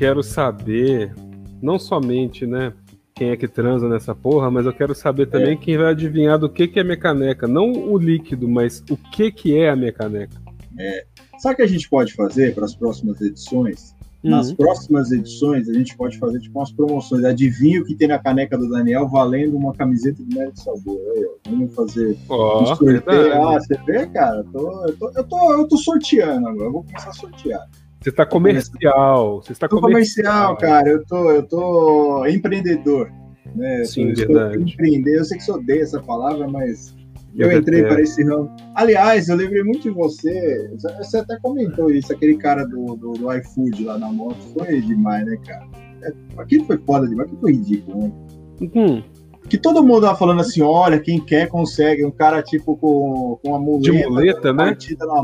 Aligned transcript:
quero 0.00 0.22
saber, 0.22 1.14
não 1.60 1.78
somente, 1.78 2.46
né, 2.46 2.72
quem 3.14 3.28
é 3.28 3.36
que 3.36 3.46
transa 3.46 3.86
nessa 3.86 4.14
porra, 4.14 4.50
mas 4.50 4.64
eu 4.64 4.72
quero 4.72 4.94
saber 4.94 5.26
também 5.26 5.52
é. 5.52 5.56
quem 5.56 5.76
vai 5.76 5.90
adivinhar 5.90 6.38
do 6.38 6.48
que, 6.48 6.66
que 6.66 6.80
é 6.80 6.82
minha 6.82 6.96
caneca. 6.96 7.46
Não 7.46 7.70
o 7.70 7.98
líquido, 7.98 8.48
mas 8.48 8.82
o 8.90 8.96
que, 8.96 9.30
que 9.30 9.54
é 9.58 9.68
a 9.68 9.76
minha 9.76 9.92
caneca. 9.92 10.40
É. 10.78 11.04
Sabe 11.38 11.52
o 11.52 11.56
que 11.56 11.62
a 11.62 11.66
gente 11.66 11.86
pode 11.86 12.14
fazer 12.14 12.54
para 12.54 12.64
as 12.64 12.74
próximas 12.74 13.20
edições? 13.20 13.94
Uhum. 14.24 14.30
Nas 14.30 14.50
próximas 14.54 15.12
edições, 15.12 15.68
a 15.68 15.74
gente 15.74 15.94
pode 15.94 16.16
fazer 16.16 16.40
tipo 16.40 16.58
umas 16.58 16.72
promoções. 16.72 17.22
Adivinha 17.22 17.82
o 17.82 17.84
que 17.84 17.94
tem 17.94 18.08
na 18.08 18.18
caneca 18.18 18.56
do 18.56 18.70
Daniel 18.70 19.06
valendo 19.06 19.54
uma 19.54 19.74
camiseta 19.74 20.24
de 20.24 20.34
mérito 20.34 20.60
sabor. 20.60 20.98
Aí. 21.14 21.26
Vamos 21.50 21.74
fazer 21.74 22.16
oh, 22.26 22.62
um 22.62 22.66
sorteio. 22.74 23.02
Ah, 23.34 23.60
você 23.60 23.78
vê, 23.84 24.06
cara? 24.06 24.38
Eu 24.38 24.44
tô, 24.44 24.86
eu, 24.86 24.96
tô, 24.96 25.12
eu, 25.14 25.24
tô, 25.24 25.52
eu 25.52 25.68
tô 25.68 25.76
sorteando 25.76 26.48
agora. 26.48 26.68
Eu 26.68 26.72
vou 26.72 26.84
começar 26.84 27.10
a 27.10 27.12
sortear. 27.12 27.68
Você 28.00 28.08
está 28.08 28.24
comercial. 28.24 29.42
Você 29.42 29.52
está 29.52 29.68
comercial. 29.68 30.54
comercial, 30.54 30.56
cara. 30.56 30.88
Eu 30.88 31.04
tô, 31.04 31.30
eu 31.30 31.42
tô 31.42 32.26
empreendedor. 32.26 33.10
Né? 33.54 33.84
Sim, 33.84 34.10
eu 34.10 34.16
verdade. 34.16 34.62
Empreender. 34.62 35.18
Eu 35.18 35.24
sei 35.24 35.36
que 35.36 35.44
você 35.44 35.52
odeia 35.52 35.82
essa 35.82 36.00
palavra, 36.00 36.48
mas 36.48 36.94
eu, 37.36 37.50
eu 37.50 37.58
entrei 37.58 37.82
para 37.82 38.00
esse 38.00 38.24
ramo. 38.24 38.50
Aliás, 38.74 39.28
eu 39.28 39.36
lembrei 39.36 39.62
muito 39.62 39.82
de 39.82 39.90
você. 39.90 40.70
Você 40.98 41.18
até 41.18 41.38
comentou 41.40 41.90
isso, 41.90 42.12
aquele 42.12 42.36
cara 42.36 42.64
do, 42.64 42.96
do, 42.96 43.12
do 43.12 43.32
iFood 43.34 43.84
lá 43.84 43.98
na 43.98 44.10
moto. 44.10 44.38
Foi 44.54 44.80
demais, 44.80 45.26
né, 45.26 45.36
cara? 45.46 45.66
É, 46.02 46.12
aquilo 46.38 46.64
foi 46.64 46.78
foda 46.78 47.06
demais, 47.06 47.26
aquilo 47.26 47.40
foi 47.40 47.52
ridículo, 47.52 48.02
né? 48.02 48.12
Uhum. 48.60 49.02
Que 49.48 49.58
todo 49.58 49.82
mundo 49.82 50.02
tava 50.02 50.18
falando 50.18 50.40
assim: 50.40 50.62
olha, 50.62 50.98
quem 50.98 51.20
quer 51.20 51.48
consegue. 51.48 52.04
Um 52.04 52.10
cara 52.10 52.42
tipo 52.42 52.76
com, 52.76 53.38
com 53.42 53.50
uma 53.50 53.58
muleta. 53.58 53.92
De 53.92 54.06
muleta, 54.06 54.52
né? 54.52 54.76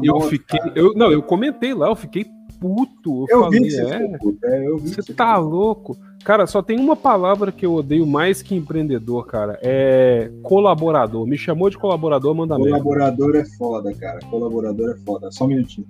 eu 0.02 0.20
fiquei. 0.22 0.60
Eu, 0.74 0.92
não, 0.94 1.10
eu 1.10 1.22
comentei 1.22 1.72
lá, 1.72 1.88
eu 1.88 1.96
fiquei 1.96 2.24
puto. 2.60 3.26
Eu, 3.28 3.38
eu 3.38 3.44
falei, 3.44 3.60
vi 3.60 3.66
que 3.66 3.70
você 3.70 3.94
é, 3.94 4.18
puto, 4.18 4.46
é, 4.46 4.68
eu 4.68 4.78
vi 4.78 4.88
você 4.88 5.14
tá 5.14 5.36
louco. 5.36 5.96
Cara, 6.24 6.44
só 6.44 6.60
tem 6.60 6.80
uma 6.80 6.96
palavra 6.96 7.52
que 7.52 7.64
eu 7.64 7.72
odeio 7.72 8.04
mais 8.04 8.42
que 8.42 8.56
empreendedor, 8.56 9.26
cara. 9.26 9.60
É 9.62 10.28
colaborador. 10.42 11.24
Me 11.24 11.38
chamou 11.38 11.70
de 11.70 11.78
colaborador, 11.78 12.34
manda 12.34 12.58
mesmo. 12.58 12.72
Colaborador 12.72 13.32
mesmo. 13.32 13.54
é 13.54 13.56
foda, 13.56 13.94
cara. 13.94 14.18
Colaborador 14.28 14.90
é 14.90 14.96
foda. 15.04 15.30
Só 15.30 15.44
um 15.44 15.48
minutinho. 15.48 15.86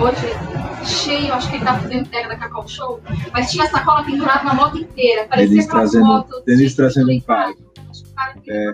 hoje, 0.00 0.86
cheio, 0.86 1.32
acho 1.32 1.50
que 1.50 1.56
ele 1.56 1.64
tá 1.64 1.80
fazendo 1.80 2.00
entrega 2.00 2.28
da 2.28 2.36
Cacau 2.36 2.68
Show, 2.68 3.00
mas 3.32 3.50
tinha 3.50 3.66
sacola 3.66 4.04
pendurada 4.04 4.44
na 4.44 4.54
moto 4.54 4.78
inteira. 4.78 5.26
Parecia 5.26 5.48
Denise 5.48 5.68
trazendo, 5.68 6.06
moto. 6.06 6.42
Denise 6.46 6.76
trazendo 6.76 7.10
um 7.10 7.20
pai. 7.20 7.54
É. 8.48 8.72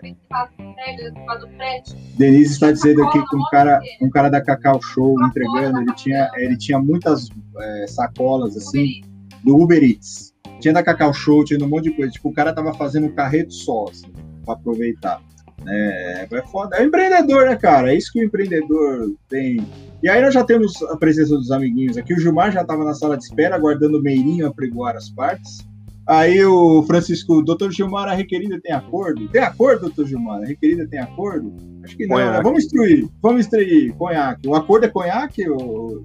Denise 2.16 2.52
está 2.52 2.70
dizendo 2.72 3.04
aqui 3.04 3.24
que 3.26 3.36
um 3.36 3.44
cara, 3.50 3.80
um 4.00 4.10
cara 4.10 4.28
da 4.28 4.40
Cacau 4.40 4.80
Show 4.82 5.16
entregando, 5.26 5.80
ele 5.80 5.94
tinha, 5.94 6.30
ele 6.36 6.56
tinha 6.56 6.78
muitas 6.78 7.28
é, 7.58 7.86
sacolas 7.86 8.56
assim 8.56 9.02
do 9.44 9.56
Uber 9.56 9.82
Eats. 9.82 10.34
Tinha 10.60 10.72
da 10.74 10.82
Cacau 10.82 11.12
Show, 11.12 11.44
tinha 11.44 11.62
um 11.62 11.68
monte 11.68 11.84
de 11.84 11.96
coisa. 11.96 12.12
Tipo, 12.12 12.30
o 12.30 12.32
cara 12.32 12.52
tava 12.52 12.72
fazendo 12.74 13.06
um 13.06 13.14
carreto 13.14 13.52
só, 13.52 13.84
assim, 13.90 14.10
pra 14.44 14.54
aproveitar. 14.54 15.20
É, 15.66 16.26
é 16.30 16.42
foda. 16.42 16.76
É 16.76 16.84
empreendedor, 16.84 17.46
né, 17.46 17.56
cara? 17.56 17.92
É 17.92 17.96
isso 17.96 18.12
que 18.12 18.20
o 18.20 18.24
empreendedor 18.24 19.14
tem. 19.28 19.66
E 20.02 20.08
aí 20.08 20.20
nós 20.20 20.34
já 20.34 20.44
temos 20.44 20.82
a 20.84 20.96
presença 20.96 21.36
dos 21.36 21.50
amiguinhos 21.50 21.96
aqui. 21.96 22.12
O 22.14 22.18
Gilmar 22.18 22.52
já 22.52 22.62
estava 22.62 22.84
na 22.84 22.94
sala 22.94 23.16
de 23.16 23.24
espera, 23.24 23.56
aguardando 23.56 23.98
o 23.98 24.02
Meirinho 24.02 24.46
apregoar 24.46 24.96
as 24.96 25.08
partes. 25.10 25.66
Aí 26.06 26.44
o 26.44 26.82
Francisco, 26.82 27.42
doutor 27.42 27.72
Gilmar, 27.72 28.08
a 28.08 28.14
requerida 28.14 28.60
tem 28.60 28.72
acordo? 28.72 29.26
Tem 29.28 29.42
acordo, 29.42 29.82
doutor 29.82 30.06
Gilmar? 30.06 30.42
A 30.42 30.46
requerida 30.46 30.86
tem 30.86 30.98
acordo? 30.98 31.54
Acho 31.82 31.96
que 31.96 32.06
não, 32.06 32.16
né? 32.16 32.40
Vamos 32.42 32.64
instruir, 32.64 33.08
vamos 33.22 33.40
instruir 33.46 33.94
conhaque. 33.94 34.46
O 34.46 34.54
acordo 34.54 34.84
é 34.84 34.88
conhaque? 34.88 35.48
Ou... 35.48 36.02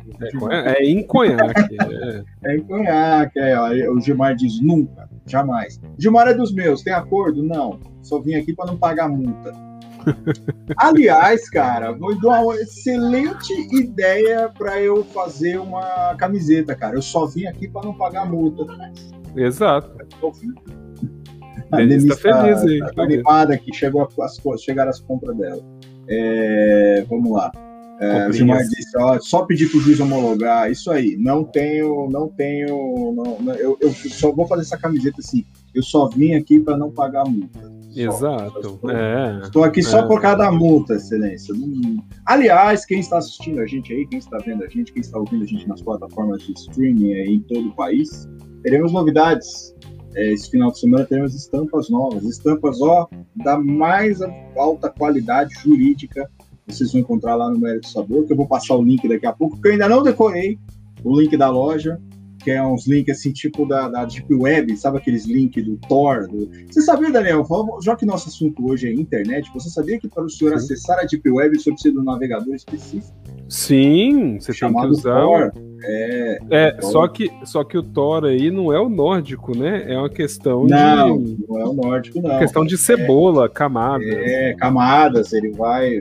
É, 0.52 0.82
é 0.82 0.86
em 0.86 1.04
conhaque. 1.04 1.78
é. 1.82 2.24
é 2.46 2.56
em 2.56 2.62
conhaque, 2.62 3.40
é, 3.40 3.60
ó, 3.60 3.94
o 3.94 4.02
Gilmar 4.02 4.36
diz 4.36 4.62
nunca, 4.62 5.10
jamais. 5.26 5.80
Gilmar 5.98 6.28
é 6.28 6.34
dos 6.34 6.54
meus, 6.54 6.82
tem 6.82 6.94
acordo? 6.94 7.44
Não, 7.44 7.80
só 8.02 8.20
vim 8.20 8.36
aqui 8.36 8.54
para 8.54 8.68
não 8.68 8.78
pagar 8.78 9.10
multa. 9.10 9.69
Aliás, 10.78 11.50
cara, 11.50 11.92
vou 11.92 12.20
dar 12.20 12.42
uma 12.42 12.56
excelente 12.56 13.54
ideia 13.74 14.50
para 14.58 14.82
eu 14.82 15.04
fazer 15.04 15.60
uma 15.60 16.16
camiseta, 16.16 16.76
cara. 16.76 16.96
Eu 16.96 17.02
só 17.02 17.26
vim 17.26 17.46
aqui 17.46 17.68
para 17.68 17.84
não 17.84 17.94
pagar 17.94 18.26
multa. 18.26 18.66
Exato. 19.36 19.92
A 21.72 21.78
Denise 21.78 22.10
está 22.10 22.42
feliz 22.42 22.64
aí. 22.64 22.80
Tá, 22.80 22.94
tá 22.94 23.04
animada 23.04 23.58
que 23.58 23.74
chegou 23.74 24.08
as, 24.22 24.62
chegaram 24.62 24.90
as 24.90 25.00
compras 25.00 25.38
dela. 25.38 25.62
É, 26.08 27.06
vamos 27.08 27.32
lá. 27.32 27.52
É, 28.00 28.32
Gilmar 28.32 28.64
disse, 28.64 28.98
ó, 28.98 29.20
só 29.20 29.46
pedir 29.46 29.70
para 29.70 29.78
o 29.78 29.82
juiz 29.82 30.00
homologar, 30.00 30.72
isso 30.72 30.90
aí, 30.90 31.18
não 31.18 31.44
tenho, 31.44 32.10
não 32.10 32.30
tenho, 32.30 33.14
não, 33.14 33.54
eu, 33.56 33.78
eu, 33.82 33.92
só 33.92 34.32
vou 34.32 34.48
fazer 34.48 34.62
essa 34.62 34.78
camiseta 34.78 35.20
assim, 35.20 35.46
eu 35.76 35.84
só 35.84 36.08
vim 36.08 36.34
aqui 36.34 36.62
para 36.62 36.78
não 36.78 36.90
pagar 36.90 37.26
multa. 37.26 37.60
Exato. 37.96 38.60
Estou, 38.60 38.92
é, 38.92 39.40
estou 39.44 39.64
aqui 39.64 39.82
só 39.82 40.00
é. 40.00 40.08
por 40.08 40.22
causa 40.22 40.40
da 40.40 40.52
multa, 40.52 40.96
excelência. 40.96 41.54
Hum. 41.56 42.02
Aliás, 42.26 42.86
quem 42.86 43.00
está 43.00 43.18
assistindo 43.18 43.60
a 43.60 43.66
gente 43.66 43.92
aí, 43.94 44.06
quem 44.08 44.20
está 44.20 44.38
vendo 44.38 44.64
a 44.64 44.68
gente, 44.68 44.92
quem 44.92 45.02
está 45.02 45.18
ouvindo 45.18 45.44
a 45.44 45.48
gente 45.48 45.68
nas 45.68 45.82
plataformas 45.82 46.44
de 46.44 46.54
streaming 46.54 47.12
em 47.12 47.40
todo 47.42 47.70
o 47.70 47.76
país, 47.76 48.28
teremos 48.64 48.92
novidades. 48.92 49.76
É, 50.16 50.34
esse 50.34 50.50
final 50.50 50.72
de 50.72 50.80
semana 50.80 51.06
teremos 51.06 51.36
estampas 51.36 51.90
novas, 51.90 52.24
estampas 52.24 52.82
ó 52.82 53.08
da 53.36 53.58
mais 53.58 54.20
alta 54.58 54.90
qualidade 54.90 55.54
jurídica. 55.62 56.30
Vocês 56.68 56.92
vão 56.92 57.02
encontrar 57.02 57.36
lá 57.36 57.50
no 57.50 57.60
Mérito 57.60 57.90
Sabor, 57.90 58.26
que 58.26 58.34
eu 58.34 58.38
vou 58.38 58.48
passar 58.48 58.76
o 58.76 58.84
link 58.84 59.08
daqui 59.08 59.26
a 59.26 59.34
pouco, 59.34 59.60
que 59.60 59.68
eu 59.68 59.72
ainda 59.72 59.88
não 59.88 60.04
decorei 60.04 60.58
o 61.04 61.20
link 61.20 61.36
da 61.38 61.50
loja, 61.50 62.00
que 62.40 62.52
é 62.52 62.64
uns 62.64 62.88
links 62.88 63.18
assim, 63.18 63.32
tipo 63.32 63.66
da, 63.66 63.90
da 63.90 64.06
Deep 64.06 64.34
Web, 64.34 64.76
sabe 64.78 64.98
aqueles 64.98 65.26
links 65.26 65.64
do 65.64 65.78
Tor? 65.78 66.28
Do... 66.28 66.50
Você 66.68 66.82
sabia, 66.82 67.12
Daniel, 67.12 67.46
já 67.84 67.96
que 67.96 68.06
nosso 68.06 68.30
assunto 68.30 68.66
hoje 68.66 68.88
é 68.88 68.94
internet, 68.94 69.52
você 69.54 69.70
sabia 69.70 70.00
que 70.00 70.08
para 70.08 70.24
o 70.24 70.30
senhor 70.30 70.52
Sim. 70.52 70.74
acessar 70.74 71.00
a 71.00 71.04
Deep 71.04 71.30
Web 71.30 71.58
o 71.58 71.60
senhor 71.60 71.76
precisa 71.76 71.94
de 71.94 72.00
um 72.00 72.04
navegador 72.04 72.56
específico? 72.56 73.14
Sim, 73.50 74.40
você 74.40 74.54
tem 74.54 74.74
que 74.74 74.86
usar. 74.86 75.22
Tor. 75.22 75.54
É, 75.84 76.40
é 76.50 76.72
Tor. 76.72 76.92
só, 76.92 77.08
que, 77.08 77.32
só 77.44 77.64
que 77.64 77.78
o 77.78 77.84
Tor 77.84 78.26
aí 78.26 78.52
não 78.52 78.72
é 78.72 78.80
o 78.80 78.90
nórdico, 78.90 79.58
né? 79.58 79.92
É 79.92 79.98
uma 79.98 80.10
questão 80.10 80.66
não, 80.66 81.22
de. 81.22 81.38
Não, 81.48 81.60
é 81.60 81.66
o 81.66 81.74
nórdico, 81.74 82.22
não. 82.22 82.40
Questão 82.40 82.64
de 82.64 82.78
cebola, 82.78 83.46
é, 83.46 83.50
camadas. 83.50 84.08
É, 84.08 84.54
camadas, 84.54 85.34
ele 85.34 85.52
vai 85.52 86.00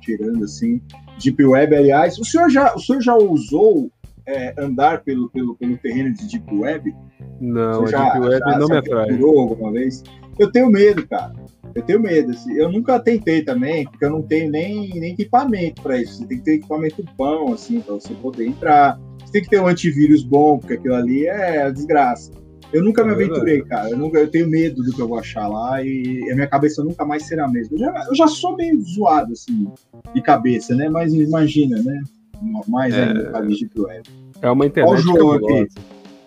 tirando 0.00 0.44
assim. 0.44 0.80
Deep 1.18 1.42
Web, 1.44 1.74
aliás, 1.74 2.18
o 2.18 2.24
senhor 2.24 2.50
já, 2.50 2.74
o 2.74 2.78
senhor 2.78 3.00
já 3.00 3.16
usou 3.16 3.90
é, 4.26 4.54
andar 4.58 5.02
pelo, 5.02 5.30
pelo, 5.30 5.56
pelo 5.56 5.76
terreno 5.78 6.12
de 6.12 6.28
Deep 6.28 6.54
Web? 6.54 6.94
Não, 7.40 7.82
Você 7.82 7.92
já, 7.92 8.04
Deep 8.04 8.26
Web 8.26 8.38
já, 8.38 8.58
não 8.58 8.68
me 8.68 8.76
atrai. 8.76 9.10
alguma 9.20 9.72
vez? 9.72 10.02
Eu 10.38 10.50
tenho 10.50 10.68
medo, 10.68 11.06
cara. 11.06 11.32
Eu 11.74 11.82
tenho 11.82 12.00
medo. 12.00 12.32
Assim. 12.32 12.52
Eu 12.54 12.70
nunca 12.70 12.98
tentei 12.98 13.42
também, 13.42 13.84
porque 13.84 14.04
eu 14.04 14.10
não 14.10 14.22
tenho 14.22 14.50
nem, 14.50 14.90
nem 14.98 15.12
equipamento 15.12 15.82
para 15.82 16.00
isso. 16.00 16.18
Você 16.18 16.26
tem 16.26 16.38
que 16.38 16.44
ter 16.44 16.54
equipamento 16.54 17.04
bom, 17.16 17.52
assim, 17.52 17.80
para 17.80 17.94
você 17.94 18.14
poder 18.14 18.46
entrar. 18.46 18.98
Você 19.24 19.32
tem 19.32 19.42
que 19.42 19.50
ter 19.50 19.60
um 19.60 19.66
antivírus 19.66 20.22
bom, 20.22 20.58
porque 20.58 20.74
aquilo 20.74 20.94
ali 20.94 21.26
é 21.26 21.70
desgraça. 21.70 22.30
Eu 22.72 22.82
nunca 22.82 23.04
me 23.04 23.10
é 23.10 23.14
aventurei, 23.14 23.62
cara. 23.62 23.90
Eu, 23.90 23.98
nunca, 23.98 24.18
eu 24.18 24.30
tenho 24.30 24.48
medo 24.48 24.82
do 24.82 24.92
que 24.92 25.00
eu 25.00 25.08
vou 25.08 25.18
achar 25.18 25.46
lá 25.46 25.82
e 25.82 26.30
a 26.30 26.34
minha 26.34 26.48
cabeça 26.48 26.82
nunca 26.82 27.04
mais 27.04 27.24
será 27.26 27.44
a 27.44 27.48
mesma. 27.48 27.76
Eu 27.76 27.78
já, 27.78 28.06
eu 28.08 28.14
já 28.14 28.26
sou 28.26 28.56
meio 28.56 28.80
zoado, 28.82 29.32
assim, 29.32 29.68
de 30.14 30.20
cabeça, 30.20 30.74
né? 30.74 30.88
Mas 30.88 31.14
imagina, 31.14 31.80
né? 31.82 32.02
Mais 32.68 32.94
é... 32.94 33.04
ainda 33.04 33.30
para 33.30 33.44
Deep 33.44 33.70
Web. 33.78 34.08
É 34.42 34.50
uma 34.50 34.66
internet 34.66 34.90
Olha 34.90 34.98
o 34.98 35.02
João 35.02 35.32
aqui. 35.32 35.68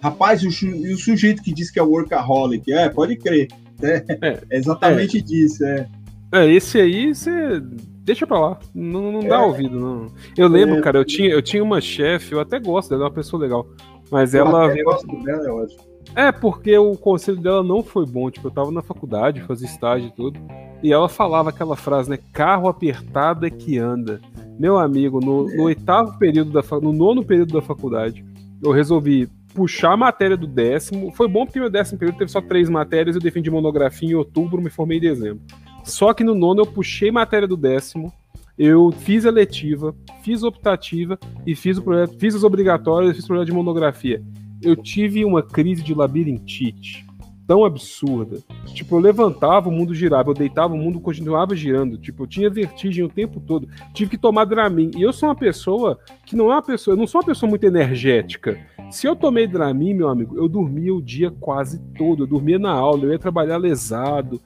Rapaz, 0.01 0.41
e 0.41 0.47
o, 0.47 0.93
o, 0.93 0.97
sujeito 0.97 1.43
que 1.43 1.53
diz 1.53 1.69
que 1.69 1.79
é 1.79 1.83
workaholic, 1.83 2.71
é, 2.71 2.87
pode 2.89 3.17
crer. 3.17 3.47
É, 3.81 4.03
é, 4.21 4.43
é 4.49 4.57
exatamente 4.57 5.17
é. 5.17 5.21
disso, 5.21 5.65
é. 5.65 5.87
É, 6.31 6.47
esse 6.47 6.79
aí 6.79 7.13
você 7.13 7.61
deixa 8.03 8.25
pra 8.25 8.39
lá. 8.39 8.59
Não, 8.73 9.11
não 9.11 9.19
dá 9.21 9.37
é. 9.37 9.39
ouvido, 9.39 9.79
não. 9.79 10.07
Eu 10.37 10.47
lembro, 10.47 10.77
é. 10.77 10.81
cara, 10.81 10.97
eu 10.97 11.05
tinha, 11.05 11.29
eu 11.29 11.41
tinha 11.41 11.63
uma 11.63 11.81
chefe, 11.81 12.33
eu 12.33 12.39
até 12.39 12.59
gosto 12.59 12.89
dela, 12.89 13.03
é 13.03 13.05
uma 13.05 13.13
pessoa 13.13 13.41
legal. 13.41 13.67
Mas 14.11 14.33
eu 14.33 14.45
ela. 14.45 14.75
Eu 14.75 14.85
gosto 14.85 15.23
dela, 15.23 15.45
é 15.45 15.51
ótimo. 15.51 15.89
É, 16.15 16.31
porque 16.31 16.75
o 16.77 16.95
conselho 16.95 17.37
dela 17.37 17.63
não 17.63 17.83
foi 17.83 18.05
bom. 18.05 18.29
Tipo, 18.31 18.47
eu 18.47 18.51
tava 18.51 18.71
na 18.71 18.81
faculdade, 18.81 19.41
fazia 19.41 19.67
estágio 19.67 20.07
e 20.07 20.11
tudo. 20.11 20.39
E 20.81 20.91
ela 20.91 21.09
falava 21.09 21.49
aquela 21.49 21.75
frase, 21.75 22.09
né? 22.09 22.17
Carro 22.33 22.67
apertado 22.67 23.45
é 23.45 23.49
que 23.49 23.77
anda. 23.77 24.19
Meu 24.59 24.77
amigo, 24.77 25.21
no, 25.21 25.47
no 25.55 25.63
oitavo 25.63 26.19
período 26.19 26.51
da 26.51 26.61
no 26.81 26.91
nono 26.91 27.23
período 27.23 27.53
da 27.53 27.61
faculdade, 27.61 28.25
eu 28.61 28.71
resolvi 28.71 29.29
puxar 29.55 29.93
a 29.93 29.97
matéria 29.97 30.35
do 30.35 30.45
décimo. 30.45 31.13
Foi 31.13 31.29
bom 31.29 31.45
porque 31.45 31.61
meu 31.61 31.69
décimo 31.69 31.97
período 31.97 32.17
teve 32.17 32.29
só 32.29 32.41
três 32.41 32.67
matérias, 32.67 33.15
eu 33.15 33.21
defendi 33.21 33.49
monografia 33.49 34.09
em 34.09 34.15
outubro, 34.15 34.61
me 34.61 34.69
formei 34.69 34.97
em 34.97 35.01
dezembro. 35.01 35.41
Só 35.85 36.13
que 36.13 36.25
no 36.25 36.35
nono 36.35 36.61
eu 36.61 36.65
puxei 36.65 37.09
matéria 37.09 37.47
do 37.47 37.55
décimo, 37.55 38.11
eu 38.57 38.91
fiz 38.91 39.25
a 39.25 39.31
letiva, 39.31 39.95
fiz 40.23 40.43
optativa 40.43 41.17
e 41.47 41.55
fiz 41.55 41.77
o 41.77 41.81
projeto, 41.81 42.19
fiz 42.19 42.35
as 42.35 42.43
obrigatórias, 42.43 43.15
fiz 43.15 43.23
o 43.23 43.27
projeto 43.27 43.47
de 43.47 43.53
monografia. 43.53 44.21
Eu 44.61 44.75
tive 44.75 45.23
uma 45.23 45.41
crise 45.41 45.81
de 45.81 45.93
labirintite 45.93 47.07
tão 47.49 47.65
absurda. 47.65 48.37
Tipo, 48.75 48.97
eu 48.97 48.99
levantava, 48.99 49.69
o 49.69 49.71
mundo 49.71 49.91
girava, 49.91 50.29
eu 50.29 50.35
deitava, 50.35 50.75
o 50.75 50.77
mundo 50.77 50.99
continuava 50.99 51.55
girando. 51.55 51.97
Tipo, 51.97 52.21
eu 52.21 52.27
tinha 52.27 52.47
vertigem 52.47 53.03
o 53.03 53.09
tempo 53.09 53.39
todo. 53.39 53.67
Tive 53.91 54.11
que 54.11 54.19
tomar 54.19 54.45
Dramin. 54.45 54.91
E 54.95 55.01
eu 55.01 55.11
sou 55.11 55.29
uma 55.29 55.35
pessoa 55.35 55.99
que 56.27 56.35
não 56.35 56.51
é 56.51 56.55
uma 56.55 56.61
pessoa, 56.61 56.93
eu 56.93 56.97
não 56.99 57.07
sou 57.07 57.21
uma 57.21 57.25
pessoa 57.25 57.49
muito 57.49 57.65
energética. 57.65 58.59
Se 58.91 59.07
eu 59.07 59.15
tomei 59.15 59.47
Dramin, 59.47 59.95
meu 59.95 60.09
amigo, 60.09 60.37
eu 60.37 60.47
dormia 60.47 60.93
o 60.93 61.01
dia 61.01 61.31
quase 61.39 61.79
todo. 61.97 62.21
Eu 62.21 62.27
dormia 62.27 62.59
na 62.59 62.71
aula, 62.71 63.05
eu 63.05 63.13
ia 63.13 63.19
trabalhar 63.19 63.57
lesado. 63.57 64.39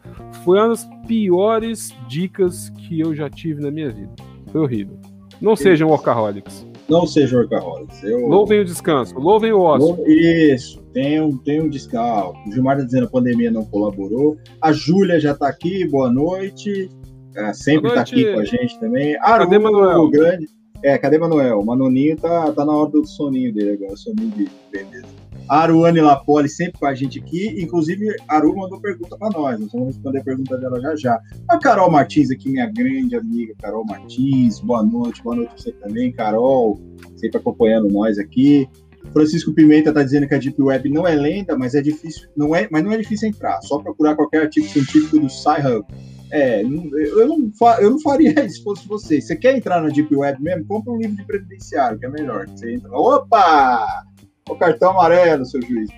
Foi 0.46 0.58
uma 0.58 0.70
das 0.70 0.90
piores 1.06 1.94
dicas 2.08 2.70
que 2.70 3.02
eu 3.02 3.14
já 3.14 3.30
tive 3.30 3.62
na 3.62 3.70
minha 3.70 3.92
vida. 3.92 4.14
Foi 4.50 4.62
horrível. 4.62 4.98
Não 5.42 5.58
sejam 5.58 5.90
workaholics. 5.90 6.66
Não 6.90 7.08
sejam 7.08 7.40
workaholics. 7.40 8.04
Eu... 8.04 8.28
Louvem 8.28 8.60
o 8.60 8.66
descanso, 8.66 9.18
louvem 9.18 9.52
o 9.52 9.60
ócio. 9.60 10.04
Isso, 10.08 10.82
tem 10.94 11.22
um, 11.22 11.38
tem 11.38 11.62
um 11.62 11.70
descanso. 11.70 12.34
O 12.48 12.52
Gilmar 12.52 12.76
está 12.76 12.86
dizendo 12.86 13.02
que 13.04 13.08
a 13.08 13.12
pandemia 13.12 13.52
não 13.52 13.66
colaborou. 13.66 14.38
A 14.62 14.72
Júlia 14.72 15.20
já 15.20 15.32
está 15.32 15.48
aqui, 15.48 15.88
boa 15.88 16.12
noite. 16.12 16.90
É, 17.36 17.54
sempre 17.54 17.90
está 17.90 18.02
aqui 18.02 18.32
com 18.34 18.40
a 18.40 18.46
gente 18.46 18.80
também. 18.80 19.18
Aru, 19.22 19.46
cadê 19.46 19.60
Manuel? 19.60 20.10
Grande. 20.10 20.48
É, 20.84 20.98
cadê 20.98 21.18
Manuel? 21.18 21.60
O 21.60 21.66
Manoninho 21.66 22.18
tá, 22.18 22.52
tá 22.52 22.66
na 22.66 22.74
hora 22.74 22.92
do 22.92 23.06
soninho 23.08 23.54
dele 23.54 23.72
agora, 23.72 23.96
soninho 23.96 24.32
de 24.32 24.50
beleza. 24.72 25.13
Aruane 25.50 26.02
Lapoli 26.02 26.50
sempre 26.50 26.80
com 26.80 26.86
a 26.86 26.94
gente 26.94 27.20
aqui. 27.20 27.62
Inclusive, 27.62 28.16
a 28.28 28.36
Aru 28.36 28.56
mandou 28.56 28.80
pergunta 28.80 29.18
para 29.18 29.30
nós. 29.30 29.60
Nós 29.60 29.72
vamos 29.72 29.88
responder 29.88 30.20
a 30.20 30.24
pergunta 30.24 30.58
dela 30.58 30.80
já 30.80 30.96
já. 30.96 31.20
A 31.50 31.58
Carol 31.58 31.92
Martins 31.92 32.32
aqui, 32.32 32.50
minha 32.50 32.68
grande 32.68 33.16
amiga 33.16 33.54
Carol 33.62 33.86
Martins. 33.86 34.60
Boa 34.60 34.84
noite, 34.84 35.22
boa 35.22 35.36
noite 35.36 35.50
pra 35.50 35.58
você 35.58 35.72
também, 35.74 36.12
Carol. 36.12 36.80
Sempre 37.16 37.38
acompanhando 37.38 37.90
nós 37.90 38.18
aqui. 38.18 38.68
Francisco 39.12 39.54
Pimenta 39.54 39.90
está 39.90 40.02
dizendo 40.02 40.28
que 40.28 40.34
a 40.34 40.38
Deep 40.38 40.62
Web 40.62 40.90
não 40.90 41.06
é 41.06 41.14
lenda, 41.14 41.58
mas 41.58 41.76
é 41.76 41.82
difícil, 41.82 42.30
não 42.38 42.56
é, 42.56 42.68
mas 42.72 42.84
não 42.84 42.94
é 42.94 42.98
difícil 42.98 43.28
entrar. 43.28 43.62
Só 43.62 43.78
procurar 43.80 44.16
qualquer 44.16 44.44
artigo 44.44 44.66
científico 44.68 45.20
do 45.20 45.30
Sci-Hub. 45.30 45.86
É, 46.32 46.64
eu 46.64 47.28
não, 47.28 47.52
eu 47.80 47.92
não 47.92 48.00
faria 48.00 48.34
isso 48.46 48.58
se 48.58 48.64
fosse 48.64 48.88
você. 48.88 49.22
Você 49.22 49.36
quer 49.36 49.56
entrar 49.56 49.82
na 49.82 49.90
Deep 49.90 50.16
Web 50.16 50.42
mesmo? 50.42 50.66
Compra 50.66 50.94
um 50.94 50.98
livro 50.98 51.18
de 51.18 51.26
previdenciário, 51.26 52.00
que 52.00 52.06
é 52.06 52.10
melhor. 52.10 52.48
Você 52.48 52.74
entra, 52.74 52.90
opa! 52.92 54.13
O 54.50 54.56
cartão 54.56 54.92
amarelo, 54.92 55.46
seu 55.46 55.62
juiz, 55.62 55.90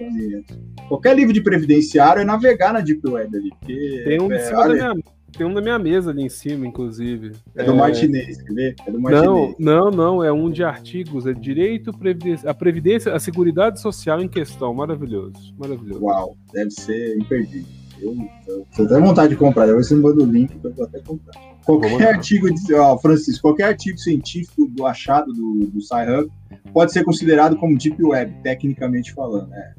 Qualquer 0.88 1.16
livro 1.16 1.34
de 1.34 1.42
previdenciário 1.42 2.22
é 2.22 2.26
navegar 2.26 2.72
na 2.72 2.80
Deep 2.80 3.02
Web 3.08 3.36
ali. 3.36 3.50
Porque, 3.50 4.04
tem, 4.06 4.22
um 4.22 4.32
é, 4.32 4.52
da 4.52 4.68
minha, 4.68 4.94
tem 5.36 5.46
um 5.48 5.52
na 5.52 5.62
minha 5.62 5.80
mesa 5.80 6.12
ali 6.12 6.24
em 6.24 6.30
cima, 6.30 6.66
inclusive. 6.66 7.32
É, 7.56 7.64
é... 7.64 7.66
do 7.66 7.76
Martinez, 7.76 8.42
quer 8.42 8.54
ver? 8.54 8.76
É 8.86 8.92
do 8.92 9.00
Martinez. 9.00 9.26
Não, 9.26 9.56
não, 9.60 9.92
não, 9.92 10.24
é 10.24 10.32
um 10.32 10.52
de 10.52 10.64
artigos, 10.64 11.26
é 11.26 11.34
direito, 11.34 11.92
previdência, 11.92 12.50
a 12.50 12.54
previdência, 12.54 13.14
a 13.14 13.20
seguridade 13.20 13.82
social 13.82 14.22
em 14.22 14.28
questão. 14.28 14.74
Maravilhoso, 14.74 15.56
maravilhoso. 15.58 16.04
Uau, 16.04 16.38
deve 16.54 16.70
ser 16.70 17.18
imperdível. 17.18 17.68
Eu, 18.00 18.16
eu, 18.48 18.68
eu 18.78 18.88
tenho 18.88 19.02
vontade 19.02 19.30
de 19.30 19.36
comprar, 19.38 19.66
depois 19.66 19.88
você 19.88 19.96
manda 19.96 20.22
o 20.22 20.26
link 20.26 20.54
que 20.54 20.68
eu 20.68 20.74
vou 20.74 20.86
até 20.86 21.00
comprar. 21.00 21.34
Qualquer 21.66 22.16
artigo, 22.16 22.48
ó, 22.74 22.98
Francisco, 23.00 23.42
qualquer 23.42 23.64
artigo 23.64 23.98
científico 23.98 24.68
do 24.68 24.86
achado 24.86 25.34
do, 25.34 25.66
do 25.66 25.82
Sci-Hub 25.82 26.30
pode 26.76 26.92
ser 26.92 27.06
considerado 27.06 27.56
como 27.56 27.78
Deep 27.78 28.04
Web, 28.04 28.36
tecnicamente 28.44 29.14
falando. 29.14 29.48
Né? 29.48 29.74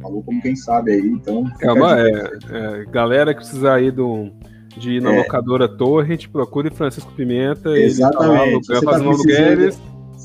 Falou 0.00 0.22
como 0.22 0.40
quem 0.40 0.56
sabe 0.56 0.92
aí, 0.92 1.06
então. 1.06 1.44
Calma, 1.60 2.00
é, 2.00 2.10
é, 2.50 2.84
galera 2.86 3.34
que 3.34 3.40
precisar 3.40 3.74
aí 3.74 3.90
do, 3.90 4.30
de 4.74 4.92
ir 4.92 5.02
na 5.02 5.12
é. 5.12 5.18
locadora 5.18 5.68
Torrent, 5.68 6.28
procure 6.28 6.70
Francisco 6.70 7.12
Pimenta. 7.12 7.68
Exatamente. 7.76 8.72
Ele 8.72 8.80
tá 8.80 8.86
lá, 8.86 8.92
fazendo 8.92 9.10
aluguéis. 9.10 9.78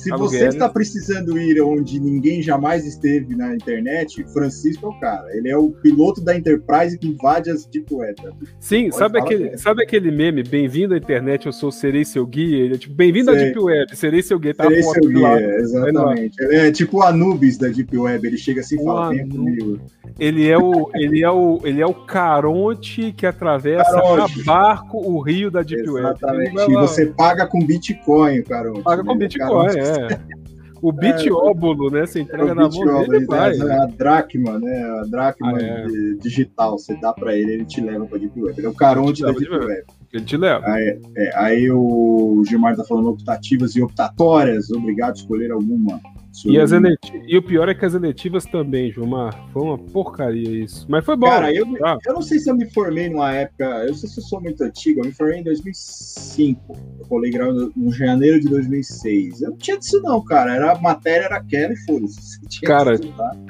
Se 0.06 0.12
você 0.12 0.48
está 0.48 0.70
precisando 0.70 1.38
ir 1.38 1.60
onde 1.62 2.00
ninguém 2.00 2.42
jamais 2.42 2.86
esteve 2.86 3.36
na 3.36 3.56
internet, 3.56 4.24
Francisco 4.32 4.86
é 4.86 4.90
o 4.90 5.00
cara. 5.00 5.36
Ele 5.36 5.50
é 5.50 5.58
o 5.58 5.72
piloto 5.72 6.22
da 6.22 6.36
Enterprise 6.36 6.98
que 6.98 7.08
invade 7.08 7.50
as 7.50 7.66
Deep 7.66 7.92
Web. 7.92 8.16
Sim, 8.60 8.92
sabe 8.92 9.20
aquele, 9.20 9.58
sabe 9.58 9.84
aquele 9.84 10.12
meme? 10.12 10.44
Bem-vindo 10.44 10.94
à 10.94 10.98
internet, 10.98 11.48
eu 11.48 11.52
sou 11.52 11.72
serei 11.72 12.06
seu 12.06 12.26
guia. 12.26 12.66
Ele 12.66 12.76
é 12.76 12.78
tipo, 12.78 12.94
bem-vindo 12.94 13.32
à 13.32 13.34
Deep 13.34 13.60
Web, 13.60 13.96
serei 13.96 14.22
seu 14.22 14.38
guia. 14.38 14.54
Tá 14.54 14.66
serei 14.66 14.84
seu 14.84 15.10
guia, 15.10 15.22
lá. 15.22 15.42
exatamente. 15.42 16.44
Ele 16.44 16.56
é 16.56 16.72
tipo 16.72 16.98
o 16.98 17.02
Anubis 17.02 17.58
da 17.58 17.68
Deep 17.68 17.98
Web. 17.98 18.28
Ele 18.28 18.38
chega 18.38 18.62
assim 18.62 18.80
e 18.80 18.84
fala, 18.84 19.10
vem 19.10 19.28
comigo. 19.28 19.80
Ele 20.20 20.48
é 20.48 20.58
o, 20.58 20.90
ele 20.94 21.24
é 21.24 21.32
o, 21.32 21.60
ele 21.64 21.82
é 21.82 21.86
o 21.86 21.94
Caronte 21.94 23.12
que 23.12 23.26
atravessa 23.26 23.92
Caronte. 23.92 24.42
a 24.42 24.44
barco 24.44 24.98
o 24.98 25.20
rio 25.20 25.50
da 25.50 25.62
Deep 25.62 25.82
Exatamente. 25.82 26.56
Web. 26.56 26.72
E 26.72 26.76
você 26.76 27.08
paga 27.08 27.48
com 27.48 27.60
Bitcoin, 27.60 28.42
Caronte. 28.44 28.84
Paga 28.84 29.04
com 29.04 29.18
Bitcoin, 29.18 29.78
é. 29.78 29.95
É. 29.96 30.46
O 30.82 30.92
bitióbulo, 30.92 31.90
né? 31.90 32.06
Você 32.06 32.22
entrega 32.22 32.52
é 32.52 32.54
na 32.54 32.70
mão 32.70 33.08
dele, 33.08 33.26
vai. 33.26 33.58
É 33.58 33.72
a 33.82 33.86
dracma, 33.86 34.60
né? 34.60 34.84
A 34.84 35.04
dracma 35.06 35.58
ah, 35.58 35.62
é. 35.62 35.86
digital. 36.22 36.78
Você 36.78 36.96
dá 36.96 37.12
pra 37.12 37.36
ele, 37.36 37.54
ele 37.54 37.66
te 37.66 37.82
leva 37.82 38.06
pra 38.06 38.20
Deep 38.20 38.40
Web. 38.40 38.60
Ele 38.60 38.68
é 38.68 38.70
o 38.70 38.74
caronte 38.74 39.22
da 39.22 39.32
Deep 39.32 39.50
Web. 39.50 39.84
Ele 40.14 40.26
te 40.26 40.38
leva. 40.38 40.64
Aí, 40.68 41.00
é, 41.18 41.38
aí 41.38 41.72
o 41.72 42.44
Gilmar 42.48 42.76
tá 42.76 42.84
falando 42.84 43.10
optativas 43.10 43.76
e 43.76 43.82
optatórias. 43.82 44.70
Obrigado 44.70 45.12
a 45.12 45.14
escolher 45.14 45.52
alguma. 45.52 46.00
E, 46.46 46.60
as 46.60 46.72
e 46.72 47.38
o 47.38 47.42
pior 47.42 47.70
é 47.70 47.74
que 47.74 47.86
as 47.86 47.94
eletivas 47.94 48.46
também, 48.46 48.92
Gilmar. 48.92 49.48
Foi 49.54 49.62
uma 49.62 49.78
porcaria 49.78 50.64
isso. 50.64 50.86
Mas 50.90 51.06
foi 51.06 51.16
bom. 51.16 51.28
Cara, 51.28 51.54
eu, 51.54 51.66
tá? 51.78 51.98
eu 52.06 52.14
não 52.14 52.22
sei 52.22 52.40
se 52.40 52.50
eu 52.50 52.56
me 52.56 52.70
formei 52.72 53.10
numa 53.10 53.34
época. 53.34 53.64
Eu 53.86 53.94
sei 53.94 54.10
se 54.10 54.20
eu 54.20 54.24
sou 54.24 54.42
muito 54.42 54.64
antigo. 54.64 55.02
Eu 55.02 55.06
me 55.06 55.12
formei 55.14 55.40
em 55.40 55.44
2005. 55.44 56.78
Eu 57.00 57.06
colei 57.06 57.32
grau 57.32 57.54
no 57.54 57.92
janeiro 57.92 58.40
de 58.40 58.50
2006. 58.50 59.42
Eu 59.42 59.52
não 59.52 59.58
tinha 59.58 59.78
disso, 59.78 60.02
não, 60.02 60.24
cara. 60.24 60.56
Era, 60.56 60.74
a 60.74 60.82
matéria 60.82 61.26
era 61.26 61.38
aquela 61.38 61.74
e 61.74 61.78
foda-se. 61.78 62.36
Cara, 62.66 63.00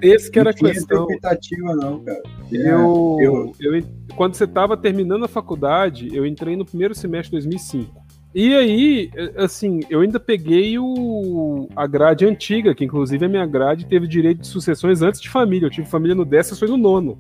esse 0.02 0.30
que 0.30 0.40
era 0.40 0.50
a 0.50 0.54
questão. 0.54 1.00
Não 1.00 1.10
expectativa, 1.10 1.76
não, 1.76 2.04
cara. 2.04 2.22
Eu, 2.52 3.18
é, 3.20 3.26
eu... 3.26 3.54
eu, 3.60 3.84
quando 4.16 4.36
você 4.36 4.46
estava 4.46 4.76
terminando 4.76 5.26
a 5.26 5.28
faculdade, 5.28 6.10
eu 6.14 6.26
entrei 6.26 6.56
no 6.56 6.66
primeiro 6.66 6.96
semestre 6.96 7.30
de 7.30 7.48
2005. 7.48 8.05
E 8.36 8.54
aí, 8.54 9.10
assim, 9.38 9.80
eu 9.90 10.02
ainda 10.02 10.20
peguei 10.20 10.78
o, 10.78 11.70
a 11.74 11.88
grade 11.88 12.26
antiga, 12.26 12.76
que 12.76 12.84
inclusive 12.84 13.26
a 13.26 13.30
minha 13.30 13.46
grade 13.46 13.86
teve 13.86 14.06
direito 14.06 14.42
de 14.42 14.48
sucessões 14.48 15.02
antes 15.02 15.22
de 15.22 15.30
família. 15.30 15.68
Eu 15.68 15.72
tive 15.72 15.88
família 15.88 16.14
no 16.14 16.26
décimo, 16.26 16.60
foi 16.60 16.68
no 16.68 16.76
nono. 16.76 17.18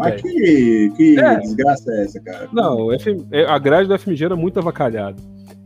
Mas 0.00 0.20
que, 0.20 0.92
que 0.96 1.16
é. 1.16 1.38
desgraça 1.38 1.92
é 1.92 2.02
essa, 2.02 2.20
cara? 2.20 2.48
Não, 2.52 2.92
é, 2.92 3.44
a 3.46 3.56
grade 3.56 3.88
da 3.88 3.96
FMG 3.96 4.24
era 4.24 4.34
muito 4.34 4.58
avacalhada. 4.58 5.16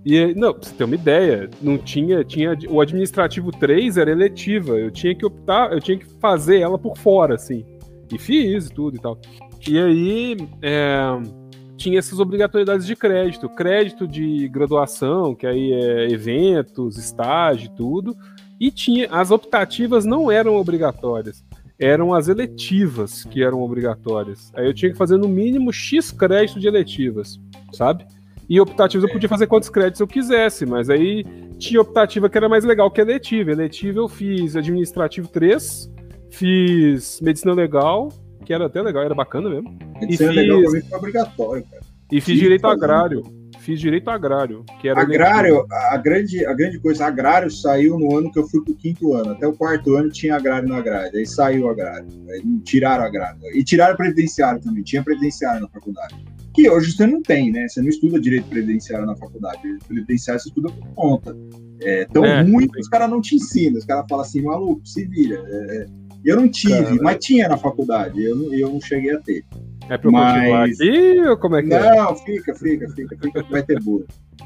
E, 0.05 0.35
não, 0.35 0.53
pra 0.53 0.62
você 0.62 0.75
ter 0.75 0.85
uma 0.85 0.94
ideia, 0.94 1.49
não 1.62 1.79
tinha, 1.79 2.23
tinha. 2.23 2.55
O 2.69 2.79
administrativo 2.79 3.50
3 3.50 3.97
era 3.97 4.11
eletiva. 4.11 4.73
Eu 4.79 4.91
tinha 4.91 5.15
que 5.15 5.25
optar, 5.25 5.73
eu 5.73 5.81
tinha 5.81 5.97
que 5.97 6.05
fazer 6.21 6.61
ela 6.61 6.79
por 6.79 6.99
fora, 6.99 7.37
assim. 7.37 7.65
E 8.12 8.19
fiz 8.19 8.69
tudo 8.69 8.99
e 8.99 9.00
tal. 9.00 9.19
E 9.67 9.79
aí. 9.79 10.37
É, 10.61 11.42
tinha 11.82 11.99
essas 11.99 12.20
obrigatoriedades 12.20 12.87
de 12.87 12.94
crédito, 12.94 13.49
crédito 13.49 14.06
de 14.06 14.46
graduação, 14.46 15.34
que 15.34 15.44
aí 15.44 15.73
é 15.73 16.12
eventos, 16.12 16.96
estágio, 16.96 17.70
tudo, 17.76 18.17
e 18.60 18.70
tinha 18.70 19.08
as 19.10 19.32
optativas 19.32 20.05
não 20.05 20.31
eram 20.31 20.55
obrigatórias, 20.55 21.44
eram 21.77 22.15
as 22.15 22.29
eletivas 22.29 23.24
que 23.24 23.43
eram 23.43 23.60
obrigatórias. 23.62 24.53
Aí 24.55 24.65
eu 24.65 24.72
tinha 24.72 24.93
que 24.93 24.96
fazer 24.96 25.17
no 25.17 25.29
mínimo 25.29 25.72
X 25.72 26.12
crédito 26.12 26.60
de 26.60 26.69
eletivas, 26.69 27.41
sabe? 27.72 28.06
E 28.48 28.60
optativas 28.60 29.05
eu 29.05 29.12
podia 29.12 29.29
fazer 29.29 29.48
quantos 29.48 29.69
créditos 29.69 30.01
eu 30.01 30.06
quisesse, 30.06 30.65
mas 30.65 30.89
aí 30.89 31.24
tinha 31.58 31.81
optativa 31.81 32.29
que 32.29 32.39
era 32.39 32.48
mais 32.48 32.65
legal 32.65 32.93
que 32.93 33.01
eletiva. 33.01 33.51
Eletiva 33.51 33.98
eu 33.98 34.08
fiz 34.08 34.55
administrativo 34.55 35.27
3, 35.27 35.91
fiz 36.31 37.20
medicina 37.20 37.53
legal, 37.53 38.08
que 38.43 38.53
era 38.53 38.67
até 38.67 38.82
legal, 38.82 39.03
era 39.03 39.15
bacana 39.15 39.49
mesmo. 39.49 39.79
E 40.03 40.17
fiz... 40.17 40.20
legal 40.20 40.61
pra 40.61 40.70
mim 40.70 40.81
foi 40.82 40.99
obrigatório, 40.99 41.65
cara. 41.65 41.82
E 42.11 42.20
fiz 42.20 42.39
direito 42.39 42.67
agrário. 42.67 43.22
Fiz 43.61 43.81
direito 43.81 44.11
agrário. 44.11 44.65
Que 44.81 44.89
era 44.89 45.01
agrário, 45.01 45.65
a 45.70 45.96
grande, 45.96 46.44
a 46.44 46.53
grande 46.53 46.81
coisa, 46.81 47.06
agrário 47.06 47.51
saiu 47.51 47.99
no 47.99 48.17
ano 48.17 48.31
que 48.31 48.39
eu 48.39 48.46
fui 48.49 48.63
pro 48.63 48.75
quinto 48.75 49.15
ano. 49.15 49.31
Até 49.31 49.46
o 49.46 49.53
quarto 49.53 49.94
ano 49.94 50.11
tinha 50.11 50.37
agrário 50.37 50.69
na 50.69 50.81
grade. 50.81 51.17
Aí 51.17 51.25
saiu 51.25 51.70
agrário. 51.70 52.06
Aí 52.29 52.43
tiraram 52.65 53.05
agrário. 53.05 53.39
E 53.55 53.63
tiraram 53.63 53.96
previdenciário 53.96 54.61
também. 54.61 54.82
Tinha 54.82 55.03
previdenciário 55.03 55.61
na 55.61 55.69
faculdade. 55.69 56.17
Que 56.53 56.69
hoje 56.69 56.93
você 56.93 57.06
não 57.06 57.22
tem, 57.22 57.51
né? 57.51 57.67
Você 57.69 57.81
não 57.81 57.89
estuda 57.89 58.20
direito 58.20 58.49
previdenciário 58.49 59.06
na 59.06 59.17
faculdade. 59.17 59.61
Previdenciário 59.87 60.43
você 60.43 60.49
estuda 60.49 60.69
por 60.69 60.89
conta. 60.94 61.37
É 61.81 62.05
tão 62.06 62.25
é, 62.25 62.43
ruim 62.43 62.69
que 62.69 62.81
os 62.81 62.89
caras 62.89 63.08
não 63.08 63.20
te 63.20 63.37
ensinam. 63.37 63.79
Os 63.79 63.84
caras 63.84 64.05
falam 64.08 64.25
assim, 64.25 64.43
maluco, 64.43 64.84
se 64.84 65.06
vira. 65.06 65.43
É, 65.46 65.77
é 65.77 65.87
eu 66.24 66.36
não 66.36 66.48
tive, 66.48 66.82
Cara, 66.82 66.96
mas 67.02 67.24
tinha 67.24 67.48
na 67.48 67.56
faculdade. 67.56 68.22
Eu, 68.22 68.52
eu 68.55 68.70
não 68.70 68.81
cheguei 68.81 69.14
a 69.14 69.20
ter. 69.20 69.44
É 69.88 69.98
pra 69.98 70.08
eu 70.08 70.12
mas... 70.12 70.34
continuar 70.34 70.64
aqui 70.64 71.20
ou 71.29 71.36
como 71.36 71.56
é 71.56 71.62
que 71.62 71.69
não, 71.69 71.76
é? 71.76 71.96
Não, 71.96 72.17
fica, 72.17 72.55
fica, 72.55 72.88
fica, 72.91 73.17
fica 73.17 73.43
que 73.43 73.50
vai 73.50 73.62
ter 73.62 73.81
boa. 73.81 74.05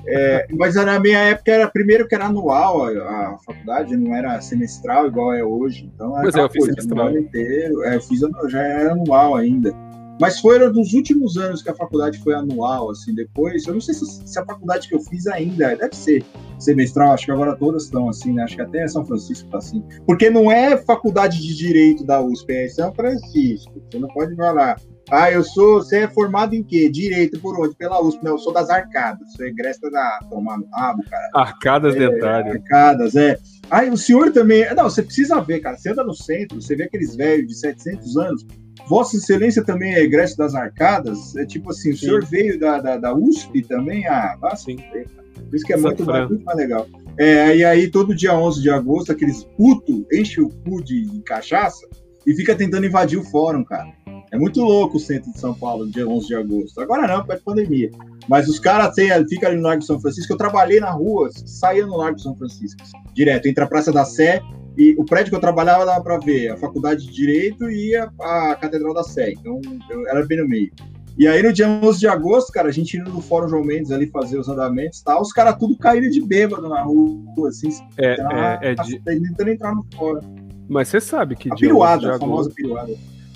É, 0.09 0.47
mas 0.53 0.75
na 0.77 1.01
minha 1.01 1.19
época 1.19 1.53
era 1.53 1.69
primeiro 1.69 2.07
que 2.07 2.15
era 2.15 2.27
anual 2.27 2.85
a, 2.85 2.91
a, 2.91 3.39
faculdade, 3.45 3.97
não 3.97 4.15
era 4.15 4.41
semestral 4.41 5.07
igual 5.09 5.35
é 5.35 5.43
hoje. 5.43 5.91
Então 5.93 6.13
pois 6.21 6.35
é, 6.35 6.41
eu 6.41 6.51
fiz 6.51 6.65
semestral. 6.65 7.17
inteiro. 7.17 7.83
É, 7.85 7.97
eu 7.97 8.01
fiz 8.01 8.21
já 8.49 8.63
era 8.63 8.93
anual 8.93 9.35
ainda. 9.35 9.75
Mas 10.21 10.41
foram 10.41 10.73
dos 10.73 10.95
últimos 10.95 11.37
anos 11.37 11.63
que 11.63 11.71
a 11.71 11.75
faculdade 11.75 12.19
foi 12.19 12.35
anual, 12.35 12.91
assim, 12.91 13.15
depois. 13.15 13.67
Eu 13.67 13.75
não 13.75 13.81
sei 13.81 13.95
se, 13.95 14.07
se, 14.07 14.39
a 14.39 14.45
faculdade 14.45 14.89
que 14.89 14.95
eu 14.95 15.01
fiz 15.01 15.27
ainda, 15.27 15.75
deve 15.77 15.95
ser 15.95 16.25
semestral, 16.59 17.13
acho 17.13 17.27
que 17.27 17.33
agora 17.33 17.55
todas 17.55 17.85
estão 17.85 18.09
assim, 18.09 18.33
né? 18.33 18.43
Acho 18.43 18.57
que 18.57 18.63
até 18.63 18.89
São 18.89 19.05
Francisco 19.05 19.45
está 19.47 19.59
assim. 19.59 19.85
Porque 20.07 20.31
não 20.31 20.51
é 20.51 20.77
faculdade 20.77 21.41
de 21.41 21.55
Direito 21.55 22.05
da 22.05 22.21
USP, 22.21 22.51
é 22.53 22.69
São 22.69 22.95
Francisco. 22.95 23.83
Você 23.91 23.99
não 23.99 24.09
pode 24.09 24.35
falar 24.37 24.77
Ah, 25.11 25.31
eu 25.31 25.45
sou. 25.45 25.83
Você 25.83 25.99
é 25.99 26.09
formado 26.09 26.55
em 26.55 26.63
quê? 26.63 26.89
Direito 26.89 27.39
por 27.41 27.59
onde? 27.61 27.77
Pela 27.77 28.03
USP. 28.03 28.25
Não, 28.25 28.33
eu 28.33 28.39
sou 28.39 28.55
das 28.55 28.71
arcadas. 28.71 29.33
Sou 29.35 29.45
egresta 29.45 29.91
da. 29.91 30.19
Tomar 30.31 30.59
no 30.59 30.67
rabo, 30.71 31.03
cara. 31.11 31.31
Arcadas 31.35 31.95
é, 31.95 31.99
dentárias. 31.99 32.57
Arcadas, 32.57 33.17
é. 33.17 33.39
Ah, 33.71 33.83
o 33.85 33.97
senhor 33.97 34.33
também. 34.33 34.65
Não, 34.75 34.85
você 34.85 35.03
precisa 35.03 35.41
ver, 35.41 35.61
cara. 35.61 35.77
Você 35.77 35.91
anda 35.91 36.05
no 36.05 36.15
centro, 36.15 36.61
você 36.61 36.75
vê 36.75 36.85
aqueles 36.85 37.15
velhos 37.15 37.49
de 37.49 37.55
700 37.59 38.17
anos. 38.17 38.47
Vossa 38.89 39.17
Excelência 39.17 39.65
também 39.65 39.95
é 39.95 40.03
egresso 40.03 40.37
das 40.37 40.55
arcadas? 40.55 41.35
É 41.37 41.45
tipo 41.45 41.71
assim, 41.71 41.91
Sim. 41.91 41.95
o 41.95 41.99
senhor 41.99 42.25
veio 42.25 42.59
da, 42.59 42.79
da, 42.81 42.97
da 42.97 43.15
USP 43.15 43.63
também? 43.63 44.07
Ah, 44.07 44.37
vá 44.41 44.55
Sim. 44.55 44.77
Por 44.77 45.55
isso 45.55 45.65
que 45.65 45.73
é 45.73 45.77
muito 45.77 46.05
mais, 46.05 46.29
muito 46.29 46.45
mais 46.45 46.59
legal. 46.59 46.87
É, 47.19 47.57
e 47.57 47.65
aí, 47.65 47.91
todo 47.91 48.15
dia 48.15 48.35
11 48.35 48.63
de 48.63 48.71
agosto, 48.71 49.13
aqueles 49.13 49.45
puto 49.57 50.07
enchem 50.13 50.45
o 50.45 50.49
cu 50.49 50.83
de, 50.83 51.07
de 51.07 51.21
cachaça 51.23 51.87
e 52.27 52.35
fica 52.35 52.55
tentando 52.55 52.87
invadir 52.87 53.19
o 53.19 53.25
fórum, 53.25 53.65
cara. 53.65 53.93
É 54.33 54.39
muito 54.39 54.61
louco 54.61 54.97
o 54.97 55.01
centro 55.01 55.33
de 55.33 55.39
São 55.39 55.55
Paulo, 55.55 55.89
dia 55.89 56.07
11 56.07 56.27
de 56.27 56.35
agosto. 56.35 56.81
Agora 56.81 57.07
não, 57.07 57.25
por 57.25 57.39
pandemia. 57.41 57.91
Mas 58.29 58.49
os 58.49 58.59
caras 58.59 58.95
ficam 59.29 59.49
ali 59.49 59.57
no 59.57 59.63
Largo 59.63 59.81
de 59.81 59.87
São 59.87 60.01
Francisco. 60.01 60.33
Eu 60.33 60.37
trabalhei 60.37 60.81
na 60.81 60.91
rua, 60.91 61.31
saía 61.47 61.87
no 61.87 61.97
Largo 61.97 62.17
de 62.17 62.23
São 62.23 62.37
Francisco, 62.37 62.83
direto, 63.15 63.47
entre 63.47 63.63
a 63.63 63.67
Praça 63.67 63.93
da 63.93 64.05
Sé 64.05 64.41
e 64.77 64.95
o 64.99 65.05
prédio 65.05 65.31
que 65.31 65.37
eu 65.37 65.41
trabalhava 65.41 65.87
dava 65.87 66.03
para 66.03 66.19
ver 66.19 66.51
a 66.51 66.57
Faculdade 66.57 67.07
de 67.07 67.13
Direito 67.13 67.71
e 67.71 67.97
a, 67.97 68.11
a 68.21 68.57
Catedral 68.57 68.93
da 68.93 69.03
Sé. 69.03 69.33
Então, 69.33 69.61
eu 69.91 70.07
era 70.09 70.25
bem 70.27 70.39
no 70.39 70.49
meio. 70.49 70.71
E 71.19 71.27
aí, 71.27 71.43
no 71.43 71.51
dia 71.51 71.67
11 71.67 71.99
de 71.99 72.07
agosto, 72.07 72.53
cara, 72.53 72.69
a 72.69 72.73
gente 72.73 72.99
indo 72.99 73.11
no 73.11 73.23
Fórum 73.23 73.49
João 73.49 73.65
Mendes 73.65 73.91
ali 73.91 74.07
fazer 74.07 74.39
os 74.39 74.49
andamentos 74.51 74.99
e 74.99 75.05
tal, 75.05 75.23
os 75.23 75.33
caras 75.33 75.57
tudo 75.59 75.77
caíram 75.79 76.11
de 76.11 76.21
bêbado 76.21 76.69
na 76.69 76.83
rua, 76.83 77.49
assim, 77.49 77.71
é, 77.97 78.17
é, 78.61 78.73
é 78.73 78.75
de... 78.75 79.01
tentando 79.01 79.49
entrar 79.49 79.75
no 79.75 79.87
fórum. 79.97 80.21
Mas 80.69 80.89
você 80.89 81.01
sabe 81.01 81.35
que 81.37 81.51
a 81.51 81.55
dia 81.55 81.69
piruada, 81.69 81.97
11 81.97 82.01
de 82.01 82.07
agosto... 82.07 82.23
a 82.23 82.27
famosa 82.27 82.51
piruada. 82.55 82.93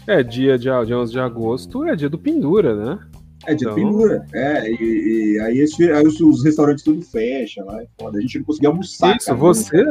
É, 0.06 0.22
dia 0.22 0.58
de, 0.58 0.64
de 0.64 0.94
11 0.94 1.12
de 1.12 1.20
agosto 1.20 1.84
é 1.86 1.96
dia 1.96 2.10
do 2.10 2.18
Pendura, 2.18 2.74
né? 2.74 2.98
É 3.46 3.54
dia 3.54 3.68
então... 3.68 3.74
do 3.74 3.76
Pendura, 3.76 4.26
é. 4.34 4.70
E, 4.70 5.36
e 5.36 5.40
aí, 5.40 5.58
esse, 5.60 5.90
aí 5.90 6.06
os, 6.06 6.20
os, 6.20 6.44
restaurantes 6.44 6.84
tudo 6.84 7.00
fecham 7.00 7.64
lá, 7.64 7.80
é 7.80 7.86
foda. 7.98 8.18
A 8.18 8.20
gente 8.20 8.38
não 8.38 8.44
conseguia 8.44 8.68
almoçar. 8.68 9.16
Isso, 9.16 9.26
cara, 9.26 9.38
você, 9.38 9.84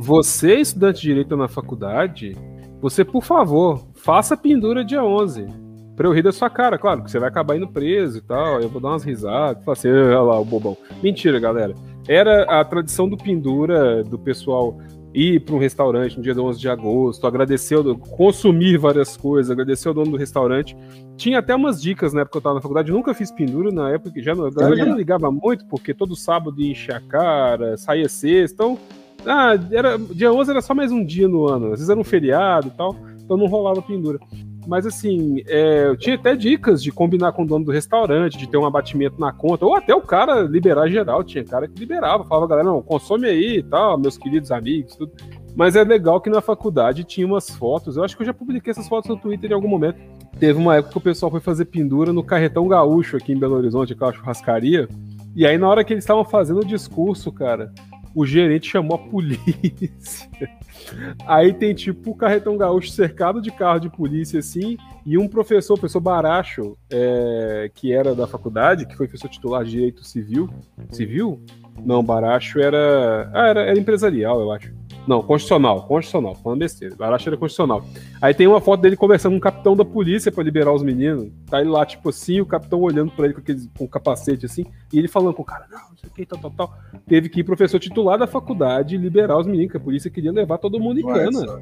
você, 0.00 0.54
estudante 0.56 1.02
de 1.02 1.08
Direito 1.08 1.36
na 1.36 1.46
faculdade, 1.46 2.34
você, 2.80 3.04
por 3.04 3.22
favor, 3.22 3.86
faça 3.94 4.34
pendura 4.34 4.82
dia 4.82 5.04
11. 5.04 5.46
Pra 5.94 6.08
eu 6.08 6.12
rir 6.12 6.22
da 6.22 6.32
sua 6.32 6.48
cara, 6.48 6.78
claro, 6.78 7.04
que 7.04 7.10
você 7.10 7.18
vai 7.18 7.28
acabar 7.28 7.54
indo 7.54 7.68
preso 7.68 8.16
e 8.16 8.20
tal. 8.22 8.62
Eu 8.62 8.70
vou 8.70 8.80
dar 8.80 8.88
umas 8.88 9.04
risadas, 9.04 9.62
falar 9.62 9.74
assim, 9.74 9.90
olha 9.90 10.22
lá 10.22 10.40
o 10.40 10.44
bobão. 10.44 10.74
Mentira, 11.02 11.38
galera. 11.38 11.74
Era 12.08 12.44
a 12.44 12.64
tradição 12.64 13.06
do 13.06 13.18
pendura, 13.18 14.02
do 14.02 14.18
pessoal 14.18 14.78
ir 15.12 15.40
para 15.40 15.54
um 15.54 15.58
restaurante 15.58 16.16
no 16.16 16.22
dia 16.22 16.34
11 16.34 16.58
de 16.58 16.68
agosto, 16.70 17.26
agradecer, 17.26 17.76
consumir 18.16 18.78
várias 18.78 19.18
coisas, 19.18 19.50
agradecer 19.50 19.88
ao 19.88 19.94
dono 19.94 20.12
do 20.12 20.16
restaurante. 20.16 20.74
Tinha 21.16 21.40
até 21.40 21.54
umas 21.54 21.82
dicas 21.82 22.14
na 22.14 22.22
época 22.22 22.32
que 22.32 22.36
eu 22.38 22.40
estava 22.40 22.54
na 22.54 22.62
faculdade, 22.62 22.90
nunca 22.90 23.12
fiz 23.12 23.30
pendura 23.30 23.70
na 23.70 23.90
época, 23.90 24.22
já 24.22 24.34
não, 24.34 24.50
já 24.50 24.86
não 24.86 24.96
ligava 24.96 25.30
muito, 25.30 25.66
porque 25.66 25.92
todo 25.92 26.16
sábado 26.16 26.58
ia 26.58 26.70
encher 26.70 26.94
a 26.94 27.00
cara, 27.00 27.76
saía 27.76 28.08
sexta, 28.08 28.54
então, 28.54 28.78
ah, 29.26 29.58
era, 29.70 29.98
dia 29.98 30.32
11 30.32 30.50
era 30.50 30.62
só 30.62 30.74
mais 30.74 30.90
um 30.92 31.04
dia 31.04 31.28
no 31.28 31.46
ano, 31.46 31.66
às 31.66 31.72
vezes 31.72 31.88
era 31.88 31.98
um 31.98 32.04
feriado 32.04 32.68
e 32.68 32.70
tal, 32.70 32.96
então 33.22 33.36
não 33.36 33.46
rolava 33.46 33.82
pendura. 33.82 34.18
Mas 34.66 34.86
assim, 34.86 35.42
é, 35.48 35.86
eu 35.86 35.96
tinha 35.96 36.16
até 36.16 36.36
dicas 36.36 36.82
de 36.82 36.92
combinar 36.92 37.32
com 37.32 37.42
o 37.42 37.46
dono 37.46 37.64
do 37.64 37.72
restaurante, 37.72 38.36
de 38.36 38.46
ter 38.46 38.56
um 38.56 38.66
abatimento 38.66 39.18
na 39.20 39.32
conta, 39.32 39.64
ou 39.64 39.74
até 39.74 39.94
o 39.94 40.02
cara 40.02 40.42
liberar 40.42 40.88
geral. 40.88 41.24
Tinha 41.24 41.42
cara 41.44 41.66
que 41.66 41.78
liberava, 41.78 42.24
falava, 42.24 42.46
galera, 42.46 42.68
não, 42.68 42.82
consome 42.82 43.26
aí 43.26 43.58
e 43.58 43.62
tal, 43.62 43.98
meus 43.98 44.18
queridos 44.18 44.52
amigos, 44.52 44.94
tudo. 44.94 45.12
Mas 45.56 45.76
é 45.76 45.82
legal 45.82 46.20
que 46.20 46.30
na 46.30 46.40
faculdade 46.40 47.04
tinha 47.04 47.26
umas 47.26 47.50
fotos, 47.50 47.96
eu 47.96 48.04
acho 48.04 48.16
que 48.16 48.22
eu 48.22 48.26
já 48.26 48.34
publiquei 48.34 48.70
essas 48.70 48.86
fotos 48.86 49.10
no 49.10 49.16
Twitter 49.16 49.50
em 49.50 49.54
algum 49.54 49.68
momento. 49.68 49.98
Teve 50.38 50.58
uma 50.58 50.76
época 50.76 50.92
que 50.92 50.98
o 50.98 51.02
pessoal 51.02 51.30
foi 51.30 51.40
fazer 51.40 51.64
pendura 51.64 52.12
no 52.12 52.22
Carretão 52.22 52.68
Gaúcho 52.68 53.16
aqui 53.16 53.32
em 53.32 53.38
Belo 53.38 53.56
Horizonte, 53.56 53.92
aquela 53.92 54.12
churrascaria. 54.12 54.88
E 55.34 55.46
aí, 55.46 55.58
na 55.58 55.68
hora 55.68 55.84
que 55.84 55.92
eles 55.92 56.04
estavam 56.04 56.24
fazendo 56.24 56.60
o 56.60 56.64
discurso, 56.64 57.32
cara, 57.32 57.72
o 58.14 58.26
gerente 58.26 58.68
chamou 58.68 58.96
a 58.96 58.98
polícia. 58.98 60.30
Aí 61.26 61.52
tem 61.52 61.74
tipo 61.74 62.10
o 62.10 62.14
carretão 62.14 62.56
gaúcho 62.56 62.90
cercado 62.90 63.40
de 63.40 63.50
carro 63.50 63.78
de 63.78 63.88
polícia, 63.88 64.40
assim, 64.40 64.76
e 65.06 65.16
um 65.16 65.28
professor, 65.28 65.74
o 65.74 65.78
professor 65.78 66.00
Baracho, 66.00 66.76
é, 66.90 67.70
que 67.74 67.92
era 67.92 68.14
da 68.14 68.26
faculdade, 68.26 68.86
que 68.86 68.96
foi 68.96 69.06
professor 69.06 69.28
titular 69.28 69.64
de 69.64 69.70
Direito 69.70 70.04
Civil. 70.04 70.48
Civil? 70.90 71.40
Não, 71.84 72.02
Baracho 72.02 72.58
era. 72.58 73.30
Ah, 73.32 73.48
era, 73.48 73.62
era 73.62 73.78
empresarial, 73.78 74.40
eu 74.40 74.50
acho. 74.50 74.79
Não, 75.10 75.24
constitucional, 75.24 75.88
constitucional, 75.88 76.36
falando 76.36 76.60
besteira. 76.60 76.94
Baracho 76.94 77.28
era 77.28 77.36
constitucional. 77.36 77.84
Aí 78.22 78.32
tem 78.32 78.46
uma 78.46 78.60
foto 78.60 78.80
dele 78.80 78.94
conversando 78.94 79.32
com 79.32 79.38
um 79.38 79.40
capitão 79.40 79.76
da 79.76 79.84
polícia 79.84 80.30
para 80.30 80.44
liberar 80.44 80.72
os 80.72 80.84
meninos. 80.84 81.32
Tá 81.48 81.60
ele 81.60 81.68
lá, 81.68 81.84
tipo 81.84 82.10
assim, 82.10 82.40
o 82.40 82.46
capitão 82.46 82.80
olhando 82.80 83.10
para 83.10 83.24
ele 83.24 83.34
com, 83.34 83.40
aquele, 83.40 83.68
com 83.76 83.86
o 83.86 83.88
capacete 83.88 84.46
assim, 84.46 84.64
e 84.92 85.00
ele 85.00 85.08
falando 85.08 85.34
com 85.34 85.42
o 85.42 85.44
cara, 85.44 85.66
não, 85.68 85.80
não 85.80 85.96
sei 85.96 86.08
o 86.08 86.14
que, 86.14 86.24
tal, 86.24 86.38
tal, 86.38 86.50
tal. 86.52 86.78
Teve 87.08 87.28
que 87.28 87.40
ir 87.40 87.42
professor 87.42 87.80
titular 87.80 88.16
da 88.16 88.28
faculdade 88.28 88.96
liberar 88.96 89.36
os 89.36 89.48
meninos, 89.48 89.72
que 89.72 89.78
a 89.78 89.80
polícia 89.80 90.08
queria 90.08 90.30
levar 90.30 90.58
todo 90.58 90.78
mundo 90.78 91.00
em 91.00 91.04
cana. 91.04 91.60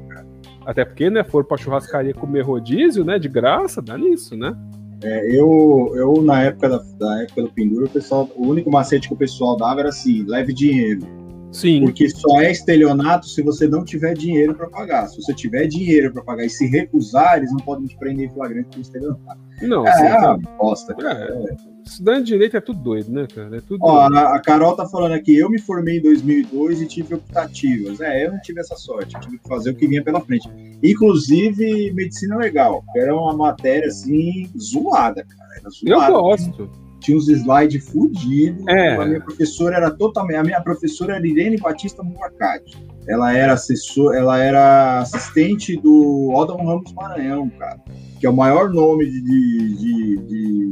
Até 0.63 0.85
porque, 0.85 1.09
né, 1.09 1.23
foram 1.23 1.47
pra 1.47 1.57
churrascaria 1.57 2.13
comer 2.13 2.41
rodízio, 2.41 3.03
né, 3.03 3.17
de 3.17 3.27
graça, 3.27 3.81
dá 3.81 3.97
nisso, 3.97 4.37
né? 4.37 4.55
É, 5.03 5.35
eu, 5.35 5.91
eu, 5.95 6.21
na 6.21 6.43
época 6.43 6.69
da, 6.69 6.83
da 6.99 7.23
época 7.23 7.41
do 7.41 7.49
Pendura, 7.49 7.85
o 7.85 7.89
pessoal, 7.89 8.29
o 8.35 8.45
único 8.45 8.69
macete 8.69 9.07
que 9.07 9.13
o 9.15 9.17
pessoal 9.17 9.57
dava 9.57 9.79
era 9.79 9.89
assim, 9.89 10.23
leve 10.27 10.53
dinheiro. 10.53 11.18
Sim. 11.51 11.81
Porque 11.83 12.09
só 12.09 12.41
é 12.41 12.51
estelionato 12.51 13.27
se 13.27 13.41
você 13.41 13.67
não 13.67 13.83
tiver 13.83 14.13
dinheiro 14.13 14.53
para 14.53 14.69
pagar. 14.69 15.07
Se 15.07 15.21
você 15.21 15.33
tiver 15.33 15.67
dinheiro 15.67 16.13
para 16.13 16.23
pagar 16.23 16.45
e 16.45 16.49
se 16.49 16.67
recusar, 16.67 17.37
eles 17.37 17.51
não 17.51 17.59
podem 17.59 17.87
te 17.87 17.97
prender 17.97 18.27
em 18.27 18.29
flagrante 18.29 18.69
por 18.69 18.79
estelionato. 18.79 19.39
Não, 19.61 19.85
é, 19.85 20.07
é 20.07 20.17
uma 20.17 20.37
bosta. 20.37 20.95
É. 21.01 21.79
Estudante 21.83 22.25
de 22.25 22.33
direito 22.33 22.55
é 22.55 22.61
tudo 22.61 22.79
doido, 22.79 23.11
né, 23.11 23.27
cara? 23.33 23.57
É 23.57 23.61
tudo 23.61 23.79
Ó, 23.83 23.99
a, 23.99 24.35
a, 24.35 24.39
Carol 24.39 24.75
tá 24.75 24.87
falando 24.87 25.13
aqui, 25.13 25.35
eu 25.35 25.49
me 25.49 25.59
formei 25.59 25.97
em 25.97 26.01
2002 26.01 26.81
e 26.81 26.85
tive 26.85 27.15
optativas. 27.15 27.99
É, 27.99 28.25
eu 28.25 28.31
não 28.31 28.39
tive 28.41 28.59
essa 28.59 28.75
sorte, 28.75 29.15
eu 29.15 29.21
tive 29.21 29.39
que 29.39 29.47
fazer 29.47 29.71
o 29.71 29.75
que 29.75 29.87
vinha 29.87 30.03
pela 30.03 30.21
frente. 30.21 30.47
Inclusive, 30.83 31.91
medicina 31.93 32.37
legal, 32.37 32.83
que 32.93 32.99
era 32.99 33.15
uma 33.15 33.35
matéria, 33.35 33.87
assim, 33.87 34.47
zoada, 34.57 35.25
cara. 35.25 35.69
Zoada, 35.69 36.13
eu 36.13 36.21
gosto 36.21 36.88
tinha 36.99 37.17
uns 37.17 37.27
slides 37.27 37.89
fudidos. 37.89 38.65
É. 38.67 38.95
A 38.95 39.05
minha 39.05 39.21
professora 39.21 39.77
era 39.77 39.91
totalmente. 39.91 40.37
A 40.37 40.43
minha 40.43 40.61
professora 40.61 41.15
era 41.15 41.27
Irene 41.27 41.57
Batista 41.57 42.03
Muracati. 42.03 42.77
Ela 43.07 43.35
era 43.35 43.53
assessor, 43.53 44.13
ela 44.13 44.37
era 44.37 44.99
assistente 44.99 45.75
do 45.77 46.31
Odon 46.31 46.63
Ramos 46.63 46.93
Maranhão, 46.93 47.49
cara. 47.49 47.79
Que 48.19 48.27
é 48.27 48.29
o 48.29 48.35
maior 48.35 48.69
nome 48.69 49.05
de, 49.05 49.21
de, 49.21 49.77
de, 49.77 50.17
de... 50.27 50.71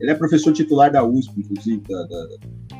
Ele 0.00 0.10
é 0.10 0.14
professor 0.14 0.52
titular 0.52 0.92
da 0.92 1.04
USP, 1.04 1.40
inclusive, 1.40 1.82
da, 1.88 2.02
da, 2.04 2.28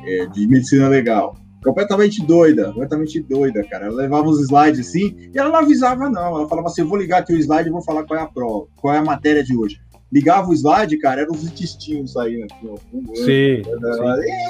é, 0.05 0.25
de 0.27 0.47
medicina 0.47 0.87
legal. 0.87 1.35
Completamente 1.63 2.23
doida, 2.23 2.65
completamente 2.67 3.19
doida, 3.23 3.63
cara. 3.63 3.87
Ela 3.87 3.95
levava 3.95 4.27
os 4.27 4.39
slides 4.41 4.87
assim 4.87 5.15
e 5.33 5.39
ela 5.39 5.49
não 5.49 5.59
avisava, 5.59 6.07
não. 6.07 6.37
Ela 6.37 6.47
falava 6.47 6.67
assim: 6.67 6.81
eu 6.81 6.87
vou 6.87 6.99
ligar 6.99 7.21
aqui 7.21 7.33
o 7.33 7.37
slide 7.39 7.69
e 7.69 7.71
vou 7.71 7.81
falar 7.81 8.03
qual 8.03 8.19
é 8.19 8.21
a 8.21 8.27
prova, 8.27 8.67
qual 8.75 8.93
é 8.93 8.99
a 8.99 9.03
matéria 9.03 9.43
de 9.43 9.57
hoje 9.57 9.79
ligava 10.15 10.49
o 10.49 10.53
slide, 10.53 10.97
cara, 10.97 11.21
eram 11.21 11.33
os 11.33 11.43
intestinos 11.43 12.13
saindo 12.13 12.45
aqui, 12.45 12.67
ó. 12.69 12.77
Sim. 13.15 13.61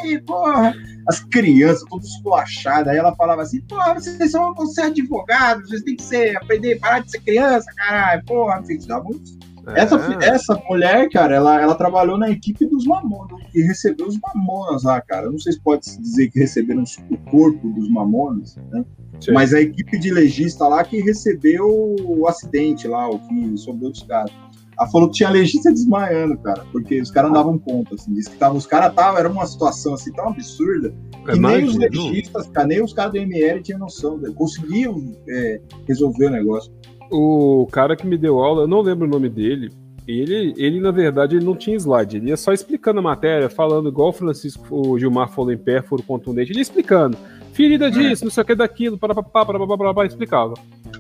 Ei, 0.04 0.22
porra! 0.22 0.76
As 1.08 1.20
crianças, 1.22 1.84
todas 1.90 2.06
esculachadas. 2.06 2.88
Aí 2.90 3.00
ela 3.00 3.16
falava 3.16 3.42
assim, 3.42 3.62
porra, 3.62 3.96
vocês 3.96 4.30
são, 4.30 4.54
vão 4.54 4.68
ser 4.68 4.84
advogados, 4.84 5.68
vocês 5.68 5.82
têm 5.82 5.96
que 5.96 6.04
ser, 6.04 6.38
aprender, 6.38 6.80
parar 6.80 7.00
de 7.00 7.10
ser 7.10 7.20
criança, 7.22 7.66
caralho, 7.76 8.24
porra, 8.26 8.58
não 8.58 8.66
sei 8.66 8.80
se 8.80 8.88
dá 8.88 9.02
muito. 9.02 9.24
É. 9.68 9.82
Essa, 9.82 9.96
essa 10.22 10.64
mulher, 10.70 11.10
cara, 11.10 11.36
ela, 11.36 11.60
ela 11.60 11.74
trabalhou 11.74 12.16
na 12.16 12.30
equipe 12.30 12.68
dos 12.68 12.86
Mamonas 12.86 13.42
e 13.52 13.64
recebeu 13.64 14.06
os 14.06 14.20
Mamonas 14.20 14.84
lá, 14.84 15.02
cara. 15.02 15.32
Não 15.32 15.40
sei 15.40 15.54
se 15.54 15.60
pode 15.60 15.82
dizer 16.00 16.30
que 16.30 16.38
receberam 16.38 16.84
o 17.10 17.18
corpo 17.32 17.68
dos 17.70 17.90
Mamonas, 17.90 18.56
né? 18.72 18.86
Sim. 19.20 19.32
Mas 19.32 19.52
a 19.54 19.62
equipe 19.62 19.98
de 19.98 20.12
legista 20.12 20.68
lá 20.68 20.84
que 20.84 21.02
recebeu 21.02 21.96
o 22.06 22.28
acidente 22.28 22.88
lá, 22.88 23.10
o 23.10 23.18
que 23.18 23.58
sobrou 23.58 23.90
dos 23.90 24.04
caras. 24.04 24.32
Ela 24.78 24.90
falou 24.90 25.10
que 25.10 25.16
tinha 25.16 25.30
legista 25.30 25.72
desmaiando, 25.72 26.38
cara, 26.38 26.66
porque 26.72 27.02
os 27.02 27.10
caras 27.10 27.32
não 27.32 27.38
davam 27.38 27.58
conta, 27.58 27.96
assim, 27.96 28.14
disse 28.14 28.30
que 28.30 28.38
tava, 28.38 28.56
os 28.56 28.66
caras 28.66 28.90
estavam, 28.90 29.20
era 29.20 29.30
uma 29.30 29.46
situação 29.46 29.94
assim 29.94 30.12
tão 30.12 30.30
absurda 30.30 30.94
que 31.24 31.32
é 31.32 31.36
nem 31.36 31.64
os 31.64 31.76
legistas, 31.76 32.48
cara, 32.50 32.68
nem 32.68 32.84
os 32.84 32.94
caras 32.94 33.14
do 33.14 33.18
ML 33.18 33.62
tinham 33.62 33.80
noção, 33.80 34.20
conseguiam 34.36 35.16
é, 35.28 35.62
resolver 35.88 36.28
o 36.28 36.30
negócio. 36.30 36.72
O 37.12 37.68
cara 37.72 37.96
que 37.96 38.06
me 38.06 38.18
deu 38.18 38.40
aula, 38.40 38.64
eu 38.64 38.68
não 38.68 38.82
lembro 38.82 39.08
o 39.08 39.10
nome 39.10 39.30
dele, 39.30 39.72
ele, 40.08 40.54
ele 40.58 40.80
na 40.80 40.92
verdade, 40.92 41.36
ele 41.36 41.46
não 41.46 41.56
tinha 41.56 41.76
slide, 41.76 42.18
ele 42.18 42.30
ia 42.30 42.38
só 42.38 42.54
explicando 42.54 43.00
a 43.00 43.04
matéria, 43.04 43.50
falando 43.50 43.90
igual 43.90 44.10
o 44.10 44.14
Francisco, 44.14 44.64
o 44.70 45.00
Gilmar 45.00 45.30
falou 45.30 45.52
em 45.52 45.58
pé, 45.58 45.82
furo 45.82 46.04
contundente, 46.04 46.52
ele 46.52 46.62
explicando 46.62 47.18
ferida 47.56 47.90
disso, 47.90 48.26
não 48.26 48.32
sei 48.32 48.44
o 48.44 48.46
que 48.46 48.54
daquilo, 48.54 48.98
para 48.98 49.16
para 49.16 50.06
explicava. 50.06 50.54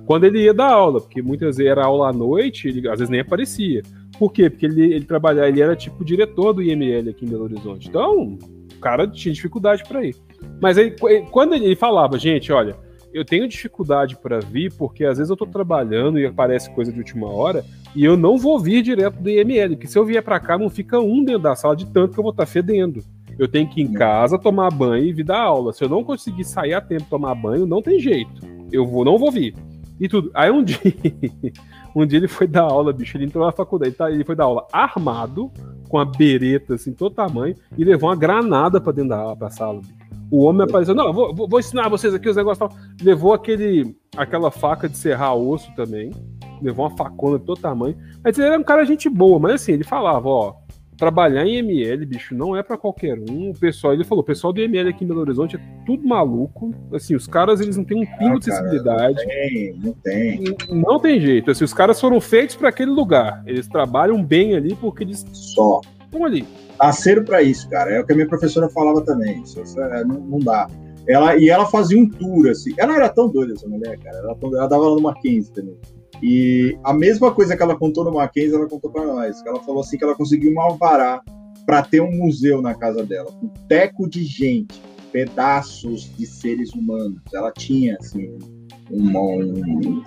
Quando 0.05 0.23
ele 0.23 0.43
ia 0.43 0.53
dar 0.53 0.71
aula, 0.71 1.01
porque 1.01 1.21
muitas 1.21 1.57
vezes 1.57 1.71
era 1.71 1.85
aula 1.85 2.09
à 2.09 2.13
noite, 2.13 2.67
ele 2.67 2.87
às 2.87 2.99
vezes 2.99 3.09
nem 3.09 3.19
aparecia. 3.19 3.81
Por 4.17 4.31
quê? 4.31 4.49
Porque 4.49 4.65
ele, 4.65 4.93
ele 4.93 5.05
trabalhava, 5.05 5.49
ele 5.49 5.61
era 5.61 5.75
tipo 5.75 6.05
diretor 6.05 6.53
do 6.53 6.61
IML 6.61 7.09
aqui 7.09 7.25
em 7.25 7.29
Belo 7.29 7.43
Horizonte. 7.43 7.89
Então, 7.89 8.37
o 8.75 8.79
cara 8.79 9.07
tinha 9.07 9.33
dificuldade 9.33 9.83
para 9.87 10.05
ir. 10.05 10.15
Mas 10.61 10.77
aí, 10.77 10.95
quando 11.31 11.55
ele 11.55 11.75
falava, 11.75 12.17
gente, 12.17 12.51
olha, 12.51 12.77
eu 13.13 13.25
tenho 13.25 13.47
dificuldade 13.47 14.17
para 14.17 14.39
vir 14.39 14.73
porque 14.73 15.05
às 15.05 15.17
vezes 15.17 15.29
eu 15.29 15.37
tô 15.37 15.45
trabalhando 15.45 16.19
e 16.19 16.25
aparece 16.25 16.69
coisa 16.71 16.91
de 16.91 16.99
última 16.99 17.31
hora 17.31 17.63
e 17.95 18.03
eu 18.03 18.17
não 18.17 18.37
vou 18.37 18.59
vir 18.59 18.81
direto 18.81 19.21
do 19.21 19.29
IML, 19.29 19.75
porque 19.75 19.87
se 19.87 19.97
eu 19.97 20.05
vier 20.05 20.21
para 20.21 20.37
cá 20.37 20.57
não 20.57 20.69
fica 20.69 20.99
um 20.99 21.23
dentro 21.23 21.43
da 21.43 21.55
sala 21.55 21.75
de 21.77 21.85
tanto 21.85 22.13
que 22.13 22.19
eu 22.19 22.23
vou 22.23 22.31
estar 22.31 22.45
tá 22.45 22.51
fedendo. 22.51 23.01
Eu 23.37 23.47
tenho 23.47 23.67
que 23.67 23.81
ir 23.81 23.83
em 23.83 23.93
casa 23.93 24.39
tomar 24.39 24.71
banho 24.71 25.05
e 25.05 25.13
vir 25.13 25.23
dar 25.23 25.41
aula. 25.41 25.73
Se 25.73 25.83
eu 25.83 25.89
não 25.89 26.03
conseguir 26.03 26.43
sair 26.45 26.73
a 26.73 26.81
tempo 26.81 27.05
tomar 27.09 27.35
banho, 27.35 27.65
não 27.65 27.81
tem 27.81 27.99
jeito. 27.99 28.31
Eu 28.71 28.85
vou, 28.85 29.03
não 29.03 29.17
vou 29.17 29.31
vir. 29.31 29.55
E 29.99 30.07
tudo. 30.07 30.31
Aí 30.33 30.51
um 30.51 30.63
dia, 30.63 30.79
um 31.95 32.05
dia 32.05 32.19
ele 32.19 32.27
foi 32.27 32.47
dar 32.47 32.63
aula, 32.63 32.91
bicho. 32.93 33.17
Ele 33.17 33.25
entrou 33.25 33.45
na 33.45 33.51
faculdade, 33.51 33.95
tá? 33.95 34.09
ele 34.11 34.23
foi 34.23 34.35
dar 34.35 34.45
aula 34.45 34.67
armado, 34.71 35.51
com 35.89 35.97
a 35.97 36.05
bereta 36.05 36.75
assim, 36.75 36.93
todo 36.93 37.15
tamanho, 37.15 37.55
e 37.77 37.83
levou 37.83 38.09
uma 38.09 38.15
granada 38.15 38.81
pra 38.81 38.91
dentro 38.91 39.09
da 39.09 39.35
pra 39.35 39.49
sala. 39.49 39.81
O 40.31 40.43
homem 40.43 40.63
apareceu, 40.63 40.95
não, 40.95 41.13
vou, 41.13 41.33
vou 41.47 41.59
ensinar 41.59 41.87
vocês 41.87 42.13
aqui 42.13 42.27
os 42.27 42.35
negócios. 42.35 42.67
Tal. 42.67 42.77
Levou 43.01 43.33
aquele, 43.33 43.95
aquela 44.17 44.49
faca 44.49 44.89
de 44.89 44.97
serrar 44.97 45.35
osso 45.35 45.71
também. 45.75 46.11
Levou 46.61 46.87
uma 46.87 46.97
facona 46.97 47.37
de 47.37 47.45
todo 47.45 47.59
tamanho. 47.59 47.95
Mas 48.23 48.37
ele 48.37 48.47
era 48.47 48.59
um 48.59 48.63
cara 48.63 48.85
gente 48.85 49.07
boa, 49.07 49.39
mas 49.39 49.53
assim, 49.55 49.73
ele 49.73 49.83
falava, 49.83 50.27
ó, 50.27 50.53
trabalhar 50.97 51.45
em 51.45 51.57
ML, 51.57 52.05
bicho, 52.05 52.35
não 52.35 52.55
é 52.55 52.63
para 52.63 52.77
qualquer 52.77 53.17
um. 53.19 53.51
O 53.51 53.53
pessoal, 53.53 53.93
ele 53.93 54.03
falou, 54.03 54.23
o 54.23 54.25
pessoal 54.25 54.53
do 54.53 54.61
ML 54.61 54.89
aqui 54.89 55.03
em 55.03 55.07
Belo 55.07 55.21
Horizonte 55.21 55.55
é 55.55 55.59
tudo 55.85 56.07
maluco. 56.07 56.73
Assim, 56.93 57.15
os 57.15 57.27
caras, 57.27 57.59
eles 57.59 57.77
não 57.77 57.83
têm 57.83 58.01
um 58.01 58.17
pingo 58.17 58.39
de 58.39 58.45
sensibilidade. 58.45 59.17
Não 59.17 59.25
tem, 59.25 59.79
não 59.83 59.93
tem. 59.93 60.55
Não 60.69 60.99
tem 60.99 61.19
jeito. 61.19 61.51
Assim, 61.51 61.63
os 61.63 61.73
caras 61.73 61.99
foram 61.99 62.19
feitos 62.21 62.55
para 62.55 62.69
aquele 62.69 62.91
lugar. 62.91 63.43
Eles 63.45 63.67
trabalham 63.67 64.23
bem 64.23 64.55
ali 64.55 64.75
porque 64.75 65.03
eles 65.03 65.25
só 65.31 65.81
estão 66.15 66.25
ali. 66.25 66.47
Nasceram 66.79 67.23
para 67.23 67.41
isso, 67.41 67.69
cara. 67.69 67.91
É 67.91 67.99
o 67.99 68.05
que 68.05 68.13
a 68.13 68.15
minha 68.15 68.27
professora 68.27 68.69
falava 68.69 69.01
também. 69.01 69.41
Isso, 69.41 69.59
é, 69.79 70.03
não, 70.03 70.19
não, 70.19 70.39
dá. 70.39 70.67
Ela, 71.07 71.35
e 71.37 71.49
ela 71.49 71.65
fazia 71.65 71.99
um 71.99 72.09
tour, 72.09 72.49
assim. 72.49 72.73
Ela 72.77 72.95
era 72.95 73.09
tão 73.09 73.29
doida, 73.29 73.53
essa 73.53 73.67
mulher, 73.67 73.97
cara. 73.99 74.17
Ela, 74.17 74.37
ela 74.41 74.67
dava 74.67 74.87
lá 74.87 74.95
no 74.95 75.01
Mackenzie 75.01 75.53
também. 75.53 75.77
E 76.21 76.77
a 76.83 76.93
mesma 76.93 77.33
coisa 77.33 77.55
que 77.55 77.63
ela 77.63 77.77
contou 77.77 78.03
no 78.03 78.13
Mackenzie, 78.13 78.55
ela 78.55 78.67
contou 78.67 78.91
para 78.91 79.05
nós. 79.05 79.43
Ela 79.45 79.59
falou 79.61 79.81
assim 79.81 79.97
que 79.97 80.03
ela 80.03 80.15
conseguiu 80.15 80.53
um 80.53 80.61
alvará 80.61 81.21
para 81.65 81.81
ter 81.81 82.01
um 82.01 82.11
museu 82.11 82.61
na 82.61 82.75
casa 82.75 83.03
dela, 83.03 83.31
com 83.31 83.47
teco 83.67 84.07
de 84.07 84.23
gente, 84.23 84.79
pedaços 85.11 86.15
de 86.15 86.25
seres 86.25 86.71
humanos. 86.73 87.21
Ela 87.33 87.51
tinha, 87.51 87.97
assim, 87.99 88.37
um, 88.91 90.03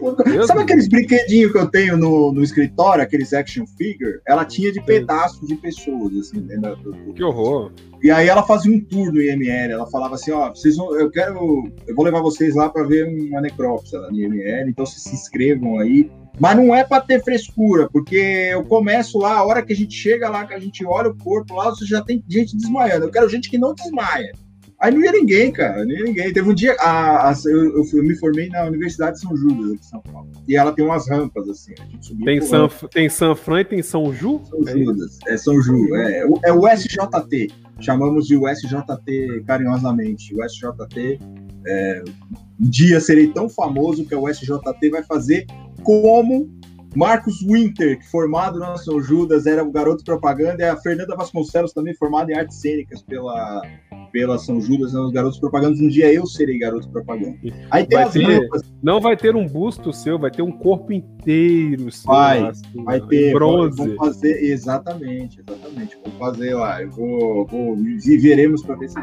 sabe 0.46 0.62
aqueles 0.62 0.88
brinquedinhos 0.88 1.50
que 1.50 1.58
eu 1.58 1.68
tenho 1.68 1.96
no, 1.96 2.32
no 2.32 2.42
escritório, 2.42 3.02
aqueles 3.02 3.32
action 3.32 3.66
figure? 3.66 4.20
Ela 4.26 4.44
tinha 4.44 4.70
de 4.72 4.80
pedaços 4.82 5.46
de 5.48 5.56
pessoas, 5.56 6.14
assim, 6.16 6.40
dentro 6.40 6.76
do, 6.76 7.12
Que 7.12 7.24
horror! 7.24 7.72
E 8.02 8.10
aí 8.10 8.28
ela 8.28 8.44
fazia 8.44 8.72
um 8.72 8.80
tour 8.80 9.12
no 9.12 9.20
IML, 9.20 9.72
ela 9.72 9.86
falava 9.90 10.14
assim, 10.14 10.30
ó, 10.30 10.50
vocês 10.50 10.76
vão, 10.76 10.96
eu 10.96 11.10
quero, 11.10 11.68
eu 11.86 11.94
vou 11.96 12.04
levar 12.04 12.20
vocês 12.20 12.54
lá 12.54 12.68
para 12.68 12.84
ver 12.84 13.04
uma 13.04 13.40
necrópsia 13.40 13.98
no 13.98 14.16
IML, 14.16 14.70
então 14.70 14.86
vocês 14.86 15.02
se 15.02 15.14
inscrevam 15.14 15.80
aí. 15.80 16.08
Mas 16.38 16.56
não 16.56 16.72
é 16.72 16.84
para 16.84 17.02
ter 17.02 17.22
frescura, 17.24 17.88
porque 17.92 18.14
eu 18.52 18.64
começo 18.64 19.18
lá, 19.18 19.38
a 19.38 19.44
hora 19.44 19.60
que 19.60 19.72
a 19.72 19.76
gente 19.76 19.94
chega 19.94 20.28
lá, 20.28 20.46
que 20.46 20.54
a 20.54 20.60
gente 20.60 20.86
olha 20.86 21.10
o 21.10 21.16
corpo 21.16 21.54
lá, 21.54 21.70
você 21.70 21.84
já 21.84 22.00
tem 22.00 22.22
gente 22.28 22.56
desmaiando. 22.56 23.06
Eu 23.06 23.10
quero 23.10 23.28
gente 23.28 23.50
que 23.50 23.58
não 23.58 23.74
desmaia. 23.74 24.32
Aí 24.80 24.92
não 24.92 25.02
ia 25.02 25.10
ninguém, 25.10 25.50
cara, 25.50 25.84
não 25.84 25.90
ia 25.90 26.04
ninguém. 26.04 26.32
Teve 26.32 26.48
um 26.48 26.54
dia, 26.54 26.76
a, 26.78 27.30
a, 27.30 27.34
eu, 27.46 27.84
eu, 27.92 28.04
me 28.04 28.14
formei 28.16 28.48
na 28.48 28.64
Universidade 28.64 29.16
de 29.16 29.22
São 29.22 29.36
Judas, 29.36 29.72
aqui 29.72 29.80
em 29.80 29.82
São 29.82 30.00
Paulo. 30.00 30.30
E 30.46 30.56
ela 30.56 30.72
tem 30.72 30.84
umas 30.84 31.08
rampas, 31.08 31.48
assim. 31.48 31.74
tem, 32.24 32.40
San, 32.40 32.68
tem 32.90 33.08
São 33.08 33.34
Fran 33.34 33.60
e 33.60 33.64
tem 33.64 33.82
São 33.82 34.12
Ju? 34.12 34.40
São 34.48 34.60
é 34.68 34.72
Judas, 34.72 35.18
é 35.26 35.36
São 35.36 35.60
Ju, 35.60 35.96
é, 35.96 36.24
é 36.44 36.52
o 36.52 36.68
SJT. 36.68 37.50
Chamamos 37.80 38.26
de 38.26 38.36
USJT 38.36 39.42
carinhosamente. 39.46 40.34
O 40.34 40.44
SJT, 40.44 41.18
é, 41.66 42.04
um 42.60 42.68
dia 42.68 43.00
serei 43.00 43.28
tão 43.28 43.48
famoso 43.48 44.04
que 44.04 44.14
o 44.14 44.28
SJT 44.28 44.90
vai 44.90 45.02
fazer 45.02 45.46
como 45.82 46.48
Marcos 46.96 47.42
Winter, 47.42 47.98
que 47.98 48.06
formado 48.10 48.58
na 48.58 48.76
São 48.76 49.00
Judas, 49.00 49.46
era 49.46 49.62
o 49.62 49.70
garoto 49.70 50.02
propaganda, 50.02 50.62
e 50.62 50.68
a 50.68 50.76
Fernanda 50.76 51.14
Vasconcelos, 51.14 51.72
também 51.72 51.94
formada 51.94 52.32
em 52.32 52.34
artes 52.34 52.60
cênicas 52.60 53.02
pela, 53.02 53.62
pela 54.10 54.38
São 54.38 54.60
Judas, 54.60 54.94
os 54.94 55.12
garotos 55.12 55.38
propaganda. 55.38 55.76
Um 55.82 55.88
dia 55.88 56.12
eu 56.12 56.26
serei 56.26 56.58
garoto 56.58 56.88
propaganda. 56.88 57.36
Aí 57.70 57.86
tem 57.86 57.98
vai 57.98 58.10
ter, 58.10 58.22
rampas. 58.22 58.62
Não 58.82 59.00
vai 59.00 59.16
ter 59.16 59.36
um 59.36 59.46
busto 59.46 59.92
seu, 59.92 60.18
vai 60.18 60.30
ter 60.30 60.42
um 60.42 60.52
corpo 60.52 60.92
inteiro. 60.92 61.90
Seu, 61.90 62.06
vai, 62.06 62.42
assim, 62.46 62.84
vai 62.84 63.00
ter. 63.00 63.32
Bronze. 63.32 63.76
Vamos 63.76 63.96
fazer, 63.96 64.42
exatamente, 64.42 65.40
exatamente. 65.40 65.98
Vamos 66.02 66.18
fazer 66.18 66.54
lá. 66.54 66.82
Eu 66.82 66.90
vou, 66.90 67.46
vou 67.46 67.76
e 67.78 68.16
veremos 68.16 68.62
para 68.62 68.76
ver 68.76 68.88
se. 68.88 68.98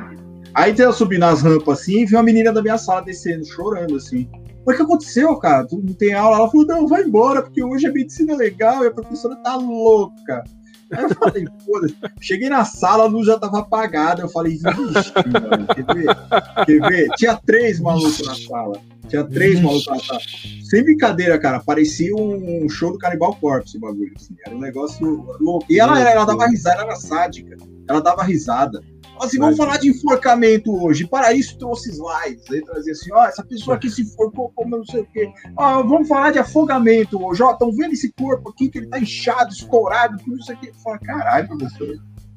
Aí 0.53 0.73
eu 0.77 0.93
subi 0.93 1.17
nas 1.17 1.41
rampas 1.41 1.81
assim 1.81 2.01
e 2.01 2.05
vi 2.05 2.15
uma 2.15 2.23
menina 2.23 2.51
da 2.51 2.61
minha 2.61 2.77
sala 2.77 3.01
descendo, 3.01 3.45
chorando 3.45 3.97
assim. 3.97 4.27
O 4.65 4.73
que 4.73 4.81
aconteceu, 4.81 5.35
cara? 5.37 5.65
Tu 5.65 5.77
não 5.77 5.93
tem 5.93 6.13
aula? 6.13 6.37
Ela 6.37 6.49
falou, 6.49 6.65
não, 6.65 6.87
vai 6.87 7.03
embora, 7.03 7.41
porque 7.43 7.63
hoje 7.63 7.85
a 7.85 7.91
medicina 7.91 8.35
legal 8.35 8.83
e 8.83 8.87
a 8.87 8.91
professora 8.91 9.35
tá 9.37 9.55
louca. 9.55 10.43
Aí 10.91 11.03
eu 11.03 11.09
falei, 11.09 11.47
foda-se. 11.65 11.95
Cheguei 12.21 12.49
na 12.49 12.63
sala, 12.63 13.03
a 13.03 13.07
luz 13.07 13.27
já 13.27 13.37
tava 13.37 13.59
apagada. 13.59 14.21
Eu 14.21 14.29
falei, 14.29 14.53
vixe, 14.53 14.63
mano, 14.63 15.67
quer 15.67 15.85
ver? 15.93 16.65
Quer 16.65 16.89
ver? 16.89 17.09
Tinha 17.15 17.35
três 17.45 17.79
malucos 17.79 18.25
na 18.25 18.35
sala. 18.35 18.79
Tinha 19.07 19.23
três 19.23 19.59
malucos 19.59 19.87
na 19.87 19.99
sala. 19.99 20.21
Sem 20.63 20.83
brincadeira, 20.83 21.39
cara. 21.39 21.59
Parecia 21.59 22.15
um 22.15 22.67
show 22.69 22.91
do 22.91 22.97
Canibal 22.97 23.35
Corpse, 23.35 23.69
esse 23.69 23.79
bagulho. 23.79 24.11
Assim. 24.15 24.35
Era 24.45 24.55
um 24.55 24.59
negócio 24.59 25.05
louco. 25.39 25.65
E 25.69 25.79
ela, 25.79 25.99
ela 25.99 26.25
dava 26.25 26.47
risada, 26.47 26.81
ela 26.81 26.91
era 26.91 26.95
sádica. 26.95 27.57
Ela 27.87 27.99
dava 27.99 28.23
risada. 28.23 28.81
Assim, 29.19 29.39
vamos 29.39 29.57
falar 29.57 29.77
de 29.77 29.89
enforcamento 29.89 30.75
hoje. 30.83 31.07
Para 31.07 31.33
isso 31.33 31.57
trouxe 31.57 31.91
slides. 31.91 32.49
Aí 32.51 32.61
trazia 32.63 32.93
assim, 32.93 33.11
ó, 33.13 33.25
essa 33.25 33.43
pessoa 33.43 33.77
aqui 33.77 33.89
se 33.89 34.01
enforcou 34.03 34.51
como 34.55 34.77
não 34.77 34.85
sei 34.85 35.01
o 35.01 35.05
quê. 35.05 35.31
Vamos 35.57 36.07
falar 36.07 36.31
de 36.31 36.39
afogamento 36.39 37.23
hoje. 37.23 37.41
Ó, 37.41 37.51
estão 37.51 37.71
vendo 37.71 37.93
esse 37.93 38.11
corpo 38.13 38.49
aqui 38.49 38.69
que 38.69 38.79
ele 38.79 38.87
tá 38.87 38.99
inchado, 38.99 39.51
escorado, 39.51 40.17
tudo 40.23 40.37
isso 40.37 40.51
aqui. 40.51 40.71
Fala, 40.83 40.99
caralho, 40.99 41.47
professor. 41.47 41.95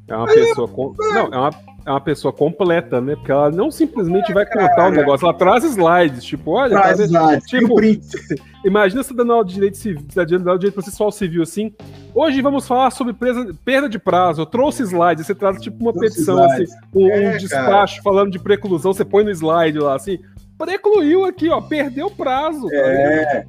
É 0.09 0.17
uma 0.17 0.27
pessoa 0.27 0.69
com... 0.69 0.95
Não, 0.99 1.27
é 1.27 1.37
uma, 1.37 1.51
é 1.89 1.91
uma 1.91 2.01
pessoa 2.01 2.33
completa, 2.33 3.01
né? 3.01 3.17
Porque 3.17 3.33
ela 3.33 3.51
não 3.51 3.71
simplesmente 3.71 4.31
vai 4.33 4.45
contar 4.45 4.87
o 4.87 4.89
um 4.89 4.95
negócio, 4.95 5.25
ela 5.25 5.33
traz 5.33 5.65
slides, 5.65 6.23
tipo, 6.23 6.51
olha, 6.51 6.79
traz 6.79 7.01
slides, 7.01 7.47
tipo, 7.47 7.75
imagina 8.63 9.03
você 9.03 9.15
dando 9.15 9.33
aula 9.33 9.45
de 9.45 9.55
direito 9.55 9.79
civil, 9.79 10.05
você 10.07 10.27
dando 10.27 10.49
aula 10.49 10.59
de 10.59 10.67
direito 10.67 10.75
processual 10.75 11.11
civil 11.11 11.43
assim. 11.43 11.73
Hoje 12.15 12.43
vamos 12.43 12.69
falar 12.69 12.91
sobre 12.91 13.15
presa, 13.15 13.55
perda 13.65 13.89
de 13.89 13.99
prazo. 13.99 14.43
Eu 14.43 14.47
trouxe 14.47 14.83
slides, 14.83 15.27
você 15.27 15.35
traz 15.35 15.61
tipo 15.63 15.83
uma 15.83 15.93
petição 15.95 16.43
assim, 16.45 16.65
um, 16.95 17.09
é, 17.11 17.35
um 17.35 17.37
despacho 17.39 17.95
cara. 17.97 18.03
falando 18.03 18.33
de 18.33 18.39
preclusão, 18.39 18.93
você 18.93 19.05
põe 19.05 19.25
no 19.25 19.31
slide 19.31 19.79
lá 19.79 19.95
assim 19.95 20.19
precluiu 20.59 21.25
aqui, 21.25 21.49
ó, 21.49 21.61
perdeu 21.61 22.09
o 22.09 22.11
prazo. 22.11 22.69
É, 22.73 23.47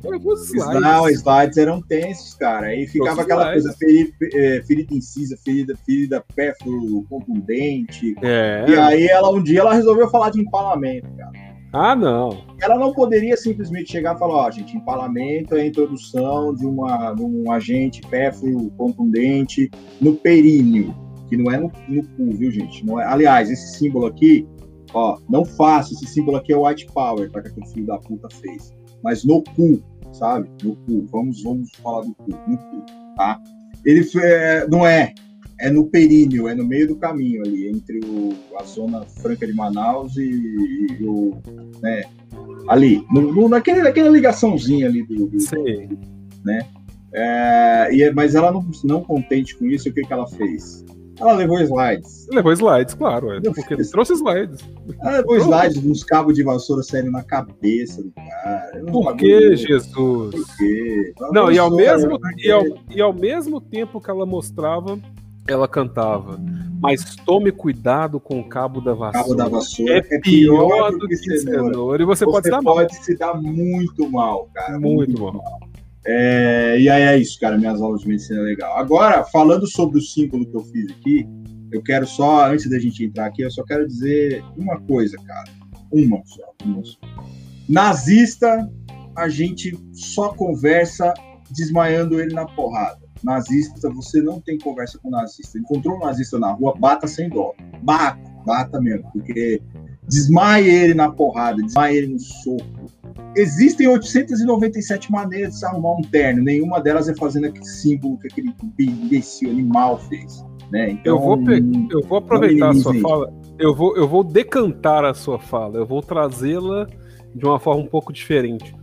slides. 0.52 0.82
não, 0.82 1.04
os 1.04 1.12
slides 1.14 1.58
eram 1.58 1.82
tensos, 1.82 2.36
cara. 2.36 2.68
Aí 2.68 2.88
ficava 2.88 3.24
aquela 3.24 3.52
coisa, 3.52 3.74
ferida, 3.74 4.12
é, 4.34 4.62
ferida 4.66 4.94
incisa, 4.94 5.36
ferida, 5.44 5.76
ferida 5.86 6.24
pérfuro 6.36 7.04
contundente. 7.10 8.16
É. 8.22 8.66
E 8.68 8.78
aí 8.78 9.08
ela 9.08 9.32
um 9.32 9.42
dia 9.42 9.62
ela 9.62 9.74
resolveu 9.74 10.10
falar 10.10 10.30
de 10.30 10.40
empalamento, 10.40 11.08
cara. 11.18 11.50
Ah, 11.72 11.96
não. 11.96 12.44
Ela 12.62 12.78
não 12.80 12.94
poderia 12.94 13.38
simplesmente 13.38 13.92
chegar 13.92 14.16
e 14.16 14.20
falar, 14.20 14.48
ó, 14.48 14.52
gente, 14.52 14.76
empalamento 14.76 15.56
é 15.56 15.62
a 15.62 15.66
introdução 15.66 16.54
de, 16.54 16.66
uma, 16.66 17.14
de 17.14 17.22
um 17.22 17.52
agente 17.52 18.02
pérfuro 18.10 18.72
contundente 18.76 19.70
no 20.02 20.16
períneo, 20.16 20.96
que 21.28 21.38
não 21.38 21.52
é 21.52 21.58
no, 21.58 21.72
no 21.88 22.04
cu, 22.04 22.32
viu, 22.32 22.52
gente? 22.52 22.84
Não 22.84 23.00
é, 23.00 23.06
aliás, 23.06 23.52
esse 23.52 23.78
símbolo 23.78 24.08
aqui 24.08 24.48
Ó, 24.94 25.20
não 25.30 25.46
faço, 25.46 25.94
esse 25.94 26.08
símbolo 26.08 26.38
aqui 26.38 26.54
é 26.54 26.58
white 26.58 26.88
power, 26.94 27.30
tá? 27.32 27.42
Que 27.42 27.50
aquele 27.50 27.68
filho 27.68 27.86
da 27.86 27.98
puta 27.98 28.28
fez. 28.30 28.72
Mas 29.04 29.24
no 29.24 29.44
cu, 29.44 29.82
sabe? 30.12 30.50
No 30.64 30.76
cu. 30.76 31.06
Vamos, 31.12 31.44
vamos 31.44 31.70
falar 31.82 32.02
do 32.02 32.14
cu, 32.16 32.30
no 32.30 32.58
cu, 32.58 32.86
tá? 33.16 33.40
Ele 33.86 34.06
é, 34.18 34.68
não 34.68 34.86
é, 34.86 35.14
é 35.60 35.70
no 35.70 35.88
períneo, 35.88 36.48
é 36.48 36.56
no 36.56 36.66
meio 36.66 36.88
do 36.88 36.96
caminho 36.96 37.42
ali, 37.46 37.70
entre 37.70 38.00
o, 38.06 38.34
a 38.58 38.64
zona 38.64 39.02
franca 39.02 39.46
de 39.46 39.54
Manaus 39.54 40.18
e, 40.18 40.30
e 41.00 41.04
o. 41.04 41.38
Né, 41.82 42.04
ali, 42.68 43.04
no, 43.12 43.22
no, 43.34 43.50
naquele, 43.50 43.82
naquela 43.82 44.10
ligaçãozinha 44.10 44.88
ali 44.88 45.04
do. 45.06 45.28
do 45.28 45.40
Sim. 45.40 45.98
Né? 46.44 46.66
É, 47.14 47.90
e, 47.92 48.12
mas 48.12 48.36
ela 48.36 48.52
não, 48.52 48.66
não 48.84 49.02
contente 49.02 49.56
com 49.58 49.66
isso, 49.66 49.90
o 49.90 49.94
que, 49.94 50.02
que 50.02 50.14
ela 50.14 50.28
fez? 50.28 50.86
Ela 51.20 51.34
levou 51.34 51.60
slides. 51.60 52.28
Levou 52.32 52.54
slides, 52.54 52.94
claro, 52.94 53.34
é, 53.34 53.42
porque 53.42 53.74
ele 53.74 53.86
trouxe 53.86 54.14
slides. 54.14 54.60
Ela 55.02 55.18
levou 55.18 55.38
slides 55.38 55.82
dos 55.82 56.04
cabos 56.04 56.36
de 56.36 56.44
vassoura 56.44 56.82
saindo 56.82 57.12
na 57.12 57.24
cabeça 57.24 58.02
do 58.02 58.12
cara. 58.12 58.86
Por 58.92 59.16
que, 59.16 59.56
Jesus? 59.56 59.92
Por 59.94 60.58
quê? 60.58 61.14
Não, 61.32 61.52
e 61.52 61.60
ao, 61.60 61.70
mesmo, 61.70 62.18
e, 62.38 62.52
ao, 62.52 62.64
e 62.90 63.02
ao 63.02 63.14
mesmo 63.14 63.60
tempo 63.60 64.00
que 64.00 64.10
ela 64.10 64.26
mostrava, 64.26 64.98
ela 65.48 65.68
cantava. 65.68 66.40
Mas 66.82 67.16
tome 67.18 67.52
cuidado 67.52 68.20
com 68.20 68.40
o 68.40 68.48
cabo 68.48 68.80
da 68.80 68.94
vassoura. 68.94 69.24
Cabo 69.24 69.36
da 69.36 69.50
vassoura 69.50 69.94
é, 69.94 70.16
é 70.16 70.20
pior, 70.22 70.92
do 70.92 71.08
que, 71.08 71.18
que 71.18 71.38
cenoura. 71.40 71.74
cenoura. 71.74 72.04
E 72.04 72.06
você, 72.06 72.24
você 72.24 72.32
pode 72.32 72.46
se 72.46 72.52
dar 72.52 72.62
mal. 72.62 72.76
pode 72.76 72.96
se 72.96 73.18
dar 73.18 73.34
muito 73.36 74.10
mal, 74.10 74.50
cara. 74.54 74.80
Muito, 74.80 75.20
muito 75.20 75.22
mal. 75.22 75.34
mal. 75.34 75.69
É, 76.06 76.80
e 76.80 76.90
aí 76.90 77.02
é 77.04 77.18
isso, 77.18 77.40
cara. 77.40 77.58
Minhas 77.58 77.82
aulas 77.82 78.02
de 78.02 78.08
medicina 78.08 78.40
é 78.40 78.44
legal. 78.44 78.78
Agora, 78.78 79.24
falando 79.26 79.68
sobre 79.68 79.98
o 79.98 80.02
símbolo 80.02 80.46
que 80.46 80.56
eu 80.56 80.64
fiz 80.64 80.92
aqui, 80.92 81.28
eu 81.72 81.84
quero 81.84 82.08
só, 82.08 82.52
antes 82.52 82.70
da 82.70 82.80
gente 82.80 83.06
entrar 83.06 83.28
aqui, 83.28 83.42
eu 83.42 83.52
só 83.52 83.64
quero 83.64 83.88
dizer 83.88 84.44
uma 84.58 84.80
coisa, 84.82 85.18
cara. 85.26 85.52
Uma 85.92 86.22
só. 86.26 86.54
Uma 86.66 86.84
só. 86.84 86.98
Nazista, 87.68 88.70
a 89.16 89.30
gente 89.30 89.78
só 89.94 90.34
conversa 90.34 91.14
desmaiando 91.52 92.20
ele 92.20 92.34
na 92.34 92.46
porrada. 92.46 93.00
Nazista, 93.24 93.90
você 93.90 94.22
não 94.22 94.40
tem 94.40 94.58
conversa 94.58 94.98
com 95.00 95.10
nazista. 95.10 95.60
Encontrou 95.60 95.98
um 95.98 96.00
nazista 96.00 96.40
na 96.40 96.52
rua, 96.52 96.74
bata 96.80 97.08
sem 97.08 97.30
dó. 97.30 97.54
Bata, 97.84 98.20
bata 98.46 98.80
mesmo, 98.80 99.12
porque 99.12 99.62
desmaie 100.08 100.70
ele 100.70 100.94
na 100.94 101.12
porrada, 101.12 101.62
desmaie 101.62 101.98
ele 101.98 102.14
no 102.14 102.20
soco. 102.20 102.66
Existem 103.36 103.88
897 103.88 105.12
maneiras 105.12 105.54
de 105.54 105.60
se 105.60 105.66
arrumar 105.66 105.94
um 105.94 106.02
terno, 106.02 106.44
nenhuma 106.44 106.82
delas 106.82 107.08
é 107.08 107.16
fazendo 107.16 107.46
aquele 107.46 107.66
símbolo 107.66 108.18
que 108.18 108.28
aquele 108.28 108.54
imbecil 108.80 109.52
animal 109.52 110.00
fez. 110.00 110.44
Né? 110.72 110.92
Então, 110.92 111.16
eu, 111.16 111.20
vou 111.20 111.40
eu 111.92 112.02
vou 112.02 112.18
aproveitar 112.18 112.70
a 112.70 112.74
sua 112.74 112.94
fala, 112.96 113.34
eu 113.58 113.76
vou, 113.76 113.96
eu 113.98 114.08
vou 114.08 114.24
decantar 114.24 115.04
a 115.04 115.14
sua 115.14 115.40
fala, 115.40 115.78
eu 115.78 115.86
vou 115.86 116.02
trazê-la 116.02 116.88
de 117.34 117.46
uma 117.46 117.60
forma 117.60 117.82
um 117.82 117.88
pouco 117.88 118.14
diferente. 118.14 118.76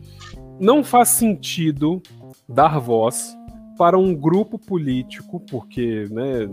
Não 0.58 0.82
faz 0.82 1.10
sentido 1.10 2.02
dar 2.48 2.78
voz 2.78 3.36
para 3.76 3.98
um 3.98 4.14
grupo 4.14 4.58
político, 4.58 5.40
porque, 5.50 6.06
né, 6.10 6.48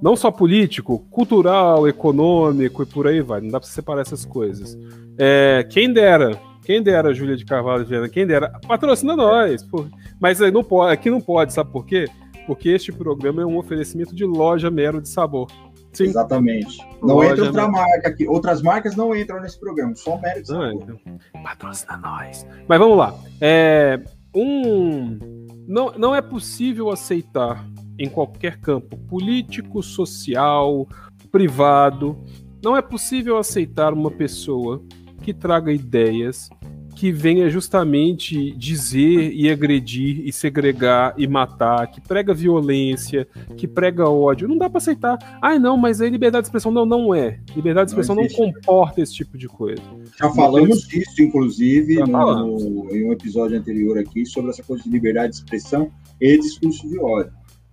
não 0.00 0.14
só 0.14 0.30
político, 0.30 1.00
cultural, 1.10 1.88
econômico 1.88 2.82
e 2.82 2.86
por 2.86 3.06
aí 3.06 3.20
vai, 3.20 3.40
não 3.40 3.48
dá 3.48 3.58
para 3.58 3.68
separar 3.68 4.02
essas 4.02 4.24
coisas. 4.24 4.78
É, 5.18 5.66
quem 5.68 5.92
dera, 5.92 6.38
quem 6.64 6.82
dera, 6.82 7.12
Júlia 7.12 7.36
de 7.36 7.44
Carvalho 7.44 7.84
Viana, 7.84 8.08
quem 8.08 8.26
dera, 8.26 8.48
patrocina 8.66 9.16
nós. 9.16 9.62
Por... 9.62 9.88
Mas 10.20 10.38
não 10.40 10.62
pode, 10.62 10.92
aqui 10.92 11.10
não 11.10 11.20
pode, 11.20 11.52
sabe 11.52 11.70
por 11.70 11.84
quê? 11.84 12.06
Porque 12.46 12.68
este 12.70 12.92
programa 12.92 13.42
é 13.42 13.46
um 13.46 13.56
oferecimento 13.56 14.14
de 14.14 14.24
loja 14.24 14.70
mero 14.70 15.00
de 15.00 15.08
sabor. 15.08 15.48
Sim. 15.92 16.04
Exatamente. 16.04 16.78
Não 17.02 17.16
loja 17.16 17.32
entra 17.32 17.44
outra 17.44 17.62
mero. 17.68 17.72
marca 17.72 18.08
aqui. 18.08 18.26
Outras 18.26 18.62
marcas 18.62 18.96
não 18.96 19.14
entram 19.14 19.40
nesse 19.40 19.60
programa, 19.60 19.94
só 19.94 20.18
mero 20.18 20.40
de 20.40 20.48
sabor. 20.48 20.64
Não, 20.64 20.72
então, 20.72 21.42
patrocina 21.42 21.96
nós. 21.98 22.46
Mas 22.66 22.78
vamos 22.78 22.96
lá. 22.96 23.14
É, 23.40 24.00
um 24.34 25.18
não, 25.66 25.92
não 25.92 26.14
é 26.14 26.22
possível 26.22 26.90
aceitar 26.90 27.64
em 27.98 28.08
qualquer 28.08 28.58
campo 28.58 28.96
político, 28.96 29.82
social, 29.82 30.88
privado, 31.30 32.18
não 32.62 32.76
é 32.76 32.82
possível 32.82 33.36
aceitar 33.38 33.92
uma 33.92 34.10
pessoa 34.10 34.82
que 35.22 35.32
traga 35.32 35.72
ideias 35.72 36.50
que 36.94 37.10
venha 37.10 37.48
justamente 37.48 38.52
dizer 38.52 39.32
e 39.32 39.50
agredir 39.50 40.22
e 40.24 40.32
segregar 40.32 41.14
e 41.16 41.26
matar, 41.26 41.90
que 41.90 42.00
prega 42.00 42.32
violência, 42.34 43.26
que 43.56 43.66
prega 43.66 44.08
ódio. 44.08 44.46
Não 44.46 44.58
dá 44.58 44.68
para 44.68 44.78
aceitar. 44.78 45.18
Ai, 45.42 45.58
não, 45.58 45.76
mas 45.76 46.00
aí 46.00 46.10
liberdade 46.10 46.44
de 46.44 46.48
expressão 46.48 46.70
não, 46.70 46.86
não 46.86 47.14
é. 47.14 47.40
Liberdade 47.56 47.86
de 47.86 47.92
expressão 47.92 48.14
não, 48.14 48.22
não 48.22 48.30
comporta 48.30 49.00
esse 49.00 49.14
tipo 49.14 49.36
de 49.36 49.48
coisa. 49.48 49.82
Já 50.18 50.30
falamos 50.30 50.86
disso, 50.86 51.22
inclusive, 51.22 51.96
no, 52.06 52.88
em 52.90 53.08
um 53.08 53.12
episódio 53.12 53.58
anterior 53.58 53.98
aqui, 53.98 54.24
sobre 54.26 54.50
essa 54.50 54.62
coisa 54.62 54.84
de 54.84 54.90
liberdade 54.90 55.32
de 55.32 55.36
expressão 55.38 55.90
e 56.20 56.38
discurso 56.38 56.88
de 56.88 57.00
ódio. 57.00 57.32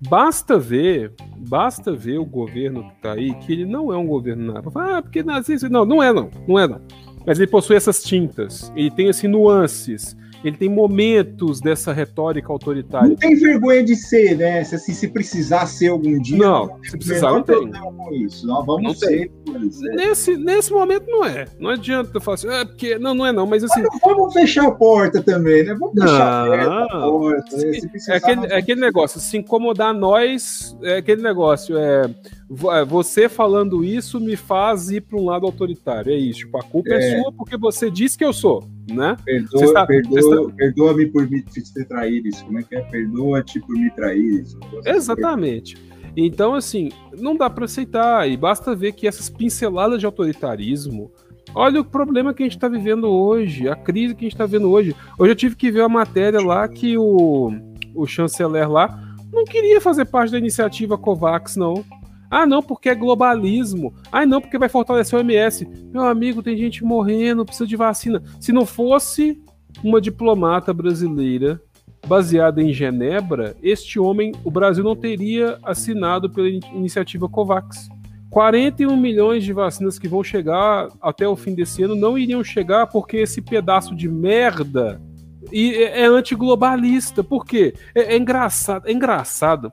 Basta 0.09 0.57
ver, 0.57 1.13
basta 1.37 1.91
ver 1.91 2.19
o 2.19 2.25
governo 2.25 2.83
que 2.85 2.95
está 2.95 3.13
aí, 3.13 3.33
que 3.35 3.51
ele 3.51 3.65
não 3.65 3.91
é 3.91 3.97
um 3.97 4.07
governo 4.07 4.53
nada. 4.53 4.71
Ah, 4.73 5.01
porque 5.01 5.21
nazista. 5.21 5.67
Não, 5.67 5.85
não 5.85 6.01
é 6.01 6.13
não, 6.13 6.31
não 6.47 6.57
é 6.57 6.67
não 6.67 6.81
mas 7.25 7.39
ele 7.39 7.47
possui 7.47 7.75
essas 7.75 8.03
tintas, 8.03 8.71
ele 8.75 8.91
tem 8.91 9.09
assim 9.09 9.27
nuances, 9.27 10.15
ele 10.43 10.55
tem 10.55 10.69
momentos 10.69 11.59
dessa 11.59 11.91
retórica 11.91 12.51
autoritária. 12.51 13.09
Não 13.09 13.15
tem 13.15 13.35
vergonha 13.35 13.83
de 13.83 13.95
ser, 13.95 14.37
né? 14.37 14.63
Se, 14.63 14.75
assim, 14.75 14.93
se 14.93 15.09
precisar 15.09 15.65
ser 15.65 15.89
algum 15.89 16.17
dia. 16.21 16.37
Não, 16.37 16.79
se 16.81 16.97
precisar 16.97 17.31
não 17.31 17.43
tem. 17.43 17.69
Com 17.69 18.13
isso. 18.13 18.47
Nós 18.47 18.65
vamos 18.65 18.83
não 18.83 18.93
ser. 18.93 19.29
Nesse, 19.95 20.37
nesse 20.37 20.71
momento 20.71 21.07
não 21.07 21.25
é. 21.25 21.45
Não 21.59 21.71
adianta 21.71 22.11
eu 22.13 22.21
falar 22.21 22.35
assim, 22.35 22.47
é 22.47 22.63
porque. 22.63 22.97
Não, 22.97 23.13
não 23.13 23.25
é 23.25 23.33
não, 23.33 23.45
mas 23.45 23.65
assim. 23.65 23.81
Mas 23.81 23.99
vamos 24.01 24.33
fechar 24.33 24.65
a 24.65 24.71
porta 24.71 25.21
também, 25.21 25.63
né? 25.63 25.75
Vamos 25.77 26.01
fechar 26.01 26.47
não. 26.47 26.83
a 26.83 26.87
porta. 26.87 27.57
Né? 27.57 27.79
É 28.07 28.15
aquele, 28.15 28.45
é 28.45 28.55
aquele 28.57 28.79
negócio, 28.79 29.19
se 29.19 29.37
incomodar 29.37 29.93
nós, 29.93 30.75
é 30.83 30.97
aquele 30.97 31.21
negócio, 31.21 31.77
é 31.77 31.89
é, 31.99 32.09
você 32.49 33.29
falando 33.29 33.83
isso 33.83 34.19
me 34.19 34.35
faz 34.35 34.89
ir 34.89 35.01
para 35.01 35.19
um 35.19 35.25
lado 35.25 35.45
autoritário. 35.45 36.11
É 36.11 36.15
isso. 36.15 36.39
Tipo, 36.39 36.57
a 36.57 36.63
culpa 36.63 36.89
é. 36.89 36.97
é. 36.97 37.21
sua 37.21 37.31
porque 37.31 37.55
você 37.55 37.91
disse 37.91 38.17
que 38.17 38.25
eu 38.25 38.33
sou, 38.33 38.67
né? 38.89 39.15
Perdoa, 39.23 39.63
está, 39.63 39.85
perdoa, 39.85 40.19
está... 40.19 40.55
Perdoa-me 40.55 41.05
por 41.05 41.29
me 41.29 41.43
te 41.43 41.85
trair 41.85 42.25
isso. 42.25 42.43
Como 42.45 42.59
é 42.59 42.63
que 42.63 42.75
é? 42.75 42.81
Perdoa-te 42.81 43.59
por 43.59 43.75
me 43.75 43.91
trair 43.91 44.41
isso. 44.41 44.59
Exatamente. 44.83 45.77
Então, 46.17 46.55
assim, 46.55 46.89
não 47.17 47.35
dá 47.35 47.49
para 47.51 47.65
aceitar. 47.65 48.27
E 48.27 48.35
basta 48.35 48.75
ver 48.75 48.93
que 48.93 49.07
essas 49.07 49.29
pinceladas 49.29 49.99
de 49.99 50.07
autoritarismo. 50.07 51.11
Olha 51.53 51.81
o 51.81 51.85
problema 51.85 52.33
que 52.33 52.43
a 52.43 52.45
gente 52.45 52.57
está 52.57 52.67
vivendo 52.67 53.07
hoje, 53.07 53.67
a 53.67 53.75
crise 53.75 54.13
que 54.13 54.21
a 54.21 54.25
gente 54.25 54.33
está 54.33 54.45
vivendo 54.45 54.71
hoje. 54.71 54.95
Hoje 55.17 55.31
eu 55.31 55.35
tive 55.35 55.55
que 55.55 55.71
ver 55.71 55.81
a 55.81 55.89
matéria 55.89 56.39
lá 56.41 56.67
que 56.67 56.97
o, 56.97 57.51
o 57.95 58.05
chanceler 58.07 58.69
lá 58.69 59.15
não 59.31 59.45
queria 59.45 59.79
fazer 59.79 60.05
parte 60.05 60.31
da 60.31 60.37
iniciativa 60.37 60.97
COVAX, 60.97 61.55
não. 61.55 61.83
Ah, 62.29 62.45
não, 62.45 62.61
porque 62.61 62.89
é 62.89 62.95
globalismo. 62.95 63.93
Ah, 64.11 64.25
não, 64.25 64.39
porque 64.39 64.57
vai 64.57 64.69
fortalecer 64.69 65.17
o 65.17 65.21
MS. 65.21 65.67
Meu 65.91 66.03
amigo, 66.03 66.43
tem 66.43 66.55
gente 66.55 66.83
morrendo, 66.83 67.45
precisa 67.45 67.67
de 67.67 67.75
vacina. 67.75 68.21
Se 68.39 68.51
não 68.51 68.65
fosse 68.65 69.41
uma 69.83 69.99
diplomata 69.99 70.73
brasileira 70.73 71.61
baseada 72.07 72.61
em 72.61 72.71
Genebra, 72.71 73.55
este 73.61 73.99
homem, 73.99 74.31
o 74.43 74.51
Brasil 74.51 74.83
não 74.83 74.95
teria 74.95 75.57
assinado 75.63 76.29
pela 76.29 76.47
iniciativa 76.47 77.27
COVAX. 77.27 77.89
41 78.29 78.95
milhões 78.95 79.43
de 79.43 79.51
vacinas 79.51 79.97
que 79.97 80.07
vão 80.07 80.23
chegar 80.23 80.87
até 81.01 81.27
o 81.27 81.35
fim 81.35 81.55
desse 81.55 81.81
ano 81.81 81.95
não 81.95 82.17
iriam 82.17 82.43
chegar 82.43 82.85
porque 82.87 83.17
esse 83.17 83.41
pedaço 83.41 83.95
de 83.95 84.07
merda 84.07 85.01
é, 85.51 86.03
é 86.03 86.05
antiglobalista. 86.05 87.23
Por 87.23 87.43
quê? 87.43 87.73
É, 87.95 88.13
é 88.13 88.17
engraçado, 88.17 88.87
é 88.87 88.91
engraçado 88.91 89.71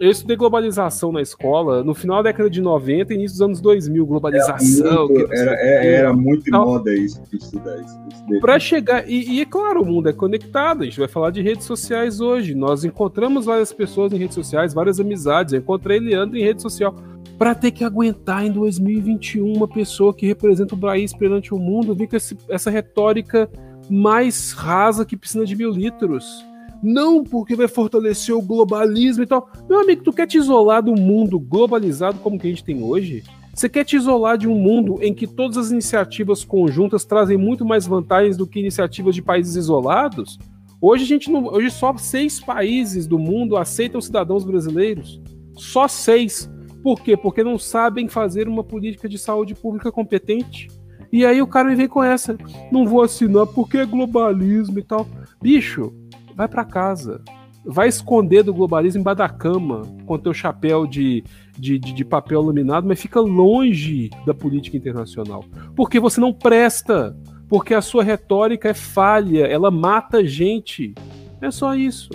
eu 0.00 0.10
estudei 0.10 0.36
globalização 0.36 1.10
na 1.10 1.20
escola 1.20 1.82
no 1.82 1.94
final 1.94 2.22
da 2.22 2.30
década 2.30 2.48
de 2.48 2.60
90 2.60 3.12
e 3.12 3.16
início 3.16 3.36
dos 3.36 3.42
anos 3.42 3.60
2000, 3.60 4.06
globalização. 4.06 4.86
Era 4.86 5.06
muito, 5.06 5.32
era, 5.32 5.54
é, 5.54 5.94
era 5.94 6.12
muito 6.12 6.50
moda 6.50 6.94
isso, 6.94 7.20
estudar 7.32 7.76
isso. 7.80 7.98
Para 8.40 8.58
chegar, 8.58 9.08
e, 9.08 9.36
e, 9.36 9.40
é 9.40 9.44
claro, 9.44 9.82
o 9.82 9.86
mundo 9.86 10.08
é 10.08 10.12
conectado, 10.12 10.82
a 10.82 10.84
gente 10.84 10.98
vai 10.98 11.08
falar 11.08 11.30
de 11.30 11.42
redes 11.42 11.64
sociais 11.64 12.20
hoje. 12.20 12.54
Nós 12.54 12.84
encontramos 12.84 13.46
várias 13.46 13.72
pessoas 13.72 14.12
em 14.12 14.18
redes 14.18 14.34
sociais, 14.34 14.74
várias 14.74 15.00
amizades. 15.00 15.52
Eu 15.52 15.60
encontrei 15.60 15.98
Leandro 15.98 16.36
em 16.36 16.42
rede 16.42 16.62
social. 16.62 16.94
Para 17.38 17.54
ter 17.54 17.70
que 17.70 17.84
aguentar 17.84 18.44
em 18.44 18.52
2021 18.52 19.52
uma 19.52 19.68
pessoa 19.68 20.12
que 20.12 20.26
representa 20.26 20.74
o 20.74 20.78
país 20.78 21.14
perante 21.14 21.54
o 21.54 21.58
mundo, 21.58 21.94
vi 21.94 22.06
com 22.06 22.16
essa 22.48 22.70
retórica 22.70 23.48
mais 23.88 24.52
rasa 24.52 25.04
que 25.04 25.16
piscina 25.16 25.44
de 25.44 25.56
mil 25.56 25.70
litros 25.70 26.47
não 26.82 27.24
porque 27.24 27.56
vai 27.56 27.68
fortalecer 27.68 28.34
o 28.34 28.42
globalismo 28.42 29.22
e 29.22 29.26
tal. 29.26 29.50
Meu 29.68 29.80
amigo, 29.80 30.02
tu 30.02 30.12
quer 30.12 30.26
te 30.26 30.38
isolar 30.38 30.82
do 30.82 30.94
mundo 30.94 31.38
globalizado 31.38 32.18
como 32.20 32.38
que 32.38 32.46
a 32.46 32.50
gente 32.50 32.64
tem 32.64 32.82
hoje? 32.82 33.22
Você 33.54 33.68
quer 33.68 33.84
te 33.84 33.96
isolar 33.96 34.38
de 34.38 34.46
um 34.46 34.54
mundo 34.54 34.98
em 35.02 35.12
que 35.12 35.26
todas 35.26 35.56
as 35.56 35.70
iniciativas 35.72 36.44
conjuntas 36.44 37.04
trazem 37.04 37.36
muito 37.36 37.64
mais 37.64 37.86
vantagens 37.86 38.36
do 38.36 38.46
que 38.46 38.60
iniciativas 38.60 39.14
de 39.14 39.22
países 39.22 39.56
isolados? 39.56 40.38
Hoje 40.80 41.02
a 41.02 41.06
gente 41.06 41.28
não, 41.28 41.44
hoje 41.46 41.70
só 41.70 41.96
seis 41.96 42.38
países 42.38 43.04
do 43.04 43.18
mundo 43.18 43.56
aceitam 43.56 44.00
cidadãos 44.00 44.44
brasileiros. 44.44 45.20
Só 45.56 45.88
seis. 45.88 46.48
Por 46.84 47.02
quê? 47.02 47.16
Porque 47.16 47.42
não 47.42 47.58
sabem 47.58 48.08
fazer 48.08 48.46
uma 48.46 48.62
política 48.62 49.08
de 49.08 49.18
saúde 49.18 49.56
pública 49.56 49.90
competente. 49.90 50.68
E 51.10 51.26
aí 51.26 51.42
o 51.42 51.46
cara 51.46 51.74
vem 51.74 51.88
com 51.88 52.04
essa, 52.04 52.38
não 52.70 52.86
vou 52.86 53.02
assinar 53.02 53.46
porque 53.46 53.78
é 53.78 53.86
globalismo 53.86 54.78
e 54.78 54.82
tal. 54.84 55.04
Bicho, 55.42 55.92
vai 56.38 56.46
para 56.46 56.64
casa. 56.64 57.20
Vai 57.64 57.88
esconder 57.88 58.44
do 58.44 58.54
globalismo 58.54 59.00
embaixo 59.00 59.18
da 59.18 59.28
cama 59.28 59.82
com 60.06 60.16
teu 60.16 60.32
chapéu 60.32 60.86
de, 60.86 61.24
de, 61.58 61.80
de, 61.80 61.92
de 61.92 62.04
papel 62.04 62.40
laminado, 62.40 62.86
mas 62.86 63.00
fica 63.00 63.20
longe 63.20 64.08
da 64.24 64.32
política 64.32 64.76
internacional. 64.76 65.44
Porque 65.74 65.98
você 65.98 66.20
não 66.20 66.32
presta. 66.32 67.14
Porque 67.48 67.74
a 67.74 67.80
sua 67.80 68.04
retórica 68.04 68.68
é 68.68 68.74
falha, 68.74 69.46
ela 69.46 69.70
mata 69.70 70.24
gente. 70.24 70.94
É 71.40 71.50
só 71.50 71.74
isso. 71.74 72.10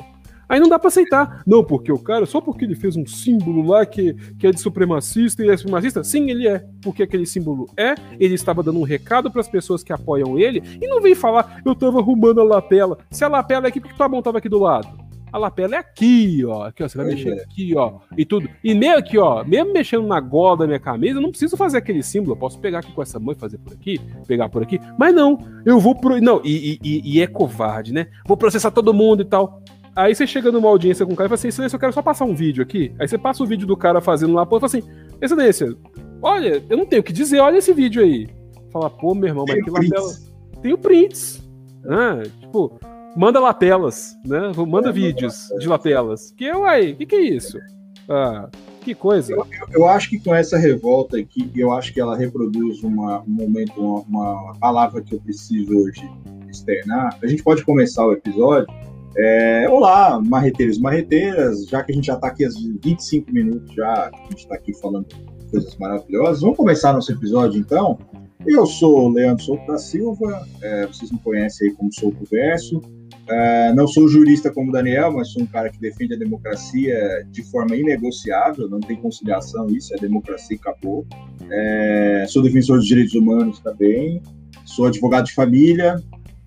Aí 0.54 0.60
não 0.60 0.70
dá 0.70 0.78
para 0.78 0.89
aceitar. 0.89 1.42
Não, 1.48 1.63
porque 1.63 1.92
o 1.92 1.98
cara, 1.98 2.28
só 2.28 2.39
porque 2.39 2.63
ele 2.63 2.76
fez 2.76 2.96
um 2.96 3.08
símbolo 3.08 3.66
lá 3.66 3.88
que, 3.88 4.13
que 4.38 4.46
é 4.46 4.52
de 4.52 4.60
supremacista 4.60 5.44
e 5.44 5.50
é 5.50 5.58
supremacista, 5.58 6.04
sim, 6.04 6.30
ele 6.30 6.48
é. 6.48 6.63
Porque 6.80 7.02
aquele 7.02 7.26
símbolo 7.26 7.68
é, 7.76 7.96
ele 8.20 8.36
estava 8.36 8.62
dando 8.62 8.80
um 8.80 8.84
recado 8.84 9.32
para 9.32 9.42
as 9.42 9.50
pessoas 9.50 9.82
que 9.82 9.92
apoiam 9.92 10.38
ele 10.38 10.62
e 10.80 10.88
não 10.88 11.02
vem 11.02 11.16
falar, 11.16 11.60
eu 11.66 11.74
tava 11.74 11.98
arrumando 11.98 12.39
a 12.39 12.44
lapela. 12.44 13.00
Se 13.10 13.26
a 13.26 13.28
lapela 13.28 13.66
é 13.66 13.70
aqui, 13.70 13.82
por 13.82 13.89
que 13.89 13.98
tua 13.98 14.08
mão 14.08 14.22
tava 14.22 14.38
aqui 14.38 14.48
do 14.48 14.60
lado? 14.60 14.88
A 15.32 15.39
lapela 15.39 15.74
é 15.74 15.80
aqui, 15.80 16.46
ó. 16.46 16.68
Aqui, 16.68 16.84
ó. 16.84 16.88
Você 16.88 16.98
vai 17.00 17.08
mexer 17.08 17.36
é. 17.36 17.42
aqui, 17.42 17.76
ó. 17.76 17.94
E 18.16 18.24
tudo. 18.24 18.48
E 18.63 18.76
meio 18.76 19.00
aqui, 19.00 19.18
ó. 19.18 19.44
Mesmo 19.44 19.74
mexendo 19.74 20.06
na 20.06 20.20
gola 20.20 20.58
da 20.58 20.68
minha 20.68 20.80
camisa, 20.80 21.18
eu 21.18 21.22
não 21.24 21.32
preciso 21.32 21.58
fazer 21.58 21.80
aquele 21.80 22.04
símbolo. 22.04 22.34
Eu 22.34 22.39
posso 22.39 22.60
pegar 22.60 22.78
aqui 22.78 22.92
com 22.92 23.02
essa 23.02 23.20
mão 23.20 23.34
e 23.34 23.36
fazer 23.36 23.58
por 23.58 23.74
aqui, 23.74 24.00
pegar 24.28 24.50
por 24.50 24.62
aqui. 24.62 24.80
Mas 25.00 25.16
não, 25.16 25.39
eu 25.66 25.80
vou 25.80 25.96
pro. 25.96 26.22
Não, 26.22 26.39
e, 26.46 26.78
e, 26.84 27.16
e 27.16 27.22
é 27.22 27.26
covarde, 27.26 27.92
né? 27.92 28.06
Vou 28.28 28.38
processar 28.38 28.70
todo 28.70 28.94
mundo 28.94 29.24
e 29.24 29.26
tal. 29.26 29.63
Aí 29.95 30.15
você 30.15 30.25
chega 30.25 30.51
numa 30.51 30.69
audiência 30.69 31.06
com 31.06 31.13
o 31.13 31.15
cara 31.15 31.27
e 31.27 31.29
fala 31.29 31.36
assim: 31.36 31.47
Excelência, 31.49 31.75
eu 31.75 31.79
quero 31.79 31.93
só 31.93 32.01
passar 32.01 32.25
um 32.25 32.36
vídeo 32.36 32.63
aqui. 32.63 32.93
Aí 32.99 33.08
você 33.08 33.17
passa 33.17 33.43
o 33.43 33.47
vídeo 33.47 33.67
do 33.67 33.77
cara 33.77 34.01
fazendo 34.01 34.34
lá, 34.34 34.45
pô, 34.45 34.58
e 34.58 34.60
fala 34.60 34.67
assim: 34.67 34.84
Excelência, 35.21 35.75
olha, 36.21 36.63
eu 36.69 36.77
não 36.77 36.86
tenho 36.86 37.01
o 37.01 37.06
que 37.06 37.13
dizer, 37.13 37.39
olha 37.39 37.58
esse 37.58 37.73
vídeo 37.73 38.01
aí. 38.01 38.27
Fala, 38.71 38.89
pô, 38.89 39.13
meu 39.13 39.29
irmão, 39.29 39.45
mas 39.47 39.60
aquilo 39.60 39.75
lá. 39.75 40.13
Tenho 40.62 40.77
prints. 40.77 41.43
Ah, 41.88 42.23
tipo, 42.39 42.79
manda 43.15 43.39
lapelas, 43.39 44.15
né? 44.25 44.51
Manda 44.67 44.89
é, 44.89 44.91
vídeos 44.91 45.49
de 45.60 45.67
lapelas. 45.67 46.32
Que, 46.32 46.51
uai, 46.51 46.93
o 46.93 46.95
que, 46.95 47.06
que 47.06 47.15
é 47.15 47.21
isso? 47.21 47.60
Ah, 48.10 48.49
que 48.82 48.95
coisa. 48.95 49.34
Eu, 49.34 49.47
eu, 49.71 49.88
acho 49.88 50.10
que 50.10 50.19
com 50.19 50.34
essa 50.34 50.58
revolta 50.58 51.17
aqui, 51.17 51.51
eu 51.56 51.71
acho 51.71 51.93
que 51.93 52.01
ela 52.01 52.17
reproduz 52.17 52.82
uma, 52.82 53.21
um 53.21 53.29
momento, 53.29 53.79
uma, 53.79 54.01
uma 54.08 54.56
palavra 54.60 55.01
que 55.01 55.13
eu 55.13 55.19
preciso 55.19 55.77
hoje 55.77 56.10
externar. 56.49 57.17
A 57.21 57.27
gente 57.27 57.43
pode 57.43 57.63
começar 57.63 58.06
o 58.06 58.13
episódio. 58.13 58.67
É, 59.15 59.69
olá, 59.69 60.19
marreteiros 60.19 60.80
marreteiras, 60.80 61.67
já 61.67 61.84
que 61.84 61.91
a 61.91 61.95
gente 61.95 62.06
já 62.06 62.15
está 62.15 62.28
aqui 62.28 62.45
há 62.45 62.49
25 62.84 63.32
minutos, 63.32 63.73
já 63.76 64.10
a 64.12 64.30
gente 64.30 64.39
está 64.39 64.56
aqui 64.56 64.73
falando 64.73 65.06
coisas 65.52 65.76
maravilhosas. 65.78 66.41
Vamos 66.41 66.58
começar 66.58 66.93
nosso 66.93 67.12
episódio 67.12 67.60
então. 67.60 67.99
Eu 68.45 68.65
sou 68.65 69.06
o 69.06 69.10
Leandro 69.10 69.43
Souto 69.43 69.65
da 69.67 69.78
Silva, 69.78 70.45
é, 70.62 70.88
vocês 70.88 71.12
me 71.12 71.19
conhecem 71.19 71.69
aí 71.69 71.76
como 71.76 71.93
Souto 71.93 72.26
Verso. 72.30 72.82
Uh, 73.23 73.73
não 73.73 73.88
sou 73.88 74.10
jurista 74.10 74.52
como 74.52 74.69
Daniel, 74.69 75.13
mas 75.13 75.32
sou 75.32 75.43
um 75.43 75.45
cara 75.45 75.69
que 75.69 75.80
defende 75.80 76.13
a 76.13 76.17
democracia 76.17 77.26
de 77.32 77.41
forma 77.43 77.73
inegociável, 77.73 78.67
não 78.67 78.82
tem 78.82 78.97
conciliação, 78.97 79.69
isso 79.69 79.93
é 79.93 79.97
democracia 79.97 80.58
e 80.58 80.60
acabou. 80.60 81.06
É, 81.49 82.26
sou 82.28 82.43
defensor 82.43 82.80
dos 82.80 82.88
direitos 82.88 83.13
humanos 83.13 83.60
também, 83.60 84.21
sou 84.65 84.88
advogado 84.88 85.26
de 85.28 85.34
família, 85.34 85.95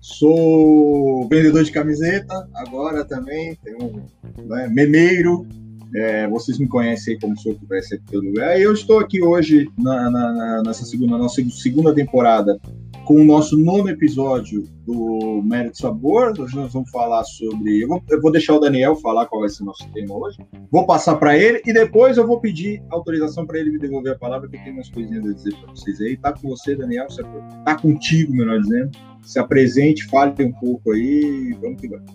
sou 0.07 1.27
vendedor 1.27 1.63
de 1.63 1.71
camiseta 1.71 2.47
agora 2.55 3.03
também, 3.03 3.57
tenho 3.61 4.01
né, 4.45 4.67
memeiro, 4.71 5.45
é, 5.93 6.27
vocês 6.29 6.57
me 6.57 6.67
conhecem 6.67 7.19
como 7.19 7.37
sou 7.37 7.55
que 7.55 7.65
vai 7.65 7.81
ser 7.81 8.01
pelo 8.09 8.23
lugar. 8.23 8.59
Eu 8.59 8.73
estou 8.73 8.99
aqui 8.99 9.21
hoje 9.21 9.69
na, 9.77 10.09
na, 10.09 10.63
nessa 10.65 10.85
segunda, 10.85 11.17
nossa 11.17 11.41
segunda 11.49 11.93
temporada 11.93 12.57
com 13.07 13.21
o 13.21 13.23
nosso 13.23 13.57
nono 13.57 13.87
episódio 13.87 14.65
do 14.85 15.41
Mérito 15.41 15.77
Sabor. 15.77 16.33
Hoje 16.37 16.53
nós 16.57 16.73
vamos 16.73 16.91
falar 16.91 17.23
sobre. 17.23 17.81
Eu 17.81 17.87
vou, 17.87 18.03
eu 18.09 18.21
vou, 18.21 18.29
deixar 18.29 18.55
o 18.55 18.59
Daniel 18.59 18.97
falar 18.97 19.27
qual 19.27 19.39
vai 19.39 19.49
ser 19.49 19.63
o 19.63 19.65
nosso 19.65 19.89
tema 19.93 20.13
hoje. 20.13 20.37
Vou 20.69 20.85
passar 20.85 21.15
para 21.15 21.37
ele 21.37 21.61
e 21.65 21.71
depois 21.71 22.17
eu 22.17 22.27
vou 22.27 22.41
pedir 22.41 22.83
autorização 22.89 23.47
para 23.47 23.59
ele 23.59 23.71
me 23.71 23.79
devolver 23.79 24.11
a 24.11 24.17
palavra, 24.17 24.49
porque 24.49 24.61
tem 24.61 24.73
umas 24.73 24.89
coisinhas 24.89 25.25
a 25.25 25.33
dizer 25.33 25.55
para 25.55 25.73
vocês 25.73 26.01
aí. 26.01 26.17
Tá 26.17 26.33
com 26.33 26.49
você, 26.49 26.75
Daniel. 26.75 27.07
Tá 27.63 27.75
contigo, 27.75 28.33
melhor 28.33 28.59
dizendo. 28.59 28.91
Se 29.21 29.39
apresente, 29.39 30.03
fale 30.07 30.33
um 30.43 30.51
pouco 30.51 30.91
aí. 30.91 31.55
Vamos 31.61 31.79
que 31.79 31.87
vamos 31.87 32.11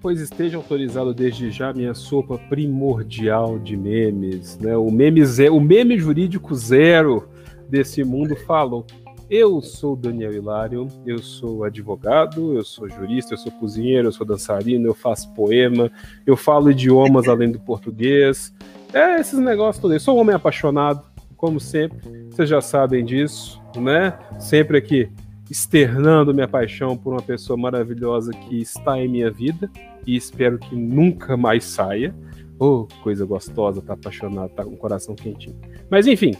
pois 0.00 0.20
esteja 0.20 0.56
autorizado 0.56 1.12
desde 1.12 1.50
já 1.50 1.72
minha 1.72 1.92
sopa 1.92 2.38
primordial 2.38 3.58
de 3.58 3.76
memes, 3.76 4.56
né? 4.58 4.76
O 4.76 4.88
meme, 4.92 5.24
zero, 5.26 5.56
o 5.56 5.60
meme 5.60 5.98
jurídico 5.98 6.54
zero 6.54 7.28
desse 7.68 8.04
mundo 8.04 8.36
falou. 8.36 8.86
Eu 9.28 9.60
sou 9.60 9.96
Daniel 9.96 10.32
Hilário, 10.32 10.86
eu 11.04 11.18
sou 11.18 11.64
advogado, 11.64 12.54
eu 12.54 12.64
sou 12.64 12.88
jurista, 12.88 13.34
eu 13.34 13.38
sou 13.38 13.50
cozinheiro, 13.50 14.06
eu 14.06 14.12
sou 14.12 14.24
dançarino, 14.24 14.86
eu 14.86 14.94
faço 14.94 15.32
poema, 15.34 15.90
eu 16.24 16.36
falo 16.36 16.70
idiomas 16.70 17.26
além 17.28 17.50
do 17.50 17.58
português. 17.58 18.54
É 18.94 19.18
esses 19.18 19.38
negócios 19.38 19.82
todos. 19.82 19.96
Eu 19.96 20.00
sou 20.00 20.16
um 20.16 20.20
homem 20.20 20.36
apaixonado, 20.36 21.02
como 21.36 21.58
sempre. 21.58 21.98
Vocês 22.30 22.48
já 22.48 22.60
sabem 22.60 23.04
disso, 23.04 23.60
né? 23.76 24.16
Sempre 24.38 24.78
aqui 24.78 25.10
externando 25.50 26.32
minha 26.32 26.48
paixão 26.48 26.96
por 26.96 27.12
uma 27.12 27.22
pessoa 27.22 27.56
maravilhosa 27.56 28.30
que 28.32 28.60
está 28.60 28.98
em 29.00 29.08
minha 29.08 29.30
vida 29.30 29.68
e 30.06 30.16
espero 30.16 30.56
que 30.56 30.76
nunca 30.76 31.36
mais 31.36 31.64
saia. 31.64 32.14
Oh, 32.60 32.86
coisa 33.02 33.24
gostosa, 33.26 33.82
tá 33.82 33.94
apaixonado, 33.94 34.50
tá 34.50 34.64
com 34.64 34.70
o 34.70 34.76
coração 34.76 35.16
quentinho. 35.16 35.56
Mas 35.90 36.06
enfim. 36.06 36.32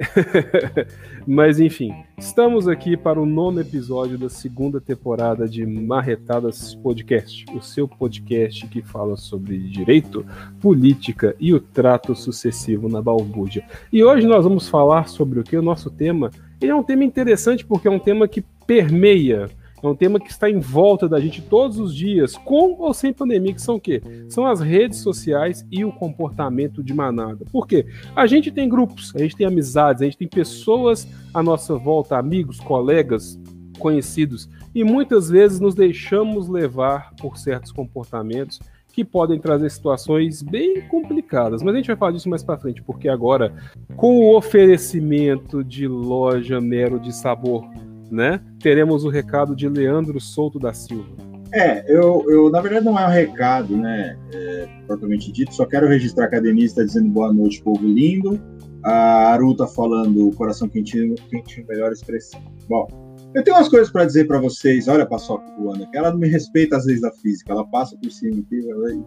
Mas 1.26 1.60
enfim, 1.60 1.92
estamos 2.18 2.66
aqui 2.66 2.96
para 2.96 3.20
o 3.20 3.26
nono 3.26 3.60
episódio 3.60 4.18
da 4.18 4.28
segunda 4.28 4.80
temporada 4.80 5.48
de 5.48 5.64
Marretadas 5.66 6.74
Podcast, 6.74 7.44
o 7.54 7.60
seu 7.60 7.86
podcast 7.86 8.66
que 8.68 8.82
fala 8.82 9.16
sobre 9.16 9.58
direito, 9.58 10.24
política 10.60 11.36
e 11.38 11.52
o 11.52 11.60
trato 11.60 12.14
sucessivo 12.14 12.88
na 12.88 13.02
balbúrdia. 13.02 13.64
E 13.92 14.02
hoje 14.02 14.26
nós 14.26 14.44
vamos 14.44 14.68
falar 14.68 15.08
sobre 15.08 15.40
o 15.40 15.44
que? 15.44 15.56
O 15.56 15.62
nosso 15.62 15.90
tema 15.90 16.30
ele 16.60 16.72
é 16.72 16.74
um 16.74 16.82
tema 16.82 17.04
interessante 17.04 17.64
porque 17.64 17.88
é 17.88 17.90
um 17.90 17.98
tema 17.98 18.28
que 18.28 18.44
permeia, 18.66 19.48
é 19.82 19.88
um 19.88 19.94
tema 19.94 20.20
que 20.20 20.30
está 20.30 20.48
em 20.48 20.58
volta 20.58 21.08
da 21.08 21.18
gente 21.20 21.42
todos 21.42 21.78
os 21.78 21.94
dias, 21.94 22.36
com 22.36 22.76
ou 22.78 22.92
sem 22.92 23.12
pandemia, 23.12 23.54
que 23.54 23.62
são 23.62 23.76
o 23.76 23.80
quê? 23.80 24.02
São 24.28 24.46
as 24.46 24.60
redes 24.60 24.98
sociais 24.98 25.66
e 25.70 25.84
o 25.84 25.92
comportamento 25.92 26.82
de 26.82 26.92
manada. 26.92 27.44
Por 27.50 27.66
quê? 27.66 27.86
A 28.14 28.26
gente 28.26 28.50
tem 28.50 28.68
grupos, 28.68 29.14
a 29.14 29.18
gente 29.18 29.36
tem 29.36 29.46
amizades, 29.46 30.02
a 30.02 30.04
gente 30.04 30.18
tem 30.18 30.28
pessoas 30.28 31.08
à 31.32 31.42
nossa 31.42 31.76
volta, 31.76 32.16
amigos, 32.16 32.60
colegas, 32.60 33.40
conhecidos, 33.78 34.48
e 34.74 34.84
muitas 34.84 35.30
vezes 35.30 35.58
nos 35.58 35.74
deixamos 35.74 36.48
levar 36.48 37.14
por 37.20 37.38
certos 37.38 37.72
comportamentos 37.72 38.60
que 38.92 39.04
podem 39.04 39.38
trazer 39.38 39.70
situações 39.70 40.42
bem 40.42 40.82
complicadas. 40.82 41.62
Mas 41.62 41.74
a 41.74 41.76
gente 41.78 41.86
vai 41.86 41.96
falar 41.96 42.12
disso 42.12 42.28
mais 42.28 42.42
para 42.42 42.58
frente, 42.58 42.82
porque 42.82 43.08
agora, 43.08 43.54
com 43.96 44.18
o 44.18 44.36
oferecimento 44.36 45.64
de 45.64 45.86
loja 45.86 46.60
Mero 46.60 46.98
de 46.98 47.14
Sabor, 47.14 47.64
né, 48.10 48.40
teremos 48.60 49.04
o 49.04 49.08
recado 49.08 49.54
de 49.54 49.68
Leandro 49.68 50.20
Souto 50.20 50.58
da 50.58 50.72
Silva. 50.72 51.08
É, 51.52 51.84
eu, 51.92 52.24
eu 52.28 52.50
na 52.50 52.60
verdade 52.60 52.84
não 52.84 52.98
é 52.98 53.06
um 53.06 53.10
recado, 53.10 53.76
né, 53.76 54.16
é, 54.32 54.68
propriamente 54.86 55.32
dito, 55.32 55.54
só 55.54 55.66
quero 55.66 55.88
registrar 55.88 56.28
que 56.28 56.36
a 56.36 56.40
Denise 56.40 56.66
está 56.66 56.82
dizendo 56.82 57.08
boa 57.08 57.32
noite, 57.32 57.62
povo 57.62 57.86
lindo. 57.86 58.40
A 58.82 59.32
Aru 59.32 59.54
tá 59.54 59.66
falando 59.66 60.30
coração 60.36 60.68
quentinho, 60.68 61.14
quentinho 61.28 61.66
melhor 61.68 61.92
expressão. 61.92 62.40
Bom, 62.66 62.88
eu 63.34 63.44
tenho 63.44 63.56
umas 63.56 63.68
coisas 63.68 63.90
para 63.90 64.04
dizer 64.04 64.26
para 64.26 64.40
vocês. 64.40 64.88
Olha 64.88 65.06
paçoca 65.06 65.44
voando 65.58 65.84
aqui. 65.84 65.96
Ela 65.96 66.10
não 66.10 66.18
me 66.18 66.28
respeita 66.28 66.76
as 66.76 66.86
leis 66.86 67.00
da 67.00 67.12
física. 67.12 67.52
Ela 67.52 67.66
passa 67.66 67.96
por 67.96 68.10
cima. 68.10 68.42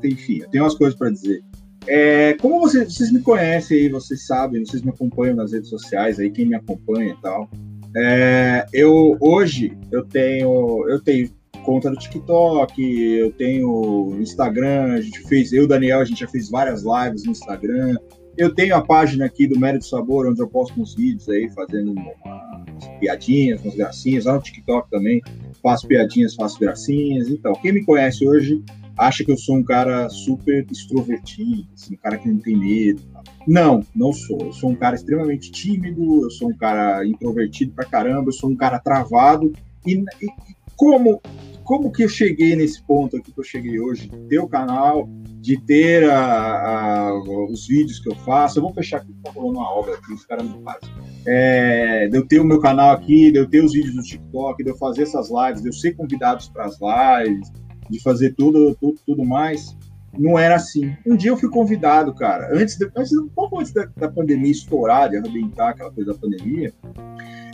Enfim, 0.04 0.40
eu 0.40 0.50
tenho 0.50 0.64
umas 0.64 0.76
coisas 0.76 0.98
para 0.98 1.10
dizer. 1.10 1.44
É, 1.88 2.34
como 2.36 2.62
vocês, 2.62 2.94
vocês 2.94 3.12
me 3.12 3.22
conhecem 3.22 3.78
aí, 3.78 3.90
vocês 3.90 4.26
sabem, 4.26 4.66
vocês 4.66 4.82
me 4.82 4.92
acompanham 4.92 5.36
nas 5.36 5.52
redes 5.52 5.70
sociais 5.70 6.18
aí, 6.18 6.32
quem 6.32 6.46
me 6.46 6.56
acompanha 6.56 7.12
e 7.12 7.22
tal. 7.22 7.50
É, 7.96 8.66
eu 8.74 9.18
hoje 9.20 9.78
eu 9.92 10.04
tenho 10.04 10.90
eu 10.90 11.00
tenho 11.02 11.30
conta 11.64 11.90
no 11.90 11.96
TikTok, 11.96 12.82
eu 12.82 13.32
tenho 13.32 14.18
Instagram, 14.20 14.94
a 14.94 15.02
gente 15.02 15.22
fez, 15.28 15.54
eu 15.54 15.68
Daniel, 15.68 16.02
a 16.02 16.06
gente 16.06 16.20
já 16.20 16.28
fez 16.28 16.50
várias 16.50 16.84
lives 16.84 17.26
no 17.26 17.32
Instagram. 17.32 17.98
Eu 18.38 18.54
tenho 18.54 18.76
a 18.76 18.82
página 18.82 19.26
aqui 19.26 19.48
do 19.48 19.60
Mérito 19.60 19.86
Sabor, 19.86 20.28
onde 20.28 20.42
eu 20.42 20.48
posto 20.48 20.82
uns 20.82 20.96
vídeos 20.96 21.30
aí, 21.30 21.50
fazendo 21.52 21.92
umas 21.92 23.00
piadinhas, 23.00 23.62
umas 23.62 23.76
gracinhas. 23.76 24.26
Lá 24.26 24.34
no 24.34 24.42
TikTok 24.42 24.90
também 24.90 25.22
faço 25.62 25.88
piadinhas, 25.88 26.34
faço 26.36 26.60
gracinhas. 26.60 27.30
Então, 27.30 27.54
quem 27.54 27.72
me 27.72 27.86
conhece 27.86 28.28
hoje 28.28 28.62
acha 28.98 29.24
que 29.24 29.32
eu 29.32 29.38
sou 29.38 29.58
um 29.58 29.64
cara 29.64 30.10
super 30.10 30.66
extrovertido, 30.72 31.68
assim, 31.74 31.96
um 31.96 31.98
cara 31.98 32.18
que 32.18 32.30
não 32.30 32.40
tem 32.40 32.58
medo. 32.58 33.02
Não, 33.48 33.86
não 33.96 34.14
sou. 34.14 34.40
Eu 34.42 34.54
sou 34.54 34.70
um 34.70 34.76
cara 34.76 34.96
extremamente 34.96 35.52
tímido, 35.52 36.24
eu 36.24 36.32
sou 36.32 36.50
um 36.50 36.58
cara 36.58 37.06
introvertido 37.06 37.74
pra 37.74 37.86
caramba, 37.86 38.30
eu 38.30 38.34
sou 38.34 38.50
um 38.50 38.56
cara 38.56 38.80
travado. 38.80 39.52
E, 39.86 39.96
e 40.22 40.28
como 40.76 41.22
como 41.64 41.92
que 41.92 42.04
eu 42.04 42.10
cheguei 42.10 42.56
nesse 42.56 42.82
ponto 42.84 43.18
aqui 43.18 43.32
que 43.32 43.40
eu 43.40 43.44
cheguei 43.44 43.80
hoje, 43.80 44.08
de 44.08 44.18
ter 44.28 44.40
o 44.40 44.48
canal, 44.48 45.10
de 45.40 45.58
ter 45.58 46.10
a, 46.10 47.08
a, 47.08 47.14
os 47.50 47.68
vídeos 47.68 48.00
que 48.00 48.10
eu 48.10 48.16
faço. 48.16 48.60
Eu 48.60 48.64
vou 48.64 48.74
fechar 48.74 48.98
aqui, 48.98 49.14
tá 49.24 49.32
rolando 49.32 49.60
uma 49.60 49.70
obra 49.70 49.96
aqui, 49.96 50.14
os 50.14 50.26
caras 50.26 50.48
não 50.48 50.62
fazem. 50.62 50.90
É, 51.26 52.08
de 52.08 52.18
eu 52.18 52.28
ter 52.28 52.40
o 52.40 52.46
meu 52.46 52.60
canal 52.60 52.92
aqui, 52.92 53.32
de 53.32 53.40
eu 53.40 53.50
ter 53.50 53.64
os 53.64 53.74
vídeos 53.74 53.96
do 53.96 54.04
TikTok, 54.04 54.64
de 54.64 54.70
eu 54.70 54.78
fazer 54.78 55.04
essas 55.04 55.30
lives, 55.30 55.62
de 55.62 55.70
eu 55.70 55.74
ser 55.74 55.96
convidado 55.96 56.44
para 56.52 56.66
as 56.66 56.78
lives, 56.80 57.52
de 57.90 58.02
fazer 58.02 58.34
tudo, 58.34 58.76
tudo, 58.80 59.00
tudo 59.06 59.26
mais. 59.26 59.76
Não 60.18 60.38
era 60.38 60.56
assim. 60.56 60.96
Um 61.06 61.16
dia 61.16 61.32
eu 61.32 61.38
fui 61.38 61.50
convidado, 61.50 62.14
cara, 62.14 62.50
antes, 62.54 62.78
de, 62.78 62.90
antes 62.96 63.12
um 63.14 63.28
pouco 63.28 63.60
antes 63.60 63.74
da, 63.74 63.88
da 63.98 64.08
pandemia 64.08 64.52
estourar, 64.52 65.10
de 65.10 65.18
arrebentar 65.18 65.70
aquela 65.70 65.92
coisa 65.92 66.14
da 66.14 66.20
pandemia, 66.20 66.72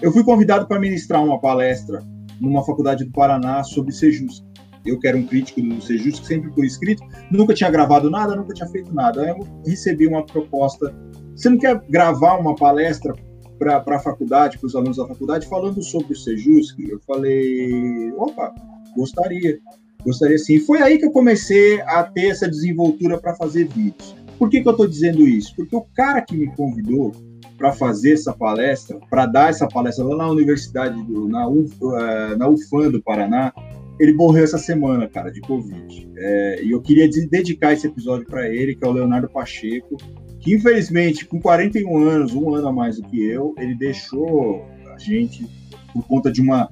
eu 0.02 0.12
fui 0.12 0.24
convidado 0.24 0.68
para 0.68 0.80
ministrar 0.80 1.24
uma 1.24 1.40
palestra 1.40 2.04
numa 2.40 2.64
faculdade 2.66 3.06
do 3.06 3.12
Paraná 3.12 3.64
sobre 3.64 3.92
Sejus. 3.94 4.44
Eu 4.86 4.98
que 4.98 5.08
era 5.08 5.18
um 5.18 5.26
crítico 5.26 5.62
do 5.62 5.82
Sejus, 5.82 6.18
sempre 6.26 6.52
foi 6.54 6.66
escrito, 6.66 7.04
nunca 7.30 7.54
tinha 7.54 7.70
gravado 7.70 8.10
nada, 8.10 8.36
nunca 8.36 8.54
tinha 8.54 8.68
feito 8.68 8.94
nada. 8.94 9.22
Aí 9.22 9.30
eu 9.30 9.48
recebi 9.66 10.08
uma 10.08 10.26
proposta. 10.26 10.94
Você 11.36 11.50
não 11.50 11.58
quer 11.58 11.82
gravar 11.90 12.38
uma 12.38 12.56
palestra 12.56 13.14
para 13.58 13.84
a 13.96 14.00
faculdade, 14.00 14.58
para 14.58 14.68
os 14.68 14.76
alunos 14.76 14.98
da 14.98 15.06
faculdade, 15.06 15.48
falando 15.48 15.84
sobre 15.84 16.14
o 16.14 16.16
Sejus? 16.16 16.74
Eu 16.80 17.00
falei, 17.06 18.12
opa, 18.14 18.54
gostaria. 18.96 19.60
Gostaria 20.04 20.38
sim. 20.38 20.60
Foi 20.60 20.82
aí 20.82 20.98
que 20.98 21.06
eu 21.06 21.12
comecei 21.12 21.82
a 21.82 22.04
ter 22.04 22.28
essa 22.28 22.48
desenvoltura 22.48 23.18
para 23.18 23.36
fazer 23.36 23.68
vídeos. 23.68 24.16
Por 24.38 24.50
que, 24.50 24.62
que 24.62 24.68
eu 24.68 24.72
estou 24.72 24.88
dizendo 24.88 25.28
isso? 25.28 25.54
Porque 25.56 25.76
o 25.76 25.86
cara 25.96 26.22
que 26.22 26.36
me 26.36 26.48
convidou, 26.56 27.12
para 27.60 27.74
fazer 27.74 28.14
essa 28.14 28.34
palestra, 28.34 28.98
para 29.10 29.26
dar 29.26 29.50
essa 29.50 29.68
palestra 29.68 30.06
lá 30.06 30.16
na 30.16 30.30
Universidade, 30.30 31.04
do, 31.04 31.28
na, 31.28 31.46
Uf, 31.46 31.76
uh, 31.82 32.38
na 32.38 32.48
UFAM 32.48 32.90
do 32.90 33.04
Paraná, 33.04 33.54
ele 34.00 34.14
morreu 34.14 34.46
essa 34.46 34.58
semana, 34.58 35.10
cara, 35.10 35.30
de 35.30 35.42
Covid. 35.42 36.10
É, 36.18 36.64
e 36.64 36.72
eu 36.72 36.82
queria 36.82 37.08
dedicar 37.30 37.74
esse 37.74 37.86
episódio 37.86 38.26
para 38.26 38.48
ele, 38.48 38.74
que 38.74 38.86
é 38.86 38.88
o 38.88 38.94
Leonardo 38.94 39.30
Pacheco, 39.30 39.98
que 40.40 40.56
infelizmente, 40.56 41.26
com 41.26 41.42
41 41.42 41.98
anos, 41.98 42.34
um 42.34 42.56
ano 42.56 42.70
a 42.70 42.72
mais 42.72 42.96
do 42.96 43.04
que 43.04 43.22
eu, 43.22 43.54
ele 43.58 43.76
deixou 43.76 44.66
a 44.96 44.98
gente 44.98 45.46
por 45.92 46.08
conta 46.08 46.32
de 46.32 46.40
uma 46.40 46.70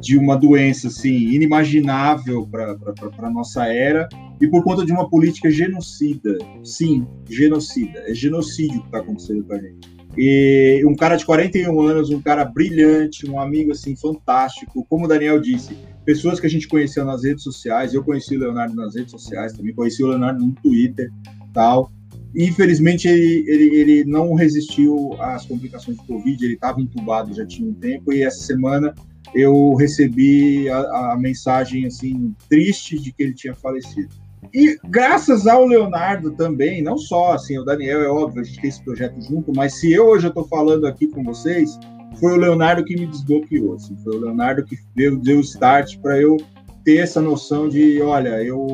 de 0.00 0.16
uma 0.16 0.36
doença 0.36 0.88
assim 0.88 1.14
inimaginável 1.14 2.46
para 2.46 2.76
a 3.18 3.30
nossa 3.30 3.66
era 3.66 4.08
e 4.40 4.46
por 4.46 4.62
conta 4.62 4.84
de 4.84 4.92
uma 4.92 5.08
política 5.08 5.50
genocida. 5.50 6.38
Sim, 6.62 7.06
genocida. 7.28 7.98
É 8.06 8.14
genocídio 8.14 8.80
que 8.80 8.86
está 8.86 8.98
acontecendo 8.98 9.44
com 9.44 9.54
a 9.54 9.58
gente. 9.58 9.98
E 10.16 10.82
um 10.84 10.94
cara 10.94 11.16
de 11.16 11.24
41 11.24 11.80
anos, 11.80 12.10
um 12.10 12.20
cara 12.20 12.44
brilhante, 12.44 13.30
um 13.30 13.40
amigo 13.40 13.72
assim 13.72 13.94
fantástico, 13.94 14.84
como 14.88 15.04
o 15.04 15.08
Daniel 15.08 15.40
disse, 15.40 15.76
pessoas 16.04 16.40
que 16.40 16.46
a 16.46 16.50
gente 16.50 16.66
conheceu 16.66 17.04
nas 17.04 17.22
redes 17.22 17.44
sociais, 17.44 17.94
eu 17.94 18.02
conheci 18.02 18.36
o 18.36 18.40
Leonardo 18.40 18.74
nas 18.74 18.96
redes 18.96 19.12
sociais, 19.12 19.52
também 19.52 19.74
conheci 19.74 20.02
o 20.02 20.08
Leonardo 20.08 20.44
no 20.44 20.52
Twitter, 20.54 21.10
tal. 21.52 21.92
Infelizmente 22.34 23.06
ele, 23.06 23.44
ele, 23.48 23.76
ele 23.76 24.04
não 24.04 24.34
resistiu 24.34 25.14
às 25.20 25.46
complicações 25.46 25.96
do 25.98 26.04
Covid, 26.04 26.44
ele 26.44 26.54
estava 26.54 26.80
entubado 26.80 27.34
já 27.34 27.46
tinha 27.46 27.68
um 27.68 27.74
tempo 27.74 28.12
e 28.12 28.22
essa 28.22 28.44
semana 28.44 28.94
eu 29.34 29.74
recebi 29.74 30.68
a, 30.68 31.12
a 31.12 31.16
mensagem 31.18 31.86
assim 31.86 32.34
triste 32.48 32.98
de 32.98 33.12
que 33.12 33.22
ele 33.22 33.34
tinha 33.34 33.54
falecido. 33.54 34.14
E 34.54 34.78
graças 34.84 35.46
ao 35.46 35.66
Leonardo 35.66 36.30
também, 36.32 36.82
não 36.82 36.96
só 36.96 37.32
assim, 37.32 37.58
o 37.58 37.64
Daniel 37.64 38.02
é 38.02 38.08
óbvio, 38.08 38.40
a 38.40 38.44
gente 38.44 38.60
tem 38.60 38.70
esse 38.70 38.82
projeto 38.82 39.20
junto, 39.20 39.52
mas 39.54 39.78
se 39.78 39.92
eu 39.92 40.06
hoje 40.06 40.28
estou 40.28 40.46
falando 40.46 40.86
aqui 40.86 41.06
com 41.08 41.22
vocês, 41.22 41.78
foi 42.18 42.32
o 42.32 42.36
Leonardo 42.36 42.84
que 42.84 42.96
me 42.96 43.06
desbloqueou, 43.06 43.74
assim, 43.74 43.96
foi 44.02 44.16
o 44.16 44.20
Leonardo 44.20 44.64
que 44.64 44.76
deu, 44.94 45.16
deu 45.18 45.38
o 45.38 45.42
start 45.42 45.98
para 45.98 46.20
eu 46.20 46.36
ter 46.84 46.98
essa 46.98 47.20
noção 47.20 47.68
de, 47.68 48.00
olha, 48.00 48.42
eu, 48.42 48.66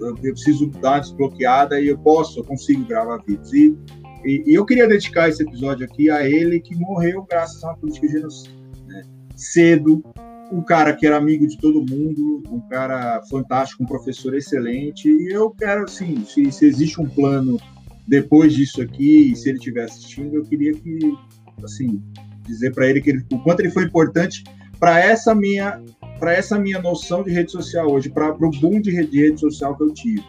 eu, 0.00 0.14
preciso 0.14 0.68
dar 0.80 0.92
uma 0.92 1.00
desbloqueada 1.00 1.80
e 1.80 1.88
eu 1.88 1.98
posso, 1.98 2.38
eu 2.38 2.44
consigo 2.44 2.84
gravar 2.84 3.18
vídeos. 3.26 3.52
E, 3.52 3.76
e, 4.24 4.44
e, 4.46 4.54
eu 4.54 4.64
queria 4.64 4.86
dedicar 4.86 5.28
esse 5.28 5.42
episódio 5.42 5.84
aqui 5.84 6.08
a 6.10 6.24
ele 6.24 6.60
que 6.60 6.76
morreu 6.76 7.26
graças 7.28 7.64
a 7.64 7.68
uma 7.68 7.76
política 7.76 8.06
genocida? 8.06 8.59
Cedo, 9.40 10.02
um 10.52 10.62
cara 10.62 10.94
que 10.94 11.06
era 11.06 11.16
amigo 11.16 11.46
de 11.46 11.56
todo 11.58 11.84
mundo, 11.88 12.42
um 12.50 12.60
cara 12.68 13.22
fantástico, 13.30 13.82
um 13.82 13.86
professor 13.86 14.34
excelente. 14.34 15.08
E 15.08 15.32
eu 15.32 15.50
quero, 15.50 15.84
assim, 15.84 16.24
se, 16.24 16.50
se 16.50 16.66
existe 16.66 17.00
um 17.00 17.08
plano 17.08 17.58
depois 18.06 18.52
disso 18.52 18.82
aqui, 18.82 19.34
se 19.36 19.48
ele 19.48 19.58
estiver 19.58 19.84
assistindo, 19.84 20.34
eu 20.34 20.44
queria 20.44 20.72
que, 20.72 20.98
assim, 21.62 22.02
dizer 22.46 22.74
para 22.74 22.88
ele 22.88 23.00
que 23.00 23.10
ele, 23.10 23.24
o 23.32 23.38
quanto 23.38 23.60
ele 23.60 23.70
foi 23.70 23.84
importante 23.84 24.42
para 24.78 24.98
essa 24.98 25.34
minha 25.34 25.80
para 26.18 26.34
essa 26.34 26.58
minha 26.58 26.78
noção 26.82 27.22
de 27.22 27.30
rede 27.30 27.50
social 27.50 27.90
hoje, 27.90 28.10
para 28.10 28.34
o 28.34 28.50
boom 28.50 28.78
de 28.78 28.90
rede, 28.90 29.10
de 29.10 29.20
rede 29.22 29.40
social 29.40 29.74
que 29.74 29.82
eu 29.82 29.94
tive 29.94 30.22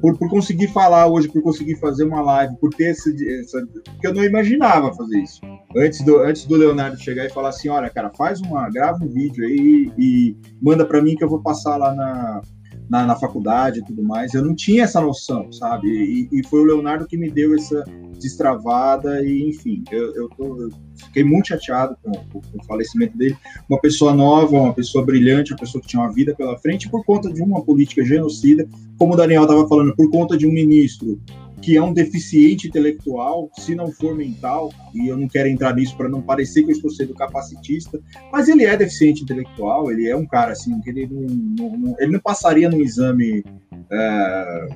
por, 0.00 0.16
por 0.16 0.30
conseguir 0.30 0.68
falar 0.68 1.08
hoje, 1.08 1.28
por 1.28 1.42
conseguir 1.42 1.76
fazer 1.76 2.04
uma 2.04 2.20
live, 2.20 2.56
por 2.56 2.70
ter 2.70 2.90
essa. 2.90 3.10
Porque 3.10 4.06
eu 4.06 4.14
não 4.14 4.24
imaginava 4.24 4.94
fazer 4.94 5.18
isso. 5.18 5.40
Antes 5.76 6.04
do, 6.04 6.18
antes 6.20 6.44
do 6.44 6.56
Leonardo 6.56 7.00
chegar 7.00 7.26
e 7.26 7.30
falar 7.30 7.48
assim: 7.48 7.68
olha, 7.68 7.90
cara, 7.90 8.10
faz 8.16 8.40
uma. 8.40 8.70
grava 8.70 9.02
um 9.04 9.08
vídeo 9.08 9.44
aí 9.44 9.92
e 9.98 10.36
manda 10.60 10.84
para 10.86 11.02
mim 11.02 11.16
que 11.16 11.24
eu 11.24 11.28
vou 11.28 11.42
passar 11.42 11.76
lá 11.76 11.92
na, 11.94 12.40
na, 12.88 13.06
na, 13.06 13.16
faculdade 13.16 13.80
e 13.80 13.84
tudo 13.84 14.02
mais. 14.02 14.34
Eu 14.34 14.44
não 14.44 14.54
tinha 14.54 14.84
essa 14.84 15.00
noção, 15.00 15.50
sabe? 15.52 15.88
E, 15.88 16.28
e 16.32 16.46
foi 16.46 16.60
o 16.60 16.64
Leonardo 16.64 17.06
que 17.06 17.16
me 17.16 17.30
deu 17.30 17.54
essa 17.54 17.84
destravada 18.20 19.22
e, 19.24 19.48
enfim, 19.48 19.82
eu, 19.90 20.14
eu, 20.14 20.28
tô, 20.28 20.62
eu 20.62 20.70
fiquei 20.96 21.24
muito 21.24 21.48
chateado 21.48 21.96
com, 22.02 22.12
com, 22.12 22.38
o 22.38 22.64
falecimento 22.64 23.16
dele. 23.16 23.36
Uma 23.68 23.80
pessoa 23.80 24.14
nova, 24.14 24.56
uma 24.56 24.74
pessoa 24.74 25.04
brilhante, 25.04 25.52
uma 25.52 25.58
pessoa 25.58 25.80
que 25.80 25.88
tinha 25.88 26.02
uma 26.02 26.12
vida 26.12 26.34
pela 26.34 26.58
frente 26.58 26.88
por 26.88 27.04
conta 27.04 27.32
de 27.32 27.42
uma 27.42 27.62
política 27.62 28.04
genocida, 28.04 28.68
como 28.98 29.14
o 29.14 29.16
Daniel 29.16 29.42
estava 29.42 29.66
falando, 29.68 29.94
por 29.94 30.10
conta 30.10 30.36
de 30.36 30.46
um 30.46 30.52
ministro 30.52 31.20
que 31.62 31.76
é 31.76 31.82
um 31.82 31.92
deficiente 31.92 32.66
intelectual, 32.66 33.48
se 33.56 33.74
não 33.74 33.90
for 33.92 34.16
mental, 34.16 34.72
e 34.92 35.08
eu 35.08 35.16
não 35.16 35.28
quero 35.28 35.48
entrar 35.48 35.74
nisso 35.74 35.96
para 35.96 36.08
não 36.08 36.20
parecer 36.20 36.64
que 36.64 36.72
eu 36.72 36.74
estou 36.74 36.90
sendo 36.90 37.14
capacitista, 37.14 38.00
mas 38.32 38.48
ele 38.48 38.64
é 38.64 38.76
deficiente 38.76 39.22
intelectual, 39.22 39.90
ele 39.90 40.08
é 40.08 40.16
um 40.16 40.26
cara 40.26 40.52
assim, 40.52 40.80
que 40.80 40.90
ele 40.90 41.08
não, 41.08 41.68
não 41.70 41.96
ele 41.98 42.12
não 42.12 42.20
passaria 42.20 42.68
no 42.68 42.82
exame. 42.82 43.44
É, 43.90 44.68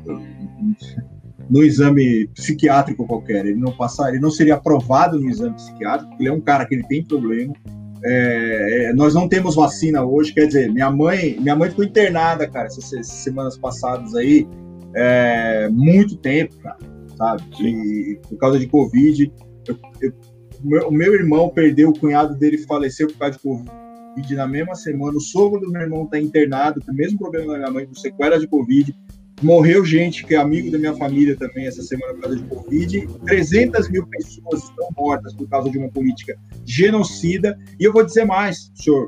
no 1.49 1.62
exame 1.62 2.27
psiquiátrico 2.29 3.07
qualquer, 3.07 3.46
ele 3.46 3.59
não 3.59 3.70
passaria, 3.77 4.14
ele 4.14 4.22
não 4.22 4.31
seria 4.31 4.55
aprovado 4.55 5.18
no 5.18 5.29
exame 5.29 5.55
psiquiátrico, 5.55 6.12
ele 6.18 6.29
é 6.29 6.33
um 6.33 6.40
cara 6.40 6.66
que 6.66 6.75
ele 6.75 6.85
tem 6.85 7.05
problema. 7.05 7.55
É, 8.05 8.88
é, 8.88 8.92
nós 8.94 9.14
não 9.14 9.29
temos 9.29 9.55
vacina 9.55 10.05
hoje, 10.05 10.33
quer 10.33 10.46
dizer, 10.46 10.72
minha 10.72 10.90
mãe, 10.90 11.37
minha 11.40 11.57
mãe 11.57 11.70
ficou 11.70 11.85
internada, 11.85 12.49
cara, 12.49 12.66
essas 12.66 13.07
semanas 13.07 13.57
passadas 13.57 14.14
aí, 14.14 14.46
é, 14.96 15.68
muito 15.68 16.16
tempo, 16.16 16.56
cara, 16.56 16.78
sabe? 17.16 17.42
E, 17.61 18.18
por 18.28 18.38
causa 18.38 18.59
de 18.59 18.66
Covid. 18.66 19.30
Eu, 19.68 19.78
eu, 20.00 20.90
meu, 20.90 21.14
irmão 21.14 21.50
perdeu, 21.50 21.90
o 21.90 21.98
cunhado 21.98 22.35
dele 22.35 22.59
faleceu 22.59 23.06
por 23.09 23.18
causa 23.18 23.37
de 23.37 23.42
Covid 23.42 24.35
na 24.35 24.46
mesma 24.46 24.74
semana. 24.74 25.18
O 25.18 25.20
sogro 25.20 25.61
do 25.61 25.70
meu 25.70 25.82
irmão 25.82 26.04
está 26.04 26.18
internado, 26.18 26.80
com 26.80 26.92
o 26.92 26.94
mesmo 26.94 27.18
problema 27.18 27.52
da 27.52 27.59
minha 27.59 27.70
mãe, 27.70 27.87
com 27.87 27.94
sequela 27.94 28.38
de 28.38 28.46
Covid. 28.46 28.96
Morreu 29.42 29.85
gente 29.85 30.24
que 30.24 30.35
é 30.35 30.38
amigo 30.38 30.70
da 30.70 30.78
minha 30.78 30.94
família 30.94 31.37
também 31.37 31.66
essa 31.66 31.82
semana 31.82 32.14
por 32.14 32.22
causa 32.22 32.37
de 32.38 32.44
Covid. 32.44 33.06
300 33.26 33.90
mil 33.90 34.06
pessoas 34.06 34.62
estão 34.62 34.88
mortas 34.96 35.35
por 35.35 35.46
causa 35.46 35.68
de 35.68 35.76
uma 35.76 35.90
política 35.90 36.38
genocida. 36.64 37.59
E 37.78 37.85
eu 37.85 37.92
vou 37.92 38.02
dizer 38.02 38.24
mais, 38.24 38.72
senhor 38.74 39.06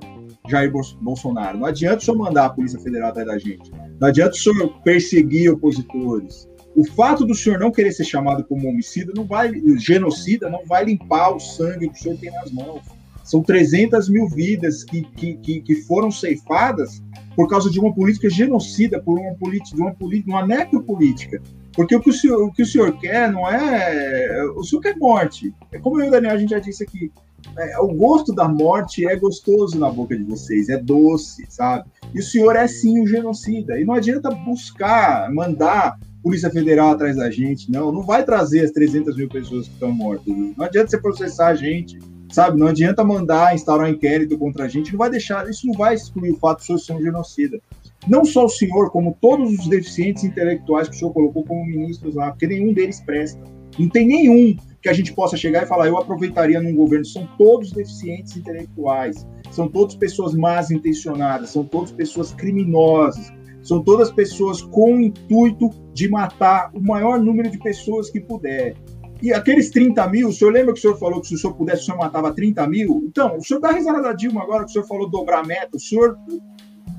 Jair 0.49 0.73
Bolsonaro. 1.01 1.59
Não 1.59 1.67
adianta 1.67 2.01
senhor 2.01 2.17
mandar 2.17 2.47
a 2.47 2.51
Polícia 2.51 2.79
Federal 2.81 3.11
atrás 3.11 3.27
da 3.27 3.39
gente. 3.39 3.71
Não 4.01 4.09
adianta 4.09 4.33
o 4.33 4.39
senhor 4.39 4.83
perseguir 4.83 5.51
opositores. 5.51 6.49
O 6.77 6.85
fato 6.85 7.25
do 7.25 7.35
senhor 7.35 7.59
não 7.59 7.73
querer 7.73 7.93
ser 7.93 8.05
chamado 8.05 8.45
como 8.45 8.69
homicida, 8.69 9.13
não 9.15 9.25
vai, 9.25 9.51
genocida, 9.79 10.49
não 10.49 10.65
vai 10.65 10.85
limpar 10.85 11.35
o 11.35 11.41
sangue 11.41 11.89
que 11.89 11.99
o 11.99 12.03
senhor 12.03 12.19
tem 12.19 12.31
nas 12.31 12.53
mãos. 12.53 12.83
São 13.25 13.43
300 13.43 14.09
mil 14.09 14.29
vidas 14.29 14.85
que, 14.85 15.03
que, 15.03 15.35
que, 15.37 15.61
que 15.61 15.75
foram 15.83 16.11
ceifadas 16.11 17.03
por 17.37 17.49
causa 17.49 17.71
de 17.71 17.79
uma 17.79 17.95
política 17.95 18.31
genocida, 18.31 19.03
por 19.03 19.19
uma 19.19 19.35
política, 19.35 19.77
de 19.77 19.83
uma 19.83 19.95
uma 20.27 20.47
necropolítica. 20.47 21.43
Porque 21.75 21.95
o 21.95 22.01
que 22.01 22.11
o, 22.11 22.13
senhor, 22.13 22.43
o 22.43 22.53
que 22.53 22.63
o 22.63 22.67
senhor 22.67 22.99
quer 22.99 23.31
não 23.31 23.49
é. 23.49 24.43
O 24.57 24.65
senhor 24.65 24.81
quer 24.81 24.97
morte. 24.97 25.55
É 25.71 25.79
como 25.79 26.01
eu 26.01 26.07
e 26.07 26.09
o 26.09 26.11
Daniel, 26.11 26.35
a 26.35 26.39
gente 26.39 26.51
já 26.51 26.59
disse 26.59 26.83
aqui. 26.83 27.13
É, 27.59 27.79
o 27.81 27.89
gosto 27.89 28.33
da 28.33 28.49
morte 28.49 29.07
é 29.07 29.17
gostoso 29.17 29.79
na 29.79 29.91
boca 29.91 30.17
de 30.17 30.23
vocês, 30.23 30.69
é 30.69 30.79
doce, 30.79 31.45
sabe? 31.49 31.89
E 32.15 32.21
o 32.21 32.23
senhor 32.23 32.55
é 32.55 32.69
sim 32.69 33.03
o 33.03 33.07
genocida. 33.07 33.81
E 33.81 33.85
não 33.85 33.95
adianta 33.95 34.31
buscar, 34.31 35.29
mandar 35.33 35.99
Polícia 36.23 36.51
Federal 36.51 36.91
atrás 36.91 37.17
da 37.17 37.31
gente, 37.31 37.71
não. 37.71 37.91
Não 37.91 38.03
vai 38.03 38.25
trazer 38.25 38.61
as 38.61 38.71
300 38.71 39.17
mil 39.17 39.29
pessoas 39.29 39.67
que 39.67 39.75
estão 39.75 39.91
mortas. 39.91 40.27
Não 40.27 40.65
adianta 40.65 40.91
você 40.91 40.99
processar 40.99 41.49
a 41.49 41.55
gente, 41.55 41.99
sabe? 42.31 42.59
Não 42.59 42.69
adianta 42.69 43.03
mandar 43.03 43.55
instaurar 43.55 43.89
um 43.89 43.93
inquérito 43.93 44.39
contra 44.39 44.65
a 44.65 44.69
gente. 44.69 44.93
Não 44.93 44.99
vai 44.99 45.11
deixar, 45.11 45.49
isso 45.49 45.67
não 45.67 45.75
vai 45.75 45.95
excluir 45.95 46.33
o 46.33 46.37
fato 46.37 46.59
de 46.59 46.65
o 46.65 46.67
senhor 46.67 46.79
ser 46.79 46.93
um 46.95 47.03
genocida. 47.03 47.61
Não 48.07 48.25
só 48.25 48.45
o 48.45 48.49
senhor, 48.49 48.91
como 48.91 49.17
todos 49.21 49.59
os 49.59 49.69
deficientes 49.69 50.23
intelectuais 50.25 50.89
que 50.89 50.95
o 50.95 50.99
senhor 50.99 51.13
colocou 51.13 51.45
como 51.45 51.67
ministros 51.67 52.15
lá, 52.15 52.31
porque 52.31 52.47
nenhum 52.47 52.73
deles 52.73 53.01
presta. 53.01 53.43
Não 53.79 53.89
tem 53.89 54.07
nenhum 54.07 54.57
que 54.83 54.89
a 54.89 54.93
gente 54.93 55.13
possa 55.13 55.37
chegar 55.37 55.65
e 55.65 55.67
falar, 55.67 55.89
eu 55.89 55.99
aproveitaria 55.99 56.61
num 56.61 56.75
governo. 56.75 57.05
São 57.05 57.29
todos 57.37 57.73
deficientes 57.73 58.37
intelectuais, 58.37 59.27
são 59.51 59.69
todas 59.69 59.95
pessoas 59.95 60.35
más 60.35 60.71
intencionadas, 60.71 61.51
são 61.51 61.65
todas 61.65 61.91
pessoas 61.91 62.33
criminosas, 62.33 63.33
são 63.63 63.83
todas 63.83 64.11
pessoas 64.11 64.63
com 64.63 64.95
o 64.95 65.01
intuito 65.01 65.71
de 65.93 66.09
matar 66.09 66.71
o 66.73 66.81
maior 66.81 67.21
número 67.21 67.51
de 67.51 67.59
pessoas 67.59 68.09
que 68.09 68.21
puder. 68.21 68.75
E 69.21 69.33
aqueles 69.33 69.69
30 69.71 70.07
mil, 70.09 70.29
o 70.29 70.33
senhor 70.33 70.53
lembra 70.53 70.73
que 70.73 70.79
o 70.79 70.83
senhor 70.83 70.97
falou 70.97 71.21
que 71.21 71.27
se 71.27 71.35
o 71.35 71.39
senhor 71.39 71.55
pudesse, 71.55 71.83
o 71.83 71.85
senhor 71.87 71.99
matava 71.99 72.33
30 72.33 72.65
mil? 72.69 73.03
Então, 73.05 73.37
o 73.37 73.45
senhor 73.45 73.59
dá 73.61 73.73
risada 73.73 74.01
da 74.01 74.13
Dilma 74.13 74.43
agora 74.43 74.65
que 74.65 74.71
o 74.71 74.73
senhor 74.73 74.87
falou 74.87 75.11
dobrar 75.11 75.41
a 75.41 75.45
meta, 75.45 75.77
o 75.77 75.81
senhor 75.81 76.17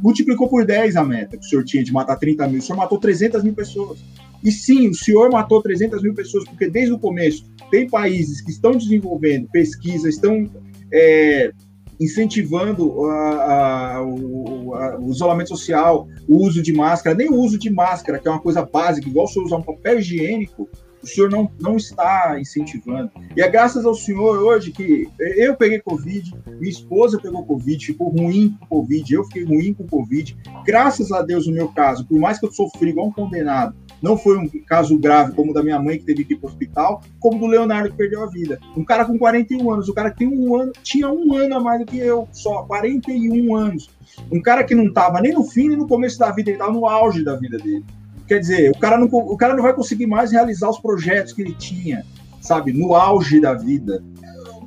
multiplicou 0.02 0.50
por 0.50 0.66
10 0.66 0.98
a 0.98 1.04
meta 1.04 1.38
que 1.38 1.46
o 1.46 1.50
senhor 1.50 1.64
tinha 1.64 1.84
de 1.84 1.94
matar 1.94 2.18
30 2.18 2.48
mil, 2.50 2.60
o 2.60 2.62
senhor 2.62 2.78
matou 2.78 3.00
300 3.00 3.42
mil 3.42 3.54
pessoas. 3.54 4.00
E 4.44 4.52
sim, 4.52 4.90
o 4.90 4.94
senhor 4.94 5.32
matou 5.32 5.62
300 5.62 6.02
mil 6.02 6.14
pessoas, 6.14 6.46
porque 6.46 6.70
desde 6.70 6.94
o 6.94 7.00
começo 7.00 7.46
tem 7.70 7.88
países 7.88 8.42
que 8.42 8.52
estão 8.52 8.72
desenvolvendo 8.72 9.48
pesquisa, 9.50 10.10
estão 10.10 10.50
é, 10.92 11.52
incentivando 12.00 13.06
a, 13.06 13.96
a, 13.96 14.04
o, 14.04 14.74
a, 14.74 15.00
o, 15.00 15.12
isolamento 15.12 15.50
social, 15.50 16.08
o 16.28 16.38
uso 16.38 16.62
de 16.62 16.72
máscara, 16.72 17.16
nem 17.16 17.30
o 17.30 17.36
uso 17.36 17.58
de 17.58 17.70
máscara, 17.70 18.18
que 18.18 18.28
é 18.28 18.32
uma 18.32 18.40
coisa 18.40 18.66
básica, 18.66 19.08
igual 19.08 19.28
senhor 19.28 19.46
usar 19.46 19.58
um 19.58 19.64
papel 19.64 20.00
higiênico, 20.00 20.70
o 21.02 21.08
senhor 21.08 21.30
não, 21.30 21.50
não 21.60 21.78
está 21.78 22.38
incentivando. 22.40 23.12
E 23.36 23.42
é 23.42 23.50
graças 23.50 23.86
ao 23.86 23.94
senhor 23.94 24.38
hoje 24.40 24.72
que 24.72 25.08
eu 25.20 25.56
peguei 25.56 25.80
Covid, 25.80 26.34
minha 26.60 26.70
esposa 26.70 27.20
pegou 27.22 27.46
Covid, 27.46 27.86
ficou 27.86 28.10
ruim 28.10 28.58
com 28.60 28.66
Covid, 28.68 29.14
eu 29.14 29.24
fiquei 29.26 29.44
ruim 29.44 29.74
com 29.74 29.88
Covid. 29.88 30.38
Graças 30.66 31.12
a 31.12 31.22
Deus, 31.22 31.48
no 31.48 31.54
meu 31.54 31.70
caso, 31.70 32.06
por 32.06 32.20
mais 32.20 32.40
que 32.40 32.46
eu 32.46 32.52
sofri 32.52 32.90
igual 32.90 33.08
um 33.08 33.12
condenado, 33.14 33.76
não 34.02 34.18
foi 34.18 34.38
um 34.38 34.48
caso 34.66 34.98
grave 34.98 35.34
como 35.34 35.52
o 35.52 35.54
da 35.54 35.64
minha 35.64 35.80
mãe 35.80 35.98
que 35.98 36.06
teve 36.06 36.24
que 36.24 36.34
ir 36.34 36.38
para 36.38 36.48
o 36.48 36.50
hospital, 36.50 37.02
como 37.20 37.40
do 37.40 37.48
Leonardo 37.48 37.90
que 37.90 37.98
perdeu 37.98 38.24
a 38.24 38.28
vida. 38.28 38.60
Um 38.76 38.84
cara 38.84 39.06
com 39.06 39.18
41 39.18 39.72
anos, 39.72 39.90
o 39.90 39.94
cara 39.94 40.12
que 40.12 40.20
tem 40.20 40.28
um 40.28 40.56
ano, 40.56 40.72
tinha 40.84 41.10
um 41.10 41.36
ano 41.36 41.56
a 41.56 41.60
mais 41.60 41.80
do 41.80 41.86
que 41.86 41.98
eu, 41.98 42.28
só 42.32 42.64
41 42.64 43.56
anos. 43.56 43.90
Um 44.32 44.42
cara 44.42 44.64
que 44.64 44.76
não 44.76 44.86
estava 44.86 45.22
nem 45.22 45.34
no 45.34 45.44
fim 45.44 45.70
nem 45.70 45.78
no 45.78 45.88
começo 45.88 46.18
da 46.18 46.32
vida, 46.32 46.50
ele 46.50 46.58
estava 46.58 46.72
no 46.72 46.88
auge 46.88 47.24
da 47.24 47.36
vida 47.36 47.58
dele. 47.58 47.86
Quer 48.28 48.40
dizer, 48.40 48.72
o 48.72 48.78
cara, 48.78 48.98
não, 48.98 49.08
o 49.08 49.36
cara 49.36 49.56
não 49.56 49.64
vai 49.64 49.74
conseguir 49.74 50.06
mais 50.06 50.32
realizar 50.32 50.70
os 50.70 50.80
projetos 50.80 51.34
que 51.34 51.42
ele 51.42 51.56
tinha, 51.56 52.06
sabe, 52.40 52.72
no 52.72 52.94
auge 52.94 53.40
da 53.40 53.54
vida. 53.54 54.04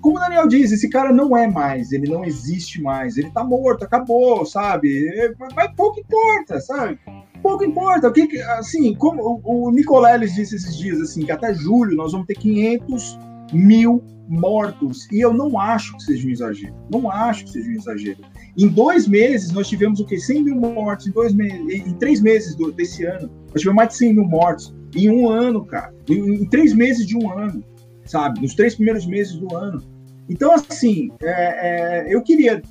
como 0.00 0.16
o 0.16 0.20
Daniel 0.20 0.48
diz, 0.48 0.72
esse 0.72 0.88
cara 0.88 1.12
não 1.12 1.36
é 1.36 1.46
mais, 1.46 1.92
ele 1.92 2.10
não 2.10 2.24
existe 2.24 2.82
mais, 2.82 3.16
ele 3.16 3.30
tá 3.30 3.44
morto, 3.44 3.84
acabou, 3.84 4.44
sabe? 4.44 5.32
Mas 5.54 5.72
pouco 5.76 6.00
importa, 6.00 6.60
sabe? 6.60 6.98
Pouco 7.42 7.64
importa. 7.64 8.08
O 8.08 8.12
que, 8.12 8.40
assim, 8.42 8.94
como 8.94 9.40
o, 9.44 9.70
Nicoleles 9.70 10.34
disse 10.34 10.56
esses 10.56 10.76
dias, 10.76 11.00
assim, 11.00 11.24
que 11.24 11.32
até 11.32 11.52
julho 11.52 11.96
nós 11.96 12.12
vamos 12.12 12.26
ter 12.26 12.34
500 12.34 13.18
mil 13.52 14.02
mortos. 14.28 15.08
E 15.10 15.20
eu 15.20 15.34
não 15.34 15.58
acho 15.58 15.96
que 15.96 16.04
seja 16.04 16.26
um 16.26 16.30
exagero. 16.30 16.74
Não 16.90 17.10
acho 17.10 17.44
que 17.44 17.50
seja 17.50 17.68
um 17.68 17.74
exagero. 17.74 18.18
Em 18.56 18.68
dois 18.68 19.08
meses, 19.08 19.50
nós 19.50 19.68
tivemos 19.68 19.98
o 20.00 20.06
quê? 20.06 20.18
100 20.18 20.44
mil 20.44 20.56
mortos. 20.56 21.06
Em, 21.06 21.10
dois 21.10 21.34
meses, 21.34 21.86
em 21.86 21.94
três 21.94 22.20
meses 22.20 22.54
do, 22.54 22.70
desse 22.70 23.04
ano, 23.04 23.30
nós 23.50 23.60
tivemos 23.60 23.76
mais 23.76 23.88
de 23.90 23.96
100 23.96 24.14
mil 24.14 24.24
mortos. 24.24 24.74
Em 24.94 25.10
um 25.10 25.28
ano, 25.28 25.64
cara. 25.64 25.92
Em, 26.08 26.42
em 26.42 26.46
três 26.46 26.72
meses 26.72 27.06
de 27.06 27.16
um 27.16 27.30
ano, 27.36 27.62
sabe? 28.04 28.40
Nos 28.40 28.54
três 28.54 28.74
primeiros 28.74 29.06
meses 29.06 29.34
do 29.34 29.54
ano. 29.56 29.82
Então, 30.28 30.52
assim, 30.52 31.10
é, 31.20 32.06
é, 32.08 32.14
eu 32.14 32.22
queria, 32.22 32.62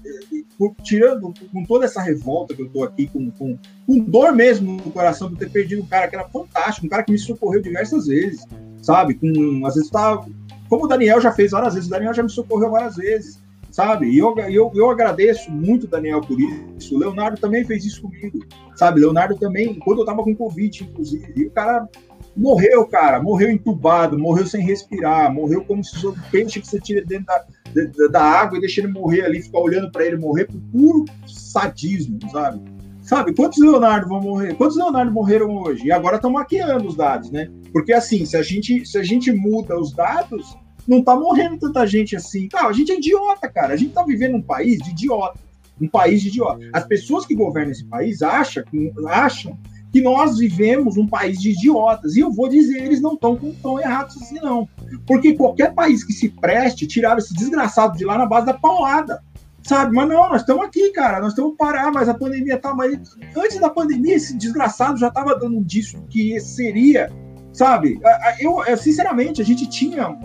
tirando 0.83 1.33
com 1.51 1.63
toda 1.63 1.85
essa 1.85 2.01
revolta 2.01 2.55
que 2.55 2.61
eu 2.61 2.69
tô 2.69 2.83
aqui, 2.83 3.07
com, 3.07 3.29
com, 3.31 3.57
com, 3.85 3.99
dor 3.99 4.33
mesmo 4.33 4.73
no 4.73 4.91
coração 4.91 5.29
por 5.29 5.37
ter 5.37 5.49
perdido 5.49 5.81
um 5.81 5.85
cara 5.85 6.07
que 6.07 6.15
era 6.15 6.27
fantástico, 6.29 6.85
um 6.85 6.89
cara 6.89 7.03
que 7.03 7.11
me 7.11 7.19
socorreu 7.19 7.61
diversas 7.61 8.07
vezes, 8.07 8.45
sabe? 8.81 9.15
Com, 9.15 9.65
às 9.65 9.75
vezes 9.75 9.89
tava. 9.89 10.25
Como 10.69 10.85
o 10.85 10.87
Daniel 10.87 11.19
já 11.19 11.31
fez 11.31 11.51
várias 11.51 11.73
vezes, 11.73 11.87
o 11.87 11.91
Daniel 11.91 12.13
já 12.13 12.23
me 12.23 12.29
socorreu 12.29 12.71
várias 12.71 12.95
vezes, 12.95 13.43
sabe? 13.69 14.09
E 14.09 14.17
eu, 14.17 14.33
eu, 14.49 14.71
eu 14.73 14.89
agradeço 14.89 15.51
muito 15.51 15.83
o 15.83 15.87
Daniel 15.87 16.21
por 16.21 16.39
isso. 16.39 16.95
O 16.95 16.97
Leonardo 16.99 17.39
também 17.39 17.65
fez 17.65 17.83
isso 17.83 18.01
comigo, 18.01 18.39
sabe? 18.75 19.01
Leonardo 19.01 19.35
também, 19.35 19.77
quando 19.79 19.99
eu 19.99 20.05
tava 20.05 20.23
com 20.23 20.33
Covid, 20.33 20.83
inclusive, 20.83 21.33
e 21.35 21.45
o 21.45 21.51
cara 21.51 21.87
morreu, 22.35 22.85
cara, 22.85 23.21
morreu 23.21 23.49
entubado, 23.49 24.17
morreu 24.17 24.45
sem 24.45 24.63
respirar, 24.63 25.33
morreu 25.33 25.63
como 25.63 25.83
se 25.83 25.99
fosse 25.99 26.07
um 26.07 26.31
peixe 26.31 26.61
que 26.61 26.67
você 26.67 26.79
tira 26.79 27.03
dentro 27.05 27.25
da, 27.25 27.45
da, 27.73 28.07
da 28.07 28.21
água 28.21 28.57
e 28.57 28.61
deixa 28.61 28.81
ele 28.81 28.91
morrer 28.91 29.21
ali, 29.21 29.41
ficar 29.41 29.59
olhando 29.59 29.91
para 29.91 30.05
ele 30.05 30.17
morrer 30.17 30.45
por 30.45 30.59
puro 30.71 31.05
sadismo, 31.27 32.19
sabe? 32.31 32.61
Sabe, 33.01 33.33
quantos 33.33 33.57
Leonardo 33.59 34.07
vão 34.07 34.21
morrer? 34.21 34.55
Quantos 34.55 34.77
Leonardo 34.77 35.11
morreram 35.11 35.55
hoje? 35.57 35.85
E 35.85 35.91
agora 35.91 36.17
estão 36.17 36.31
maquiando 36.31 36.87
os 36.87 36.95
dados, 36.95 37.31
né? 37.31 37.49
Porque 37.73 37.91
assim, 37.91 38.25
se 38.25 38.37
a 38.37 38.43
gente, 38.43 38.85
se 38.85 38.97
a 38.97 39.03
gente 39.03 39.31
muda 39.31 39.77
os 39.77 39.91
dados, 39.91 40.55
não 40.87 41.03
tá 41.03 41.15
morrendo 41.15 41.57
tanta 41.57 41.85
gente 41.85 42.15
assim. 42.15 42.47
Tá, 42.47 42.67
a 42.67 42.73
gente 42.73 42.91
é 42.91 42.95
idiota, 42.95 43.49
cara. 43.49 43.73
A 43.73 43.77
gente 43.77 43.93
tá 43.93 44.03
vivendo 44.03 44.35
um 44.35 44.41
país 44.41 44.77
de 44.79 44.91
idiota. 44.91 45.39
Um 45.79 45.87
país 45.87 46.21
de 46.21 46.27
idiota. 46.27 46.63
As 46.71 46.85
pessoas 46.85 47.25
que 47.25 47.35
governam 47.35 47.71
esse 47.71 47.85
país 47.85 48.21
acham, 48.21 48.63
acham 49.07 49.57
que 49.91 50.01
nós 50.01 50.37
vivemos 50.37 50.95
um 50.95 51.05
país 51.05 51.39
de 51.39 51.51
idiotas. 51.51 52.15
E 52.15 52.21
eu 52.21 52.31
vou 52.31 52.47
dizer, 52.47 52.83
eles 52.83 53.01
não 53.01 53.13
estão 53.13 53.37
tão 53.61 53.79
errados 53.79 54.15
assim, 54.21 54.39
não. 54.39 54.67
Porque 55.05 55.33
qualquer 55.33 55.73
país 55.73 56.03
que 56.03 56.13
se 56.13 56.29
preste, 56.29 56.87
tirava 56.87 57.19
esse 57.19 57.33
desgraçado 57.33 57.97
de 57.97 58.05
lá 58.05 58.17
na 58.17 58.25
base 58.25 58.45
da 58.45 58.53
paulada. 58.53 59.21
Sabe? 59.63 59.93
Mas 59.93 60.09
não, 60.09 60.29
nós 60.29 60.41
estamos 60.41 60.65
aqui, 60.65 60.89
cara. 60.91 61.19
Nós 61.19 61.29
estamos 61.33 61.55
parar, 61.57 61.91
mas 61.91 62.07
a 62.07 62.13
pandemia 62.13 62.57
tá. 62.57 62.73
Mas 62.73 62.97
antes 63.35 63.59
da 63.59 63.69
pandemia, 63.69 64.15
esse 64.15 64.35
desgraçado 64.35 64.97
já 64.97 65.09
estava 65.09 65.37
dando 65.37 65.57
um 65.57 65.63
disco 65.63 66.01
que 66.09 66.39
seria. 66.39 67.11
Sabe? 67.53 67.99
Eu, 68.39 68.63
sinceramente, 68.77 69.41
a 69.41 69.45
gente 69.45 69.67
tinha. 69.67 70.17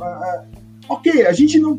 Ok, 0.88 1.26
a 1.26 1.32
gente 1.32 1.58
não 1.58 1.76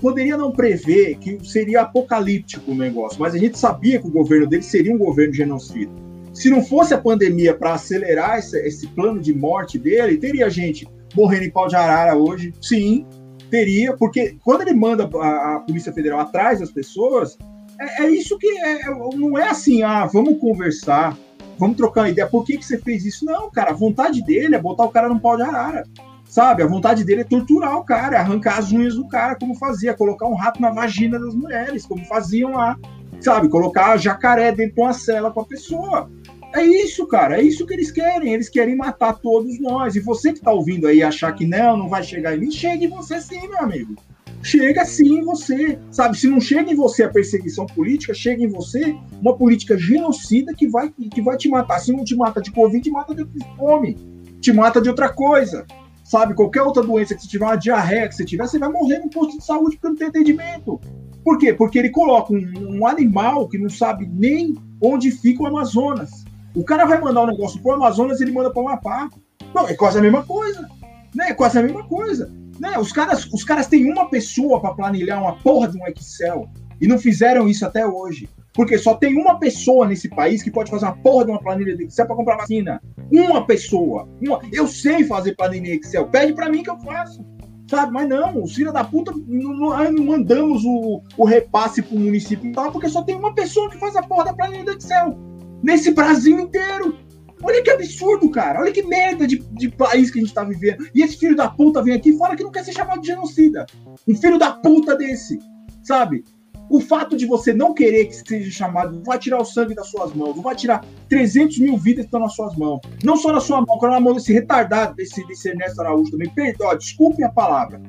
poderia 0.00 0.36
não 0.36 0.50
prever 0.50 1.16
que 1.18 1.38
seria 1.48 1.82
apocalíptico 1.82 2.72
o 2.72 2.74
negócio, 2.74 3.20
mas 3.20 3.32
a 3.32 3.38
gente 3.38 3.56
sabia 3.56 4.00
que 4.00 4.08
o 4.08 4.10
governo 4.10 4.48
dele 4.48 4.64
seria 4.64 4.92
um 4.92 4.98
governo 4.98 5.32
genocida 5.32 6.07
se 6.38 6.48
não 6.48 6.64
fosse 6.64 6.94
a 6.94 6.98
pandemia 6.98 7.52
para 7.52 7.74
acelerar 7.74 8.38
esse, 8.38 8.56
esse, 8.60 8.86
plano 8.86 9.20
de 9.20 9.34
morte 9.34 9.76
dele, 9.76 10.18
teria 10.18 10.48
gente 10.48 10.88
morrendo 11.16 11.44
em 11.44 11.50
pau 11.50 11.66
de 11.66 11.74
arara 11.74 12.16
hoje? 12.16 12.54
Sim, 12.60 13.04
teria, 13.50 13.96
porque 13.96 14.36
quando 14.44 14.60
ele 14.60 14.72
manda 14.72 15.10
a, 15.20 15.56
a 15.56 15.60
Polícia 15.66 15.92
Federal 15.92 16.20
atrás 16.20 16.60
das 16.60 16.70
pessoas, 16.70 17.36
é, 17.80 18.04
é 18.04 18.10
isso 18.10 18.38
que 18.38 18.46
é, 18.46 18.82
é, 18.82 19.16
não 19.16 19.36
é 19.36 19.48
assim, 19.48 19.82
ah, 19.82 20.06
vamos 20.06 20.38
conversar, 20.38 21.18
vamos 21.58 21.76
trocar 21.76 22.02
uma 22.02 22.10
ideia. 22.10 22.28
Por 22.28 22.44
que, 22.44 22.56
que 22.56 22.64
você 22.64 22.78
fez 22.78 23.04
isso? 23.04 23.24
Não, 23.24 23.50
cara, 23.50 23.72
a 23.72 23.74
vontade 23.74 24.22
dele 24.22 24.54
é 24.54 24.62
botar 24.62 24.84
o 24.84 24.90
cara 24.90 25.08
num 25.08 25.18
pau 25.18 25.36
de 25.36 25.42
arara. 25.42 25.82
Sabe, 26.24 26.62
a 26.62 26.66
vontade 26.66 27.04
dele 27.04 27.22
é 27.22 27.24
torturar 27.24 27.78
o 27.78 27.84
cara, 27.84 28.20
arrancar 28.20 28.58
as 28.58 28.70
unhas 28.70 28.94
do 28.94 29.08
cara, 29.08 29.34
como 29.34 29.56
fazia, 29.56 29.94
colocar 29.94 30.26
um 30.26 30.34
rato 30.34 30.60
na 30.60 30.70
vagina 30.70 31.18
das 31.18 31.34
mulheres, 31.34 31.86
como 31.86 32.04
faziam 32.04 32.52
lá, 32.52 32.78
sabe, 33.20 33.48
colocar 33.48 33.96
jacaré 33.96 34.52
dentro 34.52 34.76
de 34.76 34.80
uma 34.80 34.92
cela 34.92 35.30
com 35.30 35.40
a 35.40 35.44
pessoa. 35.44 36.10
É 36.54 36.64
isso, 36.64 37.06
cara. 37.06 37.38
É 37.38 37.42
isso 37.42 37.66
que 37.66 37.74
eles 37.74 37.90
querem. 37.90 38.32
Eles 38.32 38.48
querem 38.48 38.76
matar 38.76 39.14
todos 39.14 39.60
nós. 39.60 39.96
E 39.96 40.00
você 40.00 40.32
que 40.32 40.38
está 40.38 40.50
ouvindo 40.50 40.86
aí 40.86 41.02
achar 41.02 41.32
que 41.32 41.46
não, 41.46 41.76
não 41.76 41.88
vai 41.88 42.02
chegar 42.02 42.34
em 42.34 42.40
mim, 42.40 42.50
chega 42.50 42.84
em 42.84 42.88
você 42.88 43.20
sim, 43.20 43.46
meu 43.48 43.58
amigo. 43.58 43.94
Chega 44.42 44.84
sim 44.84 45.18
em 45.18 45.24
você. 45.24 45.78
Sabe, 45.90 46.18
se 46.18 46.28
não 46.28 46.40
chega 46.40 46.70
em 46.72 46.74
você 46.74 47.02
a 47.02 47.08
perseguição 47.08 47.66
política, 47.66 48.14
chega 48.14 48.42
em 48.42 48.48
você 48.48 48.96
uma 49.20 49.36
política 49.36 49.76
genocida 49.76 50.54
que 50.54 50.66
vai, 50.68 50.90
que 50.90 51.20
vai 51.20 51.36
te 51.36 51.48
matar. 51.48 51.80
Se 51.80 51.92
não 51.92 52.04
te 52.04 52.16
mata 52.16 52.40
de 52.40 52.50
Covid, 52.50 52.82
te 52.82 52.90
mata 52.90 53.14
de 53.14 53.26
fome. 53.56 53.96
Te 54.40 54.52
mata 54.52 54.80
de 54.80 54.88
outra 54.88 55.10
coisa. 55.10 55.66
Sabe, 56.02 56.32
qualquer 56.32 56.62
outra 56.62 56.82
doença 56.82 57.14
que 57.14 57.20
você 57.20 57.28
tiver, 57.28 57.44
uma 57.44 57.56
diarreia 57.56 58.08
que 58.08 58.14
você 58.14 58.24
tiver, 58.24 58.46
você 58.46 58.58
vai 58.58 58.70
morrer 58.70 58.98
no 59.00 59.10
posto 59.10 59.36
de 59.36 59.44
saúde 59.44 59.76
porque 59.76 59.88
não 59.88 59.96
tem 59.96 60.08
atendimento. 60.08 60.80
Por 61.28 61.38
quê? 61.38 61.52
Porque 61.52 61.78
ele 61.78 61.90
coloca 61.90 62.32
um, 62.32 62.78
um 62.78 62.86
animal 62.86 63.48
que 63.48 63.58
não 63.58 63.68
sabe 63.68 64.08
nem 64.10 64.54
onde 64.80 65.10
fica 65.10 65.42
o 65.42 65.46
Amazonas 65.46 66.24
o 66.54 66.64
cara 66.64 66.84
vai 66.86 67.00
mandar 67.00 67.22
um 67.22 67.26
negócio 67.26 67.60
pro 67.62 67.72
Amazonas 67.72 68.20
e 68.20 68.24
ele 68.24 68.32
manda 68.32 68.50
pro 68.50 68.62
Amapá. 68.62 69.08
Não, 69.54 69.68
é 69.68 69.74
quase 69.74 69.98
a 69.98 70.02
mesma 70.02 70.24
coisa. 70.24 70.68
Né? 71.14 71.30
É 71.30 71.34
quase 71.34 71.58
a 71.58 71.62
mesma 71.62 71.84
coisa. 71.84 72.32
Né? 72.58 72.76
Os, 72.78 72.92
caras, 72.92 73.26
os 73.32 73.44
caras 73.44 73.68
têm 73.68 73.90
uma 73.90 74.08
pessoa 74.10 74.60
para 74.60 74.74
planilhar 74.74 75.22
uma 75.22 75.36
porra 75.36 75.68
de 75.68 75.78
um 75.78 75.86
Excel 75.86 76.48
e 76.80 76.88
não 76.88 76.98
fizeram 76.98 77.48
isso 77.48 77.64
até 77.64 77.86
hoje. 77.86 78.28
Porque 78.54 78.76
só 78.76 78.94
tem 78.94 79.16
uma 79.16 79.38
pessoa 79.38 79.86
nesse 79.86 80.08
país 80.08 80.42
que 80.42 80.50
pode 80.50 80.68
fazer 80.68 80.86
uma 80.86 80.96
porra 80.96 81.26
de 81.26 81.30
uma 81.30 81.40
planilha 81.40 81.76
de 81.76 81.84
Excel 81.84 82.06
para 82.06 82.16
comprar 82.16 82.36
vacina. 82.38 82.82
Uma 83.12 83.46
pessoa. 83.46 84.08
Uma. 84.20 84.40
Eu 84.52 84.66
sei 84.66 85.04
fazer 85.04 85.36
planilha 85.36 85.76
Excel. 85.76 86.08
Pede 86.08 86.32
para 86.32 86.50
mim 86.50 86.64
que 86.64 86.70
eu 86.70 86.78
faço. 86.80 87.24
Sabe? 87.68 87.92
Mas 87.92 88.08
não, 88.08 88.42
os 88.42 88.54
filhos 88.54 88.72
da 88.72 88.82
puta 88.82 89.12
não, 89.26 90.04
mandamos 90.04 90.64
o, 90.64 91.02
o 91.16 91.24
repasse 91.24 91.82
pro 91.82 91.98
município 91.98 92.50
porque 92.72 92.88
só 92.88 93.02
tem 93.02 93.14
uma 93.14 93.34
pessoa 93.34 93.68
que 93.68 93.78
faz 93.78 93.94
a 93.94 94.02
porra 94.02 94.26
da 94.26 94.34
planilha 94.34 94.64
do 94.64 94.72
Excel 94.72 95.16
nesse 95.62 95.90
Brasil 95.92 96.38
inteiro. 96.40 96.96
Olha 97.42 97.62
que 97.62 97.70
absurdo, 97.70 98.30
cara. 98.30 98.60
Olha 98.60 98.72
que 98.72 98.82
merda 98.82 99.26
de, 99.26 99.38
de 99.38 99.68
país 99.68 100.10
que 100.10 100.18
a 100.18 100.22
gente 100.22 100.34
tá 100.34 100.42
vivendo. 100.44 100.88
E 100.94 101.02
esse 101.02 101.18
filho 101.18 101.36
da 101.36 101.48
puta 101.48 101.82
vem 101.82 101.94
aqui 101.94 102.10
e 102.10 102.18
fala 102.18 102.34
que 102.34 102.42
não 102.42 102.50
quer 102.50 102.64
ser 102.64 102.72
chamado 102.72 103.00
de 103.00 103.08
genocida. 103.08 103.64
Um 104.08 104.14
filho 104.14 104.38
da 104.38 104.52
puta 104.52 104.96
desse, 104.96 105.38
sabe? 105.82 106.24
O 106.70 106.80
fato 106.80 107.16
de 107.16 107.26
você 107.26 107.52
não 107.52 107.72
querer 107.72 108.06
que 108.06 108.14
seja 108.14 108.50
chamado 108.50 108.96
não 108.96 109.02
vai 109.02 109.18
tirar 109.18 109.40
o 109.40 109.44
sangue 109.44 109.74
das 109.74 109.88
suas 109.88 110.12
mãos, 110.14 110.36
não 110.36 110.42
vai 110.42 110.54
tirar 110.54 110.84
300 111.08 111.58
mil 111.58 111.76
vidas 111.76 112.04
que 112.04 112.08
estão 112.08 112.20
nas 112.20 112.34
suas 112.34 112.56
mãos. 112.56 112.80
Não 113.02 113.16
só 113.16 113.32
na 113.32 113.40
sua 113.40 113.58
mão, 113.58 113.78
como 113.78 113.92
na 113.92 114.00
mão 114.00 114.14
desse 114.14 114.32
retardado, 114.32 114.94
desse, 114.94 115.26
desse 115.26 115.48
Ernesto 115.48 115.80
Araújo 115.80 116.10
também. 116.10 116.28
Perdão, 116.30 116.76
desculpem 116.76 117.24
a 117.24 117.30
palavra. 117.30 117.80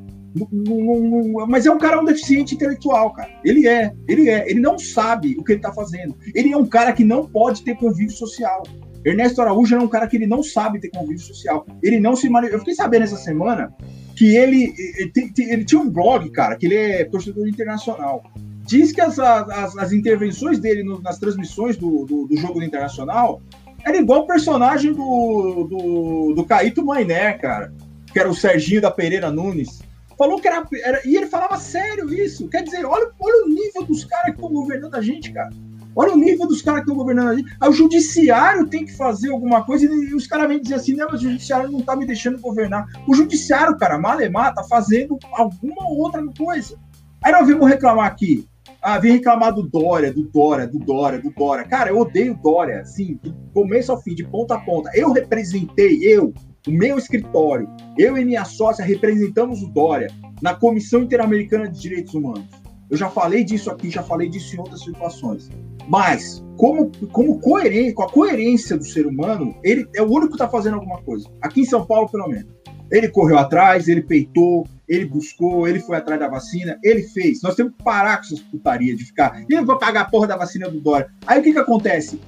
Mas 1.47 1.65
é 1.65 1.71
um 1.71 1.77
cara 1.77 1.99
um 1.99 2.05
deficiente 2.05 2.55
intelectual, 2.55 3.11
cara. 3.13 3.29
Ele 3.43 3.67
é, 3.67 3.91
ele 4.07 4.29
é. 4.29 4.49
Ele 4.49 4.59
não 4.59 4.77
sabe 4.77 5.35
o 5.37 5.43
que 5.43 5.53
ele 5.53 5.61
tá 5.61 5.73
fazendo. 5.73 6.15
Ele 6.35 6.51
é 6.51 6.57
um 6.57 6.65
cara 6.65 6.93
que 6.93 7.03
não 7.03 7.25
pode 7.27 7.63
ter 7.63 7.75
convívio 7.75 8.15
social. 8.15 8.63
Ernesto 9.03 9.41
Araújo 9.41 9.75
é 9.75 9.79
um 9.79 9.87
cara 9.87 10.07
que 10.07 10.17
ele 10.17 10.27
não 10.27 10.43
sabe 10.43 10.79
ter 10.79 10.89
convívio 10.89 11.19
social. 11.19 11.65
Ele 11.81 11.99
não 11.99 12.15
se 12.15 12.27
Eu 12.27 12.59
fiquei 12.59 12.75
sabendo 12.75 13.03
essa 13.03 13.17
semana 13.17 13.73
que 14.15 14.35
ele, 14.35 14.73
ele, 14.97 15.11
ele, 15.37 15.65
tinha 15.65 15.79
um 15.79 15.89
blog, 15.89 16.29
cara, 16.31 16.57
que 16.57 16.65
ele 16.65 16.75
é 16.75 17.05
torcedor 17.05 17.47
internacional. 17.47 18.21
Diz 18.69 18.91
que 18.91 19.01
as, 19.01 19.17
as, 19.17 19.75
as 19.75 19.91
intervenções 19.91 20.59
dele 20.59 20.83
no, 20.83 21.01
nas 21.01 21.17
transmissões 21.17 21.75
do, 21.75 22.05
do, 22.05 22.27
do, 22.27 22.37
jogo 22.37 22.59
do 22.59 22.63
Internacional 22.63 23.41
era 23.83 23.97
igual 23.97 24.19
o 24.19 24.27
personagem 24.27 24.93
do, 24.93 25.63
do, 25.67 26.33
do 26.35 26.45
Caíto 26.45 26.85
Mainé, 26.85 27.33
cara, 27.33 27.73
que 28.13 28.19
era 28.19 28.29
o 28.29 28.35
Serginho 28.35 28.79
da 28.79 28.91
Pereira 28.91 29.31
Nunes 29.31 29.79
falou 30.19 30.41
que 30.41 30.49
era, 30.49 30.67
era, 30.83 31.01
E 31.07 31.15
ele 31.15 31.27
falava 31.27 31.57
sério 31.57 32.13
isso. 32.13 32.49
Quer 32.49 32.63
dizer, 32.63 32.85
olha, 32.85 33.09
olha 33.17 33.45
o 33.45 33.49
nível 33.49 33.85
dos 33.85 34.03
caras 34.03 34.25
que 34.25 34.31
estão 34.31 34.49
governando 34.49 34.95
a 34.95 35.01
gente, 35.01 35.31
cara. 35.31 35.49
Olha 35.95 36.13
o 36.13 36.17
nível 36.17 36.45
dos 36.45 36.61
caras 36.61 36.81
que 36.81 36.89
estão 36.89 36.97
governando 36.97 37.29
a 37.29 37.35
gente. 37.35 37.55
Aí 37.59 37.69
o 37.69 37.73
judiciário 37.73 38.67
tem 38.67 38.83
que 38.83 38.91
fazer 38.91 39.31
alguma 39.31 39.63
coisa 39.63 39.85
e, 39.85 40.13
os 40.13 40.27
caras 40.27 40.49
vêm 40.49 40.61
dizer 40.61 40.75
assim: 40.75 40.93
não, 40.93 41.07
mas 41.09 41.21
o 41.21 41.23
judiciário 41.23 41.71
não 41.71 41.81
tá 41.81 41.95
me 41.95 42.05
deixando 42.05 42.41
governar. 42.41 42.85
O 43.07 43.15
judiciário, 43.15 43.77
cara, 43.77 43.97
malemar, 43.97 44.53
tá 44.53 44.63
fazendo 44.63 45.17
alguma 45.31 45.89
outra 45.89 46.21
coisa. 46.37 46.77
Aí 47.23 47.31
nós 47.31 47.47
vimos 47.47 47.67
reclamar 47.67 48.05
aqui. 48.05 48.48
Ah, 48.81 48.97
vem 48.97 49.13
reclamar 49.13 49.53
do 49.53 49.63
Dória, 49.63 50.13
do 50.13 50.23
Dória, 50.23 50.67
do 50.67 50.79
Dória, 50.79 51.19
do 51.19 51.29
Dória. 51.31 51.65
Cara, 51.65 51.89
eu 51.89 51.99
odeio 51.99 52.39
Dória, 52.41 52.81
assim, 52.81 53.19
do 53.21 53.33
começo 53.53 53.91
ao 53.91 54.01
fim, 54.01 54.15
de 54.15 54.25
ponta 54.25 54.55
a 54.55 54.59
ponta. 54.59 54.89
Eu 54.93 55.11
representei, 55.11 55.99
eu, 56.03 56.33
o 56.67 56.71
meu 56.71 56.97
escritório, 56.97 57.69
eu 57.97 58.17
e 58.17 58.25
minha 58.25 58.45
sócia 58.45 58.85
representamos 58.85 59.61
o 59.61 59.67
Dória 59.67 60.09
na 60.41 60.53
Comissão 60.53 61.01
Interamericana 61.01 61.69
de 61.69 61.79
Direitos 61.79 62.13
Humanos. 62.13 62.47
Eu 62.89 62.97
já 62.97 63.09
falei 63.09 63.43
disso 63.43 63.69
aqui, 63.69 63.89
já 63.89 64.01
falei 64.01 64.27
disso 64.27 64.55
em 64.55 64.59
outras 64.59 64.81
situações. 64.81 65.49
Mas, 65.87 66.43
como, 66.57 66.91
como 67.11 67.39
coerente, 67.39 67.93
com 67.93 68.03
a 68.03 68.09
coerência 68.09 68.77
do 68.77 68.85
ser 68.85 69.05
humano, 69.05 69.55
ele 69.63 69.87
é 69.95 70.01
o 70.01 70.07
único 70.07 70.29
que 70.29 70.35
está 70.35 70.47
fazendo 70.47 70.75
alguma 70.75 71.01
coisa. 71.01 71.29
Aqui 71.41 71.61
em 71.61 71.65
São 71.65 71.85
Paulo, 71.85 72.09
pelo 72.09 72.27
menos. 72.27 72.51
Ele 72.91 73.07
correu 73.07 73.37
atrás, 73.37 73.87
ele 73.87 74.01
peitou, 74.01 74.65
ele 74.89 75.05
buscou, 75.05 75.67
ele 75.67 75.79
foi 75.79 75.95
atrás 75.95 76.19
da 76.19 76.27
vacina, 76.27 76.77
ele 76.83 77.03
fez. 77.03 77.41
Nós 77.43 77.55
temos 77.55 77.73
que 77.73 77.83
parar 77.83 78.17
com 78.17 78.23
essas 78.23 78.39
putaria 78.39 78.95
de 78.95 79.05
ficar. 79.05 79.45
Ele 79.47 79.61
vai 79.61 79.77
pagar 79.77 80.01
a 80.01 80.05
porra 80.05 80.27
da 80.27 80.35
vacina 80.35 80.67
do 80.67 80.81
Dória. 80.81 81.09
Aí 81.27 81.39
o 81.39 81.43
que 81.43 81.53
que 81.53 81.59
acontece? 81.59 82.19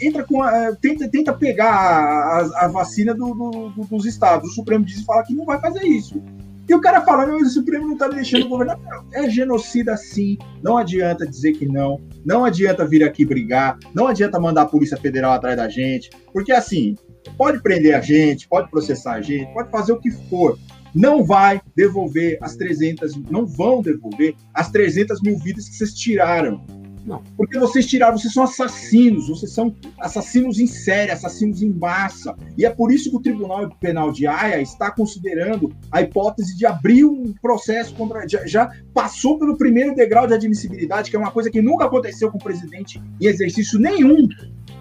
Entra 0.00 0.22
com 0.22 0.42
a, 0.42 0.74
tenta, 0.76 1.08
tenta 1.08 1.32
pegar 1.32 1.72
a, 1.72 2.64
a 2.64 2.68
vacina 2.68 3.12
do, 3.12 3.34
do, 3.34 3.70
do, 3.70 3.84
dos 3.84 4.06
estados. 4.06 4.50
O 4.50 4.54
Supremo 4.54 4.84
diz 4.84 5.00
e 5.00 5.04
fala 5.04 5.24
que 5.24 5.34
não 5.34 5.44
vai 5.44 5.60
fazer 5.60 5.84
isso. 5.84 6.22
E 6.68 6.74
o 6.74 6.80
cara 6.80 7.00
fala, 7.02 7.32
o 7.32 7.46
Supremo 7.46 7.86
não 7.86 7.94
está 7.94 8.08
deixando 8.08 8.48
governar. 8.48 8.78
É 9.12 9.28
genocida 9.30 9.96
sim. 9.96 10.36
Não 10.62 10.76
adianta 10.76 11.26
dizer 11.26 11.52
que 11.52 11.66
não. 11.66 12.00
Não 12.24 12.44
adianta 12.44 12.84
vir 12.84 13.04
aqui 13.04 13.24
brigar. 13.24 13.78
Não 13.94 14.08
adianta 14.08 14.40
mandar 14.40 14.62
a 14.62 14.66
Polícia 14.66 14.96
Federal 14.96 15.32
atrás 15.32 15.56
da 15.56 15.68
gente. 15.68 16.10
Porque 16.32 16.52
assim, 16.52 16.96
pode 17.36 17.62
prender 17.62 17.94
a 17.94 18.00
gente, 18.00 18.48
pode 18.48 18.68
processar 18.70 19.14
a 19.14 19.20
gente, 19.20 19.52
pode 19.54 19.70
fazer 19.70 19.92
o 19.92 20.00
que 20.00 20.10
for. 20.10 20.58
Não 20.96 21.22
vai 21.22 21.60
devolver 21.76 22.38
as 22.40 22.56
300, 22.56 23.16
não 23.30 23.44
vão 23.44 23.82
devolver 23.82 24.34
as 24.54 24.70
300 24.70 25.20
mil 25.20 25.38
vidas 25.38 25.68
que 25.68 25.76
vocês 25.76 25.92
tiraram. 25.92 26.64
Não. 27.04 27.22
Porque 27.36 27.58
vocês 27.58 27.86
tiraram, 27.86 28.16
vocês 28.16 28.32
são 28.32 28.42
assassinos, 28.42 29.28
vocês 29.28 29.52
são 29.52 29.76
assassinos 30.00 30.58
em 30.58 30.66
série, 30.66 31.12
assassinos 31.12 31.62
em 31.62 31.70
massa. 31.70 32.34
E 32.56 32.64
é 32.64 32.70
por 32.70 32.90
isso 32.90 33.10
que 33.10 33.16
o 33.16 33.20
Tribunal 33.20 33.68
Penal 33.78 34.10
de 34.10 34.26
Haia 34.26 34.62
está 34.62 34.90
considerando 34.90 35.70
a 35.92 36.00
hipótese 36.00 36.56
de 36.56 36.64
abrir 36.64 37.04
um 37.04 37.34
processo 37.42 37.94
contra. 37.94 38.26
Já, 38.26 38.46
já 38.46 38.72
passou 38.94 39.38
pelo 39.38 39.56
primeiro 39.58 39.94
degrau 39.94 40.26
de 40.26 40.32
admissibilidade, 40.32 41.10
que 41.10 41.16
é 41.16 41.18
uma 41.18 41.30
coisa 41.30 41.50
que 41.50 41.60
nunca 41.60 41.84
aconteceu 41.84 42.30
com 42.30 42.38
o 42.38 42.42
presidente 42.42 43.00
em 43.20 43.26
exercício 43.26 43.78
nenhum. 43.78 44.26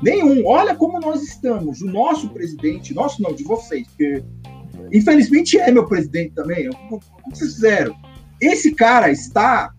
Nenhum. 0.01 0.47
Olha 0.47 0.74
como 0.74 0.97
nós 0.97 1.22
estamos. 1.22 1.82
O 1.82 1.88
nosso 1.88 2.30
presidente, 2.30 2.93
nosso 2.93 3.22
não, 3.22 3.36
de 3.36 3.43
vocês, 3.43 3.86
porque 3.89 4.24
infelizmente 4.92 5.58
é 5.58 5.72
meu 5.72 5.86
presidente 5.86 6.34
também. 6.34 6.70
Como 6.70 7.02
vocês 7.30 7.54
fizeram? 7.56 7.96
Esse 8.42 8.74
cara 8.74 9.10
está 9.12 9.72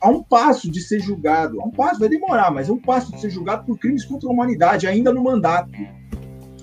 a 0.00 0.08
um 0.08 0.22
passo 0.22 0.70
de 0.70 0.80
ser 0.80 1.00
julgado, 1.00 1.60
a 1.60 1.64
um 1.64 1.70
passo, 1.70 2.00
vai 2.00 2.08
demorar, 2.08 2.50
mas 2.50 2.68
é 2.68 2.72
um 2.72 2.80
passo 2.80 3.12
de 3.12 3.20
ser 3.20 3.30
julgado 3.30 3.64
por 3.64 3.78
crimes 3.78 4.04
contra 4.04 4.28
a 4.28 4.32
humanidade, 4.32 4.86
ainda 4.86 5.12
no 5.12 5.22
mandato. 5.22 5.70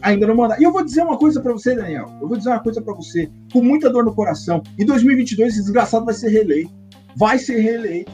Ainda 0.01 0.25
no 0.25 0.35
mandato. 0.35 0.59
E 0.59 0.63
eu 0.63 0.71
vou 0.71 0.83
dizer 0.83 1.03
uma 1.03 1.17
coisa 1.17 1.39
para 1.39 1.51
você, 1.51 1.75
Daniel. 1.75 2.07
Eu 2.19 2.27
vou 2.27 2.35
dizer 2.35 2.49
uma 2.49 2.59
coisa 2.59 2.81
para 2.81 2.93
você, 2.93 3.29
com 3.53 3.61
muita 3.61 3.89
dor 3.89 4.03
no 4.03 4.15
coração. 4.15 4.63
Em 4.79 4.85
2022, 4.85 5.53
esse 5.53 5.61
desgraçado 5.61 6.05
vai 6.05 6.13
ser 6.15 6.29
reeleito. 6.29 6.71
Vai 7.15 7.37
ser 7.37 7.59
reeleito. 7.59 8.11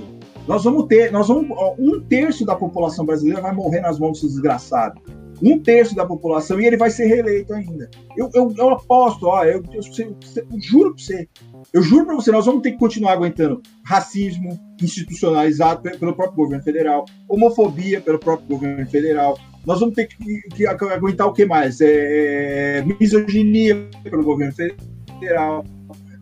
Nós 0.47 0.63
vamos 0.63 0.87
ter, 0.87 1.11
nós 1.11 1.27
vamos, 1.27 1.49
um 1.77 2.01
terço 2.01 2.45
da 2.45 2.55
população 2.55 3.05
brasileira 3.05 3.41
vai 3.41 3.53
morrer 3.53 3.81
nas 3.81 3.99
mãos 3.99 4.13
desse 4.13 4.27
desgraçado. 4.27 5.01
Um 5.41 5.59
terço 5.59 5.95
da 5.95 6.05
população 6.05 6.59
e 6.59 6.65
ele 6.65 6.77
vai 6.77 6.89
ser 6.89 7.05
reeleito 7.05 7.53
ainda. 7.53 7.89
Eu, 8.15 8.29
eu, 8.33 8.53
eu 8.57 8.69
aposto, 8.69 9.27
ó, 9.27 9.43
eu, 9.43 9.63
eu, 9.71 9.81
eu, 9.81 10.59
juro 10.59 10.93
para 10.93 11.03
você, 11.03 11.27
eu 11.73 11.81
juro 11.83 12.05
para 12.05 12.15
você, 12.15 12.31
nós 12.31 12.45
vamos 12.45 12.61
ter 12.61 12.71
que 12.71 12.77
continuar 12.77 13.13
aguentando 13.13 13.61
racismo 13.85 14.59
institucionalizado 14.81 15.81
pelo 15.81 16.15
próprio 16.15 16.43
governo 16.43 16.63
federal, 16.63 17.05
homofobia 17.27 18.01
pelo 18.01 18.19
próprio 18.19 18.47
governo 18.47 18.85
federal. 18.87 19.37
Nós 19.65 19.79
vamos 19.79 19.95
ter 19.95 20.07
que, 20.07 20.41
que 20.55 20.65
aguentar 20.65 21.27
o 21.27 21.33
que 21.33 21.45
mais? 21.45 21.81
É, 21.81 22.77
é 22.77 22.85
misoginia 22.99 23.89
pelo 24.03 24.23
governo 24.23 24.53
federal. 24.53 25.65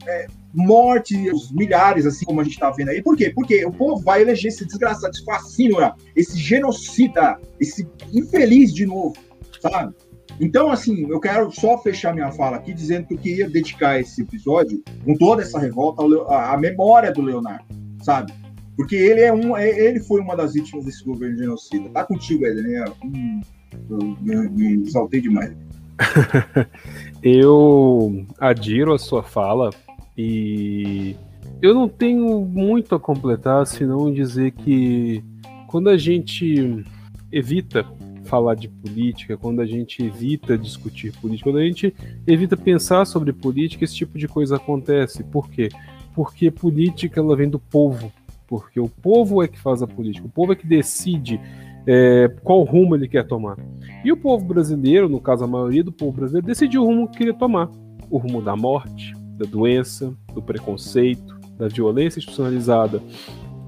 É, 0.07 0.27
mortes, 0.55 1.51
milhares, 1.51 2.05
assim 2.05 2.25
como 2.25 2.39
a 2.39 2.43
gente 2.43 2.53
está 2.53 2.71
vendo 2.71 2.89
aí. 2.89 3.03
Por 3.03 3.17
quê? 3.17 3.31
Porque 3.33 3.65
o 3.65 3.71
povo 3.71 4.01
vai 4.01 4.21
eleger 4.21 4.51
esse 4.51 4.65
desgraçado, 4.65 5.13
esse 5.13 5.25
fascínora, 5.25 5.93
esse 6.15 6.37
genocida, 6.37 7.39
esse 7.59 7.87
infeliz 8.13 8.73
de 8.73 8.85
novo, 8.85 9.15
sabe? 9.61 9.93
Então, 10.39 10.69
assim, 10.69 11.09
eu 11.09 11.19
quero 11.19 11.51
só 11.51 11.77
fechar 11.77 12.13
minha 12.13 12.31
fala 12.31 12.57
aqui 12.57 12.73
dizendo 12.73 13.07
que 13.07 13.13
eu 13.13 13.17
queria 13.17 13.49
dedicar 13.49 13.99
esse 13.99 14.21
episódio, 14.21 14.83
com 15.03 15.15
toda 15.17 15.41
essa 15.41 15.59
revolta, 15.59 16.03
à 16.29 16.57
memória 16.57 17.11
do 17.11 17.21
Leonardo, 17.21 17.65
sabe? 18.01 18.33
Porque 18.75 18.95
ele 18.95 19.21
é 19.21 19.31
um, 19.31 19.55
é, 19.55 19.69
ele 19.69 20.01
foi 20.01 20.19
uma 20.19 20.35
das 20.35 20.53
vítimas 20.53 20.85
desse 20.85 21.03
governo 21.05 21.37
genocida. 21.37 21.89
Tá 21.89 22.03
contigo 22.03 22.45
aí, 22.45 22.53
Daniel. 22.53 22.93
Hum, 23.03 23.41
me 24.21 24.81
exaltei 24.85 25.21
demais. 25.21 25.53
eu 27.23 28.25
adiro 28.37 28.93
a 28.93 28.99
sua 28.99 29.23
fala 29.23 29.69
e 30.17 31.15
eu 31.61 31.73
não 31.73 31.87
tenho 31.87 32.41
muito 32.41 32.95
a 32.95 32.99
completar, 32.99 33.65
senão 33.65 34.13
dizer 34.13 34.51
que 34.51 35.23
quando 35.67 35.89
a 35.89 35.97
gente 35.97 36.83
evita 37.31 37.85
falar 38.25 38.55
de 38.55 38.67
política, 38.67 39.37
quando 39.37 39.61
a 39.61 39.65
gente 39.65 40.03
evita 40.03 40.57
discutir 40.57 41.13
política, 41.19 41.49
quando 41.49 41.61
a 41.61 41.65
gente 41.65 41.93
evita 42.25 42.57
pensar 42.57 43.05
sobre 43.05 43.31
política, 43.31 43.83
esse 43.83 43.95
tipo 43.95 44.17
de 44.17 44.27
coisa 44.27 44.55
acontece. 44.55 45.23
Por 45.23 45.49
quê? 45.49 45.69
Porque 46.13 46.49
política 46.49 47.19
ela 47.19 47.35
vem 47.35 47.49
do 47.49 47.59
povo, 47.59 48.11
porque 48.47 48.79
o 48.79 48.89
povo 48.89 49.43
é 49.43 49.47
que 49.47 49.59
faz 49.59 49.81
a 49.81 49.87
política, 49.87 50.25
o 50.25 50.29
povo 50.29 50.53
é 50.53 50.55
que 50.55 50.65
decide 50.65 51.39
é, 51.87 52.31
qual 52.43 52.63
rumo 52.63 52.95
ele 52.95 53.07
quer 53.07 53.25
tomar. 53.27 53.57
E 54.03 54.11
o 54.11 54.17
povo 54.17 54.45
brasileiro, 54.45 55.07
no 55.07 55.21
caso 55.21 55.43
a 55.43 55.47
maioria 55.47 55.83
do 55.83 55.91
povo 55.91 56.17
brasileiro, 56.17 56.47
decidiu 56.47 56.83
o 56.83 56.85
rumo 56.85 57.07
que 57.07 57.19
queria 57.19 57.33
tomar: 57.33 57.69
o 58.09 58.17
rumo 58.17 58.41
da 58.41 58.55
morte, 58.55 59.14
da 59.35 59.45
doença, 59.45 60.13
do 60.33 60.41
preconceito, 60.41 61.37
da 61.57 61.67
violência 61.67 62.19
institucionalizada, 62.19 63.01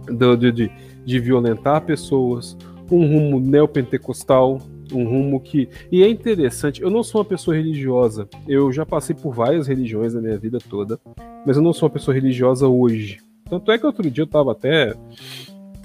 do, 0.05 0.36
de, 0.36 0.51
de, 0.51 0.72
de 1.05 1.20
violentar 1.20 1.82
pessoas, 1.82 2.57
um 2.91 3.05
rumo 3.05 3.39
neopentecostal, 3.39 4.59
um 4.93 5.03
rumo 5.03 5.39
que. 5.39 5.68
E 5.91 6.03
é 6.03 6.09
interessante, 6.09 6.82
eu 6.82 6.89
não 6.89 7.03
sou 7.03 7.22
uma 7.22 7.26
pessoa 7.26 7.55
religiosa. 7.55 8.28
Eu 8.47 8.72
já 8.72 8.86
passei 8.86 9.15
por 9.15 9.34
várias 9.34 9.68
religiões 9.68 10.13
na 10.13 10.22
minha 10.22 10.38
vida 10.38 10.59
toda, 10.59 10.99
mas 11.45 11.57
eu 11.57 11.63
não 11.63 11.74
sou 11.74 11.88
uma 11.88 11.93
pessoa 11.93 12.15
religiosa 12.15 12.68
hoje. 12.68 13.20
Tanto 13.49 13.72
é 13.72 13.78
que 13.78 13.86
outro 13.86 14.09
dia 14.09 14.24
eu 14.24 14.28
tava 14.28 14.51
até. 14.51 14.93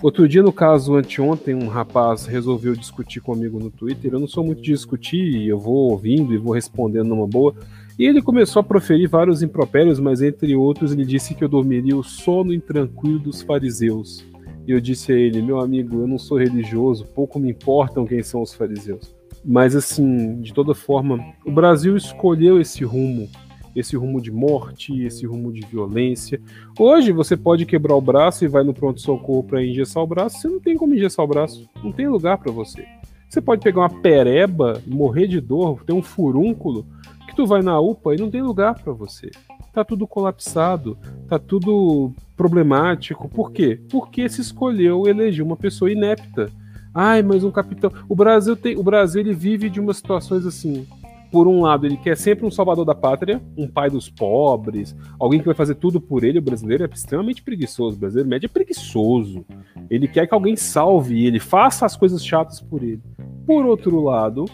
Outro 0.02 0.28
dia, 0.28 0.42
no 0.42 0.52
caso, 0.52 0.96
anteontem, 0.96 1.54
um 1.54 1.68
rapaz 1.68 2.26
resolveu 2.26 2.74
discutir 2.74 3.20
comigo 3.20 3.60
no 3.60 3.70
Twitter. 3.70 4.12
Eu 4.12 4.18
não 4.18 4.26
sou 4.26 4.44
muito 4.44 4.60
de 4.60 4.72
discutir, 4.72 5.46
eu 5.46 5.60
vou 5.60 5.92
ouvindo 5.92 6.34
e 6.34 6.38
vou 6.38 6.52
respondendo 6.52 7.06
numa 7.06 7.26
boa. 7.26 7.54
E 7.98 8.04
ele 8.04 8.22
começou 8.22 8.60
a 8.60 8.64
proferir 8.64 9.08
vários 9.08 9.42
impropérios, 9.42 10.00
mas 10.00 10.22
entre 10.22 10.56
outros 10.56 10.92
ele 10.92 11.04
disse 11.04 11.34
que 11.34 11.44
eu 11.44 11.48
dormiria 11.48 11.96
o 11.96 12.02
sono 12.02 12.52
intranquilo 12.52 13.18
dos 13.18 13.42
fariseus. 13.42 14.24
E 14.66 14.70
eu 14.70 14.80
disse 14.80 15.12
a 15.12 15.16
ele, 15.16 15.42
meu 15.42 15.60
amigo, 15.60 16.00
eu 16.00 16.06
não 16.06 16.18
sou 16.18 16.38
religioso, 16.38 17.06
pouco 17.14 17.38
me 17.38 17.50
importam 17.50 18.06
quem 18.06 18.22
são 18.22 18.42
os 18.42 18.54
fariseus. 18.54 19.14
Mas 19.44 19.74
assim, 19.74 20.40
de 20.40 20.54
toda 20.54 20.74
forma, 20.74 21.18
o 21.44 21.50
Brasil 21.50 21.96
escolheu 21.96 22.60
esse 22.60 22.84
rumo, 22.84 23.28
esse 23.74 23.96
rumo 23.96 24.20
de 24.20 24.30
morte, 24.30 25.02
esse 25.02 25.26
rumo 25.26 25.52
de 25.52 25.66
violência. 25.66 26.40
Hoje 26.78 27.10
você 27.10 27.36
pode 27.36 27.66
quebrar 27.66 27.96
o 27.96 28.00
braço 28.00 28.44
e 28.44 28.48
vai 28.48 28.62
no 28.62 28.72
pronto 28.72 29.00
socorro 29.00 29.42
para 29.42 29.64
engessar 29.64 30.02
o 30.02 30.06
braço, 30.06 30.38
você 30.38 30.48
não 30.48 30.60
tem 30.60 30.76
como 30.76 30.94
engessar 30.94 31.24
o 31.24 31.28
braço, 31.28 31.68
não 31.82 31.90
tem 31.90 32.08
lugar 32.08 32.38
para 32.38 32.52
você. 32.52 32.84
Você 33.28 33.40
pode 33.40 33.62
pegar 33.62 33.80
uma 33.80 34.00
pereba, 34.00 34.80
morrer 34.86 35.26
de 35.26 35.40
dor, 35.40 35.82
ter 35.84 35.92
um 35.92 36.02
furúnculo, 36.02 36.86
que 37.32 37.36
tu 37.36 37.46
vai 37.46 37.62
na 37.62 37.80
UPA 37.80 38.14
e 38.14 38.18
não 38.18 38.30
tem 38.30 38.42
lugar 38.42 38.78
para 38.80 38.92
você 38.92 39.30
tá 39.72 39.84
tudo 39.84 40.06
colapsado, 40.06 40.98
tá 41.26 41.38
tudo 41.38 42.12
problemático. 42.36 43.28
Por 43.28 43.50
quê? 43.50 43.80
Porque 43.90 44.28
se 44.28 44.40
escolheu 44.40 45.08
eleger 45.08 45.44
uma 45.44 45.56
pessoa 45.56 45.90
inepta. 45.90 46.50
Ai, 46.94 47.22
mas 47.22 47.42
um 47.42 47.50
capitão. 47.50 47.90
O 48.08 48.14
Brasil 48.14 48.54
tem, 48.54 48.76
o 48.76 48.82
Brasil 48.82 49.22
ele 49.22 49.32
vive 49.32 49.70
de 49.70 49.80
umas 49.80 49.96
situações 49.96 50.44
assim. 50.44 50.86
Por 51.30 51.48
um 51.48 51.62
lado, 51.62 51.86
ele 51.86 51.96
quer 51.96 52.14
sempre 52.14 52.44
um 52.44 52.50
salvador 52.50 52.84
da 52.84 52.94
pátria, 52.94 53.40
um 53.56 53.66
pai 53.66 53.88
dos 53.88 54.10
pobres, 54.10 54.94
alguém 55.18 55.40
que 55.40 55.46
vai 55.46 55.54
fazer 55.54 55.76
tudo 55.76 55.98
por 55.98 56.22
ele. 56.22 56.38
O 56.38 56.42
brasileiro 56.42 56.84
é 56.84 56.88
extremamente 56.92 57.42
preguiçoso. 57.42 57.96
O 57.96 58.00
brasileiro 58.00 58.28
médio 58.28 58.46
é 58.46 58.50
preguiçoso. 58.50 59.42
Ele 59.88 60.06
quer 60.06 60.26
que 60.26 60.34
alguém 60.34 60.54
salve 60.54 61.24
ele, 61.24 61.40
faça 61.40 61.86
as 61.86 61.96
coisas 61.96 62.22
chatas 62.22 62.60
por 62.60 62.82
ele. 62.82 63.00
Por 63.46 63.64
outro 63.64 63.98
lado, 64.02 64.44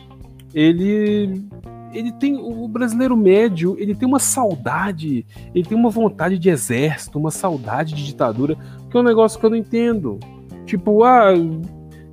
ele 0.54 1.42
ele 1.92 2.12
tem 2.12 2.36
o 2.36 2.66
brasileiro 2.68 3.16
médio, 3.16 3.76
ele 3.78 3.94
tem 3.94 4.06
uma 4.06 4.18
saudade, 4.18 5.26
ele 5.54 5.64
tem 5.64 5.76
uma 5.76 5.90
vontade 5.90 6.38
de 6.38 6.48
exército, 6.48 7.18
uma 7.18 7.30
saudade 7.30 7.94
de 7.94 8.04
ditadura, 8.04 8.56
que 8.90 8.96
é 8.96 9.00
um 9.00 9.04
negócio 9.04 9.38
que 9.38 9.46
eu 9.46 9.50
não 9.50 9.56
entendo. 9.56 10.18
Tipo, 10.66 11.02
ah, 11.02 11.32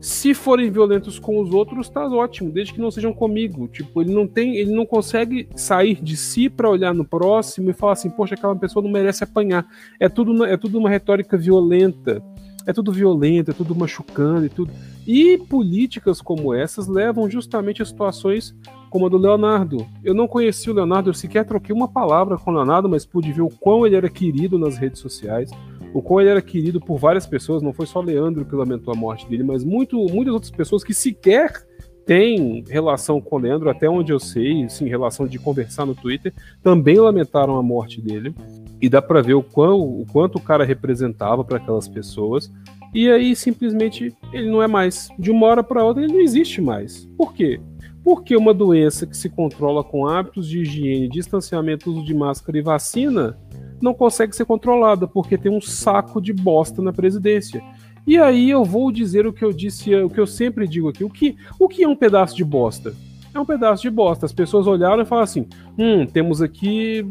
se 0.05 0.35
forem 0.35 0.69
violentos 0.69 1.17
com 1.17 1.41
os 1.41 1.51
outros, 1.51 1.89
tá 1.89 2.07
ótimo, 2.07 2.51
desde 2.51 2.73
que 2.73 2.79
não 2.79 2.91
sejam 2.91 3.11
comigo. 3.11 3.67
Tipo, 3.67 4.01
ele 4.01 4.13
não 4.13 4.27
tem, 4.27 4.55
ele 4.55 4.71
não 4.71 4.85
consegue 4.85 5.49
sair 5.55 6.01
de 6.01 6.15
si 6.15 6.47
para 6.47 6.69
olhar 6.69 6.93
no 6.93 7.03
próximo 7.03 7.71
e 7.71 7.73
falar 7.73 7.93
assim, 7.93 8.11
poxa, 8.11 8.35
aquela 8.35 8.55
pessoa 8.55 8.83
não 8.83 8.91
merece 8.91 9.23
apanhar. 9.23 9.65
É 9.99 10.07
tudo, 10.07 10.45
é 10.45 10.55
tudo 10.57 10.77
uma 10.77 10.91
retórica 10.91 11.35
violenta. 11.35 12.21
É 12.67 12.73
tudo 12.73 12.91
violento, 12.91 13.49
é 13.49 13.53
tudo 13.53 13.75
machucando 13.75 14.45
e 14.45 14.49
tudo. 14.49 14.71
E 15.07 15.37
políticas 15.37 16.21
como 16.21 16.53
essas 16.53 16.87
levam 16.87 17.29
justamente 17.29 17.81
a 17.81 17.85
situações 17.85 18.55
como 18.95 19.07
a 19.07 19.09
do 19.09 19.17
Leonardo. 19.17 19.85
Eu 20.01 20.13
não 20.13 20.25
conheci 20.25 20.69
o 20.69 20.73
Leonardo, 20.73 21.09
eu 21.09 21.13
sequer 21.13 21.43
troquei 21.43 21.75
uma 21.75 21.85
palavra 21.85 22.37
com 22.37 22.49
o 22.49 22.53
Leonardo, 22.53 22.87
mas 22.87 23.05
pude 23.05 23.33
ver 23.33 23.41
o 23.41 23.49
quão 23.49 23.85
ele 23.85 23.97
era 23.97 24.07
querido 24.07 24.57
nas 24.57 24.77
redes 24.77 25.01
sociais, 25.01 25.51
o 25.93 26.01
quão 26.01 26.21
ele 26.21 26.29
era 26.29 26.41
querido 26.41 26.79
por 26.79 26.97
várias 26.97 27.27
pessoas, 27.27 27.61
não 27.61 27.73
foi 27.73 27.85
só 27.87 27.99
Leandro 27.99 28.45
que 28.45 28.55
lamentou 28.55 28.93
a 28.93 28.97
morte 28.97 29.27
dele, 29.27 29.43
mas 29.43 29.65
muito, 29.65 29.97
muitas 30.05 30.33
outras 30.33 30.49
pessoas 30.49 30.81
que 30.81 30.93
sequer 30.93 31.67
têm 32.05 32.63
relação 32.69 33.19
com 33.19 33.35
o 33.35 33.39
Leandro, 33.39 33.69
até 33.69 33.89
onde 33.89 34.13
eu 34.13 34.19
sei, 34.19 34.65
sim, 34.69 34.87
relação 34.87 35.27
de 35.27 35.37
conversar 35.39 35.85
no 35.85 35.93
Twitter, 35.93 36.33
também 36.63 36.97
lamentaram 36.97 37.57
a 37.57 37.63
morte 37.63 37.99
dele. 37.99 38.33
e 38.81 38.87
dá 38.87 39.01
para 39.01 39.21
ver 39.21 39.33
o, 39.33 39.43
quão, 39.43 39.81
o 39.81 40.05
quanto 40.09 40.37
o 40.37 40.41
cara 40.41 40.63
representava 40.63 41.43
para 41.43 41.57
aquelas 41.57 41.89
pessoas. 41.89 42.49
E 42.93 43.09
aí 43.09 43.35
simplesmente 43.35 44.15
ele 44.31 44.49
não 44.49 44.61
é 44.61 44.67
mais. 44.67 45.09
De 45.19 45.31
uma 45.31 45.47
hora 45.47 45.63
para 45.63 45.83
outra 45.83 46.03
ele 46.03 46.13
não 46.13 46.21
existe 46.21 46.61
mais. 46.61 47.05
Por 47.17 47.33
quê? 47.33 47.59
Porque 48.05 48.37
uma 48.37 48.53
doença 48.53 49.07
que 49.07 49.17
se 49.17 49.27
controla 49.27 49.83
com 49.83 50.05
hábitos 50.05 50.47
de 50.47 50.59
higiene, 50.59 51.09
distanciamento, 51.09 51.89
uso 51.89 52.05
de 52.05 52.13
máscara 52.13 52.55
e 52.55 52.61
vacina 52.61 53.35
não 53.81 53.95
consegue 53.95 54.35
ser 54.35 54.45
controlada 54.45 55.07
porque 55.07 55.39
tem 55.39 55.51
um 55.51 55.59
saco 55.59 56.21
de 56.21 56.31
bosta 56.31 56.83
na 56.83 56.93
presidência. 56.93 57.63
E 58.05 58.19
aí 58.19 58.51
eu 58.51 58.63
vou 58.63 58.91
dizer 58.91 59.25
o 59.25 59.33
que 59.33 59.43
eu 59.43 59.51
disse, 59.51 59.95
o 59.95 60.07
que 60.07 60.19
eu 60.19 60.27
sempre 60.27 60.67
digo 60.67 60.87
aqui. 60.87 61.03
O 61.03 61.09
que, 61.09 61.35
o 61.59 61.67
que 61.67 61.83
é 61.83 61.87
um 61.87 61.95
pedaço 61.95 62.35
de 62.35 62.45
bosta? 62.45 62.93
É 63.33 63.39
um 63.39 63.45
pedaço 63.45 63.81
de 63.81 63.89
bosta. 63.89 64.27
As 64.27 64.31
pessoas 64.31 64.67
olharam 64.67 65.01
e 65.01 65.05
falaram 65.05 65.23
assim: 65.23 65.47
hum, 65.75 66.05
temos 66.05 66.43
aqui 66.43 67.03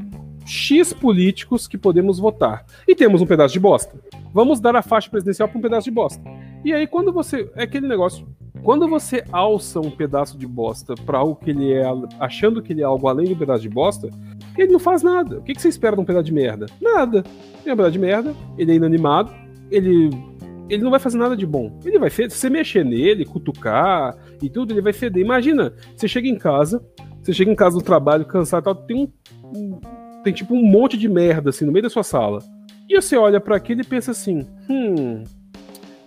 X 0.47 0.92
políticos 0.92 1.66
que 1.66 1.76
podemos 1.76 2.20
votar. 2.20 2.64
E 2.86 2.95
temos 2.95 3.20
um 3.20 3.26
pedaço 3.26 3.53
de 3.53 3.59
bosta. 3.59 3.99
Vamos 4.32 4.61
dar 4.61 4.76
a 4.76 4.82
faixa 4.82 5.11
presidencial 5.11 5.49
para 5.49 5.59
um 5.59 5.62
pedaço 5.62 5.86
de 5.86 5.90
bosta. 5.90 6.22
E 6.64 6.72
aí, 6.72 6.86
quando 6.86 7.12
você. 7.12 7.51
É 7.57 7.64
aquele 7.64 7.88
negócio. 7.88 8.24
Quando 8.65 8.89
você 8.89 9.23
alça 9.31 9.79
um 9.79 9.91
pedaço 9.91 10.39
de 10.39 10.47
bosta 10.47 10.95
para 10.95 11.19
algo 11.19 11.37
que 11.37 11.51
ele 11.51 11.71
é, 11.71 11.85
achando 12.19 12.62
que 12.62 12.73
ele 12.73 12.81
é 12.81 12.85
algo 12.85 13.07
além 13.07 13.27
de 13.27 13.35
um 13.35 13.37
pedaço 13.37 13.61
de 13.61 13.69
bosta, 13.69 14.09
ele 14.57 14.73
não 14.73 14.79
faz 14.79 15.03
nada. 15.03 15.39
O 15.39 15.43
que, 15.43 15.53
que 15.53 15.61
você 15.61 15.69
espera 15.69 15.95
de 15.95 16.01
um 16.01 16.05
pedaço 16.05 16.25
de 16.25 16.33
merda? 16.33 16.65
Nada. 16.81 17.23
Ele 17.61 17.71
é 17.71 17.75
um 17.75 17.77
pedaço 17.77 17.93
de 17.93 17.99
merda, 17.99 18.35
ele 18.57 18.73
é 18.73 18.75
inanimado, 18.77 19.31
ele 19.71 20.09
ele 20.67 20.83
não 20.83 20.91
vai 20.91 20.99
fazer 20.99 21.19
nada 21.19 21.37
de 21.37 21.45
bom. 21.45 21.79
Ele 21.85 21.99
vai 21.99 22.09
feder, 22.09 22.31
se 22.31 22.39
você 22.39 22.49
mexer 22.49 22.87
nele, 22.87 23.27
cutucar 23.27 24.17
e 24.43 24.49
tudo, 24.49 24.73
ele 24.73 24.81
vai 24.81 24.95
feder. 24.95 25.23
Imagina, 25.23 25.75
você 25.95 26.09
chega 26.09 26.27
em 26.27 26.39
casa, 26.39 26.83
você 27.23 27.35
chega 27.35 27.51
em 27.51 27.55
casa 27.55 27.77
do 27.77 27.85
trabalho, 27.85 28.25
cansado 28.25 28.62
e 28.62 28.65
tal, 28.65 28.75
tem 28.75 28.97
um, 28.97 29.09
um, 29.55 29.81
tem 30.23 30.33
tipo 30.33 30.55
um 30.55 30.65
monte 30.65 30.97
de 30.97 31.07
merda 31.07 31.51
assim 31.51 31.67
no 31.67 31.73
meio 31.73 31.83
da 31.83 31.91
sua 31.91 32.03
sala. 32.03 32.39
E 32.89 32.99
você 32.99 33.15
olha 33.15 33.43
para 33.43 33.57
aquilo 33.57 33.83
e 33.83 33.85
pensa 33.85 34.12
assim: 34.12 34.47
"Hum, 34.71 35.23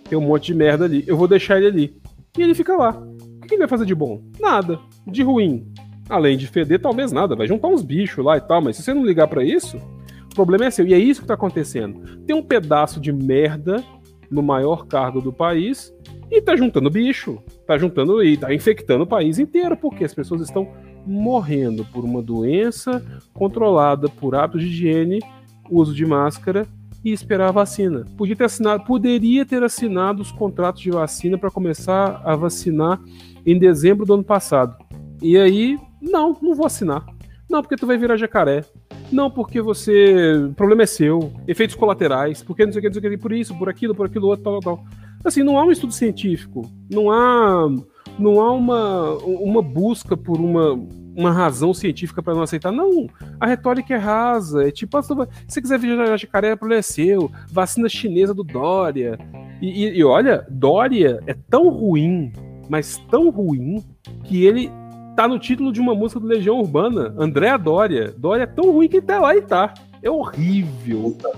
tem 0.08 0.18
um 0.18 0.22
monte 0.22 0.46
de 0.46 0.54
merda 0.54 0.86
ali, 0.86 1.04
eu 1.06 1.16
vou 1.16 1.28
deixar 1.28 1.58
ele 1.58 1.66
ali". 1.68 2.07
E 2.36 2.42
ele 2.42 2.54
fica 2.54 2.76
lá. 2.76 2.90
O 2.90 3.46
que 3.46 3.54
ele 3.54 3.60
vai 3.60 3.68
fazer 3.68 3.86
de 3.86 3.94
bom? 3.94 4.22
Nada. 4.40 4.78
De 5.06 5.22
ruim, 5.22 5.66
além 6.08 6.36
de 6.36 6.46
feder, 6.46 6.80
talvez 6.80 7.12
nada, 7.12 7.36
vai 7.36 7.46
juntar 7.46 7.68
uns 7.68 7.82
bichos 7.82 8.24
lá 8.24 8.36
e 8.36 8.40
tal, 8.40 8.62
mas 8.62 8.76
se 8.76 8.82
você 8.82 8.94
não 8.94 9.04
ligar 9.04 9.28
para 9.28 9.44
isso, 9.44 9.76
o 10.30 10.34
problema 10.34 10.66
é 10.66 10.70
seu. 10.70 10.86
E 10.86 10.94
é 10.94 10.98
isso 10.98 11.22
que 11.22 11.26
tá 11.26 11.34
acontecendo. 11.34 12.18
Tem 12.26 12.34
um 12.34 12.42
pedaço 12.42 13.00
de 13.00 13.12
merda 13.12 13.82
no 14.30 14.42
maior 14.42 14.86
cargo 14.86 15.20
do 15.20 15.32
país 15.32 15.94
e 16.30 16.42
tá 16.42 16.54
juntando 16.54 16.90
bicho, 16.90 17.42
tá 17.66 17.78
juntando 17.78 18.22
e 18.22 18.36
tá 18.36 18.52
infectando 18.52 19.04
o 19.04 19.06
país 19.06 19.38
inteiro, 19.38 19.76
porque 19.76 20.04
as 20.04 20.12
pessoas 20.12 20.42
estão 20.42 20.68
morrendo 21.06 21.84
por 21.86 22.04
uma 22.04 22.20
doença 22.20 23.02
controlada 23.32 24.08
por 24.08 24.34
hábitos 24.34 24.60
de 24.60 24.68
higiene, 24.68 25.20
uso 25.70 25.94
de 25.94 26.04
máscara 26.04 26.66
e 27.04 27.12
esperar 27.12 27.48
a 27.48 27.52
vacina. 27.52 28.04
Podia 28.16 28.36
ter 28.36 28.44
assinado, 28.44 28.84
poderia 28.84 29.46
ter 29.46 29.62
assinado 29.62 30.22
os 30.22 30.32
contratos 30.32 30.82
de 30.82 30.90
vacina 30.90 31.38
para 31.38 31.50
começar 31.50 32.20
a 32.24 32.34
vacinar 32.34 33.00
em 33.46 33.58
dezembro 33.58 34.04
do 34.04 34.14
ano 34.14 34.24
passado. 34.24 34.76
E 35.22 35.36
aí, 35.36 35.78
não, 36.00 36.36
não 36.40 36.54
vou 36.54 36.66
assinar. 36.66 37.04
Não, 37.48 37.62
porque 37.62 37.76
tu 37.76 37.86
vai 37.86 37.96
virar 37.96 38.16
jacaré. 38.16 38.64
Não, 39.10 39.30
porque 39.30 39.60
você. 39.60 40.34
O 40.50 40.54
problema 40.54 40.82
é 40.82 40.86
seu. 40.86 41.32
Efeitos 41.46 41.74
colaterais. 41.74 42.42
Porque 42.42 42.64
não 42.64 42.72
sei 42.72 42.80
o 42.80 42.82
que, 42.82 42.88
não 42.88 43.00
sei 43.00 43.08
o 43.08 43.10
que, 43.10 43.18
por 43.18 43.32
isso, 43.32 43.56
por 43.56 43.68
aquilo, 43.68 43.94
por 43.94 44.06
aquilo 44.06 44.26
outro, 44.26 44.44
tal, 44.44 44.60
tal. 44.60 44.84
Assim, 45.24 45.42
não 45.42 45.58
há 45.58 45.64
um 45.64 45.72
estudo 45.72 45.92
científico. 45.92 46.70
Não 46.90 47.10
há. 47.10 47.68
Não 48.18 48.40
há 48.40 48.52
uma, 48.52 49.12
uma 49.18 49.62
busca 49.62 50.16
por 50.16 50.40
uma, 50.40 50.74
uma 51.18 51.32
razão 51.32 51.74
científica 51.74 52.22
para 52.22 52.32
não 52.32 52.42
aceitar. 52.42 52.70
Não, 52.70 53.08
a 53.40 53.46
retórica 53.46 53.92
é 53.92 53.98
rasa. 53.98 54.68
É 54.68 54.70
tipo, 54.70 54.96
ah, 54.96 55.02
se 55.02 55.12
você 55.14 55.60
quiser 55.60 55.78
virar 55.78 56.16
jacaré, 56.16 56.56
é 56.70 56.82
seu. 56.82 57.30
Vacina 57.50 57.88
chinesa 57.88 58.32
do 58.32 58.44
Dória. 58.44 59.18
E, 59.60 59.84
e, 59.86 59.98
e 59.98 60.04
olha, 60.04 60.46
Dória 60.48 61.20
é 61.26 61.34
tão 61.50 61.68
ruim, 61.68 62.32
mas 62.68 62.98
tão 63.10 63.30
ruim, 63.30 63.84
que 64.24 64.44
ele 64.44 64.70
tá 65.16 65.26
no 65.26 65.40
título 65.40 65.72
de 65.72 65.80
uma 65.80 65.94
música 65.94 66.20
do 66.20 66.26
Legião 66.28 66.60
Urbana, 66.60 67.12
Andréa 67.18 67.58
Dória. 67.58 68.14
Dória 68.16 68.44
é 68.44 68.46
tão 68.46 68.70
ruim 68.70 68.88
que 68.88 69.02
tá 69.02 69.18
lá 69.18 69.34
e 69.34 69.42
tá. 69.42 69.74
É 70.00 70.08
horrível. 70.08 71.16
Puta, 71.18 71.32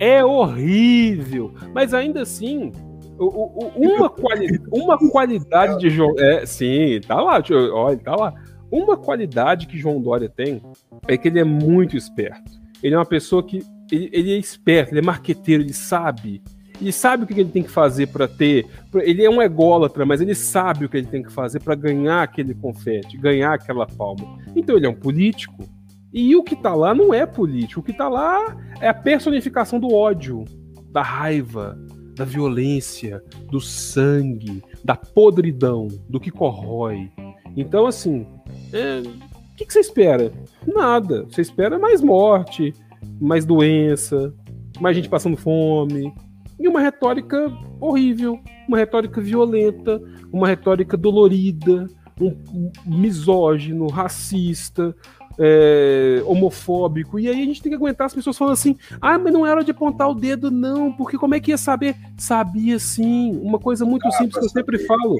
é 0.00 0.24
horrível. 0.24 1.54
Mas 1.72 1.94
ainda 1.94 2.22
assim, 2.22 2.72
uma, 3.20 4.10
quali 4.10 4.60
uma 4.72 4.98
qualidade 4.98 5.78
de 5.78 5.90
João. 5.90 6.12
É, 6.18 6.44
sim, 6.44 7.00
tá 7.06 7.20
lá. 7.20 7.40
Olha, 7.72 7.98
tá 7.98 8.16
lá. 8.16 8.34
Uma 8.70 8.96
qualidade 8.96 9.66
que 9.66 9.78
João 9.78 10.00
Dória 10.00 10.28
tem 10.28 10.62
é 11.08 11.16
que 11.16 11.28
ele 11.28 11.40
é 11.40 11.44
muito 11.44 11.96
esperto. 11.96 12.60
Ele 12.82 12.94
é 12.94 12.98
uma 12.98 13.06
pessoa 13.06 13.42
que. 13.42 13.62
Ele, 13.90 14.08
ele 14.12 14.32
é 14.32 14.38
esperto, 14.38 14.92
ele 14.92 15.00
é 15.00 15.02
marqueteiro, 15.02 15.62
ele 15.62 15.72
sabe 15.72 16.42
ele 16.80 16.92
sabe 16.92 17.24
o 17.24 17.26
que 17.26 17.34
ele 17.34 17.50
tem 17.50 17.62
que 17.62 17.70
fazer 17.70 18.06
para 18.06 18.26
ter. 18.26 18.66
Ele 18.94 19.24
é 19.24 19.28
um 19.28 19.42
ególatra, 19.42 20.06
mas 20.06 20.20
ele 20.20 20.34
sabe 20.34 20.86
o 20.86 20.88
que 20.88 20.96
ele 20.96 21.06
tem 21.06 21.22
que 21.22 21.30
fazer 21.30 21.60
para 21.60 21.74
ganhar 21.74 22.22
aquele 22.22 22.54
confete, 22.54 23.18
ganhar 23.18 23.52
aquela 23.52 23.86
palma. 23.86 24.38
Então 24.56 24.76
ele 24.76 24.86
é 24.86 24.88
um 24.88 24.94
político. 24.94 25.68
E 26.12 26.34
o 26.34 26.42
que 26.42 26.56
tá 26.56 26.74
lá 26.74 26.94
não 26.94 27.12
é 27.12 27.26
político. 27.26 27.80
O 27.80 27.84
que 27.84 27.92
tá 27.92 28.08
lá 28.08 28.56
é 28.80 28.88
a 28.88 28.94
personificação 28.94 29.78
do 29.78 29.92
ódio, 29.92 30.44
da 30.90 31.02
raiva, 31.02 31.78
da 32.16 32.24
violência, 32.24 33.22
do 33.50 33.60
sangue, 33.60 34.62
da 34.82 34.96
podridão, 34.96 35.86
do 36.08 36.18
que 36.18 36.30
corrói. 36.30 37.10
Então, 37.56 37.86
assim, 37.86 38.26
é... 38.72 39.00
o 39.00 39.56
que, 39.56 39.66
que 39.66 39.72
você 39.72 39.80
espera? 39.80 40.32
Nada. 40.66 41.24
Você 41.24 41.40
espera 41.40 41.78
mais 41.78 42.00
morte, 42.00 42.74
mais 43.20 43.44
doença, 43.44 44.32
mais 44.80 44.96
gente 44.96 45.08
passando 45.08 45.36
fome, 45.36 46.12
e 46.58 46.68
uma 46.68 46.80
retórica 46.80 47.50
horrível, 47.80 48.38
uma 48.68 48.76
retórica 48.76 49.20
violenta, 49.20 50.00
uma 50.30 50.46
retórica 50.46 50.96
dolorida, 50.96 51.86
um, 52.20 52.70
misógino, 52.84 53.88
racista, 53.88 54.94
é, 55.38 56.22
homofóbico. 56.26 57.18
E 57.18 57.28
aí 57.28 57.42
a 57.42 57.46
gente 57.46 57.62
tem 57.62 57.70
que 57.70 57.76
aguentar 57.76 58.06
as 58.06 58.14
pessoas 58.14 58.36
falando 58.36 58.52
assim: 58.52 58.76
ah, 59.00 59.18
mas 59.18 59.32
não 59.32 59.46
era 59.46 59.64
de 59.64 59.70
apontar 59.70 60.08
o 60.10 60.14
dedo, 60.14 60.50
não, 60.50 60.92
porque 60.92 61.16
como 61.16 61.34
é 61.34 61.40
que 61.40 61.50
ia 61.50 61.58
saber? 61.58 61.96
Sabia 62.18 62.78
sim. 62.78 63.38
Uma 63.42 63.58
coisa 63.58 63.86
muito 63.86 64.06
ah, 64.06 64.12
simples 64.12 64.38
que 64.38 64.44
eu 64.44 64.50
sempre 64.50 64.78
falo: 64.80 65.16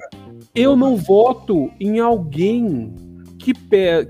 eu 0.54 0.76
não 0.76 0.96
voto 0.96 1.70
em 1.78 2.00
alguém 2.00 2.94
que, 3.38 3.54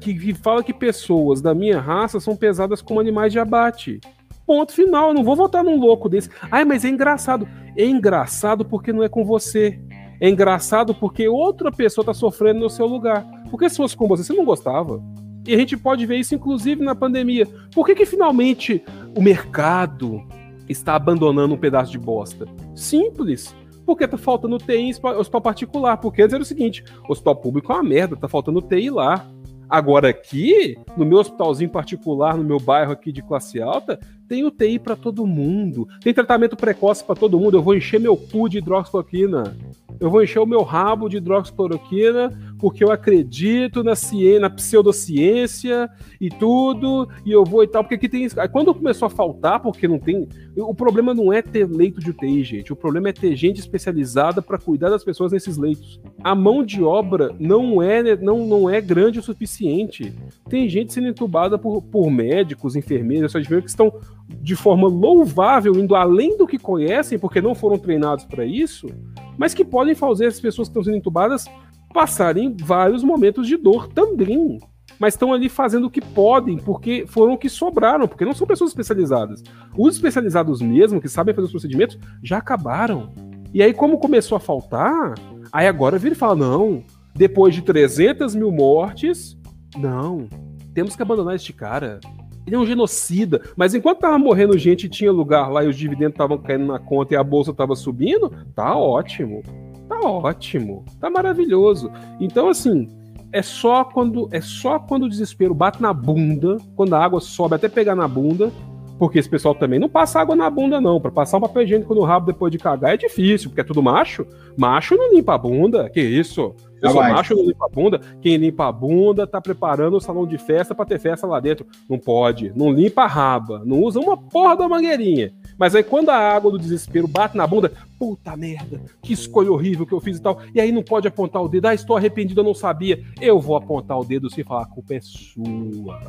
que, 0.00 0.14
que 0.14 0.34
fala 0.34 0.62
que 0.62 0.72
pessoas 0.72 1.40
da 1.40 1.54
minha 1.54 1.80
raça 1.80 2.18
são 2.18 2.36
pesadas 2.36 2.82
como 2.82 3.00
animais 3.00 3.32
de 3.32 3.38
abate. 3.38 4.00
Ponto 4.46 4.72
final. 4.72 5.08
Eu 5.08 5.14
não 5.14 5.24
vou 5.24 5.36
votar 5.36 5.62
num 5.62 5.78
louco 5.78 6.08
desse. 6.08 6.28
Ai, 6.50 6.64
mas 6.64 6.84
é 6.84 6.88
engraçado. 6.88 7.46
É 7.76 7.84
engraçado 7.84 8.64
porque 8.64 8.92
não 8.92 9.02
é 9.02 9.08
com 9.08 9.24
você. 9.24 9.78
É 10.20 10.28
engraçado 10.28 10.94
porque 10.94 11.28
outra 11.28 11.70
pessoa 11.70 12.04
tá 12.04 12.12
sofrendo 12.12 12.60
no 12.60 12.70
seu 12.70 12.86
lugar. 12.86 13.24
Porque 13.50 13.70
se 13.70 13.76
fosse 13.76 13.96
com 13.96 14.08
você, 14.08 14.24
você 14.24 14.32
não 14.32 14.44
gostava. 14.44 15.00
E 15.46 15.54
a 15.54 15.56
gente 15.56 15.76
pode 15.76 16.04
ver 16.04 16.18
isso, 16.18 16.34
inclusive, 16.34 16.84
na 16.84 16.94
pandemia. 16.94 17.46
Por 17.74 17.86
que, 17.86 17.94
que 17.94 18.04
finalmente 18.04 18.82
o 19.16 19.22
mercado 19.22 20.22
está 20.68 20.94
abandonando 20.94 21.54
um 21.54 21.58
pedaço 21.58 21.92
de 21.92 21.98
bosta? 21.98 22.46
Simples. 22.74 23.54
Porque 23.90 24.06
tá 24.06 24.16
faltando 24.16 24.56
TI 24.56 24.74
em 24.74 24.90
hospital 24.90 25.40
particular. 25.40 25.96
Porque 25.96 26.22
antes 26.22 26.32
era 26.32 26.42
o 26.44 26.46
seguinte: 26.46 26.84
hospital 27.08 27.34
público 27.34 27.72
é 27.72 27.74
uma 27.74 27.82
merda, 27.82 28.14
tá 28.14 28.28
faltando 28.28 28.62
TI 28.62 28.88
lá. 28.88 29.28
Agora 29.68 30.08
aqui, 30.08 30.78
no 30.96 31.04
meu 31.04 31.18
hospitalzinho 31.18 31.68
particular, 31.68 32.36
no 32.36 32.44
meu 32.44 32.60
bairro 32.60 32.92
aqui 32.92 33.10
de 33.10 33.20
classe 33.20 33.60
alta, 33.60 33.98
tem 34.30 34.44
UTI 34.44 34.78
para 34.78 34.94
todo 34.94 35.26
mundo, 35.26 35.88
tem 36.00 36.14
tratamento 36.14 36.56
precoce 36.56 37.02
para 37.02 37.16
todo 37.16 37.36
mundo. 37.36 37.56
Eu 37.56 37.62
vou 37.64 37.74
encher 37.74 37.98
meu 37.98 38.16
cu 38.16 38.48
de 38.48 38.58
hidroxicloroquina. 38.58 39.56
Eu 39.98 40.08
vou 40.08 40.22
encher 40.22 40.38
o 40.38 40.46
meu 40.46 40.62
rabo 40.62 41.08
de 41.08 41.16
hidroxicloroquina 41.16 42.32
porque 42.60 42.84
eu 42.84 42.92
acredito 42.92 43.82
na 43.82 43.96
ciência, 43.96 44.40
na 44.40 44.50
pseudociência 44.50 45.90
e 46.20 46.28
tudo, 46.28 47.08
e 47.24 47.32
eu 47.32 47.44
vou 47.44 47.64
e 47.64 47.66
tal, 47.66 47.82
porque 47.82 47.96
aqui 47.96 48.08
tem. 48.08 48.28
Quando 48.52 48.74
começou 48.74 49.06
a 49.06 49.10
faltar, 49.10 49.60
porque 49.60 49.88
não 49.88 49.98
tem. 49.98 50.28
O 50.56 50.74
problema 50.74 51.12
não 51.12 51.32
é 51.32 51.42
ter 51.42 51.66
leito 51.66 52.00
de 52.00 52.10
UTI, 52.10 52.44
gente. 52.44 52.72
O 52.72 52.76
problema 52.76 53.08
é 53.08 53.12
ter 53.12 53.34
gente 53.34 53.58
especializada 53.58 54.40
para 54.40 54.58
cuidar 54.58 54.90
das 54.90 55.02
pessoas 55.02 55.32
nesses 55.32 55.56
leitos. 55.56 56.00
A 56.22 56.34
mão 56.34 56.62
de 56.62 56.82
obra 56.82 57.34
não 57.38 57.82
é, 57.82 58.14
não, 58.16 58.46
não 58.46 58.70
é 58.70 58.80
grande 58.80 59.18
o 59.18 59.22
suficiente. 59.22 60.14
Tem 60.48 60.68
gente 60.68 60.92
sendo 60.92 61.08
entubada 61.08 61.58
por, 61.58 61.82
por 61.82 62.10
médicos, 62.10 62.76
enfermeiros, 62.76 63.32
só 63.32 63.38
de 63.38 63.48
ver 63.48 63.62
que 63.62 63.70
estão 63.70 63.92
de 64.40 64.56
forma 64.56 64.88
louvável, 64.88 65.74
indo 65.74 65.94
além 65.94 66.36
do 66.36 66.46
que 66.46 66.58
conhecem, 66.58 67.18
porque 67.18 67.40
não 67.40 67.54
foram 67.54 67.78
treinados 67.78 68.24
para 68.24 68.44
isso, 68.44 68.88
mas 69.36 69.54
que 69.54 69.64
podem 69.64 69.94
fazer 69.94 70.26
as 70.26 70.40
pessoas 70.40 70.68
que 70.68 70.70
estão 70.70 70.84
sendo 70.84 70.96
entubadas 70.96 71.46
passarem 71.92 72.56
vários 72.58 73.02
momentos 73.02 73.46
de 73.46 73.56
dor 73.56 73.88
também. 73.88 74.58
Mas 74.98 75.14
estão 75.14 75.32
ali 75.32 75.48
fazendo 75.48 75.86
o 75.86 75.90
que 75.90 76.00
podem, 76.00 76.58
porque 76.58 77.04
foram 77.06 77.34
o 77.34 77.38
que 77.38 77.48
sobraram, 77.48 78.06
porque 78.06 78.24
não 78.24 78.34
são 78.34 78.46
pessoas 78.46 78.70
especializadas. 78.70 79.42
Os 79.76 79.94
especializados 79.94 80.60
mesmo, 80.60 81.00
que 81.00 81.08
sabem 81.08 81.34
fazer 81.34 81.46
os 81.46 81.52
procedimentos, 81.52 81.98
já 82.22 82.38
acabaram. 82.38 83.12
E 83.52 83.62
aí, 83.62 83.72
como 83.72 83.98
começou 83.98 84.36
a 84.36 84.40
faltar, 84.40 85.14
aí 85.52 85.66
agora 85.66 85.98
vira 85.98 86.14
e 86.14 86.18
fala: 86.18 86.36
não, 86.36 86.82
depois 87.14 87.54
de 87.54 87.62
300 87.62 88.34
mil 88.34 88.50
mortes, 88.50 89.38
não, 89.76 90.28
temos 90.74 90.94
que 90.94 91.02
abandonar 91.02 91.34
este 91.34 91.52
cara. 91.52 92.00
Ele 92.46 92.56
é 92.56 92.58
um 92.58 92.66
genocida. 92.66 93.42
Mas 93.56 93.74
enquanto 93.74 94.00
tava 94.00 94.18
morrendo 94.18 94.56
gente 94.58 94.88
tinha 94.88 95.12
lugar 95.12 95.50
lá 95.50 95.64
e 95.64 95.68
os 95.68 95.76
dividendos 95.76 96.14
estavam 96.14 96.38
caindo 96.38 96.66
na 96.66 96.78
conta 96.78 97.14
e 97.14 97.16
a 97.16 97.24
bolsa 97.24 97.52
tava 97.52 97.76
subindo, 97.76 98.32
tá 98.54 98.76
ótimo. 98.76 99.42
Tá 99.88 100.00
ótimo. 100.00 100.84
Tá 101.00 101.10
maravilhoso. 101.10 101.90
Então, 102.18 102.48
assim, 102.48 102.88
é 103.32 103.42
só 103.42 103.84
quando 103.84 104.28
é 104.32 104.40
só 104.40 104.78
quando 104.78 105.04
o 105.04 105.08
desespero 105.08 105.54
bate 105.54 105.80
na 105.80 105.92
bunda, 105.92 106.56
quando 106.74 106.94
a 106.94 107.04
água 107.04 107.20
sobe 107.20 107.54
até 107.54 107.68
pegar 107.68 107.94
na 107.94 108.08
bunda, 108.08 108.50
porque 108.98 109.18
esse 109.18 109.30
pessoal 109.30 109.54
também 109.54 109.78
não 109.78 109.88
passa 109.88 110.20
água 110.20 110.36
na 110.36 110.50
bunda, 110.50 110.80
não. 110.80 111.00
Para 111.00 111.10
passar 111.10 111.38
um 111.38 111.40
papel 111.40 111.62
higiênico 111.62 111.94
no 111.94 112.02
rabo 112.02 112.26
depois 112.26 112.52
de 112.52 112.58
cagar 112.58 112.92
é 112.92 112.96
difícil, 112.96 113.48
porque 113.48 113.62
é 113.62 113.64
tudo 113.64 113.82
macho. 113.82 114.26
Macho 114.58 114.94
não 114.94 115.14
limpa 115.14 115.34
a 115.34 115.38
bunda. 115.38 115.88
Que 115.88 116.00
isso? 116.00 116.54
Eu 116.82 116.90
sou 116.90 117.02
macho, 117.02 117.34
não 117.34 117.44
limpa 117.44 117.66
a 117.66 117.68
bunda. 117.68 118.00
Quem 118.20 118.36
limpa 118.36 118.68
a 118.68 118.72
bunda 118.72 119.26
tá 119.26 119.40
preparando 119.40 119.96
o 119.96 120.00
salão 120.00 120.26
de 120.26 120.38
festa 120.38 120.74
para 120.74 120.84
ter 120.84 120.98
festa 120.98 121.26
lá 121.26 121.40
dentro. 121.40 121.66
Não 121.88 121.98
pode. 121.98 122.52
Não 122.56 122.72
limpa 122.72 123.02
a 123.02 123.06
raba. 123.06 123.62
Não 123.64 123.80
usa 123.80 124.00
uma 124.00 124.16
porra 124.16 124.56
da 124.56 124.68
mangueirinha. 124.68 125.32
Mas 125.58 125.74
aí 125.74 125.82
quando 125.82 126.08
a 126.08 126.16
água 126.16 126.50
do 126.50 126.58
desespero 126.58 127.06
bate 127.06 127.36
na 127.36 127.46
bunda, 127.46 127.72
puta 127.98 128.36
merda, 128.36 128.80
que 129.02 129.12
escolha 129.12 129.52
horrível 129.52 129.86
que 129.86 129.92
eu 129.92 130.00
fiz 130.00 130.16
e 130.16 130.22
tal. 130.22 130.40
E 130.54 130.60
aí 130.60 130.72
não 130.72 130.82
pode 130.82 131.06
apontar 131.06 131.42
o 131.42 131.48
dedo. 131.48 131.66
Ah, 131.66 131.74
estou 131.74 131.96
arrependido, 131.96 132.40
eu 132.40 132.44
não 132.44 132.54
sabia. 132.54 133.02
Eu 133.20 133.38
vou 133.40 133.56
apontar 133.56 133.98
o 133.98 134.04
dedo 134.04 134.30
sem 134.30 134.42
falar, 134.42 134.62
a 134.62 134.66
culpa 134.66 134.94
é 134.94 135.00
sua 135.00 136.00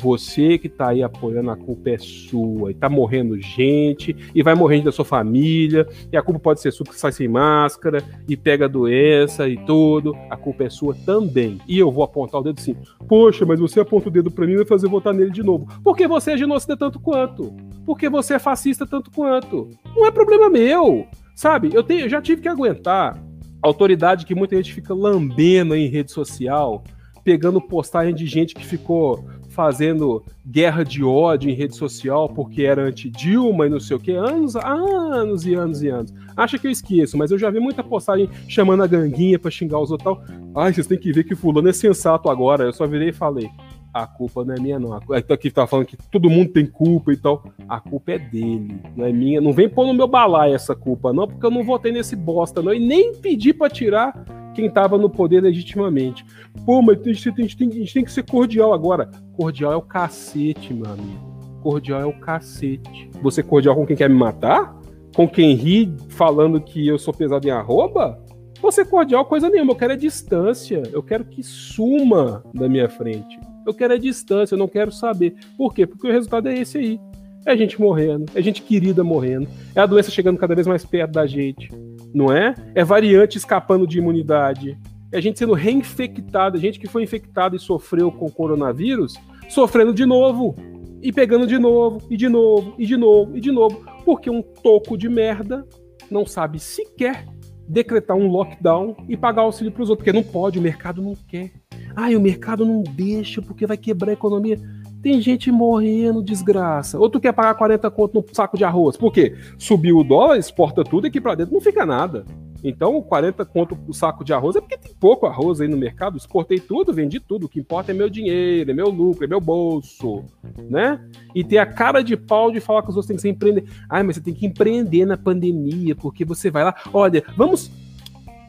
você 0.00 0.58
que 0.58 0.68
tá 0.68 0.88
aí 0.88 1.02
apoiando, 1.02 1.50
a 1.50 1.56
culpa 1.56 1.90
é 1.90 1.98
sua. 1.98 2.70
E 2.70 2.74
tá 2.74 2.88
morrendo 2.88 3.40
gente, 3.40 4.16
e 4.34 4.42
vai 4.42 4.54
morrendo 4.54 4.84
da 4.84 4.92
sua 4.92 5.04
família, 5.04 5.86
e 6.10 6.16
a 6.16 6.22
culpa 6.22 6.40
pode 6.40 6.60
ser 6.60 6.72
sua 6.72 6.86
que 6.86 6.98
sai 6.98 7.12
sem 7.12 7.28
máscara, 7.28 8.02
e 8.28 8.36
pega 8.36 8.68
doença 8.68 9.48
e 9.48 9.56
tudo. 9.64 10.16
A 10.30 10.36
culpa 10.36 10.64
é 10.64 10.70
sua 10.70 10.94
também. 11.06 11.58
E 11.68 11.78
eu 11.78 11.90
vou 11.90 12.02
apontar 12.02 12.40
o 12.40 12.44
dedo 12.44 12.58
assim: 12.58 12.76
Poxa, 13.06 13.44
mas 13.44 13.60
você 13.60 13.80
aponta 13.80 14.08
o 14.08 14.12
dedo 14.12 14.30
para 14.30 14.46
mim 14.46 14.54
e 14.54 14.56
vai 14.56 14.66
fazer 14.66 14.88
votar 14.88 15.12
nele 15.12 15.30
de 15.30 15.42
novo. 15.42 15.68
Porque 15.84 16.08
você 16.08 16.32
é 16.32 16.36
genocida 16.36 16.76
tanto 16.76 16.98
quanto. 16.98 17.54
Porque 17.84 18.08
você 18.08 18.34
é 18.34 18.38
fascista 18.38 18.86
tanto 18.86 19.10
quanto. 19.10 19.68
Não 19.94 20.06
é 20.06 20.10
problema 20.10 20.48
meu. 20.48 21.06
Sabe? 21.34 21.70
Eu, 21.72 21.82
tenho, 21.82 22.00
eu 22.00 22.08
já 22.08 22.20
tive 22.20 22.42
que 22.42 22.48
aguentar 22.48 23.18
autoridade 23.62 24.24
que 24.24 24.34
muita 24.34 24.56
gente 24.56 24.72
fica 24.72 24.94
lambendo 24.94 25.74
em 25.74 25.88
rede 25.88 26.10
social 26.10 26.82
pegando 27.24 27.60
postagem 27.60 28.14
de 28.14 28.26
gente 28.26 28.54
que 28.54 28.64
ficou 28.64 29.24
fazendo 29.50 30.22
guerra 30.46 30.84
de 30.84 31.04
ódio 31.04 31.50
em 31.50 31.54
rede 31.54 31.76
social 31.76 32.28
porque 32.28 32.62
era 32.62 32.82
anti-Dilma 32.82 33.66
e 33.66 33.70
não 33.70 33.80
sei 33.80 33.96
o 33.96 34.00
que, 34.00 34.12
anos, 34.12 34.56
anos 34.56 35.44
e 35.44 35.54
anos 35.54 35.82
e 35.82 35.88
anos. 35.88 36.14
Acha 36.36 36.58
que 36.58 36.66
eu 36.66 36.70
esqueço, 36.70 37.18
mas 37.18 37.30
eu 37.30 37.38
já 37.38 37.50
vi 37.50 37.60
muita 37.60 37.84
postagem 37.84 38.28
chamando 38.48 38.82
a 38.82 38.86
ganguinha 38.86 39.38
pra 39.38 39.50
xingar 39.50 39.78
os 39.78 39.90
outros 39.90 40.16
tal. 40.16 40.24
Ai, 40.54 40.72
vocês 40.72 40.86
têm 40.86 40.98
que 40.98 41.12
ver 41.12 41.24
que 41.24 41.34
fulano 41.34 41.68
é 41.68 41.72
sensato 41.72 42.30
agora. 42.30 42.64
Eu 42.64 42.72
só 42.72 42.86
virei 42.86 43.10
e 43.10 43.12
falei, 43.12 43.50
a 43.92 44.06
culpa 44.06 44.44
não 44.44 44.54
é 44.54 44.60
minha, 44.60 44.78
não. 44.78 44.92
Aqui 44.94 45.50
tá 45.50 45.66
falando 45.66 45.86
que 45.86 45.96
todo 45.96 46.30
mundo 46.30 46.52
tem 46.52 46.66
culpa 46.66 47.12
e 47.12 47.16
tal. 47.16 47.44
A 47.68 47.80
culpa 47.80 48.12
é 48.12 48.18
dele, 48.18 48.80
não 48.96 49.04
é 49.04 49.12
minha. 49.12 49.40
Não 49.40 49.52
vem 49.52 49.68
pôr 49.68 49.86
no 49.86 49.94
meu 49.94 50.06
balaio 50.06 50.54
essa 50.54 50.74
culpa, 50.74 51.12
não, 51.12 51.26
porque 51.26 51.44
eu 51.44 51.50
não 51.50 51.64
votei 51.64 51.92
nesse 51.92 52.14
bosta, 52.14 52.62
não. 52.62 52.72
E 52.72 52.78
nem 52.78 53.14
pedi 53.14 53.52
para 53.52 53.68
tirar 53.68 54.24
quem 54.54 54.66
estava 54.66 54.96
no 54.96 55.10
poder 55.10 55.40
legitimamente. 55.40 56.24
Pô, 56.64 56.82
mas 56.82 57.00
a 57.00 57.12
gente, 57.12 57.32
tem, 57.32 57.44
a, 57.44 57.48
gente 57.48 57.56
tem, 57.56 57.68
a 57.68 57.72
gente 57.72 57.94
tem 57.94 58.04
que 58.04 58.12
ser 58.12 58.22
cordial 58.24 58.72
agora. 58.72 59.10
Cordial 59.32 59.72
é 59.72 59.76
o 59.76 59.82
cacete, 59.82 60.72
meu 60.74 60.90
amigo. 60.90 61.60
Cordial 61.62 62.00
é 62.00 62.06
o 62.06 62.12
cacete. 62.12 63.10
Você 63.22 63.42
cordial 63.42 63.74
com 63.74 63.86
quem 63.86 63.96
quer 63.96 64.08
me 64.08 64.16
matar? 64.16 64.78
Com 65.14 65.28
quem 65.28 65.54
ri 65.54 65.92
falando 66.08 66.60
que 66.60 66.86
eu 66.86 66.98
sou 66.98 67.12
pesado 67.12 67.46
em 67.46 67.50
arroba? 67.50 68.22
Você 68.60 68.84
cordial 68.84 69.24
coisa 69.24 69.48
nenhuma. 69.48 69.72
Eu 69.72 69.76
quero 69.76 69.92
é 69.92 69.96
distância. 69.96 70.82
Eu 70.92 71.02
quero 71.02 71.24
que 71.24 71.42
suma 71.42 72.44
da 72.54 72.68
minha 72.68 72.88
frente. 72.88 73.38
Eu 73.66 73.74
quero 73.74 73.94
é 73.94 73.98
distância. 73.98 74.54
Eu 74.54 74.58
não 74.58 74.68
quero 74.68 74.92
saber. 74.92 75.34
Por 75.56 75.74
quê? 75.74 75.86
Porque 75.86 76.06
o 76.06 76.12
resultado 76.12 76.48
é 76.48 76.58
esse 76.58 76.78
aí. 76.78 77.00
É 77.46 77.56
gente 77.56 77.80
morrendo, 77.80 78.26
é 78.34 78.42
gente 78.42 78.60
querida 78.60 79.02
morrendo, 79.02 79.48
é 79.74 79.80
a 79.80 79.86
doença 79.86 80.10
chegando 80.10 80.36
cada 80.36 80.54
vez 80.54 80.66
mais 80.66 80.84
perto 80.84 81.12
da 81.12 81.26
gente 81.26 81.70
não 82.14 82.32
é? 82.32 82.54
É 82.74 82.84
variante 82.84 83.38
escapando 83.38 83.86
de 83.86 83.98
imunidade. 83.98 84.76
É 85.12 85.20
gente 85.20 85.38
sendo 85.38 85.54
reinfectada, 85.54 86.58
gente 86.58 86.78
que 86.78 86.86
foi 86.86 87.02
infectada 87.02 87.56
e 87.56 87.58
sofreu 87.58 88.12
com 88.12 88.30
coronavírus, 88.30 89.14
sofrendo 89.48 89.92
de 89.92 90.06
novo, 90.06 90.54
e 91.02 91.12
pegando 91.12 91.46
de 91.46 91.58
novo, 91.58 92.00
e 92.10 92.16
de 92.16 92.28
novo, 92.28 92.74
e 92.78 92.86
de 92.86 92.96
novo, 92.96 93.36
e 93.36 93.40
de 93.40 93.50
novo, 93.50 93.84
porque 94.04 94.30
um 94.30 94.42
toco 94.42 94.96
de 94.96 95.08
merda 95.08 95.66
não 96.10 96.26
sabe 96.26 96.58
sequer 96.58 97.26
decretar 97.66 98.16
um 98.16 98.26
lockdown 98.26 98.96
e 99.08 99.16
pagar 99.16 99.42
auxílio 99.42 99.72
para 99.72 99.82
os 99.82 99.90
outros, 99.90 100.04
porque 100.04 100.16
não 100.16 100.24
pode, 100.24 100.58
o 100.58 100.62
mercado 100.62 101.00
não 101.00 101.14
quer. 101.28 101.52
Ah, 101.94 102.08
o 102.08 102.20
mercado 102.20 102.64
não 102.64 102.82
deixa 102.82 103.40
porque 103.40 103.66
vai 103.66 103.76
quebrar 103.76 104.10
a 104.10 104.14
economia. 104.14 104.58
Tem 105.02 105.20
gente 105.20 105.50
morrendo, 105.50 106.22
desgraça. 106.22 106.98
Ou 106.98 107.08
tu 107.08 107.20
quer 107.20 107.32
pagar 107.32 107.54
40 107.54 107.90
conto 107.90 108.14
no 108.14 108.34
saco 108.34 108.56
de 108.56 108.64
arroz. 108.64 108.96
Por 108.96 109.12
quê? 109.12 109.34
Subiu 109.56 109.98
o 109.98 110.04
dólar, 110.04 110.36
exporta 110.36 110.84
tudo 110.84 111.06
e 111.06 111.08
aqui 111.08 111.20
pra 111.20 111.34
dentro 111.34 111.54
não 111.54 111.60
fica 111.60 111.86
nada. 111.86 112.24
Então, 112.62 113.00
40 113.02 113.44
conto 113.44 113.78
o 113.88 113.92
saco 113.92 114.24
de 114.24 114.32
arroz 114.32 114.56
é 114.56 114.60
porque 114.60 114.76
tem 114.76 114.94
pouco 114.94 115.26
arroz 115.26 115.60
aí 115.60 115.68
no 115.68 115.76
mercado. 115.76 116.16
Exportei 116.16 116.58
tudo, 116.58 116.92
vendi 116.92 117.18
tudo. 117.18 117.46
O 117.46 117.48
que 117.48 117.60
importa 117.60 117.90
é 117.90 117.94
meu 117.94 118.08
dinheiro, 118.08 118.70
é 118.70 118.74
meu 118.74 118.88
lucro, 118.88 119.24
é 119.24 119.26
meu 119.26 119.40
bolso, 119.40 120.24
né? 120.68 121.00
E 121.34 121.42
ter 121.42 121.58
a 121.58 121.66
cara 121.66 122.02
de 122.02 122.16
pau 122.16 122.50
de 122.50 122.60
falar 122.60 122.82
que 122.82 122.90
os 122.90 122.96
outros 122.96 123.06
têm 123.06 123.16
que 123.16 123.22
ser 123.22 123.30
empreender. 123.30 123.64
Ai, 123.88 124.02
mas 124.02 124.16
você 124.16 124.22
tem 124.22 124.34
que 124.34 124.46
empreender 124.46 125.06
na 125.06 125.16
pandemia, 125.16 125.94
porque 125.94 126.24
você 126.24 126.50
vai 126.50 126.64
lá. 126.64 126.74
Olha, 126.92 127.24
vamos 127.36 127.70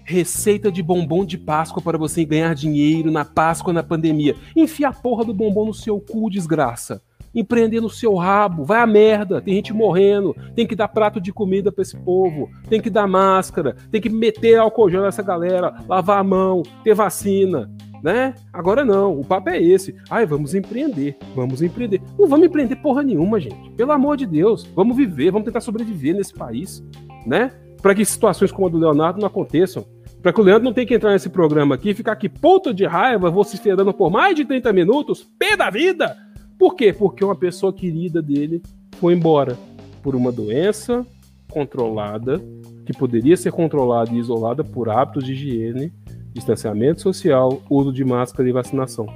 Receita 0.03 0.71
de 0.71 0.81
bombom 0.81 1.23
de 1.23 1.37
Páscoa 1.37 1.81
para 1.81 1.97
você 1.97 2.25
ganhar 2.25 2.53
dinheiro 2.55 3.11
na 3.11 3.23
Páscoa 3.23 3.71
na 3.71 3.83
pandemia. 3.83 4.35
Enfia 4.55 4.89
a 4.89 4.93
porra 4.93 5.23
do 5.23 5.33
bombom 5.33 5.67
no 5.67 5.73
seu 5.73 5.99
cu, 5.99 6.29
desgraça. 6.29 7.01
Empreender 7.33 7.79
no 7.79 7.89
seu 7.89 8.15
rabo, 8.15 8.63
vai 8.63 8.81
a 8.81 8.87
merda. 8.87 9.41
Tem 9.41 9.55
gente 9.55 9.73
morrendo, 9.73 10.35
tem 10.55 10.67
que 10.67 10.75
dar 10.75 10.87
prato 10.87 11.19
de 11.21 11.31
comida 11.31 11.71
para 11.71 11.81
esse 11.81 11.97
povo, 11.97 12.49
tem 12.69 12.81
que 12.81 12.89
dar 12.89 13.07
máscara, 13.07 13.75
tem 13.89 14.01
que 14.01 14.09
meter 14.09 14.57
álcool 14.57 14.89
gel 14.89 15.03
nessa 15.03 15.23
galera, 15.23 15.73
lavar 15.87 16.19
a 16.19 16.23
mão, 16.23 16.63
ter 16.83 16.93
vacina, 16.93 17.69
né? 18.03 18.33
Agora 18.51 18.83
não, 18.83 19.19
o 19.19 19.23
papo 19.23 19.49
é 19.49 19.61
esse. 19.61 19.95
Ai, 20.09 20.25
vamos 20.25 20.53
empreender, 20.53 21.17
vamos 21.35 21.61
empreender. 21.61 22.01
Não 22.17 22.27
vamos 22.27 22.47
empreender 22.47 22.75
porra 22.77 23.03
nenhuma, 23.03 23.39
gente. 23.39 23.69
Pelo 23.71 23.91
amor 23.91 24.17
de 24.17 24.25
Deus, 24.25 24.65
vamos 24.75 24.97
viver, 24.97 25.31
vamos 25.31 25.45
tentar 25.45 25.61
sobreviver 25.61 26.15
nesse 26.15 26.33
país, 26.33 26.83
né? 27.25 27.51
Para 27.81 27.95
que 27.95 28.03
situações 28.03 28.51
como 28.51 28.67
a 28.67 28.69
do 28.69 28.77
Leonardo 28.77 29.19
não 29.19 29.27
aconteçam. 29.27 29.85
Para 30.21 30.31
que 30.31 30.39
o 30.39 30.43
Leandro 30.43 30.63
não 30.63 30.73
tenha 30.73 30.85
que 30.85 30.93
entrar 30.93 31.11
nesse 31.11 31.29
programa 31.29 31.73
aqui 31.73 31.95
ficar 31.95 32.11
aqui 32.11 32.29
ponto 32.29 32.73
de 32.73 32.85
raiva, 32.85 33.31
vociferando 33.31 33.91
por 33.91 34.11
mais 34.11 34.35
de 34.35 34.45
30 34.45 34.71
minutos, 34.71 35.27
pé 35.39 35.57
da 35.57 35.69
vida. 35.69 36.15
Por 36.61 36.75
quê? 36.75 36.93
Porque 36.93 37.25
uma 37.25 37.35
pessoa 37.35 37.73
querida 37.73 38.21
dele 38.21 38.61
foi 38.97 39.15
embora 39.15 39.57
por 40.03 40.15
uma 40.15 40.31
doença 40.31 41.03
controlada, 41.49 42.39
que 42.85 42.93
poderia 42.93 43.35
ser 43.35 43.51
controlada 43.51 44.11
e 44.11 44.19
isolada 44.19 44.63
por 44.63 44.87
hábitos 44.87 45.23
de 45.23 45.33
higiene, 45.33 45.91
distanciamento 46.31 47.01
social, 47.01 47.63
uso 47.67 47.91
de 47.91 48.05
máscara 48.05 48.47
e 48.47 48.51
vacinação, 48.51 49.07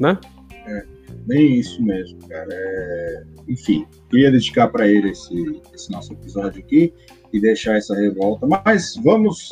né? 0.00 0.18
É, 0.66 0.86
bem 1.26 1.56
isso 1.56 1.82
mesmo, 1.82 2.26
cara. 2.26 2.48
É... 2.50 3.24
Enfim, 3.48 3.84
queria 4.08 4.32
dedicar 4.32 4.68
para 4.68 4.88
ele 4.88 5.10
esse, 5.10 5.60
esse 5.74 5.92
nosso 5.92 6.10
episódio 6.14 6.62
aqui 6.62 6.90
e 7.34 7.38
deixar 7.38 7.76
essa 7.76 7.94
revolta. 7.94 8.46
Mas 8.46 8.98
vamos 9.04 9.50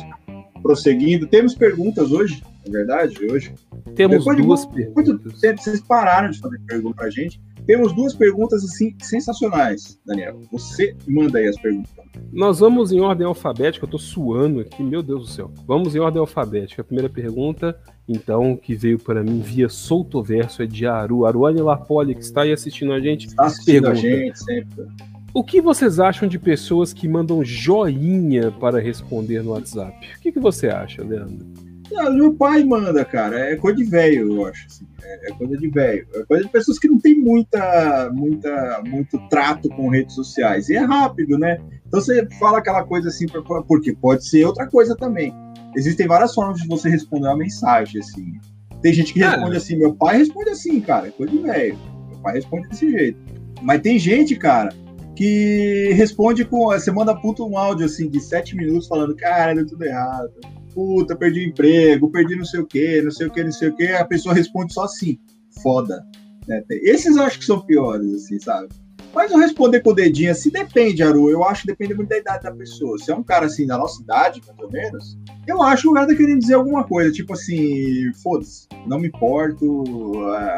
prosseguindo. 0.63 1.27
Temos 1.27 1.53
perguntas 1.53 2.11
hoje, 2.11 2.41
na 2.65 2.71
verdade, 2.71 3.25
hoje. 3.25 3.53
Temos 3.95 4.19
Depois 4.19 4.37
duas 4.37 4.61
de 4.61 4.67
muito, 4.67 4.93
perguntas. 4.95 5.15
Muito 5.15 5.39
tempo, 5.39 5.61
vocês 5.61 5.81
pararam 5.81 6.29
de 6.29 6.39
fazer 6.39 6.59
pergunta 6.61 6.95
pra 6.95 7.09
gente. 7.09 7.41
Temos 7.65 7.93
duas 7.93 8.13
perguntas 8.13 8.63
assim 8.63 8.95
sensacionais, 9.01 9.97
Daniel. 10.05 10.41
Você 10.51 10.95
manda 11.07 11.39
aí 11.39 11.47
as 11.47 11.59
perguntas. 11.59 11.91
Nós 12.31 12.59
vamos 12.59 12.91
em 12.91 12.99
ordem 12.99 13.25
alfabética, 13.25 13.85
eu 13.85 13.89
tô 13.89 13.97
suando 13.97 14.59
aqui, 14.59 14.83
meu 14.83 15.01
Deus 15.01 15.21
do 15.21 15.27
céu. 15.27 15.51
Vamos 15.65 15.95
em 15.95 15.99
ordem 15.99 16.19
alfabética. 16.19 16.81
A 16.81 16.85
primeira 16.85 17.09
pergunta, 17.09 17.77
então, 18.07 18.57
que 18.57 18.75
veio 18.75 18.99
para 18.99 19.23
mim 19.23 19.39
via 19.39 19.69
solto 19.69 20.21
verso 20.21 20.61
é 20.61 20.65
de 20.65 20.85
Aru. 20.85 21.25
Aruane 21.25 21.61
Lapoli, 21.61 22.15
que 22.15 22.21
está 22.21 22.41
aí 22.41 22.51
assistindo 22.51 22.91
a 22.91 22.99
gente. 22.99 23.27
Está 23.27 23.45
assistindo 23.45 23.83
pergunta. 23.83 23.91
a 23.91 23.95
gente 23.95 24.39
sempre. 24.39 24.85
O 25.33 25.43
que 25.43 25.61
vocês 25.61 25.99
acham 25.99 26.27
de 26.27 26.37
pessoas 26.37 26.93
que 26.93 27.07
mandam 27.07 27.43
joinha 27.43 28.51
para 28.51 28.79
responder 28.79 29.41
no 29.41 29.51
WhatsApp? 29.51 29.97
O 30.17 30.21
que, 30.21 30.31
que 30.31 30.39
você 30.39 30.67
acha, 30.67 31.03
Leandro? 31.03 31.45
Não, 31.93 32.11
meu 32.11 32.33
pai 32.33 32.63
manda, 32.63 33.05
cara. 33.05 33.51
É 33.51 33.55
coisa 33.55 33.77
de 33.77 33.83
velho, 33.83 34.33
eu 34.33 34.45
acho. 34.47 34.65
Assim. 34.65 34.85
É, 35.03 35.29
é, 35.29 35.33
coisa 35.35 35.55
de 35.55 35.67
velho. 35.67 36.07
É 36.15 36.23
coisa 36.23 36.43
de 36.43 36.49
pessoas 36.49 36.79
que 36.79 36.87
não 36.87 36.99
tem 36.99 37.15
muita, 37.15 38.09
muita, 38.11 38.81
muito 38.85 39.19
trato 39.29 39.69
com 39.69 39.89
redes 39.89 40.15
sociais. 40.15 40.69
E 40.69 40.75
é 40.75 40.79
rápido, 40.79 41.37
né? 41.37 41.59
Então 41.85 42.01
você 42.01 42.27
fala 42.39 42.57
aquela 42.57 42.83
coisa 42.83 43.09
assim, 43.09 43.27
porque 43.67 43.93
pode 43.93 44.27
ser 44.27 44.45
outra 44.45 44.67
coisa 44.67 44.95
também. 44.95 45.33
Existem 45.75 46.07
várias 46.07 46.33
formas 46.33 46.59
de 46.59 46.67
você 46.67 46.89
responder 46.89 47.27
uma 47.27 47.37
mensagem, 47.37 48.01
assim. 48.01 48.39
Tem 48.81 48.91
gente 48.91 49.13
que 49.13 49.19
responde 49.19 49.55
assim, 49.55 49.77
meu 49.77 49.93
pai 49.93 50.17
responde 50.17 50.49
assim, 50.49 50.81
cara. 50.81 51.07
É 51.07 51.11
coisa 51.11 51.31
de 51.31 51.39
velho. 51.39 51.77
Meu 52.09 52.19
pai 52.19 52.33
responde 52.33 52.67
desse 52.69 52.89
jeito. 52.89 53.19
Mas 53.61 53.81
tem 53.81 53.99
gente, 53.99 54.35
cara, 54.35 54.73
que 55.15 55.91
responde 55.93 56.43
com. 56.43 56.65
Você 56.65 56.91
manda 56.91 57.15
puta 57.15 57.43
um 57.43 57.57
áudio 57.57 57.85
assim 57.85 58.09
de 58.09 58.19
sete 58.19 58.55
minutos 58.55 58.87
falando, 58.87 59.15
cara, 59.15 59.53
deu 59.53 59.65
tudo 59.65 59.85
errado. 59.85 60.31
Puta, 60.73 61.15
perdi 61.15 61.41
o 61.41 61.49
emprego, 61.49 62.09
perdi 62.09 62.35
não 62.35 62.45
sei 62.45 62.59
o 62.59 62.65
que, 62.65 63.01
não 63.01 63.11
sei 63.11 63.27
o 63.27 63.31
que, 63.31 63.43
não 63.43 63.51
sei 63.51 63.69
o 63.69 63.75
que. 63.75 63.87
A 63.87 64.05
pessoa 64.05 64.33
responde 64.33 64.73
só 64.73 64.83
assim, 64.83 65.19
foda. 65.61 66.05
Né? 66.47 66.63
Esses 66.69 67.15
eu 67.15 67.23
acho 67.23 67.39
que 67.39 67.45
são 67.45 67.61
piores, 67.61 68.13
assim, 68.13 68.39
sabe? 68.39 68.69
Mas 69.13 69.31
eu 69.31 69.37
responder 69.37 69.81
com 69.81 69.91
o 69.91 69.93
dedinho 69.93 70.31
assim, 70.31 70.49
depende, 70.49 71.03
Aru. 71.03 71.29
Eu 71.29 71.43
acho 71.43 71.61
que 71.61 71.67
depende 71.67 71.93
muito 71.93 72.09
da 72.09 72.17
idade 72.17 72.43
da 72.43 72.51
pessoa. 72.51 72.97
Se 72.97 73.11
é 73.11 73.15
um 73.15 73.21
cara 73.21 73.45
assim 73.45 73.67
da 73.67 73.77
nossa 73.77 74.01
idade, 74.01 74.41
ou 74.57 74.71
menos, 74.71 75.19
eu 75.45 75.61
acho 75.61 75.83
que 75.83 75.89
o 75.89 75.93
cara 75.93 76.07
tá 76.07 76.15
querendo 76.15 76.39
dizer 76.39 76.55
alguma 76.55 76.83
coisa. 76.83 77.11
Tipo 77.11 77.33
assim, 77.33 78.11
foda-se, 78.23 78.67
não 78.87 78.99
me 78.99 79.09
importo, 79.09 79.83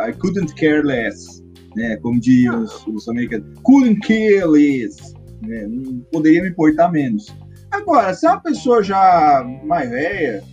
I 0.07 0.13
couldn't 0.13 0.55
care 0.55 0.81
less. 0.81 1.43
Né? 1.75 1.97
Como 1.97 2.19
diziam 2.19 2.63
os, 2.63 2.87
os 2.87 3.09
americanos, 3.09 3.45
couldn't 3.63 3.99
care 3.99 4.45
less. 4.45 5.13
Né? 5.41 5.67
Não 5.67 5.99
poderia 6.11 6.41
me 6.41 6.49
importar 6.49 6.89
menos. 6.89 7.35
Agora, 7.75 8.13
se 8.13 8.25
é 8.25 8.29
uma 8.29 8.41
pessoa 8.41 8.81
já 8.81 9.45
mais 9.65 9.89
velha, 9.89 10.43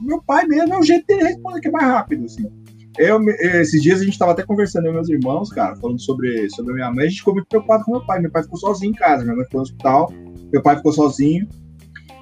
meu 0.00 0.22
pai 0.22 0.46
mesmo 0.46 0.74
é 0.74 0.78
o 0.78 0.82
jeito 0.82 1.06
dele 1.06 1.24
responder 1.24 1.60
que 1.60 1.68
é 1.68 1.70
mais 1.70 1.86
rápido, 1.86 2.24
assim. 2.24 2.50
Eu, 2.98 3.22
esses 3.28 3.82
dias 3.82 4.00
a 4.00 4.04
gente 4.04 4.18
tava 4.18 4.32
até 4.32 4.42
conversando 4.42 4.86
com 4.86 4.92
meus 4.92 5.08
irmãos, 5.10 5.50
cara, 5.50 5.76
falando 5.76 6.00
sobre, 6.00 6.48
sobre 6.50 6.72
a 6.72 6.76
minha 6.76 6.90
mãe. 6.90 7.04
A 7.04 7.08
gente 7.08 7.18
ficou 7.18 7.34
muito 7.34 7.46
preocupado 7.46 7.84
com 7.84 7.92
meu 7.92 8.06
pai. 8.06 8.20
Meu 8.20 8.30
pai 8.30 8.42
ficou 8.42 8.58
sozinho 8.58 8.90
em 8.90 8.94
casa, 8.94 9.22
minha 9.22 9.36
mãe 9.36 9.44
ficou 9.44 9.58
no 9.58 9.64
hospital, 9.64 10.10
meu 10.50 10.62
pai 10.62 10.76
ficou 10.76 10.92
sozinho. 10.92 11.46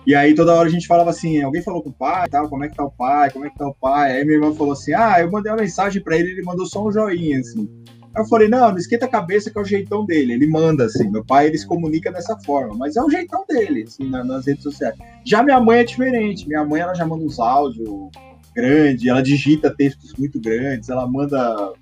E 0.05 0.14
aí 0.14 0.35
toda 0.35 0.53
hora 0.53 0.68
a 0.68 0.70
gente 0.70 0.87
falava 0.87 1.11
assim, 1.11 1.41
alguém 1.41 1.62
falou 1.62 1.82
com 1.82 1.91
o 1.91 1.93
pai, 1.93 2.28
tal, 2.28 2.49
como 2.49 2.64
é 2.64 2.68
que 2.68 2.76
tá 2.76 2.85
o 2.85 2.91
pai, 2.91 3.30
como 3.30 3.47
é 3.47 3.51
que 3.51 3.57
tá 3.57 3.68
o 3.68 3.74
pai? 3.74 4.16
Aí 4.16 4.24
minha 4.24 4.37
irmã 4.37 4.53
falou 4.53 4.72
assim, 4.72 4.93
ah, 4.93 5.20
eu 5.20 5.30
mandei 5.30 5.51
uma 5.51 5.62
mensagem 5.62 6.03
para 6.03 6.18
ele, 6.18 6.32
ele 6.32 6.43
mandou 6.43 6.66
só 6.66 6.87
um 6.87 6.93
joinha, 6.93 7.39
assim. 7.39 7.70
Eu 8.16 8.24
falei, 8.26 8.48
não, 8.48 8.70
não 8.70 8.78
esquenta 8.78 9.06
a 9.06 9.08
cabeça 9.08 9.50
que 9.50 9.58
é 9.58 9.60
o 9.60 9.64
jeitão 9.64 10.06
dele. 10.06 10.34
Ele 10.34 10.46
manda, 10.46 10.84
assim. 10.84 11.10
Meu 11.10 11.24
pai, 11.24 11.46
ele 11.46 11.58
se 11.58 11.66
comunica 11.66 12.12
dessa 12.12 12.36
forma. 12.40 12.74
Mas 12.76 12.96
é 12.96 13.02
o 13.02 13.10
jeitão 13.10 13.44
dele, 13.48 13.84
assim, 13.86 14.08
nas 14.08 14.46
redes 14.46 14.62
sociais. 14.62 14.96
Já 15.24 15.42
minha 15.42 15.60
mãe 15.60 15.80
é 15.80 15.84
diferente. 15.84 16.46
Minha 16.46 16.64
mãe, 16.64 16.80
ela 16.80 16.94
já 16.94 17.04
manda 17.04 17.24
uns 17.24 17.38
áudios 17.38 17.88
grande, 18.54 19.08
ela 19.08 19.22
digita 19.22 19.74
textos 19.74 20.14
muito 20.14 20.40
grandes, 20.40 20.88
ela 20.88 21.06
manda 21.08 21.72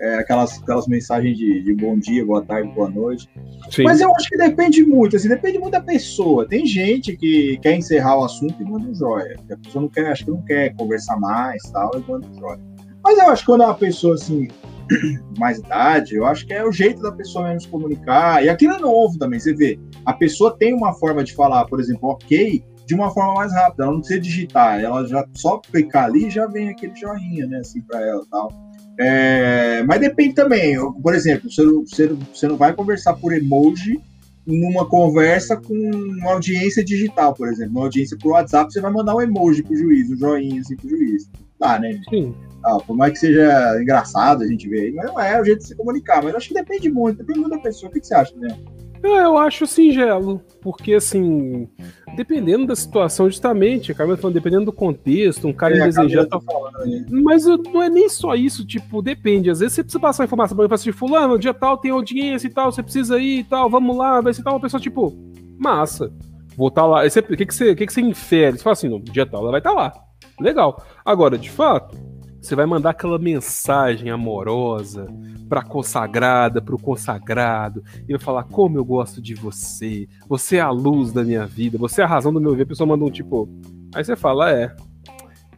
é, 0.00 0.16
aquelas, 0.16 0.60
aquelas 0.60 0.86
mensagens 0.88 1.36
de, 1.36 1.62
de, 1.62 1.74
bom 1.74 1.98
dia, 1.98 2.24
boa 2.24 2.42
tarde, 2.42 2.72
boa 2.74 2.88
noite. 2.88 3.28
Sim. 3.70 3.84
Mas 3.84 4.00
eu 4.00 4.12
acho 4.16 4.28
que 4.28 4.36
depende 4.36 4.82
muito, 4.82 5.14
assim, 5.14 5.28
depende 5.28 5.58
muito 5.58 5.72
da 5.72 5.80
pessoa. 5.80 6.48
Tem 6.48 6.66
gente 6.66 7.16
que 7.16 7.58
quer 7.62 7.76
encerrar 7.76 8.18
o 8.18 8.24
assunto 8.24 8.60
e 8.60 8.64
manda 8.64 8.88
um 8.88 8.94
joia. 8.94 9.38
A 9.50 9.56
pessoa 9.56 9.82
não 9.82 9.88
quer, 9.88 10.10
acho 10.10 10.24
que 10.24 10.30
não 10.30 10.42
quer 10.42 10.74
conversar 10.74 11.20
mais 11.20 11.62
tal, 11.70 11.90
e 11.94 12.10
manda 12.10 12.26
um 12.26 12.40
joia. 12.40 12.60
Mas 13.04 13.18
eu 13.18 13.28
acho 13.28 13.42
que 13.42 13.46
quando 13.46 13.62
é 13.62 13.66
uma 13.66 13.74
pessoa 13.74 14.14
assim, 14.14 14.48
mais 15.38 15.58
idade, 15.58 16.14
eu 16.14 16.24
acho 16.26 16.46
que 16.46 16.52
é 16.52 16.64
o 16.64 16.72
jeito 16.72 17.02
da 17.02 17.12
pessoa 17.12 17.44
mesmo 17.44 17.60
se 17.62 17.68
comunicar. 17.68 18.44
E 18.44 18.48
aquilo 18.48 18.74
é 18.74 18.78
novo 18.78 19.18
também, 19.18 19.40
você 19.40 19.54
vê. 19.54 19.78
A 20.04 20.12
pessoa 20.12 20.56
tem 20.56 20.74
uma 20.74 20.94
forma 20.94 21.22
de 21.24 21.34
falar, 21.34 21.64
por 21.66 21.80
exemplo, 21.80 22.10
ok, 22.10 22.62
de 22.86 22.94
uma 22.94 23.10
forma 23.10 23.34
mais 23.34 23.52
rápida. 23.52 23.84
Ela 23.84 23.92
não 23.92 24.00
precisa 24.00 24.20
digitar, 24.20 24.80
ela 24.80 25.06
já 25.06 25.26
só 25.34 25.58
clicar 25.58 26.04
ali 26.04 26.30
já 26.30 26.46
vem 26.46 26.68
aquele 26.68 26.94
joinha, 26.94 27.46
né, 27.46 27.58
assim, 27.58 27.80
para 27.80 28.00
ela 28.00 28.22
tal. 28.30 28.50
É, 28.98 29.82
mas 29.84 30.00
depende 30.00 30.34
também. 30.34 30.76
Por 31.02 31.14
exemplo, 31.14 31.50
você, 31.50 31.64
você, 31.64 32.08
você 32.08 32.48
não 32.48 32.56
vai 32.56 32.74
conversar 32.74 33.14
por 33.14 33.32
emoji 33.32 34.00
numa 34.46 34.86
conversa 34.86 35.56
com 35.56 35.74
uma 35.74 36.32
audiência 36.32 36.84
digital, 36.84 37.32
por 37.34 37.48
exemplo. 37.48 37.72
Uma 37.72 37.84
audiência 37.84 38.16
por 38.20 38.32
WhatsApp, 38.32 38.72
você 38.72 38.80
vai 38.80 38.92
mandar 38.92 39.14
um 39.14 39.20
emoji 39.20 39.62
pro 39.62 39.76
juiz, 39.76 40.10
um 40.10 40.16
joinha 40.16 40.60
assim 40.60 40.76
pro 40.76 40.88
juiz. 40.88 41.30
Tá, 41.58 41.78
né? 41.78 41.98
Sim. 42.10 42.34
Ah, 42.64 42.78
por 42.78 42.96
mais 42.96 43.12
que 43.12 43.18
seja 43.18 43.80
engraçado 43.80 44.42
a 44.42 44.46
gente 44.46 44.68
ver 44.68 44.82
aí, 44.82 44.92
mas 44.92 45.06
não 45.06 45.20
é 45.20 45.40
o 45.40 45.44
jeito 45.44 45.60
de 45.60 45.68
se 45.68 45.76
comunicar. 45.76 46.22
Mas 46.22 46.34
acho 46.34 46.48
que 46.48 46.54
depende 46.54 46.90
muito, 46.90 47.18
depende 47.18 47.40
muito 47.40 47.56
da 47.56 47.62
pessoa. 47.62 47.90
O 47.90 47.92
que, 47.92 48.00
que 48.00 48.06
você 48.06 48.14
acha, 48.14 48.34
né? 48.36 48.56
Eu 49.02 49.36
acho 49.36 49.66
singelo, 49.66 50.40
porque 50.60 50.94
assim, 50.94 51.68
dependendo 52.14 52.66
da 52.66 52.76
situação, 52.76 53.28
justamente, 53.28 53.90
a 53.90 53.94
Camila 53.96 54.16
falando, 54.16 54.34
dependendo 54.34 54.66
do 54.66 54.72
contexto, 54.72 55.48
um 55.48 55.52
cara 55.52 55.74
é, 55.74 55.78
indesejado. 55.78 56.28
Tá 56.28 56.40
falando, 56.40 56.78
né? 56.86 57.04
Mas 57.10 57.44
não 57.44 57.82
é 57.82 57.90
nem 57.90 58.08
só 58.08 58.36
isso, 58.36 58.64
tipo, 58.64 59.02
depende. 59.02 59.50
Às 59.50 59.58
vezes 59.58 59.74
você 59.74 59.82
precisa 59.82 60.00
passar 60.00 60.24
informação 60.24 60.56
pra 60.56 60.68
mim, 60.68 60.72
assim, 60.72 60.92
fulano, 60.92 61.36
dia 61.36 61.52
tal 61.52 61.76
tem 61.76 61.90
audiência 61.90 62.46
e 62.46 62.50
tal, 62.50 62.70
você 62.70 62.80
precisa 62.80 63.18
ir 63.18 63.40
e 63.40 63.44
tal, 63.44 63.68
vamos 63.68 63.96
lá, 63.96 64.20
vai 64.20 64.32
ser 64.32 64.44
tal, 64.44 64.54
uma 64.54 64.60
pessoa, 64.60 64.80
tipo, 64.80 65.12
massa. 65.58 66.12
Vou 66.56 66.68
estar 66.68 66.82
tá 66.82 66.86
lá. 66.86 67.04
O 67.04 67.36
que, 67.36 67.46
que, 67.46 67.54
você, 67.54 67.74
que, 67.74 67.86
que 67.86 67.92
você 67.92 68.00
infere? 68.00 68.56
Você 68.56 68.62
fala 68.62 68.74
assim, 68.74 68.88
no 68.88 69.00
dia 69.00 69.26
tal, 69.26 69.40
ela 69.40 69.50
vai 69.50 69.60
estar 69.60 69.70
tá 69.70 69.76
lá. 69.76 69.92
Legal. 70.40 70.80
Agora, 71.04 71.36
de 71.36 71.50
fato, 71.50 71.96
você 72.42 72.56
vai 72.56 72.66
mandar 72.66 72.90
aquela 72.90 73.20
mensagem 73.20 74.10
amorosa 74.10 75.06
pra 75.48 75.62
consagrada, 75.62 76.60
pro 76.60 76.76
consagrado, 76.76 77.84
e 78.08 78.12
vai 78.12 78.20
falar 78.20 78.42
como 78.42 78.76
eu 78.76 78.84
gosto 78.84 79.22
de 79.22 79.32
você, 79.32 80.08
você 80.26 80.56
é 80.56 80.60
a 80.60 80.70
luz 80.70 81.12
da 81.12 81.22
minha 81.22 81.46
vida, 81.46 81.78
você 81.78 82.00
é 82.00 82.04
a 82.04 82.08
razão 82.08 82.32
do 82.32 82.40
meu 82.40 82.56
ver. 82.56 82.64
A 82.64 82.66
pessoa 82.66 82.86
manda 82.86 83.04
um 83.04 83.10
tipo. 83.10 83.48
Aí 83.94 84.04
você 84.04 84.16
fala, 84.16 84.50
é. 84.50 84.74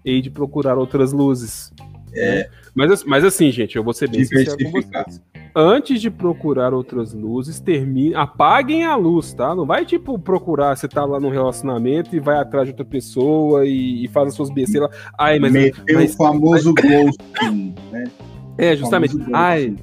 Hei 0.04 0.20
de 0.20 0.30
procurar 0.30 0.76
outras 0.76 1.12
luzes. 1.12 1.72
É. 2.12 2.50
Mas, 2.74 3.02
mas 3.04 3.24
assim, 3.24 3.50
gente, 3.50 3.76
eu 3.76 3.82
vou 3.82 3.94
ser 3.94 4.10
bem 4.10 4.22
sincero 4.22 4.58
com 4.58 4.70
vocês 4.70 5.22
antes 5.54 6.00
de 6.00 6.10
procurar 6.10 6.74
outras 6.74 7.14
luzes, 7.14 7.60
termine, 7.60 8.14
apaguem 8.14 8.84
a 8.84 8.96
luz, 8.96 9.32
tá? 9.32 9.54
Não 9.54 9.64
vai, 9.64 9.84
tipo, 9.86 10.18
procurar, 10.18 10.76
você 10.76 10.88
tá 10.88 11.04
lá 11.04 11.20
no 11.20 11.30
relacionamento 11.30 12.14
e 12.16 12.20
vai 12.20 12.38
atrás 12.38 12.66
de 12.66 12.72
outra 12.72 12.84
pessoa 12.84 13.64
e, 13.64 14.04
e 14.04 14.08
faz 14.08 14.28
as 14.28 14.34
suas 14.34 14.50
besteiras. 14.50 14.90
Ai, 15.18 15.38
mas... 15.38 15.52
Meteu 15.52 15.94
mas, 15.94 16.14
o 16.14 16.16
famoso 16.16 16.74
mas... 16.76 16.84
ghosting, 16.84 17.74
né? 17.92 18.04
É, 18.58 18.76
justamente. 18.76 19.16
Ai, 19.32 19.74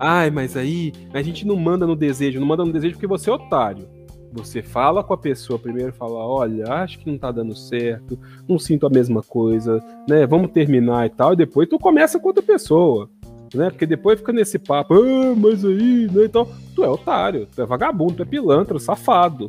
ai, 0.00 0.30
mas 0.30 0.56
aí 0.56 0.92
a 1.12 1.22
gente 1.22 1.46
não 1.46 1.56
manda 1.56 1.86
no 1.86 1.96
desejo, 1.96 2.40
não 2.40 2.46
manda 2.46 2.64
no 2.64 2.72
desejo 2.72 2.94
porque 2.94 3.06
você 3.06 3.28
é 3.28 3.32
otário. 3.32 3.86
Você 4.32 4.62
fala 4.62 5.02
com 5.02 5.14
a 5.14 5.18
pessoa 5.18 5.58
primeiro, 5.58 5.92
fala, 5.92 6.18
olha, 6.18 6.70
acho 6.74 6.98
que 6.98 7.10
não 7.10 7.16
tá 7.16 7.32
dando 7.32 7.56
certo, 7.56 8.18
não 8.46 8.58
sinto 8.58 8.86
a 8.86 8.90
mesma 8.90 9.22
coisa, 9.22 9.82
né? 10.06 10.26
Vamos 10.26 10.50
terminar 10.50 11.06
e 11.06 11.10
tal, 11.10 11.32
e 11.32 11.36
depois 11.36 11.66
tu 11.66 11.78
começa 11.78 12.18
com 12.18 12.28
outra 12.28 12.42
pessoa 12.42 13.08
né? 13.54 13.70
Porque 13.70 13.86
depois 13.86 14.18
fica 14.18 14.32
nesse 14.32 14.58
papo, 14.58 14.94
ah, 14.94 15.34
mas 15.36 15.64
aí, 15.64 16.08
né? 16.12 16.24
Então, 16.24 16.48
tu 16.74 16.84
é 16.84 16.88
otário, 16.88 17.46
tu 17.54 17.62
é 17.62 17.66
vagabundo, 17.66 18.14
tu 18.14 18.22
é 18.22 18.26
pilantra, 18.26 18.78
safado. 18.78 19.48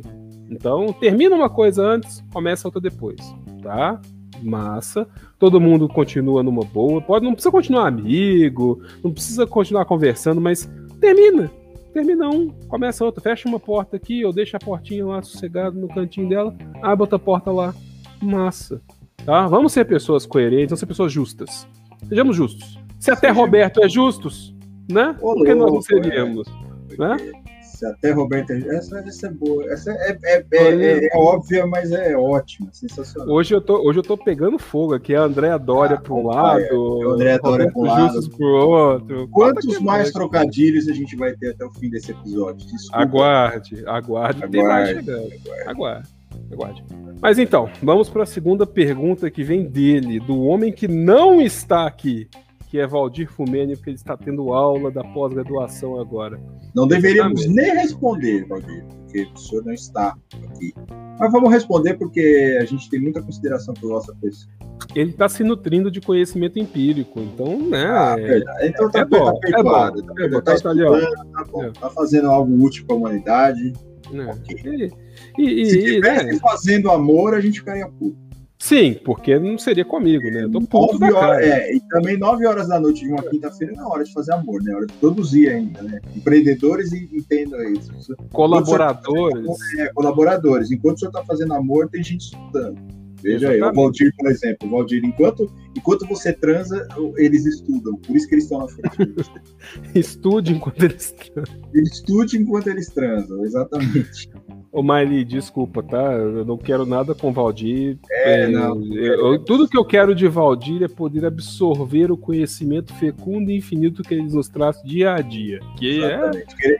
Então, 0.50 0.92
termina 0.92 1.34
uma 1.34 1.48
coisa 1.48 1.82
antes, 1.82 2.24
começa 2.32 2.66
outra 2.66 2.80
depois, 2.80 3.20
tá? 3.62 4.00
Massa. 4.42 5.06
Todo 5.38 5.60
mundo 5.60 5.88
continua 5.88 6.42
numa 6.42 6.64
boa. 6.64 7.00
Pode, 7.00 7.24
não 7.24 7.34
precisa 7.34 7.52
continuar 7.52 7.86
amigo, 7.86 8.82
não 9.02 9.12
precisa 9.12 9.46
continuar 9.46 9.84
conversando, 9.84 10.40
mas 10.40 10.68
termina. 11.00 11.50
Termina 11.92 12.28
um, 12.28 12.48
começa 12.68 13.04
outro. 13.04 13.22
Fecha 13.22 13.48
uma 13.48 13.60
porta 13.60 13.96
aqui, 13.96 14.24
ou 14.24 14.32
deixa 14.32 14.56
a 14.56 14.60
portinha 14.60 15.04
lá 15.06 15.22
sossegada 15.22 15.78
no 15.78 15.88
cantinho 15.88 16.28
dela, 16.28 16.54
abre 16.82 17.02
outra 17.02 17.18
porta 17.18 17.50
lá. 17.50 17.74
Massa. 18.22 18.80
Tá? 19.24 19.46
Vamos 19.46 19.72
ser 19.72 19.84
pessoas 19.84 20.26
coerentes, 20.26 20.70
vamos 20.70 20.80
ser 20.80 20.86
pessoas 20.86 21.12
justas. 21.12 21.68
Sejamos 22.08 22.34
justos. 22.34 22.79
Se 23.00 23.10
até 23.10 23.30
Roberto 23.30 23.82
é 23.82 23.88
justos, 23.88 24.54
né? 24.90 25.16
Ô, 25.22 25.32
Por 25.32 25.46
que 25.46 25.54
nós 25.54 25.72
não 25.72 25.80
seríamos? 25.80 26.46
É. 26.92 26.96
Né? 26.98 27.16
Se 27.62 27.86
até 27.86 28.10
Roberto 28.10 28.50
é 28.50 28.58
essa, 28.76 28.98
essa 28.98 29.28
é 29.28 29.30
boa. 29.30 29.64
Essa 29.72 29.90
é, 29.90 30.18
é, 30.22 30.44
é, 30.52 31.06
é, 31.06 31.10
óbvia, 31.16 31.66
mas 31.66 31.90
é 31.92 32.14
ótima, 32.14 32.68
sensacional. 32.72 33.34
Hoje 33.34 33.54
eu 33.54 33.60
tô, 33.62 33.80
hoje 33.88 34.00
eu 34.00 34.02
tô 34.02 34.18
pegando 34.18 34.58
fogo 34.58 34.92
aqui. 34.92 35.14
A 35.14 35.22
Andréa 35.22 35.58
Dória 35.58 35.96
ah, 35.96 36.00
para 36.00 36.12
um 36.12 36.26
lado, 36.26 36.74
o 36.74 37.10
André 37.12 37.38
Dória 37.38 37.72
para 37.72 37.80
um 37.80 37.86
lado, 37.86 38.30
pro 38.36 38.46
outro. 38.46 39.28
Quantos 39.28 39.80
mais 39.80 40.12
trocadilhos 40.12 40.86
a 40.86 40.92
gente 40.92 41.16
vai 41.16 41.32
ter 41.32 41.52
até 41.52 41.64
o 41.64 41.70
fim 41.70 41.88
desse 41.88 42.10
episódio? 42.10 42.66
Desculpa. 42.66 42.98
Aguarde, 42.98 43.82
aguarde, 43.86 44.44
aguarde, 44.44 44.50
tem 44.50 44.62
mais 44.62 44.88
chegando. 44.90 45.32
Aguarde. 45.66 46.08
aguarde. 46.52 46.84
Mas 47.22 47.38
então, 47.38 47.70
vamos 47.82 48.10
para 48.10 48.24
a 48.24 48.26
segunda 48.26 48.66
pergunta 48.66 49.30
que 49.30 49.42
vem 49.42 49.64
dele, 49.64 50.20
do 50.20 50.42
homem 50.42 50.70
que 50.70 50.86
não 50.86 51.40
está 51.40 51.86
aqui 51.86 52.28
que 52.70 52.78
é 52.78 52.86
Valdir 52.86 53.28
Fumene, 53.28 53.74
porque 53.74 53.90
ele 53.90 53.96
está 53.96 54.16
tendo 54.16 54.52
aula 54.52 54.92
da 54.92 55.02
pós-graduação 55.02 56.00
agora. 56.00 56.40
Não 56.72 56.86
deveríamos 56.86 57.44
nem 57.48 57.74
responder, 57.74 58.46
Valdir, 58.46 58.84
porque 58.84 59.28
o 59.34 59.38
senhor 59.38 59.64
não 59.64 59.72
está 59.72 60.16
aqui. 60.44 60.72
Mas 61.18 61.32
vamos 61.32 61.50
responder 61.50 61.94
porque 61.94 62.58
a 62.60 62.64
gente 62.64 62.88
tem 62.88 63.00
muita 63.00 63.20
consideração 63.20 63.74
por 63.74 63.90
nossa 63.90 64.14
pessoa. 64.22 64.52
Ele 64.94 65.10
está 65.10 65.28
se 65.28 65.42
nutrindo 65.42 65.90
de 65.90 66.00
conhecimento 66.00 66.60
empírico, 66.60 67.18
então, 67.18 67.58
né? 67.58 67.86
Ah, 67.86 68.14
é, 68.16 68.68
então 68.68 68.88
tá, 68.88 69.00
é 69.00 69.04
bom, 69.04 69.24
tá 69.24 69.40
perdoado. 69.40 70.00
É 70.00 70.02
bom, 70.02 70.14
tá, 70.14 70.22
é 70.22 70.28
bom, 70.28 70.40
tá, 70.40 70.54
tá, 70.54 71.24
tá, 71.34 71.44
bom, 71.50 71.64
é. 71.64 71.70
tá 71.72 71.90
fazendo 71.90 72.28
algo 72.28 72.64
útil 72.64 72.86
para 72.86 72.94
a 72.94 72.98
humanidade. 72.98 73.72
É. 74.14 74.30
Okay. 74.32 74.90
E, 75.38 75.62
e, 75.62 75.66
se 75.66 75.78
estivesse 75.78 76.26
né? 76.26 76.38
fazendo 76.40 76.90
amor, 76.90 77.34
a 77.34 77.40
gente 77.40 77.58
ficaria 77.58 77.88
puto. 77.88 78.29
Sim, 78.60 78.94
porque 79.02 79.38
não 79.38 79.56
seria 79.56 79.86
comigo, 79.86 80.30
né? 80.30 80.44
Eu 80.44 80.50
tô 80.50 80.60
puto 80.60 80.98
da 80.98 81.10
cara. 81.10 81.42
É, 81.42 81.74
e 81.74 81.80
também 81.88 82.18
9 82.18 82.46
horas 82.46 82.68
da 82.68 82.78
noite 82.78 83.00
de 83.00 83.10
uma 83.10 83.22
quinta-feira 83.22 83.72
não 83.74 83.84
é 83.84 83.86
hora 83.86 84.04
de 84.04 84.12
fazer 84.12 84.34
amor, 84.34 84.62
né? 84.62 84.72
É 84.72 84.76
hora 84.76 84.86
de 84.86 84.92
produzir 84.92 85.48
ainda, 85.48 85.82
né? 85.82 85.98
Empreendedores 86.14 86.92
entendam 86.92 87.58
isso. 87.72 87.90
Colaboradores. 88.30 89.46
Tá, 89.46 89.82
é, 89.82 89.88
colaboradores. 89.94 90.70
Enquanto 90.70 90.96
o 90.96 91.00
senhor 91.00 91.10
tá 91.10 91.24
fazendo 91.24 91.54
amor, 91.54 91.88
tem 91.88 92.04
gente 92.04 92.20
estudando. 92.20 92.78
Veja 93.22 93.54
Exatamente. 93.54 93.64
aí, 93.64 93.70
o 93.70 93.74
Valdir, 93.74 94.14
por 94.16 94.30
exemplo. 94.30 94.68
O 94.68 94.70
Valdir, 94.70 95.04
enquanto, 95.04 95.52
enquanto 95.76 96.06
você 96.06 96.32
transa, 96.32 96.86
eles 97.16 97.46
estudam. 97.46 97.94
Por 97.96 98.14
isso 98.14 98.28
que 98.28 98.34
eles 98.34 98.44
estão 98.44 98.58
na 98.60 98.68
frente. 98.68 99.30
Estude 99.94 100.52
enquanto 100.52 100.82
eles 100.82 101.12
transam. 101.12 101.60
Estude 101.74 102.38
enquanto 102.38 102.66
eles 102.68 102.88
transam, 102.88 103.44
exatamente. 103.44 104.30
Ô, 104.72 104.84
Miley, 104.84 105.24
desculpa, 105.24 105.82
tá? 105.82 106.12
Eu 106.12 106.44
não 106.44 106.56
quero 106.56 106.86
nada 106.86 107.12
com 107.12 107.32
Valdir. 107.32 107.98
É, 108.08 108.46
não. 108.46 108.80
eu- 108.94 109.38
tudo 109.40 109.68
que 109.68 109.76
eu 109.76 109.84
quero 109.84 110.14
de 110.14 110.28
Valdir 110.28 110.82
é 110.84 110.86
poder 110.88 111.24
absorver 111.26 112.12
o 112.12 112.16
conhecimento 112.16 112.94
fecundo 112.94 113.50
e 113.50 113.56
infinito 113.56 114.00
que 114.02 114.14
ele 114.14 114.22
nos 114.32 114.48
traz 114.48 114.80
dia 114.84 115.14
a 115.14 115.20
dia. 115.20 115.58
Que 115.76 116.04
é 116.04 116.30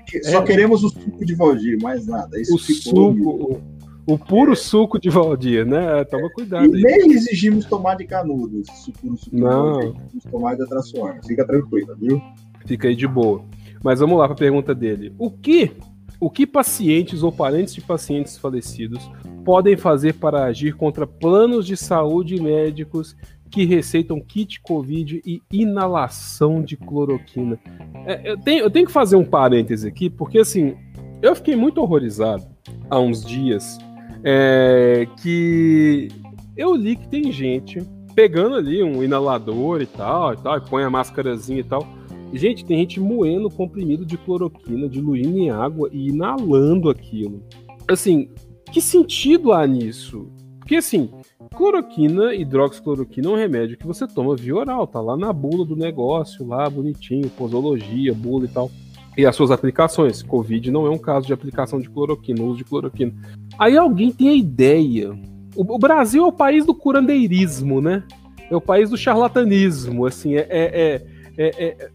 que- 0.06 0.22
Só 0.22 0.42
queremos 0.42 0.84
o 0.84 0.88
suco 0.88 1.24
de 1.26 1.34
Valdir, 1.34 1.82
mais 1.82 2.06
nada. 2.06 2.40
Isso 2.40 2.54
o 2.54 2.58
ficou. 2.58 3.12
suco, 3.12 3.60
o, 4.06 4.14
o 4.14 4.18
puro 4.18 4.54
suco 4.54 5.00
de 5.00 5.10
Valdir, 5.10 5.66
né? 5.66 6.04
Toma 6.04 6.28
E 6.28 6.30
cuidado 6.32 6.72
aí. 6.72 6.82
nem 6.82 7.10
exigimos 7.10 7.64
tomar 7.64 7.96
de 7.96 8.04
canudo, 8.04 8.60
esse 8.60 8.84
suco 8.84 8.98
no 9.04 9.16
suco 9.16 9.34
de 9.34 9.42
Não. 9.42 9.72
Valdir. 9.72 9.92
Vamos 10.10 10.24
tomar 10.30 10.54
de 10.54 10.62
outras 10.62 10.88
formas. 10.92 11.26
Fica 11.26 11.44
tranquilo, 11.44 11.96
viu? 12.00 12.22
Fica 12.64 12.86
aí 12.86 12.94
de 12.94 13.08
boa. 13.08 13.42
Mas 13.82 13.98
vamos 13.98 14.16
lá 14.16 14.26
para 14.26 14.34
a 14.34 14.38
pergunta 14.38 14.74
dele. 14.74 15.12
O 15.18 15.28
que, 15.30 15.72
o 16.20 16.30
que 16.30 16.46
pacientes 16.46 17.22
ou 17.22 17.32
parentes 17.32 17.74
de 17.74 17.80
pacientes 17.80 18.36
falecidos 18.36 19.10
podem 19.44 19.76
fazer 19.76 20.14
para 20.14 20.44
agir 20.44 20.76
contra 20.76 21.06
planos 21.06 21.66
de 21.66 21.76
saúde 21.76 22.40
médicos 22.40 23.16
que 23.50 23.64
receitam 23.64 24.20
kit 24.20 24.60
Covid 24.60 25.20
e 25.24 25.42
inalação 25.50 26.62
de 26.62 26.76
cloroquina? 26.76 27.58
É, 28.06 28.32
eu, 28.32 28.38
tenho, 28.38 28.64
eu 28.64 28.70
tenho 28.70 28.86
que 28.86 28.92
fazer 28.92 29.16
um 29.16 29.24
parêntese 29.24 29.88
aqui, 29.88 30.10
porque 30.10 30.38
assim, 30.38 30.76
eu 31.22 31.34
fiquei 31.34 31.56
muito 31.56 31.80
horrorizado 31.80 32.44
há 32.88 33.00
uns 33.00 33.24
dias 33.24 33.78
é, 34.22 35.06
que 35.22 36.08
eu 36.56 36.74
li 36.74 36.96
que 36.96 37.08
tem 37.08 37.32
gente 37.32 37.80
pegando 38.14 38.56
ali 38.56 38.82
um 38.82 39.02
inalador 39.02 39.80
e 39.80 39.86
tal, 39.86 40.34
e 40.34 40.36
tal, 40.36 40.58
e 40.58 40.60
põe 40.60 40.82
a 40.82 40.90
máscarazinha 40.90 41.60
e 41.60 41.64
tal. 41.64 41.86
Gente, 42.32 42.64
tem 42.64 42.78
gente 42.78 43.00
moendo 43.00 43.50
comprimido 43.50 44.06
de 44.06 44.16
cloroquina, 44.16 44.88
diluindo 44.88 45.38
em 45.38 45.50
água 45.50 45.88
e 45.92 46.08
inalando 46.08 46.88
aquilo. 46.88 47.42
Assim, 47.88 48.28
que 48.70 48.80
sentido 48.80 49.52
há 49.52 49.66
nisso? 49.66 50.30
Porque 50.60 50.76
assim, 50.76 51.10
cloroquina, 51.56 52.32
hidroxicloroquina 52.32 53.28
é 53.28 53.30
um 53.32 53.36
remédio 53.36 53.76
que 53.76 53.86
você 53.86 54.06
toma 54.06 54.36
via 54.36 54.54
oral, 54.54 54.86
tá 54.86 55.00
lá 55.00 55.16
na 55.16 55.32
bula 55.32 55.64
do 55.64 55.74
negócio, 55.74 56.46
lá 56.46 56.70
bonitinho, 56.70 57.28
posologia, 57.30 58.14
bula 58.14 58.44
e 58.44 58.48
tal. 58.48 58.70
E 59.16 59.26
as 59.26 59.34
suas 59.34 59.50
aplicações. 59.50 60.22
Covid 60.22 60.70
não 60.70 60.86
é 60.86 60.90
um 60.90 60.98
caso 60.98 61.26
de 61.26 61.32
aplicação 61.32 61.80
de 61.80 61.90
cloroquina, 61.90 62.44
uso 62.44 62.58
de 62.58 62.64
cloroquina. 62.64 63.12
Aí 63.58 63.76
alguém 63.76 64.12
tem 64.12 64.28
a 64.28 64.34
ideia. 64.34 65.18
O, 65.56 65.78
Brasil 65.78 66.22
é 66.22 66.26
o 66.26 66.32
país 66.32 66.64
do 66.64 66.72
curandeirismo, 66.72 67.80
né? 67.80 68.04
É 68.48 68.54
o 68.54 68.60
país 68.60 68.90
do 68.90 68.96
charlatanismo, 68.96 70.06
assim, 70.06 70.36
é, 70.36 70.46
é, 70.48 70.80
é, 70.80 71.06
é- 71.48 71.64
é- 71.80 71.88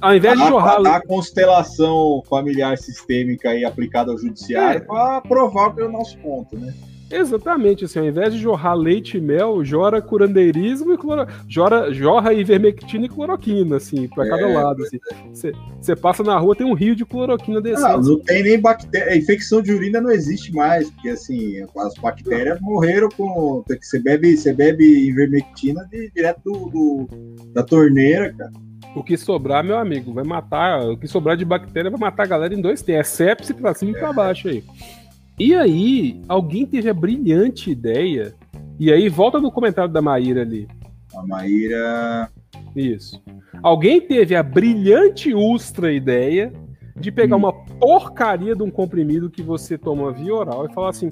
ao 0.00 0.14
invés 0.16 0.36
de 0.36 0.42
a, 0.44 0.48
jorrar 0.48 0.80
a, 0.86 0.96
a 0.96 1.06
constelação 1.06 2.22
familiar 2.28 2.76
sistêmica 2.78 3.50
aí 3.50 3.64
aplicada 3.64 4.10
ao 4.10 4.18
judiciário 4.18 4.78
É. 4.82 4.84
para 4.84 5.20
provar 5.20 5.74
o 5.78 5.90
nosso 5.90 6.18
ponto, 6.18 6.56
né? 6.58 6.72
Exatamente, 7.10 7.86
assim, 7.86 8.00
ao 8.00 8.04
invés 8.04 8.34
de 8.34 8.38
jorrar 8.38 8.74
leite 8.74 9.16
e 9.16 9.20
mel, 9.20 9.64
jora 9.64 10.02
curandeirismo 10.02 10.92
e 10.92 10.98
cloro... 10.98 11.26
jora, 11.48 11.90
jorra 11.90 12.34
ivermectina 12.34 13.06
e 13.06 13.08
cloroquina, 13.08 13.76
assim, 13.76 14.06
pra 14.08 14.28
cada 14.28 14.42
É, 14.42 14.54
lado. 14.54 14.82
Assim. 14.82 14.98
Você 15.80 15.96
passa 15.96 16.22
na 16.22 16.36
rua, 16.38 16.54
tem 16.54 16.66
um 16.66 16.74
rio 16.74 16.94
de 16.94 17.06
cloroquina 17.06 17.60
Ah, 17.60 17.62
descendo. 17.62 18.10
não 18.10 18.20
tem 18.20 18.42
nem 18.42 18.60
bactéria. 18.60 19.10
A 19.12 19.16
infecção 19.16 19.62
de 19.62 19.72
urina 19.72 20.02
não 20.02 20.10
existe 20.10 20.52
mais, 20.52 20.90
porque 20.90 21.08
assim, 21.08 21.54
as 21.78 21.94
bactérias 21.94 22.60
morreram 22.60 23.08
com. 23.08 23.64
Você 23.66 23.98
bebe, 23.98 24.36
você 24.36 24.52
bebe 24.52 24.84
ivermectina 25.08 25.88
de- 25.90 26.10
direto 26.14 26.42
do, 26.44 26.68
do- 26.68 27.08
da 27.54 27.62
torneira, 27.62 28.34
cara. 28.34 28.52
O 28.94 29.02
que 29.02 29.16
sobrar, 29.16 29.62
meu 29.62 29.78
amigo, 29.78 30.12
vai 30.12 30.24
matar. 30.24 30.82
O 30.88 30.96
que 30.96 31.06
sobrar 31.06 31.36
de 31.36 31.44
bactéria 31.44 31.90
vai 31.90 32.00
matar 32.00 32.24
a 32.24 32.26
galera 32.26 32.54
em 32.54 32.60
dois 32.60 32.82
tempos. 32.82 33.00
É 33.00 33.04
sepse 33.04 33.54
pra 33.54 33.74
cima 33.74 33.92
e 33.92 33.94
pra 33.98 34.12
baixo 34.12 34.48
aí. 34.48 34.64
E 35.38 35.54
aí, 35.54 36.20
alguém 36.28 36.66
teve 36.66 36.88
a 36.88 36.94
brilhante 36.94 37.70
ideia. 37.70 38.34
E 38.78 38.92
aí, 38.92 39.08
volta 39.08 39.40
no 39.40 39.52
comentário 39.52 39.92
da 39.92 40.02
Maíra 40.02 40.42
ali. 40.42 40.66
A 41.14 41.22
Maíra. 41.26 42.30
Isso. 42.74 43.22
Alguém 43.62 44.00
teve 44.00 44.34
a 44.34 44.42
brilhante 44.42 45.34
ultra 45.34 45.92
ideia 45.92 46.52
de 46.96 47.12
pegar 47.12 47.36
Hum. 47.36 47.40
uma 47.40 47.52
porcaria 47.52 48.54
de 48.54 48.62
um 48.62 48.70
comprimido 48.70 49.30
que 49.30 49.42
você 49.42 49.78
toma 49.78 50.12
via 50.12 50.34
oral 50.34 50.66
e 50.66 50.72
falar 50.72 50.90
assim: 50.90 51.10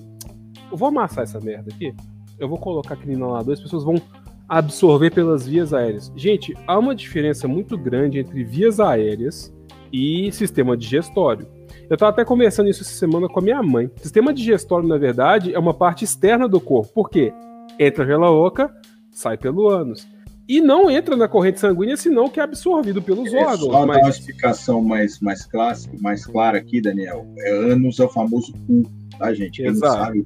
eu 0.70 0.76
vou 0.76 0.88
amassar 0.88 1.24
essa 1.24 1.40
merda 1.40 1.72
aqui, 1.72 1.94
eu 2.38 2.48
vou 2.48 2.58
colocar 2.58 2.94
aqui 2.94 3.06
no 3.06 3.12
inalador, 3.14 3.54
as 3.54 3.60
pessoas 3.60 3.84
vão 3.84 4.00
absorver 4.48 5.10
pelas 5.10 5.46
vias 5.46 5.72
aéreas. 5.74 6.12
Gente, 6.14 6.54
há 6.66 6.78
uma 6.78 6.94
diferença 6.94 7.48
muito 7.48 7.76
grande 7.76 8.18
entre 8.18 8.44
vias 8.44 8.78
aéreas 8.80 9.52
e 9.92 10.30
sistema 10.32 10.76
digestório. 10.76 11.46
Eu 11.88 11.96
tava 11.96 12.10
até 12.10 12.24
conversando 12.24 12.68
isso 12.68 12.82
essa 12.82 12.92
semana 12.92 13.28
com 13.28 13.38
a 13.38 13.42
minha 13.42 13.62
mãe. 13.62 13.90
Sistema 13.96 14.32
digestório, 14.34 14.88
na 14.88 14.98
verdade, 14.98 15.54
é 15.54 15.58
uma 15.58 15.74
parte 15.74 16.04
externa 16.04 16.48
do 16.48 16.60
corpo. 16.60 16.92
Por 16.92 17.08
quê? 17.10 17.32
Entra 17.78 18.04
pela 18.04 18.28
boca, 18.28 18.74
sai 19.12 19.36
pelo 19.36 19.68
ânus. 19.68 20.06
E 20.48 20.60
não 20.60 20.88
entra 20.88 21.16
na 21.16 21.26
corrente 21.26 21.58
sanguínea, 21.58 21.96
senão 21.96 22.28
que 22.28 22.38
é 22.38 22.42
absorvido 22.42 23.02
pelos 23.02 23.32
É 23.34 23.38
órgãos. 23.38 23.60
só 23.60 23.72
dar 23.72 23.78
uma 23.78 23.94
Mas 23.98 24.16
explicação 24.18 24.80
mais, 24.82 25.18
mais 25.20 25.44
clássica, 25.44 25.96
mais 26.00 26.24
clara 26.24 26.58
aqui, 26.58 26.80
Daniel. 26.80 27.26
É, 27.38 27.72
ânus 27.72 27.98
é 27.98 28.04
o 28.04 28.08
famoso 28.08 28.52
cu, 28.66 28.82
tá, 29.18 29.34
gente? 29.34 29.62
Quem 29.62 29.70
Exato. 29.70 29.96
não 29.96 30.04
sabe, 30.04 30.24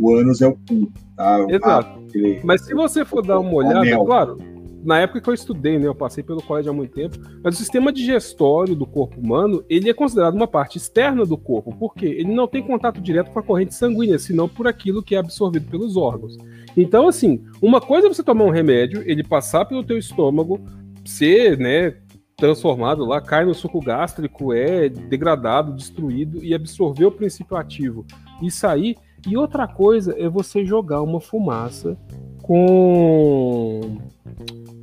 o 0.00 0.14
ânus 0.14 0.40
é 0.42 0.48
o 0.48 0.54
cu, 0.54 0.90
tá? 1.16 1.44
O 1.44 1.50
Exato. 1.50 2.00
aquele- 2.08 2.40
Mas 2.44 2.64
se 2.64 2.74
você 2.74 3.04
for 3.04 3.22
dar 3.24 3.38
uma 3.38 3.52
olhada, 3.54 3.80
Anel. 3.80 4.04
claro, 4.04 4.38
na 4.84 4.98
época 4.98 5.20
que 5.20 5.30
eu 5.30 5.34
estudei, 5.34 5.78
né, 5.78 5.86
eu 5.86 5.94
passei 5.94 6.24
pelo 6.24 6.42
colégio 6.42 6.72
há 6.72 6.74
muito 6.74 6.92
tempo, 6.92 7.16
mas 7.42 7.54
o 7.54 7.58
sistema 7.58 7.92
digestório 7.92 8.74
do 8.74 8.84
corpo 8.84 9.20
humano, 9.20 9.62
ele 9.68 9.88
é 9.88 9.94
considerado 9.94 10.34
uma 10.34 10.48
parte 10.48 10.76
externa 10.78 11.24
do 11.24 11.36
corpo, 11.36 11.72
porque 11.78 12.06
ele 12.06 12.34
não 12.34 12.48
tem 12.48 12.62
contato 12.62 13.00
direto 13.00 13.30
com 13.30 13.38
a 13.38 13.42
corrente 13.42 13.74
sanguínea, 13.74 14.18
senão 14.18 14.48
por 14.48 14.66
aquilo 14.66 15.02
que 15.02 15.14
é 15.14 15.18
absorvido 15.18 15.70
pelos 15.70 15.96
órgãos. 15.96 16.36
Então, 16.76 17.06
assim, 17.06 17.42
uma 17.60 17.80
coisa 17.80 18.08
é 18.08 18.12
você 18.12 18.22
tomar 18.24 18.44
um 18.44 18.50
remédio, 18.50 19.02
ele 19.06 19.22
passar 19.22 19.64
pelo 19.66 19.84
teu 19.84 19.98
estômago, 19.98 20.58
ser, 21.04 21.56
né, 21.58 21.94
transformado 22.36 23.04
lá, 23.04 23.20
cai 23.20 23.44
no 23.44 23.54
suco 23.54 23.78
gástrico, 23.80 24.52
é 24.52 24.88
degradado, 24.88 25.72
destruído 25.74 26.42
e 26.42 26.52
absorver 26.54 27.04
o 27.04 27.12
princípio 27.12 27.56
ativo 27.56 28.04
e 28.42 28.50
sair. 28.50 28.96
E 29.26 29.36
outra 29.36 29.68
coisa 29.68 30.14
é 30.18 30.28
você 30.28 30.64
jogar 30.64 31.02
uma 31.02 31.20
fumaça 31.20 31.96
com 32.42 33.98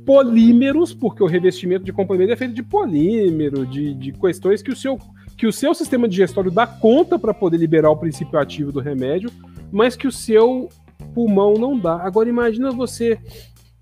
polímeros, 0.04 0.94
porque 0.94 1.22
o 1.22 1.26
revestimento 1.26 1.84
de 1.84 1.92
comprimido 1.92 2.32
é 2.32 2.36
feito 2.36 2.54
de 2.54 2.62
polímero, 2.62 3.66
de, 3.66 3.94
de 3.94 4.12
questões 4.12 4.62
que 4.62 4.70
o 4.70 4.76
seu 4.76 4.98
que 5.36 5.46
o 5.46 5.52
seu 5.52 5.72
sistema 5.72 6.06
digestório 6.06 6.50
dá 6.50 6.66
conta 6.66 7.18
para 7.18 7.32
poder 7.32 7.56
liberar 7.56 7.90
o 7.90 7.96
princípio 7.96 8.38
ativo 8.38 8.70
do 8.70 8.78
remédio, 8.78 9.30
mas 9.72 9.96
que 9.96 10.06
o 10.06 10.12
seu 10.12 10.68
pulmão 11.14 11.54
não 11.54 11.78
dá. 11.78 11.96
Agora 12.02 12.28
imagina 12.28 12.70
você 12.70 13.18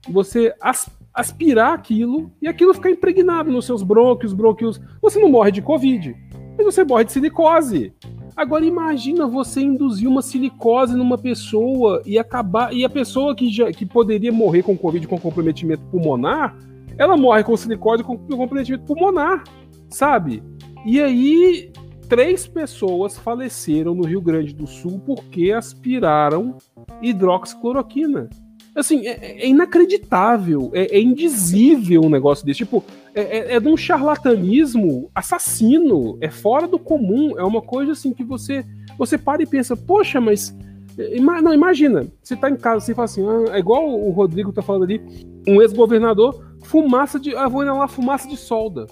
você 0.08 0.54
as- 0.60 0.88
aspirar 1.12 1.74
aquilo 1.74 2.30
e 2.40 2.46
aquilo 2.46 2.72
ficar 2.72 2.90
impregnado 2.90 3.50
nos 3.50 3.66
seus 3.66 3.82
brônquios, 3.82 4.32
brônquios. 4.32 4.80
Você 5.02 5.18
não 5.18 5.28
morre 5.28 5.50
de 5.50 5.60
covid, 5.60 6.14
mas 6.56 6.64
você 6.64 6.84
morre 6.84 7.04
de 7.04 7.12
silicose. 7.12 7.92
Agora 8.38 8.64
imagina 8.64 9.26
você 9.26 9.60
induzir 9.60 10.08
uma 10.08 10.22
silicose 10.22 10.94
numa 10.94 11.18
pessoa 11.18 12.00
e 12.06 12.16
acabar 12.20 12.72
e 12.72 12.84
a 12.84 12.88
pessoa 12.88 13.34
que 13.34 13.50
já 13.50 13.72
que 13.72 13.84
poderia 13.84 14.30
morrer 14.30 14.62
com 14.62 14.78
covid 14.78 15.08
com 15.08 15.18
comprometimento 15.18 15.82
pulmonar, 15.90 16.56
ela 16.96 17.16
morre 17.16 17.42
com 17.42 17.56
silicose 17.56 18.04
com 18.04 18.16
comprometimento 18.16 18.84
pulmonar, 18.84 19.42
sabe? 19.88 20.40
E 20.86 21.00
aí 21.00 21.72
três 22.08 22.46
pessoas 22.46 23.18
faleceram 23.18 23.92
no 23.92 24.06
Rio 24.06 24.20
Grande 24.20 24.54
do 24.54 24.68
Sul 24.68 25.02
porque 25.04 25.50
aspiraram 25.50 26.58
hidroxicloroquina. 27.02 28.30
Assim, 28.72 29.04
é, 29.08 29.42
é 29.42 29.48
inacreditável, 29.48 30.70
é, 30.72 30.96
é 30.96 31.00
indizível 31.00 32.02
um 32.04 32.08
negócio 32.08 32.46
desse. 32.46 32.58
Tipo, 32.58 32.84
é, 33.20 33.38
é, 33.38 33.54
é 33.54 33.60
de 33.60 33.68
um 33.68 33.76
charlatanismo 33.76 35.10
assassino, 35.14 36.18
é 36.20 36.30
fora 36.30 36.66
do 36.66 36.78
comum, 36.78 37.38
é 37.38 37.42
uma 37.42 37.62
coisa 37.62 37.92
assim 37.92 38.12
que 38.12 38.24
você 38.24 38.64
você 38.98 39.16
para 39.16 39.42
e 39.42 39.46
pensa, 39.46 39.76
poxa, 39.76 40.20
mas 40.20 40.56
ima- 41.12 41.40
não 41.40 41.54
imagina, 41.54 42.06
você 42.20 42.34
tá 42.34 42.50
em 42.50 42.56
casa, 42.56 42.84
você 42.84 42.94
fala 42.94 43.04
assim, 43.04 43.24
ah, 43.24 43.54
é 43.54 43.58
igual 43.58 43.88
o 43.88 44.10
Rodrigo 44.10 44.52
tá 44.52 44.60
falando 44.60 44.84
ali, 44.84 45.00
um 45.46 45.62
ex-governador, 45.62 46.44
fumaça 46.64 47.20
de, 47.20 47.34
ah, 47.36 47.46
vou 47.46 47.62
inalar 47.62 47.88
fumaça 47.88 48.28
de 48.28 48.36
solda, 48.36 48.86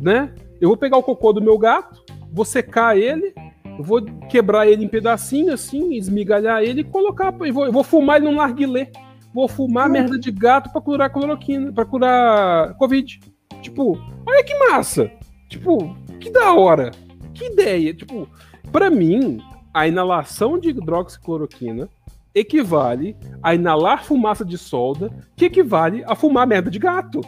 né? 0.00 0.34
Eu 0.60 0.68
vou 0.68 0.76
pegar 0.76 0.96
o 0.96 1.02
cocô 1.02 1.32
do 1.32 1.42
meu 1.42 1.58
gato, 1.58 2.02
vou 2.32 2.44
secar 2.44 2.96
ele, 2.96 3.34
vou 3.78 4.02
quebrar 4.30 4.66
ele 4.66 4.84
em 4.84 4.88
pedacinhos 4.88 5.54
assim, 5.54 5.94
esmigalhar 5.94 6.62
ele 6.62 6.80
e 6.80 6.84
colocar, 6.84 7.34
eu 7.40 7.52
vou, 7.52 7.70
vou 7.70 7.84
fumar 7.84 8.16
ele 8.16 8.26
num 8.26 8.36
narguilé. 8.36 8.90
Vou 9.32 9.46
fumar 9.46 9.88
merda 9.88 10.18
de 10.18 10.28
gato 10.32 10.72
pra 10.72 10.80
curar 10.80 11.08
cloroquina, 11.08 11.72
pra 11.72 11.84
curar 11.84 12.74
Covid. 12.74 13.20
Tipo, 13.60 13.98
olha 14.26 14.44
que 14.44 14.58
massa. 14.58 15.10
Tipo, 15.48 15.94
que 16.18 16.30
da 16.30 16.52
hora. 16.52 16.90
Que 17.34 17.46
ideia. 17.46 17.94
Tipo, 17.94 18.28
pra 18.72 18.90
mim, 18.90 19.40
a 19.72 19.86
inalação 19.86 20.58
de 20.58 20.70
hidroxicloroquina 20.70 21.88
equivale 22.34 23.16
a 23.42 23.54
inalar 23.54 24.04
fumaça 24.04 24.44
de 24.44 24.56
solda, 24.56 25.10
que 25.36 25.46
equivale 25.46 26.04
a 26.06 26.14
fumar 26.14 26.46
merda 26.46 26.70
de 26.70 26.78
gato. 26.78 27.20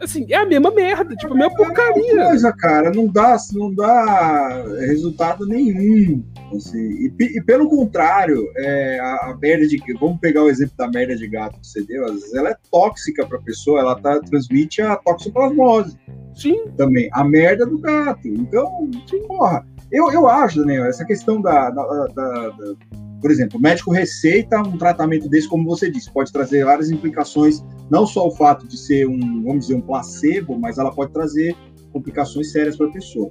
Assim, 0.00 0.26
é 0.30 0.36
a 0.36 0.46
mesma 0.46 0.70
merda, 0.70 1.14
tipo, 1.16 1.32
a 1.32 1.36
mesma 1.36 1.54
porcaria. 1.54 2.22
É 2.22 2.26
coisa, 2.26 2.52
cara, 2.52 2.90
não 2.90 3.06
dá, 3.06 3.36
não 3.52 3.74
dá 3.74 4.64
resultado 4.80 5.46
nenhum. 5.46 6.24
Assim, 6.54 6.78
e, 6.78 7.12
e, 7.20 7.42
pelo 7.42 7.68
contrário, 7.68 8.48
é, 8.56 8.98
a, 9.00 9.30
a, 9.30 9.38
merda 9.40 9.66
de. 9.66 9.78
Vamos 10.00 10.18
pegar 10.20 10.44
o 10.44 10.48
exemplo 10.48 10.74
da 10.76 10.88
merda 10.88 11.16
de 11.16 11.28
gato 11.28 11.60
que 11.60 11.66
você 11.66 11.82
deu, 11.82 12.04
às 12.04 12.12
vezes 12.12 12.34
ela 12.34 12.50
é 12.50 12.56
tóxica 12.70 13.26
pra 13.26 13.38
pessoa, 13.40 13.80
ela 13.80 14.00
tá, 14.00 14.18
transmite 14.20 14.80
a 14.80 14.96
toxoplasmose. 14.96 15.96
Sim. 16.34 16.68
Também. 16.76 17.08
A 17.12 17.24
merda 17.24 17.66
do 17.66 17.78
gato. 17.78 18.26
Então, 18.26 18.90
sim, 19.08 19.26
porra. 19.26 19.66
Eu, 19.90 20.10
eu 20.12 20.28
acho, 20.28 20.60
Daniel, 20.60 20.84
essa 20.84 21.04
questão 21.04 21.40
da, 21.40 21.70
da, 21.70 22.06
da, 22.14 22.48
da 22.50 22.74
por 23.20 23.30
exemplo, 23.30 23.58
o 23.58 23.62
médico 23.62 23.90
receita 23.90 24.60
um 24.60 24.78
tratamento 24.78 25.28
desse, 25.28 25.48
como 25.48 25.64
você 25.64 25.90
disse, 25.90 26.10
pode 26.10 26.32
trazer 26.32 26.64
várias 26.64 26.90
implicações, 26.90 27.64
não 27.90 28.06
só 28.06 28.26
o 28.26 28.30
fato 28.30 28.66
de 28.66 28.76
ser 28.76 29.06
um, 29.08 29.42
vamos 29.42 29.66
dizer, 29.66 29.74
um 29.74 29.80
placebo, 29.80 30.58
mas 30.58 30.78
ela 30.78 30.92
pode 30.92 31.12
trazer 31.12 31.56
complicações 31.92 32.52
sérias 32.52 32.76
para 32.76 32.86
a 32.86 32.92
pessoa. 32.92 33.30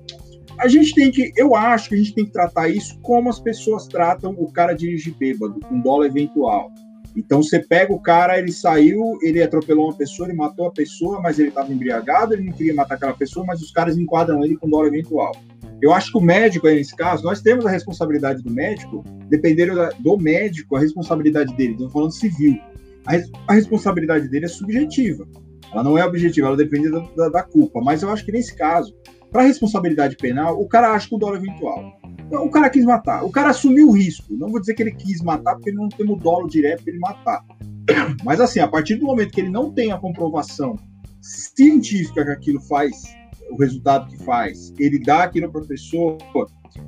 A 0.59 0.67
gente 0.67 0.93
tem 0.93 1.11
que, 1.11 1.31
eu 1.35 1.55
acho 1.55 1.89
que 1.89 1.95
a 1.95 1.97
gente 1.97 2.13
tem 2.13 2.25
que 2.25 2.31
tratar 2.31 2.67
isso 2.67 2.99
como 3.01 3.29
as 3.29 3.39
pessoas 3.39 3.87
tratam 3.87 4.31
o 4.31 4.51
cara 4.51 4.73
dirigir 4.73 5.15
bêbado, 5.15 5.59
com 5.59 5.79
dólar 5.79 6.07
eventual. 6.07 6.71
Então 7.15 7.41
você 7.41 7.59
pega 7.59 7.93
o 7.93 7.99
cara, 7.99 8.37
ele 8.37 8.51
saiu, 8.51 9.17
ele 9.21 9.41
atropelou 9.41 9.85
uma 9.85 9.97
pessoa, 9.97 10.27
ele 10.27 10.37
matou 10.37 10.67
a 10.67 10.71
pessoa, 10.71 11.19
mas 11.21 11.39
ele 11.39 11.49
estava 11.49 11.71
embriagado, 11.71 12.33
ele 12.33 12.43
não 12.43 12.53
queria 12.53 12.75
matar 12.75 12.95
aquela 12.95 13.13
pessoa, 13.13 13.45
mas 13.45 13.61
os 13.61 13.71
caras 13.71 13.97
enquadram 13.97 14.43
ele 14.43 14.55
com 14.55 14.69
dólar 14.69 14.87
eventual. 14.87 15.35
Eu 15.81 15.93
acho 15.93 16.11
que 16.11 16.17
o 16.17 16.21
médico, 16.21 16.67
nesse 16.67 16.95
caso, 16.95 17.23
nós 17.23 17.41
temos 17.41 17.65
a 17.65 17.69
responsabilidade 17.69 18.41
do 18.41 18.51
médico, 18.51 19.03
dependendo 19.29 19.73
do 19.99 20.17
médico, 20.17 20.75
a 20.75 20.79
responsabilidade 20.79 21.55
dele, 21.55 21.73
estou 21.73 21.89
falando 21.89 22.11
civil, 22.11 22.57
a, 23.05 23.51
a, 23.51 23.53
responsabilidade 23.53 24.27
dele 24.27 24.45
é 24.45 24.49
subjetiva. 24.49 25.27
Ela 25.71 25.83
não 25.83 25.97
é 25.97 26.05
objetiva, 26.05 26.47
ela 26.47 26.57
depende 26.57 26.89
da, 26.89 26.99
da, 27.15 27.29
da 27.29 27.43
culpa. 27.43 27.79
Mas 27.81 28.01
eu 28.01 28.09
acho 28.09 28.25
que 28.25 28.31
nesse 28.31 28.55
caso, 28.55 28.93
para 29.31 29.43
responsabilidade 29.43 30.15
penal, 30.17 30.59
o 30.59 30.67
cara 30.67 30.93
acha 30.93 31.07
que 31.07 31.15
o 31.15 31.17
dólar 31.17 31.37
é 31.37 31.41
eventual. 31.41 31.99
Então, 32.25 32.45
o 32.45 32.49
cara 32.51 32.69
quis 32.69 32.83
matar, 32.83 33.23
o 33.23 33.29
cara 33.29 33.49
assumiu 33.49 33.89
o 33.89 33.91
risco. 33.91 34.33
Não 34.35 34.49
vou 34.49 34.59
dizer 34.59 34.73
que 34.73 34.83
ele 34.83 34.91
quis 34.91 35.21
matar, 35.21 35.55
porque 35.55 35.69
ele 35.69 35.77
não 35.77 35.89
tem 35.89 36.09
o 36.09 36.15
dolo 36.15 36.47
direto 36.47 36.83
para 36.83 36.91
ele 36.91 36.99
matar. 36.99 37.43
Mas 38.23 38.41
assim, 38.41 38.59
a 38.59 38.67
partir 38.67 38.95
do 38.95 39.05
momento 39.05 39.31
que 39.31 39.41
ele 39.41 39.49
não 39.49 39.71
tem 39.71 39.91
a 39.91 39.97
comprovação 39.97 40.75
científica 41.21 42.25
que 42.25 42.31
aquilo 42.31 42.61
faz 42.61 42.95
o 43.51 43.57
resultado 43.57 44.07
que 44.07 44.17
faz, 44.23 44.73
ele 44.79 44.99
dá 44.99 45.23
aquilo 45.23 45.51
para 45.51 45.61
a 45.61 45.67
pessoa, 45.67 46.17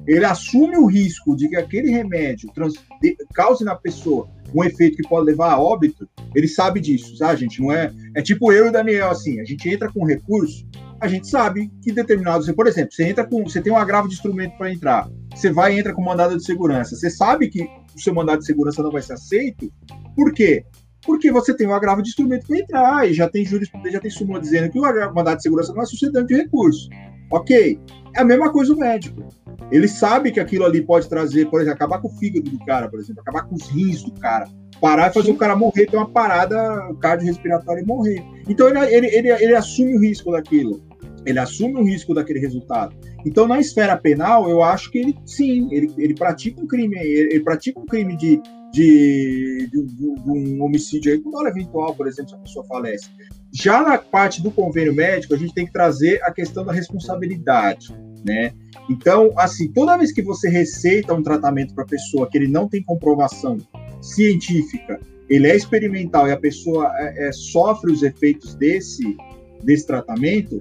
ele 0.07 0.25
assume 0.25 0.77
o 0.77 0.85
risco 0.85 1.35
de 1.35 1.49
que 1.49 1.55
aquele 1.55 1.89
remédio 1.89 2.49
trans, 2.53 2.73
de, 3.01 3.15
cause 3.33 3.63
na 3.63 3.75
pessoa 3.75 4.29
um 4.53 4.63
efeito 4.63 4.97
que 4.97 5.07
pode 5.07 5.25
levar 5.25 5.51
a 5.51 5.61
óbito, 5.61 6.09
ele 6.33 6.47
sabe 6.47 6.79
disso, 6.79 7.17
tá, 7.17 7.35
gente? 7.35 7.61
Não 7.61 7.71
é. 7.71 7.91
É 8.15 8.21
tipo 8.21 8.51
eu 8.51 8.65
e 8.65 8.69
o 8.69 8.71
Daniel, 8.71 9.09
assim, 9.09 9.39
a 9.39 9.45
gente 9.45 9.69
entra 9.69 9.91
com 9.91 10.05
recurso, 10.05 10.67
a 10.99 11.07
gente 11.07 11.27
sabe 11.27 11.71
que 11.81 11.91
determinados. 11.91 12.49
Por 12.51 12.67
exemplo, 12.67 12.91
você 12.91 13.05
entra 13.05 13.25
com. 13.25 13.43
Você 13.43 13.61
tem 13.61 13.71
um 13.71 13.77
agravo 13.77 14.07
de 14.07 14.15
instrumento 14.15 14.57
para 14.57 14.71
entrar, 14.71 15.09
você 15.33 15.51
vai 15.51 15.75
e 15.75 15.79
entra 15.79 15.93
com 15.93 16.01
mandado 16.01 16.35
de 16.35 16.43
segurança. 16.43 16.95
Você 16.95 17.09
sabe 17.09 17.49
que 17.49 17.67
o 17.95 17.99
seu 17.99 18.13
mandado 18.13 18.39
de 18.39 18.45
segurança 18.45 18.83
não 18.83 18.91
vai 18.91 19.01
ser 19.01 19.13
aceito, 19.13 19.71
por 20.15 20.33
quê? 20.33 20.65
Porque 21.05 21.31
você 21.31 21.55
tem 21.55 21.67
um 21.67 21.73
agravo 21.73 22.01
de 22.01 22.09
instrumento 22.09 22.47
para 22.47 22.57
entrar 22.57 23.09
e 23.09 23.13
já 23.13 23.29
tem 23.29 23.45
jurisprudência, 23.45 23.93
já 23.93 24.01
tem 24.01 24.11
súmula 24.11 24.39
dizendo 24.39 24.69
que 24.69 24.79
o 24.79 24.81
mandado 24.81 25.37
de 25.37 25.43
segurança 25.43 25.73
não 25.73 25.81
é 25.81 25.85
sucedente 25.85 26.27
de 26.27 26.35
recurso. 26.35 26.89
Ok. 27.31 27.79
É 28.15 28.21
a 28.21 28.25
mesma 28.25 28.51
coisa 28.51 28.73
o 28.73 28.77
médico. 28.77 29.23
Ele 29.71 29.87
sabe 29.87 30.31
que 30.31 30.39
aquilo 30.39 30.65
ali 30.65 30.81
pode 30.81 31.07
trazer, 31.07 31.45
por 31.49 31.61
exemplo, 31.61 31.75
acabar 31.75 32.01
com 32.01 32.07
o 32.07 32.17
fígado 32.17 32.49
do 32.49 32.65
cara, 32.65 32.89
por 32.89 32.99
exemplo, 32.99 33.21
acabar 33.21 33.43
com 33.43 33.55
os 33.55 33.67
rins 33.69 34.03
do 34.03 34.11
cara, 34.13 34.47
parar 34.81 35.11
e 35.11 35.13
fazer 35.13 35.27
Sim. 35.27 35.33
o 35.33 35.37
cara 35.37 35.55
morrer, 35.55 35.85
ter 35.85 35.95
uma 35.95 36.09
parada 36.09 36.57
cardiorrespiratória 36.99 37.81
e 37.81 37.85
morrer. 37.85 38.23
Então 38.47 38.67
ele, 38.67 38.79
ele, 38.79 39.07
ele, 39.07 39.29
ele 39.29 39.55
assume 39.55 39.95
o 39.95 39.99
risco 39.99 40.31
daquilo. 40.31 40.81
Ele 41.25 41.37
assume 41.37 41.75
o 41.75 41.83
risco 41.83 42.13
daquele 42.13 42.39
resultado. 42.39 42.95
Então, 43.25 43.47
na 43.47 43.59
esfera 43.59 43.97
penal, 43.97 44.49
eu 44.49 44.63
acho 44.63 44.89
que 44.89 44.97
ele, 44.97 45.15
sim, 45.25 45.67
ele, 45.71 45.93
ele 45.97 46.15
pratica 46.15 46.61
um 46.61 46.65
crime, 46.65 46.97
ele, 46.97 47.33
ele 47.33 47.43
pratica 47.43 47.79
um 47.79 47.85
crime 47.85 48.15
de, 48.15 48.41
de, 48.71 49.67
de, 49.71 49.85
de, 49.85 50.05
um 50.05 50.63
homicídio 50.63 51.11
aí 51.11 51.19
com 51.19 51.47
eventual, 51.47 51.95
por 51.95 52.07
exemplo, 52.07 52.29
se 52.29 52.35
a 52.35 52.39
pessoa 52.39 52.65
falece. 52.65 53.09
Já 53.51 53.81
na 53.81 53.97
parte 53.97 54.41
do 54.41 54.51
convênio 54.51 54.93
médico, 54.93 55.33
a 55.33 55.37
gente 55.37 55.53
tem 55.53 55.65
que 55.65 55.73
trazer 55.73 56.21
a 56.23 56.31
questão 56.31 56.63
da 56.63 56.71
responsabilidade, 56.71 57.93
né? 58.23 58.53
Então, 58.89 59.31
assim, 59.37 59.71
toda 59.71 59.97
vez 59.97 60.11
que 60.11 60.21
você 60.21 60.49
receita 60.49 61.13
um 61.13 61.23
tratamento 61.23 61.73
para 61.73 61.83
a 61.83 61.87
pessoa 61.87 62.29
que 62.29 62.37
ele 62.37 62.47
não 62.47 62.67
tem 62.67 62.83
comprovação 62.83 63.57
científica, 64.01 64.99
ele 65.29 65.47
é 65.47 65.55
experimental 65.55 66.27
e 66.27 66.31
a 66.31 66.37
pessoa 66.37 66.91
é, 66.97 67.27
é, 67.27 67.31
sofre 67.31 67.91
os 67.91 68.03
efeitos 68.03 68.55
desse, 68.55 69.15
desse 69.63 69.85
tratamento, 69.85 70.59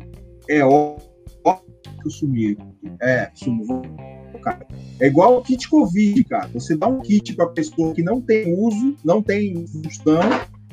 é 0.49 0.65
óbvio 0.65 1.09
que 2.01 2.09
o 2.09 2.11
sumir, 2.11 2.57
é, 3.01 3.31
sumo, 3.35 3.83
cara. 4.39 4.67
É 5.01 5.07
igual 5.07 5.39
o 5.39 5.43
kit 5.43 5.69
Covid, 5.69 6.25
cara. 6.25 6.49
Você 6.55 6.77
dá 6.77 6.87
um 6.89 7.01
kit 7.01 7.35
para 7.35 7.47
pessoa 7.49 7.95
que 7.95 8.03
não 8.03 8.21
tem 8.21 8.53
uso, 8.55 8.97
não 9.05 9.23
tem 9.23 9.67
função, 9.67 10.21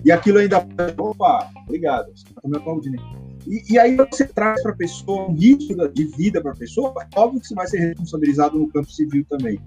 e 0.03 0.11
aquilo 0.11 0.39
ainda. 0.39 0.65
Opa, 0.97 1.49
obrigado. 1.63 2.11
Você 2.15 2.25
tá 2.33 2.57
aplaudindo. 2.57 3.01
E, 3.47 3.73
e 3.73 3.79
aí 3.79 3.95
você 3.95 4.25
traz 4.25 4.61
para 4.61 4.71
a 4.71 4.75
pessoa 4.75 5.29
um 5.29 5.33
risco 5.33 5.75
de 5.89 6.05
vida 6.05 6.41
para 6.41 6.51
a 6.51 6.55
pessoa, 6.55 6.93
é 6.99 7.19
óbvio 7.19 7.41
que 7.41 7.47
você 7.47 7.55
vai 7.55 7.67
ser 7.67 7.79
responsabilizado 7.79 8.57
no 8.57 8.67
campo 8.69 8.91
civil 8.91 9.25
também. 9.29 9.59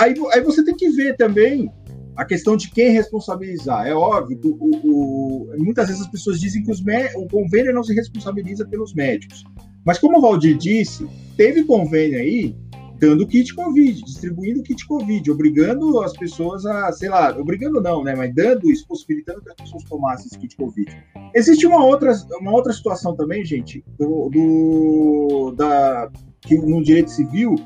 Aí, 0.00 0.14
aí 0.32 0.40
você 0.42 0.64
tem 0.64 0.74
que 0.74 0.90
ver 0.90 1.16
também 1.16 1.70
a 2.16 2.24
questão 2.24 2.56
de 2.56 2.70
quem 2.70 2.90
responsabilizar. 2.90 3.86
É 3.86 3.94
óbvio, 3.94 4.40
o, 4.42 5.50
o, 5.50 5.54
muitas 5.58 5.88
vezes 5.88 6.02
as 6.02 6.08
pessoas 6.08 6.40
dizem 6.40 6.64
que 6.64 6.70
o 6.70 7.28
convênio 7.28 7.72
não 7.72 7.84
se 7.84 7.94
responsabiliza 7.94 8.66
pelos 8.66 8.94
médicos. 8.94 9.44
Mas 9.84 9.98
como 9.98 10.18
o 10.18 10.20
Valdir 10.20 10.56
disse, 10.56 11.06
teve 11.36 11.64
convênio 11.64 12.18
aí 12.18 12.56
dando 12.98 13.26
kit 13.26 13.54
Covid, 13.54 14.02
distribuindo 14.02 14.62
kit 14.62 14.86
Covid, 14.86 15.30
obrigando 15.30 16.00
as 16.00 16.12
pessoas 16.14 16.64
a, 16.64 16.90
sei 16.92 17.08
lá, 17.08 17.36
obrigando 17.38 17.80
não, 17.80 18.02
né, 18.02 18.14
mas 18.14 18.34
dando 18.34 18.70
isso, 18.70 18.86
possibilitando 18.86 19.42
que 19.42 19.50
as 19.50 19.56
pessoas 19.56 19.84
tomassem 19.84 20.26
esse 20.26 20.38
kit 20.38 20.56
Covid. 20.56 20.96
Existe 21.34 21.66
uma 21.66 21.84
outra, 21.84 22.12
uma 22.40 22.52
outra 22.52 22.72
situação 22.72 23.14
também, 23.14 23.44
gente, 23.44 23.84
do, 23.98 24.30
do 24.30 25.54
da, 25.56 26.10
que 26.40 26.56
no 26.56 26.82
direito 26.82 27.10
civil, 27.10 27.56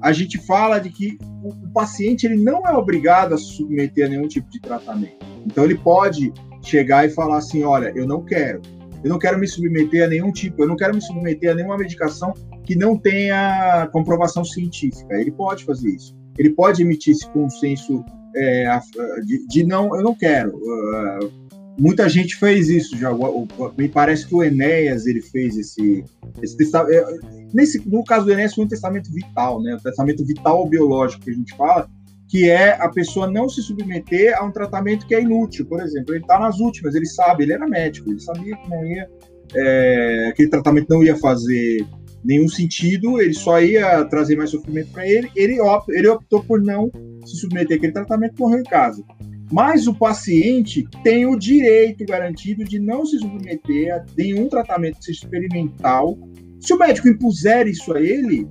a 0.00 0.12
gente 0.12 0.38
fala 0.38 0.78
de 0.78 0.90
que 0.90 1.18
o, 1.42 1.50
o 1.50 1.72
paciente 1.72 2.24
ele 2.24 2.36
não 2.36 2.66
é 2.66 2.72
obrigado 2.72 3.34
a 3.34 3.38
submeter 3.38 4.06
a 4.06 4.08
nenhum 4.08 4.28
tipo 4.28 4.48
de 4.50 4.60
tratamento. 4.60 5.26
Então 5.44 5.64
ele 5.64 5.76
pode 5.76 6.32
chegar 6.62 7.06
e 7.06 7.10
falar 7.10 7.38
assim, 7.38 7.62
olha, 7.62 7.92
eu 7.94 8.06
não 8.06 8.24
quero, 8.24 8.62
eu 9.02 9.10
não 9.10 9.18
quero 9.18 9.38
me 9.38 9.46
submeter 9.46 10.04
a 10.04 10.08
nenhum 10.08 10.32
tipo, 10.32 10.62
eu 10.62 10.68
não 10.68 10.76
quero 10.76 10.94
me 10.94 11.00
submeter 11.00 11.52
a 11.52 11.54
nenhuma 11.54 11.76
medicação 11.76 12.32
que 12.68 12.76
não 12.76 12.98
tenha 12.98 13.88
comprovação 13.90 14.44
científica. 14.44 15.14
Ele 15.14 15.30
pode 15.30 15.64
fazer 15.64 15.88
isso. 15.88 16.14
Ele 16.36 16.50
pode 16.50 16.82
emitir 16.82 17.14
esse 17.14 17.26
consenso 17.30 18.04
é, 18.36 18.78
de, 19.24 19.48
de, 19.48 19.64
não, 19.64 19.96
eu 19.96 20.02
não 20.02 20.14
quero. 20.14 20.54
Uh, 20.54 21.32
muita 21.80 22.06
gente 22.10 22.36
fez 22.36 22.68
isso 22.68 22.94
já. 22.94 23.10
O, 23.10 23.44
o, 23.44 23.72
me 23.78 23.88
parece 23.88 24.26
que 24.26 24.34
o 24.34 24.44
Enéas 24.44 25.06
ele 25.06 25.22
fez 25.22 25.56
esse, 25.56 26.04
esse. 26.42 26.76
É, 26.76 27.18
nesse, 27.54 27.88
no 27.88 28.04
caso 28.04 28.26
do 28.26 28.32
Enéas 28.32 28.54
foi 28.54 28.66
um 28.66 28.68
testamento 28.68 29.10
vital, 29.10 29.62
né? 29.62 29.74
O 29.74 29.80
testamento 29.80 30.22
vital 30.26 30.68
biológico 30.68 31.24
que 31.24 31.30
a 31.30 31.34
gente 31.34 31.56
fala, 31.56 31.88
que 32.28 32.50
é 32.50 32.72
a 32.72 32.90
pessoa 32.90 33.30
não 33.30 33.48
se 33.48 33.62
submeter 33.62 34.38
a 34.38 34.44
um 34.44 34.52
tratamento 34.52 35.06
que 35.06 35.14
é 35.14 35.22
inútil. 35.22 35.64
Por 35.64 35.80
exemplo, 35.80 36.14
ele 36.14 36.22
está 36.22 36.38
nas 36.38 36.60
últimas, 36.60 36.94
ele 36.94 37.06
sabe, 37.06 37.44
ele 37.44 37.54
era 37.54 37.66
médico, 37.66 38.10
ele 38.10 38.20
sabia 38.20 38.54
que 38.58 38.68
não 38.68 38.84
ia, 38.84 39.08
é, 39.54 40.26
aquele 40.28 40.50
tratamento 40.50 40.90
não 40.90 41.02
ia 41.02 41.16
fazer 41.16 41.86
nenhum 42.24 42.48
sentido, 42.48 43.20
ele 43.20 43.34
só 43.34 43.60
ia 43.60 44.04
trazer 44.04 44.36
mais 44.36 44.50
sofrimento 44.50 44.90
para 44.90 45.06
ele, 45.06 45.30
ele, 45.36 45.60
opt, 45.60 45.90
ele 45.92 46.08
optou 46.08 46.42
por 46.42 46.60
não 46.60 46.90
se 47.24 47.36
submeter 47.40 47.76
àquele 47.76 47.92
tratamento 47.92 48.34
e 48.36 48.40
morreu 48.40 48.60
em 48.60 48.64
casa. 48.64 49.02
Mas 49.50 49.86
o 49.86 49.94
paciente 49.94 50.86
tem 51.02 51.26
o 51.26 51.38
direito 51.38 52.04
garantido 52.04 52.64
de 52.64 52.78
não 52.78 53.06
se 53.06 53.18
submeter 53.18 53.94
a 53.94 54.04
nenhum 54.16 54.48
tratamento 54.48 54.98
experimental. 55.10 56.18
Se 56.60 56.74
o 56.74 56.78
médico 56.78 57.08
impuser 57.08 57.66
isso 57.66 57.94
a 57.94 58.00
ele, 58.00 58.46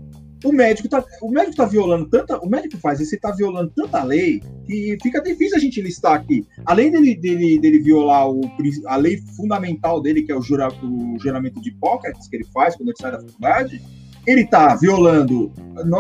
o 0.48 0.54
médico 0.54 0.88
tá, 0.88 1.04
o 1.22 1.30
médico 1.30 1.58
tá 1.58 1.66
violando 1.66 2.10
tanta, 2.10 2.40
o 2.40 2.50
médico 2.50 2.78
faz 2.78 3.00
isso, 3.00 3.14
ele 3.14 3.22
tá 3.22 3.32
violando 3.32 3.72
tanta 3.76 4.04
lei 4.04 4.42
que 4.66 4.98
fica 5.02 5.22
difícil 5.22 5.58
a 5.58 5.60
gente 5.60 5.82
listar 5.82 6.14
aqui. 6.14 6.46
Além 6.66 6.90
dele, 6.92 7.16
dele, 7.16 7.60
dele 7.60 7.80
violar 7.80 8.30
o, 8.30 8.42
a 8.86 8.96
lei 8.96 9.18
fundamental 9.36 10.02
dele, 10.02 10.24
que 10.24 10.32
é 10.32 10.36
o, 10.36 10.42
jura, 10.42 10.70
o 10.84 11.18
juramento 11.20 11.62
de 11.62 11.70
Hipócrates, 11.70 12.28
que 12.28 12.38
ele 12.38 12.46
faz 12.54 12.76
quando 12.76 12.90
ele 12.90 12.98
sai 12.98 13.12
da 13.12 13.20
faculdade, 13.20 13.82
ele 14.26 14.46
tá 14.46 14.76
violando 14.76 15.52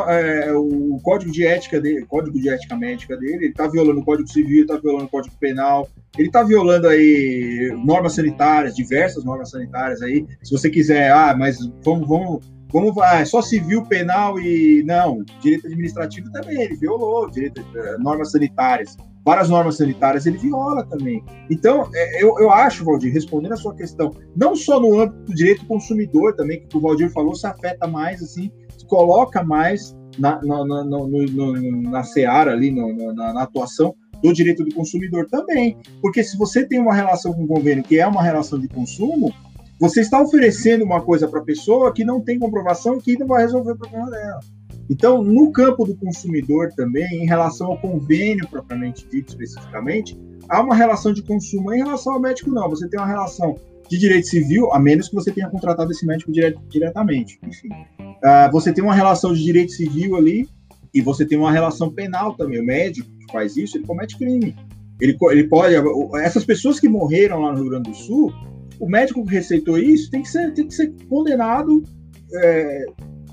é, 0.10 0.52
o 0.54 1.00
código 1.02 1.32
de 1.32 1.46
ética 1.46 1.80
dele, 1.80 2.06
código 2.06 2.40
de 2.40 2.50
ética 2.50 2.76
médica 2.76 3.16
dele, 3.16 3.46
ele 3.46 3.54
tá 3.54 3.68
violando 3.68 4.02
o 4.02 4.06
código 4.06 4.28
civil, 4.28 4.60
ele 4.60 4.68
tá 4.68 4.78
violando 4.78 5.06
o 5.06 5.10
código 5.10 5.36
penal, 5.40 5.88
ele 6.18 6.30
tá 6.30 6.44
violando 6.44 6.88
aí 6.88 7.74
normas 7.86 8.16
sanitárias, 8.16 8.76
diversas 8.76 9.24
normas 9.24 9.50
sanitárias 9.50 10.02
aí. 10.02 10.26
Se 10.44 10.52
você 10.52 10.70
quiser, 10.70 11.12
ah, 11.12 11.36
mas 11.38 11.58
vamos, 11.84 12.08
vamos 12.08 12.57
como 12.72 12.94
vai? 12.94 13.26
Só 13.26 13.42
civil, 13.42 13.84
penal 13.86 14.40
e. 14.40 14.84
Não, 14.86 15.24
direito 15.42 15.68
administrativo 15.68 16.32
também, 16.32 16.62
ele 16.62 16.76
violou, 16.76 17.30
direito, 17.30 17.62
eh, 17.76 17.98
normas 18.00 18.32
sanitárias. 18.32 18.98
várias 19.26 19.50
normas 19.50 19.78
sanitárias, 19.78 20.26
ele 20.26 20.38
viola 20.38 20.86
também. 20.86 21.24
Então, 21.50 21.90
é, 21.94 22.24
eu, 22.24 22.40
eu 22.40 22.50
acho, 22.50 22.86
Valdir, 22.86 23.14
respondendo 23.14 23.54
a 23.54 23.58
sua 23.58 23.76
questão, 23.76 24.12
não 24.36 24.56
só 24.56 24.80
no 24.80 25.00
âmbito 25.00 25.24
do 25.26 25.36
direito 25.36 25.62
do 25.62 25.68
consumidor 25.68 26.36
também, 26.36 26.66
que 26.66 26.78
o 26.78 26.80
Valdir 26.80 27.12
falou, 27.12 27.36
se 27.36 27.46
afeta 27.46 27.88
mais, 27.88 28.24
assim, 28.24 28.50
se 28.78 28.86
coloca 28.86 29.44
mais 29.44 29.96
na, 30.18 30.42
na, 30.42 30.66
na, 30.66 30.84
no, 30.84 31.08
no, 31.08 31.82
na 31.84 32.04
seara 32.04 32.52
ali, 32.52 32.72
no, 32.72 33.14
na, 33.14 33.34
na 33.34 33.44
atuação 33.44 33.94
do 34.22 34.34
direito 34.34 34.64
do 34.64 34.74
consumidor 34.74 35.28
também. 35.30 35.78
Porque 36.02 36.24
se 36.24 36.38
você 36.38 36.66
tem 36.66 36.80
uma 36.80 36.94
relação 36.94 37.34
com 37.34 37.44
o 37.44 37.48
convênio 37.48 37.84
que 37.84 38.00
é 38.00 38.08
uma 38.08 38.24
relação 38.24 38.60
de 38.60 38.68
consumo, 38.68 39.34
você 39.80 40.02
está 40.02 40.22
oferecendo 40.22 40.84
uma 40.84 41.02
coisa 41.02 41.28
para 41.28 41.40
a 41.40 41.44
pessoa 41.44 41.94
que 41.94 42.04
não 42.04 42.22
tem 42.22 42.40
comprovação 42.40 43.00
que 43.00 43.18
não 43.18 43.28
vai 43.28 43.44
resolver 43.44 43.72
o 43.72 43.78
problema 43.78 44.10
dela. 44.10 44.40
Então, 44.90 45.22
no 45.22 45.52
campo 45.52 45.86
do 45.86 45.96
consumidor 45.96 46.72
também, 46.76 47.24
em 47.24 47.26
relação 47.26 47.68
ao 47.68 47.78
convênio 47.78 48.48
propriamente 48.48 49.06
dito 49.08 49.30
especificamente, 49.30 50.18
há 50.48 50.62
uma 50.62 50.76
relação 50.76 51.12
de 51.14 51.22
consumo. 51.22 51.74
Em 51.74 51.80
relação 51.80 52.14
ao 52.14 52.22
médico, 52.22 52.50
não. 52.50 52.70
Você 52.70 52.88
tem 52.88 53.00
uma 53.00 53.08
relação 53.08 53.56
de 53.90 53.98
direito 53.98 54.28
civil, 54.28 54.72
a 54.74 54.80
menos 54.80 55.10
que 55.10 55.16
você 55.16 55.32
tenha 55.32 55.50
contratado 55.50 55.92
esse 55.92 56.06
médico 56.06 56.32
dire 56.32 56.58
diretamente. 56.70 57.40
Enfim, 57.46 57.70
uh, 57.70 58.52
você 58.52 58.72
tem 58.72 58.84
uma 58.84 58.94
relação 58.96 59.34
de 59.34 59.44
direito 59.44 59.74
civil 59.74 60.16
ali 60.16 60.48
e 60.94 61.02
você 61.02 61.26
tem 61.26 61.38
uma 61.38 61.52
relação 61.52 61.92
penal 61.92 62.34
também. 62.36 62.60
O 62.60 62.66
médico 62.66 63.10
que 63.20 63.32
faz 63.32 63.58
isso, 63.58 63.78
ele 63.78 63.86
comete 63.86 64.18
crime. 64.18 64.56
Ele, 65.00 65.18
ele 65.32 65.44
pode. 65.46 65.76
Essas 66.22 66.46
pessoas 66.46 66.80
que 66.80 66.88
morreram 66.88 67.42
lá 67.42 67.52
no 67.52 67.60
Rio 67.60 67.70
Grande 67.70 67.92
do 67.92 67.96
Sul, 67.96 68.34
o 68.80 68.90
médico 68.90 69.26
que 69.26 69.34
receitou 69.34 69.78
isso 69.78 70.10
tem 70.10 70.22
que 70.22 70.30
ser, 70.30 70.54
tem 70.54 70.68
que 70.68 70.74
ser 70.74 70.94
condenado 71.10 71.84
é, 72.34 72.86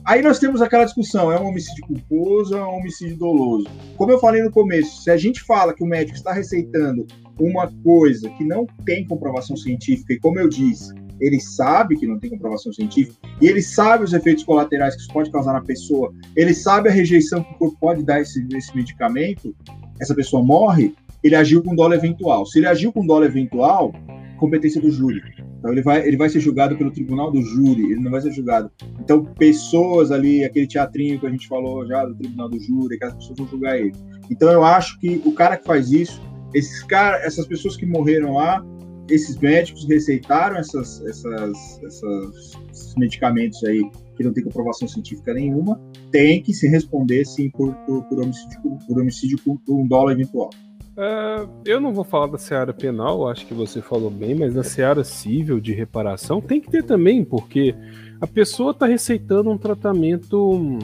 Aí 0.04 0.20
nós 0.20 0.38
temos 0.38 0.60
aquela 0.60 0.84
discussão: 0.84 1.32
é 1.32 1.40
um 1.40 1.46
homicídio 1.46 1.86
culposo 1.86 2.54
é 2.54 2.62
um 2.62 2.76
homicídio 2.76 3.16
doloso? 3.16 3.66
Como 3.96 4.12
eu 4.12 4.18
falei 4.18 4.42
no 4.42 4.50
começo, 4.50 5.02
se 5.02 5.10
a 5.10 5.16
gente 5.16 5.42
fala 5.42 5.72
que 5.72 5.82
o 5.82 5.86
médico 5.86 6.16
está 6.16 6.32
receitando 6.32 7.06
uma 7.40 7.72
coisa 7.82 8.28
que 8.30 8.44
não 8.44 8.66
tem 8.84 9.06
comprovação 9.06 9.56
científica, 9.56 10.12
e 10.12 10.20
como 10.20 10.38
eu 10.38 10.48
disse, 10.48 10.92
ele 11.18 11.40
sabe 11.40 11.96
que 11.96 12.06
não 12.06 12.18
tem 12.18 12.30
comprovação 12.30 12.72
científica, 12.72 13.16
e 13.40 13.46
ele 13.46 13.62
sabe 13.62 14.04
os 14.04 14.12
efeitos 14.12 14.44
colaterais 14.44 14.94
que 14.94 15.00
isso 15.00 15.12
pode 15.12 15.30
causar 15.30 15.54
na 15.54 15.62
pessoa, 15.62 16.12
ele 16.36 16.52
sabe 16.52 16.90
a 16.90 16.92
rejeição 16.92 17.42
que 17.42 17.54
o 17.54 17.58
corpo 17.58 17.78
pode 17.80 18.04
dar 18.04 18.16
a 18.16 18.20
esse, 18.20 18.46
esse 18.52 18.76
medicamento, 18.76 19.54
essa 19.98 20.14
pessoa 20.14 20.44
morre, 20.44 20.94
ele 21.22 21.34
agiu 21.34 21.62
com 21.62 21.74
dolo 21.74 21.94
eventual. 21.94 22.44
Se 22.44 22.58
ele 22.58 22.66
agiu 22.66 22.92
com 22.92 23.06
dolo 23.06 23.24
eventual, 23.24 23.92
competência 24.38 24.80
do 24.80 24.90
júri. 24.90 25.22
Então 25.64 25.72
ele 25.72 25.80
vai, 25.80 26.06
ele 26.06 26.18
vai 26.18 26.28
ser 26.28 26.40
julgado 26.40 26.76
pelo 26.76 26.90
tribunal 26.90 27.32
do 27.32 27.40
júri, 27.40 27.84
ele 27.84 28.00
não 28.00 28.10
vai 28.10 28.20
ser 28.20 28.30
julgado. 28.32 28.70
Então, 29.00 29.24
pessoas 29.24 30.12
ali, 30.12 30.44
aquele 30.44 30.66
teatrinho 30.66 31.18
que 31.18 31.26
a 31.26 31.30
gente 31.30 31.48
falou 31.48 31.86
já 31.86 32.04
do 32.04 32.14
tribunal 32.14 32.50
do 32.50 32.60
júri, 32.60 32.96
aquelas 32.96 33.14
pessoas 33.14 33.38
vão 33.38 33.48
julgar 33.48 33.78
ele. 33.78 33.94
Então 34.30 34.52
eu 34.52 34.62
acho 34.62 34.98
que 35.00 35.22
o 35.24 35.32
cara 35.32 35.56
que 35.56 35.64
faz 35.64 35.90
isso, 35.90 36.20
esses 36.52 36.82
cara, 36.82 37.16
essas 37.24 37.46
pessoas 37.46 37.78
que 37.78 37.86
morreram 37.86 38.34
lá, 38.34 38.62
esses 39.08 39.38
médicos 39.38 39.88
receitaram 39.88 40.58
essas, 40.58 41.02
essas, 41.06 41.82
essas, 41.82 42.52
esses 42.70 42.94
medicamentos 42.96 43.64
aí 43.64 43.90
que 44.18 44.22
não 44.22 44.34
tem 44.34 44.44
comprovação 44.44 44.86
científica 44.86 45.32
nenhuma, 45.32 45.80
tem 46.10 46.42
que 46.42 46.52
se 46.52 46.68
responder 46.68 47.24
sim 47.24 47.48
por, 47.48 47.74
por, 47.86 48.04
por 48.04 48.20
homicídio, 48.20 48.60
por 48.86 49.00
homicídio 49.00 49.38
por 49.42 49.58
um 49.70 49.86
dólar 49.86 50.12
eventual. 50.12 50.50
Uh, 50.96 51.50
eu 51.64 51.80
não 51.80 51.92
vou 51.92 52.04
falar 52.04 52.28
da 52.28 52.38
seara 52.38 52.72
penal, 52.72 53.28
acho 53.28 53.46
que 53.46 53.54
você 53.54 53.82
falou 53.82 54.10
bem, 54.10 54.34
mas 54.34 54.54
na 54.54 54.62
seara 54.62 55.02
civil 55.02 55.58
de 55.58 55.72
reparação 55.72 56.40
tem 56.40 56.60
que 56.60 56.70
ter 56.70 56.84
também, 56.84 57.24
porque 57.24 57.74
a 58.20 58.26
pessoa 58.28 58.70
está 58.70 58.86
receitando 58.86 59.50
um 59.50 59.58
tratamento 59.58 60.78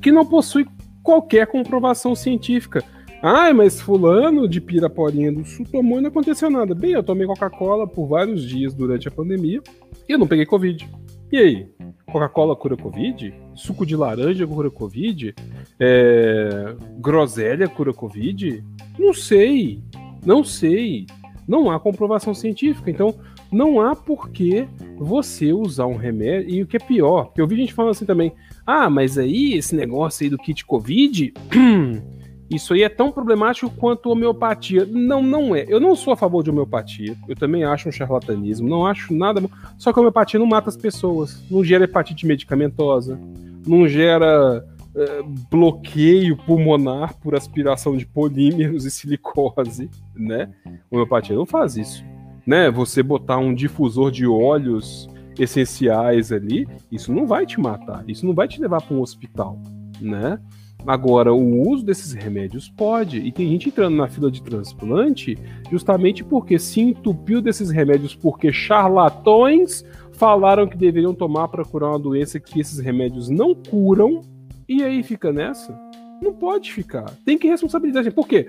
que 0.00 0.12
não 0.12 0.24
possui 0.24 0.66
qualquer 1.02 1.48
comprovação 1.48 2.14
científica. 2.14 2.84
Ah, 3.22 3.52
mas 3.52 3.80
fulano 3.80 4.48
de 4.48 4.60
Piraporinha 4.60 5.30
do 5.30 5.44
Sul 5.44 5.66
tomou 5.70 5.98
e 5.98 6.00
não 6.00 6.08
aconteceu 6.08 6.48
nada. 6.48 6.74
Bem, 6.74 6.92
eu 6.92 7.02
tomei 7.02 7.26
Coca-Cola 7.26 7.86
por 7.86 8.06
vários 8.06 8.42
dias 8.42 8.72
durante 8.72 9.08
a 9.08 9.10
pandemia 9.10 9.60
e 10.08 10.12
eu 10.12 10.18
não 10.18 10.26
peguei 10.26 10.46
Covid. 10.46 10.88
E 11.30 11.36
aí? 11.36 11.68
Coca-Cola 12.06 12.56
cura 12.56 12.76
Covid? 12.76 13.34
Suco 13.60 13.84
de 13.84 13.94
laranja 13.94 14.46
cura 14.46 14.70
Covid? 14.70 15.34
É... 15.78 16.74
Groselha 16.98 17.68
cura 17.68 17.92
Covid? 17.92 18.64
Não 18.98 19.12
sei. 19.12 19.82
Não 20.24 20.42
sei. 20.42 21.06
Não 21.46 21.70
há 21.70 21.78
comprovação 21.78 22.34
científica. 22.34 22.90
Então, 22.90 23.14
não 23.52 23.80
há 23.80 23.94
por 23.94 24.30
que 24.30 24.66
você 24.96 25.52
usar 25.52 25.86
um 25.86 25.96
remédio. 25.96 26.50
E 26.50 26.62
o 26.62 26.66
que 26.66 26.76
é 26.76 26.80
pior, 26.80 27.32
eu 27.36 27.46
vi 27.46 27.56
gente 27.56 27.74
falando 27.74 27.92
assim 27.92 28.06
também: 28.06 28.32
ah, 28.66 28.88
mas 28.88 29.18
aí 29.18 29.54
esse 29.54 29.74
negócio 29.74 30.24
aí 30.24 30.30
do 30.30 30.38
kit 30.38 30.64
Covid. 30.64 31.32
Isso 32.50 32.74
aí 32.74 32.82
é 32.82 32.88
tão 32.88 33.12
problemático 33.12 33.70
quanto 33.70 34.10
homeopatia. 34.10 34.84
Não, 34.84 35.22
não 35.22 35.54
é. 35.54 35.64
Eu 35.68 35.78
não 35.78 35.94
sou 35.94 36.12
a 36.12 36.16
favor 36.16 36.42
de 36.42 36.50
homeopatia. 36.50 37.16
Eu 37.28 37.36
também 37.36 37.62
acho 37.62 37.88
um 37.88 37.92
charlatanismo. 37.92 38.68
Não 38.68 38.84
acho 38.84 39.14
nada. 39.14 39.40
Só 39.78 39.92
que 39.92 39.98
a 39.98 40.02
homeopatia 40.02 40.40
não 40.40 40.46
mata 40.46 40.68
as 40.68 40.76
pessoas. 40.76 41.44
Não 41.48 41.62
gera 41.62 41.84
hepatite 41.84 42.26
medicamentosa. 42.26 43.20
Não 43.66 43.88
gera 43.88 44.64
é, 44.94 45.22
bloqueio 45.50 46.36
pulmonar 46.36 47.16
por 47.18 47.34
aspiração 47.34 47.96
de 47.96 48.06
polímeros 48.06 48.84
e 48.84 48.90
silicose, 48.90 49.88
né? 50.14 50.50
Homeopatia 50.90 51.36
não 51.36 51.46
faz 51.46 51.76
isso. 51.76 52.04
Né? 52.46 52.70
Você 52.70 53.02
botar 53.02 53.38
um 53.38 53.54
difusor 53.54 54.10
de 54.10 54.26
óleos 54.26 55.08
essenciais 55.38 56.32
ali, 56.32 56.66
isso 56.90 57.12
não 57.12 57.26
vai 57.26 57.46
te 57.46 57.60
matar. 57.60 58.04
Isso 58.08 58.26
não 58.26 58.34
vai 58.34 58.48
te 58.48 58.60
levar 58.60 58.82
para 58.82 58.96
um 58.96 59.00
hospital, 59.00 59.58
né? 60.00 60.38
Agora, 60.86 61.32
o 61.32 61.68
uso 61.68 61.84
desses 61.84 62.12
remédios 62.12 62.68
pode, 62.70 63.18
e 63.18 63.30
tem 63.30 63.48
gente 63.50 63.68
entrando 63.68 63.96
na 63.96 64.08
fila 64.08 64.30
de 64.30 64.42
transplante 64.42 65.36
justamente 65.70 66.24
porque 66.24 66.58
se 66.58 66.80
entupiu 66.80 67.42
desses 67.42 67.70
remédios 67.70 68.14
porque 68.14 68.52
charlatões 68.52 69.84
falaram 70.20 70.68
que 70.68 70.76
deveriam 70.76 71.14
tomar 71.14 71.48
para 71.48 71.64
curar 71.64 71.88
uma 71.88 71.98
doença 71.98 72.38
que 72.38 72.60
esses 72.60 72.78
remédios 72.78 73.30
não 73.30 73.54
curam, 73.54 74.20
e 74.68 74.82
aí 74.82 75.02
fica 75.02 75.32
nessa. 75.32 75.74
Não 76.22 76.34
pode 76.34 76.70
ficar. 76.70 77.10
Tem 77.24 77.38
que 77.38 77.48
responsabilizar. 77.48 78.12
Por 78.12 78.28
quê? 78.28 78.46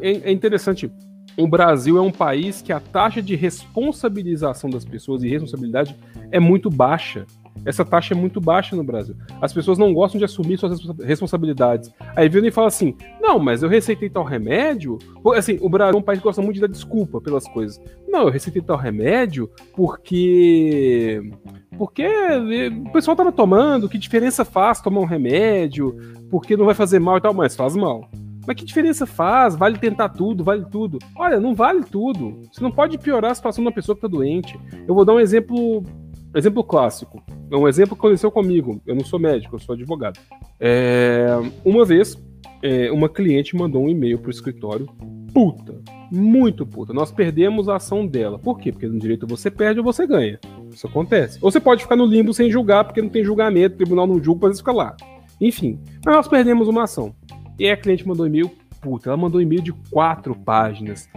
É, 0.00 0.30
é 0.30 0.32
interessante. 0.32 0.90
O 1.36 1.46
Brasil 1.46 1.96
é 1.96 2.00
um 2.00 2.10
país 2.10 2.60
que 2.60 2.72
a 2.72 2.80
taxa 2.80 3.22
de 3.22 3.36
responsabilização 3.36 4.68
das 4.68 4.84
pessoas 4.84 5.22
e 5.22 5.28
responsabilidade 5.28 5.94
é 6.32 6.40
muito 6.40 6.68
baixa. 6.68 7.26
Essa 7.64 7.84
taxa 7.84 8.14
é 8.14 8.16
muito 8.16 8.40
baixa 8.40 8.74
no 8.74 8.84
Brasil. 8.84 9.14
As 9.40 9.52
pessoas 9.52 9.78
não 9.78 9.92
gostam 9.92 10.18
de 10.18 10.24
assumir 10.24 10.58
suas 10.58 10.80
responsabilidades. 11.00 11.90
Aí 12.16 12.28
vem 12.28 12.46
e 12.46 12.50
fala 12.50 12.68
assim: 12.68 12.94
não, 13.20 13.38
mas 13.38 13.62
eu 13.62 13.68
receitei 13.68 14.08
tal 14.08 14.24
remédio. 14.24 14.98
Assim, 15.34 15.58
o 15.60 15.68
Brasil 15.68 15.94
é 15.94 15.98
um 15.98 16.02
país 16.02 16.18
que 16.18 16.24
gosta 16.24 16.42
muito 16.42 16.54
de 16.54 16.60
dar 16.60 16.68
desculpa 16.68 17.20
pelas 17.20 17.46
coisas. 17.48 17.80
Não, 18.08 18.22
eu 18.22 18.30
receitei 18.30 18.62
tal 18.62 18.76
remédio 18.76 19.50
porque. 19.74 21.20
Porque 21.76 22.08
o 22.86 22.92
pessoal 22.92 23.16
tava 23.16 23.30
tomando, 23.30 23.88
que 23.88 23.98
diferença 23.98 24.44
faz 24.44 24.80
tomar 24.80 25.00
um 25.00 25.04
remédio? 25.04 25.96
Porque 26.28 26.56
não 26.56 26.66
vai 26.66 26.74
fazer 26.74 26.98
mal 26.98 27.18
e 27.18 27.20
tal, 27.20 27.32
mas 27.32 27.54
faz 27.54 27.76
mal. 27.76 28.08
Mas 28.48 28.56
que 28.56 28.64
diferença 28.64 29.04
faz? 29.04 29.54
Vale 29.54 29.76
tentar 29.76 30.08
tudo, 30.08 30.42
vale 30.42 30.64
tudo. 30.64 30.98
Olha, 31.14 31.38
não 31.38 31.54
vale 31.54 31.84
tudo. 31.84 32.40
Você 32.50 32.62
não 32.62 32.70
pode 32.70 32.96
piorar 32.96 33.32
a 33.32 33.34
situação 33.34 33.62
de 33.62 33.68
uma 33.68 33.74
pessoa 33.74 33.94
que 33.94 33.98
está 33.98 34.08
doente. 34.08 34.58
Eu 34.88 34.94
vou 34.94 35.04
dar 35.04 35.12
um 35.12 35.20
exemplo 35.20 35.84
Exemplo 36.34 36.62
clássico. 36.62 37.22
É 37.50 37.56
um 37.56 37.66
exemplo 37.66 37.96
que 37.96 38.00
aconteceu 38.00 38.30
comigo. 38.30 38.80
Eu 38.86 38.94
não 38.94 39.04
sou 39.04 39.18
médico, 39.18 39.56
eu 39.56 39.58
sou 39.58 39.74
advogado. 39.74 40.20
É, 40.60 41.28
uma 41.64 41.84
vez, 41.84 42.16
é, 42.62 42.90
uma 42.92 43.08
cliente 43.08 43.56
mandou 43.56 43.82
um 43.82 43.88
e-mail 43.88 44.18
pro 44.18 44.30
escritório. 44.30 44.86
Puta, 45.32 45.80
muito 46.10 46.66
puta. 46.66 46.92
Nós 46.92 47.10
perdemos 47.10 47.68
a 47.68 47.76
ação 47.76 48.06
dela. 48.06 48.38
Por 48.38 48.58
quê? 48.58 48.72
Porque 48.72 48.86
no 48.86 48.98
direito 48.98 49.26
você 49.26 49.50
perde 49.50 49.80
ou 49.80 49.84
você 49.84 50.06
ganha. 50.06 50.38
Isso 50.70 50.86
acontece. 50.86 51.38
Ou 51.40 51.50
você 51.50 51.60
pode 51.60 51.82
ficar 51.82 51.96
no 51.96 52.06
limbo 52.06 52.34
sem 52.34 52.50
julgar, 52.50 52.84
porque 52.84 53.00
não 53.00 53.08
tem 53.08 53.24
julgamento, 53.24 53.74
o 53.74 53.78
tribunal 53.78 54.06
não 54.06 54.22
julga, 54.22 54.48
você 54.48 54.58
fica 54.58 54.72
lá. 54.72 54.96
Enfim, 55.40 55.78
mas 56.04 56.14
nós 56.14 56.28
perdemos 56.28 56.68
uma 56.68 56.84
ação. 56.84 57.14
E 57.58 57.70
a 57.70 57.76
cliente 57.76 58.06
mandou 58.06 58.26
e-mail, 58.26 58.50
puta, 58.80 59.10
ela 59.10 59.16
mandou 59.16 59.40
um 59.40 59.42
e-mail 59.42 59.62
de 59.62 59.72
quatro 59.90 60.34
páginas 60.34 61.08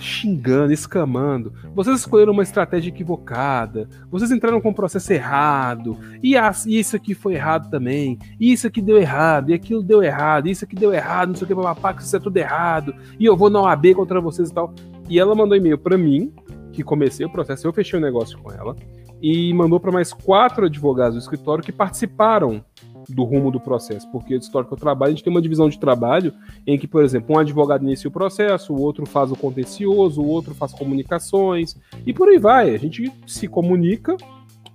xingando, 0.00 0.72
escamando. 0.72 1.52
Vocês 1.74 2.00
escolheram 2.00 2.32
uma 2.32 2.42
estratégia 2.42 2.88
equivocada. 2.88 3.88
Vocês 4.10 4.30
entraram 4.30 4.60
com 4.60 4.70
o 4.70 4.74
processo 4.74 5.12
errado. 5.12 5.98
E 6.22 6.34
isso 6.66 6.96
aqui 6.96 7.14
foi 7.14 7.34
errado 7.34 7.70
também. 7.70 8.18
E 8.38 8.52
isso 8.52 8.66
aqui 8.66 8.80
deu 8.80 8.96
errado. 8.96 9.50
E 9.50 9.54
aquilo 9.54 9.82
deu 9.82 10.02
errado. 10.02 10.46
E 10.46 10.50
isso 10.50 10.64
aqui 10.64 10.74
deu 10.74 10.92
errado. 10.92 11.28
Não 11.28 11.34
sei 11.34 11.44
o 11.44 11.48
que, 11.48 11.54
papá, 11.54 11.94
que 11.94 12.02
isso 12.02 12.16
é 12.16 12.20
tudo 12.20 12.36
errado. 12.36 12.94
E 13.18 13.24
eu 13.24 13.36
vou 13.36 13.50
na 13.50 13.60
OAB 13.62 13.94
contra 13.94 14.20
vocês 14.20 14.50
e 14.50 14.54
tal. 14.54 14.72
E 15.08 15.18
ela 15.18 15.34
mandou 15.34 15.56
e-mail 15.56 15.78
para 15.78 15.98
mim, 15.98 16.32
que 16.72 16.82
comecei 16.82 17.26
o 17.26 17.30
processo. 17.30 17.66
Eu 17.66 17.72
fechei 17.72 17.98
o 17.98 18.02
negócio 18.02 18.38
com 18.38 18.52
ela. 18.52 18.76
E 19.20 19.52
mandou 19.54 19.80
para 19.80 19.92
mais 19.92 20.12
quatro 20.12 20.66
advogados 20.66 21.14
do 21.14 21.20
escritório 21.20 21.64
que 21.64 21.72
participaram 21.72 22.64
do 23.08 23.24
rumo 23.24 23.50
do 23.50 23.60
processo, 23.60 24.10
porque 24.10 24.38
que 24.38 24.56
eu 24.56 24.76
trabalho, 24.76 25.10
a 25.10 25.14
gente 25.14 25.24
tem 25.24 25.30
uma 25.30 25.42
divisão 25.42 25.68
de 25.68 25.78
trabalho 25.78 26.32
em 26.66 26.78
que, 26.78 26.86
por 26.86 27.04
exemplo, 27.04 27.34
um 27.34 27.38
advogado 27.38 27.84
inicia 27.84 28.08
o 28.08 28.12
processo, 28.12 28.72
o 28.72 28.80
outro 28.80 29.06
faz 29.06 29.30
o 29.30 29.36
contencioso, 29.36 30.22
o 30.22 30.26
outro 30.26 30.54
faz 30.54 30.72
comunicações, 30.72 31.76
e 32.06 32.12
por 32.12 32.28
aí 32.28 32.38
vai. 32.38 32.74
A 32.74 32.78
gente 32.78 33.12
se 33.26 33.48
comunica 33.48 34.16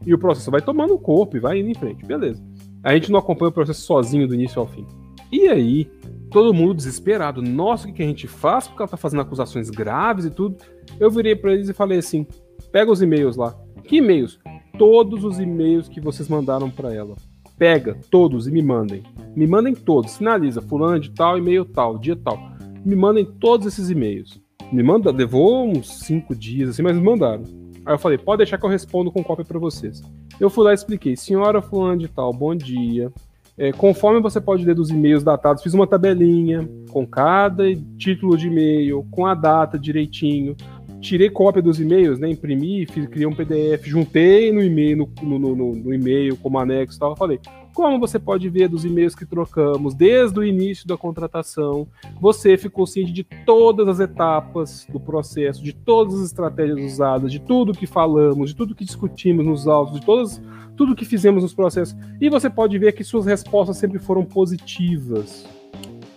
e 0.06 0.14
o 0.14 0.20
processo 0.20 0.52
vai 0.52 0.62
tomando 0.62 0.98
corpo 0.98 1.38
e 1.38 1.40
vai 1.40 1.60
indo 1.60 1.70
em 1.70 1.76
frente, 1.76 2.06
beleza. 2.06 2.44
A 2.84 2.94
gente 2.94 3.12
não 3.12 3.20
acompanha 3.20 3.50
o 3.50 3.54
processo 3.54 3.82
sozinho 3.82 4.28
do 4.28 4.34
início 4.34 4.60
ao 4.60 4.68
fim. 4.68 4.86
E 5.32 5.48
aí, 5.48 5.90
Todo 6.32 6.54
mundo 6.54 6.76
desesperado. 6.76 7.42
Nossa, 7.42 7.88
o 7.88 7.94
que 7.94 8.04
a 8.04 8.06
gente 8.06 8.28
faz? 8.28 8.68
Porque 8.68 8.82
ela 8.82 8.90
tá 8.90 8.98
fazendo 8.98 9.22
acusações 9.22 9.70
graves 9.70 10.26
e 10.26 10.30
tudo. 10.30 10.58
Eu 11.00 11.10
virei 11.10 11.36
para 11.36 11.54
eles 11.54 11.70
e 11.70 11.74
falei 11.74 11.98
assim: 11.98 12.26
pega 12.72 12.92
os 12.92 13.02
e-mails 13.02 13.36
lá. 13.36 13.56
Que 13.84 13.98
e-mails? 13.98 14.40
Todos 14.78 15.24
os 15.24 15.40
e-mails 15.40 15.90
que 15.90 16.00
vocês 16.00 16.30
mandaram 16.30 16.70
para 16.70 16.94
ela. 16.94 17.16
Pega 17.60 17.98
todos 18.10 18.48
e 18.48 18.52
me 18.52 18.62
mandem. 18.62 19.04
Me 19.36 19.46
mandem 19.46 19.76
todos. 19.76 20.12
Sinaliza, 20.12 20.62
fulano 20.62 21.00
de 21.00 21.12
tal, 21.12 21.38
e-mail 21.38 21.66
tal, 21.66 22.00
dia 22.00 22.16
tal. 22.16 22.40
Me 22.86 22.96
mandem 22.96 23.26
todos 23.26 23.68
esses 23.68 23.90
e-mails. 23.90 24.42
Me 24.72 24.82
manda, 24.82 25.12
levou 25.12 25.68
uns 25.68 26.06
cinco 26.06 26.34
dias 26.34 26.70
assim, 26.70 26.82
mas 26.82 26.96
me 26.96 27.04
mandaram. 27.04 27.44
Aí 27.86 27.94
eu 27.94 28.00
falei, 28.00 28.18
pode 28.18 28.38
deixar 28.38 28.58
que 28.58 28.66
eu 28.66 28.70
respondo 28.70 29.12
com 29.12 29.24
cópia 29.24 29.44
para 29.44 29.60
vocês. 29.60 30.02
Eu 30.40 30.50
fui 30.50 30.64
lá 30.64 30.72
e 30.72 30.76
expliquei, 30.76 31.18
senhora 31.18 31.62
fulano 31.62 32.00
de 32.00 32.08
tal, 32.08 32.32
bom 32.32 32.56
dia. 32.56 33.12
É, 33.58 33.74
conforme 33.74 34.22
você 34.22 34.40
pode 34.40 34.64
ler 34.64 34.74
dos 34.74 34.90
e-mails 34.90 35.22
datados, 35.22 35.62
fiz 35.62 35.74
uma 35.74 35.86
tabelinha 35.86 36.66
com 36.92 37.06
cada 37.06 37.66
título 37.98 38.38
de 38.38 38.48
e-mail, 38.48 39.06
com 39.12 39.26
a 39.26 39.36
data 39.36 39.78
direitinho. 39.78 40.56
Tirei 41.02 41.30
cópia 41.30 41.62
dos 41.62 41.80
e-mails, 41.80 42.20
né? 42.20 42.30
Imprimi, 42.30 42.86
fiz, 42.86 43.08
criei 43.08 43.26
um 43.26 43.34
PDF, 43.34 43.86
juntei 43.86 44.52
no 44.52 44.62
e-mail, 44.62 45.10
no, 45.22 45.40
no, 45.40 45.56
no, 45.56 45.76
no 45.76 45.94
e-mail 45.94 46.36
como 46.38 46.60
anexo 46.60 46.98
e 46.98 47.00
tal. 47.00 47.16
Falei, 47.16 47.40
como 47.74 48.00
você 48.00 48.20
pode 48.20 48.50
ver 48.50 48.68
dos 48.68 48.84
e-mails 48.84 49.16
que 49.16 49.26
trocamos 49.26 49.94
desde 49.94 50.38
o 50.40 50.44
início 50.44 50.88
da 50.88 50.98
contratação, 50.98 51.88
você 52.20 52.58
ficou 52.58 52.86
ciente 52.86 53.14
de 53.14 53.24
todas 53.24 53.88
as 53.88 54.00
etapas 54.00 54.86
do 54.92 55.00
processo, 55.00 55.64
de 55.64 55.74
todas 55.74 56.16
as 56.16 56.26
estratégias 56.26 56.94
usadas, 56.94 57.32
de 57.32 57.40
tudo 57.40 57.74
que 57.74 57.88
falamos, 57.88 58.50
de 58.50 58.56
tudo 58.56 58.76
que 58.76 58.84
discutimos 58.84 59.46
nos 59.46 59.68
autos, 59.68 60.00
de 60.00 60.06
todas 60.06 60.42
tudo 60.76 60.96
que 60.96 61.04
fizemos 61.04 61.44
nos 61.44 61.54
processos. 61.54 61.94
E 62.22 62.30
você 62.30 62.50
pode 62.50 62.78
ver 62.80 62.94
que 62.94 63.04
suas 63.04 63.26
respostas 63.26 63.76
sempre 63.76 64.00
foram 64.00 64.24
positivas. 64.24 65.46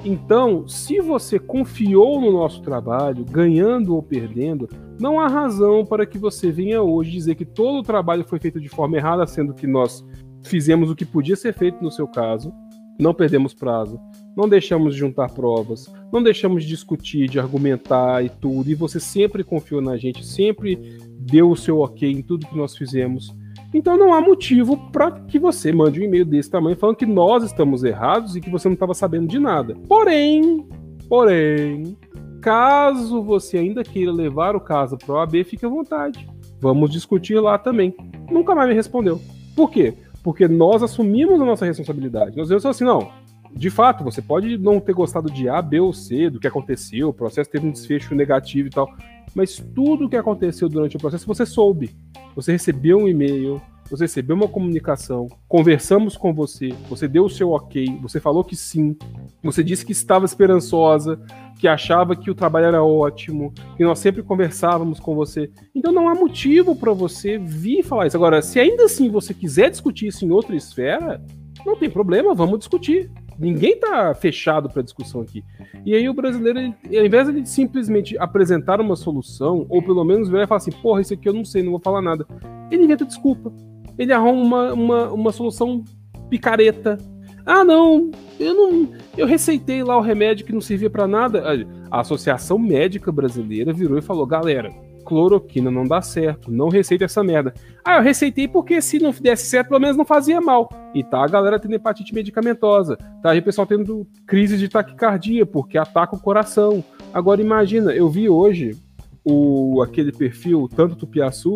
Então, 0.04 0.66
se 0.66 1.00
você 1.00 1.38
confiou 1.38 2.20
no 2.20 2.32
nosso 2.32 2.60
trabalho, 2.60 3.24
ganhando 3.24 3.94
ou 3.94 4.02
perdendo, 4.02 4.68
não 4.98 5.20
há 5.20 5.28
razão 5.28 5.86
para 5.86 6.04
que 6.04 6.18
você 6.18 6.50
venha 6.50 6.82
hoje 6.82 7.12
dizer 7.12 7.36
que 7.36 7.44
todo 7.44 7.78
o 7.78 7.82
trabalho 7.84 8.24
foi 8.24 8.40
feito 8.40 8.60
de 8.60 8.68
forma 8.68 8.96
errada, 8.96 9.26
sendo 9.26 9.54
que 9.54 9.66
nós 9.66 10.04
fizemos 10.42 10.90
o 10.90 10.96
que 10.96 11.04
podia 11.04 11.36
ser 11.36 11.54
feito 11.54 11.82
no 11.82 11.90
seu 11.90 12.08
caso, 12.08 12.52
não 12.98 13.14
perdemos 13.14 13.54
prazo, 13.54 14.00
não 14.36 14.48
deixamos 14.48 14.94
de 14.94 15.00
juntar 15.00 15.30
provas, 15.30 15.92
não 16.12 16.22
deixamos 16.22 16.64
de 16.64 16.68
discutir, 16.68 17.28
de 17.28 17.38
argumentar 17.38 18.24
e 18.24 18.28
tudo, 18.28 18.70
e 18.70 18.74
você 18.74 18.98
sempre 18.98 19.44
confiou 19.44 19.80
na 19.80 19.96
gente, 19.96 20.26
sempre 20.26 20.98
deu 21.18 21.50
o 21.50 21.56
seu 21.56 21.78
ok 21.78 22.10
em 22.10 22.22
tudo 22.22 22.46
que 22.46 22.56
nós 22.56 22.76
fizemos. 22.76 23.34
Então 23.74 23.96
não 23.96 24.12
há 24.12 24.20
motivo 24.20 24.76
para 24.90 25.10
que 25.10 25.38
você 25.38 25.72
mande 25.72 26.00
um 26.00 26.04
e-mail 26.04 26.24
desse 26.24 26.50
tamanho 26.50 26.76
falando 26.76 26.96
que 26.96 27.06
nós 27.06 27.42
estamos 27.42 27.82
errados 27.84 28.36
e 28.36 28.40
que 28.40 28.50
você 28.50 28.68
não 28.68 28.74
estava 28.74 28.94
sabendo 28.94 29.26
de 29.26 29.38
nada. 29.38 29.74
Porém, 29.88 30.66
porém, 31.08 31.96
caso 32.40 33.22
você 33.22 33.58
ainda 33.58 33.82
queira 33.82 34.12
levar 34.12 34.54
o 34.54 34.60
caso 34.60 34.98
para 34.98 35.14
o 35.14 35.18
AB, 35.18 35.44
fique 35.44 35.64
à 35.64 35.68
vontade. 35.68 36.28
Vamos 36.60 36.90
discutir 36.90 37.40
lá 37.40 37.56
também. 37.56 37.94
Nunca 38.30 38.54
mais 38.54 38.68
me 38.68 38.74
respondeu. 38.74 39.20
Por 39.56 39.70
quê? 39.70 39.94
Porque 40.22 40.46
nós 40.46 40.82
assumimos 40.82 41.40
a 41.40 41.44
nossa 41.44 41.64
responsabilidade. 41.64 42.36
Nós 42.36 42.46
dizemos 42.46 42.66
assim, 42.66 42.84
não, 42.84 43.10
de 43.54 43.70
fato, 43.70 44.02
você 44.02 44.20
pode 44.22 44.58
não 44.58 44.80
ter 44.80 44.92
gostado 44.92 45.30
de 45.30 45.48
A, 45.48 45.60
B 45.60 45.80
ou 45.80 45.92
C, 45.92 46.30
do 46.30 46.40
que 46.40 46.46
aconteceu, 46.46 47.08
o 47.08 47.14
processo 47.14 47.50
teve 47.50 47.66
um 47.66 47.70
desfecho 47.70 48.14
negativo 48.14 48.68
e 48.68 48.70
tal, 48.70 48.88
mas 49.34 49.62
tudo 49.74 50.06
o 50.06 50.08
que 50.08 50.16
aconteceu 50.16 50.68
durante 50.68 50.96
o 50.96 51.00
processo 51.00 51.26
você 51.26 51.46
soube. 51.46 51.90
Você 52.34 52.52
recebeu 52.52 52.98
um 52.98 53.08
e-mail, 53.08 53.60
você 53.88 54.04
recebeu 54.04 54.34
uma 54.34 54.48
comunicação, 54.48 55.28
conversamos 55.46 56.16
com 56.16 56.32
você, 56.32 56.70
você 56.88 57.06
deu 57.06 57.24
o 57.26 57.30
seu 57.30 57.50
ok, 57.50 57.98
você 58.00 58.18
falou 58.18 58.42
que 58.42 58.56
sim, 58.56 58.96
você 59.42 59.62
disse 59.62 59.84
que 59.84 59.92
estava 59.92 60.24
esperançosa, 60.24 61.20
que 61.58 61.68
achava 61.68 62.16
que 62.16 62.30
o 62.30 62.34
trabalho 62.34 62.66
era 62.66 62.82
ótimo, 62.82 63.52
que 63.76 63.84
nós 63.84 63.98
sempre 63.98 64.22
conversávamos 64.22 64.98
com 64.98 65.14
você. 65.14 65.50
Então 65.74 65.92
não 65.92 66.08
há 66.08 66.14
motivo 66.14 66.74
para 66.74 66.92
você 66.92 67.38
vir 67.38 67.82
falar 67.82 68.06
isso. 68.06 68.16
Agora, 68.16 68.40
se 68.40 68.58
ainda 68.58 68.84
assim 68.84 69.10
você 69.10 69.34
quiser 69.34 69.70
discutir 69.70 70.06
isso 70.06 70.24
em 70.24 70.30
outra 70.30 70.56
esfera, 70.56 71.22
não 71.64 71.76
tem 71.76 71.90
problema, 71.90 72.34
vamos 72.34 72.58
discutir. 72.58 73.10
Ninguém 73.38 73.78
tá 73.78 74.14
fechado 74.14 74.68
para 74.68 74.82
discussão 74.82 75.20
aqui. 75.20 75.44
E 75.84 75.94
aí 75.94 76.08
o 76.08 76.14
brasileiro, 76.14 76.58
ele, 76.58 76.98
ao 76.98 77.06
invés 77.06 77.32
de 77.32 77.48
simplesmente 77.48 78.16
apresentar 78.18 78.80
uma 78.80 78.96
solução, 78.96 79.66
ou 79.68 79.82
pelo 79.82 80.04
menos 80.04 80.28
virar 80.28 80.44
e 80.44 80.46
falar 80.46 80.58
assim, 80.58 80.70
porra, 80.70 81.00
isso 81.00 81.14
aqui 81.14 81.28
eu 81.28 81.32
não 81.32 81.44
sei, 81.44 81.62
não 81.62 81.72
vou 81.72 81.80
falar 81.80 82.02
nada, 82.02 82.26
ele 82.70 82.84
inventa 82.84 83.04
desculpa. 83.04 83.52
Ele 83.98 84.12
arruma 84.12 84.42
uma, 84.44 84.72
uma, 84.72 85.12
uma 85.12 85.32
solução 85.32 85.84
picareta. 86.30 86.98
Ah, 87.44 87.64
não, 87.64 88.10
eu 88.38 88.54
não. 88.54 88.88
Eu 89.16 89.26
receitei 89.26 89.82
lá 89.82 89.96
o 89.96 90.00
remédio 90.00 90.46
que 90.46 90.52
não 90.52 90.60
servia 90.60 90.88
para 90.88 91.06
nada. 91.06 91.42
A 91.90 92.00
Associação 92.00 92.58
Médica 92.58 93.10
Brasileira 93.10 93.72
virou 93.72 93.98
e 93.98 94.02
falou: 94.02 94.24
galera, 94.24 94.72
cloroquina 95.04 95.70
não 95.70 95.84
dá 95.84 96.00
certo, 96.00 96.50
não 96.50 96.68
receita 96.68 97.04
essa 97.04 97.22
merda. 97.22 97.52
Ah, 97.84 97.96
eu 97.96 98.02
receitei 98.02 98.46
porque 98.46 98.80
se 98.80 98.98
não 98.98 99.10
desse 99.10 99.46
certo, 99.46 99.68
pelo 99.68 99.80
menos 99.80 99.96
não 99.96 100.04
fazia 100.04 100.40
mal. 100.40 100.68
E 100.94 101.02
tá 101.02 101.24
a 101.24 101.28
galera 101.28 101.58
tendo 101.58 101.74
hepatite 101.74 102.14
medicamentosa, 102.14 102.96
tá 103.22 103.30
aí 103.30 103.38
o 103.38 103.42
pessoal 103.42 103.66
tendo 103.66 104.06
crise 104.26 104.56
de 104.56 104.68
taquicardia 104.68 105.44
porque 105.44 105.76
ataca 105.76 106.16
o 106.16 106.20
coração. 106.20 106.84
Agora 107.12 107.40
imagina, 107.40 107.92
eu 107.92 108.08
vi 108.08 108.28
hoje 108.28 108.76
o 109.24 109.82
aquele 109.82 110.12
perfil 110.12 110.68
tanto 110.74 110.96
Tupiaçu 110.96 111.54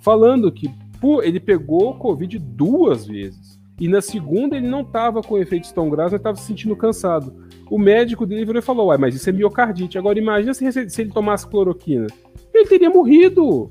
falando 0.00 0.52
que 0.52 0.68
pô, 1.00 1.22
ele 1.22 1.40
pegou 1.40 1.94
Covid 1.94 2.38
duas 2.38 3.06
vezes. 3.06 3.55
E 3.78 3.88
na 3.88 4.00
segunda 4.00 4.56
ele 4.56 4.68
não 4.68 4.80
estava 4.80 5.22
com 5.22 5.38
efeitos 5.38 5.70
tão 5.72 5.90
graves, 5.90 6.12
ele 6.12 6.20
estava 6.20 6.36
se 6.36 6.46
sentindo 6.46 6.74
cansado. 6.74 7.34
O 7.70 7.78
médico 7.78 8.26
dele 8.26 8.44
virou 8.44 8.60
e 8.60 8.64
falou: 8.64 8.88
Uai, 8.88 8.98
mas 8.98 9.14
isso 9.14 9.28
é 9.28 9.32
miocardite. 9.32 9.98
Agora 9.98 10.18
imagina 10.18 10.54
se, 10.54 10.90
se 10.90 11.00
ele 11.02 11.10
tomasse 11.10 11.46
cloroquina 11.46 12.06
ele 12.58 12.68
teria 12.68 12.90
morrido. 12.90 13.70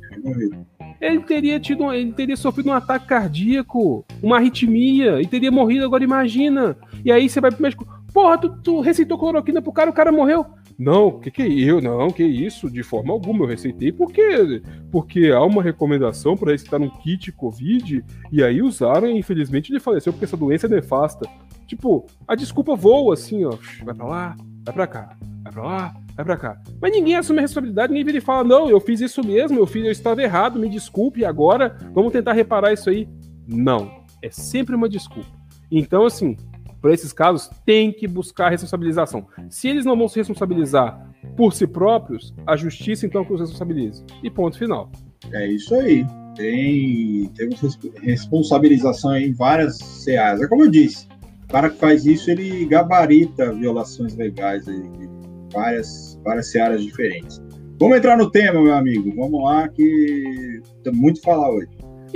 Ele 1.01 1.19
teria 1.19 1.59
tido, 1.59 1.91
ele 1.91 2.13
teria 2.13 2.37
sofrido 2.37 2.69
um 2.69 2.73
ataque 2.73 3.07
cardíaco, 3.07 4.05
uma 4.21 4.37
arritmia, 4.37 5.21
e 5.21 5.27
teria 5.27 5.51
morrido. 5.51 5.85
Agora 5.85 6.03
imagina. 6.03 6.77
E 7.03 7.11
aí 7.11 7.27
você 7.27 7.41
vai 7.41 7.51
pro 7.51 7.61
médico, 7.61 7.85
porra, 8.13 8.37
tu, 8.37 8.49
tu 8.63 8.81
receitou 8.81 9.17
cloroquina 9.17 9.61
pro 9.61 9.73
cara, 9.73 9.89
o 9.89 9.93
cara 9.93 10.11
morreu. 10.11 10.45
Não, 10.77 11.19
que 11.19 11.31
que 11.31 11.41
é 11.41 11.47
eu? 11.47 11.79
Não, 11.81 12.11
que 12.11 12.23
isso? 12.23 12.69
De 12.69 12.83
forma 12.83 13.13
alguma 13.13 13.45
eu 13.45 13.47
receitei 13.47 13.91
porque 13.91 14.61
porque 14.91 15.31
há 15.31 15.41
uma 15.41 15.63
recomendação 15.63 16.35
para 16.35 16.53
esse 16.53 16.65
que 16.65 16.69
tá 16.69 16.77
num 16.77 16.89
kit 16.89 17.31
COVID 17.31 18.03
e 18.31 18.43
aí 18.43 18.61
usaram 18.61 19.07
e 19.07 19.17
infelizmente 19.17 19.71
ele 19.71 19.79
faleceu 19.79 20.11
porque 20.11 20.25
essa 20.25 20.37
doença 20.37 20.67
é 20.67 20.69
nefasta. 20.69 21.29
Tipo, 21.65 22.05
a 22.27 22.35
desculpa 22.35 22.75
voa 22.75 23.13
assim, 23.13 23.45
ó, 23.45 23.57
vai 23.83 23.95
para 23.95 24.05
lá, 24.05 24.35
vai 24.65 24.73
para 24.73 24.87
cá, 24.87 25.17
vai 25.43 25.53
para 25.53 25.63
lá, 25.63 25.95
vai 26.15 26.25
pra 26.25 26.37
cá. 26.37 26.61
Mas 26.81 26.91
ninguém 26.91 27.15
assume 27.15 27.39
a 27.39 27.41
responsabilidade, 27.41 27.91
ninguém 27.91 28.05
vira 28.05 28.17
e 28.17 28.21
fala, 28.21 28.43
não, 28.43 28.69
eu 28.69 28.79
fiz 28.79 28.99
isso 29.01 29.25
mesmo, 29.25 29.57
eu 29.57 29.65
fiz, 29.65 29.83
eu 29.83 29.91
estava 29.91 30.21
errado, 30.21 30.59
me 30.59 30.69
desculpe, 30.69 31.25
agora 31.25 31.77
vamos 31.93 32.11
tentar 32.11 32.33
reparar 32.33 32.73
isso 32.73 32.89
aí. 32.89 33.07
Não, 33.47 34.03
é 34.21 34.29
sempre 34.29 34.75
uma 34.75 34.89
desculpa. 34.89 35.29
Então, 35.71 36.05
assim, 36.05 36.37
para 36.85 36.93
esses 36.93 37.11
casos, 37.11 37.49
tem 37.65 37.91
que 37.91 38.07
buscar 38.07 38.49
responsabilização. 38.49 39.25
Se 39.49 39.67
eles 39.67 39.85
não 39.85 39.97
vão 39.97 40.07
se 40.07 40.19
responsabilizar 40.19 41.09
por 41.35 41.51
si 41.51 41.65
próprios, 41.65 42.31
a 42.45 42.55
justiça 42.55 43.07
então 43.07 43.25
que 43.25 43.33
os 43.33 43.39
responsabilize. 43.41 44.03
E 44.21 44.29
ponto 44.29 44.55
final. 44.55 44.91
É 45.33 45.47
isso 45.47 45.73
aí. 45.73 46.05
Tem, 46.35 47.31
responsabilização 48.03 49.17
em 49.17 49.33
várias 49.33 49.79
CAs. 50.05 50.43
É 50.43 50.47
como 50.47 50.65
eu 50.65 50.69
disse, 50.69 51.07
o 51.45 51.47
cara 51.47 51.71
que 51.71 51.79
faz 51.79 52.05
isso, 52.05 52.29
ele 52.29 52.67
gabarita 52.67 53.51
violações 53.51 54.15
legais 54.15 54.67
aí, 54.67 54.83
várias, 55.51 56.19
várias 56.23 56.51
searas 56.51 56.83
diferentes. 56.83 57.41
Vamos 57.79 57.97
entrar 57.97 58.15
no 58.15 58.29
tema, 58.29 58.61
meu 58.61 58.75
amigo. 58.75 59.11
Vamos 59.15 59.43
lá, 59.43 59.67
que 59.69 60.61
tem 60.83 60.93
muito 60.93 61.19
falar 61.23 61.49
hoje. 61.49 61.67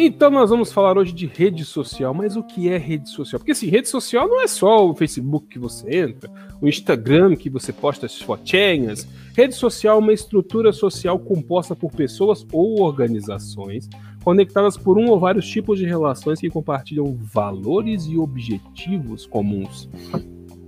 Então 0.02 0.32
nós 0.32 0.50
vamos 0.50 0.72
falar 0.72 0.98
hoje 0.98 1.12
de 1.12 1.26
rede 1.26 1.66
social, 1.66 2.14
mas 2.14 2.38
o 2.38 2.42
que 2.42 2.70
é 2.70 2.78
rede 2.78 3.10
social? 3.10 3.38
Porque 3.38 3.52
assim, 3.52 3.68
rede 3.68 3.90
social 3.90 4.30
não 4.30 4.42
é 4.42 4.48
só 4.48 4.90
o 4.90 4.96
Facebook 4.96 5.48
que 5.48 5.60
você 5.60 6.04
entra, 6.04 6.32
o 6.62 6.70
Instagram 6.70 7.36
que 7.36 7.50
você 7.50 7.74
posta 7.74 8.06
as 8.06 8.18
fotinhas. 8.18 9.06
Rede 9.36 9.56
social 9.56 9.98
é 9.98 10.00
uma 10.00 10.14
estrutura 10.14 10.72
social 10.72 11.20
composta 11.20 11.76
por 11.76 11.92
pessoas 11.92 12.48
ou 12.54 12.82
organizações 12.82 13.90
conectadas 14.24 14.78
por 14.78 14.98
um 14.98 15.10
ou 15.10 15.20
vários 15.20 15.46
tipos 15.46 15.78
de 15.78 15.86
relações 15.86 16.40
que 16.40 16.50
compartilham 16.50 17.18
valores 17.20 18.06
e 18.06 18.18
objetivos 18.18 19.26
comuns. 19.26 19.90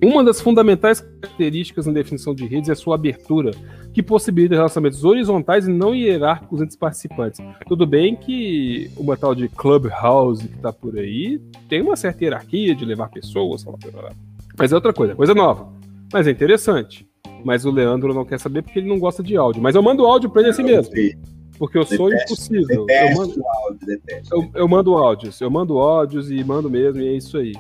Uma 0.03 0.23
das 0.23 0.41
fundamentais 0.41 0.99
características 0.99 1.85
na 1.85 1.93
definição 1.93 2.33
de 2.33 2.45
redes 2.47 2.69
é 2.69 2.71
a 2.71 2.75
sua 2.75 2.95
abertura, 2.95 3.51
que 3.93 4.01
possibilita 4.01 4.55
relacionamentos 4.55 5.03
horizontais 5.03 5.67
e 5.67 5.71
não 5.71 5.93
hierárquicos 5.93 6.59
entre 6.59 6.71
os 6.71 6.75
participantes. 6.75 7.39
Tudo 7.67 7.85
bem 7.85 8.15
que 8.15 8.89
uma 8.97 9.15
tal 9.15 9.35
de 9.35 9.47
Clubhouse 9.47 10.47
que 10.47 10.55
está 10.55 10.73
por 10.73 10.97
aí 10.97 11.39
tem 11.69 11.81
uma 11.81 11.95
certa 11.95 12.23
hierarquia 12.23 12.73
de 12.73 12.83
levar 12.83 13.09
pessoas, 13.09 13.63
mas 14.57 14.71
é 14.71 14.75
outra 14.75 14.91
coisa, 14.91 15.13
coisa 15.13 15.35
nova. 15.35 15.71
Mas 16.11 16.27
é 16.27 16.31
interessante. 16.31 17.07
Mas 17.43 17.65
o 17.65 17.71
Leandro 17.71 18.13
não 18.13 18.25
quer 18.25 18.39
saber 18.39 18.61
porque 18.61 18.79
ele 18.79 18.89
não 18.89 18.99
gosta 18.99 19.21
de 19.23 19.35
áudio. 19.37 19.61
Mas 19.61 19.75
eu 19.75 19.81
mando 19.81 20.05
áudio 20.05 20.29
para 20.29 20.41
ele 20.41 20.51
assim 20.51 20.63
mesmo. 20.63 20.93
Porque 21.57 21.77
eu 21.77 21.85
sou 21.85 22.11
impossível. 22.11 22.85
eu, 22.89 23.15
mando, 23.15 23.41
áudio, 23.45 24.01
eu, 24.31 24.51
eu 24.55 24.67
mando 24.67 24.93
áudios, 24.95 25.39
eu 25.41 25.49
mando 25.49 25.79
áudios 25.79 26.31
e 26.31 26.43
mando 26.43 26.69
mesmo, 26.69 27.01
e 27.01 27.07
é 27.07 27.13
isso 27.13 27.37
aí. 27.37 27.53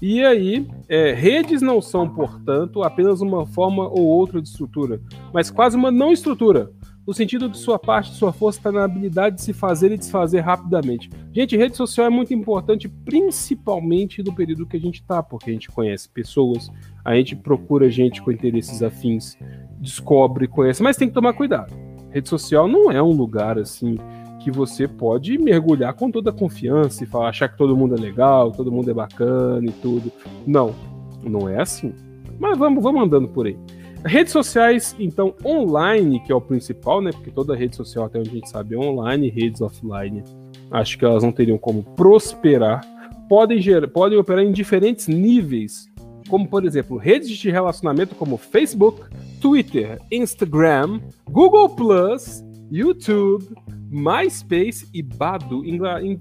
E 0.00 0.24
aí, 0.24 0.66
é, 0.88 1.12
redes 1.12 1.60
não 1.60 1.82
são, 1.82 2.08
portanto, 2.08 2.82
apenas 2.82 3.20
uma 3.20 3.44
forma 3.46 3.88
ou 3.88 4.06
outra 4.06 4.40
de 4.40 4.48
estrutura, 4.48 5.00
mas 5.32 5.50
quase 5.50 5.76
uma 5.76 5.90
não 5.90 6.12
estrutura, 6.12 6.70
no 7.08 7.14
sentido 7.14 7.48
de 7.48 7.56
sua 7.56 7.78
parte, 7.78 8.14
sua 8.14 8.34
força 8.34 8.58
está 8.58 8.70
na 8.70 8.84
habilidade 8.84 9.36
de 9.36 9.42
se 9.42 9.54
fazer 9.54 9.90
e 9.90 9.96
desfazer 9.96 10.40
rapidamente. 10.40 11.08
Gente, 11.32 11.56
rede 11.56 11.74
social 11.74 12.06
é 12.06 12.10
muito 12.10 12.34
importante, 12.34 12.86
principalmente 12.86 14.22
no 14.22 14.34
período 14.34 14.66
que 14.66 14.76
a 14.76 14.80
gente 14.80 15.00
está, 15.00 15.22
porque 15.22 15.48
a 15.48 15.52
gente 15.54 15.70
conhece 15.70 16.06
pessoas, 16.06 16.70
a 17.02 17.14
gente 17.16 17.34
procura 17.34 17.90
gente 17.90 18.20
com 18.22 18.30
interesses 18.30 18.82
afins, 18.82 19.38
descobre, 19.80 20.46
conhece, 20.46 20.82
mas 20.82 20.98
tem 20.98 21.08
que 21.08 21.14
tomar 21.14 21.32
cuidado. 21.32 21.74
Rede 22.10 22.28
social 22.28 22.68
não 22.68 22.92
é 22.92 23.02
um 23.02 23.12
lugar 23.12 23.58
assim 23.58 23.96
que 24.40 24.50
você 24.50 24.86
pode 24.86 25.36
mergulhar 25.38 25.94
com 25.94 26.10
toda 26.10 26.30
a 26.30 26.32
confiança 26.32 27.04
e 27.04 27.06
falar, 27.06 27.28
achar 27.28 27.48
que 27.48 27.58
todo 27.58 27.76
mundo 27.76 27.94
é 27.94 27.98
legal, 27.98 28.52
todo 28.52 28.72
mundo 28.72 28.90
é 28.90 28.94
bacana 28.94 29.66
e 29.66 29.72
tudo. 29.72 30.12
Não, 30.46 30.74
não 31.22 31.48
é 31.48 31.60
assim. 31.60 31.92
Mas 32.38 32.56
vamos, 32.56 32.82
vamos 32.82 33.02
andando 33.02 33.28
por 33.28 33.46
aí. 33.46 33.56
Redes 34.04 34.32
sociais, 34.32 34.94
então, 34.98 35.34
online, 35.44 36.20
que 36.20 36.30
é 36.30 36.34
o 36.34 36.40
principal, 36.40 37.00
né? 37.00 37.10
Porque 37.10 37.30
toda 37.30 37.56
rede 37.56 37.74
social, 37.74 38.04
até 38.04 38.18
onde 38.18 38.30
a 38.30 38.34
gente 38.34 38.48
sabe, 38.48 38.74
é 38.76 38.78
online, 38.78 39.28
redes 39.28 39.60
offline. 39.60 40.22
Acho 40.70 40.96
que 40.96 41.04
elas 41.04 41.24
não 41.24 41.32
teriam 41.32 41.58
como 41.58 41.82
prosperar. 41.82 42.80
Podem, 43.28 43.60
gerar, 43.60 43.88
podem 43.88 44.16
operar 44.16 44.44
em 44.44 44.52
diferentes 44.52 45.08
níveis, 45.08 45.90
como, 46.28 46.48
por 46.48 46.64
exemplo, 46.64 46.96
redes 46.96 47.28
de 47.28 47.50
relacionamento 47.50 48.14
como 48.14 48.36
Facebook, 48.36 49.02
Twitter, 49.40 49.98
Instagram, 50.10 51.00
Google 51.28 51.68
Plus, 51.70 52.42
YouTube, 52.70 53.44
MySpace 53.90 54.88
e 54.92 55.02
Badu. 55.02 55.64
E 55.64 55.78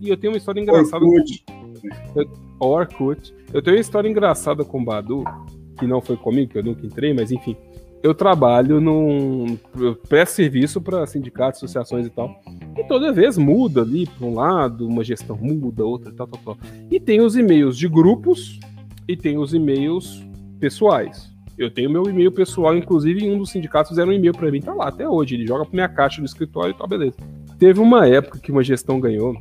eu 0.09 0.17
tenho 0.17 0.33
uma 0.33 0.37
história 0.37 0.61
engraçada. 0.61 1.03
Orkut. 1.03 1.45
Com... 2.13 2.67
Orkut. 2.67 3.35
Eu 3.53 3.61
tenho 3.61 3.77
uma 3.77 3.81
história 3.81 4.09
engraçada 4.09 4.63
com 4.63 4.83
Badu, 4.83 5.23
que 5.77 5.85
não 5.85 6.01
foi 6.01 6.17
comigo, 6.17 6.51
que 6.51 6.57
eu 6.57 6.63
nunca 6.63 6.85
entrei, 6.85 7.13
mas 7.13 7.31
enfim. 7.31 7.55
Eu 8.03 8.13
trabalho 8.13 8.79
num. 8.79 9.57
Eu 9.75 9.95
presto 9.95 10.35
serviço 10.35 10.79
para 10.79 11.05
sindicatos, 11.07 11.57
associações 11.63 12.05
e 12.05 12.09
tal. 12.09 12.39
E 12.77 12.83
toda 12.83 13.11
vez 13.11 13.37
muda 13.37 13.81
ali 13.81 14.05
para 14.05 14.27
um 14.27 14.35
lado, 14.35 14.87
uma 14.87 15.03
gestão 15.03 15.35
muda, 15.35 15.83
outra, 15.83 16.13
tal, 16.13 16.27
tal, 16.27 16.39
tal. 16.43 16.57
E 16.91 16.99
tem 16.99 17.21
os 17.21 17.35
e-mails 17.35 17.75
de 17.77 17.87
grupos 17.87 18.59
e 19.07 19.17
tem 19.17 19.37
os 19.37 19.53
e-mails 19.53 20.23
pessoais. 20.59 21.35
Eu 21.57 21.71
tenho 21.71 21.89
meu 21.89 22.03
e-mail 22.03 22.31
pessoal, 22.31 22.77
inclusive 22.77 23.25
em 23.25 23.33
um 23.33 23.37
dos 23.39 23.49
sindicatos 23.49 23.89
fizeram 23.89 24.09
um 24.09 24.13
e-mail 24.13 24.33
para 24.33 24.51
mim, 24.51 24.61
tá 24.61 24.73
lá 24.73 24.89
até 24.89 25.07
hoje. 25.09 25.35
Ele 25.35 25.47
joga 25.47 25.65
para 25.65 25.73
minha 25.73 25.89
caixa 25.89 26.21
do 26.21 26.25
escritório 26.25 26.71
e 26.71 26.77
tal, 26.77 26.87
beleza. 26.87 27.17
Teve 27.57 27.79
uma 27.79 28.07
época 28.07 28.39
que 28.39 28.51
uma 28.51 28.63
gestão 28.63 28.99
ganhou, 28.99 29.35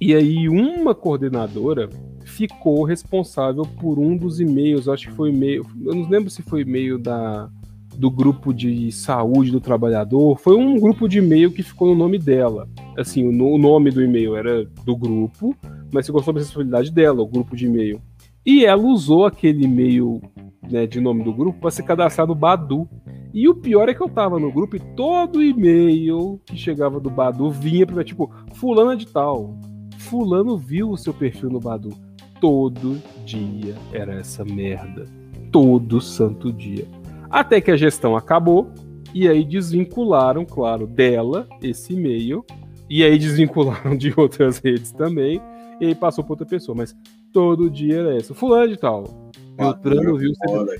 e 0.00 0.14
aí 0.14 0.48
uma 0.48 0.94
coordenadora 0.94 1.88
ficou 2.24 2.84
responsável 2.84 3.64
por 3.80 3.98
um 3.98 4.16
dos 4.16 4.40
e-mails, 4.40 4.88
acho 4.88 5.08
que 5.08 5.14
foi 5.14 5.30
e-mail, 5.30 5.64
eu 5.84 5.94
não 5.94 6.08
lembro 6.08 6.28
se 6.28 6.42
foi 6.42 6.62
e-mail 6.62 6.98
da 6.98 7.48
do 7.96 8.10
grupo 8.10 8.52
de 8.52 8.90
saúde 8.90 9.50
do 9.50 9.60
trabalhador, 9.60 10.38
foi 10.38 10.56
um 10.56 10.78
grupo 10.78 11.08
de 11.08 11.18
e-mail 11.18 11.52
que 11.52 11.62
ficou 11.62 11.88
no 11.88 11.94
nome 11.94 12.18
dela. 12.18 12.68
Assim, 12.96 13.26
o, 13.26 13.58
nome 13.58 13.90
do 13.90 14.02
e-mail 14.02 14.34
era 14.34 14.64
do 14.84 14.96
grupo, 14.96 15.54
mas 15.92 16.06
ficou 16.06 16.22
sob 16.22 16.38
a 16.38 16.40
responsabilidade 16.40 16.90
dela, 16.90 17.22
o 17.22 17.26
grupo 17.26 17.54
de 17.54 17.66
e-mail. 17.66 18.00
E 18.44 18.64
ela 18.64 18.82
usou 18.82 19.24
aquele 19.24 19.64
e-mail 19.64 20.20
né, 20.68 20.86
de 20.86 21.00
nome 21.00 21.22
do 21.22 21.32
grupo 21.32 21.60
para 21.60 21.70
se 21.70 21.82
cadastrar 21.82 22.26
no 22.26 22.34
Badu. 22.34 22.88
E 23.32 23.48
o 23.48 23.54
pior 23.54 23.88
é 23.88 23.94
que 23.94 24.02
eu 24.02 24.08
tava 24.08 24.38
no 24.38 24.52
grupo 24.52 24.76
e 24.76 24.80
todo 24.80 25.42
e-mail 25.42 26.40
que 26.44 26.56
chegava 26.56 27.00
do 27.00 27.08
Badu 27.08 27.50
vinha 27.50 27.86
pra 27.86 28.04
tipo, 28.04 28.30
fulana 28.54 28.96
de 28.96 29.06
tal. 29.06 29.56
Fulano 29.96 30.56
viu 30.56 30.90
o 30.90 30.96
seu 30.96 31.14
perfil 31.14 31.50
no 31.50 31.60
Badu. 31.60 31.90
Todo 32.40 33.00
dia 33.24 33.76
era 33.92 34.14
essa 34.14 34.44
merda. 34.44 35.06
Todo 35.50 36.00
santo 36.00 36.52
dia. 36.52 36.86
Até 37.30 37.60
que 37.60 37.70
a 37.70 37.76
gestão 37.76 38.16
acabou 38.16 38.70
e 39.14 39.28
aí 39.28 39.44
desvincularam, 39.44 40.44
claro, 40.44 40.86
dela 40.86 41.46
esse 41.62 41.94
e-mail. 41.94 42.44
E 42.90 43.04
aí 43.04 43.18
desvincularam 43.18 43.94
de 43.96 44.12
outras 44.16 44.58
redes 44.58 44.92
também. 44.92 45.40
E 45.80 45.86
aí 45.86 45.94
passou 45.94 46.24
para 46.24 46.32
outra 46.32 46.46
pessoa. 46.46 46.76
Mas 46.76 46.94
todo 47.32 47.70
dia 47.70 47.98
era 47.98 48.16
isso. 48.16 48.34
Fulano 48.34 48.68
de 48.68 48.76
tal. 48.76 49.04
Beltrano 49.56 50.16
viu. 50.16 50.32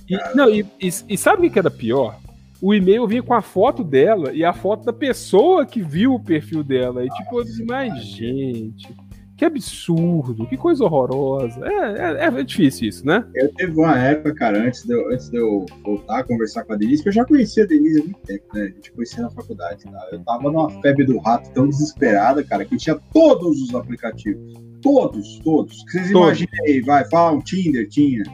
E, 0.09 0.19
não, 0.35 0.49
e, 0.49 0.61
e, 0.81 0.89
e 1.09 1.19
sabe 1.19 1.47
o 1.47 1.51
que 1.51 1.59
era 1.59 1.71
pior? 1.71 2.19
o 2.63 2.73
e-mail 2.73 3.09
vinha 3.09 3.23
com 3.25 3.35
a 3.35 3.43
foto 3.43 3.83
dela 3.83 4.33
e 4.33 4.45
a 4.45 4.53
foto 4.53 4.85
da 4.85 4.93
pessoa 4.93 5.67
que 5.67 5.83
viu 5.83 6.15
o 6.15 6.21
perfil 6.21 6.63
dela. 6.63 7.05
E 7.05 7.09
tipo, 7.09 7.41
eu 7.41 7.45
disse, 7.45 7.65
mas 7.65 8.01
gente, 8.05 8.89
que 9.37 9.45
absurdo, 9.45 10.47
que 10.47 10.57
coisa 10.57 10.85
horrorosa. 10.85 11.67
É, 11.67 12.25
é, 12.25 12.25
é, 12.27 12.43
difícil 12.45 12.89
isso, 12.89 13.05
né? 13.05 13.27
Eu 13.35 13.53
teve 13.55 13.73
uma 13.73 13.99
época, 13.99 14.33
cara, 14.37 14.65
antes 14.65 14.85
de, 14.85 14.95
eu, 14.95 15.13
antes 15.13 15.29
de 15.29 15.39
eu 15.39 15.67
voltar 15.83 16.21
a 16.21 16.23
conversar 16.23 16.63
com 16.63 16.75
a 16.75 16.77
Denise, 16.77 17.03
que 17.03 17.09
eu 17.09 17.13
já 17.13 17.25
conhecia 17.25 17.65
a 17.65 17.67
Denise 17.67 18.01
há 18.01 18.05
muito 18.05 18.21
tempo, 18.21 18.45
né? 18.55 18.63
A 18.63 18.67
gente 18.67 18.93
conhecia 18.93 19.23
na 19.25 19.31
faculdade. 19.33 19.83
Eu 20.13 20.21
tava 20.21 20.45
numa 20.45 20.71
febre 20.81 21.05
do 21.05 21.19
rato 21.19 21.51
tão 21.53 21.69
desesperada, 21.69 22.45
cara, 22.45 22.65
que 22.65 22.77
eu 22.77 22.79
tinha 22.79 22.97
todos 23.13 23.61
os 23.61 23.75
aplicativos. 23.75 24.55
Todos, 24.83 25.39
todos. 25.39 25.85
Vocês 25.87 26.11
imaginem 26.11 26.61
aí, 26.67 26.81
vai, 26.81 27.09
fala 27.09 27.37
um 27.37 27.41
Tinder, 27.41 27.89
tinha. 27.89 28.25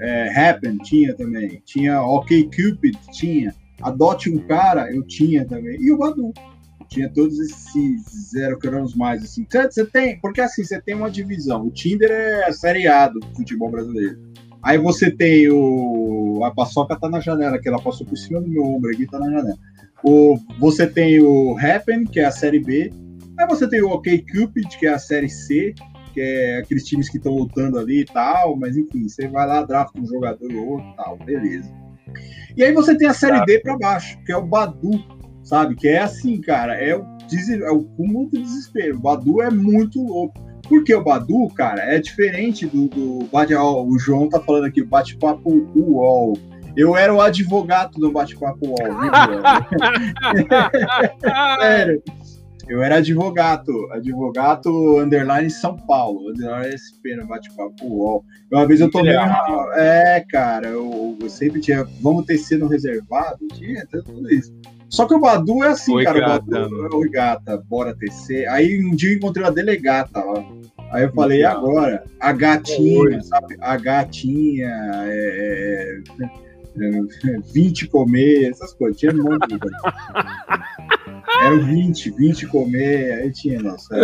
É, 0.00 0.48
Happen 0.50 0.78
tinha 0.78 1.14
também. 1.14 1.60
Tinha 1.64 2.00
OK 2.02 2.44
Cupid, 2.44 2.96
tinha. 3.12 3.54
Adote 3.82 4.30
um 4.30 4.38
cara, 4.38 4.90
eu 4.94 5.02
tinha 5.02 5.44
também. 5.44 5.76
E 5.80 5.90
o 5.90 5.98
Badu. 5.98 6.32
Tinha 6.88 7.08
todos 7.08 7.38
esses 7.40 8.30
zero 8.30 8.58
que 8.58 8.68
eram 8.68 8.84
os 8.84 8.94
mais, 8.94 9.22
assim. 9.22 9.44
Você 9.50 9.84
tem, 9.84 10.20
porque 10.20 10.40
assim, 10.40 10.62
você 10.62 10.80
tem 10.80 10.94
uma 10.94 11.10
divisão. 11.10 11.66
O 11.66 11.70
Tinder 11.70 12.10
é 12.10 12.44
a 12.46 12.52
série 12.52 12.86
A 12.86 13.08
do 13.08 13.20
futebol 13.34 13.68
brasileiro. 13.68 14.18
Aí 14.62 14.78
você 14.78 15.10
tem 15.10 15.48
o. 15.50 16.42
A 16.44 16.52
paçoca 16.52 16.98
tá 16.98 17.08
na 17.08 17.20
janela, 17.20 17.58
que 17.58 17.68
ela 17.68 17.82
passou 17.82 18.06
por 18.06 18.16
cima 18.16 18.40
do 18.40 18.48
meu 18.48 18.62
ombro 18.62 18.90
aqui, 18.90 19.06
tá 19.06 19.18
na 19.18 19.30
janela. 19.30 19.58
O... 20.04 20.38
Você 20.60 20.86
tem 20.86 21.20
o 21.20 21.56
Happen, 21.58 22.04
que 22.04 22.20
é 22.20 22.24
a 22.24 22.30
série 22.30 22.60
B. 22.60 22.92
Aí 23.38 23.46
você 23.46 23.68
tem 23.68 23.82
o 23.82 23.90
OK 23.90 24.24
Cupid, 24.32 24.78
que 24.78 24.86
é 24.86 24.90
a 24.90 24.98
série 24.98 25.28
C, 25.28 25.74
que 26.16 26.20
é 26.22 26.56
aqueles 26.56 26.84
times 26.84 27.10
que 27.10 27.18
estão 27.18 27.34
lutando 27.34 27.78
ali 27.78 28.00
e 28.00 28.04
tal, 28.06 28.56
mas 28.56 28.74
enfim, 28.74 29.06
você 29.06 29.28
vai 29.28 29.46
lá, 29.46 29.62
draft 29.62 29.94
um 29.98 30.06
jogador 30.06 30.50
ou 30.50 30.68
outro 30.70 30.94
tal, 30.96 31.18
beleza. 31.18 31.70
E 32.56 32.64
aí 32.64 32.72
você 32.72 32.96
tem 32.96 33.06
a 33.06 33.12
série 33.12 33.44
D 33.44 33.60
para 33.60 33.76
baixo, 33.76 34.18
que 34.24 34.32
é 34.32 34.36
o 34.36 34.46
Badu, 34.46 34.92
sabe? 35.44 35.74
Que 35.74 35.88
é 35.88 35.98
assim, 35.98 36.40
cara, 36.40 36.74
é 36.74 36.96
o, 36.96 37.02
é 37.02 37.70
o 37.70 37.84
cúmulo 37.84 38.30
do 38.30 38.40
desespero. 38.40 38.96
O 38.96 39.00
Badu 39.00 39.42
é 39.42 39.50
muito 39.50 40.02
louco. 40.02 40.40
Porque 40.66 40.94
o 40.94 41.04
Badu, 41.04 41.48
cara, 41.54 41.82
é 41.82 42.00
diferente 42.00 42.64
do, 42.64 42.88
do. 42.88 43.28
O 43.30 43.98
João 43.98 44.30
tá 44.30 44.40
falando 44.40 44.64
aqui, 44.64 44.82
bate-papo 44.82 45.68
UOL. 45.76 46.38
Eu 46.74 46.96
era 46.96 47.12
o 47.12 47.20
advogado 47.20 48.00
do 48.00 48.10
bate-papo 48.10 48.68
UOL. 48.68 48.76
Sério. 51.60 52.02
Eu 52.68 52.82
era 52.82 52.96
advogado, 52.96 53.88
advogado 53.92 54.98
underline 54.98 55.48
São 55.48 55.76
Paulo, 55.76 56.30
underline 56.30 56.74
SP 56.74 57.14
no 57.14 57.26
bate-papo 57.26 57.86
UOL. 57.86 58.24
Uma 58.50 58.66
vez 58.66 58.80
eu 58.80 58.90
tomei 58.90 59.16
uma... 59.16 59.70
É, 59.74 60.24
cara, 60.28 60.68
eu, 60.68 61.16
eu, 61.20 61.30
sempre 61.30 61.60
tinha, 61.60 61.84
vamos 62.00 62.26
tecer 62.26 62.58
no 62.58 62.66
reservado, 62.66 63.46
tinha 63.54 63.86
tudo 63.86 64.28
isso. 64.32 64.52
Só 64.88 65.06
que 65.06 65.14
o 65.14 65.20
Badu 65.20 65.62
é 65.62 65.68
assim, 65.68 65.94
Oi, 65.94 66.04
cara, 66.04 66.20
gata, 66.20 66.44
o 66.44 66.70
Badu, 66.70 66.96
Oi, 66.96 67.08
gata, 67.08 67.64
bora 67.68 67.94
tecer. 67.94 68.48
Aí 68.48 68.84
um 68.84 68.96
dia 68.96 69.12
eu 69.12 69.16
encontrei 69.16 69.44
uma 69.44 69.52
delegata 69.52 70.18
lá. 70.24 70.44
Aí 70.90 71.04
eu 71.04 71.12
falei, 71.12 71.40
e 71.40 71.44
agora? 71.44 72.04
A 72.20 72.32
gatinha, 72.32 73.00
Oi. 73.00 73.22
sabe? 73.22 73.56
A 73.60 73.76
gatinha, 73.76 74.70
é, 75.06 76.00
é, 76.20 76.45
20 77.52 77.88
comer, 77.88 78.50
essas 78.50 78.72
coisas. 78.74 78.98
Tinha 78.98 79.12
um 79.12 79.24
monte 79.24 79.48
de 79.48 79.58
coisa. 79.58 79.76
Era 81.42 81.58
20, 81.58 82.10
20 82.10 82.46
comer, 82.46 83.12
aí 83.12 83.32
tinha, 83.32 83.60
nossa. 83.60 83.94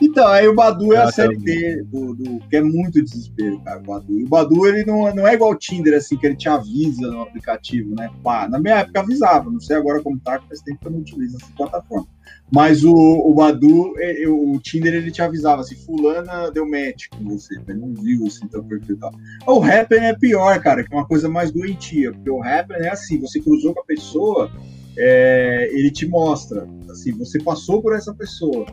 Então, 0.00 0.26
aí 0.26 0.48
o 0.48 0.54
Badu 0.54 0.92
é 0.92 0.98
a 0.98 1.12
série 1.12 1.36
D, 1.36 1.82
do, 1.84 2.14
do, 2.14 2.40
que 2.48 2.56
é 2.56 2.62
muito 2.62 3.02
desespero, 3.02 3.60
cara, 3.60 3.78
o 3.78 3.82
Badu. 3.82 4.18
E 4.18 4.24
o 4.24 4.28
Badu, 4.28 4.66
ele 4.66 4.84
não, 4.84 5.14
não 5.14 5.28
é 5.28 5.34
igual 5.34 5.52
o 5.52 5.56
Tinder, 5.56 5.96
assim, 5.96 6.16
que 6.16 6.26
ele 6.26 6.36
te 6.36 6.48
avisa 6.48 7.08
no 7.08 7.22
aplicativo, 7.22 7.94
né? 7.94 8.10
Pá, 8.22 8.48
na 8.48 8.58
minha 8.58 8.80
época 8.80 9.00
avisava, 9.00 9.50
não 9.50 9.60
sei 9.60 9.76
agora 9.76 10.02
como 10.02 10.18
tá, 10.18 10.40
faz 10.40 10.60
tempo 10.60 10.80
que 10.80 10.86
eu 10.88 10.92
não 10.92 10.98
utilizo 11.00 11.36
essa 11.36 11.52
plataforma. 11.56 12.08
Mas 12.52 12.84
o, 12.84 12.92
o 12.94 13.34
Badu, 13.34 13.94
é, 13.98 14.28
o 14.28 14.58
Tinder, 14.60 14.92
ele 14.92 15.10
te 15.10 15.22
avisava 15.22 15.62
assim, 15.62 15.74
fulana 15.74 16.50
deu 16.50 16.68
match 16.68 17.06
com 17.08 17.24
você, 17.24 17.54
ele 17.66 17.78
não 17.78 17.94
viu 17.94 18.26
assim 18.26 18.46
teu 18.46 18.62
perfil 18.62 18.98
tal. 18.98 19.10
O 19.46 19.64
Happen 19.64 20.00
é 20.00 20.14
pior, 20.14 20.60
cara, 20.60 20.84
que 20.84 20.92
é 20.92 20.96
uma 20.96 21.06
coisa 21.06 21.30
mais 21.30 21.50
doentia, 21.50 22.12
porque 22.12 22.28
o 22.28 22.42
Happen 22.42 22.76
é 22.76 22.90
assim, 22.90 23.18
você 23.18 23.40
cruzou 23.40 23.72
com 23.72 23.80
a 23.80 23.84
pessoa, 23.84 24.52
é, 24.98 25.70
ele 25.72 25.90
te 25.90 26.06
mostra, 26.06 26.68
assim, 26.90 27.12
você 27.12 27.42
passou 27.42 27.80
por 27.80 27.94
essa 27.94 28.12
pessoa. 28.12 28.66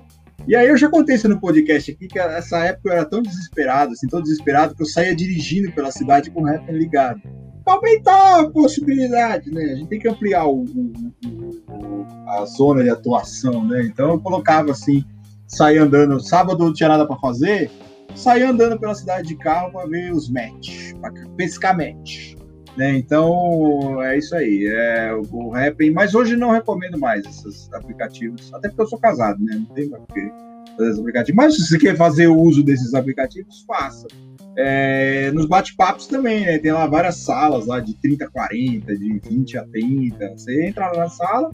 E 0.45 0.55
aí 0.55 0.67
eu 0.67 0.75
já 0.75 0.89
contei 0.89 1.15
isso 1.15 1.29
no 1.29 1.39
podcast 1.39 1.91
aqui, 1.91 2.07
que 2.07 2.19
essa 2.19 2.57
época 2.65 2.89
eu 2.89 2.93
era 2.93 3.05
tão 3.05 3.21
desesperado, 3.21 3.93
assim, 3.93 4.07
tão 4.07 4.21
desesperado, 4.21 4.75
que 4.75 4.81
eu 4.81 4.87
saía 4.87 5.15
dirigindo 5.15 5.71
pela 5.71 5.91
cidade 5.91 6.31
com 6.31 6.41
o 6.41 6.45
rap 6.45 6.69
ligado. 6.69 7.21
Aumentar 7.69 8.41
a 8.41 8.49
possibilidade, 8.49 9.51
né? 9.51 9.63
A 9.63 9.75
gente 9.75 9.89
tem 9.89 9.99
que 9.99 10.07
ampliar 10.07 10.45
o, 10.47 10.63
o, 10.63 12.05
a 12.27 12.45
zona 12.45 12.83
de 12.83 12.89
atuação, 12.89 13.65
né? 13.65 13.83
Então 13.83 14.11
eu 14.11 14.19
colocava 14.19 14.71
assim, 14.71 15.03
saía 15.47 15.83
andando, 15.83 16.19
sábado 16.19 16.63
não 16.63 16.73
tinha 16.73 16.89
nada 16.89 17.05
para 17.05 17.17
fazer, 17.17 17.69
sair 18.15 18.43
andando 18.43 18.79
pela 18.79 18.95
cidade 18.95 19.27
de 19.27 19.35
carro 19.35 19.71
para 19.71 19.87
ver 19.87 20.11
os 20.11 20.29
match, 20.29 20.93
para 20.99 21.11
pescar 21.37 21.77
match. 21.77 22.35
Né? 22.77 22.97
Então 22.97 24.01
é 24.01 24.17
isso 24.17 24.35
aí, 24.35 24.65
é 24.65 25.13
o 25.13 25.53
Happn, 25.53 25.91
mas 25.91 26.15
hoje 26.15 26.35
não 26.35 26.51
recomendo 26.51 26.97
mais 26.97 27.25
esses 27.25 27.71
aplicativos, 27.73 28.53
até 28.53 28.69
porque 28.69 28.81
eu 28.81 28.87
sou 28.87 28.99
casado, 28.99 29.43
né? 29.43 29.55
Não 29.55 29.75
tem 29.75 29.89
mais 29.89 30.03
porque 30.05 30.31
fazer 30.77 30.89
esses 30.89 30.99
aplicativos. 30.99 31.35
Mas 31.35 31.55
se 31.55 31.67
você 31.67 31.77
quer 31.77 31.97
fazer 31.97 32.27
o 32.27 32.37
uso 32.37 32.63
desses 32.63 32.93
aplicativos, 32.93 33.63
faça. 33.67 34.07
É, 34.57 35.31
nos 35.31 35.45
bate-papos 35.45 36.07
também, 36.07 36.45
né? 36.45 36.57
Tem 36.57 36.71
lá 36.71 36.85
várias 36.85 37.17
salas 37.17 37.65
lá 37.65 37.79
de 37.79 37.93
30 37.95 38.25
a 38.25 38.29
40, 38.29 38.97
de 38.97 39.19
20 39.19 39.57
a 39.57 39.65
30. 39.65 40.29
Você 40.37 40.65
entra 40.65 40.91
na 40.93 41.07
sala. 41.09 41.51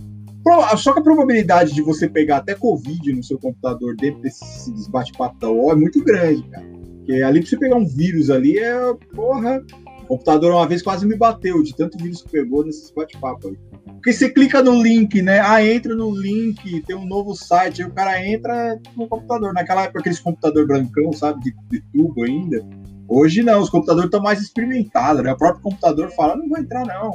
Só 0.78 0.94
que 0.94 1.00
a 1.00 1.04
probabilidade 1.04 1.74
de 1.74 1.82
você 1.82 2.08
pegar 2.08 2.38
até 2.38 2.54
Covid 2.54 3.14
no 3.14 3.24
seu 3.24 3.40
computador 3.40 3.96
dentro 3.96 4.22
desses 4.22 4.88
bate-papos 4.88 5.40
da 5.40 5.50
UOL 5.50 5.72
é 5.72 5.76
muito 5.76 6.04
grande, 6.04 6.44
cara. 6.50 6.66
Porque 6.98 7.22
ali 7.22 7.40
pra 7.40 7.50
você 7.50 7.58
pegar 7.58 7.76
um 7.76 7.88
vírus 7.88 8.30
ali 8.30 8.60
é, 8.60 8.94
porra, 9.16 9.64
o 10.04 10.08
computador 10.08 10.52
uma 10.52 10.68
vez 10.68 10.84
quase 10.84 11.06
me 11.06 11.16
bateu 11.16 11.64
de 11.64 11.76
tanto 11.76 11.98
vírus 11.98 12.22
que 12.22 12.30
pegou 12.30 12.64
nesses 12.64 12.92
bate-papos 12.92 13.46
aí. 13.48 13.58
Porque 14.06 14.14
você 14.14 14.30
clica 14.30 14.62
no 14.62 14.84
link, 14.84 15.20
né? 15.24 15.40
Ah, 15.40 15.66
entra 15.66 15.96
no 15.96 16.16
link, 16.16 16.82
tem 16.84 16.96
um 16.96 17.08
novo 17.08 17.34
site, 17.34 17.82
aí 17.82 17.88
o 17.88 17.92
cara 17.92 18.24
entra 18.24 18.80
no 18.96 19.08
computador. 19.08 19.52
Naquela 19.52 19.84
época, 19.84 20.02
aqueles 20.02 20.20
computador 20.20 20.68
brancão, 20.68 21.12
sabe, 21.12 21.42
de, 21.42 21.56
de 21.72 21.82
tubo 21.92 22.24
ainda. 22.24 22.64
Hoje 23.07 23.44
não, 23.44 23.61
os 23.61 23.69
computadores 23.69 24.07
estão 24.07 24.22
mais 24.22 24.41
experimentados, 24.41 25.23
né? 25.23 25.32
O 25.32 25.38
próprio 25.38 25.61
computador 25.61 26.10
fala, 26.11 26.36
não 26.36 26.48
vou 26.49 26.57
entrar 26.57 26.86
não, 26.86 27.11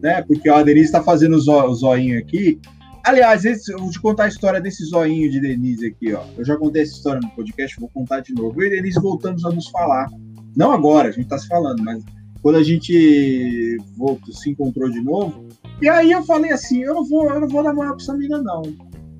né? 0.00 0.22
Porque 0.22 0.48
a 0.48 0.62
Denise 0.62 0.86
está 0.86 1.02
fazendo 1.02 1.36
o, 1.36 1.40
zo, 1.40 1.64
o 1.64 1.74
zoinho 1.74 2.18
aqui. 2.18 2.60
Aliás, 3.04 3.44
esse, 3.44 3.72
eu 3.72 3.78
vou 3.78 3.90
te 3.90 4.00
contar 4.00 4.24
a 4.24 4.28
história 4.28 4.60
desse 4.60 4.84
zoinho 4.84 5.28
de 5.28 5.40
Denise 5.40 5.86
aqui, 5.86 6.12
ó. 6.12 6.22
Eu 6.36 6.44
já 6.44 6.56
contei 6.56 6.82
essa 6.82 6.92
história 6.92 7.20
no 7.20 7.30
podcast, 7.30 7.80
vou 7.80 7.90
contar 7.90 8.20
de 8.20 8.32
novo. 8.32 8.62
Eu 8.62 8.68
e 8.68 8.70
Denise 8.70 9.00
voltamos 9.00 9.44
a 9.44 9.50
nos 9.50 9.68
falar. 9.68 10.08
Não 10.56 10.70
agora, 10.70 11.08
a 11.08 11.12
gente 11.12 11.24
está 11.24 11.36
se 11.36 11.48
falando, 11.48 11.82
mas 11.82 12.04
quando 12.40 12.56
a 12.56 12.62
gente 12.62 13.78
voltou, 13.96 14.32
se 14.32 14.50
encontrou 14.50 14.88
de 14.88 15.00
novo. 15.00 15.48
E 15.80 15.88
aí 15.88 16.12
eu 16.12 16.22
falei 16.22 16.52
assim, 16.52 16.82
eu 16.82 16.94
não 16.94 17.04
vou, 17.04 17.28
eu 17.28 17.40
não 17.40 17.48
vou 17.48 17.62
moral 17.74 17.94
pra 17.94 18.02
essa 18.02 18.12
menina, 18.14 18.40
não. 18.40 18.62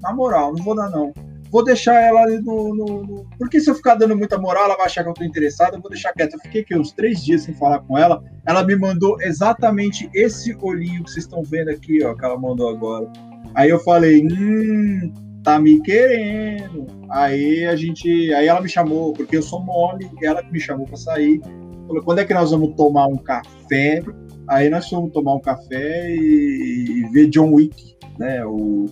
Na 0.01 0.13
moral, 0.13 0.55
não 0.55 0.63
vou 0.63 0.77
dar, 0.77 0.91
não. 0.91 1.13
Vou 1.53 1.63
deixar 1.63 2.01
ela 2.01 2.25
no, 2.41 2.75
no, 2.75 3.03
no, 3.03 3.27
Porque 3.39 3.61
se 3.61 3.69
eu 3.69 3.75
ficar 3.75 3.95
dando 3.95 4.17
muita 4.17 4.39
moral, 4.39 4.65
ela 4.65 4.77
vai 4.77 4.87
achar 4.87 5.05
que 5.05 5.11
eu 5.11 5.15
tô 5.15 5.23
interessado, 5.23 5.75
eu 5.75 5.83
vou 5.83 5.91
deixar 5.91 6.15
quieta. 6.15 6.35
Eu 6.35 6.41
fiquei 6.41 6.63
aqui 6.63 6.75
uns 6.75 6.93
três 6.93 7.23
dias 7.23 7.43
sem 7.43 7.53
falar 7.53 7.81
com 7.81 7.99
ela. 7.99 8.25
Ela 8.47 8.65
me 8.65 8.75
mandou 8.75 9.21
exatamente 9.21 10.09
esse 10.15 10.57
olhinho 10.63 11.05
que 11.05 11.11
vocês 11.11 11.27
estão 11.27 11.43
vendo 11.43 11.69
aqui, 11.69 12.03
ó, 12.03 12.15
que 12.15 12.25
ela 12.25 12.39
mandou 12.39 12.71
agora. 12.71 13.07
Aí 13.55 13.69
eu 13.69 13.79
falei, 13.79 14.27
hum, 14.27 15.13
tá 15.43 15.59
me 15.59 15.79
querendo. 15.83 16.87
Aí 17.11 17.67
a 17.67 17.77
gente. 17.77 18.33
Aí 18.33 18.47
ela 18.47 18.63
me 18.63 18.69
chamou, 18.71 19.13
porque 19.13 19.37
eu 19.37 19.43
sou 19.43 19.61
mole, 19.61 20.11
ela 20.23 20.43
que 20.43 20.51
me 20.51 20.59
chamou 20.59 20.87
pra 20.87 20.97
sair. 20.97 21.39
Falou, 21.87 22.03
quando 22.03 22.21
é 22.21 22.25
que 22.25 22.33
nós 22.33 22.51
vamos 22.51 22.75
tomar 22.77 23.09
um 23.09 23.19
café? 23.19 24.03
Aí 24.49 24.71
nós 24.71 24.89
fomos 24.89 25.13
tomar 25.13 25.35
um 25.35 25.41
café 25.41 26.11
e, 26.11 27.03
e 27.05 27.13
ver 27.13 27.29
John 27.29 27.53
Wick, 27.53 27.95
né? 28.19 28.43
O... 28.47 28.87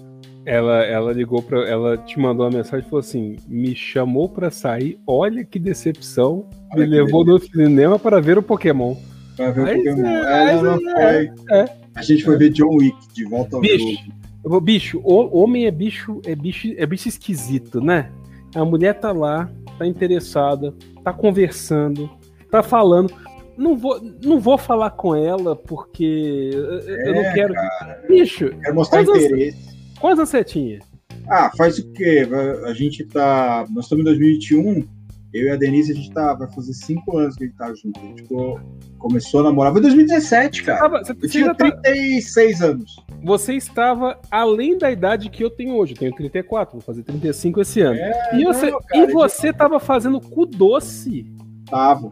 Ela, 0.46 0.84
ela 0.84 1.12
ligou 1.12 1.42
para, 1.42 1.68
ela 1.68 1.98
te 1.98 2.18
mandou 2.18 2.46
uma 2.46 2.56
mensagem 2.56 2.86
e 2.86 2.88
falou 2.88 3.00
assim: 3.00 3.36
me 3.46 3.74
chamou 3.74 4.28
para 4.28 4.50
sair, 4.50 4.98
olha 5.06 5.44
que 5.44 5.58
decepção, 5.58 6.48
olha 6.72 6.86
me 6.86 6.90
que 6.90 7.02
levou 7.02 7.24
no 7.24 7.38
cinema 7.38 7.98
para 7.98 8.20
ver 8.20 8.38
o 8.38 8.42
Pokémon. 8.42 8.96
Para 9.36 9.50
ver 9.50 9.60
o 9.60 9.76
Pokémon. 9.76 10.06
É, 10.06 10.50
é, 10.50 10.62
não, 10.62 10.80
não 10.80 10.96
é, 10.98 11.34
é. 11.50 11.64
A 11.94 12.02
gente 12.02 12.24
foi 12.24 12.38
ver 12.38 12.50
John 12.50 12.76
Wick 12.76 12.96
de 13.12 13.24
volta 13.24 13.56
ao 13.56 13.62
bicho, 13.62 14.02
jogo. 14.42 14.60
Bicho, 14.60 15.00
o 15.04 15.38
homem 15.38 15.66
é 15.66 15.70
bicho, 15.70 16.22
é 16.24 16.34
bicho, 16.34 16.72
é 16.76 16.86
bicho 16.86 17.08
esquisito, 17.08 17.80
né? 17.80 18.10
A 18.54 18.64
mulher 18.64 18.94
tá 18.94 19.12
lá, 19.12 19.50
tá 19.78 19.86
interessada, 19.86 20.74
tá 21.04 21.12
conversando, 21.12 22.08
tá 22.50 22.62
falando. 22.62 23.12
Não 23.58 23.76
vou, 23.76 24.00
não 24.24 24.40
vou 24.40 24.56
falar 24.56 24.90
com 24.92 25.14
ela 25.14 25.54
porque 25.54 26.50
é, 26.54 27.08
eu 27.08 27.14
não 27.14 27.20
é, 27.20 27.34
quero. 27.34 27.52
Cara, 27.52 28.02
Bicho, 28.08 28.50
quero 28.62 28.74
mostrar 28.74 29.02
interesse. 29.02 29.79
Quantas 30.00 30.30
você 30.30 30.42
tinha? 30.42 30.80
Ah, 31.28 31.50
faz 31.56 31.78
o 31.78 31.92
quê? 31.92 32.26
A 32.64 32.72
gente 32.72 33.04
tá. 33.04 33.66
Nós 33.70 33.84
estamos 33.84 34.02
em 34.02 34.04
2021. 34.06 34.88
Eu 35.32 35.46
e 35.46 35.50
a 35.50 35.56
Denise, 35.56 35.92
a 35.92 35.94
gente 35.94 36.10
tá. 36.10 36.34
Vai 36.34 36.50
fazer 36.50 36.72
cinco 36.72 37.18
anos 37.18 37.36
que 37.36 37.44
a 37.44 37.46
gente 37.46 37.56
tá 37.56 37.72
junto. 37.74 38.00
A 38.00 38.02
gente 38.02 38.22
ficou, 38.22 38.58
começou 38.98 39.40
a 39.40 39.44
namorar. 39.44 39.72
Foi 39.72 39.80
2017, 39.82 40.64
cara. 40.64 40.78
Você, 40.78 40.82
tava, 40.82 41.04
você, 41.04 41.12
eu 41.12 41.28
tinha 41.28 41.54
36 41.54 42.58
tá... 42.58 42.64
anos. 42.64 42.96
Você 43.22 43.54
estava 43.54 44.18
além 44.30 44.76
da 44.76 44.90
idade 44.90 45.28
que 45.28 45.44
eu 45.44 45.50
tenho 45.50 45.76
hoje. 45.76 45.92
Eu 45.92 45.98
tenho 45.98 46.14
34, 46.14 46.72
vou 46.72 46.80
fazer 46.80 47.04
35 47.04 47.60
esse 47.60 47.80
ano. 47.80 48.00
É, 48.00 48.36
e 48.36 48.44
você, 48.44 48.70
não, 48.70 48.80
cara, 48.80 49.04
e 49.04 49.12
você 49.12 49.52
tava 49.52 49.78
fazendo 49.78 50.20
cu 50.20 50.46
doce. 50.46 51.26
Tava. 51.70 52.10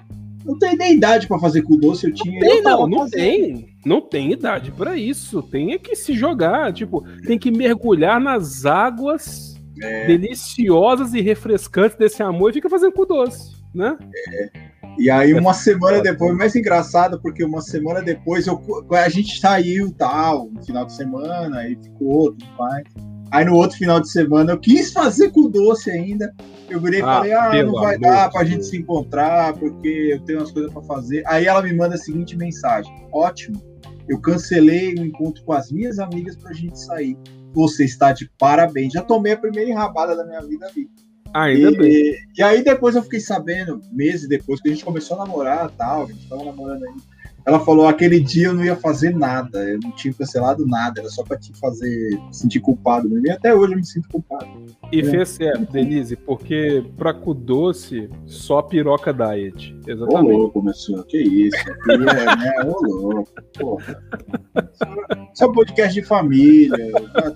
Não 0.48 0.58
tem 0.58 0.74
nem 0.78 0.94
idade 0.94 1.28
para 1.28 1.38
fazer 1.38 1.60
cu 1.60 1.76
doce, 1.76 2.06
eu 2.06 2.14
tinha. 2.14 2.40
Não 2.40 2.48
tem, 2.48 2.62
não, 2.62 2.86
não 2.86 3.10
tem. 3.10 3.76
Não 3.84 4.00
tem 4.00 4.32
idade 4.32 4.72
para 4.72 4.96
isso. 4.96 5.42
Tem 5.42 5.74
é 5.74 5.78
que 5.78 5.94
se 5.94 6.14
jogar, 6.14 6.72
tipo, 6.72 7.04
tem 7.26 7.38
que 7.38 7.50
mergulhar 7.50 8.18
nas 8.18 8.64
águas 8.64 9.60
é. 9.82 10.06
deliciosas 10.06 11.12
e 11.12 11.20
refrescantes 11.20 11.98
desse 11.98 12.22
amor 12.22 12.50
e 12.50 12.54
fica 12.54 12.70
fazendo 12.70 12.92
cu 12.92 13.04
doce, 13.04 13.56
né? 13.74 13.98
É. 14.32 14.50
E 14.98 15.10
aí, 15.10 15.34
uma 15.34 15.52
semana 15.52 16.00
depois, 16.00 16.34
mais 16.34 16.56
engraçado, 16.56 17.20
porque 17.20 17.44
uma 17.44 17.60
semana 17.60 18.02
depois 18.02 18.46
eu, 18.46 18.58
a 18.90 19.08
gente 19.10 19.38
saiu 19.38 19.92
tal, 19.92 20.48
no 20.50 20.64
final 20.64 20.86
de 20.86 20.94
semana, 20.94 21.58
aí 21.58 21.76
ficou, 21.76 22.32
tudo 22.32 22.46
mais. 22.58 22.84
Aí 23.30 23.44
no 23.44 23.54
outro 23.54 23.76
final 23.76 24.00
de 24.00 24.10
semana 24.10 24.52
eu 24.52 24.58
quis 24.58 24.92
fazer 24.92 25.30
com 25.30 25.50
doce 25.50 25.90
ainda. 25.90 26.34
Eu 26.68 26.80
virei 26.80 27.00
e 27.00 27.02
ah, 27.02 27.06
falei: 27.06 27.32
ah, 27.32 27.62
não 27.62 27.72
vai 27.72 27.98
dar 27.98 28.30
pra 28.30 28.44
gente 28.44 28.66
se 28.66 28.76
encontrar, 28.76 29.54
porque 29.54 30.10
eu 30.12 30.20
tenho 30.20 30.38
umas 30.40 30.50
coisas 30.50 30.72
para 30.72 30.82
fazer. 30.82 31.22
Aí 31.26 31.46
ela 31.46 31.62
me 31.62 31.72
manda 31.72 31.94
a 31.94 31.98
seguinte 31.98 32.36
mensagem: 32.36 32.92
ótimo, 33.12 33.62
eu 34.08 34.20
cancelei 34.20 34.94
o 34.94 35.04
encontro 35.04 35.42
com 35.44 35.52
as 35.52 35.70
minhas 35.70 35.98
amigas 35.98 36.36
pra 36.36 36.52
gente 36.52 36.78
sair. 36.78 37.16
Você 37.52 37.84
está 37.84 38.12
de 38.12 38.30
parabéns. 38.38 38.92
Já 38.92 39.02
tomei 39.02 39.32
a 39.32 39.36
primeira 39.36 39.70
enrabada 39.70 40.16
da 40.16 40.24
minha 40.24 40.40
vida 40.42 40.66
ali. 40.66 40.88
Ainda 41.34 41.70
e, 41.70 41.76
bem. 41.76 41.90
E, 41.90 42.18
e, 42.38 42.42
aí 42.42 42.62
depois 42.62 42.96
eu 42.96 43.02
fiquei 43.02 43.20
sabendo, 43.20 43.80
meses 43.92 44.28
depois, 44.28 44.60
que 44.60 44.68
a 44.68 44.72
gente 44.72 44.84
começou 44.84 45.16
a 45.16 45.26
namorar 45.26 45.70
tal, 45.72 46.04
a 46.04 46.06
gente 46.06 46.26
tava 46.28 46.44
namorando 46.44 46.84
aí. 46.84 46.94
Ela 47.44 47.60
falou: 47.60 47.86
aquele 47.86 48.20
dia 48.20 48.48
eu 48.48 48.54
não 48.54 48.64
ia 48.64 48.76
fazer 48.76 49.14
nada, 49.14 49.58
eu 49.68 49.78
não 49.82 49.90
tinha 49.92 50.12
cancelado 50.12 50.66
nada, 50.66 51.00
era 51.00 51.08
só 51.08 51.22
pra 51.22 51.38
te 51.38 51.52
fazer 51.58 52.20
sentir 52.30 52.60
culpado 52.60 53.08
mesmo. 53.08 53.26
E 53.26 53.30
até 53.30 53.54
hoje 53.54 53.72
eu 53.72 53.78
me 53.78 53.86
sinto 53.86 54.08
culpado. 54.08 54.48
E 54.92 55.00
é. 55.00 55.04
fez 55.04 55.28
certo, 55.30 55.72
Denise, 55.72 56.16
porque 56.16 56.84
pra 56.96 57.12
cu 57.14 57.34
doce, 57.34 58.10
só 58.26 58.62
piroca 58.62 59.12
diet. 59.12 59.76
Exatamente. 59.86 60.34
Ô 60.34 60.38
louco, 60.38 60.62
meu 60.62 60.74
senhor, 60.74 61.04
que 61.06 61.18
isso? 61.18 61.56
É, 61.90 61.96
né? 61.96 62.52
Ô 62.66 62.86
louco, 62.86 63.32
porra. 63.58 64.02
Isso 65.32 65.44
é 65.44 65.46
um 65.46 65.52
podcast 65.52 65.94
de 65.94 66.06
família, 66.06 66.92
tá? 67.12 67.32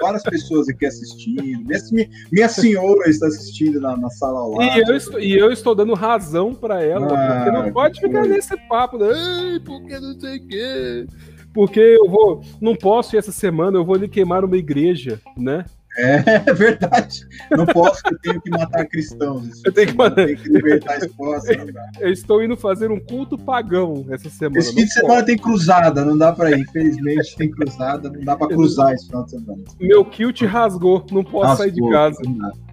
várias 0.00 0.22
pessoas 0.22 0.68
aqui 0.68 0.86
assistindo. 0.86 1.42
Minha, 1.42 2.08
minha 2.32 2.48
senhora 2.48 3.08
está 3.08 3.26
assistindo 3.26 3.80
na, 3.80 3.96
na 3.96 4.10
sala 4.10 4.46
lado. 4.46 4.62
E 4.62 4.80
eu, 4.80 4.96
estou, 4.96 5.20
e 5.20 5.38
eu 5.38 5.50
estou 5.50 5.74
dando 5.74 5.94
razão 5.94 6.54
pra 6.54 6.82
ela, 6.82 7.06
ah, 7.06 7.36
porque 7.36 7.50
não 7.50 7.72
pode 7.72 8.00
ficar 8.00 8.24
nesse 8.26 8.56
papo, 8.68 8.98
né? 8.98 9.10
Porque 9.58 9.98
não 9.98 10.20
sei 10.20 10.38
o 10.38 10.46
quê. 10.46 11.06
Porque 11.52 11.80
eu 11.80 12.08
vou. 12.08 12.42
Não 12.60 12.76
posso 12.76 13.16
ir 13.16 13.18
essa 13.18 13.32
semana, 13.32 13.76
eu 13.76 13.84
vou 13.84 13.96
lhe 13.96 14.08
queimar 14.08 14.44
uma 14.44 14.56
igreja, 14.56 15.20
né? 15.36 15.64
É 15.96 16.22
verdade. 16.54 17.26
Não 17.50 17.66
posso, 17.66 18.00
eu 18.10 18.18
tenho 18.20 18.40
que 18.40 18.50
matar 18.50 18.86
cristãos. 18.86 19.60
Eu 19.64 19.72
tenho 19.72 19.88
que, 19.88 19.96
matar. 19.96 20.26
Tenho 20.26 20.38
que 20.38 20.48
libertar 20.48 20.98
esposa. 20.98 21.52
Eu 21.98 22.12
estou 22.12 22.42
indo 22.42 22.56
fazer 22.56 22.90
um 22.90 23.00
culto 23.00 23.36
pagão 23.36 24.06
essa 24.10 24.30
semana. 24.30 24.58
Esse 24.58 24.72
fim 24.72 24.84
de 24.84 24.92
semana 24.92 25.24
tem 25.24 25.36
cruzada, 25.36 26.04
não 26.04 26.16
dá 26.16 26.32
pra 26.32 26.52
ir. 26.52 26.60
Infelizmente 26.60 27.36
tem 27.36 27.50
cruzada, 27.50 28.08
não 28.08 28.20
dá 28.20 28.36
pra 28.36 28.46
cruzar 28.46 28.94
esse 28.94 29.06
final 29.06 29.24
de 29.24 29.30
semana. 29.30 29.62
Meu 29.80 30.04
kilt 30.04 30.40
rasgou, 30.42 31.04
não 31.10 31.24
posso 31.24 31.48
rasgou, 31.48 31.56
sair 31.56 31.72
de 31.72 31.90
casa. 31.90 32.20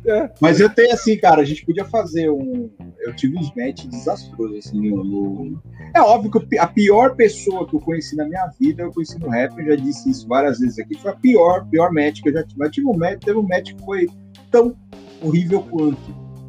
É. 0.07 0.31
Mas 0.39 0.61
eu 0.61 0.69
tenho 0.69 0.93
assim, 0.93 1.17
cara, 1.17 1.41
a 1.41 1.45
gente 1.45 1.65
podia 1.65 1.83
fazer 1.83 2.29
um. 2.29 2.69
Eu 2.99 3.13
tive 3.13 3.37
uns 3.37 3.53
matches 3.53 3.87
desastrosos, 3.87 4.65
assim, 4.65 4.89
no. 4.89 5.61
É 5.93 5.99
óbvio 5.99 6.31
que 6.31 6.57
a 6.57 6.65
pior 6.65 7.13
pessoa 7.15 7.67
que 7.67 7.75
eu 7.75 7.79
conheci 7.81 8.15
na 8.15 8.25
minha 8.25 8.47
vida, 8.57 8.83
eu 8.83 8.93
conheci 8.93 9.19
no 9.19 9.27
rap, 9.27 9.57
eu 9.59 9.65
já 9.65 9.75
disse 9.75 10.09
isso 10.09 10.25
várias 10.25 10.59
vezes 10.59 10.79
aqui, 10.79 10.97
foi 10.97 11.11
a 11.11 11.15
pior, 11.15 11.67
pior 11.69 11.91
match 11.91 12.21
que 12.21 12.29
eu 12.29 12.33
já 12.33 12.43
tive. 12.43 12.57
Mas 12.57 12.71
tive 12.71 12.87
um 12.87 12.97
match, 12.97 13.19
teve 13.19 13.37
um 13.37 13.47
match 13.47 13.73
que 13.73 13.83
foi 13.83 14.07
tão 14.49 14.73
horrível 15.21 15.61
quanto. 15.63 15.99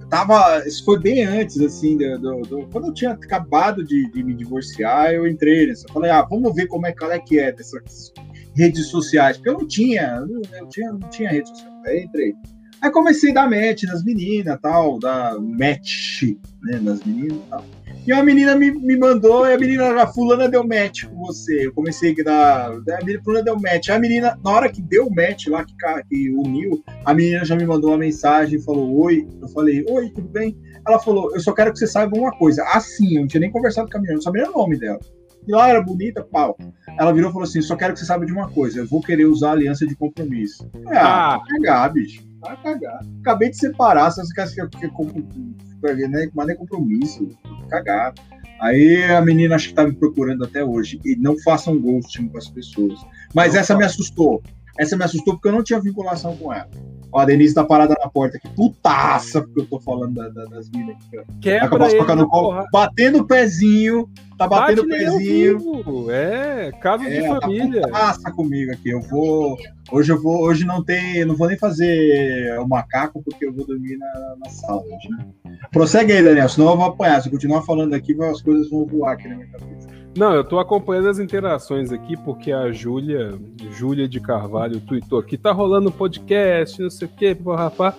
tava, 0.09 0.63
isso 0.65 0.85
foi 0.85 1.01
bem 1.01 1.25
antes, 1.25 1.61
assim, 1.61 1.97
do, 1.97 2.19
do, 2.19 2.43
do, 2.43 2.69
quando 2.69 2.87
eu 2.87 2.95
tinha 2.95 3.11
acabado 3.11 3.85
de, 3.85 4.09
de, 4.13 4.23
me 4.23 4.35
divorciar, 4.35 5.11
eu 5.13 5.27
entrei 5.27 5.67
nessa. 5.67 5.89
Falei, 5.93 6.13
ah, 6.13 6.23
vamos 6.23 6.55
ver 6.55 6.69
como 6.69 6.87
é, 6.87 6.93
qual 6.93 7.11
é 7.11 7.19
que 7.19 7.41
é 7.41 7.51
dessas 7.51 8.13
redes 8.55 8.87
sociais, 8.87 9.37
porque 9.37 9.51
eu 9.51 9.59
não 9.59 9.67
tinha, 9.67 10.25
eu, 10.29 10.43
eu 10.61 10.69
tinha, 10.69 10.93
não 10.93 11.11
tinha 11.11 11.29
rede 11.29 11.49
social. 11.49 11.73
Aí 11.85 12.05
entrei. 12.05 12.37
Aí 12.81 12.91
comecei 12.91 13.31
a 13.33 13.35
dar 13.35 13.51
match 13.51 13.85
nas 13.85 14.05
meninas, 14.05 14.59
tal, 14.61 14.99
dar 14.99 15.39
match, 15.41 16.23
né, 16.63 16.79
nas 16.81 17.03
meninas 17.05 17.39
e 17.39 17.51
tal. 17.51 17.65
E 18.07 18.13
uma 18.13 18.23
menina 18.23 18.55
me, 18.55 18.71
me 18.71 18.97
mandou, 18.97 19.47
e 19.47 19.53
a 19.53 19.59
menina, 19.59 20.03
a 20.03 20.07
fulana 20.07 20.49
deu 20.49 20.67
match 20.67 21.05
com 21.05 21.27
você. 21.27 21.67
Eu 21.67 21.73
comecei 21.75 22.15
a 22.21 22.25
dar, 22.25 22.71
a 22.71 23.05
menina, 23.05 23.23
fulana 23.23 23.45
deu 23.45 23.61
match. 23.61 23.89
A 23.91 23.99
menina, 23.99 24.39
na 24.43 24.51
hora 24.51 24.71
que 24.71 24.81
deu 24.81 25.11
match 25.11 25.49
lá, 25.49 25.65
que, 25.65 25.75
que 26.09 26.31
uniu, 26.31 26.83
a 27.05 27.13
menina 27.13 27.45
já 27.45 27.57
me 27.57 27.67
mandou 27.67 27.91
uma 27.91 27.99
mensagem, 27.99 28.63
falou, 28.63 28.99
oi. 29.01 29.29
Eu 29.43 29.49
falei, 29.49 29.85
oi, 29.89 30.11
tudo 30.11 30.29
bem? 30.29 30.57
Ela 30.87 30.99
falou, 30.99 31.35
eu 31.35 31.41
só 31.41 31.53
quero 31.53 31.73
que 31.73 31.79
você 31.79 31.87
saiba 31.87 32.17
uma 32.17 32.33
coisa. 32.33 32.63
Assim, 32.73 33.17
eu 33.17 33.21
não 33.23 33.29
tinha 33.29 33.41
nem 33.41 33.51
conversado 33.51 33.91
com 33.91 33.99
a 33.99 34.01
menina, 34.01 34.15
não 34.15 34.23
sabia 34.23 34.49
o 34.49 34.57
nome 34.57 34.79
dela. 34.79 35.01
E 35.47 35.53
lá 35.53 35.69
era 35.69 35.83
bonita, 35.83 36.23
pau. 36.23 36.57
Ela 36.99 37.13
virou 37.13 37.31
e 37.31 37.33
falou 37.33 37.47
assim: 37.47 37.63
só 37.63 37.75
quero 37.75 37.95
que 37.95 37.99
você 37.99 38.07
saiba 38.07 38.27
de 38.27 38.33
uma 38.33 38.51
coisa, 38.51 38.81
eu 38.81 38.87
vou 38.87 39.03
querer 39.03 39.25
usar 39.25 39.49
a 39.49 39.53
aliança 39.53 39.87
de 39.87 39.97
compromisso. 39.97 40.71
Ah, 40.89 41.37
ah. 41.37 41.41
cagar, 41.49 41.93
bicho. 41.93 42.28
Vai 42.41 42.63
cagar. 42.63 43.01
Acabei 43.21 43.51
de 43.51 43.57
separar, 43.57 44.11
se 44.11 44.21
você 44.21 44.35
quer 44.35 44.43
que 44.79 44.87
eu 44.87 44.91
né? 46.09 46.29
Mas 46.35 46.47
nem 46.47 46.57
compromisso. 46.57 47.29
Cagar. 47.69 48.15
Aí 48.61 49.05
a 49.05 49.21
menina 49.21 49.55
acho 49.55 49.69
que 49.69 49.75
tá 49.75 49.87
me 49.87 49.93
procurando 49.93 50.45
até 50.45 50.65
hoje. 50.65 51.01
E 51.05 51.17
não 51.17 51.39
façam 51.41 51.81
ghosting 51.81 52.29
com 52.29 52.39
as 52.39 52.49
pessoas. 52.49 52.99
Mas 53.35 53.55
não 53.55 53.61
essa 53.61 53.77
me 53.77 53.85
assustou. 53.85 54.43
Essa 54.79 54.97
me 54.97 55.05
assustou 55.05 55.35
porque 55.35 55.49
eu 55.49 55.53
não 55.53 55.63
tinha 55.63 55.81
vinculação 55.81 56.37
com 56.37 56.53
ela. 56.53 56.69
Ó, 57.11 57.21
a 57.21 57.25
Denise 57.25 57.55
tá 57.55 57.65
parada 57.65 57.97
na 57.99 58.09
porta 58.09 58.37
aqui, 58.37 58.49
putaça, 58.51 59.41
porque 59.41 59.61
eu 59.61 59.67
tô 59.67 59.81
falando 59.81 60.15
da, 60.15 60.29
da, 60.29 60.45
das 60.45 60.69
minas 60.71 60.97
aqui. 60.97 61.25
Quebra 61.41 61.91
ele 61.91 62.15
no 62.15 62.29
colo, 62.29 62.67
batendo 62.71 63.21
o 63.21 63.27
pezinho, 63.27 64.09
tá 64.37 64.47
batendo 64.47 64.83
o 64.83 64.89
pezinho. 64.89 66.11
É, 66.11 66.71
casa 66.83 67.05
é, 67.05 67.11
de 67.11 67.29
tá 67.29 67.41
família. 67.41 67.81
Tá 67.81 67.89
putaça 67.89 68.33
comigo 68.33 68.73
aqui. 68.73 68.91
Eu 68.91 69.01
vou. 69.01 69.57
Hoje 69.91 70.13
eu 70.13 70.21
vou. 70.21 70.43
Hoje 70.43 70.67
não 70.67 70.85
tem. 70.85 71.25
Não 71.25 71.35
vou 71.35 71.49
nem 71.49 71.57
fazer 71.57 72.59
o 72.61 72.69
macaco, 72.69 73.23
porque 73.23 73.47
eu 73.47 73.55
vou 73.55 73.67
dormir 73.67 73.97
na, 73.97 74.37
na 74.45 74.51
sala 74.51 74.83
né? 74.85 75.27
Prossegue 75.73 76.13
aí, 76.13 76.23
Daniel, 76.23 76.49
senão 76.49 76.71
eu 76.71 76.77
vou 76.77 76.87
apanhar. 76.87 77.23
Se 77.23 77.29
eu 77.29 77.33
continuar 77.33 77.63
falando 77.63 77.95
aqui, 77.95 78.15
as 78.23 78.43
coisas 78.43 78.69
vão 78.69 78.85
voar 78.85 79.15
aqui 79.15 79.29
na 79.29 79.37
minha 79.37 79.49
cabeça. 79.49 79.98
Não, 80.17 80.35
eu 80.35 80.43
tô 80.43 80.59
acompanhando 80.59 81.09
as 81.09 81.19
interações 81.19 81.93
aqui 81.93 82.17
porque 82.17 82.51
a 82.51 82.73
Júlia, 82.73 83.39
Júlia 83.71 84.09
de 84.09 84.21
Carvalho, 84.21 84.81
tweetou 84.81 85.23
que 85.23 85.37
tá 85.39 85.53
rolando 85.53 85.93
podcast, 85.93 86.81
não 86.83 86.91
sei 86.91 87.07
o 87.07 87.11
quê, 87.11 87.37
rapá. 87.57 87.95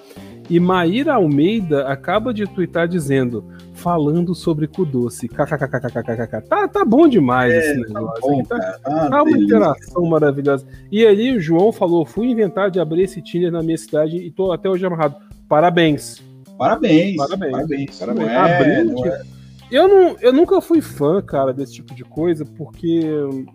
E 0.49 0.59
Maíra 0.59 1.13
Almeida 1.13 1.87
acaba 1.87 2.33
de 2.33 2.47
twittar 2.47 2.87
dizendo, 2.87 3.45
falando 3.75 4.33
sobre 4.33 4.67
cu 4.67 4.83
doce. 4.83 5.27
KKKKKKK. 5.27 6.41
Tá, 6.49 6.67
tá 6.67 6.83
bom 6.83 7.07
demais 7.07 7.53
é, 7.53 7.59
esse 7.59 7.81
tá 7.81 7.99
negócio. 7.99 8.21
Tá, 8.21 8.27
bom, 8.27 8.43
tá, 8.43 8.79
tá, 8.83 9.09
tá 9.09 9.23
uma 9.23 9.37
interação 9.37 10.05
maravilhosa. 10.05 10.65
E 10.91 11.05
ali 11.05 11.37
o 11.37 11.39
João 11.39 11.71
falou: 11.71 12.03
fui 12.03 12.31
inventar 12.31 12.71
de 12.71 12.79
abrir 12.79 13.03
esse 13.03 13.21
Tinder 13.21 13.51
na 13.51 13.61
minha 13.61 13.77
cidade 13.77 14.17
e 14.17 14.31
tô 14.31 14.51
até 14.51 14.67
hoje 14.67 14.83
amarrado. 14.83 15.17
Parabéns. 15.47 16.21
Parabéns. 16.57 17.15
Parabéns. 17.15 17.51
Parabéns. 17.51 17.99
Parabéns. 17.99 18.91
Não 18.91 19.05
é, 19.05 19.05
não 19.05 19.05
é. 19.05 19.38
Eu, 19.71 19.87
não, 19.87 20.15
eu 20.19 20.33
nunca 20.33 20.59
fui 20.61 20.81
fã, 20.81 21.21
cara, 21.21 21.53
desse 21.53 21.73
tipo 21.73 21.93
de 21.93 22.03
coisa, 22.03 22.43
porque, 22.43 23.01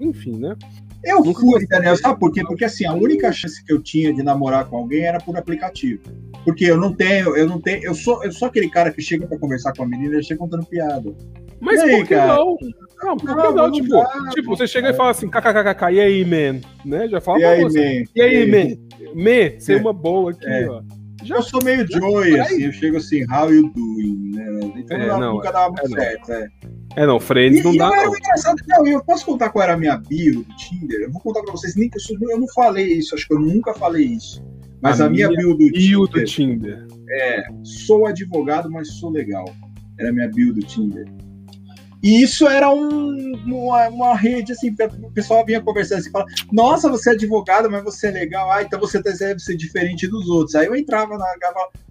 enfim, 0.01 0.39
né? 0.39 0.57
Eu 1.05 1.23
nunca 1.23 1.41
fui, 1.41 1.66
Daniel, 1.66 1.97
sabe 1.97 2.19
por 2.19 2.32
quê? 2.32 2.43
Porque 2.43 2.65
assim, 2.65 2.86
a 2.86 2.93
única 2.95 3.31
chance 3.31 3.62
que 3.62 3.73
eu 3.73 3.82
tinha 3.82 4.12
de 4.12 4.23
namorar 4.23 4.65
com 4.66 4.77
alguém 4.77 5.03
era 5.03 5.19
por 5.19 5.36
aplicativo. 5.36 6.03
Porque 6.45 6.65
eu 6.65 6.78
não 6.78 6.95
tenho, 6.95 7.36
eu 7.36 7.47
não 7.47 7.61
tenho, 7.61 7.85
eu 7.85 7.95
sou, 7.95 8.24
eu 8.24 8.32
sou 8.32 8.49
aquele 8.49 8.70
cara 8.70 8.91
que 8.91 9.03
chega 9.03 9.27
para 9.27 9.39
conversar 9.39 9.73
com 9.74 9.82
a 9.82 9.86
menina 9.86 10.19
e 10.19 10.24
chega 10.24 10.39
contando 10.39 10.65
piada. 10.65 11.15
Mas 11.61 11.81
aí, 11.81 11.99
por 11.99 12.07
que 12.07 12.15
cara? 12.15 12.35
não? 12.36 12.57
Não, 13.03 13.16
por 13.16 13.28
que 13.28 13.35
não? 13.35 13.55
não? 13.55 13.73
Tipo, 13.73 13.89
dá, 13.89 14.31
tipo, 14.31 14.57
você 14.57 14.66
chega 14.66 14.91
e 14.91 14.95
fala 14.95 15.11
assim, 15.11 15.28
kkkk, 15.28 15.93
e 15.93 16.01
aí, 16.01 16.24
man? 16.24 16.61
Né? 16.85 17.09
Já 17.09 17.20
fala 17.20 17.41
e 17.41 17.45
aí, 17.45 17.62
você. 17.62 17.81
Man? 17.81 18.05
E 18.15 18.23
aí, 18.23 18.51
man? 18.51 19.15
Me, 19.15 19.61
ser 19.61 19.78
é. 19.78 19.81
uma 19.81 19.93
boa 19.93 20.31
aqui, 20.31 20.47
é. 20.47 20.69
ó. 20.69 20.82
Já 21.24 21.36
eu 21.36 21.42
sou 21.42 21.62
meio 21.64 21.86
Joy, 21.90 22.38
assim, 22.38 22.62
eu 22.62 22.72
chego 22.72 22.96
assim, 22.98 23.24
how 23.30 23.52
you 23.52 23.72
doing, 23.74 24.32
né? 24.34 24.72
Então 24.76 24.96
é, 24.96 25.06
não, 25.06 25.34
nunca 25.34 25.51
dava 25.51 25.68
muito 25.68 25.98
é, 25.98 26.01
certo, 26.01 26.32
é. 26.32 26.48
É, 26.96 27.06
não, 27.06 27.18
Friends 27.18 27.60
e, 27.60 27.64
não 27.64 27.74
e 27.74 27.78
dá. 27.78 27.88
Não. 27.88 28.16
Engraçado, 28.16 28.56
não, 28.68 28.86
eu 28.86 29.02
posso 29.05 29.24
contar 29.24 29.51
qual 29.51 29.62
era 29.62 29.74
a 29.74 29.76
minha 29.76 29.96
bio 29.96 30.44
do 30.44 30.56
Tinder? 30.56 31.01
Eu 31.01 31.12
vou 31.12 31.20
contar 31.20 31.42
pra 31.42 31.52
vocês, 31.52 31.74
nem 31.74 31.88
que 31.88 31.98
eu, 31.98 32.30
eu 32.30 32.38
não 32.38 32.48
falei 32.48 32.86
isso, 32.92 33.14
acho 33.14 33.26
que 33.26 33.34
eu 33.34 33.40
nunca 33.40 33.72
falei 33.74 34.05
isso. 34.05 34.44
Mas 34.80 35.01
a, 35.01 35.06
a 35.06 35.10
minha, 35.10 35.28
minha 35.28 35.40
bio 35.40 35.55
do 35.55 35.70
bio 35.70 36.06
Tinder, 36.06 36.22
do 36.22 36.24
Tinder. 36.24 36.86
É, 37.09 37.44
sou 37.62 38.06
advogado, 38.06 38.70
mas 38.70 38.92
sou 38.94 39.10
legal. 39.10 39.44
Era 39.98 40.10
a 40.10 40.12
minha 40.12 40.28
bio 40.28 40.52
do 40.52 40.60
Tinder. 40.60 41.06
E 42.05 42.22
isso 42.22 42.47
era 42.47 42.70
um, 42.70 43.32
uma, 43.47 43.89
uma, 43.89 44.14
rede, 44.14 44.52
assim, 44.52 44.76
o 45.02 45.10
pessoal 45.10 45.43
vinha 45.43 45.62
conversando 45.62 46.01
assim, 46.01 46.10
fala, 46.10 46.26
nossa, 46.52 46.90
você 46.90 47.09
é 47.09 47.12
advogado, 47.14 47.70
mas 47.70 47.82
você 47.82 48.09
é 48.09 48.10
legal, 48.10 48.52
ah, 48.52 48.62
então 48.62 48.78
você 48.78 49.02
deve 49.02 49.39
ser 49.39 49.56
diferente 49.56 50.06
dos 50.06 50.28
outros. 50.28 50.55
Aí 50.55 50.66
eu 50.66 50.76
entrava 50.76 51.16
na 51.16 51.24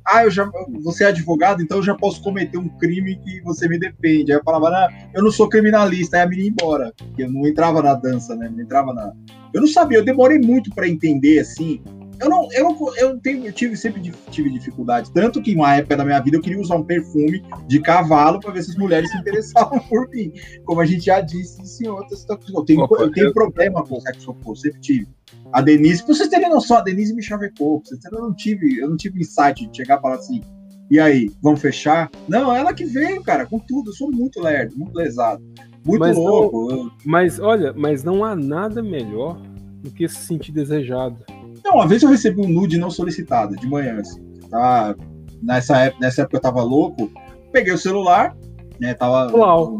ah, 0.05 0.23
eu 0.23 0.29
já, 0.29 0.47
você 0.83 1.05
é 1.05 1.07
advogado, 1.07 1.63
então 1.63 1.77
eu 1.77 1.83
já 1.83 1.95
posso 1.95 2.21
cometer 2.21 2.59
um 2.59 2.69
crime 2.77 3.15
que 3.15 3.41
você 3.41 3.67
me 3.67 3.79
depende. 3.79 4.31
Aí 4.31 4.37
eu 4.37 4.43
falava, 4.43 4.69
não, 4.69 4.87
eu 5.15 5.23
não 5.23 5.31
sou 5.31 5.49
criminalista, 5.49 6.17
aí 6.17 6.21
a 6.21 6.27
menina 6.27 6.45
ia 6.45 6.51
embora, 6.51 6.93
porque 6.95 7.23
eu 7.23 7.31
não 7.31 7.47
entrava 7.47 7.81
na 7.81 7.95
dança, 7.95 8.35
né, 8.35 8.47
não 8.53 8.61
entrava 8.61 8.93
na... 8.93 9.11
Eu 9.51 9.61
não 9.61 9.67
sabia, 9.67 9.97
eu 9.97 10.05
demorei 10.05 10.37
muito 10.37 10.69
para 10.75 10.87
entender, 10.87 11.39
assim, 11.39 11.81
eu 12.23 12.29
não, 12.29 12.51
eu 12.51 12.63
não, 12.63 12.97
eu 12.97 13.19
tenho, 13.19 13.45
eu 13.45 13.53
tive 13.53 13.75
sempre 13.75 14.01
tive 14.31 14.49
dificuldade, 14.49 15.11
tanto 15.11 15.41
que 15.41 15.51
em 15.51 15.55
uma 15.55 15.75
época 15.75 15.97
da 15.97 16.05
minha 16.05 16.19
vida 16.19 16.37
eu 16.37 16.41
queria 16.41 16.59
usar 16.59 16.75
um 16.75 16.83
perfume 16.83 17.43
de 17.67 17.79
cavalo 17.81 18.39
para 18.39 18.51
ver 18.51 18.63
se 18.63 18.71
as 18.71 18.77
mulheres 18.77 19.11
se 19.11 19.17
interessavam 19.17 19.79
por 19.89 20.09
mim, 20.09 20.31
como 20.65 20.81
a 20.81 20.85
gente 20.85 21.05
já 21.05 21.19
disse 21.21 21.83
em 21.83 21.87
outras 21.87 22.19
situações. 22.19 22.53
Eu 22.53 22.65
tenho, 22.65 22.87
eu 22.89 23.11
tenho 23.11 23.33
problema 23.33 23.83
com 23.85 23.99
sexo 23.99 24.31
oposto, 24.31 24.61
sempre 24.61 24.79
tive. 24.81 25.07
A 25.51 25.61
Denise, 25.61 26.03
pra 26.03 26.15
vocês 26.15 26.29
terem 26.29 26.49
noção, 26.49 26.77
a 26.77 26.81
Denise 26.81 27.13
me 27.13 27.21
chavecou, 27.21 27.81
vocês 27.83 27.99
terem, 27.99 28.17
eu 28.17 28.25
não 28.25 28.33
tive, 28.33 28.79
eu 28.79 28.89
não 28.89 28.97
tive 28.97 29.19
insight 29.19 29.67
de 29.67 29.77
chegar 29.77 29.99
e 29.99 30.01
falar 30.01 30.15
assim, 30.15 30.41
e 30.89 30.99
aí, 30.99 31.31
vamos 31.41 31.61
fechar? 31.61 32.09
Não, 32.27 32.55
ela 32.55 32.73
que 32.73 32.85
veio, 32.85 33.23
cara, 33.23 33.45
com 33.45 33.57
tudo. 33.57 33.89
Eu 33.89 33.95
sou 33.95 34.11
muito 34.11 34.39
lerdo, 34.39 34.77
muito 34.77 34.95
lesado, 34.95 35.43
muito 35.83 35.99
mas 35.99 36.15
louco. 36.15 36.71
Não, 36.71 36.91
mas 37.05 37.39
olha, 37.39 37.73
mas 37.73 38.03
não 38.03 38.23
há 38.23 38.35
nada 38.35 38.83
melhor 38.83 39.41
do 39.81 39.89
que 39.91 40.07
se 40.07 40.25
sentir 40.25 40.51
desejado. 40.51 41.17
Não, 41.63 41.75
uma 41.75 41.87
vez 41.87 42.03
eu 42.03 42.09
recebi 42.09 42.41
um 42.41 42.49
nude 42.49 42.77
não 42.77 42.89
solicitado, 42.89 43.55
de 43.55 43.67
manhã, 43.67 43.99
assim. 43.99 44.21
Tá? 44.49 44.95
Nessa, 45.41 45.77
época, 45.77 46.05
nessa 46.05 46.21
época 46.21 46.37
eu 46.37 46.41
tava 46.41 46.61
louco, 46.61 47.11
peguei 47.51 47.73
o 47.73 47.77
celular, 47.77 48.35
né? 48.79 48.93
Tava. 48.93 49.35
Uau. 49.35 49.79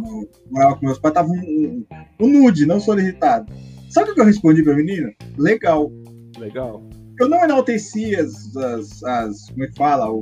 Morava 0.49 0.75
com 0.75 0.85
meus 0.85 0.99
pais, 0.99 1.13
tava 1.13 1.29
um, 1.29 1.33
um, 1.39 1.85
um 2.21 2.27
nude 2.27 2.65
não 2.65 2.79
solicitado. 2.79 3.51
Sabe 3.89 4.11
o 4.11 4.13
que 4.15 4.21
eu 4.21 4.25
respondi 4.25 4.63
pra 4.63 4.75
menina? 4.75 5.11
Legal. 5.37 5.91
Legal. 6.37 6.81
Eu 7.19 7.29
não 7.29 7.43
enalteci 7.43 8.15
as, 8.15 8.55
as, 8.55 9.03
as 9.03 9.49
como 9.51 9.63
é 9.63 9.67
que 9.67 9.77
fala? 9.77 10.11
O, 10.11 10.19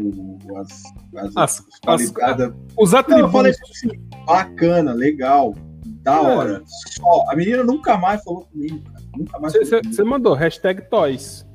as, 0.57 0.83
as, 1.15 1.37
as, 1.37 1.65
as, 1.87 2.13
as 2.17 2.53
os 2.77 2.93
atributos. 2.93 3.07
Não, 3.07 3.19
eu 3.19 3.29
falei 3.29 3.51
assim, 3.51 3.89
bacana, 4.25 4.93
legal, 4.93 5.55
da 6.03 6.15
é. 6.15 6.19
hora. 6.19 6.63
Só, 6.65 7.25
a 7.29 7.35
menina 7.35 7.63
nunca 7.63 7.97
mais 7.97 8.21
falou 8.23 8.45
comigo, 8.45 8.81
cara. 8.91 9.05
Nunca 9.17 9.39
mais. 9.39 9.53
Você 9.53 10.03
mandou 10.03 10.33
hashtag 10.33 10.81
toys. 10.89 11.45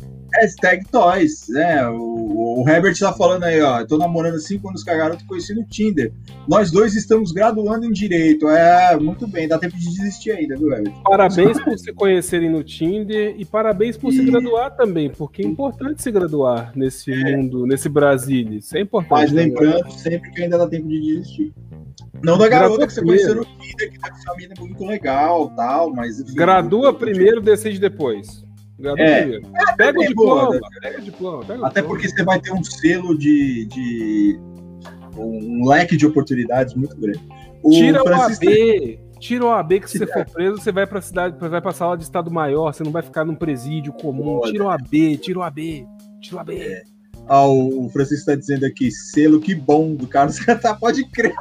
Hashtag 0.40 0.86
Toys, 0.90 1.48
né? 1.48 1.88
O, 1.88 2.62
o 2.62 2.68
Herbert 2.68 2.98
tá 2.98 3.12
falando 3.12 3.44
aí, 3.44 3.60
ó. 3.60 3.80
Eu 3.80 3.86
tô 3.86 3.98
namorando 3.98 4.38
cinco 4.38 4.68
anos 4.68 4.84
com 4.84 4.90
a 4.90 4.94
garota 4.94 5.18
que 5.18 5.26
conheci 5.26 5.54
no 5.54 5.64
Tinder. 5.64 6.12
Nós 6.48 6.70
dois 6.70 6.94
estamos 6.94 7.32
graduando 7.32 7.86
em 7.86 7.92
direito. 7.92 8.48
É, 8.48 8.96
muito 8.98 9.26
bem, 9.26 9.48
dá 9.48 9.58
tempo 9.58 9.76
de 9.76 9.84
desistir 9.84 10.32
ainda, 10.32 10.56
viu, 10.56 10.72
Herbert? 10.72 10.94
Parabéns 11.04 11.60
por 11.60 11.78
se 11.78 11.92
conhecerem 11.92 12.50
no 12.50 12.62
Tinder 12.62 13.34
e 13.38 13.44
parabéns 13.44 13.96
por 13.96 14.12
e... 14.12 14.16
se 14.16 14.24
graduar 14.24 14.76
também, 14.76 15.10
porque 15.10 15.42
é 15.42 15.46
importante 15.46 16.02
se 16.02 16.10
graduar 16.10 16.72
nesse 16.74 17.12
é. 17.12 17.36
mundo, 17.36 17.66
nesse 17.66 17.88
Brasil. 17.88 18.52
Isso 18.52 18.76
é 18.76 18.80
importante. 18.80 19.10
Mas 19.10 19.32
lembrando 19.32 19.90
sempre 19.92 20.30
que 20.30 20.42
ainda 20.42 20.58
dá 20.58 20.68
tempo 20.68 20.88
de 20.88 21.00
desistir. 21.00 21.54
Não 22.22 22.38
da 22.38 22.48
garota 22.48 22.86
que 22.86 22.92
você 22.92 23.02
conheceu 23.02 23.34
no 23.34 23.44
Tinder, 23.44 23.92
que 23.92 23.98
tá 23.98 24.10
com 24.10 24.16
sua 24.16 24.36
mina 24.36 24.54
muito 24.58 24.84
legal 24.84 25.50
tal, 25.54 25.92
mas. 25.92 26.20
Enfim, 26.20 26.34
Gradua 26.34 26.94
primeiro, 26.94 27.40
decide 27.40 27.78
depois. 27.78 28.45
É, 28.78 29.40
pega, 29.76 29.98
o 29.98 30.06
diploma, 30.06 30.46
boa, 30.46 30.60
pega 30.82 30.98
o 30.98 31.02
diploma. 31.02 31.44
Pega 31.44 31.66
Até 31.66 31.82
porque 31.82 32.08
você 32.08 32.22
vai 32.22 32.38
ter 32.38 32.52
um 32.52 32.62
selo 32.62 33.16
de, 33.16 33.64
de 33.66 34.38
um 35.16 35.66
leque 35.66 35.96
de 35.96 36.06
oportunidades 36.06 36.74
muito 36.74 36.96
grande. 36.96 37.20
O 37.62 37.70
tira 37.70 38.02
Francisco... 38.02 38.44
o 38.44 38.48
AB, 38.48 39.00
tira 39.18 39.44
o 39.44 39.50
AB 39.50 39.80
que 39.80 39.90
se 39.90 39.98
você 39.98 40.06
for 40.06 40.26
preso, 40.26 40.58
você 40.58 40.70
vai 40.70 40.86
para 40.86 41.00
cidade, 41.00 41.36
vai 41.38 41.60
para 41.60 41.72
sala 41.72 41.96
de 41.96 42.04
estado 42.04 42.30
maior, 42.30 42.72
você 42.72 42.84
não 42.84 42.92
vai 42.92 43.02
ficar 43.02 43.24
num 43.24 43.34
presídio 43.34 43.92
comum. 43.94 44.42
Tira 44.42 44.64
o 44.64 44.68
AB, 44.68 45.16
tira 45.16 45.38
o 45.38 45.42
AB, 45.42 45.86
tira 46.20 46.36
o 46.36 46.40
AB. 46.40 46.58
É. 46.60 46.82
Ah, 47.28 47.46
o 47.46 47.88
Francisco 47.92 48.20
está 48.20 48.34
dizendo 48.36 48.64
aqui, 48.64 48.90
selo 48.90 49.40
que 49.40 49.54
bom 49.54 49.94
do 49.94 50.06
Carlos 50.06 50.38
Cantar, 50.44 50.78
pode 50.78 51.04
crer. 51.10 51.34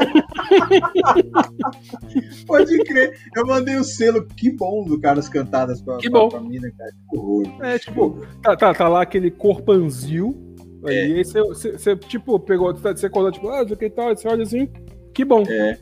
pode 2.47 2.77
crer. 2.83 3.17
Eu 3.35 3.45
mandei 3.45 3.75
o 3.75 3.83
selo 3.83 4.25
que 4.25 4.51
bom 4.51 4.83
do 4.83 4.99
Carlos 4.99 5.29
Cantadas 5.29 5.81
pra, 5.81 5.97
que 5.97 6.09
bom. 6.09 6.29
pra, 6.29 6.39
pra 6.39 6.47
mina, 6.47 6.71
cara. 6.77 6.91
Que 6.91 7.17
horror. 7.17 7.43
É, 7.61 7.79
tipo, 7.79 8.25
tá, 8.41 8.55
tá, 8.55 8.73
tá 8.73 8.87
lá 8.87 9.01
aquele 9.01 9.31
corpanzil. 9.31 10.55
É. 10.85 11.03
Aí, 11.03 11.23
você, 11.23 11.95
tipo, 11.95 12.39
pegou, 12.39 12.73
você 12.73 13.07
acordou, 13.07 13.31
tipo, 13.31 13.49
ah, 13.49 13.65
que 13.65 13.89
tal, 13.89 14.15
você 14.15 14.27
olha 14.27 14.43
assim, 14.43 14.69
que 15.13 15.25
bom. 15.25 15.43
É. 15.49 15.79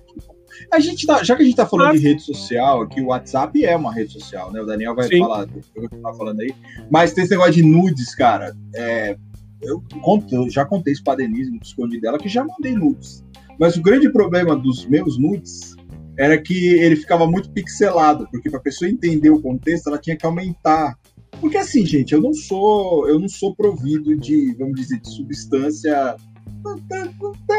A 0.72 0.80
gente 0.80 1.06
tá, 1.06 1.24
já 1.24 1.36
que 1.36 1.42
a 1.42 1.46
gente 1.46 1.56
tá 1.56 1.66
falando 1.66 1.88
Mas... 1.90 2.02
de 2.02 2.08
rede 2.08 2.22
social, 2.22 2.88
que 2.88 3.02
o 3.02 3.08
WhatsApp 3.08 3.66
é 3.66 3.76
uma 3.76 3.92
rede 3.92 4.14
social, 4.14 4.52
né? 4.52 4.62
O 4.62 4.66
Daniel 4.66 4.96
vai 4.96 5.08
Sim. 5.08 5.20
falar, 5.20 5.48
eu 5.76 5.90
vou 5.90 6.16
falando 6.16 6.42
aí. 6.42 6.54
Mas 6.90 7.14
tem 7.14 7.24
esse 7.24 7.32
negócio 7.32 7.54
de 7.54 7.64
nudes, 7.64 8.14
cara. 8.16 8.56
É, 8.76 9.18
eu, 9.62 9.84
conto, 10.02 10.36
eu 10.36 10.50
já 10.50 10.66
contei 10.66 10.94
isso 10.94 11.04
pra 11.04 11.16
Denise 11.16 11.50
no 11.50 11.58
esconde 11.58 12.00
dela, 12.00 12.18
que 12.18 12.30
já 12.30 12.44
mandei 12.44 12.74
nudes. 12.74 13.24
Mas 13.64 13.78
o 13.78 13.82
grande 13.82 14.12
problema 14.12 14.58
dos 14.58 14.86
meus 14.88 15.18
nudes 15.18 15.74
era 16.20 16.38
que 16.38 16.74
ele 16.74 16.98
ficava 16.98 17.26
muito 17.26 17.50
pixelado, 17.50 18.28
porque 18.30 18.50
para 18.50 18.60
a 18.60 18.62
pessoa 18.62 18.92
entender 18.92 19.30
o 19.30 19.42
contexto, 19.42 19.88
ela 19.88 19.98
tinha 19.98 20.18
que 20.18 20.26
aumentar. 20.26 21.00
Porque 21.40 21.56
assim, 21.56 21.86
gente, 21.86 22.14
eu 22.14 22.20
não 22.20 22.34
sou, 22.34 23.08
eu 23.08 23.18
não 23.18 23.30
sou 23.30 23.56
provido 23.56 24.18
de, 24.18 24.54
vamos 24.56 24.76
dizer, 24.76 25.00
de 25.00 25.10
substância. 25.10 26.18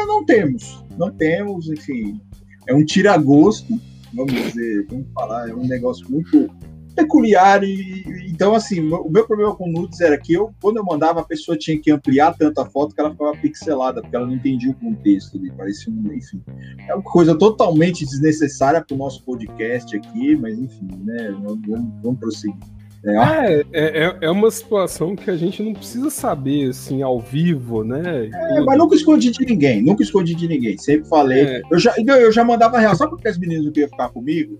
Não, 0.07 0.23
temos, 0.23 0.83
não 0.95 1.11
temos, 1.11 1.69
enfim, 1.71 2.21
é 2.67 2.75
um 2.75 2.85
tira-gosto, 2.85 3.73
vamos 4.13 4.31
dizer, 4.31 4.85
vamos 4.87 5.07
falar, 5.11 5.49
é 5.49 5.55
um 5.55 5.65
negócio 5.65 6.05
muito 6.07 6.47
peculiar 6.95 7.63
e 7.63 8.25
então 8.29 8.55
assim 8.55 8.81
o 8.89 9.09
meu 9.09 9.25
problema 9.25 9.55
com 9.55 9.69
nudes 9.69 9.99
era 10.01 10.17
que 10.17 10.33
eu 10.33 10.53
quando 10.61 10.77
eu 10.77 10.85
mandava 10.85 11.19
a 11.21 11.23
pessoa 11.23 11.57
tinha 11.57 11.79
que 11.79 11.91
ampliar 11.91 12.35
tanto 12.37 12.59
a 12.59 12.65
foto 12.65 12.95
que 12.95 13.01
ela 13.01 13.11
ficava 13.11 13.35
pixelada 13.37 14.01
porque 14.01 14.15
ela 14.15 14.25
não 14.25 14.35
entendia 14.35 14.71
o 14.71 14.75
contexto 14.75 15.37
ali 15.37 15.51
parecia 15.51 15.91
um, 15.91 16.13
enfim 16.13 16.41
é 16.87 16.93
uma 16.93 17.03
coisa 17.03 17.37
totalmente 17.37 18.05
desnecessária 18.05 18.83
para 18.83 18.95
o 18.95 18.97
nosso 18.97 19.23
podcast 19.23 19.95
aqui 19.95 20.35
mas 20.35 20.57
enfim 20.57 20.87
né 21.03 21.31
vamos, 21.43 21.61
vamos 22.01 22.19
prosseguir 22.19 22.75
é, 23.07 23.63
é, 23.71 24.03
é, 24.03 24.17
é, 24.21 24.31
uma 24.31 24.49
situação 24.49 25.15
que 25.15 25.29
a 25.29 25.37
gente 25.37 25.61
não 25.61 25.73
precisa 25.73 26.09
saber, 26.09 26.71
assim, 26.71 27.03
ao 27.03 27.19
vivo, 27.19 27.83
né? 27.83 28.31
É, 28.33 28.61
mas 28.61 28.77
nunca 28.79 28.95
escondi 28.95 29.29
de 29.29 29.45
ninguém, 29.45 29.79
nunca 29.83 30.01
escondi 30.01 30.33
de 30.33 30.47
ninguém. 30.47 30.75
Sempre 30.79 31.07
falei. 31.07 31.41
É. 31.41 31.61
Eu, 31.69 31.77
já, 31.77 31.93
eu 31.97 32.31
já 32.31 32.43
mandava 32.43 32.79
real. 32.79 32.95
Sabe 32.95 33.11
porque 33.11 33.27
as 33.27 33.37
meninas 33.37 33.65
não 33.65 33.71
queriam 33.71 33.89
ficar 33.89 34.09
comigo? 34.09 34.57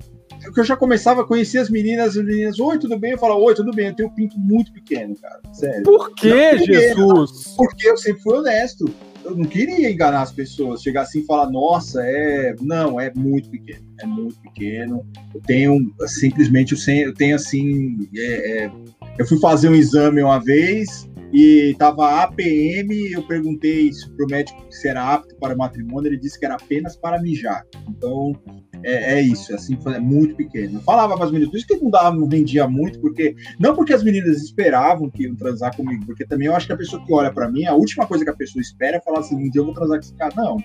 Que 0.53 0.59
eu 0.59 0.63
já 0.63 0.75
começava 0.75 1.21
a 1.21 1.25
conhecer 1.25 1.59
as 1.59 1.69
meninas, 1.69 2.17
as 2.17 2.23
meninas, 2.23 2.59
oi, 2.59 2.77
tudo 2.77 2.97
bem? 2.97 3.11
Eu 3.11 3.17
falava, 3.17 3.39
oi, 3.39 3.53
tudo 3.53 3.71
bem, 3.71 3.87
eu 3.87 3.95
tenho 3.95 4.09
um 4.09 4.13
pinto 4.13 4.37
muito 4.37 4.71
pequeno, 4.71 5.15
cara. 5.15 5.39
Sério. 5.53 5.83
Por 5.83 6.13
que, 6.15 6.57
Jesus? 6.59 7.53
porque 7.55 7.89
eu 7.89 7.97
sempre 7.97 8.21
fui 8.21 8.37
honesto. 8.37 8.85
Eu 9.23 9.35
não 9.35 9.45
queria 9.45 9.89
enganar 9.89 10.21
as 10.21 10.31
pessoas, 10.31 10.83
chegar 10.83 11.01
assim 11.01 11.21
e 11.21 11.25
falar, 11.25 11.49
nossa, 11.49 11.99
é. 12.03 12.55
Não, 12.61 12.99
é 12.99 13.11
muito 13.15 13.49
pequeno. 13.49 13.83
É 13.99 14.05
muito 14.05 14.39
pequeno. 14.39 15.03
Eu 15.33 15.41
tenho 15.41 15.93
simplesmente, 16.05 16.75
eu 17.03 17.13
tenho 17.13 17.35
assim. 17.35 18.07
É, 18.15 18.65
é... 18.65 18.71
eu 19.17 19.25
fui 19.25 19.39
fazer 19.39 19.69
um 19.69 19.75
exame 19.75 20.21
uma 20.21 20.39
vez 20.39 21.09
e 21.33 21.75
tava 21.77 22.23
APM, 22.23 23.11
eu 23.11 23.23
perguntei 23.23 23.89
pro 24.15 24.27
médico 24.27 24.65
se 24.69 24.87
era 24.87 25.15
apto 25.15 25.35
para 25.35 25.55
matrimônio, 25.55 26.07
ele 26.07 26.17
disse 26.17 26.39
que 26.39 26.45
era 26.45 26.55
apenas 26.55 26.95
para 26.95 27.21
mijar. 27.21 27.65
Então, 27.89 28.33
é, 28.85 29.13
é 29.13 29.21
isso, 29.21 29.51
é 29.51 29.55
assim, 29.55 29.77
é 29.87 29.99
muito 29.99 30.35
pequeno. 30.35 30.77
Eu 30.77 30.81
falava 30.81 31.15
para 31.15 31.25
as 31.25 31.31
meninas, 31.31 31.49
por 31.49 31.57
isso 31.57 31.67
que 31.67 31.75
não 31.77 31.89
dava, 31.89 32.15
não 32.15 32.29
vendia 32.29 32.67
muito, 32.67 32.99
porque 32.99 33.35
não 33.59 33.75
porque 33.75 33.93
as 33.93 34.03
meninas 34.03 34.43
esperavam 34.43 35.09
que 35.09 35.23
iam 35.23 35.35
transar 35.35 35.75
comigo, 35.75 36.05
porque 36.05 36.25
também 36.25 36.47
eu 36.47 36.55
acho 36.55 36.67
que 36.67 36.73
a 36.73 36.77
pessoa 36.77 37.03
que 37.03 37.11
olha 37.11 37.33
para 37.33 37.49
mim, 37.49 37.65
a 37.65 37.73
última 37.73 38.05
coisa 38.05 38.23
que 38.23 38.29
a 38.29 38.35
pessoa 38.35 38.61
espera 38.61 38.97
é 38.97 39.01
falar 39.01 39.19
assim, 39.19 39.35
um 39.35 39.49
dia 39.49 39.61
eu 39.61 39.65
vou 39.65 39.73
transar 39.73 39.97
com 39.97 40.03
esse 40.03 40.13
cara. 40.13 40.33
Não. 40.35 40.57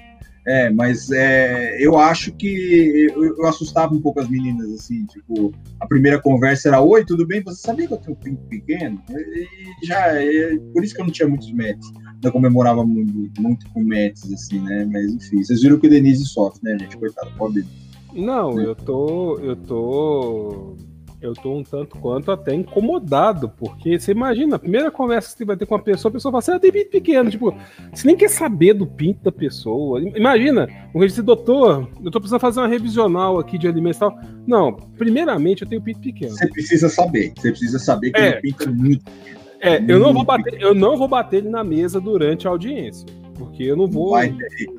É, 0.47 0.71
mas 0.71 1.11
é, 1.11 1.77
eu 1.79 1.99
acho 1.99 2.33
que 2.33 3.09
eu, 3.15 3.37
eu, 3.37 3.47
assustava 3.47 3.95
um 3.95 4.01
pouco 4.01 4.21
as 4.21 4.29
meninas, 4.29 4.71
assim, 4.73 5.05
tipo, 5.07 5.53
a 5.79 5.87
primeira 5.87 6.21
conversa 6.21 6.69
era, 6.69 6.81
oi, 6.81 7.05
tudo 7.05 7.27
bem? 7.27 7.43
Você 7.43 7.61
sabia 7.61 7.87
que 7.87 7.93
eu 7.93 7.99
tenho 7.99 8.17
um 8.17 8.21
pinto 8.21 8.43
pequeno? 8.47 9.03
E 9.11 9.87
já, 9.87 10.21
é, 10.21 10.57
por 10.73 10.83
isso 10.83 10.95
que 10.95 11.01
eu 11.01 11.05
não 11.05 11.13
tinha 11.13 11.29
muitos 11.29 11.53
metros. 11.53 11.93
Não 12.23 12.31
comemorava 12.31 12.85
muito, 12.85 13.41
muito 13.41 13.69
com 13.71 13.83
metros, 13.83 14.33
assim, 14.33 14.61
né? 14.61 14.87
Mas 14.91 15.13
enfim, 15.13 15.43
vocês 15.43 15.63
viram 15.63 15.79
que 15.79 15.87
o 15.87 15.91
Denise 15.91 16.25
sofre, 16.27 16.61
né, 16.63 16.79
gente? 16.79 16.97
Coitado, 16.97 17.31
pobre. 17.37 17.65
Não, 18.13 18.61
eu 18.61 18.75
tô. 18.75 19.39
Eu 19.39 19.57
tô. 19.57 20.77
Eu 21.21 21.35
tô 21.35 21.53
um 21.53 21.63
tanto 21.63 21.99
quanto 21.99 22.33
até 22.33 22.55
incomodado, 22.55 23.51
porque 23.51 24.01
você 24.01 24.13
imagina, 24.13 24.57
a 24.57 24.59
primeira 24.59 24.91
conversa 24.91 25.31
que 25.31 25.37
você 25.37 25.45
vai 25.45 25.55
ter 25.55 25.67
com 25.67 25.75
uma 25.75 25.83
pessoa, 25.83 26.09
a 26.09 26.13
pessoa 26.15 26.33
fala 26.33 26.39
assim, 26.39 26.53
ah, 26.53 26.59
tem 26.59 26.73
pinto 26.73 26.91
pequeno, 26.91 27.31
tipo, 27.31 27.55
você 27.93 28.07
nem 28.07 28.17
quer 28.17 28.31
saber 28.31 28.73
do 28.73 28.87
pinto 28.87 29.23
da 29.23 29.31
pessoa. 29.31 30.01
Imagina, 30.01 30.67
um 30.95 31.01
dizer, 31.05 31.21
doutor, 31.21 31.87
eu 32.03 32.11
tô 32.11 32.21
precisando 32.21 32.41
fazer 32.41 32.61
uma 32.61 32.69
revisional 32.69 33.39
aqui 33.39 33.59
de 33.59 33.69
alimentos 33.69 33.99
e 33.99 34.01
tal. 34.01 34.19
Não, 34.47 34.73
primeiramente 34.73 35.61
eu 35.61 35.69
tenho 35.69 35.83
pinto 35.83 36.01
pequeno. 36.01 36.31
Você 36.31 36.49
precisa 36.49 36.89
saber, 36.89 37.35
você 37.37 37.51
precisa 37.51 37.79
saber 37.79 38.13
que 38.13 38.19
é, 38.19 38.39
o 38.39 38.41
pinto 38.41 38.63
é 38.63 38.67
muito 38.69 39.05
pequeno. 39.05 39.41
É, 39.61 39.77
eu 39.87 39.99
não 39.99 40.15
vou 40.15 40.25
bater, 40.25 40.59
eu 40.59 40.75
não 40.75 40.97
vou 40.97 41.07
bater 41.07 41.37
ele 41.39 41.51
na 41.51 41.63
mesa 41.63 42.01
durante 42.01 42.49
a 42.49 42.51
audiência. 42.51 43.07
Porque 43.35 43.63
eu 43.63 43.77
não 43.77 43.87
vou. 43.87 44.13
Vai 44.13 44.31
ter, 44.31 44.71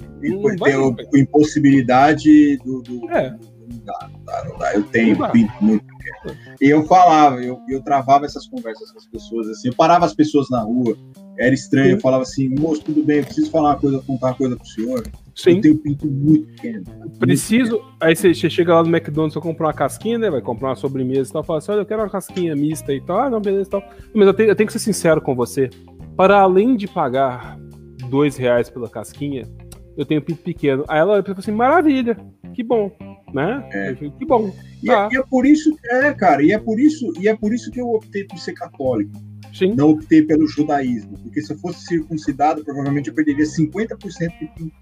vai 0.58 1.06
ter 1.06 1.20
impossibilidade 1.20 2.58
do. 2.58 2.82
do 2.82 3.10
é. 3.12 3.32
Não 3.32 3.78
dá, 3.86 4.10
não 4.12 4.24
dá, 4.26 4.46
não 4.46 4.58
dá. 4.58 4.74
Eu 4.74 4.84
tenho 4.84 5.32
pinto 5.32 5.54
muito 5.62 5.86
pequeno. 5.86 6.38
E 6.60 6.70
eu 6.70 6.86
falava, 6.86 7.42
eu, 7.42 7.60
eu 7.70 7.82
travava 7.82 8.26
essas 8.26 8.46
conversas 8.48 8.92
com 8.92 8.98
as 8.98 9.08
pessoas, 9.08 9.48
assim, 9.48 9.70
eu 9.70 9.76
parava 9.76 10.06
as 10.06 10.14
pessoas 10.14 10.50
na 10.50 10.62
rua, 10.62 10.98
era 11.38 11.54
estranho, 11.54 11.92
eu 11.92 12.00
falava 12.00 12.24
assim, 12.24 12.50
moço, 12.50 12.84
tudo 12.84 13.04
bem, 13.04 13.20
eu 13.20 13.24
preciso 13.24 13.50
falar 13.50 13.70
uma 13.70 13.80
coisa, 13.80 14.04
contar 14.06 14.28
uma 14.28 14.36
coisa 14.36 14.56
pro 14.56 14.68
senhor. 14.68 15.04
Sim. 15.36 15.56
Eu 15.56 15.62
tenho 15.62 15.78
pinto 15.78 16.08
muito 16.08 16.48
pequeno. 16.48 16.84
Preciso. 17.18 17.78
Muito 17.78 17.96
Aí 18.00 18.16
você, 18.16 18.34
chega 18.34 18.76
lá 18.76 18.84
no 18.84 18.90
McDonald's, 18.90 19.34
você 19.34 19.40
comprar 19.40 19.68
uma 19.68 19.74
casquinha, 19.74 20.18
né? 20.18 20.30
Vai 20.30 20.42
comprar 20.42 20.70
uma 20.70 20.76
sobremesa 20.76 21.30
e 21.30 21.34
tal. 21.34 21.44
Fala 21.44 21.60
assim: 21.60 21.72
olha, 21.72 21.82
eu 21.82 21.86
quero 21.86 22.02
uma 22.02 22.10
casquinha 22.10 22.56
mista 22.56 22.94
e 22.94 23.02
tal. 23.02 23.18
Ah, 23.18 23.30
não, 23.30 23.40
beleza 23.40 23.68
e 23.68 23.72
tal. 23.72 23.84
Mas 24.14 24.28
eu 24.28 24.34
tenho, 24.34 24.50
eu 24.50 24.56
tenho 24.56 24.68
que 24.68 24.74
ser 24.74 24.80
sincero 24.80 25.22
com 25.22 25.34
você. 25.34 25.70
Para 26.18 26.42
além 26.42 26.76
de 26.76 26.88
pagar 26.88 27.58
dois 28.10 28.36
reais 28.36 28.70
pela 28.70 28.90
casquinha, 28.90 29.48
eu 30.02 30.06
tenho 30.06 30.22
pinto 30.22 30.42
pequeno. 30.42 30.86
Aí 30.88 31.00
ela 31.00 31.22
falou 31.22 31.40
assim, 31.40 31.52
maravilha, 31.52 32.18
que 32.54 32.64
bom, 32.64 32.92
né? 33.34 33.68
É. 33.72 33.94
que 33.94 34.26
bom. 34.26 34.54
E, 34.82 34.90
é, 34.90 34.94
tá. 34.94 35.10
é, 35.12 35.16
e, 35.16 35.18
é, 35.18 35.24
por 35.24 35.46
isso, 35.46 35.78
é, 35.86 36.14
cara, 36.14 36.44
e 36.44 36.52
é 36.52 36.58
por 36.58 36.80
isso, 36.80 37.12
e 37.20 37.28
é 37.28 37.36
por 37.36 37.54
isso 37.54 37.72
que 37.72 37.80
eu 37.80 37.90
optei 37.90 38.24
por 38.26 38.38
ser 38.40 38.54
católico. 38.54 39.12
Sim. 39.54 39.74
Não 39.76 39.90
optei 39.90 40.22
pelo 40.22 40.48
judaísmo, 40.48 41.18
porque 41.20 41.42
se 41.42 41.54
eu 41.54 41.58
fosse 41.58 41.86
circuncidado, 41.86 42.64
provavelmente 42.64 43.10
eu 43.10 43.14
perderia 43.14 43.46
50% 43.46 44.40
de 44.40 44.48
pinto. 44.56 44.74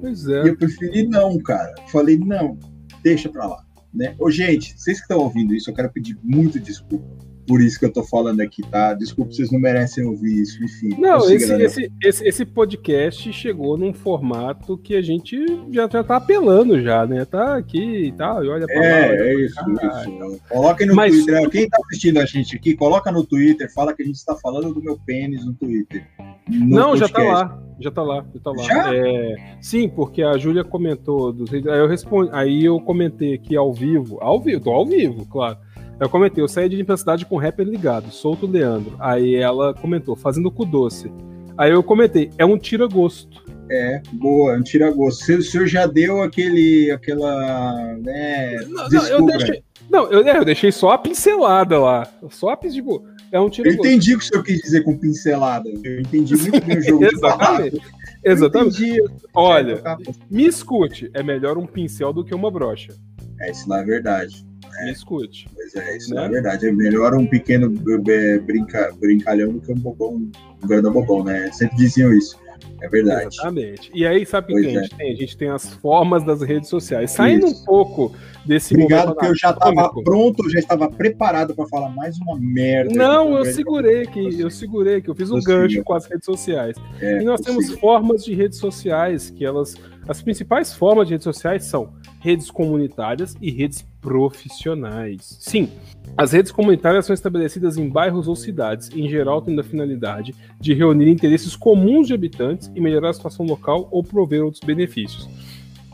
Pois 0.00 0.26
é. 0.26 0.44
E 0.44 0.48
eu 0.48 0.56
preferi 0.56 1.06
não, 1.06 1.38
cara. 1.38 1.74
Falei, 1.92 2.16
não, 2.16 2.58
deixa 3.02 3.28
pra 3.28 3.46
lá. 3.46 3.62
Né? 3.92 4.14
Ô, 4.18 4.30
gente, 4.30 4.74
vocês 4.78 4.98
que 4.98 5.04
estão 5.04 5.18
ouvindo 5.18 5.54
isso, 5.54 5.70
eu 5.70 5.74
quero 5.74 5.92
pedir 5.92 6.18
muito 6.22 6.58
desculpa 6.58 7.33
por 7.46 7.60
isso 7.60 7.78
que 7.78 7.84
eu 7.84 7.92
tô 7.92 8.02
falando 8.02 8.40
aqui, 8.40 8.62
tá? 8.62 8.94
Desculpa, 8.94 9.32
vocês 9.32 9.50
não 9.50 9.60
merecem 9.60 10.04
ouvir 10.04 10.42
isso, 10.42 10.62
enfim. 10.62 10.88
Não, 10.98 11.18
esse, 11.30 11.52
esse, 11.62 11.92
esse, 12.02 12.26
esse, 12.26 12.44
podcast 12.44 13.32
chegou 13.32 13.76
num 13.76 13.92
formato 13.92 14.78
que 14.78 14.94
a 14.94 15.02
gente 15.02 15.36
já, 15.70 15.88
já 15.88 16.02
tá 16.02 16.16
apelando 16.16 16.80
já, 16.80 17.06
né? 17.06 17.24
Tá 17.24 17.56
aqui 17.56 18.06
e 18.06 18.12
tal, 18.12 18.44
e 18.44 18.48
olha 18.48 18.66
pra 18.66 18.84
é, 18.84 18.90
lá. 18.90 19.14
É, 19.14 19.34
isso, 19.34 19.60
isso. 19.60 20.40
Coloquem 20.48 20.86
no 20.86 20.94
Mas... 20.94 21.12
Twitter, 21.12 21.50
quem 21.50 21.68
tá 21.68 21.78
assistindo 21.84 22.18
a 22.18 22.24
gente 22.24 22.56
aqui, 22.56 22.74
coloca 22.74 23.12
no 23.12 23.24
Twitter, 23.24 23.72
fala 23.72 23.94
que 23.94 24.02
a 24.02 24.06
gente 24.06 24.16
está 24.16 24.34
falando 24.36 24.72
do 24.72 24.82
meu 24.82 24.98
pênis 24.98 25.44
no 25.44 25.54
Twitter. 25.54 26.06
No 26.48 26.66
não, 26.66 26.90
podcast. 26.90 26.98
já 27.00 27.08
tá 27.08 27.22
lá, 27.22 27.62
já 27.80 27.90
tá 27.90 28.02
lá, 28.02 28.26
já 28.34 28.40
tá 28.40 28.50
lá. 28.50 28.62
Já? 28.62 28.94
É, 28.94 29.58
sim, 29.60 29.88
porque 29.88 30.22
a 30.22 30.36
Júlia 30.38 30.64
comentou, 30.64 31.32
dos, 31.32 31.52
aí 31.52 31.62
eu 31.64 31.88
respondi, 31.88 32.30
aí 32.32 32.64
eu 32.64 32.80
comentei 32.80 33.34
aqui 33.34 33.56
ao 33.56 33.72
vivo, 33.72 34.18
ao 34.20 34.40
vivo, 34.40 34.60
tô 34.60 34.70
ao 34.70 34.86
vivo, 34.86 35.26
claro 35.26 35.58
eu 36.00 36.08
comentei, 36.08 36.42
eu 36.42 36.48
saí 36.48 36.68
de 36.68 36.80
intensidade 36.80 37.24
com 37.24 37.36
o 37.36 37.38
rapper 37.38 37.66
ligado, 37.66 38.10
solto 38.10 38.46
Leandro. 38.46 38.96
Aí 38.98 39.36
ela 39.36 39.72
comentou, 39.74 40.16
fazendo 40.16 40.50
cu 40.50 40.64
doce. 40.64 41.10
Aí 41.56 41.70
eu 41.70 41.82
comentei, 41.82 42.30
é 42.36 42.44
um 42.44 42.58
tira-gosto. 42.58 43.44
É, 43.70 44.02
boa, 44.12 44.54
é 44.54 44.58
um 44.58 44.62
tira-gosto. 44.62 45.32
O 45.32 45.42
senhor 45.42 45.66
já 45.66 45.86
deu 45.86 46.22
aquele, 46.22 46.90
aquela, 46.90 47.96
né, 47.98 48.56
não, 48.68 48.88
não, 48.88 49.06
eu 49.06 49.26
deixei, 49.26 49.62
não 49.90 50.10
eu, 50.10 50.26
é, 50.26 50.38
eu, 50.38 50.44
deixei 50.44 50.72
só 50.72 50.90
a 50.90 50.98
pincelada 50.98 51.78
lá. 51.78 52.08
Só 52.28 52.50
a 52.50 52.56
tipo, 52.56 53.06
é 53.30 53.40
um 53.40 53.48
tira-gosto. 53.48 53.84
Eu 53.84 53.90
entendi 53.90 54.14
o 54.14 54.18
que 54.18 54.24
o 54.24 54.28
senhor 54.28 54.44
quis 54.44 54.60
dizer 54.60 54.82
com 54.82 54.98
pincelada. 54.98 55.70
Eu 55.82 56.00
entendi 56.00 56.36
muito 56.36 56.60
bem 56.66 56.78
o 56.78 56.82
jogo 56.82 57.04
Exatamente. 57.04 57.80
Exatamente. 58.24 59.02
Olha, 59.32 59.82
me 60.30 60.46
escute, 60.46 61.10
é 61.14 61.22
melhor 61.22 61.56
um 61.56 61.66
pincel 61.66 62.12
do 62.12 62.24
que 62.24 62.34
uma 62.34 62.50
brocha. 62.50 62.94
É, 63.40 63.50
isso 63.50 63.68
não 63.68 63.76
é 63.76 63.84
verdade. 63.84 64.44
É, 64.80 64.84
me 64.86 64.92
escute. 64.92 65.48
Pois 65.54 65.74
é, 65.74 65.96
isso 65.96 66.14
né? 66.14 66.24
é 66.24 66.28
verdade. 66.28 66.68
É 66.68 66.72
melhor 66.72 67.14
um 67.14 67.26
pequeno 67.26 67.72
é, 68.08 68.38
brinca, 68.38 68.92
brincalhão 69.00 69.52
do 69.52 69.60
que 69.60 69.72
um 69.72 69.76
bobão, 69.76 70.14
um 70.62 70.66
grande 70.66 70.90
bobão, 70.90 71.24
né? 71.24 71.50
Sempre 71.52 71.76
diziam 71.76 72.12
isso. 72.12 72.38
É 72.80 72.88
verdade. 72.88 73.34
Exatamente. 73.34 73.90
E 73.94 74.06
aí, 74.06 74.26
sabe 74.26 74.52
o 74.52 74.56
que 74.60 74.66
a 74.66 74.80
gente 74.80 74.94
é. 74.94 74.96
tem? 74.96 75.12
A 75.12 75.16
gente 75.16 75.36
tem 75.36 75.48
as 75.48 75.74
formas 75.74 76.24
das 76.24 76.42
redes 76.42 76.68
sociais. 76.68 77.10
Saindo 77.10 77.46
Isso. 77.46 77.62
um 77.62 77.64
pouco 77.64 78.14
desse 78.44 78.74
Obrigado, 78.74 79.14
porque 79.14 79.26
eu 79.26 79.36
já 79.36 79.50
estava 79.50 79.90
pronto, 80.02 80.50
já 80.50 80.58
estava 80.58 80.90
preparado 80.90 81.54
para 81.54 81.66
falar 81.66 81.88
mais 81.90 82.18
uma 82.18 82.38
merda. 82.38 82.94
Não, 82.94 83.36
eu 83.38 83.44
segurei 83.46 84.06
que 84.06 84.40
eu 84.40 84.50
segurei 84.50 85.00
que 85.00 85.08
eu 85.08 85.14
fiz 85.14 85.30
um 85.30 85.40
gancho 85.40 85.82
com 85.82 85.94
as 85.94 86.06
redes 86.06 86.26
sociais. 86.26 86.76
É, 87.00 87.22
e 87.22 87.24
nós 87.24 87.40
temos 87.40 87.70
formas 87.76 88.24
de 88.24 88.34
redes 88.34 88.58
sociais 88.58 89.30
que 89.30 89.44
elas 89.44 89.74
as 90.08 90.22
principais 90.22 90.74
formas 90.74 91.06
de 91.06 91.14
redes 91.14 91.24
sociais 91.24 91.64
são 91.64 91.94
redes 92.20 92.50
comunitárias 92.50 93.34
e 93.40 93.50
redes 93.50 93.86
profissionais. 94.00 95.36
Sim, 95.40 95.70
as 96.16 96.32
redes 96.32 96.52
comunitárias 96.52 97.06
são 97.06 97.14
estabelecidas 97.14 97.76
em 97.76 97.88
bairros 97.88 98.28
ou 98.28 98.36
cidades, 98.36 98.90
em 98.94 99.08
geral 99.08 99.42
tendo 99.42 99.60
a 99.60 99.64
finalidade 99.64 100.34
de 100.60 100.74
reunir 100.74 101.08
interesses 101.08 101.56
comuns 101.56 102.06
de 102.06 102.14
habitantes 102.14 102.70
e 102.74 102.80
melhorar 102.80 103.10
a 103.10 103.14
situação 103.14 103.46
local 103.46 103.88
ou 103.90 104.02
prover 104.02 104.44
outros 104.44 104.62
benefícios. 104.64 105.28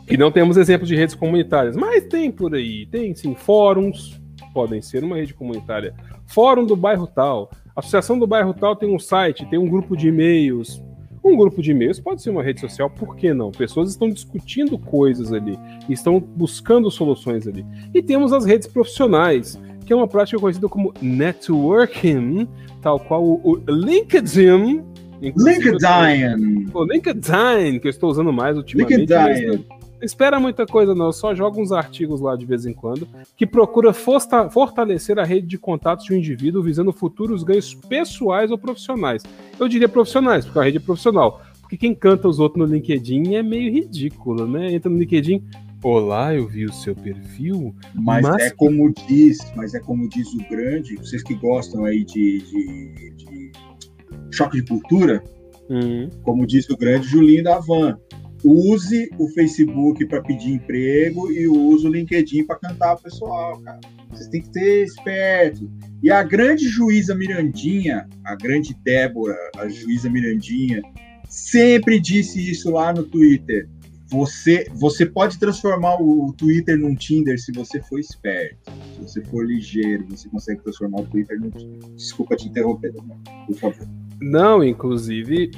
E 0.09 0.17
não 0.17 0.33
temos 0.33 0.57
exemplos 0.57 0.89
de 0.89 0.97
redes 0.97 1.15
comunitárias, 1.15 1.77
mas 1.77 2.05
tem 2.05 2.31
por 2.31 2.55
aí, 2.55 2.87
tem 2.87 3.15
sim 3.15 3.35
fóruns, 3.35 4.21
podem 4.53 4.83
ser 4.83 5.05
uma 5.05 5.17
rede 5.17 5.33
comunitária, 5.33 5.95
fórum 6.27 6.67
do 6.67 6.75
bairro 6.75 7.07
tal, 7.07 7.51
Associação 7.81 8.19
do 8.19 8.27
Bairro 8.27 8.53
Tal 8.53 8.77
tem 8.77 8.95
um 8.95 8.99
site, 8.99 9.47
tem 9.47 9.59
um 9.59 9.69
grupo 9.69 9.97
de 9.97 10.09
e-mails. 10.09 10.83
Um 11.31 11.37
grupo 11.37 11.63
de 11.63 11.71
e-mails 11.71 12.01
pode 12.01 12.21
ser 12.23 12.31
uma 12.31 12.43
rede 12.43 12.61
social, 12.61 12.91
por 12.91 13.15
que 13.15 13.33
não? 13.33 13.53
Pessoas 13.53 13.91
estão 13.91 14.11
discutindo 14.11 14.77
coisas 14.77 15.33
ali, 15.33 15.57
estão 15.89 16.19
buscando 16.19 16.91
soluções 16.91 17.47
ali. 17.47 17.65
E 17.95 18.03
temos 18.03 18.33
as 18.33 18.45
redes 18.45 18.67
profissionais, 18.67 19.57
que 19.87 19.93
é 19.93 19.97
uma 19.97 20.09
prática 20.09 20.41
conhecida 20.41 20.69
como 20.69 20.93
networking, 21.01 22.49
tal 22.83 22.99
qual 22.99 23.23
o 23.23 23.63
LinkedIn. 23.69 24.83
LinkedIn! 25.23 26.69
O 26.75 26.85
LinkedIn, 26.85 27.79
que 27.79 27.87
eu 27.87 27.91
estou 27.91 28.11
usando 28.11 28.33
mais 28.33 28.57
ultimamente. 28.57 28.99
LinkedIn 28.99 29.80
espera 30.03 30.41
muita 30.41 30.67
coisa, 30.67 30.95
não. 30.95 31.07
Eu 31.07 31.13
só 31.13 31.35
jogo 31.35 31.61
uns 31.61 31.73
artigos 31.73 32.21
lá 32.21 32.37
de 32.37 32.47
vez 32.47 32.67
em 32.67 32.73
quando 32.73 33.07
que 33.37 33.47
procura 33.47 33.93
fortalecer 33.93 35.19
a 35.19 35.25
rede 35.25 35.47
de 35.47 35.59
contatos 35.59 36.05
de 36.05 36.13
um 36.13 36.17
indivíduo 36.17 36.63
visando 36.63 36.93
futuros 36.93 37.43
ganhos 37.43 37.75
pessoais 37.75 38.51
ou 38.51 38.59
profissionais. 38.59 39.23
Eu 39.59 39.69
diria 39.69 39.89
profissionais, 39.89 40.45
porque 40.45 40.59
a 40.59 40.63
rede 40.63 40.79
é 40.79 40.81
profissional. 40.81 41.41
Porque 41.61 41.77
quem 41.77 41.95
canta 41.95 42.29
os 42.29 42.41
outros 42.41 42.59
no 42.67 42.75
LinkedIn 42.75 43.35
é 43.35 43.43
meio 43.43 43.73
ridículo, 43.73 44.47
né? 44.47 44.73
Entra 44.73 44.91
no 44.91 44.99
LinkedIn. 44.99 45.45
Olá, 45.83 46.35
eu 46.35 46.47
vi 46.47 46.67
o 46.67 46.73
seu 46.73 46.95
perfil. 46.95 47.75
Mas, 47.95 48.23
mas, 48.23 48.43
é 48.43 48.51
como 48.51 48.93
diz, 49.07 49.39
mas 49.55 49.73
é 49.75 49.81
como 49.81 50.09
diz 50.09 50.29
o 50.35 50.49
grande, 50.51 50.97
vocês 50.97 51.23
que 51.23 51.35
gostam 51.35 51.85
aí 51.85 52.05
de, 52.05 52.41
de, 52.41 53.15
de 53.17 53.53
choque 54.31 54.61
de 54.61 54.67
cultura, 54.67 55.23
uhum. 55.71 56.11
como 56.23 56.47
diz 56.47 56.69
o 56.69 56.77
grande 56.77 57.07
Julinho 57.07 57.45
da 57.45 57.59
Van 57.61 57.99
use 58.45 59.11
o 59.19 59.29
Facebook 59.29 60.05
para 60.07 60.23
pedir 60.23 60.53
emprego 60.53 61.31
e 61.31 61.47
use 61.47 61.87
o 61.87 61.91
LinkedIn 61.91 62.45
para 62.45 62.57
cantar 62.57 62.95
o 62.95 63.03
pessoal, 63.03 63.61
cara. 63.61 63.81
Vocês 64.11 64.29
têm 64.29 64.43
que 64.43 64.53
ser 64.53 64.85
esperto. 64.85 65.71
E 66.03 66.11
a 66.11 66.23
grande 66.23 66.69
juíza 66.69 67.15
Mirandinha, 67.15 68.09
a 68.25 68.35
grande 68.35 68.75
Débora, 68.83 69.37
a 69.57 69.69
juíza 69.69 70.09
Mirandinha, 70.11 70.83
sempre 71.29 72.01
disse 72.01 72.51
isso 72.51 72.71
lá 72.71 72.93
no 72.93 73.05
Twitter. 73.05 73.69
Você, 74.09 74.67
você 74.75 75.07
pode 75.07 75.39
transformar 75.39 76.03
o 76.03 76.33
Twitter 76.33 76.77
num 76.77 76.97
Tinder 76.97 77.41
se 77.41 77.53
você 77.53 77.81
for 77.81 78.01
esperto. 78.01 78.59
Se 78.97 79.03
você 79.03 79.25
for 79.27 79.47
ligeiro, 79.47 80.05
você 80.09 80.29
consegue 80.29 80.63
transformar 80.63 81.03
o 81.03 81.07
Twitter 81.07 81.39
num 81.39 81.51
Tinder. 81.51 81.91
Desculpa 81.91 82.35
te 82.35 82.49
interromper, 82.49 82.93
por 83.47 83.57
favor. 83.57 83.87
Não, 84.21 84.63
inclusive, 84.63 85.51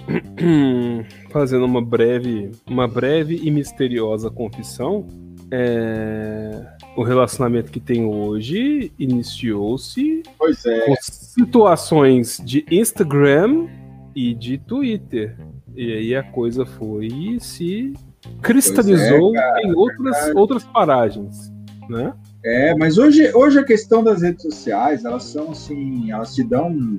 fazendo 1.30 1.64
uma 1.64 1.82
breve, 1.82 2.52
uma 2.66 2.86
breve 2.86 3.40
e 3.42 3.50
misteriosa 3.50 4.30
confissão, 4.30 5.06
é... 5.50 6.64
o 6.96 7.02
relacionamento 7.02 7.72
que 7.72 7.80
tem 7.80 8.04
hoje 8.04 8.92
iniciou-se 8.98 10.22
é. 10.66 10.86
com 10.86 10.94
situações 11.00 12.40
de 12.44 12.64
Instagram 12.70 13.66
e 14.14 14.32
de 14.34 14.58
Twitter. 14.58 15.36
E 15.74 15.92
aí 15.92 16.14
a 16.14 16.22
coisa 16.22 16.64
foi 16.64 17.38
se 17.40 17.94
cristalizou 18.40 19.34
é, 19.34 19.40
cara, 19.40 19.62
em 19.62 19.72
outras, 19.74 20.34
outras 20.36 20.64
paragens, 20.64 21.52
né? 21.88 22.12
É, 22.44 22.74
mas 22.74 22.98
hoje, 22.98 23.32
hoje 23.34 23.58
a 23.58 23.64
questão 23.64 24.02
das 24.02 24.22
redes 24.22 24.42
sociais, 24.42 25.04
elas 25.04 25.24
são 25.24 25.52
assim, 25.52 26.10
elas 26.10 26.34
te 26.34 26.42
dão 26.42 26.98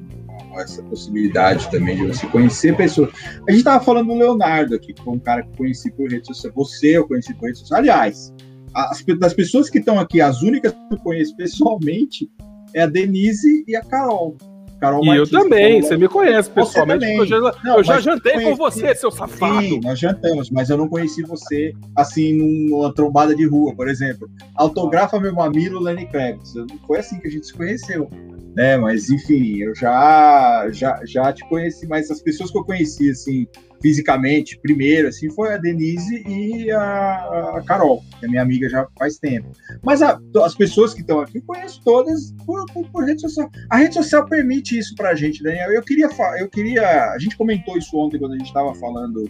essa 0.60 0.82
possibilidade 0.84 1.70
também 1.70 1.98
de 1.98 2.08
você 2.08 2.28
conhecer 2.28 2.76
pessoas. 2.76 3.12
A 3.48 3.52
gente 3.52 3.60
estava 3.60 3.84
falando 3.84 4.08
do 4.08 4.16
Leonardo 4.16 4.76
aqui, 4.76 4.94
que 4.94 5.04
foi 5.04 5.14
um 5.14 5.20
cara 5.20 5.44
que 5.44 5.50
eu 5.50 5.58
conheci 5.58 5.92
por 5.92 6.10
rede 6.10 6.28
social. 6.28 6.54
Você 6.56 6.98
eu 6.98 7.08
conheci 7.08 7.34
por 7.34 7.48
rede 7.48 7.60
social. 7.60 7.80
Aliás, 7.80 8.34
as, 8.74 9.04
das 9.20 9.34
pessoas 9.34 9.70
que 9.70 9.80
estão 9.80 10.00
aqui, 10.00 10.22
as 10.22 10.42
únicas 10.42 10.72
que 10.72 10.80
eu 10.92 10.98
conheço 11.00 11.36
pessoalmente 11.36 12.30
é 12.74 12.82
a 12.82 12.88
Denise 12.88 13.64
e 13.68 13.76
a 13.76 13.82
Carol. 13.82 14.38
Carol 14.80 15.02
e 15.02 15.08
Martins, 15.08 15.32
eu 15.32 15.40
também, 15.40 15.82
você 15.82 15.96
me 15.96 16.10
conhece 16.10 16.50
pessoalmente. 16.50 17.06
Eu 17.06 17.26
já, 17.26 17.40
não, 17.64 17.78
eu 17.78 17.84
já 17.84 18.02
jantei 18.02 18.34
conheci, 18.34 18.52
com 18.52 18.58
você, 18.58 18.96
seu 18.96 19.12
safado. 19.12 19.62
Sim, 19.62 19.80
nós 19.82 19.98
jantamos, 19.98 20.50
mas 20.50 20.70
eu 20.70 20.78
não 20.78 20.90
conheci 20.90 21.22
você 21.24 21.74
assim 21.96 22.34
numa 22.70 22.94
trombada 22.94 23.34
de 23.34 23.46
rua, 23.48 23.74
por 23.74 23.88
exemplo. 23.88 24.30
Autografa 24.56 25.18
meu 25.22 25.34
mamilo, 25.34 25.80
Lenny 25.80 26.06
Kravitz. 26.06 26.54
Foi 26.86 27.00
assim 27.00 27.18
que 27.20 27.28
a 27.28 27.32
gente 27.32 27.48
se 27.48 27.54
conheceu 27.54 28.10
né? 28.56 28.78
Mas 28.78 29.10
enfim, 29.10 29.58
eu 29.58 29.76
já 29.76 30.68
já 30.72 31.00
já 31.06 31.34
te 31.34 31.48
conheci, 31.48 31.88
mas 31.88 32.10
as 32.10 32.22
pessoas 32.22 32.52
que 32.52 32.58
eu 32.58 32.64
conheci 32.64 33.10
assim 33.10 33.48
fisicamente, 33.84 34.58
primeiro 34.60 35.10
assim, 35.10 35.30
foi 35.30 35.54
a 35.54 35.58
Denise 35.58 36.24
e 36.26 36.72
a, 36.72 37.58
a 37.58 37.64
Carol, 37.68 38.02
que 38.18 38.26
é 38.26 38.30
minha 38.30 38.42
amiga 38.42 38.70
já 38.70 38.88
faz 38.98 39.18
tempo. 39.18 39.50
Mas 39.84 40.02
a, 40.02 40.18
as 40.42 40.56
pessoas 40.56 40.94
que 40.94 41.02
estão 41.02 41.20
aqui, 41.20 41.42
conheço 41.42 41.82
todas 41.84 42.34
por, 42.46 42.66
por, 42.68 42.90
por, 42.90 43.04
rede 43.04 43.20
social. 43.20 43.52
A 43.70 43.76
rede 43.76 43.96
social 43.96 44.26
permite 44.26 44.80
isso 44.80 44.96
pra 44.96 45.14
gente, 45.16 45.44
Daniel. 45.44 45.70
Eu 45.72 45.82
queria 45.82 46.10
eu 46.40 46.48
queria, 46.48 47.12
a 47.12 47.20
gente 47.20 47.36
comentou 47.36 47.78
isso 47.78 47.98
ontem 47.98 48.18
quando 48.18 48.34
a 48.34 48.38
gente 48.38 48.48
estava 48.48 48.74
falando 48.76 49.30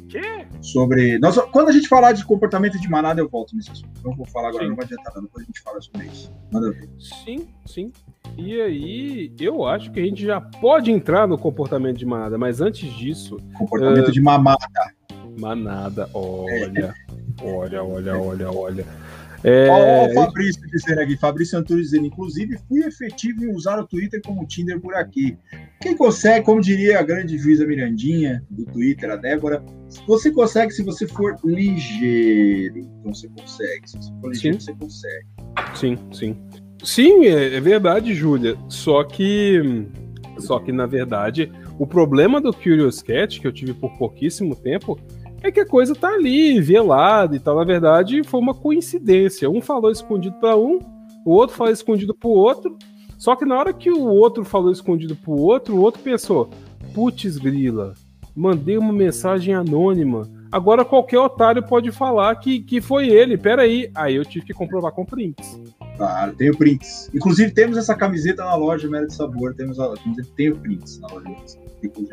sobre 0.61 1.17
nós, 1.17 1.35
quando 1.51 1.69
a 1.69 1.71
gente 1.71 1.87
falar 1.87 2.11
de 2.11 2.23
comportamento 2.23 2.79
de 2.79 2.87
manada, 2.87 3.19
eu 3.19 3.27
volto 3.27 3.55
nesse 3.55 3.71
assunto. 3.71 3.89
Não 4.05 4.15
vou 4.15 4.27
falar 4.27 4.49
agora, 4.49 4.65
sim. 4.65 4.69
não 4.69 4.75
vai 4.75 4.85
adiantar, 4.85 5.13
depois 5.19 5.43
a 5.43 5.47
gente 5.47 5.61
fala 5.61 5.81
sobre 5.81 6.05
isso. 6.05 6.31
Manda 6.51 6.69
ver. 6.69 6.87
Sim, 6.99 7.47
sim. 7.65 7.91
E 8.37 8.59
aí, 8.59 9.31
eu 9.39 9.65
acho 9.65 9.91
que 9.91 9.99
a 9.99 10.03
gente 10.03 10.25
já 10.25 10.41
pode 10.41 10.91
entrar 10.91 11.27
no 11.27 11.37
comportamento 11.37 11.97
de 11.97 12.05
manada, 12.05 12.35
mas 12.37 12.61
antes 12.61 12.91
disso. 12.91 13.37
Comportamento 13.57 14.07
uh, 14.07 14.11
de 14.11 14.21
mamada. 14.21 14.42
Manada, 15.39 16.09
olha, 16.13 16.93
olha, 17.41 17.83
olha, 17.83 18.17
olha, 18.19 18.51
olha. 18.51 18.85
É... 19.43 19.67
Olha 19.67 20.11
o 20.11 20.13
Fabrício 20.13 20.61
dizendo 20.71 21.01
aqui, 21.01 21.17
Fabrício 21.17 21.59
Antunes 21.59 21.87
dizendo, 21.87 22.05
inclusive 22.05 22.57
fui 22.67 22.79
efetivo 22.79 23.43
em 23.43 23.53
usar 23.53 23.77
o 23.77 23.85
Twitter 23.85 24.21
como 24.25 24.47
Tinder 24.47 24.79
por 24.79 24.95
aqui. 24.95 25.37
Quem 25.81 25.97
consegue, 25.97 26.45
como 26.45 26.61
diria 26.61 26.99
a 26.99 27.03
grande 27.03 27.37
juíza 27.37 27.65
Mirandinha 27.65 28.41
do 28.49 28.63
Twitter, 28.65 29.11
a 29.11 29.17
Débora, 29.17 29.61
você 30.07 30.31
consegue 30.31 30.71
se 30.71 30.81
você 30.81 31.05
for 31.05 31.37
ligeiro. 31.43 32.77
Então 32.77 33.13
você 33.13 33.27
consegue. 33.27 33.89
Se 33.89 33.97
você 33.97 34.13
for 34.21 34.29
ligeiro, 34.29 34.61
sim. 34.61 34.65
você 34.65 34.73
consegue. 34.75 35.25
Sim, 35.75 35.97
sim. 36.13 36.37
Sim, 36.81 37.25
é, 37.25 37.55
é 37.55 37.59
verdade, 37.59 38.13
Júlia. 38.13 38.57
Só 38.69 39.03
que. 39.03 39.87
Só 40.39 40.57
que, 40.59 40.71
na 40.71 40.85
verdade, 40.85 41.51
o 41.79 41.87
problema 41.87 42.39
do 42.39 42.53
Curious 42.53 43.01
Cat, 43.01 43.39
que 43.39 43.47
eu 43.47 43.51
tive 43.51 43.73
por 43.73 43.91
pouquíssimo 43.97 44.55
tempo, 44.55 44.99
é 45.41 45.51
que 45.51 45.59
a 45.59 45.65
coisa 45.65 45.93
tá 45.93 46.09
ali, 46.09 46.61
velada 46.61 47.35
e 47.35 47.39
tal. 47.39 47.55
Na 47.55 47.65
verdade, 47.65 48.23
foi 48.23 48.39
uma 48.39 48.53
coincidência. 48.53 49.49
Um 49.49 49.61
falou 49.61 49.91
escondido 49.91 50.35
para 50.39 50.55
um, 50.55 50.79
o 51.25 51.31
outro 51.31 51.55
falou 51.55 51.73
escondido 51.73 52.13
pro 52.13 52.29
outro. 52.29 52.77
Só 53.17 53.35
que 53.35 53.45
na 53.45 53.57
hora 53.57 53.73
que 53.73 53.91
o 53.91 54.05
outro 54.05 54.43
falou 54.45 54.71
escondido 54.71 55.15
pro 55.15 55.33
outro, 55.33 55.75
o 55.75 55.81
outro 55.81 56.01
pensou: 56.01 56.49
putz, 56.93 57.37
grila, 57.37 57.93
mandei 58.35 58.77
uma 58.77 58.93
mensagem 58.93 59.53
anônima. 59.53 60.29
Agora 60.51 60.85
qualquer 60.85 61.17
otário 61.17 61.63
pode 61.63 61.91
falar 61.91 62.35
que, 62.35 62.59
que 62.59 62.79
foi 62.79 63.09
ele. 63.09 63.37
Peraí. 63.37 63.89
Aí 63.95 64.15
eu 64.15 64.23
tive 64.23 64.45
que 64.45 64.53
comprovar 64.53 64.91
com 64.91 65.03
prints. 65.03 65.59
Claro, 65.97 66.33
tenho 66.35 66.55
prints. 66.55 67.09
Inclusive, 67.13 67.51
temos 67.51 67.75
essa 67.75 67.95
camiseta 67.95 68.43
na 68.43 68.55
loja 68.55 68.87
Mera 68.87 69.07
de 69.07 69.13
Sabor. 69.13 69.55
Temos 69.55 69.79
a 69.79 69.93
tenho 70.35 70.55
prints 70.57 70.99
na 70.99 71.07
loja. 71.07 71.62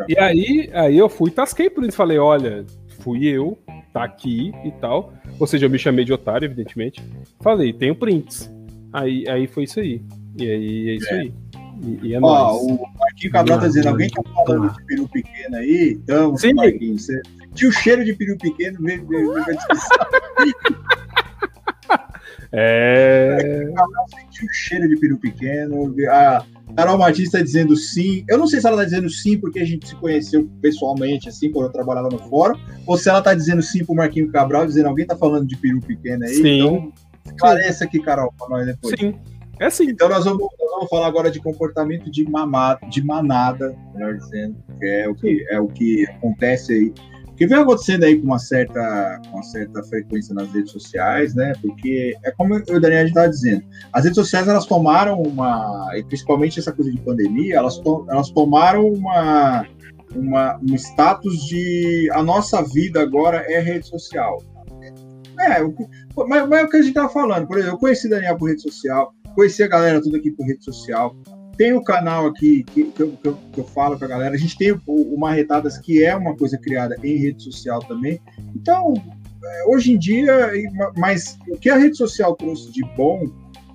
E 0.09 0.19
aí, 0.19 0.71
aí 0.73 0.99
eu 0.99 1.09
fui, 1.09 1.31
tasquei 1.31 1.71
prints. 1.71 1.97
Falei: 1.97 2.19
olha, 2.19 2.65
fui 3.01 3.27
eu, 3.27 3.59
tá 3.93 4.05
aqui 4.05 4.53
e 4.65 4.71
tal. 4.73 5.13
Ou 5.39 5.47
seja, 5.47 5.67
eu 5.67 5.71
me 5.71 5.79
chamei 5.79 6.05
de 6.05 6.13
otário, 6.13 6.47
evidentemente. 6.47 7.03
Falei: 7.41 7.73
tenho 7.73 7.95
prints. 7.95 8.51
Aí, 8.93 9.29
aí 9.29 9.47
foi 9.47 9.65
isso 9.65 9.81
aí. 9.81 10.03
E 10.37 10.51
aí 10.51 10.91
é 10.91 10.95
isso 10.95 11.15
é. 11.15 11.21
aí. 11.21 11.35
E, 11.83 12.09
e 12.09 12.15
é 12.15 12.19
Ó, 12.19 12.21
nóis. 12.21 12.63
o 12.63 12.99
Marquinho 12.99 13.33
Cabral 13.33 13.61
tá 13.61 13.67
dizendo: 13.67 13.89
alguém 13.89 14.11
tá 14.11 14.23
falando 14.35 14.71
de 14.71 14.85
peru 14.85 15.09
pequeno 15.09 15.57
aí? 15.57 15.99
Então, 16.03 16.37
Sim. 16.37 16.55
Marquinho, 16.55 16.99
você 16.99 17.21
tinha 17.55 17.69
o 17.69 17.73
cheiro 17.73 18.05
de 18.05 18.13
peru 18.15 18.37
pequeno, 18.39 18.79
veio, 18.81 19.07
veio, 19.07 19.33
veio 19.33 19.59
É. 22.53 23.39
Sentiu 24.09 24.47
o 24.47 24.53
cheiro 24.53 24.89
de 24.89 24.97
peru 24.97 25.19
pequeno. 25.19 25.95
A 26.11 26.45
Carol 26.77 26.99
Martins 26.99 27.27
está 27.27 27.41
dizendo 27.41 27.77
sim. 27.77 28.25
Eu 28.29 28.39
não 28.39 28.47
sei 28.47 28.61
se 28.61 28.67
ela 28.67 28.77
está 28.77 28.85
dizendo 28.85 29.11
sim 29.11 29.39
porque 29.39 29.61
a 29.61 29.65
gente 29.65 29.89
se 29.89 29.97
conheceu 29.97 30.49
pessoalmente, 30.61 31.29
assim, 31.29 31.51
quando 31.51 31.67
eu 31.67 31.73
trabalhava 31.73 32.09
no 32.09 32.19
fórum, 32.19 32.59
ou 32.87 32.97
se 32.97 33.09
ela 33.09 33.19
está 33.19 33.35
dizendo 33.35 33.63
sim 33.63 33.85
pro 33.85 33.95
Marquinho 33.95 34.31
Cabral, 34.31 34.67
dizendo 34.67 34.89
alguém 34.89 35.05
está 35.05 35.17
falando 35.17 35.47
de 35.47 35.57
peru 35.57 35.81
pequeno 35.81 36.25
aí. 36.25 36.35
Sim. 36.35 36.59
Então, 36.59 36.93
esclarece 37.27 37.85
aqui, 37.85 38.01
Carol, 38.01 38.33
para 38.39 38.49
nós 38.49 38.67
depois. 38.67 38.99
Sim. 38.99 39.15
É 39.61 39.69
sim. 39.69 39.91
Então 39.91 40.09
nós 40.09 40.25
vamos, 40.25 40.41
nós 40.59 40.71
vamos 40.71 40.89
falar 40.89 41.07
agora 41.07 41.31
de 41.31 41.39
comportamento 41.39 42.11
de 42.11 42.25
mamada, 42.25 42.81
de 42.89 43.05
manada, 43.05 43.77
melhor 43.93 44.17
dizendo, 44.17 44.57
que 44.79 44.87
é 44.87 45.07
o 45.07 45.15
que, 45.15 45.47
é 45.51 45.61
o 45.61 45.69
que 45.69 46.07
acontece 46.07 46.73
aí 46.73 46.95
que 47.41 47.47
vem 47.47 47.57
acontecendo 47.57 48.05
aí 48.05 48.19
com 48.19 48.27
uma 48.27 48.39
certa, 48.39 49.19
com 49.25 49.37
uma 49.39 49.43
certa 49.43 49.83
frequência 49.85 50.35
nas 50.35 50.53
redes 50.53 50.73
sociais, 50.73 51.35
né? 51.35 51.55
Porque 51.63 52.15
é 52.23 52.31
como 52.33 52.55
o 52.55 52.81
Daniel 52.81 53.07
estava 53.07 53.31
dizendo, 53.31 53.65
as 53.95 54.05
redes 54.05 54.17
sociais 54.17 54.47
elas 54.47 54.67
tomaram 54.67 55.23
uma, 55.23 55.91
e 55.97 56.05
principalmente 56.05 56.61
essa 56.61 56.71
coisa 56.71 56.93
de 56.93 57.01
pandemia, 57.01 57.57
elas, 57.57 57.79
to, 57.79 58.05
elas 58.11 58.29
tomaram 58.29 58.87
uma, 58.87 59.67
uma, 60.15 60.61
um 60.63 60.75
status 60.75 61.47
de 61.47 62.11
a 62.13 62.23
nossa 62.23 62.61
vida 62.63 63.01
agora 63.01 63.39
é 63.51 63.59
rede 63.59 63.87
social. 63.87 64.43
É, 65.41 65.63
mas, 66.29 66.47
mas 66.47 66.61
é 66.61 66.65
o 66.65 66.69
que 66.69 66.77
a 66.77 66.83
gente 66.83 66.91
estava 66.91 67.09
falando, 67.09 67.47
por 67.47 67.57
exemplo, 67.57 67.77
eu 67.77 67.81
conheci 67.81 68.07
Daniel 68.07 68.37
por 68.37 68.51
rede 68.51 68.61
social, 68.61 69.15
conheci 69.35 69.63
a 69.63 69.69
galera 69.69 70.03
toda 70.03 70.19
aqui 70.19 70.31
por 70.31 70.47
rede 70.47 70.63
social, 70.63 71.17
tem 71.61 71.75
o 71.75 71.85
canal 71.85 72.25
aqui 72.25 72.65
que, 72.65 72.85
que, 72.85 73.03
eu, 73.03 73.13
que, 73.23 73.29
eu, 73.29 73.39
que 73.53 73.61
eu 73.61 73.65
falo 73.65 73.99
com 73.99 74.07
a 74.07 74.09
galera, 74.09 74.35
a 74.35 74.39
gente 74.39 74.57
tem 74.57 74.73
o, 74.73 74.81
o 74.87 75.21
Marretadas, 75.21 75.77
que 75.77 76.03
é 76.03 76.17
uma 76.17 76.35
coisa 76.35 76.57
criada 76.57 76.97
em 77.05 77.19
rede 77.19 77.43
social 77.43 77.81
também. 77.81 78.19
Então, 78.57 78.95
é, 79.45 79.65
hoje 79.67 79.93
em 79.93 79.99
dia, 79.99 80.51
mas 80.97 81.37
o 81.51 81.59
que 81.59 81.69
a 81.69 81.77
rede 81.77 81.99
social 81.99 82.35
trouxe 82.35 82.73
de 82.73 82.83
bom, 82.97 83.27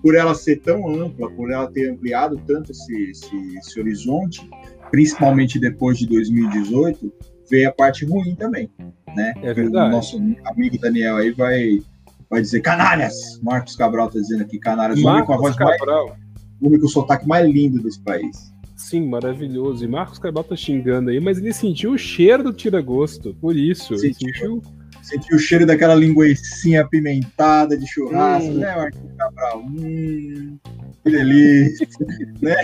por 0.01 0.15
ela 0.15 0.33
ser 0.33 0.61
tão 0.61 0.89
ampla, 0.99 1.29
por 1.29 1.51
ela 1.51 1.71
ter 1.71 1.91
ampliado 1.91 2.41
tanto 2.47 2.71
esse, 2.71 3.11
esse, 3.11 3.57
esse 3.59 3.79
horizonte, 3.79 4.49
principalmente 4.89 5.59
depois 5.59 5.99
de 5.99 6.07
2018, 6.07 7.13
veio 7.51 7.69
a 7.69 7.71
parte 7.71 8.03
ruim 8.03 8.33
também, 8.33 8.67
né? 9.15 9.31
É 9.43 9.53
verdade. 9.53 9.89
O 9.89 9.91
nosso 9.91 10.17
amigo 10.45 10.79
Daniel 10.79 11.17
aí 11.17 11.29
vai, 11.29 11.83
vai 12.31 12.41
dizer 12.41 12.61
canalhas. 12.61 13.39
Marcos 13.43 13.75
Cabral 13.75 14.07
está 14.07 14.19
dizendo 14.19 14.41
aqui 14.41 14.57
canalhas. 14.57 14.99
Marcos 15.03 15.27
com 15.27 15.33
a 15.33 15.37
voz 15.37 15.55
Cabral. 15.55 16.07
mais, 16.07 16.24
o 16.65 16.67
homem 16.67 16.79
com 16.79 16.87
o 16.87 16.89
sotaque 16.89 17.27
mais 17.27 17.47
lindo 17.49 17.81
desse 17.81 17.99
país. 17.99 18.53
Sim, 18.75 19.07
maravilhoso. 19.07 19.83
E 19.83 19.87
Marcos 19.87 20.19
Cabral 20.19 20.43
tá 20.43 20.55
xingando 20.55 21.09
aí, 21.09 21.19
mas 21.19 21.37
ele 21.37 21.53
sentiu 21.53 21.91
o 21.91 21.97
cheiro 21.97 22.43
do 22.43 22.53
tira-gosto, 22.53 23.33
por 23.35 23.55
isso. 23.55 23.97
Sentiu. 23.97 24.33
sentiu 24.33 24.61
Sentiu 25.05 25.37
o 25.37 25.39
cheiro 25.39 25.67
daquela 25.67 25.93
linguiça 25.93 26.81
apimentada 26.81 27.77
de 27.77 27.85
churrasco, 27.85 28.49
hum. 28.49 28.55
né, 28.55 28.75
Marquinhos 28.75 29.13
Cabral? 29.15 29.63
Hum, 29.63 30.57
que 31.03 31.11
delícia. 31.11 31.87
né? 32.41 32.55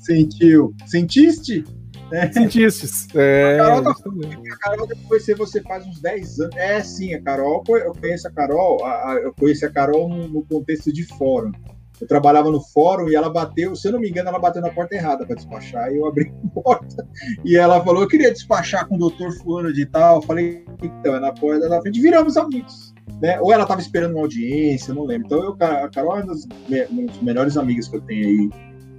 Sentiu. 0.00 0.74
Sentiste? 0.86 1.64
É. 2.10 2.32
Sentistes. 2.32 3.06
É, 3.14 3.60
a 3.60 3.64
Carol, 3.64 3.82
tá, 3.84 3.90
a 3.90 4.56
Carol 4.58 4.88
eu 4.90 4.96
conheci 5.06 5.34
você 5.34 5.62
faz 5.62 5.86
uns 5.86 6.00
10 6.00 6.40
anos. 6.40 6.56
É, 6.56 6.82
sim, 6.82 7.14
a 7.14 7.22
Carol, 7.22 7.62
eu 7.68 7.92
conheço 7.92 8.26
a 8.26 8.30
Carol, 8.32 8.84
a, 8.84 9.12
a, 9.12 9.14
eu 9.14 9.32
conheci 9.34 9.64
a 9.64 9.70
Carol 9.70 10.08
no, 10.08 10.26
no 10.26 10.44
contexto 10.44 10.92
de 10.92 11.04
fórum 11.04 11.52
eu 12.00 12.06
trabalhava 12.06 12.50
no 12.50 12.60
fórum 12.60 13.08
e 13.08 13.14
ela 13.14 13.30
bateu, 13.30 13.74
se 13.74 13.88
eu 13.88 13.92
não 13.92 14.00
me 14.00 14.08
engano, 14.08 14.28
ela 14.28 14.38
bateu 14.38 14.62
na 14.62 14.70
porta 14.70 14.94
errada 14.94 15.26
para 15.26 15.36
despachar, 15.36 15.90
e 15.90 15.96
eu 15.96 16.06
abri 16.06 16.32
a 16.44 16.60
porta, 16.60 17.06
e 17.44 17.56
ela 17.56 17.82
falou, 17.84 18.02
eu 18.02 18.08
queria 18.08 18.32
despachar 18.32 18.86
com 18.86 18.96
o 18.96 18.98
doutor 18.98 19.32
fulano 19.38 19.72
de 19.72 19.86
tal, 19.86 20.16
eu 20.16 20.22
falei, 20.22 20.64
então, 20.82 21.16
é 21.16 21.20
na 21.20 21.32
porta 21.32 21.68
da 21.68 21.80
frente, 21.80 22.00
viramos 22.00 22.36
amigos, 22.36 22.94
né? 23.20 23.40
Ou 23.40 23.52
ela 23.52 23.62
estava 23.62 23.80
esperando 23.80 24.12
uma 24.12 24.20
audiência, 24.20 24.94
não 24.94 25.04
lembro. 25.04 25.26
Então, 25.26 25.42
eu, 25.42 25.56
a 25.60 25.88
Carol 25.88 26.18
é 26.18 26.22
uma 26.22 26.34
das, 26.34 26.44
uma 26.90 27.06
das 27.06 27.22
melhores 27.22 27.56
amigas 27.56 27.88
que 27.88 27.96
eu 27.96 28.00
tenho 28.02 28.26
aí, 28.26 28.50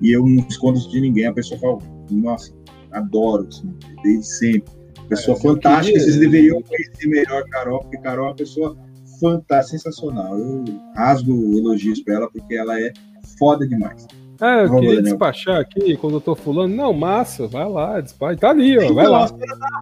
e 0.02 0.12
eu 0.12 0.26
não 0.26 0.46
escondo 0.48 0.80
de 0.80 1.02
ninguém, 1.02 1.26
a 1.26 1.34
pessoa 1.34 1.60
fala, 1.60 1.78
nossa, 2.12 2.54
adoro, 2.92 3.48
assim, 3.48 3.74
desde 4.04 4.26
sempre. 4.26 4.80
Pessoa 5.08 5.38
é, 5.38 5.42
fantástica, 5.42 5.98
queria... 5.98 6.00
vocês 6.02 6.18
deveriam 6.18 6.62
conhecer 6.62 7.08
melhor 7.08 7.42
a 7.42 7.50
Carol, 7.50 7.80
porque 7.80 7.98
Carol 7.98 8.26
é 8.26 8.30
uma 8.30 8.36
pessoa 8.36 8.78
fantástica, 9.20 9.78
sensacional. 9.78 10.38
Eu 10.38 10.64
rasgo 10.96 11.58
elogios 11.58 12.02
para 12.02 12.16
ela 12.16 12.30
porque 12.32 12.56
ela 12.56 12.80
é 12.80 12.92
foda 13.38 13.68
demais. 13.68 14.08
Ah, 14.42 14.62
eu 14.62 14.74
queria 14.80 15.02
despachar 15.02 15.60
aqui 15.60 15.98
quando 15.98 16.14
eu 16.14 16.22
tô 16.22 16.34
fulano. 16.34 16.74
Não, 16.74 16.94
massa, 16.94 17.46
vai 17.46 17.68
lá, 17.68 18.00
despacha. 18.00 18.40
Tá 18.40 18.52
ali, 18.52 18.78
ó, 18.78 18.94
vai 18.94 19.06
lá. 19.06 19.28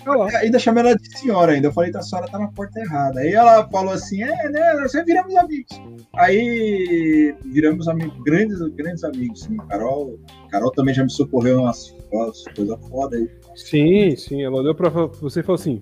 Tá 0.03 0.15
lá. 0.15 0.27
Ainda 0.39 0.57
chamei 0.57 0.84
ela 0.84 0.95
de 0.95 1.19
senhora 1.19 1.51
ainda. 1.51 1.68
Eu 1.68 1.72
falei, 1.72 1.91
a 1.95 2.01
senhora 2.01 2.27
tá 2.27 2.39
na 2.39 2.47
porta 2.47 2.80
errada. 2.80 3.19
Aí 3.19 3.34
ela 3.34 3.68
falou 3.69 3.93
assim, 3.93 4.23
é, 4.23 4.49
né, 4.49 4.73
nós 4.73 4.91
viramos 5.05 5.35
amigos. 5.35 5.80
Aí 6.15 7.35
viramos 7.45 7.88
amigos, 7.88 8.19
grandes, 8.23 8.59
grandes 8.73 9.03
amigos, 9.03 9.41
sim. 9.41 9.57
Carol, 9.69 10.19
Carol 10.49 10.72
também 10.72 10.95
já 10.95 11.03
me 11.03 11.11
socorreu 11.11 11.61
umas 11.61 11.95
coisas 12.55 12.80
foda 12.89 13.15
aí. 13.15 13.30
Sim, 13.57 14.15
sim, 14.15 14.43
ela 14.43 14.57
olhou 14.57 14.75
pra 14.75 14.88
você 14.88 15.39
e 15.39 15.43
falou 15.43 15.59
assim. 15.59 15.81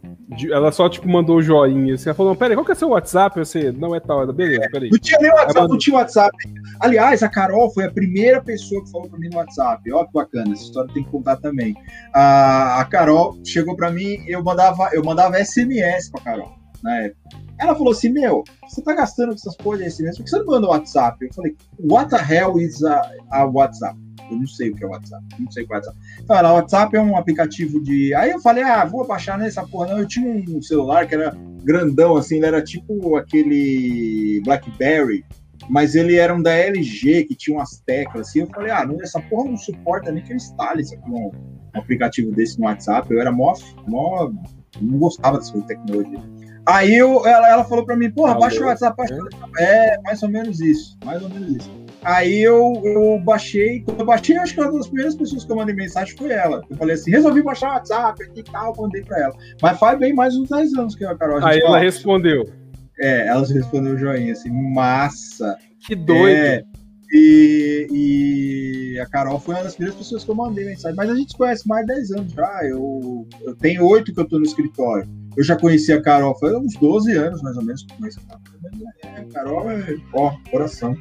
Ela 0.50 0.72
só, 0.72 0.88
tipo, 0.88 1.10
mandou 1.10 1.38
o 1.38 1.42
joinha. 1.42 1.96
Assim, 1.96 2.08
ela 2.08 2.16
falou: 2.16 2.34
peraí, 2.34 2.56
qual 2.56 2.66
que 2.66 2.72
é 2.72 2.76
seu 2.76 2.90
WhatsApp? 2.90 3.38
Você 3.38 3.70
não 3.70 3.94
é 3.94 4.00
tal, 4.00 4.26
beleza, 4.32 4.70
peraí. 4.72 4.90
Não 4.90 4.98
tinha 4.98 5.20
nem 5.20 5.30
WhatsApp, 5.32 5.68
não 5.68 5.78
tinha 5.78 5.98
WhatsApp. 5.98 6.38
Aliás, 6.80 7.22
a 7.22 7.28
Carol 7.28 7.70
foi 7.74 7.84
a 7.84 7.92
primeira 7.92 8.42
pessoa 8.42 8.82
que 8.82 8.92
falou 8.92 9.10
pra 9.10 9.20
mim 9.20 9.28
no 9.28 9.38
WhatsApp. 9.38 9.92
Ó, 9.92 10.06
que 10.06 10.14
bacana, 10.14 10.54
essa 10.54 10.64
história 10.64 10.94
tem 10.94 11.04
que 11.04 11.12
contar 11.12 11.36
também. 11.36 11.76
A, 12.14 12.80
a 12.80 12.86
Carol 12.86 13.38
chegou 13.44 13.76
pra 13.76 13.92
mim, 13.92 14.24
eu 14.26 14.42
mandava, 14.42 14.90
eu 14.94 15.04
mandava 15.04 15.44
SMS 15.44 16.10
pra 16.12 16.22
Carol 16.22 16.56
na 16.82 16.96
época. 17.02 17.20
Ela 17.60 17.76
falou 17.76 17.92
assim: 17.92 18.10
Meu, 18.10 18.44
você 18.70 18.82
tá 18.82 18.94
gastando 18.94 19.30
com 19.30 19.36
essas 19.36 19.58
coisas 19.58 19.86
de 19.86 19.92
SMS, 19.92 20.18
por 20.18 20.24
que 20.24 20.30
você 20.30 20.40
não 20.40 20.46
manda 20.46 20.68
o 20.68 20.70
WhatsApp? 20.70 21.26
Eu 21.26 21.34
falei: 21.34 21.56
What 21.80 22.10
the 22.10 22.34
hell 22.34 22.58
is 22.58 22.82
a, 22.84 23.02
a 23.32 23.46
WhatsApp? 23.46 24.05
Eu 24.30 24.38
não 24.38 24.48
sei 24.48 24.72
o 24.72 24.76
que 24.76 24.84
é 24.84 24.88
o 24.88 24.92
WhatsApp. 24.92 25.24
Não 25.40 25.52
sei 25.52 25.64
o 25.64 25.68
que 25.68 25.74
é 25.74 25.76
o 25.76 25.78
WhatsApp. 25.78 25.98
Então, 26.22 26.36
o 26.36 26.56
WhatsApp 26.56 26.96
é 26.96 27.02
um 27.02 27.18
aplicativo 27.18 27.82
de. 27.82 28.14
Aí 28.16 28.32
eu 28.32 28.42
falei, 28.42 28.64
ah, 28.64 28.86
vou 28.86 29.06
baixar 29.06 29.38
nessa 29.38 29.66
porra. 29.66 29.88
Não, 29.88 30.00
eu 30.00 30.08
tinha 30.08 30.30
um 30.50 30.62
celular 30.62 31.08
que 31.08 31.16
era 31.16 31.36
grandão, 31.64 32.16
assim, 32.16 32.38
ele 32.38 32.46
era 32.46 32.64
tipo 32.64 33.16
aquele 33.18 34.42
Blackberry, 34.44 35.26
mas 35.70 35.96
ele 35.96 36.16
era 36.16 36.34
um 36.34 36.42
da 36.42 36.54
LG, 36.54 37.26
que 37.26 37.36
tinha 37.36 37.58
umas 37.58 37.80
teclas, 37.86 38.28
assim. 38.28 38.42
Eu 38.42 38.48
falei, 38.48 38.72
ah, 38.72 38.86
não, 38.86 39.02
essa 39.02 39.20
porra 39.20 39.50
não 39.50 39.58
suporta 39.58 40.12
nem 40.12 40.24
que 40.24 40.32
eu 40.32 40.36
instale 40.36 40.82
isso 40.82 40.94
aqui, 40.94 41.10
um, 41.10 41.32
aplicativo 41.74 42.32
desse 42.32 42.60
no 42.60 42.66
WhatsApp. 42.66 43.12
Eu 43.12 43.20
era 43.20 43.32
mó. 43.32 43.54
mó 43.88 44.32
não 44.82 45.00
gostava 45.00 45.38
dessa 45.38 45.60
tecnologia. 45.62 46.20
Aí 46.68 46.96
eu, 46.96 47.26
ela, 47.26 47.48
ela 47.48 47.64
falou 47.64 47.86
pra 47.86 47.96
mim, 47.96 48.10
porra, 48.12 48.38
baixa 48.38 48.62
o 48.62 48.66
WhatsApp. 48.66 48.98
Baixa... 48.98 49.18
É, 49.60 50.02
mais 50.02 50.22
ou 50.24 50.30
menos 50.30 50.60
isso. 50.60 50.98
Mais 51.06 51.22
ou 51.22 51.30
menos 51.30 51.56
isso. 51.58 51.85
Aí 52.06 52.40
eu, 52.40 52.82
eu 52.84 53.20
baixei, 53.20 53.82
quando 53.82 54.02
eu 54.02 54.06
baixei, 54.06 54.38
acho 54.38 54.54
que 54.54 54.62
uma 54.62 54.72
das 54.72 54.86
primeiras 54.86 55.16
pessoas 55.16 55.44
que 55.44 55.52
eu 55.52 55.56
mandei 55.56 55.74
mensagem 55.74 56.16
foi 56.16 56.30
ela. 56.30 56.62
Eu 56.70 56.78
falei 56.78 56.94
assim, 56.94 57.10
resolvi 57.10 57.42
baixar 57.42 57.70
o 57.70 57.74
WhatsApp 57.74 58.32
e 58.36 58.44
tal, 58.44 58.76
mandei 58.78 59.02
pra 59.02 59.20
ela. 59.20 59.36
Mas 59.60 59.80
faz 59.80 59.98
bem 59.98 60.14
mais 60.14 60.36
uns 60.36 60.48
10 60.48 60.74
anos 60.76 60.96
que 60.96 61.04
a 61.04 61.16
Carol. 61.16 61.44
Aí 61.44 61.60
ela 61.60 61.80
respondeu. 61.80 62.48
É, 63.00 63.28
ela 63.28 63.44
respondeu 63.44 63.98
joinha, 63.98 64.34
assim, 64.34 64.52
massa. 64.52 65.58
Que 65.80 65.96
doido. 65.96 66.30
É, 66.30 66.64
e, 67.12 67.88
e, 67.92 69.00
a 69.00 69.08
Carol 69.08 69.40
foi 69.40 69.56
uma 69.56 69.64
das 69.64 69.74
primeiras 69.74 69.98
pessoas 69.98 70.24
que 70.24 70.30
eu 70.30 70.36
mandei 70.36 70.64
mensagem. 70.64 70.96
Mas 70.96 71.10
a 71.10 71.16
gente 71.16 71.32
se 71.32 71.38
conhece 71.38 71.68
mais 71.68 71.88
de 71.88 71.94
10 71.96 72.12
anos 72.12 72.32
já. 72.34 72.60
Eu, 72.66 73.28
eu 73.42 73.56
tenho 73.56 73.84
oito 73.88 74.14
que 74.14 74.20
eu 74.20 74.28
tô 74.28 74.38
no 74.38 74.46
escritório. 74.46 75.10
Eu 75.36 75.44
já 75.44 75.56
conheci 75.56 75.92
a 75.92 76.00
Carol, 76.00 76.38
foi 76.38 76.56
uns 76.56 76.76
12 76.76 77.12
anos 77.14 77.42
mais 77.42 77.58
ou 77.58 77.64
menos 77.64 77.84
que 77.84 77.94
eu 77.94 77.98
conheço 77.98 78.20
a 78.20 78.38
Carol. 78.38 78.92
É, 79.04 79.20
a 79.20 79.26
Carol 79.26 79.72
é, 79.72 79.98
ó, 80.14 80.36
coração. 80.52 80.96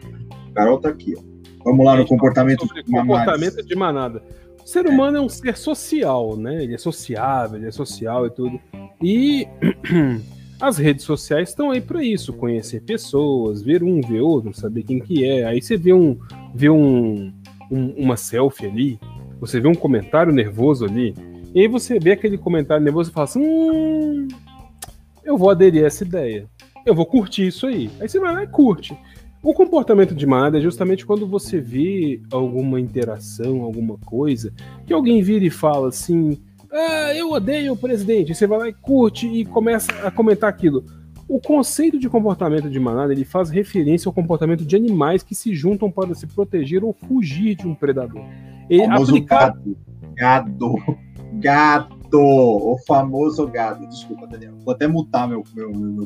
Carol 0.55 0.81
tá 0.81 0.89
aqui. 0.89 1.15
Ó. 1.17 1.23
Vamos 1.65 1.85
lá 1.85 1.97
no 1.97 2.07
comportamento 2.07 2.67
de 2.67 2.83
comportamento 2.85 3.63
de 3.63 3.75
manada. 3.75 4.23
O 4.63 4.69
ser 4.69 4.87
humano 4.87 5.17
é. 5.17 5.21
é 5.21 5.23
um 5.23 5.29
ser 5.29 5.57
social, 5.57 6.37
né? 6.37 6.63
Ele 6.63 6.75
é 6.75 6.79
sociável, 6.79 7.59
ele 7.59 7.69
é 7.69 7.71
social 7.71 8.27
e 8.27 8.31
tudo. 8.31 8.61
E 9.03 9.47
as 10.61 10.79
redes 10.79 11.05
sociais 11.05 11.51
estão 11.51 11.71
aí 11.71 11.81
para 11.81 12.03
isso, 12.03 12.33
conhecer 12.33 12.81
pessoas, 12.83 13.63
ver 13.63 13.83
um, 13.83 14.01
ver 14.01 14.21
outro, 14.21 14.55
saber 14.55 14.83
quem 14.83 15.01
que 15.01 15.25
é. 15.25 15.45
Aí 15.45 15.61
você 15.61 15.77
vê 15.77 15.93
um, 15.93 16.19
vê 16.55 16.71
um, 16.71 17.33
um, 17.71 17.89
uma 17.97 18.17
selfie 18.17 18.67
ali, 18.67 19.01
você 19.41 19.61
vê 19.61 19.69
um 19.69 19.75
comentário 19.75 20.33
nervoso 20.33 20.85
ali, 20.85 21.15
e 21.55 21.61
aí 21.61 21.69
você 21.69 21.99
vê 21.99 22.13
aquele 22.13 22.39
comentário 22.39 22.83
nervoso 22.83 23.11
e 23.11 23.13
fala 23.13 23.25
assim, 23.25 23.41
hum, 23.41 24.29
eu 25.23 25.37
vou 25.37 25.51
aderir 25.51 25.85
a 25.85 25.87
essa 25.87 26.05
ideia, 26.05 26.47
eu 26.87 26.95
vou 26.95 27.07
curtir 27.07 27.47
isso 27.47 27.67
aí. 27.67 27.91
Aí 28.01 28.09
você 28.09 28.19
vai 28.19 28.33
lá 28.33 28.43
e 28.43 28.47
curte. 28.47 28.97
O 29.45 29.53
comportamento 29.53 30.15
de 30.15 30.27
manada 30.27 30.57
é 30.57 30.61
justamente 30.63 31.05
quando 31.05 31.27
você 31.27 31.61
vê 31.61 32.23
alguma 32.33 32.81
interação, 32.81 33.61
alguma 33.61 33.99
coisa, 33.99 34.51
que 34.87 34.93
alguém 34.93 35.21
vira 35.21 35.45
e 35.45 35.51
fala 35.51 35.89
assim: 35.89 36.41
ah, 36.73 37.15
eu 37.15 37.31
odeio 37.31 37.75
o 37.75 37.77
presidente. 37.77 38.33
E 38.33 38.35
você 38.35 38.47
vai 38.47 38.59
lá 38.59 38.69
e 38.71 38.73
curte 38.73 39.29
e 39.29 39.45
começa 39.45 39.93
a 40.03 40.11
comentar 40.11 40.49
aquilo. 40.49 40.83
O 41.29 41.39
conceito 41.39 41.99
de 41.99 42.09
comportamento 42.09 42.71
de 42.71 42.81
manada 42.81 43.13
ele 43.13 43.25
faz 43.25 43.51
referência 43.51 44.09
ao 44.09 44.15
comportamento 44.15 44.65
de 44.65 44.77
animais 44.77 45.23
que 45.23 45.35
se 45.35 45.55
juntam 45.55 45.91
para 45.91 46.15
se 46.15 46.27
proteger 46.27 46.83
ou 46.83 46.95
fugir 47.07 47.55
de 47.55 47.69
um 47.69 47.75
predador. 47.75 48.25
Ele 48.69 48.83
aplicar... 48.85 49.59
gado. 50.15 50.75
Gado. 51.35 52.04
O 52.17 52.79
famoso 52.87 53.47
gado. 53.47 53.87
Desculpa, 53.89 54.27
Daniel. 54.27 54.55
Vou 54.65 54.75
até 54.75 54.87
mutar 54.87 55.29
meu. 55.29 55.43
meu, 55.55 55.71
meu... 55.71 56.05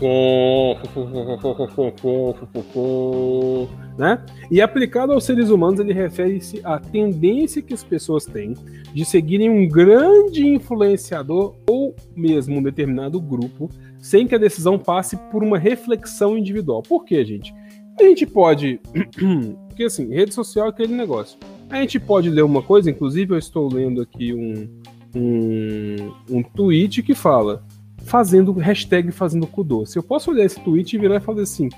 né? 3.96 4.24
E 4.50 4.60
aplicado 4.60 5.12
aos 5.12 5.24
seres 5.24 5.50
humanos, 5.50 5.80
ele 5.80 5.92
refere-se 5.92 6.60
à 6.64 6.78
tendência 6.78 7.62
que 7.62 7.72
as 7.72 7.84
pessoas 7.84 8.24
têm 8.24 8.54
de 8.92 9.04
seguirem 9.04 9.50
um 9.50 9.68
grande 9.68 10.46
influenciador 10.46 11.54
ou 11.68 11.94
mesmo 12.16 12.58
um 12.58 12.62
determinado 12.62 13.20
grupo, 13.20 13.68
sem 13.98 14.26
que 14.26 14.34
a 14.34 14.38
decisão 14.38 14.78
passe 14.78 15.16
por 15.30 15.42
uma 15.42 15.58
reflexão 15.58 16.36
individual. 16.36 16.82
Por 16.82 17.04
quê, 17.04 17.24
gente? 17.24 17.54
A 17.98 18.02
gente 18.02 18.26
pode. 18.26 18.80
Porque 19.68 19.84
assim, 19.84 20.08
rede 20.08 20.34
social 20.34 20.66
é 20.66 20.70
aquele 20.70 20.94
negócio. 20.94 21.38
A 21.68 21.80
gente 21.80 21.98
pode 21.98 22.30
ler 22.30 22.42
uma 22.42 22.62
coisa, 22.62 22.90
inclusive 22.90 23.34
eu 23.34 23.38
estou 23.38 23.72
lendo 23.72 24.00
aqui 24.00 24.32
um, 24.32 24.68
um, 25.14 26.12
um 26.28 26.42
tweet 26.42 27.02
que 27.02 27.14
fala 27.14 27.64
fazendo 28.04 28.52
hashtag 28.52 29.10
fazendo 29.10 29.46
cu 29.46 29.64
doce. 29.64 29.96
Eu 29.96 30.02
posso 30.02 30.30
olhar 30.30 30.44
esse 30.44 30.60
tweet 30.60 30.94
e 30.94 30.98
virar 30.98 31.16
e 31.16 31.20
falar 31.20 31.42
assim, 31.42 31.68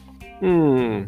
hum, 0.43 1.05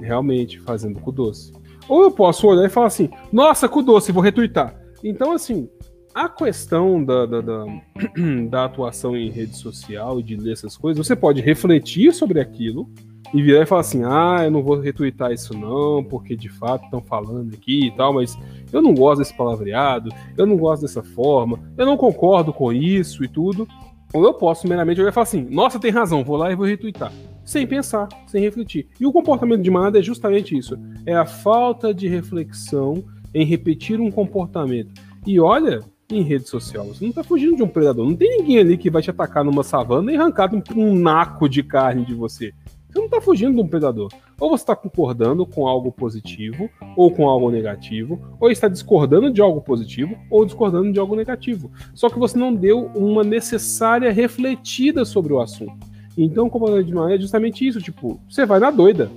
realmente 0.00 0.58
fazendo 0.60 0.98
cu 1.00 1.12
doce. 1.12 1.52
Ou 1.88 2.02
eu 2.02 2.10
posso 2.10 2.46
olhar 2.46 2.66
e 2.66 2.70
falar 2.70 2.86
assim, 2.86 3.10
nossa, 3.32 3.68
cu 3.68 3.82
doce, 3.82 4.12
vou 4.12 4.22
retweetar. 4.22 4.74
Então, 5.04 5.32
assim, 5.32 5.68
a 6.14 6.28
questão 6.28 7.04
da, 7.04 7.26
da, 7.26 7.40
da, 7.40 7.64
da, 8.48 8.64
atuação 8.64 9.16
em 9.16 9.30
rede 9.30 9.56
social 9.56 10.20
e 10.20 10.22
de 10.22 10.36
ler 10.36 10.52
essas 10.52 10.76
coisas, 10.76 11.04
você 11.04 11.16
pode 11.16 11.40
refletir 11.40 12.12
sobre 12.12 12.40
aquilo, 12.40 12.88
e 13.32 13.42
virar 13.42 13.62
e 13.62 13.66
falar 13.66 13.80
assim: 13.80 14.02
ah, 14.04 14.40
eu 14.44 14.50
não 14.50 14.62
vou 14.62 14.78
retweetar 14.78 15.32
isso 15.32 15.56
não, 15.56 16.04
porque 16.04 16.36
de 16.36 16.48
fato 16.48 16.84
estão 16.84 17.00
falando 17.00 17.54
aqui 17.54 17.86
e 17.86 17.90
tal, 17.90 18.12
mas 18.12 18.38
eu 18.72 18.82
não 18.82 18.94
gosto 18.94 19.20
desse 19.20 19.36
palavreado, 19.36 20.10
eu 20.36 20.46
não 20.46 20.56
gosto 20.56 20.82
dessa 20.82 21.02
forma, 21.02 21.58
eu 21.76 21.86
não 21.86 21.96
concordo 21.96 22.52
com 22.52 22.72
isso 22.72 23.24
e 23.24 23.28
tudo. 23.28 23.66
Ou 24.14 24.22
eu 24.24 24.34
posso 24.34 24.68
meramente 24.68 25.00
olhar 25.00 25.10
e 25.10 25.14
falar 25.14 25.24
assim: 25.24 25.46
nossa, 25.50 25.78
tem 25.78 25.90
razão, 25.90 26.22
vou 26.22 26.36
lá 26.36 26.52
e 26.52 26.56
vou 26.56 26.66
retweetar. 26.66 27.12
Sem 27.44 27.66
pensar, 27.66 28.08
sem 28.26 28.40
refletir. 28.42 28.86
E 29.00 29.06
o 29.06 29.12
comportamento 29.12 29.62
de 29.62 29.70
manada 29.70 29.98
é 29.98 30.02
justamente 30.02 30.56
isso: 30.56 30.78
é 31.06 31.14
a 31.14 31.24
falta 31.24 31.94
de 31.94 32.08
reflexão 32.08 33.02
em 33.34 33.44
repetir 33.44 33.98
um 34.00 34.10
comportamento. 34.10 34.92
E 35.26 35.40
olha, 35.40 35.80
em 36.10 36.22
rede 36.22 36.48
social. 36.48 36.84
Você 36.86 37.04
não 37.04 37.10
está 37.10 37.24
fugindo 37.24 37.56
de 37.56 37.62
um 37.62 37.68
predador. 37.68 38.06
Não 38.06 38.14
tem 38.14 38.38
ninguém 38.38 38.58
ali 38.58 38.76
que 38.76 38.90
vai 38.90 39.02
te 39.02 39.10
atacar 39.10 39.44
numa 39.44 39.62
savana 39.62 40.12
e 40.12 40.16
arrancar 40.16 40.54
um, 40.54 40.62
um 40.76 40.94
naco 40.94 41.48
de 41.48 41.62
carne 41.62 42.04
de 42.04 42.14
você. 42.14 42.52
Você 42.92 42.98
não 42.98 43.06
está 43.06 43.22
fugindo 43.22 43.54
de 43.54 43.60
um 43.62 43.66
predador. 43.66 44.10
Ou 44.38 44.50
você 44.50 44.64
está 44.64 44.76
concordando 44.76 45.46
com 45.46 45.66
algo 45.66 45.90
positivo, 45.90 46.68
ou 46.94 47.10
com 47.10 47.26
algo 47.26 47.50
negativo, 47.50 48.20
ou 48.38 48.50
está 48.50 48.68
discordando 48.68 49.32
de 49.32 49.40
algo 49.40 49.62
positivo, 49.62 50.14
ou 50.30 50.44
discordando 50.44 50.92
de 50.92 51.00
algo 51.00 51.16
negativo. 51.16 51.70
Só 51.94 52.10
que 52.10 52.18
você 52.18 52.36
não 52.36 52.54
deu 52.54 52.90
uma 52.94 53.24
necessária 53.24 54.12
refletida 54.12 55.06
sobre 55.06 55.32
o 55.32 55.40
assunto. 55.40 55.72
Então, 56.18 56.50
como 56.50 56.68
eu 56.68 56.82
de 56.82 56.92
é 57.14 57.18
justamente 57.18 57.66
isso, 57.66 57.80
tipo, 57.80 58.20
você 58.28 58.44
vai 58.44 58.60
na 58.60 58.70
doida. 58.70 59.10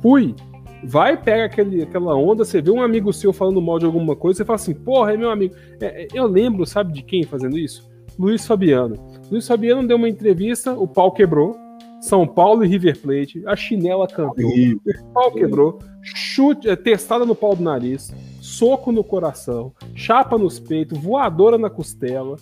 Fui, 0.00 0.34
vai, 0.82 1.14
pega 1.14 1.44
aquele, 1.44 1.82
aquela 1.82 2.16
onda, 2.16 2.42
você 2.42 2.62
vê 2.62 2.70
um 2.70 2.80
amigo 2.80 3.12
seu 3.12 3.34
falando 3.34 3.60
mal 3.60 3.78
de 3.78 3.84
alguma 3.84 4.16
coisa, 4.16 4.38
você 4.38 4.44
fala 4.46 4.56
assim, 4.56 4.72
porra, 4.72 5.12
é 5.12 5.16
meu 5.18 5.30
amigo. 5.30 5.54
É, 5.78 6.04
é, 6.04 6.08
eu 6.14 6.26
lembro, 6.26 6.64
sabe 6.64 6.94
de 6.94 7.02
quem 7.02 7.22
fazendo 7.24 7.58
isso? 7.58 7.86
Luiz 8.18 8.46
Fabiano. 8.46 8.96
Luiz 9.30 9.46
Fabiano 9.46 9.86
deu 9.86 9.98
uma 9.98 10.08
entrevista, 10.08 10.72
o 10.72 10.88
pau 10.88 11.12
quebrou. 11.12 11.54
São 12.00 12.26
Paulo 12.26 12.64
e 12.64 12.68
River 12.68 12.98
Plate, 12.98 13.42
a 13.46 13.54
chinela 13.54 14.06
cantou, 14.06 14.50
o 14.50 15.12
pau 15.12 15.32
quebrou, 15.32 15.78
chute, 16.02 16.68
é, 16.68 16.74
testada 16.74 17.26
no 17.26 17.34
pau 17.34 17.54
do 17.54 17.62
nariz, 17.62 18.12
soco 18.40 18.90
no 18.90 19.04
coração, 19.04 19.72
chapa 19.94 20.38
nos 20.38 20.58
peitos, 20.58 20.98
voadora 20.98 21.58
na 21.58 21.68
costela, 21.68 22.36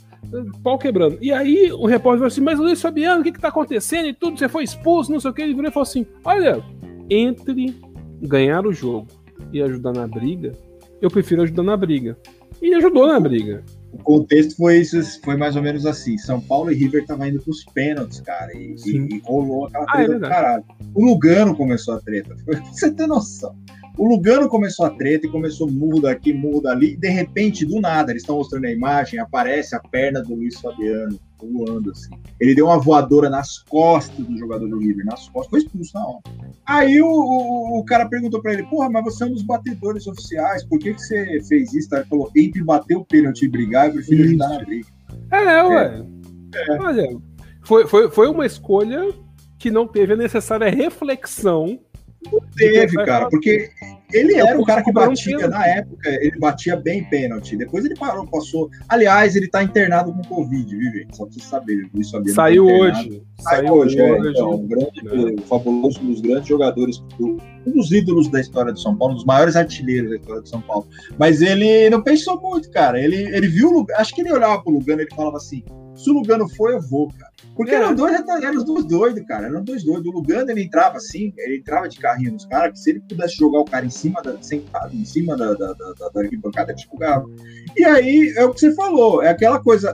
pau 0.62 0.78
quebrando. 0.78 1.18
E 1.20 1.32
aí 1.32 1.72
o 1.72 1.86
repórter 1.86 2.18
falou 2.18 2.26
assim: 2.26 2.40
Mas 2.40 2.58
Luiz 2.58 2.80
Fabiano, 2.80 3.20
o 3.20 3.24
que, 3.24 3.32
que 3.32 3.40
tá 3.40 3.48
acontecendo 3.48 4.08
e 4.08 4.14
tudo? 4.14 4.38
Você 4.38 4.48
foi 4.48 4.64
expulso, 4.64 5.10
não 5.10 5.20
sei 5.20 5.30
o 5.30 5.34
que. 5.34 5.42
Ele 5.42 5.54
virou 5.54 5.68
e 5.68 5.72
falou 5.72 5.84
assim: 5.84 6.06
Olha, 6.24 6.62
entre 7.10 7.74
ganhar 8.22 8.66
o 8.66 8.72
jogo 8.72 9.08
e 9.52 9.62
ajudar 9.62 9.92
na 9.92 10.06
briga, 10.06 10.52
eu 11.00 11.10
prefiro 11.10 11.42
ajudar 11.42 11.62
na 11.62 11.76
briga. 11.76 12.16
E 12.60 12.74
ajudou 12.74 13.06
na 13.06 13.20
briga. 13.20 13.64
O 13.92 13.98
contexto 13.98 14.56
foi 14.56 14.82
foi 15.24 15.36
mais 15.36 15.56
ou 15.56 15.62
menos 15.62 15.86
assim. 15.86 16.18
São 16.18 16.40
Paulo 16.40 16.70
e 16.70 16.74
River 16.74 17.02
estavam 17.02 17.26
indo 17.26 17.40
pros 17.42 17.64
pênaltis, 17.64 18.20
cara, 18.20 18.52
e, 18.54 18.74
e, 18.84 19.16
e 19.16 19.22
rolou 19.24 19.66
aquela 19.66 19.86
treta 19.86 20.12
ah, 20.12 20.14
é 20.14 20.18
do 20.18 20.20
caralho. 20.20 20.64
O 20.94 21.04
Lugano 21.04 21.56
começou 21.56 21.94
a 21.94 22.00
treta, 22.00 22.36
você 22.70 22.90
tem 22.92 23.06
noção. 23.06 23.54
O 23.96 24.06
Lugano 24.06 24.48
começou 24.48 24.86
a 24.86 24.90
treta 24.90 25.26
e 25.26 25.30
começou 25.30 25.68
murro 25.70 26.00
daqui, 26.00 26.32
murro 26.32 26.60
dali, 26.60 26.92
e 26.92 26.96
de 26.96 27.08
repente, 27.08 27.66
do 27.66 27.80
nada, 27.80 28.12
eles 28.12 28.22
estão 28.22 28.36
mostrando 28.36 28.66
a 28.66 28.70
imagem, 28.70 29.18
aparece 29.18 29.74
a 29.74 29.80
perna 29.80 30.22
do 30.22 30.34
Luiz 30.34 30.60
Fabiano 30.60 31.18
voando 31.46 31.90
assim. 31.90 32.10
Ele 32.40 32.54
deu 32.54 32.66
uma 32.66 32.78
voadora 32.78 33.28
nas 33.28 33.58
costas 33.58 34.24
do 34.24 34.36
jogador 34.38 34.68
do 34.68 34.78
River, 34.78 35.04
nas 35.04 35.28
costas, 35.28 35.50
foi 35.50 35.58
expulso 35.60 35.94
na 35.94 36.06
hora. 36.06 36.22
Aí 36.66 37.00
o, 37.00 37.08
o, 37.08 37.78
o 37.78 37.84
cara 37.84 38.08
perguntou 38.08 38.40
para 38.40 38.54
ele: 38.54 38.64
Porra, 38.64 38.90
mas 38.90 39.04
você 39.04 39.24
é 39.24 39.26
um 39.26 39.32
dos 39.32 39.42
batedores 39.42 40.06
oficiais, 40.06 40.64
por 40.64 40.78
que, 40.78 40.94
que 40.94 41.00
você 41.00 41.40
fez 41.42 41.72
isso? 41.72 41.94
Ele 41.94 42.04
falou: 42.04 42.30
Entre 42.36 42.62
bater 42.62 42.96
o 42.96 43.04
pênalti 43.04 43.42
e 43.42 43.48
brigar, 43.48 43.88
eu 43.88 43.94
prefiro 43.94 44.22
isso. 44.22 44.28
ajudar 44.30 44.48
na 44.48 44.64
briga. 44.64 44.86
É, 45.30 45.62
ué. 45.62 46.06
É. 46.54 46.80
Olha, 46.80 47.20
foi, 47.62 47.86
foi, 47.86 48.10
foi 48.10 48.28
uma 48.28 48.46
escolha 48.46 49.12
que 49.58 49.70
não 49.70 49.86
teve 49.86 50.12
a 50.12 50.16
necessária 50.16 50.70
reflexão 50.70 51.80
não 52.30 52.40
teve, 52.56 52.94
cara, 53.04 53.28
porque 53.28 53.70
ele 54.12 54.34
era 54.34 54.58
o 54.58 54.64
cara 54.64 54.82
que 54.82 54.90
batia 54.90 55.48
na 55.48 55.66
época, 55.66 56.08
ele 56.08 56.38
batia 56.38 56.76
bem 56.76 57.04
pênalti. 57.04 57.56
Depois 57.56 57.84
ele 57.84 57.94
parou, 57.94 58.26
passou. 58.26 58.70
Aliás, 58.88 59.36
ele 59.36 59.48
tá 59.48 59.62
internado 59.62 60.12
com 60.12 60.22
Covid, 60.22 60.76
viu, 60.76 60.92
gente? 60.92 61.16
Só 61.16 61.24
pra 61.24 61.34
você 61.34 61.40
saber. 61.40 61.88
Luiz 61.94 62.10
Fabiano 62.10 62.34
tá 62.34 62.42
Saiu 62.42 62.66
hoje. 62.66 63.22
Saiu 63.40 63.72
hoje, 63.74 64.00
é, 64.00 64.18
então, 64.18 64.54
um 64.54 64.66
grande, 64.66 65.04
né? 65.04 65.42
fabuloso, 65.46 66.00
um 66.00 66.12
dos 66.12 66.20
grandes 66.20 66.48
jogadores, 66.48 67.02
um 67.20 67.38
dos 67.66 67.92
ídolos 67.92 68.28
da 68.30 68.40
história 68.40 68.72
de 68.72 68.80
São 68.80 68.96
Paulo, 68.96 69.12
um 69.12 69.16
dos 69.16 69.26
maiores 69.26 69.56
artilheiros 69.56 70.10
da 70.10 70.16
história 70.16 70.42
de 70.42 70.48
São 70.48 70.60
Paulo. 70.62 70.88
Mas 71.18 71.42
ele 71.42 71.90
não 71.90 72.02
pensou 72.02 72.40
muito, 72.40 72.70
cara. 72.70 73.00
Ele, 73.00 73.16
ele 73.36 73.46
viu 73.46 73.68
o 73.68 73.72
Lugano, 73.72 74.00
acho 74.00 74.14
que 74.14 74.22
ele 74.22 74.32
olhava 74.32 74.62
pro 74.62 74.72
Lugano 74.72 75.02
e 75.02 75.04
ele 75.04 75.14
falava 75.14 75.36
assim: 75.36 75.62
se 75.94 76.10
o 76.10 76.14
Lugano 76.14 76.48
for, 76.48 76.70
eu 76.70 76.80
vou, 76.80 77.08
cara. 77.08 77.32
Porque 77.58 77.72
é. 77.72 77.74
eram 77.74 77.92
dois 77.92 78.14
eram 78.14 78.56
os 78.56 78.64
dois 78.64 78.84
doidos, 78.84 79.26
cara. 79.26 79.46
Eram 79.48 79.64
dois 79.64 79.82
doidos. 79.82 80.06
O 80.06 80.12
Lugano 80.12 80.48
ele 80.48 80.62
entrava 80.62 80.98
assim, 80.98 81.34
ele 81.36 81.56
entrava 81.56 81.88
de 81.88 81.98
carrinho 81.98 82.32
nos 82.32 82.46
caras, 82.46 82.70
que 82.74 82.78
se 82.78 82.90
ele 82.90 83.00
pudesse 83.00 83.34
jogar 83.34 83.58
o 83.58 83.64
cara 83.64 83.84
em 83.84 83.90
cima 83.90 84.22
da, 84.22 84.40
sentado, 84.40 84.94
em 84.94 85.04
cima 85.04 85.36
da, 85.36 85.54
da, 85.54 85.72
da, 85.72 86.08
da 86.14 86.20
arquibancada, 86.20 86.70
ele 86.70 86.80
jogava. 86.80 87.28
E 87.76 87.84
aí 87.84 88.32
é 88.36 88.44
o 88.44 88.54
que 88.54 88.60
você 88.60 88.72
falou, 88.76 89.24
é 89.24 89.30
aquela 89.30 89.58
coisa. 89.58 89.92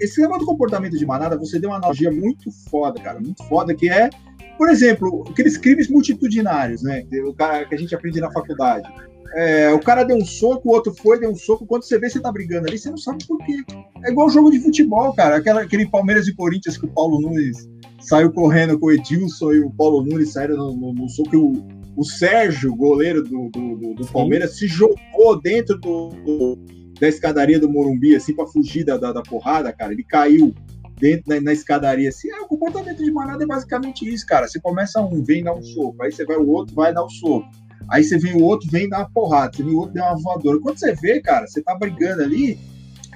Esse 0.00 0.20
negócio 0.20 0.40
do 0.40 0.46
comportamento 0.46 0.96
de 0.96 1.06
manada, 1.06 1.38
você 1.38 1.58
deu 1.58 1.70
uma 1.70 1.76
analogia 1.76 2.10
muito 2.10 2.50
foda, 2.70 3.00
cara, 3.00 3.18
muito 3.18 3.42
foda, 3.44 3.74
que 3.74 3.88
é, 3.88 4.10
por 4.58 4.68
exemplo, 4.68 5.24
aqueles 5.28 5.56
crimes 5.56 5.88
multitudinários, 5.88 6.82
né? 6.82 7.04
O 7.26 7.34
cara 7.34 7.64
que 7.64 7.74
a 7.74 7.78
gente 7.78 7.94
aprende 7.94 8.20
na 8.20 8.30
faculdade. 8.30 8.88
É, 9.34 9.70
o 9.72 9.80
cara 9.80 10.04
deu 10.04 10.16
um 10.16 10.24
soco, 10.24 10.68
o 10.68 10.72
outro 10.72 10.94
foi, 10.94 11.18
deu 11.18 11.30
um 11.30 11.34
soco. 11.36 11.66
Quando 11.66 11.82
você 11.82 11.98
vê 11.98 12.08
você 12.08 12.20
tá 12.20 12.30
brigando 12.30 12.68
ali, 12.68 12.78
você 12.78 12.90
não 12.90 12.96
sabe 12.96 13.24
por 13.26 13.38
quê. 13.38 13.62
É 14.04 14.10
igual 14.10 14.30
jogo 14.30 14.50
de 14.50 14.60
futebol, 14.60 15.12
cara. 15.14 15.36
Aquela, 15.36 15.62
aquele 15.62 15.86
Palmeiras 15.86 16.26
e 16.26 16.34
Corinthians 16.34 16.78
que 16.78 16.86
o 16.86 16.90
Paulo 16.90 17.20
Nunes 17.20 17.68
saiu 18.00 18.32
correndo 18.32 18.78
com 18.78 18.86
o 18.86 18.92
Edilson 18.92 19.52
e 19.52 19.60
o 19.60 19.70
Paulo 19.70 20.04
Nunes 20.04 20.32
saíram 20.32 20.56
no, 20.56 20.76
no, 20.76 20.92
no 20.94 21.08
soco. 21.08 21.36
O, 21.36 21.76
o 21.96 22.04
Sérgio, 22.04 22.74
goleiro 22.76 23.22
do, 23.22 23.50
do, 23.50 23.94
do 23.94 24.06
Palmeiras, 24.06 24.56
se 24.58 24.66
jogou 24.66 25.40
dentro 25.42 25.78
do, 25.78 26.56
da 27.00 27.08
escadaria 27.08 27.60
do 27.60 27.68
Morumbi, 27.68 28.16
assim, 28.16 28.34
para 28.34 28.46
fugir 28.46 28.84
da, 28.84 28.96
da, 28.96 29.12
da, 29.12 29.22
porrada, 29.22 29.72
cara. 29.72 29.92
Ele 29.92 30.04
caiu 30.04 30.54
dentro 30.98 31.24
na, 31.28 31.40
na, 31.40 31.52
escadaria, 31.52 32.08
assim. 32.08 32.30
É, 32.30 32.40
o 32.40 32.46
comportamento 32.46 33.04
de 33.04 33.10
manada 33.10 33.44
é 33.44 33.46
basicamente 33.46 34.08
isso, 34.08 34.26
cara. 34.26 34.48
Você 34.48 34.60
começa 34.60 35.00
um, 35.00 35.22
vem 35.22 35.44
dar 35.44 35.54
um 35.54 35.62
soco, 35.62 36.02
aí 36.02 36.10
você 36.10 36.24
vai 36.24 36.36
o 36.36 36.48
outro, 36.48 36.74
vai 36.74 36.92
dar 36.92 37.02
o 37.02 37.06
um 37.06 37.10
soco. 37.10 37.46
Aí 37.88 38.02
você 38.02 38.18
vem 38.18 38.34
o 38.34 38.42
outro, 38.42 38.68
vem 38.70 38.88
dar 38.88 38.98
uma 38.98 39.10
porrada, 39.10 39.52
você 39.54 39.62
vem 39.62 39.74
o 39.74 39.78
outro, 39.78 39.94
dá 39.94 40.10
uma 40.10 40.20
voadora. 40.20 40.58
Quando 40.60 40.78
você 40.78 40.94
vê, 40.94 41.20
cara, 41.20 41.46
você 41.46 41.62
tá 41.62 41.74
brigando 41.74 42.22
ali, 42.22 42.58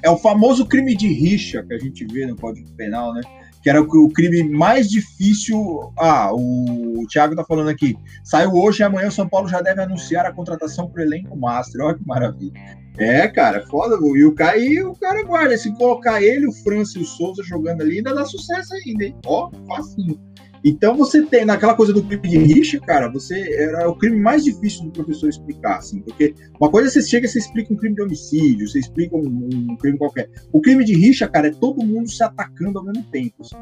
é 0.02 0.10
o 0.10 0.16
famoso 0.16 0.66
crime 0.66 0.96
de 0.96 1.08
rixa 1.08 1.62
que 1.62 1.74
a 1.74 1.78
gente 1.78 2.06
vê 2.06 2.26
no 2.26 2.36
Código 2.36 2.70
Penal, 2.72 3.12
né? 3.12 3.20
Que 3.62 3.68
era 3.68 3.80
o 3.80 4.08
crime 4.10 4.42
mais 4.48 4.88
difícil. 4.88 5.92
Ah, 5.98 6.30
o, 6.32 7.06
Thiago 7.10 7.36
tá 7.36 7.44
falando 7.44 7.68
aqui. 7.68 7.96
Saiu 8.24 8.54
hoje 8.54 8.82
e 8.82 8.84
amanhã 8.84 9.08
o 9.08 9.12
São 9.12 9.28
Paulo 9.28 9.48
já 9.48 9.60
deve 9.60 9.82
anunciar 9.82 10.24
a 10.24 10.32
contratação 10.32 10.88
pro 10.88 11.02
elenco 11.02 11.36
master. 11.36 11.82
Olha 11.82 11.98
que 11.98 12.06
maravilha. 12.06 12.52
É, 12.98 13.28
cara, 13.28 13.64
foda. 13.66 13.96
E 14.16 14.24
o 14.24 14.34
cara, 14.34 14.58
e 14.58 14.82
o 14.82 14.94
cara 14.94 15.22
guarda. 15.24 15.56
Se 15.56 15.72
colocar 15.74 16.22
ele, 16.22 16.46
o 16.46 16.52
França 16.52 16.98
e 16.98 17.02
o 17.02 17.06
Souza 17.06 17.42
jogando 17.42 17.82
ali, 17.82 17.98
ainda 17.98 18.14
dá 18.14 18.24
sucesso 18.24 18.74
ainda, 18.74 19.04
hein? 19.04 19.16
Ó, 19.26 19.50
facinho. 19.66 20.18
Então 20.64 20.94
você 20.96 21.22
tem, 21.22 21.44
naquela 21.44 21.74
coisa 21.74 21.92
do 21.92 22.02
crime 22.02 22.28
de 22.28 22.38
rixa, 22.38 22.78
cara, 22.80 23.08
você 23.08 23.54
era 23.54 23.88
o 23.88 23.96
crime 23.96 24.16
mais 24.20 24.44
difícil 24.44 24.84
do 24.84 24.90
professor 24.90 25.28
explicar, 25.28 25.78
assim, 25.78 26.00
porque 26.00 26.34
uma 26.60 26.70
coisa 26.70 26.88
é 26.88 26.90
você 26.90 27.02
chega 27.02 27.26
você 27.26 27.38
explica 27.38 27.72
um 27.72 27.76
crime 27.76 27.94
de 27.94 28.02
homicídio, 28.02 28.68
você 28.68 28.78
explica 28.78 29.16
um, 29.16 29.48
um, 29.70 29.76
crime 29.76 29.96
qualquer. 29.96 30.28
O 30.52 30.60
crime 30.60 30.84
de 30.84 30.94
rixa, 30.94 31.26
cara, 31.28 31.48
é 31.48 31.50
todo 31.50 31.84
mundo 31.84 32.10
se 32.10 32.22
atacando 32.22 32.78
ao 32.78 32.84
mesmo 32.84 33.02
tempo, 33.04 33.36
assim. 33.40 33.56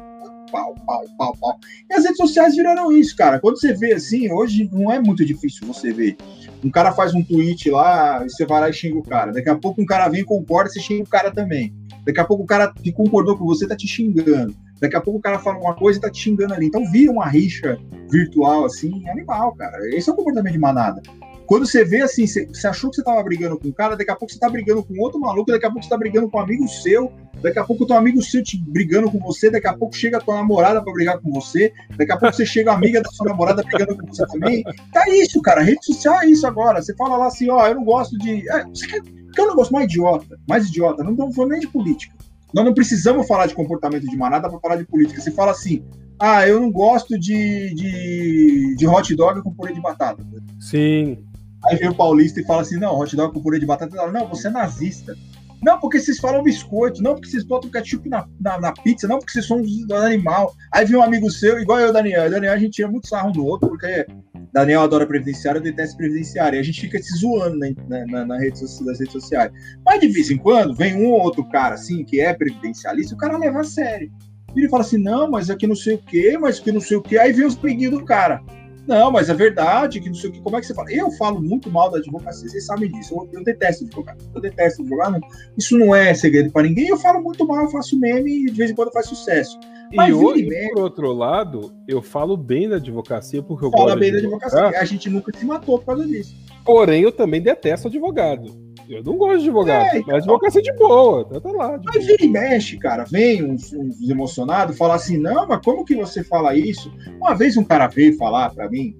Pau, 0.51 0.73
pau, 0.85 1.03
pau, 1.17 1.37
pau. 1.39 1.59
E 1.89 1.93
as 1.93 2.03
redes 2.03 2.17
sociais 2.17 2.55
viraram 2.55 2.91
isso, 2.91 3.15
cara. 3.15 3.39
Quando 3.39 3.59
você 3.59 3.71
vê 3.71 3.93
assim, 3.93 4.31
hoje 4.31 4.67
não 4.71 4.91
é 4.91 4.99
muito 4.99 5.23
difícil 5.23 5.67
você 5.67 5.93
ver. 5.93 6.17
Um 6.63 6.71
cara 6.71 6.91
faz 6.91 7.13
um 7.13 7.23
tweet 7.23 7.69
lá, 7.69 8.23
você 8.23 8.45
vai 8.45 8.61
lá 8.61 8.69
e 8.69 8.73
xinga 8.73 8.97
o 8.97 9.03
cara. 9.03 9.31
Daqui 9.31 9.49
a 9.49 9.55
pouco 9.55 9.81
um 9.81 9.85
cara 9.85 10.09
vem 10.09 10.21
e 10.21 10.25
concorda, 10.25 10.69
você 10.69 10.79
xinga 10.79 11.03
o 11.03 11.07
cara 11.07 11.31
também. 11.31 11.73
Daqui 12.03 12.19
a 12.19 12.25
pouco 12.25 12.43
o 12.43 12.47
cara 12.47 12.73
que 12.73 12.91
concordou 12.91 13.37
com 13.37 13.45
você 13.45 13.67
tá 13.67 13.75
te 13.75 13.87
xingando. 13.87 14.55
Daqui 14.79 14.95
a 14.95 15.01
pouco 15.01 15.19
o 15.19 15.21
cara 15.21 15.39
fala 15.39 15.59
uma 15.59 15.75
coisa 15.75 15.99
e 15.99 16.01
tá 16.01 16.09
te 16.09 16.21
xingando 16.21 16.53
ali. 16.53 16.67
Então 16.67 16.89
vira 16.91 17.11
uma 17.11 17.27
rixa 17.27 17.77
virtual, 18.09 18.65
assim, 18.65 19.07
animal, 19.09 19.53
cara. 19.55 19.77
Esse 19.95 20.09
é 20.09 20.13
o 20.13 20.15
comportamento 20.15 20.53
de 20.53 20.59
manada. 20.59 21.01
Quando 21.49 21.65
você 21.65 21.83
vê 21.83 22.01
assim, 22.01 22.27
você, 22.27 22.47
achou 22.67 22.91
que 22.91 22.97
você 22.97 23.03
tava 23.03 23.23
brigando 23.23 23.57
com 23.57 23.69
um 23.69 23.71
cara, 23.71 23.97
daqui 23.97 24.11
a 24.11 24.15
pouco 24.15 24.31
você 24.31 24.39
tá 24.39 24.47
brigando 24.47 24.83
com 24.83 24.93
outro 24.99 25.19
maluco, 25.19 25.51
daqui 25.51 25.65
a 25.65 25.71
pouco 25.71 25.83
você 25.83 25.89
tá 25.89 25.97
brigando 25.97 26.29
com 26.29 26.37
um 26.37 26.41
amigo 26.41 26.67
seu, 26.67 27.11
daqui 27.41 27.57
a 27.57 27.63
pouco 27.63 27.87
teu 27.87 27.97
amigo 27.97 28.21
seu 28.21 28.43
te 28.43 28.55
brigando 28.55 29.09
com 29.09 29.17
você, 29.17 29.49
daqui 29.49 29.65
a 29.65 29.75
pouco 29.75 29.95
chega 29.95 30.17
a 30.17 30.21
tua 30.21 30.35
namorada 30.35 30.79
para 30.83 30.93
brigar 30.93 31.17
com 31.17 31.31
você, 31.31 31.73
daqui 31.97 32.11
a 32.11 32.17
pouco 32.17 32.35
você 32.35 32.45
chega 32.45 32.71
a 32.71 32.75
amiga 32.75 33.01
da 33.01 33.09
sua 33.09 33.25
namorada 33.25 33.63
brigando 33.63 33.97
com 33.97 34.05
você 34.05 34.27
também. 34.27 34.63
Tá 34.93 35.03
isso, 35.09 35.41
cara. 35.41 35.63
rede 35.63 35.83
social 35.83 36.21
é 36.21 36.27
isso 36.27 36.45
agora. 36.45 36.83
Você 36.83 36.95
fala 36.95 37.17
lá 37.17 37.25
assim, 37.25 37.49
ó, 37.49 37.65
eu 37.65 37.73
não 37.73 37.83
gosto 37.83 38.15
de. 38.19 38.47
É, 38.47 38.63
você 38.65 38.85
quer... 38.85 39.01
que 39.01 39.41
é 39.41 39.43
um 39.43 39.47
negócio 39.47 39.73
mais 39.73 39.85
idiota, 39.85 40.39
mais 40.47 40.67
idiota. 40.67 41.03
Não 41.03 41.13
estamos 41.13 41.35
falando 41.35 41.51
nem 41.53 41.61
de 41.61 41.67
política. 41.67 42.15
Nós 42.53 42.65
não 42.65 42.73
precisamos 42.73 43.27
falar 43.27 43.45
de 43.45 43.53
comportamento 43.53 44.07
de 44.07 44.17
manada 44.17 44.49
para 44.49 44.59
falar 44.59 44.75
de 44.77 44.85
política. 44.85 45.21
Você 45.21 45.31
fala 45.31 45.51
assim, 45.51 45.83
ah, 46.19 46.47
eu 46.47 46.59
não 46.59 46.71
gosto 46.71 47.17
de, 47.17 47.73
de, 47.73 48.75
de 48.75 48.87
hot 48.87 49.15
dog 49.15 49.41
com 49.41 49.53
purê 49.53 49.73
de 49.73 49.81
batata. 49.81 50.23
Sim. 50.59 51.23
Aí 51.65 51.77
vem 51.77 51.89
o 51.89 51.95
paulista 51.95 52.39
e 52.39 52.45
fala 52.45 52.61
assim, 52.61 52.77
não, 52.77 52.97
hot 52.99 53.15
dog 53.15 53.33
com 53.33 53.41
purê 53.41 53.59
de 53.59 53.65
batata. 53.65 54.11
Não, 54.11 54.27
você 54.27 54.47
é 54.47 54.51
nazista. 54.51 55.15
Não, 55.61 55.79
porque 55.79 55.99
vocês 55.99 56.19
falam 56.19 56.41
biscoito. 56.41 57.01
Não, 57.01 57.15
porque 57.15 57.29
vocês 57.29 57.43
botam 57.43 57.69
ketchup 57.69 58.09
na, 58.09 58.25
na, 58.39 58.59
na 58.59 58.71
pizza. 58.71 59.07
Não, 59.07 59.19
porque 59.19 59.31
vocês 59.31 59.45
são 59.45 59.61
um 59.61 59.95
animal. 59.95 60.53
Aí 60.73 60.85
vem 60.85 60.97
um 60.97 61.03
amigo 61.03 61.29
seu, 61.29 61.59
igual 61.59 61.79
eu, 61.79 61.93
Daniel. 61.93 62.29
Daniel, 62.29 62.53
a 62.53 62.57
gente 62.57 62.73
tira 62.73 62.89
muito 62.89 63.07
sarro 63.07 63.31
do 63.31 63.45
outro, 63.45 63.69
porque 63.69 64.07
Daniel 64.51 64.81
adora 64.81 65.05
previdenciário, 65.05 65.59
eu 65.59 65.63
detesto 65.63 65.97
previdenciário. 65.97 66.57
E 66.57 66.59
a 66.59 66.63
gente 66.63 66.81
fica 66.81 67.01
se 67.01 67.17
zoando 67.19 67.57
na, 67.57 68.05
na, 68.05 68.25
na 68.25 68.37
rede, 68.39 68.59
nas 68.61 68.99
redes 68.99 69.11
sociais. 69.11 69.51
Mas 69.85 69.99
de 69.99 70.07
vez 70.07 70.31
em 70.31 70.37
quando 70.37 70.75
vem 70.75 70.95
um 70.95 71.11
ou 71.11 71.21
outro 71.21 71.47
cara 71.49 71.75
assim, 71.75 72.03
que 72.03 72.19
é 72.19 72.33
previdencialista, 72.33 73.15
o 73.15 73.17
cara 73.17 73.37
leva 73.37 73.59
a 73.59 73.63
sério. 73.63 74.11
E 74.55 74.59
ele 74.59 74.69
fala 74.69 74.83
assim: 74.83 74.97
não, 74.97 75.29
mas 75.29 75.49
aqui 75.49 75.67
não 75.67 75.75
sei 75.75 75.95
o 75.95 75.99
quê, 75.99 76.37
mas 76.39 76.59
que 76.59 76.71
não 76.71 76.81
sei 76.81 76.97
o 76.97 77.01
quê. 77.01 77.17
Aí 77.17 77.31
vem 77.31 77.45
os 77.45 77.55
preguinhos 77.55 77.99
do 77.99 78.05
cara. 78.05 78.41
Não, 78.89 79.11
mas 79.11 79.29
é 79.29 79.35
verdade, 79.35 80.01
que 80.01 80.07
não 80.09 80.15
sei 80.15 80.31
o 80.31 80.33
que. 80.33 80.41
Como 80.41 80.57
é 80.57 80.59
que 80.59 80.65
você 80.65 80.73
fala? 80.73 80.91
Eu 80.91 81.11
falo 81.11 81.39
muito 81.39 81.69
mal 81.69 81.91
da 81.91 81.99
advocacia, 81.99 82.49
vocês 82.49 82.65
sabem 82.65 82.91
disso. 82.91 83.13
Eu, 83.13 83.29
eu 83.31 83.43
detesto 83.43 83.83
advogar. 83.83 84.17
Eu 84.33 84.41
detesto 84.41 84.81
advogar. 84.81 85.11
Não, 85.11 85.21
isso 85.55 85.77
não 85.77 85.93
é 85.93 86.11
segredo 86.15 86.51
para 86.51 86.63
ninguém. 86.63 86.87
Eu 86.87 86.97
falo 86.97 87.21
muito 87.21 87.45
mal, 87.45 87.65
eu 87.65 87.69
faço 87.69 87.99
meme 87.99 88.31
e 88.31 88.45
de 88.47 88.57
vez 88.57 88.71
em 88.71 88.73
quando 88.73 88.91
faz 88.91 89.05
sucesso. 89.05 89.59
Mas 89.93 90.09
e 90.09 90.13
hoje, 90.13 90.43
meme, 90.43 90.73
por 90.73 90.81
outro 90.81 91.13
lado, 91.13 91.71
eu 91.87 92.01
falo 92.01 92.35
bem 92.35 92.67
da 92.67 92.77
advocacia 92.77 93.43
porque 93.43 93.63
eu 93.63 93.69
Fala 93.69 93.85
gosto 93.85 93.99
bem 93.99 94.11
da 94.11 94.17
advocacia. 94.17 94.79
A 94.79 94.85
gente 94.85 95.07
nunca 95.07 95.37
se 95.37 95.45
matou 95.45 95.77
por 95.77 95.85
causa 95.85 96.07
disso. 96.07 96.35
Porém, 96.65 97.03
eu 97.03 97.11
também 97.11 97.43
detesto 97.43 97.89
advogado. 97.89 98.68
Eu 98.89 99.03
não 99.03 99.17
gosto 99.17 99.37
de 99.37 99.49
advogado, 99.49 99.85
é, 99.85 100.03
mas 100.07 100.15
advocacia 100.15 100.63
de 100.63 100.73
boa, 100.73 101.23
tá, 101.23 101.39
tá 101.39 101.51
lá. 101.51 101.79
mas 101.85 102.07
vira 102.07 102.25
e 102.25 102.27
mexe, 102.27 102.75
cara, 102.75 103.03
vem 103.03 103.43
uns, 103.43 103.71
uns 103.71 104.09
emocionados 104.09 104.75
falar 104.75 104.95
assim, 104.95 105.15
não, 105.15 105.47
mas 105.47 105.63
como 105.63 105.85
que 105.85 105.95
você 105.95 106.23
fala 106.23 106.55
isso? 106.55 106.91
Uma 107.17 107.35
vez 107.35 107.55
um 107.55 107.63
cara 107.63 107.85
veio 107.85 108.17
falar 108.17 108.49
para 108.49 108.67
mim, 108.67 108.97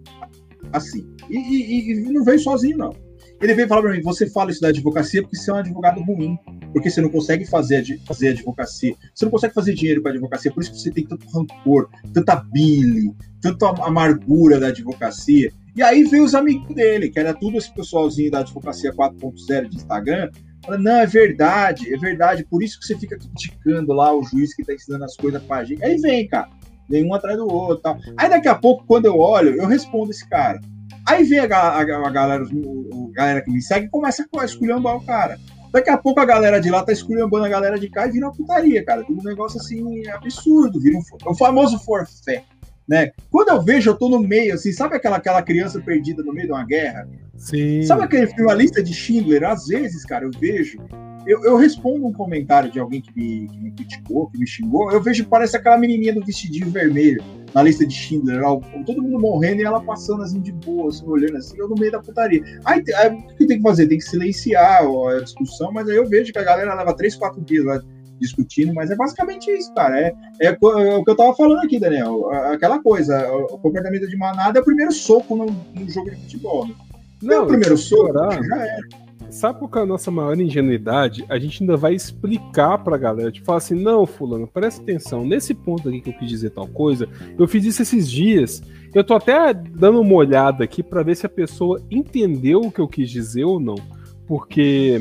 assim, 0.72 1.08
e, 1.28 1.38
e, 1.38 1.92
e, 1.92 2.14
não 2.14 2.24
veio 2.24 2.38
sozinho, 2.38 2.78
não. 2.78 2.96
Ele 3.42 3.56
veio 3.56 3.68
falar 3.68 3.82
para 3.82 3.92
mim, 3.92 4.02
você 4.02 4.30
fala 4.30 4.52
isso 4.52 4.62
da 4.62 4.68
advocacia 4.68 5.24
porque 5.24 5.38
você 5.38 5.50
é 5.50 5.54
um 5.56 5.58
advogado 5.58 6.02
ruim, 6.04 6.38
porque 6.72 6.92
você 6.92 7.02
não 7.02 7.10
consegue 7.10 7.46
fazer, 7.46 8.00
fazer 8.06 8.30
advocacia, 8.30 8.94
você 9.16 9.26
não 9.26 9.32
consegue 9.32 9.56
fazer 9.56 9.74
dinheiro 9.74 10.04
com 10.04 10.10
a 10.10 10.12
advocacia, 10.12 10.52
por 10.52 10.62
isso 10.62 10.72
que 10.72 10.78
você 10.78 10.92
tem 10.92 11.08
tanto 11.08 11.26
rancor, 11.34 11.90
tanta 12.14 12.36
bile, 12.36 13.12
tanta 13.42 13.70
amargura 13.84 14.60
da 14.60 14.68
advocacia. 14.68 15.52
E 15.80 15.82
aí 15.82 16.04
veio 16.04 16.26
os 16.26 16.36
amigos 16.36 16.76
dele, 16.76 17.10
que 17.10 17.18
era 17.18 17.34
tudo 17.34 17.58
esse 17.58 17.74
pessoalzinho 17.74 18.30
da 18.30 18.40
advocacia 18.40 18.92
4.0 18.92 19.70
de 19.70 19.78
Instagram. 19.78 20.30
Fala, 20.66 20.78
não, 20.78 20.92
é 20.92 21.06
verdade, 21.06 21.94
é 21.94 21.98
verdade. 21.98 22.44
Por 22.44 22.62
isso 22.62 22.78
que 22.78 22.86
você 22.86 22.98
fica 22.98 23.18
criticando 23.18 23.94
lá 23.94 24.14
o 24.14 24.22
juiz 24.22 24.54
que 24.54 24.66
tá 24.66 24.74
ensinando 24.74 25.06
as 25.06 25.16
coisas 25.16 25.42
pra 25.42 25.64
gente. 25.64 25.82
Aí 25.82 25.96
vem, 25.96 26.28
cara. 26.28 26.50
Vem 26.90 27.06
um 27.06 27.14
atrás 27.14 27.38
do 27.38 27.48
outro 27.48 27.78
tal. 27.78 27.98
Aí 28.18 28.30
daqui 28.30 28.50
a 28.50 28.56
pouco, 28.56 28.84
quando 28.86 29.06
eu 29.06 29.18
olho, 29.20 29.56
eu 29.56 29.68
respondo 29.68 30.12
esse 30.12 30.28
cara. 30.28 30.60
Aí 31.08 31.24
vem 31.24 31.40
a, 31.40 31.46
a, 31.46 31.80
a 31.80 32.10
galera, 32.10 32.44
a 32.44 33.14
galera 33.14 33.42
que 33.42 33.50
me 33.50 33.62
segue 33.62 33.86
e 33.86 33.90
começa 33.90 34.28
a 34.38 34.44
esculhambar 34.44 34.98
o 34.98 35.06
cara. 35.06 35.40
Daqui 35.72 35.90
a 35.90 35.98
pouco 35.98 36.20
a 36.20 36.26
galera 36.26 36.60
de 36.60 36.70
lá 36.70 36.84
tá 36.84 36.92
esculhambando 36.92 37.46
a 37.46 37.50
galera 37.50 37.80
de 37.80 37.90
cá 37.90 38.06
e 38.06 38.12
vira 38.12 38.26
uma 38.26 38.36
putaria, 38.36 38.84
cara. 38.84 39.04
Vira 39.04 39.18
um 39.18 39.24
negócio 39.24 39.58
assim 39.58 40.06
absurdo, 40.10 40.78
vira 40.78 40.98
um, 40.98 41.04
o 41.26 41.36
famoso 41.36 41.80
forfé 41.80 42.44
né? 42.90 43.12
Quando 43.30 43.50
eu 43.50 43.62
vejo, 43.62 43.92
eu 43.92 43.96
tô 43.96 44.10
no 44.10 44.20
meio, 44.20 44.56
assim, 44.56 44.72
sabe 44.72 44.96
aquela, 44.96 45.18
aquela 45.18 45.44
criança 45.44 45.80
perdida 45.80 46.24
no 46.24 46.34
meio 46.34 46.48
de 46.48 46.54
uma 46.54 46.66
guerra? 46.66 47.08
Sim. 47.38 47.84
Sabe 47.84 48.04
aquele 48.04 48.26
filme 48.26 48.52
A 48.52 48.56
Lista 48.56 48.82
de 48.82 48.92
Schindler? 48.92 49.44
Às 49.44 49.68
vezes, 49.68 50.04
cara, 50.04 50.26
eu 50.26 50.32
vejo, 50.32 50.80
eu, 51.28 51.44
eu 51.46 51.56
respondo 51.56 52.08
um 52.08 52.12
comentário 52.12 52.72
de 52.72 52.80
alguém 52.80 53.00
que 53.00 53.16
me, 53.16 53.48
que 53.48 53.60
me 53.60 53.72
criticou, 53.72 54.28
que 54.32 54.40
me 54.40 54.48
xingou, 54.48 54.92
eu 54.92 55.02
vejo 55.02 55.24
que 55.24 55.30
parece 55.30 55.56
aquela 55.56 55.78
menininha 55.78 56.16
do 56.16 56.26
vestidinho 56.26 56.72
vermelho 56.72 57.24
na 57.54 57.62
lista 57.62 57.86
de 57.86 57.94
Schindler, 57.94 58.42
todo 58.86 59.02
mundo 59.02 59.20
morrendo 59.20 59.62
e 59.62 59.66
ela 59.66 59.82
passando 59.82 60.24
assim 60.24 60.40
de 60.40 60.52
boa, 60.52 60.90
assim, 60.90 61.06
olhando 61.06 61.38
assim, 61.38 61.58
eu 61.58 61.70
no 61.70 61.76
meio 61.76 61.92
da 61.92 62.00
putaria. 62.00 62.44
Aí, 62.66 62.84
aí 62.96 63.10
o 63.12 63.36
que 63.36 63.46
tem 63.46 63.58
que 63.58 63.64
fazer? 63.64 63.88
Tem 63.88 63.98
que 64.00 64.04
silenciar 64.04 64.84
a 64.84 65.20
discussão, 65.20 65.72
mas 65.72 65.88
aí 65.88 65.96
eu 65.96 66.08
vejo 66.08 66.32
que 66.34 66.40
a 66.40 66.44
galera 66.44 66.74
leva 66.74 66.96
três, 66.96 67.16
quatro 67.16 67.42
dias 67.42 67.66
lá 67.66 67.82
discutindo, 68.20 68.74
mas 68.74 68.92
é 68.92 68.96
basicamente 68.96 69.50
isso, 69.52 69.74
cara. 69.74 70.00
É, 70.00 70.14
é, 70.42 70.48
é, 70.48 70.58
o 70.96 71.04
que 71.04 71.12
eu 71.12 71.16
tava 71.16 71.36
falando 71.36 71.60
aqui, 71.60 71.80
Daniel. 71.80 72.30
Aquela 72.30 72.82
coisa, 72.82 73.32
o 73.32 73.58
comportamento 73.58 74.08
de 74.08 74.18
manada 74.18 74.60
é 74.60 74.62
o 74.62 74.66
primeiro 74.66 74.92
soco 74.92 75.36
no, 75.36 75.46
no 75.46 75.90
jogo 75.90 76.10
de 76.12 76.18
futebol. 76.18 76.68
Né? 76.68 76.76
Não, 77.22 77.36
é 77.36 77.42
o 77.42 77.48
primeiro 77.48 77.78
soco, 77.78 78.14
já 78.14 78.56
era. 78.56 79.10
Sabe 79.30 79.60
qual 79.60 79.84
é 79.84 79.84
a 79.84 79.86
nossa 79.86 80.10
maior 80.10 80.40
ingenuidade? 80.40 81.24
A 81.30 81.38
gente 81.38 81.62
ainda 81.62 81.78
vai 81.78 81.94
explicar 81.94 82.80
pra 82.80 82.98
galera, 82.98 83.32
tipo, 83.32 83.46
falar 83.46 83.60
assim, 83.60 83.76
não, 83.76 84.06
fulano, 84.06 84.48
presta 84.48 84.82
atenção, 84.82 85.24
nesse 85.24 85.54
ponto 85.54 85.88
aqui 85.88 86.02
que 86.02 86.10
eu 86.10 86.18
quis 86.18 86.30
dizer 86.30 86.50
tal 86.50 86.68
coisa, 86.68 87.08
eu 87.38 87.48
fiz 87.48 87.64
isso 87.64 87.82
esses 87.82 88.10
dias, 88.10 88.62
eu 88.94 89.04
tô 89.04 89.14
até 89.14 89.54
dando 89.54 90.02
uma 90.02 90.16
olhada 90.16 90.64
aqui 90.64 90.82
para 90.82 91.04
ver 91.04 91.16
se 91.16 91.28
a 91.28 91.30
pessoa 91.30 91.80
entendeu 91.92 92.62
o 92.62 92.72
que 92.72 92.82
eu 92.82 92.88
quis 92.88 93.10
dizer 93.10 93.44
ou 93.44 93.60
não, 93.60 93.76
porque 94.26 95.00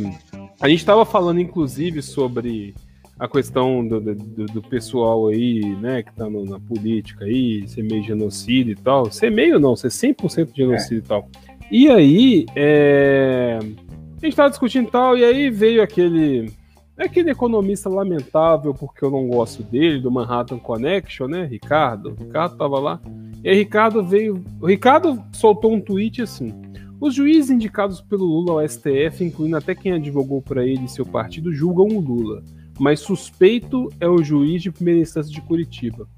a 0.60 0.68
gente 0.68 0.84
tava 0.84 1.06
falando, 1.06 1.40
inclusive, 1.40 2.02
sobre 2.02 2.74
a 3.18 3.28
questão 3.28 3.86
do, 3.86 4.00
do, 4.00 4.46
do, 4.46 4.62
pessoal 4.62 5.26
aí, 5.26 5.60
né, 5.80 6.02
que 6.02 6.12
tá 6.14 6.30
no, 6.30 6.44
na 6.44 6.60
política 6.60 7.24
aí, 7.24 7.66
ser 7.66 7.82
meio 7.82 8.02
genocídio 8.02 8.72
e 8.72 8.76
tal. 8.76 9.10
Ser 9.10 9.30
meio 9.30 9.58
não, 9.58 9.74
ser 9.74 9.88
100% 9.88 10.50
genocídio 10.54 10.98
é. 10.98 10.98
e 10.98 11.02
tal. 11.02 11.28
E 11.70 11.88
aí, 11.88 12.46
é... 12.54 13.58
a 13.60 14.24
gente 14.24 14.36
tava 14.36 14.50
discutindo 14.50 14.88
tal, 14.88 15.18
e 15.18 15.24
aí 15.24 15.50
veio 15.50 15.82
aquele 15.82 16.52
aquele 16.96 17.30
economista 17.30 17.88
lamentável, 17.88 18.74
porque 18.74 19.04
eu 19.04 19.10
não 19.10 19.28
gosto 19.28 19.62
dele, 19.62 20.00
do 20.00 20.10
Manhattan 20.10 20.58
Connection, 20.58 21.28
né, 21.28 21.44
Ricardo? 21.44 22.16
Ricardo 22.18 22.56
tava 22.56 22.80
lá. 22.80 23.00
E 23.42 23.48
aí 23.48 23.56
Ricardo 23.56 24.02
veio... 24.02 24.42
O 24.60 24.66
Ricardo 24.66 25.22
soltou 25.32 25.72
um 25.72 25.80
tweet 25.80 26.22
assim... 26.22 26.52
Os 27.00 27.14
juízes 27.14 27.48
indicados 27.48 28.00
pelo 28.00 28.24
Lula 28.24 28.60
ao 28.60 28.68
STF, 28.68 29.22
incluindo 29.22 29.56
até 29.56 29.72
quem 29.72 29.92
advogou 29.92 30.42
para 30.42 30.66
ele 30.66 30.86
e 30.86 30.88
seu 30.88 31.06
partido, 31.06 31.54
julgam 31.54 31.86
o 31.86 32.00
Lula 32.00 32.42
mas 32.78 33.00
suspeito 33.00 33.88
é 34.00 34.08
o 34.08 34.22
juiz 34.22 34.62
de 34.62 34.70
primeira 34.70 35.00
instância 35.00 35.32
de 35.32 35.40
Curitiba. 35.40 36.08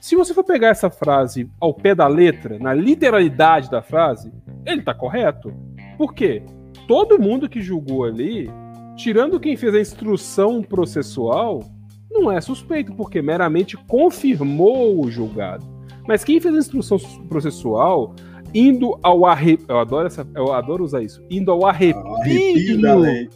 Se 0.00 0.14
você 0.14 0.34
for 0.34 0.44
pegar 0.44 0.68
essa 0.68 0.90
frase 0.90 1.48
ao 1.58 1.72
pé 1.72 1.94
da 1.94 2.06
letra, 2.06 2.58
na 2.58 2.74
literalidade 2.74 3.70
da 3.70 3.82
frase, 3.82 4.32
ele 4.64 4.80
está 4.80 4.94
correto. 4.94 5.52
Por 5.96 6.14
quê? 6.14 6.42
Todo 6.86 7.20
mundo 7.20 7.48
que 7.48 7.62
julgou 7.62 8.04
ali, 8.04 8.50
tirando 8.96 9.40
quem 9.40 9.56
fez 9.56 9.74
a 9.74 9.80
instrução 9.80 10.62
processual, 10.62 11.64
não 12.10 12.30
é 12.30 12.40
suspeito, 12.40 12.94
porque 12.94 13.22
meramente 13.22 13.76
confirmou 13.76 15.04
o 15.04 15.10
julgado. 15.10 15.64
Mas 16.06 16.24
quem 16.24 16.40
fez 16.40 16.54
a 16.54 16.58
instrução 16.58 16.98
processual, 17.28 18.14
indo 18.54 18.98
ao 19.02 19.24
arrepio. 19.24 19.66
Eu 19.68 19.78
adoro, 19.78 20.06
essa, 20.06 20.26
eu 20.34 20.52
adoro 20.52 20.84
usar 20.84 21.02
isso. 21.02 21.22
Indo 21.30 21.52
ao 21.52 21.66
arrepio, 21.66 22.14
arrepio 22.16 22.80
da 22.80 22.94
lei 22.94 23.28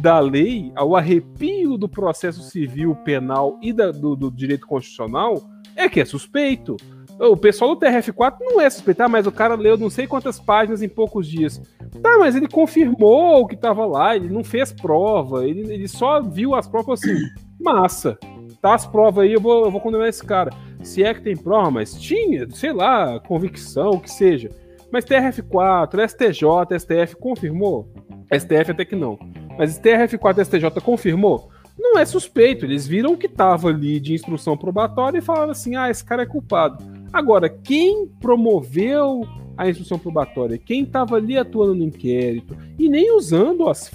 da 0.00 0.18
lei, 0.20 0.72
ao 0.74 0.96
arrepio 0.96 1.76
do 1.76 1.88
processo 1.88 2.42
civil, 2.42 2.94
penal 3.04 3.58
e 3.62 3.72
da, 3.72 3.90
do, 3.90 4.14
do, 4.16 4.30
direito 4.30 4.66
constitucional, 4.66 5.42
é 5.76 5.88
que 5.88 6.00
é 6.00 6.04
suspeito. 6.04 6.76
O 7.18 7.36
pessoal 7.36 7.74
do 7.74 7.80
TRF4 7.80 8.36
não 8.40 8.60
é 8.60 8.68
suspeitar, 8.68 9.08
mas 9.08 9.26
o 9.26 9.32
cara 9.32 9.54
leu 9.54 9.78
não 9.78 9.88
sei 9.88 10.06
quantas 10.06 10.40
páginas 10.40 10.82
em 10.82 10.88
poucos 10.88 11.28
dias. 11.28 11.60
Tá, 12.02 12.18
mas 12.18 12.34
ele 12.34 12.48
confirmou 12.48 13.42
o 13.42 13.46
que 13.46 13.54
estava 13.54 13.86
lá, 13.86 14.16
ele 14.16 14.28
não 14.28 14.42
fez 14.42 14.72
prova, 14.72 15.46
ele, 15.46 15.72
ele 15.72 15.86
só 15.86 16.20
viu 16.20 16.54
as 16.54 16.66
provas 16.66 17.00
assim. 17.02 17.16
Massa. 17.60 18.18
Tá 18.60 18.74
as 18.74 18.86
provas 18.86 19.24
aí, 19.24 19.32
eu 19.32 19.40
vou, 19.40 19.64
eu 19.66 19.70
vou 19.70 19.80
condenar 19.80 20.08
esse 20.08 20.24
cara. 20.24 20.50
Se 20.82 21.02
é 21.02 21.14
que 21.14 21.22
tem 21.22 21.36
prova, 21.36 21.70
mas 21.70 21.94
tinha, 21.94 22.48
sei 22.50 22.72
lá, 22.72 23.20
convicção, 23.20 23.90
o 23.90 24.00
que 24.00 24.10
seja. 24.10 24.50
Mas 24.90 25.04
TRF4, 25.04 26.08
STJ, 26.08 26.78
STF 26.78 27.16
confirmou? 27.16 27.92
STF 28.32 28.70
até 28.70 28.84
que 28.84 28.94
não. 28.96 29.18
Mas 29.58 29.78
TRF4 29.78 30.38
e 30.38 30.44
STJ 30.44 30.80
confirmou? 30.82 31.50
Não 31.78 31.98
é 31.98 32.04
suspeito, 32.04 32.64
eles 32.64 32.86
viram 32.86 33.16
que 33.16 33.26
estava 33.26 33.68
ali 33.68 33.98
de 33.98 34.14
instrução 34.14 34.56
probatória 34.56 35.18
e 35.18 35.22
falaram 35.22 35.50
assim: 35.50 35.74
ah, 35.76 35.90
esse 35.90 36.04
cara 36.04 36.22
é 36.22 36.26
culpado. 36.26 36.84
Agora, 37.12 37.48
quem 37.48 38.06
promoveu 38.20 39.26
a 39.56 39.68
instrução 39.68 39.98
probatória, 39.98 40.58
quem 40.58 40.82
estava 40.82 41.16
ali 41.16 41.36
atuando 41.36 41.74
no 41.74 41.84
inquérito 41.84 42.56
e 42.78 42.88
nem 42.88 43.14
usando 43.16 43.68
as, 43.68 43.90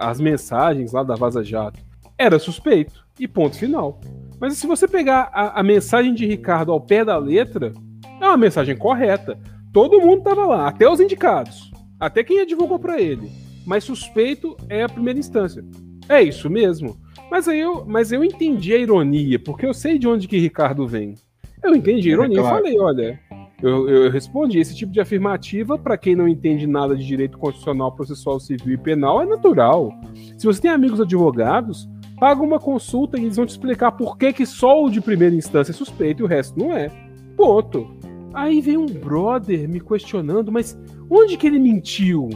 as 0.00 0.20
mensagens 0.20 0.92
lá 0.92 1.02
da 1.02 1.14
Vaza 1.14 1.44
Jato, 1.44 1.80
era 2.16 2.38
suspeito. 2.38 3.04
E 3.18 3.26
ponto 3.26 3.56
final. 3.56 3.98
Mas 4.38 4.58
se 4.58 4.66
você 4.66 4.86
pegar 4.86 5.30
a, 5.32 5.60
a 5.60 5.62
mensagem 5.62 6.12
de 6.12 6.26
Ricardo 6.26 6.70
ao 6.70 6.80
pé 6.80 7.02
da 7.02 7.16
letra, 7.16 7.72
é 8.20 8.26
uma 8.26 8.36
mensagem 8.36 8.76
correta. 8.76 9.38
Todo 9.72 10.00
mundo 10.00 10.18
estava 10.18 10.44
lá, 10.44 10.68
até 10.68 10.88
os 10.88 11.00
indicados, 11.00 11.70
até 11.98 12.22
quem 12.22 12.40
advogou 12.40 12.78
para 12.78 13.00
ele 13.00 13.45
mas 13.66 13.84
suspeito 13.84 14.56
é 14.68 14.84
a 14.84 14.88
primeira 14.88 15.18
instância. 15.18 15.64
É 16.08 16.22
isso 16.22 16.48
mesmo. 16.48 16.96
Mas 17.30 17.48
aí 17.48 17.60
eu, 17.60 17.84
mas 17.84 18.12
eu 18.12 18.24
entendi 18.24 18.72
a 18.72 18.78
ironia, 18.78 19.38
porque 19.38 19.66
eu 19.66 19.74
sei 19.74 19.98
de 19.98 20.06
onde 20.06 20.28
que 20.28 20.38
Ricardo 20.38 20.86
vem. 20.86 21.14
Eu 21.62 21.74
entendi 21.74 22.10
a 22.10 22.12
ironia, 22.12 22.38
é 22.38 22.40
claro. 22.40 22.56
eu 22.56 22.62
falei, 22.62 22.78
olha, 22.78 23.20
eu, 23.62 23.88
eu, 23.88 24.10
respondi, 24.10 24.58
esse 24.58 24.76
tipo 24.76 24.92
de 24.92 25.00
afirmativa, 25.00 25.76
para 25.76 25.96
quem 25.96 26.14
não 26.14 26.28
entende 26.28 26.66
nada 26.66 26.94
de 26.94 27.04
direito 27.04 27.38
constitucional, 27.38 27.90
processual 27.90 28.38
civil 28.38 28.74
e 28.74 28.78
penal, 28.78 29.20
é 29.20 29.26
natural. 29.26 29.92
Se 30.38 30.46
você 30.46 30.60
tem 30.60 30.70
amigos 30.70 31.00
advogados, 31.00 31.88
paga 32.20 32.42
uma 32.42 32.60
consulta 32.60 33.18
e 33.18 33.22
eles 33.22 33.36
vão 33.36 33.46
te 33.46 33.50
explicar 33.50 33.92
por 33.92 34.16
que, 34.16 34.32
que 34.32 34.46
só 34.46 34.84
o 34.84 34.90
de 34.90 35.00
primeira 35.00 35.34
instância 35.34 35.72
é 35.72 35.74
suspeito 35.74 36.22
e 36.22 36.24
o 36.24 36.28
resto 36.28 36.58
não 36.58 36.76
é. 36.76 36.90
Ponto. 37.36 37.88
Aí 38.32 38.60
vem 38.60 38.76
um 38.76 38.86
brother 38.86 39.66
me 39.68 39.80
questionando, 39.80 40.52
mas 40.52 40.78
onde 41.10 41.36
que 41.36 41.46
ele 41.46 41.58
mentiu? 41.58 42.28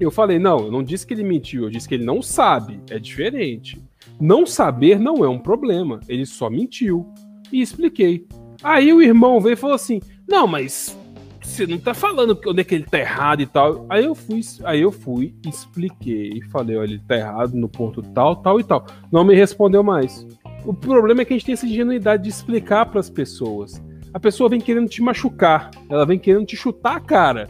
Eu 0.00 0.10
falei, 0.10 0.38
não, 0.38 0.60
eu 0.60 0.72
não 0.72 0.82
disse 0.82 1.06
que 1.06 1.12
ele 1.12 1.22
mentiu, 1.22 1.64
eu 1.64 1.70
disse 1.70 1.86
que 1.86 1.94
ele 1.94 2.04
não 2.04 2.22
sabe. 2.22 2.80
É 2.90 2.98
diferente. 2.98 3.80
Não 4.18 4.46
saber 4.46 4.98
não 4.98 5.24
é 5.24 5.28
um 5.28 5.38
problema. 5.38 6.00
Ele 6.08 6.24
só 6.24 6.48
mentiu. 6.48 7.06
E 7.52 7.60
expliquei. 7.60 8.26
Aí 8.62 8.92
o 8.92 9.02
irmão 9.02 9.40
veio 9.40 9.54
e 9.54 9.56
falou 9.56 9.74
assim: 9.74 10.00
Não, 10.28 10.46
mas 10.46 10.96
você 11.42 11.66
não 11.66 11.78
tá 11.78 11.92
falando 11.92 12.38
onde 12.46 12.60
é 12.60 12.64
que 12.64 12.74
ele 12.74 12.84
tá 12.84 12.98
errado 12.98 13.42
e 13.42 13.46
tal. 13.46 13.84
Aí 13.88 14.04
eu 14.04 14.14
fui, 14.14 14.40
aí 14.64 14.80
eu 14.80 14.92
fui, 14.92 15.34
expliquei, 15.46 16.40
falei, 16.50 16.76
olha, 16.76 16.92
ele 16.92 17.02
tá 17.06 17.16
errado 17.16 17.54
no 17.54 17.68
ponto 17.68 18.02
tal, 18.02 18.36
tal 18.36 18.60
e 18.60 18.64
tal. 18.64 18.86
Não 19.10 19.24
me 19.24 19.34
respondeu 19.34 19.82
mais. 19.82 20.26
O 20.64 20.72
problema 20.72 21.22
é 21.22 21.24
que 21.24 21.32
a 21.32 21.36
gente 21.36 21.46
tem 21.46 21.52
essa 21.54 21.66
ingenuidade 21.66 22.22
de 22.22 22.28
explicar 22.28 22.86
para 22.86 23.00
as 23.00 23.10
pessoas. 23.10 23.82
A 24.12 24.20
pessoa 24.20 24.48
vem 24.48 24.60
querendo 24.60 24.88
te 24.88 25.02
machucar, 25.02 25.70
ela 25.88 26.06
vem 26.06 26.18
querendo 26.18 26.46
te 26.46 26.56
chutar 26.56 26.96
a 26.96 27.00
cara. 27.00 27.48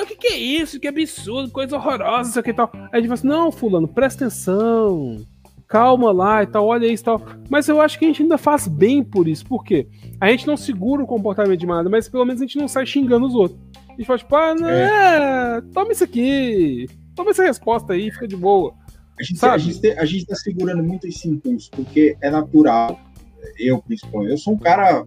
Pô, 0.00 0.06
que 0.06 0.16
que 0.16 0.28
é 0.28 0.36
isso? 0.38 0.80
Que 0.80 0.88
absurdo, 0.88 1.50
coisa 1.50 1.76
horrorosa, 1.76 2.30
isso 2.30 2.40
aqui 2.40 2.50
e 2.50 2.54
tal. 2.54 2.70
Aí 2.74 2.88
a 2.92 2.96
gente 2.96 3.08
fala 3.08 3.14
assim, 3.14 3.28
não, 3.28 3.52
fulano, 3.52 3.86
presta 3.86 4.24
atenção 4.24 5.18
calma 5.68 6.10
lá 6.10 6.42
e 6.42 6.48
tal, 6.48 6.66
olha 6.66 6.84
isso 6.86 7.04
e 7.04 7.04
tal. 7.04 7.22
Mas 7.48 7.68
eu 7.68 7.80
acho 7.80 7.96
que 7.96 8.04
a 8.04 8.08
gente 8.08 8.22
ainda 8.22 8.36
faz 8.36 8.66
bem 8.66 9.04
por 9.04 9.28
isso. 9.28 9.46
Por 9.46 9.62
quê? 9.64 9.86
A 10.20 10.28
gente 10.28 10.44
não 10.44 10.56
segura 10.56 11.00
o 11.00 11.06
comportamento 11.06 11.60
de 11.60 11.66
manada, 11.66 11.88
mas 11.88 12.08
pelo 12.08 12.24
menos 12.24 12.42
a 12.42 12.44
gente 12.44 12.58
não 12.58 12.66
sai 12.66 12.84
xingando 12.84 13.24
os 13.24 13.34
outros. 13.36 13.60
A 13.88 13.92
gente 13.92 14.04
fala, 14.04 14.18
tipo, 14.18 14.34
ah, 14.34 14.54
não, 14.56 14.68
é. 14.68 15.60
toma 15.72 15.92
isso 15.92 16.02
aqui, 16.02 16.88
toma 17.14 17.30
essa 17.30 17.44
resposta 17.44 17.92
aí, 17.92 18.10
fica 18.10 18.26
de 18.26 18.36
boa. 18.36 18.74
A 19.16 19.22
gente, 19.22 19.46
a, 19.46 19.58
gente, 19.58 19.90
a 19.92 20.04
gente 20.04 20.26
tá 20.26 20.34
segurando 20.34 20.82
muito 20.82 21.06
esse 21.06 21.28
impulso, 21.28 21.70
porque 21.70 22.16
é 22.20 22.30
natural. 22.30 22.98
Eu, 23.56 23.80
principalmente, 23.80 24.32
eu 24.32 24.38
sou 24.38 24.54
um 24.54 24.58
cara 24.58 25.04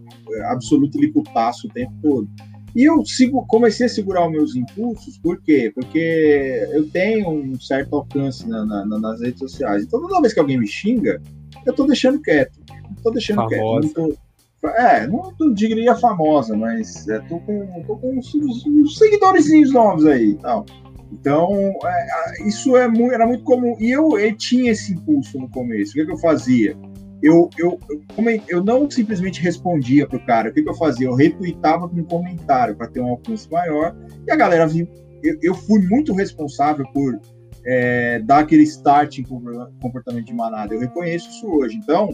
absoluto 0.50 0.98
liputaço 0.98 1.66
o 1.66 1.70
tempo 1.70 1.92
todo. 2.00 2.28
E 2.74 2.84
eu 2.84 3.04
sigo, 3.04 3.46
comecei 3.46 3.86
a 3.86 3.88
segurar 3.88 4.26
os 4.26 4.32
meus 4.32 4.56
impulsos, 4.56 5.16
por 5.18 5.40
quê? 5.40 5.70
Porque 5.74 6.68
eu 6.72 6.88
tenho 6.90 7.28
um 7.30 7.58
certo 7.60 7.94
alcance 7.94 8.48
na, 8.48 8.64
na, 8.64 8.84
nas 8.84 9.20
redes 9.20 9.38
sociais. 9.38 9.84
Então, 9.84 10.00
toda 10.00 10.20
vez 10.20 10.34
que 10.34 10.40
alguém 10.40 10.58
me 10.58 10.66
xinga, 10.66 11.22
eu 11.64 11.72
tô 11.72 11.86
deixando 11.86 12.20
quieto. 12.20 12.58
Tô 13.02 13.10
deixando 13.10 13.48
famosa. 13.48 13.88
quieto. 13.88 14.18
Tô, 14.60 14.68
é, 14.70 15.06
não, 15.06 15.32
não 15.38 15.52
diria 15.52 15.94
famosa, 15.94 16.56
mas 16.56 17.06
é, 17.08 17.20
tô 17.20 17.38
com, 17.40 17.82
tô 17.86 17.96
com 17.96 18.18
uns, 18.18 18.34
uns 18.34 18.98
seguidores 18.98 19.48
novos 19.70 20.06
aí 20.06 20.30
e 20.30 20.36
tal. 20.36 20.66
Então, 21.12 21.52
é, 21.84 22.48
isso 22.48 22.76
é 22.76 22.88
muito, 22.88 23.12
era 23.12 23.26
muito 23.26 23.44
comum. 23.44 23.76
E 23.78 23.90
eu, 23.90 24.18
eu 24.18 24.36
tinha 24.36 24.72
esse 24.72 24.94
impulso 24.94 25.38
no 25.38 25.48
começo. 25.48 25.92
O 25.92 25.94
que, 25.94 26.06
que 26.06 26.12
eu 26.12 26.18
fazia? 26.18 26.76
Eu, 27.22 27.48
eu, 27.58 27.78
eu, 27.88 28.42
eu 28.48 28.64
não 28.64 28.90
simplesmente 28.90 29.40
respondia 29.40 30.06
pro 30.06 30.24
cara. 30.24 30.50
O 30.50 30.52
que, 30.52 30.62
que 30.62 30.68
eu 30.68 30.74
fazia? 30.74 31.06
Eu 31.06 31.14
retweetava 31.14 31.88
com 31.88 31.96
um 31.96 32.04
comentário 32.04 32.76
para 32.76 32.86
ter 32.86 33.00
um 33.00 33.08
alcance 33.08 33.50
maior. 33.50 33.96
E 34.26 34.30
a 34.30 34.36
galera 34.36 34.66
viu. 34.66 34.88
Eu, 35.22 35.38
eu 35.42 35.54
fui 35.54 35.80
muito 35.80 36.12
responsável 36.12 36.84
por 36.92 37.18
é, 37.64 38.18
dar 38.20 38.40
aquele 38.40 38.62
start 38.64 39.18
em 39.18 39.24
comportamento 39.24 40.26
de 40.26 40.34
manada. 40.34 40.74
Eu 40.74 40.80
reconheço 40.80 41.30
isso 41.30 41.46
hoje. 41.46 41.76
Então, 41.76 42.10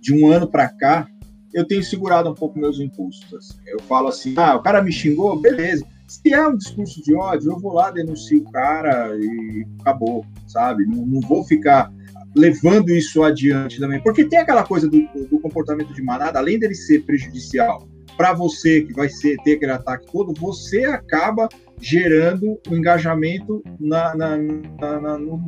de 0.00 0.14
um 0.14 0.30
ano 0.30 0.48
para 0.48 0.68
cá, 0.68 1.06
eu 1.52 1.66
tenho 1.66 1.84
segurado 1.84 2.30
um 2.30 2.34
pouco 2.34 2.58
meus 2.58 2.80
impulsos. 2.80 3.32
Assim. 3.32 3.54
Eu 3.66 3.80
falo 3.80 4.08
assim: 4.08 4.34
ah, 4.36 4.56
o 4.56 4.62
cara 4.62 4.82
me 4.82 4.90
xingou, 4.90 5.38
beleza. 5.38 5.86
Se 6.06 6.32
é 6.32 6.46
um 6.46 6.56
discurso 6.56 7.02
de 7.02 7.14
ódio, 7.14 7.52
eu 7.52 7.58
vou 7.58 7.72
lá, 7.72 7.90
denuncio 7.90 8.40
o 8.40 8.50
cara 8.50 9.16
e 9.16 9.66
acabou, 9.80 10.24
sabe? 10.46 10.84
Não, 10.86 11.06
não 11.06 11.20
vou 11.20 11.42
ficar 11.44 11.92
levando 12.34 12.90
isso 12.90 13.22
adiante 13.22 13.78
também. 13.78 14.02
Porque 14.02 14.24
tem 14.24 14.38
aquela 14.38 14.64
coisa 14.64 14.88
do, 14.88 15.00
do 15.30 15.38
comportamento 15.40 15.92
de 15.92 16.02
manada, 16.02 16.38
além 16.38 16.58
dele 16.58 16.74
ser 16.74 17.04
prejudicial 17.04 17.86
para 18.16 18.32
você, 18.32 18.82
que 18.82 18.92
vai 18.92 19.08
ser, 19.08 19.36
ter 19.44 19.54
aquele 19.54 19.72
ataque 19.72 20.06
todo, 20.10 20.32
você 20.38 20.84
acaba 20.84 21.48
gerando 21.80 22.60
o 22.68 22.70
um 22.70 22.76
engajamento 22.76 23.62
na, 23.80 24.14
na, 24.14 24.36
na, 24.36 25.00
na 25.00 25.18
no, 25.18 25.40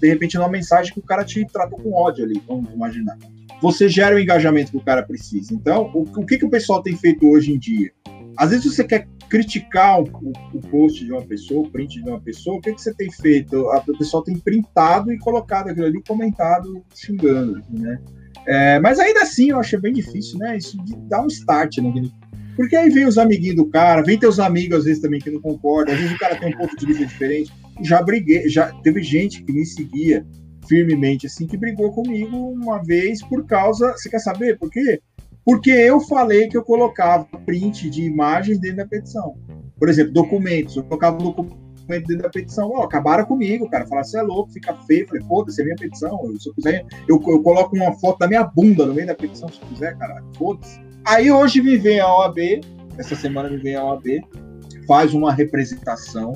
de 0.00 0.08
repente 0.08 0.36
numa 0.36 0.48
mensagem 0.48 0.92
que 0.92 1.00
o 1.00 1.02
cara 1.02 1.24
te 1.24 1.46
tratou 1.46 1.78
com 1.78 1.92
ódio 1.92 2.24
ali, 2.24 2.42
vamos 2.46 2.72
imaginar. 2.72 3.16
Você 3.60 3.88
gera 3.88 4.16
o 4.16 4.18
engajamento 4.18 4.72
que 4.72 4.76
o 4.76 4.84
cara 4.84 5.02
precisa. 5.02 5.54
Então, 5.54 5.90
o, 5.94 6.02
o 6.02 6.26
que, 6.26 6.36
que 6.36 6.44
o 6.44 6.50
pessoal 6.50 6.82
tem 6.82 6.96
feito 6.96 7.28
hoje 7.28 7.52
em 7.52 7.58
dia? 7.58 7.92
Às 8.36 8.50
vezes 8.50 8.74
você 8.74 8.84
quer 8.84 9.06
criticar 9.32 9.98
o, 9.98 10.04
o, 10.52 10.60
post 10.68 11.02
de 11.02 11.10
uma 11.10 11.22
pessoa, 11.22 11.66
o 11.66 11.70
print 11.70 12.02
de 12.02 12.10
uma 12.10 12.20
pessoa, 12.20 12.58
o 12.58 12.60
que, 12.60 12.74
que 12.74 12.82
você 12.82 12.92
tem 12.92 13.10
feito? 13.10 13.66
A, 13.70 13.78
o 13.78 13.96
pessoal 13.96 14.22
tem 14.22 14.38
printado 14.38 15.10
e 15.10 15.18
colocado 15.18 15.70
aquilo 15.70 15.86
ali, 15.86 16.02
comentado, 16.06 16.84
xingando, 16.94 17.62
né? 17.70 17.98
É, 18.46 18.78
mas 18.80 18.98
ainda 18.98 19.22
assim 19.22 19.48
eu 19.48 19.58
achei 19.58 19.80
bem 19.80 19.94
difícil, 19.94 20.38
né? 20.38 20.58
Isso 20.58 20.76
de 20.84 20.94
dar 21.08 21.22
um 21.22 21.28
start, 21.28 21.78
né? 21.78 22.10
Porque 22.54 22.76
aí 22.76 22.90
vem 22.90 23.06
os 23.06 23.16
amiguinhos 23.16 23.56
do 23.56 23.64
cara, 23.70 24.02
vem 24.02 24.18
teus 24.18 24.38
amigos 24.38 24.80
às 24.80 24.84
vezes 24.84 25.00
também 25.00 25.18
que 25.18 25.30
não 25.30 25.40
concordam, 25.40 25.94
às 25.94 26.00
vezes 26.00 26.14
o 26.14 26.18
cara 26.18 26.36
tem 26.36 26.54
um 26.54 26.58
ponto 26.58 26.76
de 26.76 26.84
vista 26.84 27.06
diferente. 27.06 27.50
Já 27.82 28.02
briguei, 28.02 28.46
já 28.50 28.70
teve 28.82 29.02
gente 29.02 29.42
que 29.42 29.50
me 29.50 29.64
seguia 29.64 30.26
firmemente 30.68 31.26
assim 31.26 31.46
que 31.46 31.56
brigou 31.56 31.90
comigo 31.90 32.36
uma 32.36 32.84
vez 32.84 33.24
por 33.24 33.46
causa, 33.46 33.92
você 33.92 34.10
quer 34.10 34.18
saber 34.18 34.58
por 34.58 34.70
quê? 34.70 35.00
Porque 35.44 35.70
eu 35.70 36.00
falei 36.00 36.48
que 36.48 36.56
eu 36.56 36.62
colocava 36.62 37.26
print 37.44 37.90
de 37.90 38.02
imagens 38.02 38.58
dentro 38.58 38.78
da 38.78 38.86
petição. 38.86 39.36
Por 39.78 39.88
exemplo, 39.88 40.12
documentos. 40.12 40.76
Eu 40.76 40.84
colocava 40.84 41.16
um 41.16 41.24
documento 41.24 42.06
dentro 42.06 42.22
da 42.22 42.30
petição. 42.30 42.70
Oh, 42.72 42.82
acabaram 42.82 43.24
comigo, 43.24 43.68
cara. 43.68 43.86
Falaram, 43.86 44.06
você 44.06 44.18
é 44.18 44.22
louco, 44.22 44.52
fica 44.52 44.74
feio. 44.86 45.02
Eu 45.02 45.08
falei, 45.08 45.22
foda-se, 45.24 45.60
é 45.60 45.64
minha 45.64 45.76
petição. 45.76 46.18
Se 46.38 46.48
eu 46.48 46.54
quiser, 46.54 46.86
eu, 47.08 47.20
eu, 47.26 47.42
coloco 47.42 47.74
uma 47.74 47.92
foto 47.98 48.18
da 48.18 48.28
minha 48.28 48.44
bunda 48.44 48.86
no 48.86 48.94
meio 48.94 49.06
da 49.06 49.14
petição, 49.14 49.48
se 49.48 49.60
eu 49.60 49.68
quiser, 49.68 49.98
caralho. 49.98 50.24
Foda-se. 50.36 50.80
Aí 51.04 51.30
hoje 51.32 51.60
me 51.60 51.76
vem 51.76 51.98
a 51.98 52.06
OAB, 52.06 52.38
essa 52.96 53.16
semana 53.16 53.50
me 53.50 53.56
vem 53.56 53.74
a 53.74 53.84
OAB, 53.84 54.04
faz 54.86 55.12
uma 55.12 55.32
representação. 55.32 56.32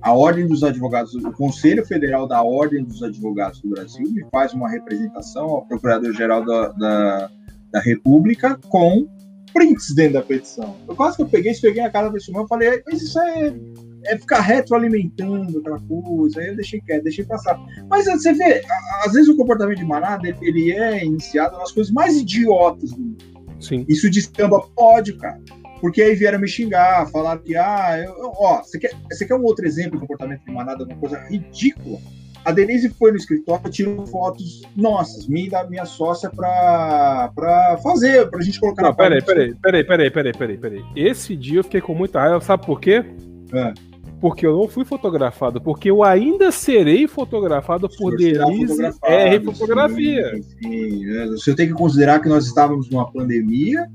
A 0.00 0.12
Ordem 0.14 0.46
dos 0.46 0.62
Advogados, 0.62 1.14
o 1.14 1.32
Conselho 1.32 1.84
Federal 1.84 2.26
da 2.26 2.42
Ordem 2.42 2.84
dos 2.84 3.02
Advogados 3.02 3.60
do 3.60 3.70
Brasil 3.70 4.06
me 4.10 4.24
faz 4.30 4.54
uma 4.54 4.70
representação 4.70 5.44
ao 5.46 5.66
Procurador-Geral 5.66 6.44
da, 6.44 6.68
da 6.68 7.30
da 7.76 7.82
República 7.82 8.58
com 8.68 9.06
prints 9.52 9.94
dentro 9.94 10.14
da 10.14 10.22
petição. 10.22 10.76
Eu 10.88 10.96
quase 10.96 11.16
que 11.16 11.22
eu 11.22 11.28
peguei, 11.28 11.54
peguei 11.54 11.82
a 11.82 11.90
cara 11.90 12.08
desse 12.08 12.30
irmão 12.30 12.44
e 12.44 12.48
falei, 12.48 12.82
mas 12.86 13.02
isso 13.02 13.18
é, 13.20 13.54
é 14.06 14.18
ficar 14.18 14.40
retroalimentando 14.40 15.58
aquela 15.58 15.78
coisa, 15.80 16.40
aí 16.40 16.48
eu 16.48 16.56
deixei 16.56 16.80
quieto, 16.80 17.04
deixei 17.04 17.24
passar. 17.24 17.58
Mas 17.88 18.06
você 18.06 18.32
vê, 18.32 18.62
às 19.04 19.12
vezes 19.12 19.28
o 19.28 19.36
comportamento 19.36 19.78
de 19.78 19.84
manada, 19.84 20.26
ele 20.40 20.72
é 20.72 21.04
iniciado 21.04 21.56
nas 21.58 21.70
coisas 21.70 21.92
mais 21.92 22.16
idiotas 22.16 22.90
do 22.90 22.98
mundo. 22.98 23.24
Sim. 23.60 23.84
Isso 23.88 24.10
descamba, 24.10 24.60
pode, 24.74 25.14
cara. 25.14 25.40
Porque 25.80 26.00
aí 26.00 26.14
vieram 26.14 26.38
me 26.38 26.48
xingar, 26.48 27.06
falar 27.10 27.38
que, 27.38 27.56
ah, 27.56 28.02
eu, 28.02 28.32
ó, 28.38 28.62
você 28.62 28.78
quer, 28.78 28.92
você 29.10 29.26
quer 29.26 29.34
um 29.34 29.44
outro 29.44 29.66
exemplo 29.66 29.92
de 29.92 30.00
comportamento 30.00 30.44
de 30.44 30.52
manada, 30.52 30.84
uma 30.84 30.96
coisa 30.96 31.18
ridícula? 31.28 31.98
A 32.46 32.52
Denise 32.52 32.88
foi 32.90 33.10
no 33.10 33.16
escritório, 33.16 33.68
tirou 33.68 34.06
fotos 34.06 34.62
nossas, 34.76 35.26
minha 35.26 35.48
e 35.48 35.50
da 35.50 35.68
minha 35.68 35.84
sócia, 35.84 36.30
pra, 36.30 37.32
pra 37.34 37.76
fazer, 37.82 38.30
pra 38.30 38.40
gente 38.40 38.60
colocar 38.60 38.84
Não, 38.84 38.94
peraí, 38.94 39.20
peraí, 39.20 39.52
peraí, 39.56 39.82
peraí, 39.82 40.10
peraí, 40.12 40.32
peraí, 40.32 40.56
peraí. 40.56 40.84
Esse 40.94 41.34
dia 41.34 41.58
eu 41.58 41.64
fiquei 41.64 41.80
com 41.80 41.92
muita 41.92 42.20
raiva, 42.20 42.40
sabe 42.40 42.64
por 42.64 42.80
quê? 42.80 43.04
É. 43.52 43.74
Porque 44.20 44.46
eu 44.46 44.56
não 44.56 44.68
fui 44.68 44.84
fotografado, 44.84 45.60
porque 45.60 45.90
eu 45.90 46.04
ainda 46.04 46.52
serei 46.52 47.08
fotografado 47.08 47.88
por 47.88 48.16
Denise 48.16 48.90
R 49.02 49.40
Fotografia. 49.46 50.36
Sim, 50.36 50.42
sim. 50.62 51.26
Você 51.30 51.52
tem 51.52 51.66
que 51.66 51.74
considerar 51.74 52.20
que 52.20 52.28
nós 52.28 52.46
estávamos 52.46 52.88
numa 52.88 53.10
pandemia 53.10 53.88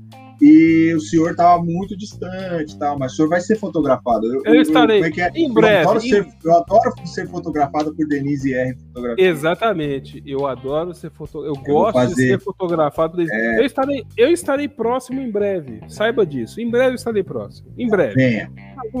e 0.44 0.92
o 0.92 1.00
senhor 1.00 1.30
estava 1.30 1.62
muito 1.62 1.96
distante, 1.96 2.76
tal, 2.76 2.98
mas 2.98 3.12
o 3.12 3.16
senhor 3.16 3.28
vai 3.28 3.40
ser 3.40 3.54
fotografado. 3.54 4.26
Eu, 4.26 4.42
eu 4.44 4.60
estarei 4.60 5.00
eu, 5.00 5.04
é 5.04 5.20
é? 5.20 5.30
em 5.36 5.52
breve. 5.54 5.84
Eu 5.84 5.90
adoro, 5.90 6.00
ser, 6.00 6.28
eu 6.44 6.56
adoro, 6.56 7.06
ser, 7.06 7.28
fotografado 7.28 7.94
por 7.94 8.08
Denise 8.08 8.52
R. 8.52 8.76
Fotografia. 8.88 9.24
Exatamente. 9.24 10.20
Eu 10.26 10.44
adoro 10.44 10.92
ser 10.94 11.12
fotografado. 11.12 11.56
Eu, 11.56 11.72
gosto 11.72 11.92
fazer... 11.92 12.14
de 12.14 12.22
ser 12.22 12.40
fotografado. 12.40 13.22
É... 13.22 13.60
Eu, 13.60 13.64
estarei, 13.64 14.04
eu 14.16 14.32
estarei 14.32 14.66
próximo 14.66 15.20
em 15.20 15.30
breve. 15.30 15.80
Saiba 15.86 16.26
disso. 16.26 16.60
Em 16.60 16.68
breve 16.68 16.90
eu 16.90 16.94
estarei 16.96 17.22
próximo. 17.22 17.72
Em 17.78 17.88
breve. 17.88 18.14
Venha. 18.14 18.50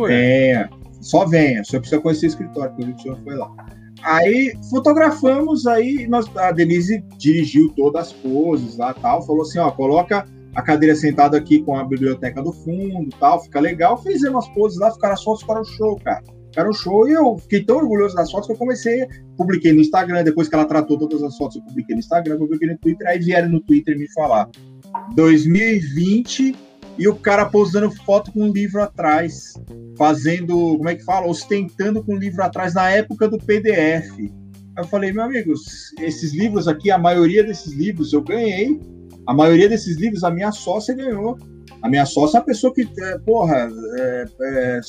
venha. 0.06 0.70
Só 1.00 1.26
venha. 1.26 1.62
O 1.62 1.64
senhor 1.64 1.80
precisa 1.80 2.00
conhecer 2.00 2.26
o 2.26 2.28
escritório, 2.28 2.72
porque 2.76 2.92
o 2.92 2.98
senhor 3.00 3.18
foi 3.24 3.34
lá. 3.34 3.50
Aí 4.04 4.52
fotografamos, 4.70 5.66
aí 5.66 6.06
nós, 6.06 6.30
a 6.36 6.52
Denise 6.52 7.04
dirigiu 7.18 7.72
todas 7.76 8.08
as 8.08 8.12
poses 8.12 8.76
lá 8.76 8.94
tal, 8.94 9.26
falou 9.26 9.42
assim, 9.42 9.58
ó, 9.58 9.72
coloca 9.72 10.24
a 10.54 10.62
cadeira 10.62 10.94
sentada 10.94 11.36
aqui 11.36 11.62
com 11.62 11.76
a 11.76 11.84
biblioteca 11.84 12.42
do 12.42 12.52
fundo 12.52 13.08
tal, 13.18 13.42
fica 13.42 13.60
legal. 13.60 14.02
Fizemos 14.02 14.46
umas 14.46 14.54
poses 14.54 14.78
lá, 14.78 14.90
ficaram 14.90 15.14
as 15.14 15.22
fotos, 15.22 15.42
ficaram 15.42 15.64
show, 15.64 15.96
cara. 15.96 16.22
Ficaram 16.50 16.72
show 16.72 17.08
e 17.08 17.12
eu 17.12 17.38
fiquei 17.38 17.64
tão 17.64 17.78
orgulhoso 17.78 18.14
das 18.14 18.30
fotos 18.30 18.46
que 18.46 18.52
eu 18.52 18.58
comecei, 18.58 19.06
publiquei 19.38 19.72
no 19.72 19.80
Instagram, 19.80 20.22
depois 20.22 20.48
que 20.48 20.54
ela 20.54 20.66
tratou 20.66 20.98
todas 20.98 21.22
as 21.22 21.36
fotos, 21.38 21.56
eu 21.56 21.62
publiquei 21.62 21.94
no 21.94 22.00
Instagram, 22.00 22.36
publiquei 22.36 22.68
no 22.68 22.76
Twitter, 22.76 23.08
aí 23.08 23.18
vieram 23.18 23.48
no 23.48 23.60
Twitter 23.60 23.98
me 23.98 24.06
falar. 24.12 24.50
2020 25.14 26.54
e 26.98 27.08
o 27.08 27.14
cara 27.14 27.46
posando 27.46 27.90
foto 28.04 28.30
com 28.32 28.42
um 28.42 28.52
livro 28.52 28.82
atrás, 28.82 29.54
fazendo, 29.96 30.76
como 30.76 30.90
é 30.90 30.94
que 30.94 31.04
fala? 31.04 31.26
Ostentando 31.26 32.04
com 32.04 32.14
um 32.14 32.18
livro 32.18 32.42
atrás 32.42 32.74
na 32.74 32.90
época 32.90 33.28
do 33.28 33.38
PDF. 33.38 34.10
Eu 34.76 34.84
falei, 34.84 35.10
meu 35.10 35.24
amigos, 35.24 35.92
esses 36.00 36.34
livros 36.34 36.68
aqui, 36.68 36.90
a 36.90 36.98
maioria 36.98 37.42
desses 37.42 37.72
livros 37.72 38.12
eu 38.12 38.22
ganhei 38.22 38.78
a 39.26 39.34
maioria 39.34 39.68
desses 39.68 39.96
livros 39.96 40.24
a 40.24 40.30
minha 40.30 40.52
sócia 40.52 40.94
ganhou. 40.94 41.38
A 41.80 41.88
minha 41.88 42.06
sócia 42.06 42.36
é 42.36 42.40
uma 42.40 42.46
pessoa 42.46 42.72
que, 42.72 42.88
é, 42.98 43.18
porra, 43.18 43.68
é, 43.98 44.24
é, 44.40 44.80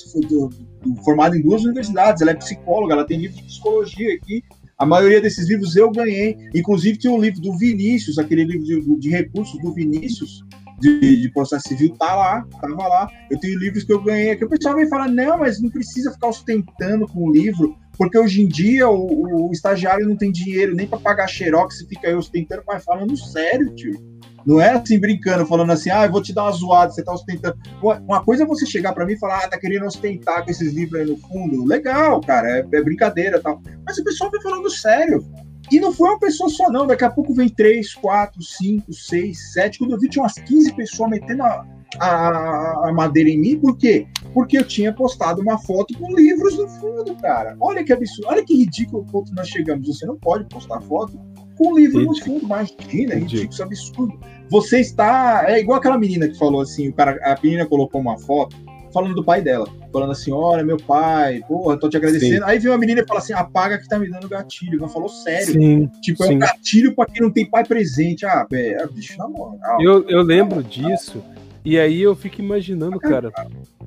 formada 1.04 1.38
em 1.38 1.42
duas 1.42 1.64
universidades, 1.64 2.22
ela 2.22 2.32
é 2.32 2.36
psicóloga, 2.36 2.94
ela 2.94 3.06
tem 3.06 3.20
livro 3.20 3.38
de 3.38 3.44
psicologia 3.44 4.14
aqui. 4.16 4.44
A 4.78 4.86
maioria 4.86 5.22
desses 5.22 5.48
livros 5.48 5.76
eu 5.76 5.92
ganhei. 5.92 6.38
Inclusive, 6.54 7.00
tem 7.00 7.10
um 7.10 7.20
livro 7.20 7.42
do 7.42 7.58
Vinícius, 7.58 8.18
aquele 8.18 8.44
livro 8.44 8.64
de, 8.64 9.00
de 9.00 9.10
recursos 9.10 9.60
do 9.62 9.74
Vinícius, 9.74 10.44
de, 10.80 11.22
de, 11.22 11.32
processo 11.32 11.68
civil, 11.68 11.96
tá 11.98 12.14
lá, 12.14 12.46
tava 12.60 12.88
lá. 12.88 13.10
Eu 13.30 13.40
tenho 13.40 13.58
livros 13.58 13.84
que 13.84 13.94
eu 13.94 14.04
ganhei 14.04 14.32
aqui. 14.32 14.44
O 14.44 14.50
pessoal 14.50 14.76
vem 14.76 14.90
falar, 14.90 15.08
não, 15.08 15.38
mas 15.38 15.62
não 15.62 15.70
precisa 15.70 16.12
ficar 16.12 16.28
ostentando 16.28 17.08
com 17.08 17.28
o 17.28 17.32
livro, 17.32 17.78
porque 17.98 18.18
hoje 18.18 18.42
em 18.42 18.48
dia 18.48 18.90
o, 18.90 19.48
o 19.48 19.52
estagiário 19.52 20.08
não 20.08 20.18
tem 20.18 20.32
dinheiro 20.32 20.76
nem 20.76 20.88
para 20.88 21.00
pagar 21.00 21.28
xerox 21.28 21.82
e 21.82 21.88
fica 21.88 22.08
aí 22.08 22.16
ostentando, 22.16 22.64
mas 22.68 22.84
falando 22.84 23.16
sério, 23.16 23.74
tio. 23.76 24.13
Não 24.46 24.60
é 24.60 24.72
assim 24.72 25.00
brincando, 25.00 25.46
falando 25.46 25.72
assim, 25.72 25.90
ah, 25.90 26.06
eu 26.06 26.12
vou 26.12 26.22
te 26.22 26.34
dar 26.34 26.44
uma 26.44 26.52
zoada, 26.52 26.92
você 26.92 27.04
tá 27.04 27.14
ostentando. 27.14 27.58
Uma 27.82 28.24
coisa 28.24 28.44
é 28.44 28.46
você 28.46 28.66
chegar 28.66 28.94
para 28.94 29.06
mim 29.06 29.14
e 29.14 29.20
falar, 29.20 29.44
ah, 29.44 29.48
tá 29.48 29.58
querendo 29.58 29.86
ostentar 29.86 30.44
com 30.44 30.52
esses 30.52 30.74
livros 30.74 31.02
aí 31.02 31.08
no 31.08 31.18
fundo. 31.18 31.66
Legal, 31.66 32.20
cara, 32.22 32.50
é, 32.50 32.60
é 32.60 32.84
brincadeira 32.84 33.42
tal. 33.42 33.62
Mas 33.86 33.98
o 33.98 34.04
pessoal 34.04 34.32
vem 34.32 34.42
falando 34.42 34.70
sério. 34.70 35.24
E 35.72 35.80
não 35.80 35.94
foi 35.94 36.10
uma 36.10 36.20
pessoa 36.20 36.50
só, 36.50 36.70
não. 36.70 36.86
Daqui 36.86 37.06
a 37.06 37.10
pouco 37.10 37.34
vem 37.34 37.50
três, 37.50 37.94
quatro, 37.94 38.42
cinco, 38.44 38.94
seis, 38.94 39.54
sete. 39.54 39.80
Quando 39.80 39.92
eu 39.92 40.00
vi, 40.00 40.10
tinha 40.10 40.24
umas 40.24 40.34
15 40.34 40.74
pessoas 40.76 41.10
metendo 41.10 41.44
a, 41.44 41.66
a, 42.00 42.90
a, 42.90 42.94
madeira 42.94 43.30
em 43.30 43.40
mim. 43.40 43.60
Por 43.60 43.78
quê? 43.78 44.06
Porque 44.34 44.58
eu 44.58 44.64
tinha 44.64 44.94
postado 44.94 45.42
uma 45.42 45.58
foto 45.58 45.98
com 45.98 46.14
livros 46.16 46.58
no 46.58 46.68
fundo, 46.68 47.16
cara. 47.16 47.56
Olha 47.60 47.84
que 47.84 47.94
absurdo, 47.94 48.28
olha 48.28 48.46
que 48.46 48.56
ridículo 48.56 49.06
quanto 49.12 49.34
nós 49.34 49.48
chegamos. 49.48 49.88
Você 49.88 50.06
não 50.06 50.18
pode 50.18 50.46
postar 50.50 50.82
foto 50.82 51.20
com 51.58 51.78
livro 51.78 52.04
no 52.04 52.20
fundo. 52.20 52.46
Imagina, 52.46 53.14
é 53.14 53.20
ridículo, 53.20 53.50
isso 53.50 53.62
é 53.62 53.66
absurdo. 53.66 54.20
Você 54.50 54.80
está. 54.80 55.46
É 55.48 55.60
igual 55.60 55.80
aquela 55.80 55.98
menina 55.98 56.28
que 56.28 56.38
falou 56.38 56.62
assim: 56.62 56.90
o 56.90 56.94
cara, 56.94 57.20
a 57.24 57.38
menina 57.42 57.66
colocou 57.66 58.00
uma 58.00 58.18
foto 58.18 58.56
falando 58.94 59.16
do 59.16 59.24
pai 59.24 59.42
dela. 59.42 59.68
Falando 59.92 60.12
assim, 60.12 60.32
olha, 60.32 60.64
meu 60.64 60.78
pai, 60.78 61.42
porra, 61.48 61.78
tô 61.78 61.90
te 61.90 61.98
agradecendo. 61.98 62.38
Sim. 62.38 62.44
Aí 62.44 62.60
vem 62.60 62.72
uma 62.72 62.78
menina 62.78 63.02
e 63.02 63.08
fala 63.08 63.20
assim, 63.20 63.34
apaga 63.34 63.78
que 63.80 63.88
tá 63.88 63.98
me 63.98 64.10
dando 64.10 64.30
gatilho. 64.30 64.80
Ela 64.80 64.88
falou 64.88 65.10
sério. 65.10 65.54
Sim, 65.54 65.90
tipo, 66.02 66.24
sim. 66.24 66.34
é 66.34 66.36
um 66.36 66.40
gatilho 66.40 66.96
pra 66.96 67.06
quem 67.06 67.22
não 67.22 67.32
tem 67.32 67.50
pai 67.50 67.66
presente. 67.66 68.26
Ah, 68.26 68.46
é, 68.54 68.88
bicho, 68.88 69.18
na 69.18 69.28
moral. 69.28 69.82
Eu, 69.82 70.08
eu 70.08 70.22
lembro 70.22 70.64
disso. 70.64 71.24
E 71.66 71.80
aí 71.80 72.02
eu 72.02 72.16
fico 72.16 72.42
imaginando, 72.42 73.00
cara. 73.00 73.32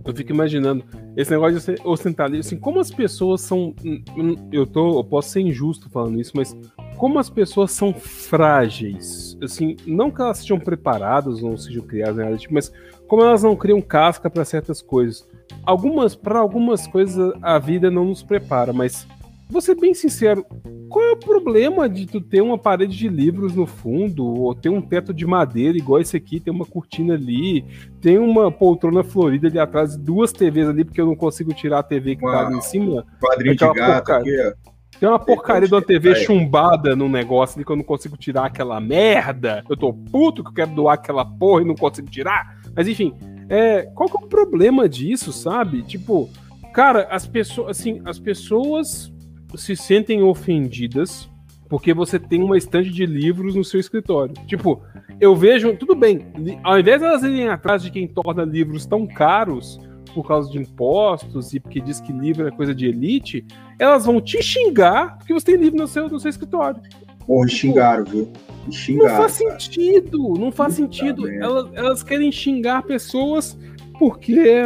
Eu 0.04 0.14
fico 0.14 0.32
imaginando 0.32 0.82
esse 1.16 1.30
negócio 1.30 1.74
de 1.74 1.82
ostentar 1.84 2.32
assim, 2.34 2.56
como 2.56 2.80
as 2.80 2.90
pessoas 2.90 3.42
são. 3.42 3.74
Hum, 3.84 4.02
hum, 4.16 4.48
eu 4.50 4.66
tô. 4.66 4.98
Eu 4.98 5.04
posso 5.04 5.30
ser 5.30 5.40
injusto 5.40 5.90
falando 5.90 6.18
isso, 6.18 6.32
mas 6.34 6.56
como 6.96 7.18
as 7.18 7.30
pessoas 7.30 7.72
são 7.72 7.92
frágeis. 7.92 9.36
Assim, 9.42 9.76
não 9.86 10.10
que 10.10 10.20
elas 10.20 10.38
sejam 10.38 10.58
preparadas, 10.58 11.42
não 11.42 11.56
sejam 11.56 11.82
criadas, 11.82 12.16
nada 12.16 12.36
tipo, 12.36 12.54
mas 12.54 12.72
como 13.06 13.22
elas 13.22 13.42
não 13.42 13.54
criam 13.54 13.80
casca 13.80 14.28
para 14.28 14.44
certas 14.44 14.82
coisas. 14.82 15.26
Algumas, 15.64 16.14
para 16.14 16.38
algumas 16.38 16.86
coisas 16.86 17.32
a 17.42 17.58
vida 17.58 17.90
não 17.90 18.06
nos 18.06 18.22
prepara, 18.22 18.72
mas 18.72 19.06
vou 19.48 19.60
ser 19.60 19.76
bem 19.76 19.94
sincero, 19.94 20.44
qual 20.88 21.04
é 21.04 21.12
o 21.12 21.16
problema 21.16 21.88
de 21.88 22.06
tu 22.06 22.20
ter 22.20 22.40
uma 22.40 22.58
parede 22.58 22.96
de 22.96 23.08
livros 23.08 23.54
no 23.54 23.66
fundo, 23.66 24.24
ou 24.24 24.54
ter 24.54 24.68
um 24.68 24.80
teto 24.80 25.12
de 25.12 25.26
madeira 25.26 25.76
igual 25.76 26.00
esse 26.00 26.16
aqui, 26.16 26.40
tem 26.40 26.52
uma 26.52 26.66
cortina 26.66 27.14
ali, 27.14 27.64
tem 28.00 28.18
uma 28.18 28.50
poltrona 28.50 29.04
florida 29.04 29.48
ali 29.48 29.58
atrás, 29.58 29.96
duas 29.96 30.32
TVs 30.32 30.68
ali, 30.68 30.84
porque 30.84 31.00
eu 31.00 31.06
não 31.06 31.16
consigo 31.16 31.52
tirar 31.52 31.80
a 31.80 31.82
TV 31.82 32.16
que 32.16 32.22
tá 32.22 32.46
ali 32.46 32.56
em 32.56 32.60
cima. 32.60 33.04
Quadrinho 33.20 33.56
de 33.56 33.72
gato 33.72 34.12
aqui, 34.12 34.36
ó. 34.40 34.75
Tem 34.98 35.08
uma 35.08 35.18
porcaria 35.18 35.68
de 35.68 35.74
uma 35.74 35.82
TV 35.82 36.14
chumbada 36.14 36.96
no 36.96 37.08
negócio 37.08 37.58
ali 37.58 37.64
que 37.64 37.70
eu 37.70 37.76
não 37.76 37.84
consigo 37.84 38.16
tirar 38.16 38.46
aquela 38.46 38.80
merda. 38.80 39.62
Eu 39.68 39.76
tô 39.76 39.92
puto 39.92 40.42
que 40.42 40.50
eu 40.50 40.54
quero 40.54 40.70
doar 40.70 40.94
aquela 40.94 41.24
porra 41.24 41.62
e 41.62 41.66
não 41.66 41.74
consigo 41.74 42.08
tirar. 42.08 42.58
Mas 42.74 42.88
enfim, 42.88 43.14
é, 43.48 43.82
qual 43.94 44.08
que 44.08 44.16
é 44.16 44.24
o 44.24 44.28
problema 44.28 44.88
disso, 44.88 45.32
sabe? 45.32 45.82
Tipo, 45.82 46.30
cara, 46.72 47.06
as 47.10 47.26
pessoas, 47.26 47.78
assim, 47.78 48.00
as 48.04 48.18
pessoas 48.18 49.12
se 49.54 49.76
sentem 49.76 50.22
ofendidas 50.22 51.28
porque 51.68 51.92
você 51.92 52.18
tem 52.18 52.42
uma 52.42 52.56
estante 52.56 52.90
de 52.90 53.04
livros 53.04 53.54
no 53.54 53.64
seu 53.64 53.80
escritório. 53.80 54.34
Tipo, 54.46 54.82
eu 55.20 55.34
vejo, 55.34 55.76
tudo 55.76 55.94
bem, 55.94 56.26
ao 56.62 56.78
invés 56.78 57.00
de 57.00 57.06
elas 57.06 57.22
irem 57.22 57.48
atrás 57.48 57.82
de 57.82 57.90
quem 57.90 58.06
torna 58.06 58.44
livros 58.44 58.86
tão 58.86 59.06
caros, 59.06 59.78
por 60.16 60.26
causa 60.26 60.50
de 60.50 60.58
impostos 60.58 61.52
e 61.52 61.60
porque 61.60 61.78
diz 61.78 62.00
que 62.00 62.10
livro 62.10 62.48
é 62.48 62.50
coisa 62.50 62.74
de 62.74 62.86
elite, 62.86 63.44
elas 63.78 64.06
vão 64.06 64.18
te 64.18 64.42
xingar 64.42 65.18
porque 65.18 65.34
você 65.34 65.44
tem 65.44 65.56
livro 65.56 65.78
no 65.78 65.86
seu, 65.86 66.08
no 66.08 66.18
seu 66.18 66.30
escritório. 66.30 66.80
Porra, 67.26 67.46
xingaram, 67.46 68.04
viu? 68.06 68.32
Xingaram, 68.70 69.10
não 69.10 69.20
faz 69.20 69.38
cara. 69.38 69.50
sentido, 69.60 70.34
não 70.38 70.50
faz 70.50 70.72
sentido. 70.72 71.28
Elas, 71.28 71.66
elas 71.74 72.02
querem 72.02 72.32
xingar 72.32 72.84
pessoas 72.84 73.58
porque 73.98 74.62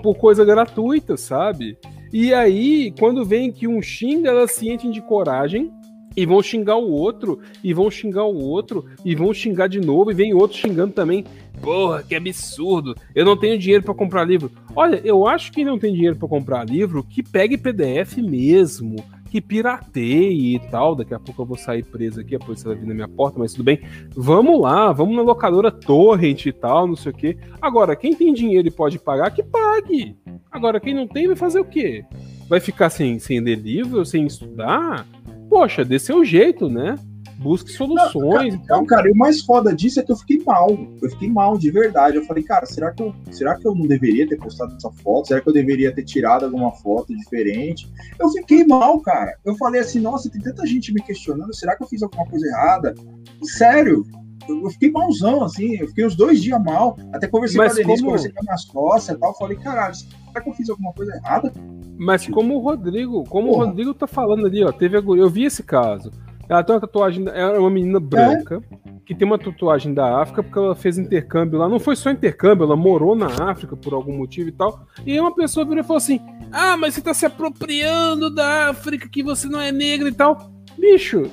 por 0.00 0.14
coisa 0.14 0.44
gratuita, 0.44 1.16
sabe? 1.16 1.76
E 2.12 2.32
aí, 2.32 2.94
quando 3.00 3.24
vem 3.24 3.50
que 3.50 3.66
um 3.66 3.82
xinga, 3.82 4.30
elas 4.30 4.52
se 4.52 4.70
enchem 4.70 4.92
de 4.92 5.02
coragem 5.02 5.72
e 6.18 6.26
vão 6.26 6.42
xingar 6.42 6.74
o 6.74 6.90
outro, 6.90 7.38
e 7.62 7.72
vão 7.72 7.88
xingar 7.88 8.24
o 8.24 8.36
outro, 8.36 8.84
e 9.04 9.14
vão 9.14 9.32
xingar 9.32 9.68
de 9.68 9.78
novo, 9.78 10.10
e 10.10 10.14
vem 10.14 10.34
outro 10.34 10.58
xingando 10.58 10.92
também. 10.92 11.24
Porra, 11.62 12.02
que 12.02 12.12
absurdo. 12.12 12.96
Eu 13.14 13.24
não 13.24 13.36
tenho 13.36 13.56
dinheiro 13.56 13.84
para 13.84 13.94
comprar 13.94 14.24
livro. 14.24 14.50
Olha, 14.74 15.00
eu 15.04 15.28
acho 15.28 15.52
que 15.52 15.64
não 15.64 15.78
tem 15.78 15.94
dinheiro 15.94 16.16
para 16.16 16.26
comprar 16.26 16.68
livro, 16.68 17.04
que 17.04 17.22
pegue 17.22 17.56
PDF 17.56 18.16
mesmo, 18.16 18.96
que 19.30 19.40
pirateie 19.40 20.56
e 20.56 20.58
tal. 20.58 20.96
Daqui 20.96 21.14
a 21.14 21.20
pouco 21.20 21.42
eu 21.42 21.46
vou 21.46 21.56
sair 21.56 21.84
preso 21.84 22.20
aqui, 22.20 22.34
a 22.34 22.40
polícia 22.40 22.68
vai 22.68 22.76
vir 22.76 22.88
na 22.88 22.94
minha 22.94 23.08
porta, 23.08 23.38
mas 23.38 23.52
tudo 23.52 23.62
bem. 23.62 23.80
Vamos 24.10 24.60
lá, 24.60 24.90
vamos 24.90 25.14
na 25.14 25.22
locadora 25.22 25.70
Torrent 25.70 26.46
e 26.46 26.52
tal, 26.52 26.88
não 26.88 26.96
sei 26.96 27.12
o 27.12 27.14
quê. 27.14 27.38
Agora, 27.62 27.94
quem 27.94 28.12
tem 28.12 28.34
dinheiro 28.34 28.66
e 28.66 28.72
pode 28.72 28.98
pagar, 28.98 29.30
que 29.30 29.44
pague. 29.44 30.16
Agora, 30.50 30.80
quem 30.80 30.94
não 30.94 31.06
tem, 31.06 31.28
vai 31.28 31.36
fazer 31.36 31.60
o 31.60 31.64
quê? 31.64 32.04
Vai 32.48 32.58
ficar 32.58 32.90
sem, 32.90 33.20
sem 33.20 33.38
ler 33.38 33.60
livro, 33.60 34.04
sem 34.04 34.26
estudar? 34.26 35.06
Poxa, 35.48 35.84
dê 35.84 35.98
seu 35.98 36.24
jeito, 36.24 36.68
né? 36.68 36.96
busque 37.38 37.70
soluções. 37.70 38.54
Não, 38.54 38.60
cara, 38.62 38.80
não, 38.80 38.86
cara, 38.86 39.08
e 39.08 39.12
o 39.12 39.16
mais 39.16 39.42
foda 39.42 39.74
disso 39.74 40.00
é 40.00 40.02
que 40.02 40.10
eu 40.10 40.16
fiquei 40.16 40.42
mal. 40.44 40.68
Eu 41.00 41.10
fiquei 41.10 41.30
mal 41.30 41.56
de 41.56 41.70
verdade. 41.70 42.16
Eu 42.16 42.24
falei, 42.24 42.42
cara, 42.42 42.66
será 42.66 42.90
que 42.92 43.02
eu, 43.02 43.14
será 43.30 43.56
que 43.56 43.66
eu 43.66 43.74
não 43.74 43.86
deveria 43.86 44.28
ter 44.28 44.36
postado 44.36 44.74
essa 44.74 44.90
foto? 44.90 45.28
Será 45.28 45.40
que 45.40 45.48
eu 45.48 45.52
deveria 45.52 45.94
ter 45.94 46.04
tirado 46.04 46.44
alguma 46.44 46.72
foto 46.72 47.16
diferente? 47.16 47.88
Eu 48.18 48.28
fiquei 48.30 48.64
mal, 48.66 49.00
cara. 49.00 49.36
Eu 49.44 49.56
falei 49.56 49.80
assim, 49.80 50.00
nossa, 50.00 50.28
tem 50.28 50.40
tanta 50.40 50.66
gente 50.66 50.92
me 50.92 51.00
questionando, 51.00 51.54
será 51.54 51.76
que 51.76 51.82
eu 51.82 51.88
fiz 51.88 52.02
alguma 52.02 52.26
coisa 52.26 52.46
errada? 52.46 52.94
Sério, 53.42 54.04
eu 54.48 54.70
fiquei 54.70 54.90
malzão, 54.90 55.44
assim, 55.44 55.76
eu 55.76 55.88
fiquei 55.88 56.06
uns 56.06 56.16
dois 56.16 56.42
dias 56.42 56.62
mal. 56.62 56.96
Até 57.12 57.26
conversei 57.26 57.58
Mas 57.58 57.74
com 57.74 57.80
a 57.80 57.82
Denise, 57.82 58.02
como... 58.02 58.12
conversei 58.12 58.32
com 58.32 58.40
a 58.40 58.42
minha 58.42 58.56
sócia 58.56 59.12
e 59.12 59.16
tal. 59.16 59.36
Falei, 59.36 59.56
caralho, 59.56 59.94
será 59.94 60.40
que 60.40 60.48
eu 60.48 60.54
fiz 60.54 60.70
alguma 60.70 60.92
coisa 60.92 61.14
errada? 61.14 61.52
Mas 61.98 62.26
como 62.26 62.56
o 62.56 62.60
Rodrigo, 62.60 63.24
como 63.24 63.48
Porra. 63.48 63.64
o 63.64 63.66
Rodrigo 63.66 63.94
tá 63.94 64.06
falando 64.06 64.46
ali, 64.46 64.62
ó, 64.64 64.70
teve 64.70 64.96
eu 64.96 65.28
vi 65.28 65.44
esse 65.44 65.62
caso. 65.62 66.10
Ela 66.48 66.64
tem 66.64 66.74
uma 66.74 66.80
tatuagem, 66.80 67.26
ela 67.28 67.56
é 67.56 67.58
uma 67.58 67.70
menina 67.70 68.00
branca, 68.00 68.62
é? 68.72 68.98
que 69.04 69.14
tem 69.14 69.26
uma 69.26 69.38
tatuagem 69.38 69.92
da 69.92 70.22
África, 70.22 70.42
porque 70.42 70.58
ela 70.58 70.74
fez 70.74 70.96
intercâmbio 70.96 71.58
lá. 71.58 71.68
Não 71.68 71.78
foi 71.78 71.94
só 71.94 72.10
intercâmbio, 72.10 72.64
ela 72.64 72.76
morou 72.76 73.14
na 73.14 73.26
África 73.50 73.76
por 73.76 73.92
algum 73.92 74.16
motivo 74.16 74.48
e 74.48 74.52
tal. 74.52 74.86
E 75.04 75.20
uma 75.20 75.34
pessoa 75.34 75.66
virou 75.66 75.80
e 75.80 75.86
falou 75.86 75.98
assim: 75.98 76.20
Ah, 76.50 76.76
mas 76.76 76.94
você 76.94 77.02
tá 77.02 77.12
se 77.12 77.26
apropriando 77.26 78.34
da 78.34 78.70
África, 78.70 79.08
que 79.08 79.22
você 79.22 79.46
não 79.46 79.60
é 79.60 79.70
negra 79.70 80.08
e 80.08 80.12
tal. 80.12 80.50
Bicho, 80.78 81.30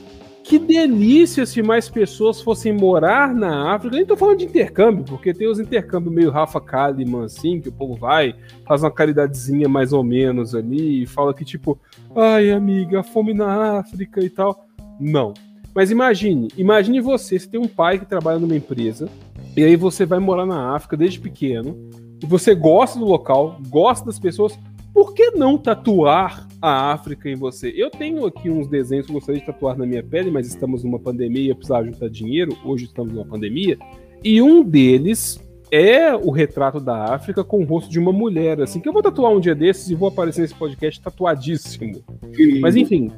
que 0.48 0.60
delícia 0.60 1.44
se 1.44 1.64
mais 1.64 1.90
pessoas 1.90 2.40
fossem 2.40 2.72
morar 2.72 3.34
na 3.34 3.74
África. 3.74 3.96
Nem 3.96 4.06
tô 4.06 4.16
falando 4.16 4.38
de 4.38 4.46
intercâmbio, 4.46 5.04
porque 5.04 5.34
tem 5.34 5.48
os 5.48 5.60
intercâmbios 5.60 6.14
meio 6.14 6.30
Rafa 6.30 6.62
Kalimann, 6.62 7.24
assim, 7.24 7.60
que 7.60 7.70
o 7.70 7.72
povo 7.72 7.96
vai, 7.96 8.36
faz 8.64 8.84
uma 8.84 8.92
caridadezinha 8.92 9.68
mais 9.68 9.92
ou 9.92 10.04
menos 10.04 10.54
ali, 10.54 11.02
e 11.02 11.08
fala 11.08 11.34
que, 11.34 11.44
tipo, 11.44 11.80
ai, 12.16 12.52
amiga, 12.52 13.02
fome 13.02 13.34
na 13.34 13.80
África 13.80 14.24
e 14.24 14.30
tal. 14.30 14.68
Não. 15.00 15.34
Mas 15.74 15.90
imagine, 15.90 16.48
imagine 16.56 17.02
você, 17.02 17.40
você 17.40 17.50
tem 17.50 17.60
um 17.60 17.68
pai 17.68 17.98
que 17.98 18.06
trabalha 18.06 18.38
numa 18.38 18.56
empresa, 18.56 19.10
e 19.58 19.64
aí 19.64 19.76
você 19.76 20.06
vai 20.06 20.20
morar 20.20 20.46
na 20.46 20.76
África 20.76 20.96
desde 20.96 21.20
pequeno, 21.20 21.76
e 22.22 22.26
você 22.28 22.54
gosta 22.54 23.00
do 23.00 23.06
local, 23.06 23.60
gosta 23.68 24.06
das 24.06 24.20
pessoas, 24.20 24.58
por 24.96 25.14
que 25.14 25.32
não 25.32 25.58
tatuar 25.58 26.48
a 26.62 26.94
África 26.94 27.30
em 27.30 27.36
você? 27.36 27.74
Eu 27.76 27.92
tenho 27.92 28.26
aqui 28.26 28.50
uns 28.50 28.66
desenhos 28.66 29.06
que 29.06 29.12
eu 29.12 29.16
gostaria 29.16 29.42
de 29.42 29.46
tatuar 29.46 29.78
na 29.78 29.86
minha 29.86 30.02
pele, 30.02 30.32
mas 30.32 30.48
estamos 30.48 30.86
numa 30.86 30.98
pandemia 30.98 31.42
e 31.42 31.50
eu 31.50 31.56
precisava 31.56 31.86
juntar 31.86 32.10
dinheiro, 32.10 32.58
hoje 32.64 32.86
estamos 32.86 33.12
numa 33.12 33.26
pandemia, 33.26 33.78
e 34.24 34.42
um 34.42 34.64
deles 34.64 35.38
é 35.70 36.16
o 36.16 36.32
retrato 36.32 36.80
da 36.80 37.14
África 37.14 37.44
com 37.44 37.60
o 37.60 37.66
rosto 37.66 37.92
de 37.92 38.00
uma 38.00 38.14
mulher, 38.14 38.62
assim, 38.62 38.80
que 38.80 38.88
eu 38.88 38.94
vou 38.94 39.04
tatuar 39.04 39.34
um 39.34 39.40
dia 39.42 39.54
desses 39.54 39.90
e 39.90 39.96
vou 39.96 40.08
aparecer 40.08 40.40
nesse 40.40 40.56
podcast 40.56 41.02
tatuadíssimo. 41.02 42.02
Mas 42.62 42.78
enfim, 42.78 43.12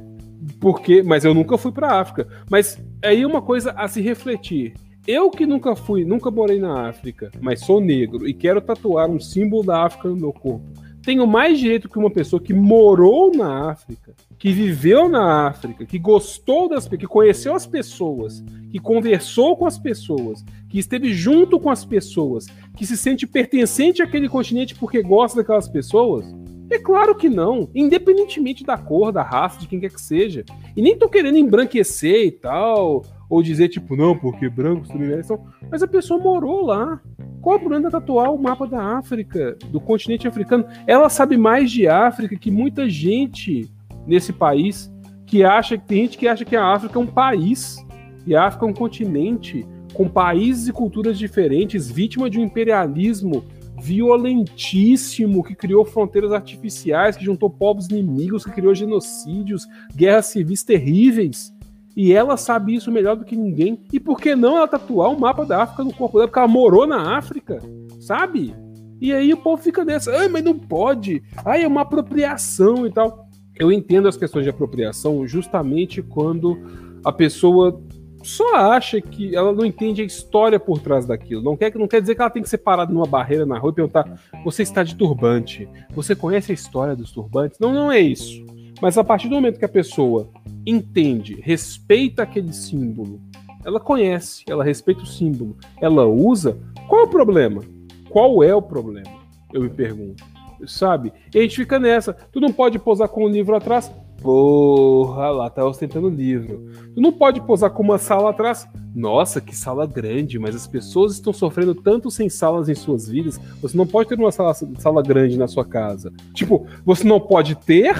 porque, 0.60 1.00
mas 1.04 1.24
eu 1.24 1.32
nunca 1.32 1.56
fui 1.56 1.70
para 1.70 2.00
África. 2.00 2.26
Mas 2.50 2.76
aí 3.04 3.24
uma 3.24 3.40
coisa 3.40 3.70
a 3.70 3.86
se 3.86 4.00
refletir. 4.00 4.74
Eu 5.06 5.30
que 5.30 5.46
nunca 5.46 5.76
fui, 5.76 6.04
nunca 6.04 6.28
morei 6.28 6.58
na 6.58 6.88
África, 6.88 7.30
mas 7.40 7.60
sou 7.60 7.80
negro 7.80 8.28
e 8.28 8.34
quero 8.34 8.60
tatuar 8.60 9.08
um 9.08 9.20
símbolo 9.20 9.62
da 9.62 9.84
África 9.84 10.08
no 10.08 10.16
meu 10.16 10.32
corpo. 10.32 10.66
Tenho 11.02 11.26
mais 11.26 11.58
direito 11.58 11.88
que 11.88 11.98
uma 11.98 12.10
pessoa 12.10 12.40
que 12.40 12.52
morou 12.52 13.34
na 13.34 13.70
África, 13.70 14.14
que 14.38 14.52
viveu 14.52 15.08
na 15.08 15.48
África, 15.48 15.84
que 15.84 15.98
gostou 15.98 16.68
das 16.68 16.86
que 16.86 17.06
conheceu 17.06 17.54
as 17.54 17.66
pessoas, 17.66 18.42
que 18.70 18.78
conversou 18.78 19.56
com 19.56 19.66
as 19.66 19.78
pessoas, 19.78 20.44
que 20.68 20.78
esteve 20.78 21.12
junto 21.12 21.58
com 21.58 21.70
as 21.70 21.84
pessoas, 21.84 22.46
que 22.76 22.86
se 22.86 22.96
sente 22.96 23.26
pertencente 23.26 24.02
àquele 24.02 24.28
continente 24.28 24.74
porque 24.74 25.02
gosta 25.02 25.38
daquelas 25.38 25.68
pessoas? 25.68 26.24
É 26.70 26.78
claro 26.78 27.14
que 27.14 27.30
não, 27.30 27.70
independentemente 27.74 28.62
da 28.62 28.76
cor, 28.76 29.10
da 29.10 29.22
raça, 29.22 29.58
de 29.58 29.66
quem 29.66 29.80
quer 29.80 29.90
que 29.90 30.00
seja. 30.00 30.44
E 30.76 30.82
nem 30.82 30.98
tô 30.98 31.08
querendo 31.08 31.38
embranquecer 31.38 32.26
e 32.26 32.30
tal, 32.30 33.04
ou 33.28 33.42
dizer 33.42 33.68
tipo, 33.68 33.94
não, 33.96 34.16
porque 34.16 34.48
brancos 34.48 34.88
também 34.88 35.08
merecem. 35.08 35.36
Mas 35.70 35.82
a 35.82 35.88
pessoa 35.88 36.20
morou 36.20 36.64
lá. 36.64 37.00
Qual 37.40 37.54
é 37.54 37.58
o 37.58 37.60
problema 37.60 37.86
de 37.86 37.92
tatuar 37.92 38.32
o 38.32 38.38
mapa 38.38 38.66
da 38.66 38.98
África, 38.98 39.56
do 39.70 39.80
continente 39.80 40.26
africano? 40.26 40.64
Ela 40.86 41.08
sabe 41.08 41.36
mais 41.36 41.70
de 41.70 41.86
África 41.86 42.36
que 42.36 42.50
muita 42.50 42.88
gente 42.88 43.70
nesse 44.06 44.32
país 44.32 44.92
que 45.26 45.44
acha 45.44 45.76
que 45.76 45.86
tem 45.86 46.02
gente 46.04 46.18
que 46.18 46.26
acha 46.26 46.44
que 46.44 46.56
a 46.56 46.64
África 46.64 46.98
é 46.98 47.02
um 47.02 47.06
país 47.06 47.84
e 48.26 48.34
a 48.34 48.46
África 48.46 48.64
é 48.66 48.68
um 48.68 48.74
continente 48.74 49.66
com 49.92 50.08
países 50.08 50.68
e 50.68 50.72
culturas 50.72 51.18
diferentes, 51.18 51.90
vítima 51.90 52.30
de 52.30 52.38
um 52.38 52.44
imperialismo 52.44 53.44
violentíssimo 53.80 55.44
que 55.44 55.54
criou 55.54 55.84
fronteiras 55.84 56.32
artificiais, 56.32 57.16
que 57.16 57.24
juntou 57.24 57.48
povos 57.48 57.88
inimigos, 57.88 58.44
que 58.44 58.50
criou 58.50 58.74
genocídios, 58.74 59.66
guerras 59.94 60.26
civis 60.26 60.62
terríveis. 60.62 61.52
E 61.98 62.12
ela 62.12 62.36
sabe 62.36 62.76
isso 62.76 62.92
melhor 62.92 63.16
do 63.16 63.24
que 63.24 63.34
ninguém. 63.34 63.82
E 63.92 63.98
por 63.98 64.20
que 64.20 64.36
não 64.36 64.56
ela 64.56 64.68
tatuar 64.68 65.10
o 65.10 65.18
mapa 65.18 65.44
da 65.44 65.64
África 65.64 65.82
no 65.82 65.92
corpo 65.92 66.16
dela? 66.16 66.28
Porque 66.28 66.38
ela 66.38 66.46
morou 66.46 66.86
na 66.86 67.18
África, 67.18 67.58
sabe? 67.98 68.54
E 69.00 69.12
aí 69.12 69.32
o 69.32 69.36
povo 69.36 69.60
fica 69.60 69.84
nessa, 69.84 70.12
ah, 70.12 70.28
mas 70.28 70.44
não 70.44 70.56
pode, 70.56 71.20
ai, 71.44 71.64
é 71.64 71.66
uma 71.66 71.80
apropriação 71.80 72.86
e 72.86 72.92
tal. 72.92 73.28
Eu 73.58 73.72
entendo 73.72 74.06
as 74.06 74.16
questões 74.16 74.44
de 74.44 74.50
apropriação 74.50 75.26
justamente 75.26 76.00
quando 76.00 76.56
a 77.04 77.10
pessoa 77.10 77.82
só 78.22 78.54
acha 78.54 79.00
que 79.00 79.34
ela 79.34 79.52
não 79.52 79.64
entende 79.64 80.00
a 80.00 80.04
história 80.04 80.60
por 80.60 80.78
trás 80.78 81.04
daquilo. 81.04 81.42
Não 81.42 81.56
quer, 81.56 81.74
não 81.74 81.88
quer 81.88 82.00
dizer 82.00 82.14
que 82.14 82.20
ela 82.20 82.30
tem 82.30 82.44
que 82.44 82.48
ser 82.48 82.58
parada 82.58 82.92
numa 82.92 83.06
barreira 83.06 83.44
na 83.44 83.58
rua 83.58 83.72
e 83.72 83.74
perguntar: 83.74 84.20
você 84.44 84.62
está 84.62 84.84
de 84.84 84.94
turbante? 84.94 85.68
Você 85.96 86.14
conhece 86.14 86.52
a 86.52 86.54
história 86.54 86.94
dos 86.94 87.10
turbantes? 87.10 87.58
Não, 87.58 87.72
não 87.72 87.90
é 87.90 87.98
isso. 87.98 88.46
Mas 88.80 88.96
a 88.96 89.04
partir 89.04 89.28
do 89.28 89.34
momento 89.34 89.58
que 89.58 89.64
a 89.64 89.68
pessoa 89.68 90.30
entende, 90.66 91.40
respeita 91.42 92.22
aquele 92.22 92.52
símbolo, 92.52 93.20
ela 93.64 93.80
conhece, 93.80 94.44
ela 94.48 94.64
respeita 94.64 95.02
o 95.02 95.06
símbolo, 95.06 95.56
ela 95.80 96.06
usa, 96.06 96.58
qual 96.88 97.02
é 97.02 97.04
o 97.04 97.08
problema? 97.08 97.62
Qual 98.08 98.42
é 98.42 98.54
o 98.54 98.62
problema? 98.62 99.10
Eu 99.52 99.62
me 99.62 99.70
pergunto. 99.70 100.24
Sabe? 100.66 101.12
E 101.32 101.38
a 101.38 101.42
gente 101.42 101.56
fica 101.56 101.78
nessa. 101.78 102.12
Tu 102.12 102.40
não 102.40 102.52
pode 102.52 102.78
posar 102.78 103.08
com 103.08 103.24
o 103.24 103.28
livro 103.28 103.54
atrás? 103.54 103.92
Porra, 104.20 105.30
lá 105.30 105.48
tá 105.48 105.64
ostentando 105.64 106.08
livro. 106.08 106.68
Tu 106.92 107.00
não 107.00 107.12
pode 107.12 107.40
posar 107.42 107.70
com 107.70 107.82
uma 107.82 107.98
sala 107.98 108.30
atrás. 108.30 108.66
Nossa, 108.94 109.40
que 109.40 109.54
sala 109.54 109.86
grande, 109.86 110.38
mas 110.38 110.56
as 110.56 110.66
pessoas 110.66 111.12
estão 111.12 111.32
sofrendo 111.32 111.74
tanto 111.74 112.10
sem 112.10 112.28
salas 112.28 112.68
em 112.68 112.74
suas 112.74 113.08
vidas. 113.08 113.38
Você 113.62 113.76
não 113.76 113.86
pode 113.86 114.08
ter 114.08 114.18
uma 114.18 114.32
sala, 114.32 114.52
sala 114.54 115.02
grande 115.02 115.38
na 115.38 115.46
sua 115.46 115.64
casa. 115.64 116.12
Tipo, 116.34 116.66
você 116.84 117.06
não 117.06 117.20
pode 117.20 117.54
ter, 117.54 117.94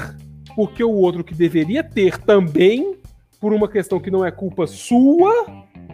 porque 0.59 0.83
o 0.83 0.91
outro 0.91 1.23
que 1.23 1.37
deveria 1.37 1.85
ter 1.85 2.19
também, 2.19 2.97
por 3.41 3.53
uma 3.53 3.69
questão 3.69 4.01
que 4.01 4.11
não 4.11 4.25
é 4.25 4.33
culpa 4.33 4.67
sua, 4.67 5.33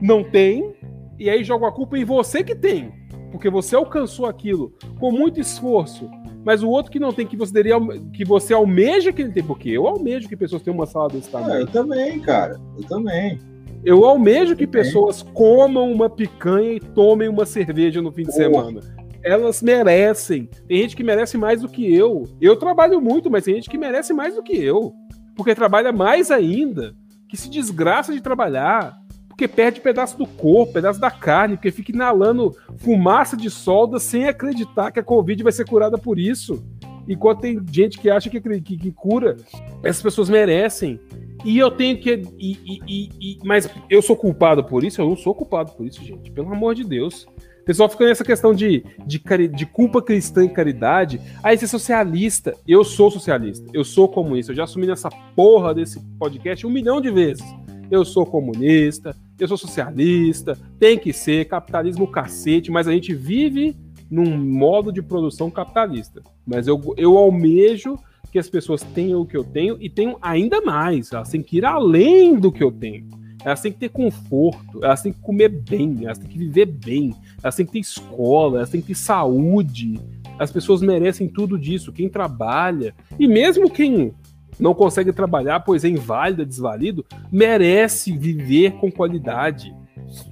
não 0.00 0.24
tem. 0.24 0.74
E 1.18 1.28
aí 1.28 1.44
joga 1.44 1.68
a 1.68 1.70
culpa 1.70 1.98
em 1.98 2.04
você 2.06 2.42
que 2.42 2.54
tem. 2.54 2.90
Porque 3.30 3.50
você 3.50 3.76
alcançou 3.76 4.24
aquilo 4.24 4.72
com 4.98 5.12
muito 5.12 5.38
esforço 5.38 6.08
mas 6.42 6.62
o 6.62 6.68
outro 6.68 6.92
que 6.92 6.98
não 6.98 7.10
tem, 7.10 7.26
que 7.26 7.38
você, 7.38 7.50
deveria, 7.54 7.78
que 8.12 8.22
você 8.22 8.52
almeja 8.52 9.10
que 9.14 9.22
ele 9.22 9.32
tem, 9.32 9.42
porque 9.42 9.70
eu 9.70 9.86
almejo 9.86 10.28
que 10.28 10.36
pessoas 10.36 10.60
tenham 10.60 10.76
uma 10.76 10.84
sala 10.84 11.08
desse 11.08 11.30
tamanho. 11.30 11.54
Ah, 11.54 11.60
eu 11.60 11.66
também, 11.66 12.20
cara, 12.20 12.60
eu 12.76 12.84
também. 12.86 13.38
Eu 13.82 14.04
almejo 14.04 14.54
que 14.54 14.66
pessoas 14.66 15.22
comam 15.22 15.90
uma 15.90 16.10
picanha 16.10 16.74
e 16.74 16.80
tomem 16.80 17.28
uma 17.28 17.46
cerveja 17.46 18.02
no 18.02 18.12
fim 18.12 18.24
de 18.24 18.34
semana. 18.34 18.80
Elas 19.24 19.62
merecem. 19.62 20.48
Tem 20.68 20.82
gente 20.82 20.94
que 20.94 21.02
merece 21.02 21.38
mais 21.38 21.62
do 21.62 21.68
que 21.68 21.92
eu. 21.94 22.24
Eu 22.40 22.56
trabalho 22.56 23.00
muito, 23.00 23.30
mas 23.30 23.44
tem 23.44 23.54
gente 23.54 23.70
que 23.70 23.78
merece 23.78 24.12
mais 24.12 24.34
do 24.34 24.42
que 24.42 24.56
eu. 24.56 24.92
Porque 25.34 25.54
trabalha 25.54 25.92
mais 25.92 26.30
ainda, 26.30 26.94
que 27.28 27.36
se 27.36 27.48
desgraça 27.48 28.12
de 28.12 28.20
trabalhar 28.20 29.02
porque 29.34 29.48
perde 29.48 29.80
pedaço 29.80 30.16
do 30.16 30.26
corpo, 30.26 30.74
pedaço 30.74 31.00
da 31.00 31.10
carne, 31.10 31.56
porque 31.56 31.72
fica 31.72 31.90
inalando 31.90 32.56
fumaça 32.76 33.36
de 33.36 33.50
solda 33.50 33.98
sem 33.98 34.28
acreditar 34.28 34.92
que 34.92 35.00
a 35.00 35.02
Covid 35.02 35.42
vai 35.42 35.50
ser 35.50 35.66
curada 35.66 35.98
por 35.98 36.20
isso. 36.20 36.64
Enquanto 37.08 37.40
tem 37.40 37.60
gente 37.68 37.98
que 37.98 38.08
acha 38.08 38.30
que, 38.30 38.40
que, 38.40 38.76
que 38.78 38.92
cura, 38.92 39.36
essas 39.82 40.00
pessoas 40.00 40.30
merecem. 40.30 41.00
E 41.44 41.58
eu 41.58 41.68
tenho 41.68 41.98
que. 41.98 42.22
E, 42.38 42.80
e, 42.86 43.10
e, 43.20 43.38
mas 43.44 43.68
eu 43.90 44.00
sou 44.00 44.16
culpado 44.16 44.62
por 44.64 44.84
isso? 44.84 45.02
Eu 45.02 45.08
não 45.08 45.16
sou 45.16 45.34
culpado 45.34 45.72
por 45.72 45.84
isso, 45.84 46.02
gente. 46.02 46.30
Pelo 46.30 46.52
amor 46.52 46.76
de 46.76 46.84
Deus. 46.84 47.26
Pessoal 47.64 47.88
fica 47.88 48.04
nessa 48.04 48.24
questão 48.24 48.54
de, 48.54 48.84
de, 49.06 49.20
de 49.48 49.66
culpa 49.66 50.02
cristã 50.02 50.44
e 50.44 50.48
caridade. 50.48 51.20
Aí 51.42 51.56
você 51.56 51.64
é 51.64 51.68
socialista. 51.68 52.54
Eu 52.66 52.84
sou 52.84 53.10
socialista. 53.10 53.66
Eu 53.72 53.84
sou 53.84 54.08
comunista. 54.08 54.52
Eu 54.52 54.56
já 54.56 54.64
assumi 54.64 54.86
nessa 54.86 55.08
porra 55.34 55.74
desse 55.74 56.00
podcast 56.18 56.66
um 56.66 56.70
milhão 56.70 57.00
de 57.00 57.10
vezes. 57.10 57.44
Eu 57.90 58.04
sou 58.04 58.26
comunista 58.26 59.16
eu 59.38 59.48
sou 59.48 59.56
socialista, 59.56 60.56
tem 60.78 60.98
que 60.98 61.12
ser, 61.12 61.46
capitalismo 61.46 62.06
cacete, 62.06 62.70
mas 62.70 62.86
a 62.86 62.92
gente 62.92 63.14
vive 63.14 63.76
num 64.10 64.36
modo 64.38 64.92
de 64.92 65.02
produção 65.02 65.50
capitalista. 65.50 66.22
Mas 66.46 66.68
eu, 66.68 66.80
eu 66.96 67.16
almejo 67.16 67.98
que 68.30 68.38
as 68.38 68.48
pessoas 68.48 68.82
tenham 68.82 69.20
o 69.20 69.26
que 69.26 69.36
eu 69.36 69.44
tenho 69.44 69.76
e 69.80 69.88
tenham 69.90 70.18
ainda 70.20 70.60
mais. 70.60 71.12
Elas 71.12 71.30
têm 71.30 71.42
que 71.42 71.58
ir 71.58 71.64
além 71.64 72.38
do 72.38 72.52
que 72.52 72.62
eu 72.62 72.70
tenho. 72.70 73.08
Elas 73.44 73.60
têm 73.60 73.72
que 73.72 73.78
ter 73.78 73.90
conforto, 73.90 74.82
elas 74.82 75.02
têm 75.02 75.12
que 75.12 75.20
comer 75.20 75.48
bem, 75.48 76.04
elas 76.04 76.18
têm 76.18 76.28
que 76.28 76.38
viver 76.38 76.66
bem, 76.66 77.14
elas 77.42 77.54
têm 77.54 77.66
que 77.66 77.72
ter 77.72 77.80
escola, 77.80 78.58
elas 78.58 78.70
têm 78.70 78.80
que 78.80 78.88
ter 78.88 78.94
saúde. 78.94 80.00
As 80.38 80.50
pessoas 80.50 80.80
merecem 80.80 81.28
tudo 81.28 81.58
disso. 81.58 81.92
Quem 81.92 82.08
trabalha, 82.08 82.94
e 83.18 83.28
mesmo 83.28 83.70
quem 83.70 84.12
não 84.58 84.74
consegue 84.74 85.12
trabalhar, 85.12 85.60
pois 85.60 85.84
é 85.84 85.88
inválido, 85.88 86.42
é 86.42 86.44
desvalido, 86.44 87.04
merece 87.30 88.16
viver 88.16 88.72
com 88.72 88.90
qualidade, 88.90 89.74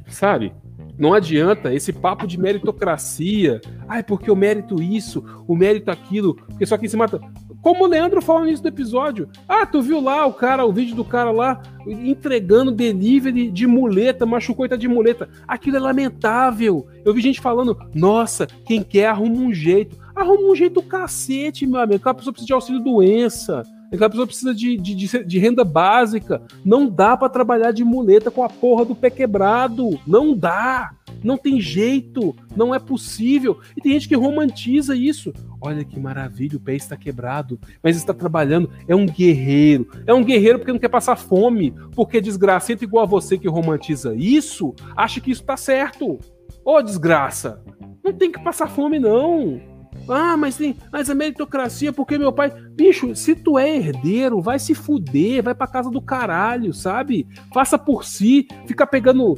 sabe? 0.09 0.53
Não 0.99 1.15
adianta 1.15 1.75
esse 1.75 1.93
papo 1.93 2.27
de 2.27 2.39
meritocracia. 2.39 3.61
Ai, 3.89 4.03
porque 4.03 4.31
o 4.31 4.37
mérito 4.37 4.81
isso, 4.83 5.25
o 5.49 5.57
mérito 5.57 5.91
aquilo, 5.91 6.35
porque 6.35 6.67
só 6.67 6.79
quem 6.79 6.89
se 6.89 6.97
mata. 6.97 7.21
Como 7.63 7.85
o 7.85 7.87
Leandro 7.87 8.21
falou 8.21 8.45
nisso 8.45 8.61
do 8.61 8.69
episódio. 8.69 9.29
Ah, 9.49 9.65
tu 9.65 9.81
viu 9.81 10.01
lá 10.01 10.27
o 10.27 10.35
cara, 10.35 10.67
o 10.67 10.73
vídeo 10.73 10.97
do 10.97 11.05
cara 11.05 11.31
lá 11.31 11.63
entregando 11.87 12.73
delivery 12.73 13.53
de 13.53 13.69
muleta, 13.69 14.27
machucou 14.27 14.67
e 14.67 14.69
tá 14.69 14.75
de 14.75 14.89
muleta. 14.89 15.29
Aquilo 15.47 15.77
é 15.77 15.81
lamentável. 15.81 16.87
Eu 17.05 17.15
vi 17.15 17.23
gente 17.23 17.41
falando, 17.41 17.79
nossa, 17.95 18.49
quem 18.67 18.83
quer 18.83 19.07
arruma 19.07 19.37
um 19.37 19.55
jeito. 19.55 19.97
Arruma 20.15 20.51
um 20.51 20.57
jeito 20.57 20.83
cacete, 20.83 21.65
meu 21.65 21.81
amigo. 21.81 21.97
Aquela 21.97 22.15
pessoa 22.15 22.33
precisa 22.33 22.49
de 22.49 22.53
auxílio 22.53 22.83
doença. 22.83 23.63
Aquela 23.93 24.11
pessoa 24.11 24.27
precisa 24.27 24.55
de, 24.55 24.77
de, 24.77 24.95
de, 24.95 25.25
de 25.25 25.39
renda 25.39 25.63
básica. 25.65 26.43
Não 26.65 26.89
dá 26.89 27.17
para 27.17 27.29
trabalhar 27.29 27.73
de 27.73 27.85
muleta 27.85 28.31
com 28.31 28.43
a 28.43 28.49
porra 28.49 28.85
do 28.85 28.95
pé 28.95 29.09
quebrado. 29.09 30.01
Não 30.05 30.37
dá. 30.37 30.93
Não 31.23 31.37
tem 31.37 31.61
jeito. 31.61 32.35
Não 32.57 32.75
é 32.75 32.79
possível. 32.81 33.61
E 33.77 33.81
tem 33.81 33.93
gente 33.93 34.09
que 34.09 34.17
romantiza 34.17 34.97
isso. 34.97 35.33
Olha 35.65 35.85
que 35.85 36.01
maravilha, 36.01 36.57
o 36.57 36.61
pé 36.61 36.75
está 36.75 36.97
quebrado, 36.97 37.57
mas 37.81 37.97
está 37.97 38.13
trabalhando. 38.13 38.69
É 38.89 38.97
um 38.97 39.07
guerreiro. 39.07 39.87
É 40.05 40.13
um 40.13 40.25
guerreiro 40.25 40.59
porque 40.59 40.73
não 40.73 40.79
quer 40.81 40.89
passar 40.89 41.15
fome. 41.15 41.73
Porque 41.95 42.21
desgracento 42.21 42.83
igual 42.83 43.05
a 43.05 43.09
você 43.09 43.39
que 43.39 43.49
romantiza 43.49 44.13
isso, 44.17 44.75
acha 44.97 45.21
que 45.21 45.31
isso 45.31 45.45
tá 45.45 45.57
certo. 45.57 46.19
Ô, 46.65 46.83
desgraça. 46.83 47.63
Não 48.03 48.13
tem 48.13 48.33
que 48.33 48.43
passar 48.43 48.69
fome, 48.69 48.99
não. 48.99 49.61
Ah, 50.09 50.37
mas 50.37 50.57
tem, 50.57 50.77
mas 50.91 51.09
a 51.09 51.15
meritocracia, 51.15 51.93
porque 51.93 52.19
meu 52.19 52.33
pai. 52.33 52.51
Bicho, 52.71 53.15
se 53.15 53.37
tu 53.37 53.57
é 53.57 53.77
herdeiro, 53.77 54.41
vai 54.41 54.59
se 54.59 54.75
fuder, 54.75 55.45
vai 55.45 55.55
pra 55.55 55.69
casa 55.69 55.91
do 55.91 56.03
caralho, 56.03 56.75
sabe? 56.75 57.29
Faça 57.55 57.79
por 57.79 58.05
si, 58.05 58.49
fica 58.67 58.85
pegando. 58.85 59.37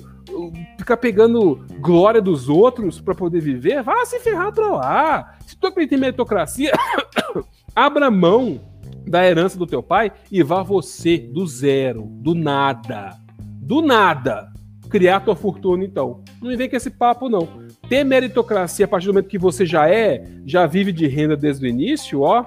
Fica 0.85 0.98
pegando 0.98 1.65
glória 1.81 2.20
dos 2.20 2.47
outros 2.47 3.01
para 3.01 3.15
poder 3.15 3.40
viver, 3.40 3.82
vá 3.82 4.05
se 4.05 4.20
ferrar 4.20 4.52
pra 4.52 4.69
lá. 4.69 5.39
Se 5.47 5.56
tu 5.56 5.66
acredita 5.66 5.94
em 5.94 5.98
meritocracia, 5.98 6.73
abra 7.74 8.11
mão 8.11 8.61
da 9.06 9.24
herança 9.24 9.59
do 9.59 9.66
teu 9.66 9.82
pai 9.82 10.12
e 10.31 10.43
vá 10.43 10.62
você, 10.62 11.16
do 11.16 11.47
zero, 11.47 12.02
do 12.06 12.35
nada. 12.35 13.16
Do 13.62 13.81
nada. 13.81 14.52
Criar 14.90 15.20
tua 15.20 15.35
fortuna, 15.35 15.82
então. 15.82 16.23
Não 16.43 16.55
vem 16.55 16.69
com 16.69 16.77
esse 16.77 16.90
papo, 16.90 17.31
não 17.31 17.65
ter 17.89 18.05
meritocracia 18.05 18.85
a 18.85 18.89
partir 18.89 19.06
do 19.06 19.15
momento 19.15 19.28
que 19.28 19.39
você 19.39 19.65
já 19.65 19.89
é, 19.89 20.23
já 20.44 20.66
vive 20.66 20.93
de 20.93 21.06
renda 21.06 21.35
desde 21.35 21.65
o 21.65 21.69
início, 21.69 22.20
ó, 22.20 22.44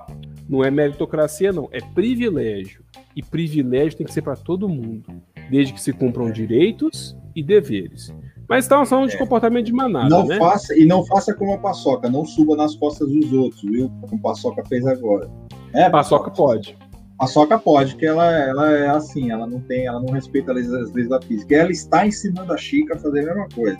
não 0.47 0.63
é 0.63 0.69
meritocracia, 0.69 1.51
não, 1.51 1.67
é 1.71 1.79
privilégio. 1.81 2.83
E 3.15 3.23
privilégio 3.23 3.97
tem 3.97 4.05
que 4.05 4.13
ser 4.13 4.21
para 4.21 4.35
todo 4.35 4.69
mundo, 4.69 5.11
desde 5.49 5.73
que 5.73 5.81
se 5.81 5.91
cumpram 5.91 6.31
direitos 6.31 7.17
e 7.35 7.43
deveres. 7.43 8.13
Mas 8.49 8.65
estamos 8.65 8.89
falando 8.89 9.09
é. 9.09 9.11
de 9.11 9.17
comportamento 9.17 9.65
de 9.65 9.73
manada, 9.73 10.09
não 10.09 10.25
né? 10.25 10.37
Faça, 10.37 10.77
e 10.77 10.85
não 10.85 11.05
faça 11.05 11.33
como 11.33 11.53
a 11.53 11.57
paçoca, 11.57 12.09
não 12.09 12.25
suba 12.25 12.55
nas 12.55 12.75
costas 12.75 13.09
dos 13.09 13.31
outros, 13.33 13.61
viu? 13.61 13.91
Como 14.01 14.15
a 14.15 14.29
paçoca 14.29 14.63
fez 14.65 14.85
agora. 14.85 15.29
É, 15.73 15.89
paçoca 15.89 16.31
pode. 16.31 16.77
Paçoca 17.17 17.57
pode, 17.57 17.95
que 17.95 18.05
ela, 18.05 18.31
ela 18.31 18.71
é 18.71 18.87
assim, 18.89 19.31
ela 19.31 19.47
não 19.47 19.59
tem, 19.61 19.87
ela 19.87 19.99
não 19.99 20.13
respeita 20.13 20.51
as 20.51 20.57
leis, 20.57 20.73
as 20.73 20.93
leis 20.93 21.09
da 21.09 21.21
física. 21.21 21.55
Ela 21.55 21.71
está 21.71 22.05
ensinando 22.05 22.53
a 22.53 22.57
Chica 22.57 22.95
a 22.95 22.99
fazer 22.99 23.21
a 23.21 23.33
mesma 23.33 23.49
coisa. 23.53 23.79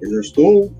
Eu 0.00 0.10
já 0.14 0.20
estou 0.20 0.72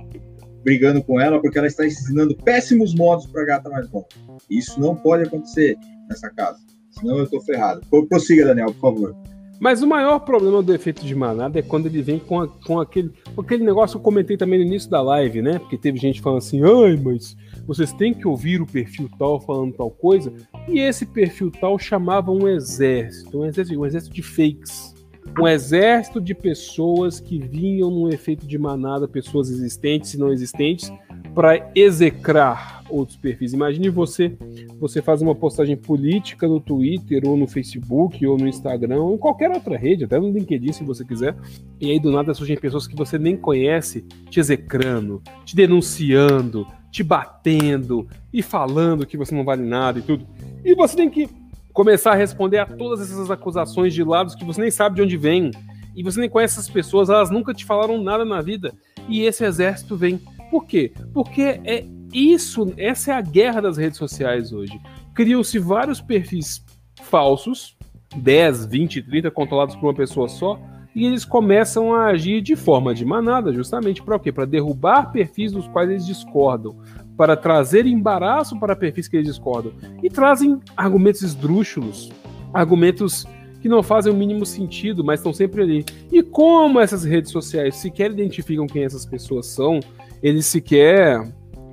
brigando 0.63 1.03
com 1.03 1.21
ela 1.21 1.41
porque 1.41 1.59
ela 1.59 1.67
está 1.67 1.85
ensinando 1.85 2.37
péssimos 2.37 2.95
modos 2.95 3.27
para 3.27 3.45
gata 3.45 3.69
mais 3.69 3.89
bom. 3.89 4.05
Isso 4.49 4.81
não 4.81 4.95
pode 4.95 5.25
acontecer 5.25 5.77
nessa 6.09 6.31
casa. 6.31 6.59
Senão 6.91 7.19
eu 7.19 7.25
estou 7.25 7.41
ferrado. 7.43 7.83
Prossiga, 8.09 8.47
Daniel, 8.47 8.73
por 8.73 8.81
favor. 8.81 9.17
Mas 9.61 9.83
o 9.83 9.87
maior 9.87 10.19
problema 10.21 10.63
do 10.63 10.75
efeito 10.75 11.05
de 11.05 11.15
manada 11.15 11.59
é 11.59 11.63
quando 11.63 11.87
ele 11.87 12.03
vem 12.03 12.19
com, 12.19 12.41
a, 12.41 12.49
com 12.49 12.81
aquele, 12.81 13.13
aquele 13.39 13.65
negócio 13.65 13.97
que 13.97 14.01
eu 14.01 14.05
comentei 14.05 14.37
também 14.37 14.59
no 14.59 14.67
início 14.67 14.91
da 14.91 15.01
live, 15.01 15.43
né? 15.43 15.59
Porque 15.59 15.79
teve 15.79 15.99
gente 15.99 16.21
falando 16.21 16.39
assim, 16.39 16.61
ai, 16.63 16.97
mas 16.97 17.37
vocês 17.67 17.93
têm 17.93 18.13
que 18.13 18.27
ouvir 18.27 18.61
o 18.61 18.67
perfil 18.67 19.09
tal 19.19 19.41
falando 19.41 19.75
tal 19.75 19.91
coisa. 19.91 20.33
E 20.69 20.79
esse 20.79 21.07
perfil 21.07 21.51
tal 21.51 21.79
chamava 21.79 22.31
um 22.31 22.49
exército, 22.49 23.39
um 23.39 23.45
exército, 23.45 23.81
um 23.81 23.87
exército 23.87 24.15
de 24.15 24.23
fakes. 24.23 24.96
Um 25.39 25.47
exército 25.47 26.21
de 26.21 26.35
pessoas 26.35 27.21
que 27.21 27.39
vinham 27.39 27.91
num 27.91 28.09
efeito 28.09 28.47
de 28.47 28.59
manada, 28.59 29.07
pessoas 29.07 29.51
existentes 29.51 30.15
e 30.15 30.19
não 30.19 30.33
existentes, 30.33 30.91
para 31.35 31.71
execrar 31.75 32.83
outros 32.89 33.19
perfis. 33.19 33.53
Imagine 33.53 33.91
você, 33.91 34.35
você 34.81 35.03
faz 35.03 35.21
uma 35.21 35.35
postagem 35.35 35.77
política 35.77 36.49
no 36.49 36.59
Twitter 36.61 37.23
ou 37.27 37.37
no 37.37 37.47
Facebook 37.47 38.27
ou 38.27 38.39
no 38.39 38.49
Instagram 38.49 39.03
ou 39.03 39.15
em 39.15 39.19
qualquer 39.19 39.51
outra 39.51 39.77
rede, 39.77 40.05
até 40.05 40.19
no 40.19 40.31
LinkedIn 40.31 40.73
se 40.73 40.85
você 40.85 41.05
quiser, 41.05 41.37
e 41.81 41.91
aí 41.91 42.01
do 42.01 42.11
nada 42.11 42.33
surgem 42.33 42.57
pessoas 42.57 42.87
que 42.87 42.97
você 42.97 43.19
nem 43.19 43.37
conhece 43.37 44.03
te 44.31 44.41
execrando, 44.41 45.23
te 45.45 45.55
denunciando, 45.55 46.67
te 46.91 47.03
batendo 47.03 48.09
e 48.33 48.43
falando 48.43 49.07
que 49.07 49.19
você 49.19 49.35
não 49.35 49.45
vale 49.45 49.63
nada 49.63 49.99
e 49.99 50.03
tudo. 50.03 50.27
E 50.65 50.75
você 50.75 50.97
tem 50.97 51.11
que 51.11 51.29
começar 51.77 52.13
a 52.13 52.15
responder 52.15 52.57
a 52.57 52.65
todas 52.65 53.03
essas 53.03 53.31
acusações 53.31 53.93
de 53.93 54.03
lados 54.03 54.35
que 54.35 54.47
você 54.47 54.63
nem 54.63 54.71
sabe 54.71 54.97
de 54.97 55.03
onde 55.03 55.17
vem. 55.19 55.51
E 55.95 56.03
você 56.03 56.19
nem 56.19 56.29
conhece 56.29 56.55
essas 56.55 56.71
pessoas, 56.71 57.11
elas 57.11 57.31
nunca 57.31 57.53
te 57.53 57.67
falaram 57.67 58.03
nada 58.03 58.25
na 58.25 58.41
vida. 58.41 58.73
E 59.07 59.21
esse 59.25 59.45
exército 59.45 59.95
vem 59.95 60.19
por 60.51 60.65
quê? 60.65 60.91
Porque 61.13 61.61
é 61.65 61.85
isso, 62.15 62.73
essa 62.79 63.13
é 63.13 63.15
a 63.15 63.21
guerra 63.21 63.61
das 63.61 63.77
redes 63.77 63.99
sociais 63.99 64.55
hoje. 64.55 64.81
Criam-se 65.15 65.59
vários 65.59 66.01
perfis 66.01 66.65
falsos, 67.03 67.77
10, 68.17 68.65
20, 68.65 69.03
30 69.03 69.31
controlados 69.31 69.77
por 69.77 69.89
uma 69.89 69.95
pessoa 69.95 70.31
só, 70.31 70.59
e 70.95 71.05
eles 71.05 71.27
começam 71.27 71.95
a 71.95 72.07
agir 72.07 72.41
de 72.41 72.57
forma 72.57 72.95
de 72.95 73.05
manada, 73.05 73.53
justamente 73.53 74.03
para 74.03 74.19
quê? 74.19 74.33
Para 74.33 74.47
derrubar 74.47 75.13
perfis 75.13 75.53
dos 75.53 75.69
quais 75.69 75.91
eles 75.91 76.07
discordam, 76.07 76.75
para 77.17 77.37
trazer 77.37 77.87
embaraço 77.87 78.59
para 78.59 78.77
perfis 78.77 79.09
que 79.09 79.17
eles 79.17 79.29
discordam, 79.29 79.73
e 80.03 80.11
trazem 80.11 80.61
argumentos 80.77 81.23
esdrúxulos, 81.23 82.13
argumentos 82.53 83.27
que 83.61 83.69
não 83.69 83.83
fazem 83.83 84.13
o 84.13 84.17
mínimo 84.17 84.45
sentido, 84.45 85.03
mas 85.03 85.21
estão 85.21 85.33
sempre 85.33 85.63
ali. 85.63 85.85
E 86.13 86.23
como 86.23 86.79
essas 86.79 87.05
redes 87.05 87.31
sociais 87.31 87.77
sequer 87.77 88.11
identificam 88.11 88.67
quem 88.67 88.85
essas 88.85 89.07
pessoas 89.07 89.47
são, 89.47 89.81
eles 90.23 90.47
sequer 90.47 91.21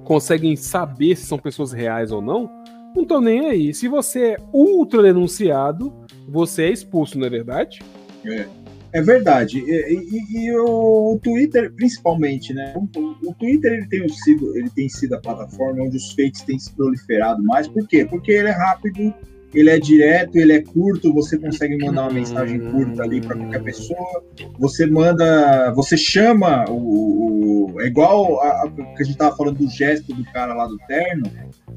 conseguem 0.04 0.56
saber 0.56 1.16
se 1.16 1.26
são 1.26 1.38
pessoas 1.38 1.72
reais 1.72 2.12
ou 2.12 2.22
não, 2.22 2.50
não 2.96 3.04
estão 3.04 3.22
nem 3.22 3.46
aí. 3.46 3.74
Se 3.74 3.88
você 3.88 4.34
é 4.34 4.38
ultra 4.52 5.02
denunciado, 5.02 5.94
você 6.28 6.64
é 6.64 6.72
expulso, 6.72 7.18
não 7.18 7.28
é 7.28 7.30
verdade? 7.30 7.82
É, 8.26 8.48
é 8.94 9.02
verdade. 9.02 9.60
E, 9.60 9.94
e, 9.94 10.46
e 10.46 10.56
o, 10.56 11.14
o, 11.14 11.20
Twitter, 11.20 11.74
principalmente, 11.74 12.54
né? 12.54 12.74
O, 12.76 13.30
o, 13.30 13.34
Twitter 13.34 13.74
ele 13.74 13.88
tem, 13.88 14.08
sido, 14.08 14.56
ele 14.56 14.70
tem 14.70 14.88
sido 14.88 15.16
a 15.16 15.20
plataforma 15.20 15.84
onde 15.84 15.98
os 15.98 16.12
fakes 16.12 16.42
têm 16.42 16.60
se 16.60 16.72
proliferado 16.74 17.44
mais. 17.44 17.68
Por 17.68 17.88
quê? 17.88 18.06
Porque 18.06 18.32
ele 18.32 18.50
é 18.50 18.52
rápido, 18.52 19.12
ele 19.52 19.72
é 19.72 19.80
direto, 19.80 20.38
ele 20.38 20.54
é 20.54 20.62
curto, 20.62 21.12
você 21.12 21.40
consegue 21.40 21.76
mandar 21.84 22.04
uma 22.04 22.14
mensagem 22.14 22.60
curta 22.72 23.02
ali 23.02 23.20
para 23.20 23.36
qualquer 23.36 23.64
pessoa. 23.64 24.24
Você 24.60 24.86
manda, 24.86 25.74
você 25.74 25.98
chama 25.98 26.66
o, 26.70 27.74
o 27.74 27.82
é 27.82 27.88
igual 27.88 28.42
a, 28.42 28.64
a, 28.64 28.70
que 28.70 29.02
a 29.02 29.06
gente 29.06 29.18
tava 29.18 29.36
falando 29.36 29.58
do 29.58 29.70
gesto 29.70 30.14
do 30.14 30.24
cara 30.26 30.54
lá 30.54 30.68
do 30.68 30.78
terno. 30.88 31.24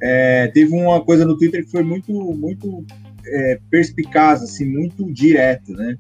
É, 0.03 0.49
teve 0.49 0.75
uma 0.75 1.03
coisa 1.03 1.25
no 1.25 1.39
Twitter 1.39 1.65
que 1.65 1.71
foi 1.71 1.83
muito, 1.83 2.13
muito 2.13 2.85
é, 3.27 3.59
perspicaz, 3.71 4.43
assim, 4.43 4.67
muito 4.67 5.11
direto, 5.11 5.73
né? 5.73 5.97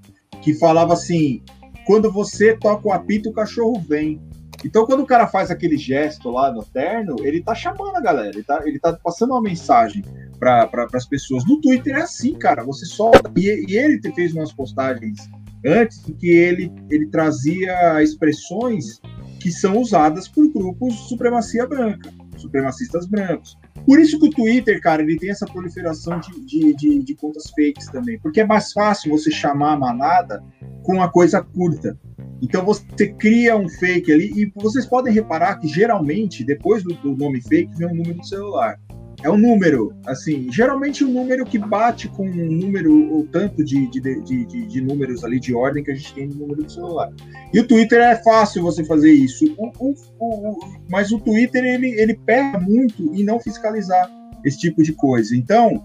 Que 0.46 0.54
falava 0.54 0.92
assim: 0.92 1.42
quando 1.84 2.08
você 2.08 2.56
toca 2.56 2.86
o 2.86 2.92
apito, 2.92 3.30
o 3.30 3.32
cachorro 3.32 3.80
vem. 3.80 4.22
Então, 4.64 4.86
quando 4.86 5.00
o 5.00 5.06
cara 5.06 5.26
faz 5.26 5.50
aquele 5.50 5.76
gesto 5.76 6.30
lá 6.30 6.52
no 6.52 6.64
terno, 6.64 7.16
ele 7.26 7.42
tá 7.42 7.52
chamando 7.52 7.96
a 7.96 8.00
galera, 8.00 8.30
ele 8.30 8.44
tá, 8.44 8.62
ele 8.64 8.78
tá 8.78 8.92
passando 8.92 9.32
uma 9.32 9.42
mensagem 9.42 10.04
para 10.38 10.68
pra, 10.68 10.86
as 10.94 11.04
pessoas. 11.04 11.44
No 11.44 11.60
Twitter 11.60 11.96
é 11.96 12.02
assim, 12.02 12.34
cara, 12.34 12.62
você 12.62 12.86
solta. 12.86 13.28
E, 13.36 13.64
e 13.68 13.76
ele 13.76 14.00
fez 14.14 14.32
umas 14.32 14.52
postagens 14.52 15.28
antes 15.66 16.08
em 16.08 16.12
que 16.12 16.28
ele, 16.28 16.72
ele 16.88 17.08
trazia 17.08 18.00
expressões 18.00 19.00
que 19.40 19.50
são 19.50 19.78
usadas 19.78 20.28
por 20.28 20.48
grupos 20.52 20.94
de 20.94 21.08
supremacia 21.08 21.66
branca, 21.66 22.08
supremacistas 22.36 23.04
brancos. 23.04 23.58
Por 23.86 24.00
isso 24.00 24.18
que 24.18 24.26
o 24.26 24.30
Twitter, 24.30 24.80
cara, 24.80 25.02
ele 25.02 25.16
tem 25.16 25.30
essa 25.30 25.46
proliferação 25.46 26.18
de, 26.18 26.44
de, 26.44 26.74
de, 26.74 26.98
de 27.04 27.14
contas 27.14 27.50
fakes 27.50 27.86
também, 27.86 28.18
porque 28.18 28.40
é 28.40 28.44
mais 28.44 28.72
fácil 28.72 29.12
você 29.12 29.30
chamar 29.30 29.74
a 29.74 29.78
manada 29.78 30.42
com 30.82 30.94
uma 30.94 31.08
coisa 31.08 31.40
curta. 31.40 31.96
Então 32.42 32.64
você 32.64 33.08
cria 33.14 33.56
um 33.56 33.68
fake 33.68 34.12
ali 34.12 34.32
e 34.36 34.52
vocês 34.56 34.84
podem 34.84 35.14
reparar 35.14 35.56
que 35.56 35.68
geralmente 35.68 36.44
depois 36.44 36.82
do, 36.82 36.94
do 36.94 37.16
nome 37.16 37.40
fake 37.40 37.76
vem 37.76 37.86
um 37.86 37.94
número 37.94 38.14
do 38.14 38.26
celular 38.26 38.78
é 39.26 39.30
um 39.30 39.36
número, 39.36 39.92
assim, 40.06 40.50
geralmente 40.52 41.04
um 41.04 41.12
número 41.12 41.44
que 41.44 41.58
bate 41.58 42.08
com 42.08 42.28
um 42.28 42.52
número, 42.52 43.18
o 43.18 43.26
tanto 43.26 43.64
de, 43.64 43.90
de, 43.90 44.00
de, 44.00 44.46
de, 44.46 44.66
de 44.66 44.80
números 44.80 45.24
ali 45.24 45.40
de 45.40 45.52
ordem 45.52 45.82
que 45.82 45.90
a 45.90 45.94
gente 45.94 46.14
tem 46.14 46.28
no 46.28 46.36
número 46.36 46.62
do 46.62 46.70
celular. 46.70 47.12
E 47.52 47.58
o 47.58 47.66
Twitter 47.66 48.00
é 48.00 48.14
fácil 48.22 48.62
você 48.62 48.84
fazer 48.84 49.12
isso, 49.12 49.44
o, 49.58 49.72
o, 49.80 49.94
o, 50.20 50.58
mas 50.88 51.10
o 51.10 51.18
Twitter 51.18 51.64
ele, 51.64 52.00
ele 52.00 52.16
muito 52.62 53.12
em 53.14 53.24
não 53.24 53.40
fiscalizar 53.40 54.08
esse 54.44 54.58
tipo 54.58 54.80
de 54.80 54.92
coisa. 54.92 55.34
Então, 55.34 55.84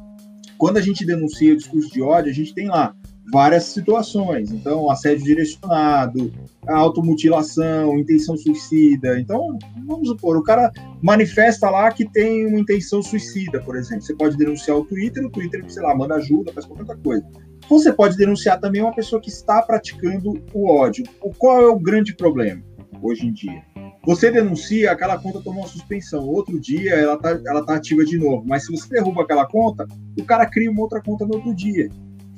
quando 0.56 0.78
a 0.78 0.82
gente 0.82 1.04
denuncia 1.04 1.54
o 1.54 1.58
discurso 1.58 1.92
de 1.92 2.00
ódio, 2.00 2.30
a 2.30 2.36
gente 2.36 2.54
tem 2.54 2.68
lá 2.68 2.96
várias 3.32 3.64
situações. 3.66 4.52
Então, 4.52 4.90
assédio 4.92 5.24
direcionado, 5.24 6.32
automutilação, 6.68 7.98
intenção 7.98 8.36
suicida. 8.38 9.20
Então, 9.20 9.58
vamos 9.88 10.10
supor, 10.10 10.38
o 10.38 10.44
cara 10.44 10.72
manifesta 11.02 11.70
lá 11.70 11.92
que 11.92 12.06
tem 12.06 12.46
uma 12.46 12.60
intenção 12.60 13.02
suicida, 13.02 13.62
por 13.62 13.76
exemplo. 13.76 14.04
Você 14.04 14.14
pode 14.14 14.38
denunciar 14.38 14.78
o 14.78 14.86
Twitter, 14.86 15.26
o 15.26 15.30
Twitter, 15.30 15.64
sei 15.70 15.82
lá, 15.82 15.96
manda 15.96 16.16
ajuda, 16.16 16.52
faz 16.52 16.66
qualquer 16.66 16.98
coisa. 16.98 17.26
Você 17.70 17.94
pode 17.94 18.18
denunciar 18.18 18.60
também 18.60 18.82
uma 18.82 18.94
pessoa 18.94 19.22
que 19.22 19.30
está 19.30 19.62
praticando 19.62 20.44
o 20.54 20.68
ódio. 20.68 21.06
O 21.22 21.34
qual 21.34 21.62
é 21.62 21.68
o 21.68 21.80
grande 21.80 22.14
problema 22.14 22.62
hoje 23.02 23.26
em 23.26 23.32
dia? 23.32 23.64
Você 24.06 24.32
denuncia, 24.32 24.92
aquela 24.92 25.18
conta 25.18 25.42
tomou 25.42 25.62
uma 25.62 25.70
suspensão. 25.70 26.28
Outro 26.28 26.60
dia 26.60 26.96
ela 26.96 27.18
tá, 27.18 27.40
ela 27.46 27.64
tá 27.64 27.76
ativa 27.76 28.04
de 28.04 28.18
novo. 28.18 28.44
Mas 28.46 28.66
se 28.66 28.72
você 28.72 28.90
derruba 28.90 29.22
aquela 29.22 29.46
conta, 29.46 29.88
o 30.20 30.26
cara 30.26 30.46
cria 30.48 30.72
uma 30.72 30.82
outra 30.82 31.00
conta 31.02 31.26
no 31.26 31.36
outro 31.36 31.54
dia. 31.54 31.88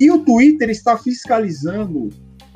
E 0.04 0.10
o 0.10 0.18
Twitter 0.18 0.68
está 0.68 0.98
fiscalizando. 0.98 2.10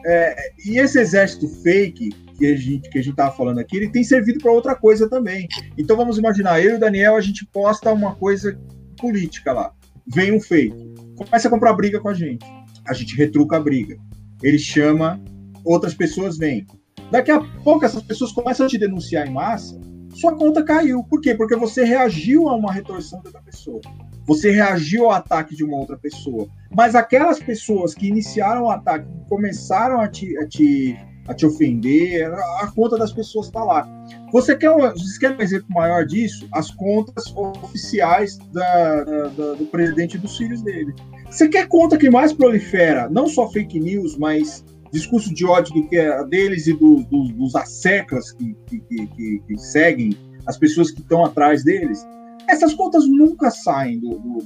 É, 0.05 0.53
e 0.67 0.79
esse 0.79 1.01
exército 1.01 1.49
fake 1.63 2.11
que 2.37 2.47
a 2.47 2.55
gente 2.55 2.91
que 2.91 2.99
a 2.99 3.03
gente 3.03 3.13
estava 3.13 3.35
falando 3.35 3.59
aqui, 3.59 3.79
ele 3.79 3.91
tem 3.91 4.05
servido 4.05 4.39
para 4.39 4.53
outra 4.53 4.77
coisa 4.77 5.09
também. 5.09 5.49
Então 5.79 5.97
vamos 5.97 6.19
imaginar, 6.19 6.63
eu 6.63 6.73
e 6.73 6.75
o 6.75 6.79
Daniel 6.79 7.17
a 7.17 7.21
gente 7.23 7.47
posta 7.47 7.91
uma 7.91 8.15
coisa 8.15 8.61
política 8.99 9.53
lá, 9.53 9.73
vem 10.07 10.31
um 10.31 10.41
fake, 10.41 10.77
começa 11.17 11.49
a 11.49 11.51
comprar 11.51 11.73
briga 11.73 11.99
com 11.99 12.11
a 12.11 12.15
gente, 12.15 12.45
a 12.87 12.93
gente 12.93 13.17
retruca 13.17 13.57
a 13.57 13.61
briga, 13.61 13.97
ele 14.43 14.59
chama, 14.59 15.21
outras 15.65 15.95
pessoas 15.95 16.37
vêm. 16.37 16.67
Daqui 17.11 17.31
a 17.31 17.41
pouco 17.41 17.85
essas 17.85 18.03
pessoas 18.03 18.31
começam 18.31 18.67
a 18.67 18.69
te 18.69 18.79
denunciar 18.79 19.27
em 19.27 19.33
massa, 19.33 19.81
sua 20.15 20.37
conta 20.37 20.63
caiu. 20.63 21.03
Por 21.05 21.21
quê? 21.21 21.35
Porque 21.35 21.57
você 21.57 21.83
reagiu 21.83 22.49
a 22.49 22.55
uma 22.55 22.73
retorção 22.73 23.23
da 23.23 23.41
pessoa. 23.41 23.81
Você 24.27 24.51
reagiu 24.51 25.07
ao 25.07 25.13
ataque 25.13 25.57
de 25.57 25.65
uma 25.65 25.77
outra 25.77 25.97
pessoa. 25.97 26.49
Mas 26.75 26.95
aquelas 26.95 27.39
pessoas 27.39 27.95
que 27.95 28.09
iniciaram 28.09 28.65
o 28.65 28.71
ataque, 28.71 29.07
começaram 29.29 30.01
a 30.01 30.09
te, 30.09 30.37
a 30.39 30.47
te, 30.47 30.97
a 31.27 31.35
te 31.35 31.47
ofender, 31.47 32.31
a 32.33 32.71
conta 32.75 32.99
das 32.99 33.13
pessoas 33.13 33.47
está 33.47 33.65
lá. 33.65 33.89
Você 34.33 34.55
quer, 34.55 34.71
um, 34.71 34.81
você 34.91 35.19
quer 35.19 35.37
um 35.37 35.41
exemplo 35.41 35.69
maior 35.71 36.05
disso? 36.05 36.47
As 36.53 36.71
contas 36.71 37.35
oficiais 37.37 38.39
da, 38.53 39.05
da, 39.05 39.23
da, 39.29 39.55
do 39.55 39.67
presidente 39.67 40.19
dos 40.19 40.37
filhos 40.37 40.63
dele. 40.63 40.95
Você 41.31 41.49
quer 41.49 41.67
conta 41.69 41.97
que 41.97 42.11
mais 42.11 42.33
prolifera, 42.33 43.09
não 43.09 43.27
só 43.27 43.49
fake 43.51 43.81
news, 43.81 44.17
mas 44.17 44.65
discurso 44.93 45.33
de 45.35 45.45
ódio 45.45 45.75
do 45.75 45.89
que 45.89 45.97
é 45.97 46.25
deles 46.25 46.67
e 46.67 46.73
do, 46.73 47.03
do, 47.05 47.29
dos 47.35 47.55
asseclas 47.55 48.33
que, 48.33 48.57
que, 48.67 48.81
que, 48.81 49.43
que 49.47 49.59
seguem 49.59 50.17
as 50.47 50.57
pessoas 50.57 50.91
que 50.91 51.01
estão 51.01 51.25
atrás 51.25 51.63
deles? 51.63 52.07
Essas 52.49 52.75
contas 52.75 53.07
nunca 53.07 53.51
saem 53.51 54.01
do, 54.01 54.11
do, 54.11 54.39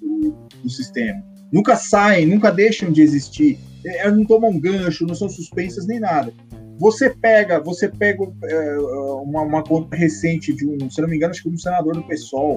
do, 0.00 0.34
do, 0.62 0.70
sistema. 0.70 1.22
Nunca 1.50 1.74
saem, 1.74 2.26
nunca 2.26 2.50
deixam 2.50 2.92
de 2.92 3.00
existir. 3.00 3.58
Elas 3.84 4.16
não 4.16 4.24
tomam 4.24 4.58
gancho, 4.60 5.06
não 5.06 5.14
são 5.14 5.28
suspensas 5.28 5.86
nem 5.86 5.98
nada. 5.98 6.32
Você 6.78 7.08
pega, 7.10 7.58
você 7.58 7.88
pega 7.88 8.22
é, 8.44 8.78
uma, 8.78 9.42
uma, 9.42 9.64
conta 9.64 9.96
recente 9.96 10.52
de 10.52 10.66
um, 10.66 10.90
se 10.90 11.00
não 11.00 11.08
me 11.08 11.16
engano, 11.16 11.30
acho 11.30 11.42
que 11.42 11.48
um 11.48 11.56
senador 11.56 11.94
do 11.94 12.02
PSOL, 12.02 12.56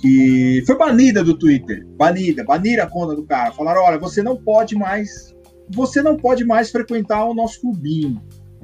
que 0.00 0.62
foi 0.66 0.76
banida 0.76 1.22
do 1.22 1.38
Twitter. 1.38 1.86
Banida, 1.96 2.42
baniram 2.42 2.84
a 2.84 2.90
conta 2.90 3.14
do 3.14 3.24
cara. 3.24 3.52
Falaram: 3.52 3.82
olha, 3.82 3.98
você 3.98 4.22
não 4.22 4.36
pode 4.36 4.74
mais. 4.74 5.34
Você 5.72 6.02
não 6.02 6.16
pode 6.16 6.44
mais 6.44 6.70
frequentar 6.70 7.24
o 7.26 7.34
nosso 7.34 7.60
clubinho. 7.60 8.20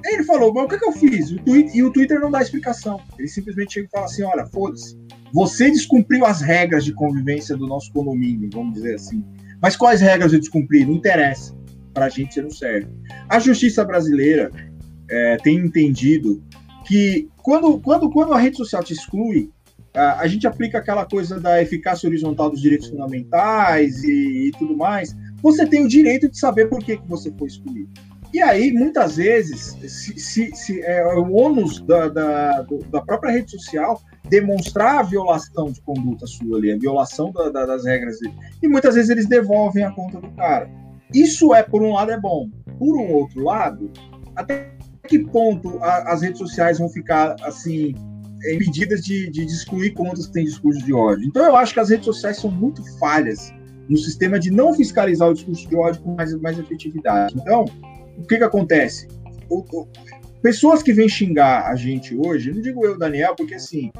Ele 0.06 0.24
falou, 0.24 0.52
mas 0.52 0.64
o 0.64 0.68
que, 0.68 0.78
que 0.78 0.86
eu 0.86 0.92
fiz? 0.92 1.30
O 1.32 1.38
Twitter, 1.38 1.76
e 1.76 1.82
o 1.82 1.92
Twitter 1.92 2.20
não 2.20 2.30
dá 2.30 2.40
explicação. 2.40 3.00
Ele 3.18 3.28
simplesmente 3.28 3.74
chega 3.74 3.86
e 3.86 3.90
fala 3.90 4.04
assim: 4.06 4.22
olha, 4.22 4.46
foda-se. 4.46 4.96
Você 5.32 5.70
descumpriu 5.70 6.24
as 6.24 6.40
regras 6.40 6.84
de 6.84 6.92
convivência 6.94 7.56
do 7.56 7.66
nosso 7.66 7.92
condomínio, 7.92 8.48
vamos 8.52 8.74
dizer 8.74 8.94
assim. 8.94 9.24
Mas 9.60 9.76
quais 9.76 10.00
regras 10.00 10.32
eu 10.32 10.38
descumpri? 10.38 10.84
Não 10.84 10.94
interessa. 10.94 11.54
Para 11.92 12.06
a 12.06 12.08
gente 12.08 12.34
você 12.34 12.42
não 12.42 12.50
serve. 12.50 12.88
A 13.28 13.38
justiça 13.38 13.84
brasileira 13.84 14.50
é, 15.10 15.36
tem 15.38 15.56
entendido 15.56 16.42
que 16.86 17.28
quando, 17.38 17.80
quando, 17.80 18.10
quando 18.10 18.32
a 18.32 18.38
rede 18.38 18.56
social 18.56 18.82
te 18.84 18.92
exclui, 18.92 19.50
a, 19.94 20.20
a 20.20 20.26
gente 20.26 20.46
aplica 20.46 20.78
aquela 20.78 21.04
coisa 21.04 21.40
da 21.40 21.60
eficácia 21.60 22.06
horizontal 22.06 22.50
dos 22.50 22.60
direitos 22.60 22.88
fundamentais 22.88 24.04
e, 24.04 24.48
e 24.48 24.50
tudo 24.58 24.76
mais. 24.76 25.16
Você 25.42 25.66
tem 25.66 25.84
o 25.84 25.88
direito 25.88 26.28
de 26.28 26.38
saber 26.38 26.68
por 26.68 26.80
que, 26.80 26.96
que 26.96 27.08
você 27.08 27.32
foi 27.36 27.48
excluído. 27.48 27.90
E 28.36 28.42
aí, 28.42 28.70
muitas 28.70 29.16
vezes, 29.16 29.74
se, 29.88 30.18
se, 30.18 30.54
se 30.54 30.82
é 30.82 31.02
o 31.06 31.32
ônus 31.32 31.80
da, 31.80 32.08
da, 32.08 32.66
da, 32.90 33.00
própria 33.00 33.32
rede 33.32 33.52
social 33.52 33.98
demonstrar 34.28 34.98
a 34.98 35.02
violação 35.02 35.72
de 35.72 35.80
conduta 35.80 36.26
sua 36.26 36.58
ali, 36.58 36.70
a 36.70 36.76
violação 36.76 37.32
da, 37.32 37.48
da, 37.48 37.64
das 37.64 37.86
regras 37.86 38.20
dele. 38.20 38.34
E 38.62 38.68
muitas 38.68 38.94
vezes 38.94 39.08
eles 39.08 39.26
devolvem 39.26 39.84
a 39.84 39.90
conta 39.90 40.20
do 40.20 40.30
cara. 40.32 40.68
Isso 41.14 41.54
é, 41.54 41.62
por 41.62 41.82
um 41.82 41.94
lado, 41.94 42.10
é 42.10 42.20
bom. 42.20 42.50
Por 42.78 42.98
um 42.98 43.10
outro 43.14 43.42
lado, 43.42 43.90
até 44.36 44.70
que 45.08 45.18
ponto 45.20 45.78
a, 45.78 46.12
as 46.12 46.20
redes 46.20 46.36
sociais 46.36 46.78
vão 46.78 46.90
ficar 46.90 47.36
assim 47.42 47.94
impedidas 48.52 49.00
de, 49.00 49.30
de 49.30 49.46
excluir 49.46 49.94
contas 49.94 50.26
que 50.26 50.34
têm 50.34 50.44
discurso 50.44 50.84
de 50.84 50.92
ódio? 50.92 51.24
Então 51.24 51.42
eu 51.42 51.56
acho 51.56 51.72
que 51.72 51.80
as 51.80 51.88
redes 51.88 52.04
sociais 52.04 52.36
são 52.36 52.50
muito 52.50 52.84
falhas 52.98 53.50
no 53.88 53.96
sistema 53.96 54.38
de 54.38 54.50
não 54.50 54.74
fiscalizar 54.74 55.30
o 55.30 55.32
discurso 55.32 55.66
de 55.66 55.74
ódio 55.74 56.02
com 56.02 56.14
mais, 56.14 56.34
mais 56.34 56.58
efetividade. 56.58 57.34
Então, 57.34 57.64
o 58.16 58.26
que 58.26 58.38
que 58.38 58.44
acontece? 58.44 59.08
O, 59.48 59.64
o, 59.72 59.88
pessoas 60.42 60.82
que 60.82 60.92
vêm 60.92 61.08
xingar 61.08 61.66
a 61.66 61.76
gente 61.76 62.16
hoje, 62.16 62.52
não 62.52 62.60
digo 62.60 62.84
eu, 62.84 62.98
Daniel, 62.98 63.34
porque 63.36 63.54
assim, 63.54 63.90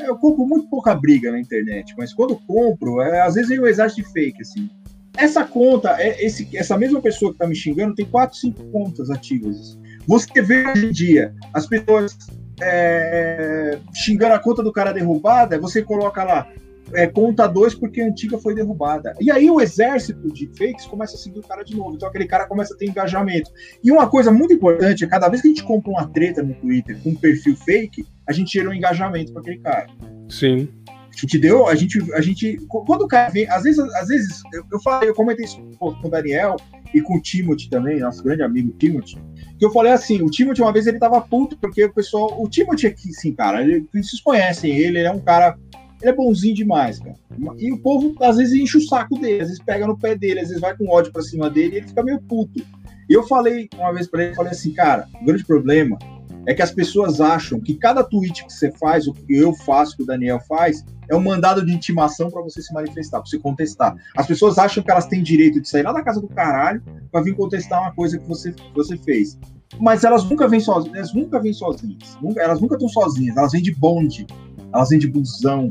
eu 0.00 0.16
compro 0.16 0.46
muito 0.46 0.68
pouca 0.68 0.94
briga 0.94 1.30
na 1.30 1.40
internet, 1.40 1.94
mas 1.96 2.12
quando 2.12 2.36
compro, 2.46 3.00
é, 3.00 3.20
às 3.20 3.34
vezes 3.34 3.58
um 3.58 3.66
exército 3.66 4.02
de 4.02 4.12
fake, 4.12 4.42
assim. 4.42 4.70
Essa 5.16 5.44
conta, 5.44 5.96
é, 6.00 6.24
esse, 6.24 6.48
essa 6.56 6.76
mesma 6.76 7.00
pessoa 7.00 7.32
que 7.32 7.38
tá 7.38 7.46
me 7.46 7.54
xingando 7.54 7.94
tem 7.94 8.04
quatro, 8.04 8.36
cinco 8.36 8.64
contas 8.72 9.10
ativas. 9.10 9.78
Você 10.06 10.42
vê 10.42 10.66
hoje 10.66 10.86
em 10.86 10.90
dia 10.92 11.32
as 11.52 11.66
pessoas 11.66 12.16
é, 12.60 13.78
xingando 13.94 14.34
a 14.34 14.38
conta 14.38 14.62
do 14.62 14.72
cara 14.72 14.92
derrubada, 14.92 15.58
você 15.58 15.82
coloca 15.82 16.24
lá 16.24 16.48
é, 16.92 17.06
conta 17.06 17.46
2 17.46 17.74
porque 17.74 18.00
a 18.00 18.06
antiga 18.06 18.38
foi 18.38 18.54
derrubada. 18.54 19.14
E 19.20 19.30
aí 19.30 19.50
o 19.50 19.60
exército 19.60 20.32
de 20.32 20.50
fakes 20.56 20.86
começa 20.86 21.16
a 21.16 21.18
seguir 21.18 21.38
o 21.38 21.42
cara 21.42 21.62
de 21.62 21.76
novo. 21.76 21.94
Então 21.94 22.08
aquele 22.08 22.26
cara 22.26 22.46
começa 22.46 22.74
a 22.74 22.76
ter 22.76 22.86
engajamento. 22.86 23.50
E 23.82 23.90
uma 23.90 24.08
coisa 24.08 24.30
muito 24.30 24.52
importante 24.52 25.04
é 25.04 25.06
cada 25.06 25.28
vez 25.28 25.42
que 25.42 25.48
a 25.48 25.50
gente 25.50 25.64
compra 25.64 25.90
uma 25.90 26.06
treta 26.08 26.42
no 26.42 26.54
Twitter 26.54 26.98
com 27.02 27.10
um 27.10 27.14
perfil 27.14 27.56
fake, 27.56 28.06
a 28.26 28.32
gente 28.32 28.52
gera 28.52 28.68
um 28.68 28.74
engajamento 28.74 29.32
para 29.32 29.42
aquele 29.42 29.58
cara. 29.58 29.86
Sim. 30.28 30.68
A 30.86 31.20
gente 31.20 31.38
deu, 31.38 31.68
a 31.68 31.74
gente, 31.76 32.12
a 32.12 32.20
gente, 32.20 32.58
quando 32.68 33.02
o 33.02 33.08
cara 33.08 33.30
vem, 33.30 33.48
às 33.48 33.62
vezes, 33.62 33.78
às 33.78 34.08
vezes, 34.08 34.42
eu, 34.52 34.64
eu 34.72 34.80
falei, 34.80 35.08
eu 35.08 35.14
comentei 35.14 35.44
isso 35.44 35.62
com 35.78 35.90
o 35.90 36.10
Daniel 36.10 36.56
e 36.92 37.00
com 37.00 37.16
o 37.16 37.22
Timothy 37.22 37.70
também, 37.70 38.00
nosso 38.00 38.22
grande 38.22 38.42
amigo 38.42 38.72
Timothy, 38.78 39.16
que 39.56 39.64
eu 39.64 39.70
falei 39.70 39.92
assim, 39.92 40.20
o 40.22 40.30
Timothy 40.30 40.60
uma 40.60 40.72
vez 40.72 40.88
ele 40.88 40.98
tava 40.98 41.20
puto, 41.20 41.56
porque 41.56 41.84
o 41.84 41.94
pessoal, 41.94 42.42
o 42.42 42.48
Timothy 42.48 42.88
aqui, 42.88 43.12
sim, 43.12 43.32
cara, 43.32 43.62
ele, 43.62 43.86
vocês 43.92 44.20
conhecem 44.20 44.72
ele, 44.72 44.98
ele 44.98 45.06
é 45.06 45.10
um 45.12 45.20
cara, 45.20 45.56
ele 46.04 46.10
é 46.10 46.14
bonzinho 46.14 46.54
demais, 46.54 46.98
cara. 46.98 47.16
E 47.58 47.72
o 47.72 47.78
povo, 47.78 48.14
às 48.20 48.36
vezes, 48.36 48.52
enche 48.52 48.76
o 48.76 48.82
saco 48.82 49.18
dele, 49.18 49.40
às 49.40 49.48
vezes 49.48 49.62
pega 49.62 49.86
no 49.86 49.98
pé 49.98 50.14
dele, 50.14 50.40
às 50.40 50.48
vezes 50.48 50.60
vai 50.60 50.76
com 50.76 50.86
ódio 50.86 51.10
pra 51.10 51.22
cima 51.22 51.48
dele 51.48 51.76
e 51.76 51.78
ele 51.78 51.88
fica 51.88 52.02
meio 52.02 52.20
puto. 52.20 52.62
E 53.08 53.14
eu 53.14 53.22
falei 53.22 53.70
uma 53.74 53.90
vez 53.90 54.06
para 54.06 54.24
ele, 54.24 54.34
falei 54.34 54.52
assim, 54.52 54.72
cara, 54.74 55.08
o 55.20 55.24
grande 55.24 55.44
problema 55.46 55.98
é 56.46 56.52
que 56.52 56.60
as 56.60 56.70
pessoas 56.70 57.22
acham 57.22 57.58
que 57.58 57.74
cada 57.74 58.04
tweet 58.04 58.44
que 58.44 58.52
você 58.52 58.70
faz, 58.72 59.06
o 59.06 59.14
que 59.14 59.34
eu 59.34 59.54
faço, 59.54 59.96
que 59.96 60.02
o 60.02 60.06
Daniel 60.06 60.38
faz, 60.40 60.84
é 61.08 61.16
um 61.16 61.22
mandado 61.22 61.64
de 61.64 61.72
intimação 61.72 62.30
para 62.30 62.42
você 62.42 62.60
se 62.60 62.72
manifestar, 62.74 63.20
para 63.20 63.30
você 63.30 63.38
contestar. 63.38 63.96
As 64.14 64.26
pessoas 64.26 64.58
acham 64.58 64.82
que 64.82 64.90
elas 64.90 65.06
têm 65.06 65.22
direito 65.22 65.58
de 65.58 65.66
sair 65.66 65.84
lá 65.84 65.92
da 65.92 66.02
casa 66.02 66.20
do 66.20 66.28
caralho 66.28 66.82
para 67.10 67.22
vir 67.22 67.34
contestar 67.34 67.80
uma 67.80 67.94
coisa 67.94 68.18
que 68.18 68.28
você, 68.28 68.52
que 68.52 68.74
você 68.74 68.98
fez. 68.98 69.38
Mas 69.80 70.04
elas 70.04 70.22
nunca 70.28 70.46
vêm 70.46 70.60
sozinhas, 70.60 70.96
elas 70.96 71.14
nunca 71.14 71.40
vêm 71.40 71.54
sozinhas. 71.54 72.18
Nunca, 72.20 72.42
elas 72.42 72.60
nunca 72.60 72.74
estão 72.74 72.88
sozinhas, 72.90 73.38
elas 73.38 73.52
vêm 73.52 73.62
de 73.62 73.74
bonde, 73.74 74.26
elas 74.70 74.90
vêm 74.90 74.98
de 74.98 75.08
busão, 75.08 75.70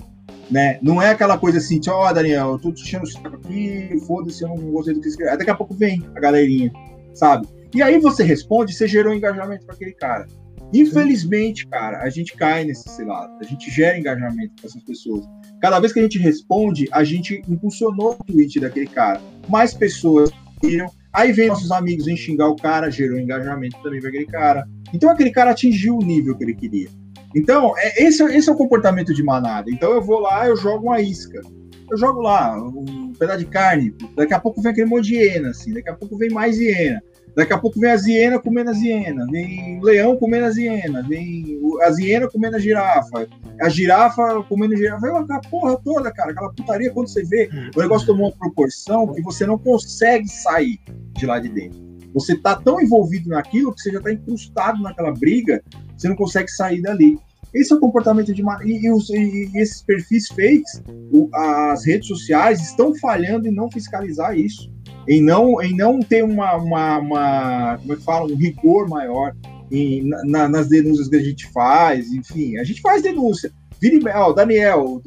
né? 0.50 0.80
Não 0.82 1.02
é 1.02 1.10
aquela 1.12 1.38
coisa 1.38 1.58
assim, 1.58 1.80
ó, 1.88 2.10
oh, 2.10 2.14
Daniel, 2.14 2.52
eu 2.52 2.60
tô 2.60 2.72
te 2.72 2.84
enchendo 2.84 3.04
o 3.04 3.08
saco 3.08 3.36
aqui, 3.36 3.98
foda-se, 4.06 4.44
eu 4.44 4.50
não 4.50 4.58
gostei 4.72 4.94
do 4.94 5.02
que 5.02 5.08
escreveu. 5.08 5.38
Daqui 5.38 5.50
a 5.50 5.56
pouco 5.56 5.74
vem 5.74 6.04
a 6.16 6.20
galerinha, 6.20 6.72
sabe? 7.14 7.48
E 7.74 7.82
aí 7.82 8.00
você 8.00 8.24
responde, 8.24 8.74
você 8.74 8.88
gerou 8.88 9.14
engajamento 9.14 9.66
para 9.66 9.76
aquele 9.76 9.94
cara. 9.94 10.28
Infelizmente, 10.74 11.68
cara, 11.68 12.00
a 12.02 12.10
gente 12.10 12.36
cai 12.36 12.66
nesse 12.66 12.90
cilado, 12.90 13.32
a 13.40 13.44
gente 13.44 13.70
gera 13.70 13.98
engajamento 13.98 14.54
com 14.60 14.68
essas 14.68 14.82
pessoas. 14.84 15.24
Cada 15.62 15.80
vez 15.80 15.94
que 15.94 16.00
a 16.00 16.04
gente 16.04 16.18
responde, 16.18 16.88
a 16.92 17.04
gente 17.04 17.42
impulsionou 17.48 18.18
o 18.20 18.24
tweet 18.24 18.60
daquele 18.60 18.88
cara. 18.88 19.22
Mais 19.48 19.74
pessoas 19.74 20.32
viram, 20.64 20.88
aí 21.12 21.32
vem 21.32 21.48
nossos 21.48 21.72
amigos 21.72 22.08
em 22.08 22.18
xingar 22.18 22.48
o 22.48 22.56
cara, 22.56 22.90
gerou 22.90 23.20
engajamento 23.20 23.78
também 23.84 24.00
para 24.00 24.10
aquele 24.10 24.26
cara. 24.26 24.68
Então 24.92 25.10
aquele 25.10 25.32
cara 25.32 25.52
atingiu 25.52 25.96
o 25.96 26.04
nível 26.04 26.36
que 26.36 26.44
ele 26.44 26.56
queria. 26.56 26.90
Então, 27.36 27.74
é, 27.78 28.04
esse, 28.04 28.24
esse 28.24 28.50
é 28.50 28.52
o 28.52 28.58
comportamento 28.58 29.14
de 29.14 29.24
manada. 29.24 29.70
Então 29.70 29.92
eu 29.92 30.02
vou 30.02 30.20
lá, 30.20 30.48
eu 30.48 30.56
jogo 30.56 30.88
uma 30.88 31.02
isca. 31.02 31.42
Eu 31.90 31.98
jogo 31.98 32.22
lá 32.22 32.56
um 32.58 33.14
pedaço 33.14 33.40
de 33.40 33.46
carne, 33.46 33.94
daqui 34.16 34.34
a 34.34 34.40
pouco 34.40 34.62
vem 34.62 34.72
aquele 34.72 34.90
monte 34.90 35.08
de 35.08 35.16
hiena, 35.16 35.50
assim, 35.50 35.74
daqui 35.74 35.90
a 35.90 35.94
pouco 35.94 36.18
vem 36.18 36.30
mais 36.30 36.58
hiena. 36.58 37.02
Daqui 37.36 37.52
a 37.52 37.58
pouco 37.58 37.80
vem 37.80 37.92
a 37.92 37.96
hiena 37.96 38.40
comendo 38.40 38.70
a 38.70 38.74
hiena, 38.74 39.26
vem 39.32 39.80
o 39.80 39.84
leão 39.84 40.16
comendo 40.18 40.46
a 40.46 40.50
hiena, 40.50 41.02
vem 41.02 41.60
a 41.82 41.90
hiena 42.00 42.30
comendo 42.30 42.56
a 42.56 42.60
girafa, 42.60 43.28
a 43.60 43.70
girafa 43.70 44.44
comendo 44.44 44.76
a 44.76 44.78
girafa, 44.78 45.02
vem 45.02 45.18
aquela 45.18 45.42
porra 45.42 45.78
toda, 45.84 46.12
cara, 46.12 46.32
aquela 46.32 46.54
putaria 46.54 46.92
quando 46.92 47.08
você 47.08 47.24
vê, 47.24 47.50
o 47.76 47.80
negócio 47.80 48.06
tomou 48.06 48.28
uma 48.28 48.38
proporção 48.38 49.12
que 49.14 49.22
você 49.24 49.48
não 49.48 49.58
consegue 49.58 50.28
sair 50.28 50.80
de 51.14 51.26
lá 51.26 51.40
de 51.40 51.50
dentro. 51.50 51.82
Você 52.14 52.36
tá 52.38 52.56
tão 52.56 52.80
envolvido 52.80 53.30
naquilo 53.30 53.74
que 53.74 53.82
você 53.82 53.92
já 53.92 54.00
tá 54.00 54.14
incrustado 54.14 54.82
naquela 54.84 55.12
briga, 55.12 55.64
você 56.04 56.10
não 56.10 56.16
consegue 56.16 56.50
sair 56.50 56.82
dali. 56.82 57.18
Esse 57.54 57.72
é 57.72 57.76
o 57.76 57.80
comportamento 57.80 58.34
de 58.34 58.42
e, 58.42 58.72
e, 58.72 59.52
e 59.54 59.58
esses 59.60 59.82
perfis 59.84 60.28
fakes, 60.28 60.82
o, 61.12 61.30
as 61.34 61.86
redes 61.86 62.08
sociais 62.08 62.62
estão 62.62 62.96
falhando 62.96 63.48
em 63.48 63.52
não 63.52 63.70
fiscalizar 63.72 64.38
isso 64.38 64.74
em 65.08 65.22
não, 65.22 65.62
em 65.62 65.76
não 65.76 66.00
ter 66.00 66.24
uma, 66.24 66.56
uma, 66.56 66.98
uma 67.00 67.78
como 67.78 67.94
é 67.94 67.96
que 67.96 68.04
fala, 68.04 68.32
um 68.32 68.36
rigor 68.36 68.88
maior 68.88 69.36
em, 69.72 70.08
na, 70.26 70.48
nas 70.48 70.68
denúncias 70.68 71.08
que 71.10 71.16
a 71.16 71.24
gente 71.24 71.48
faz, 71.52 72.12
enfim, 72.12 72.58
a 72.58 72.64
gente 72.64 72.82
faz 72.82 73.02
denúncia. 73.02 73.52
Vira, 73.82 74.34
Daniel, 74.34 75.02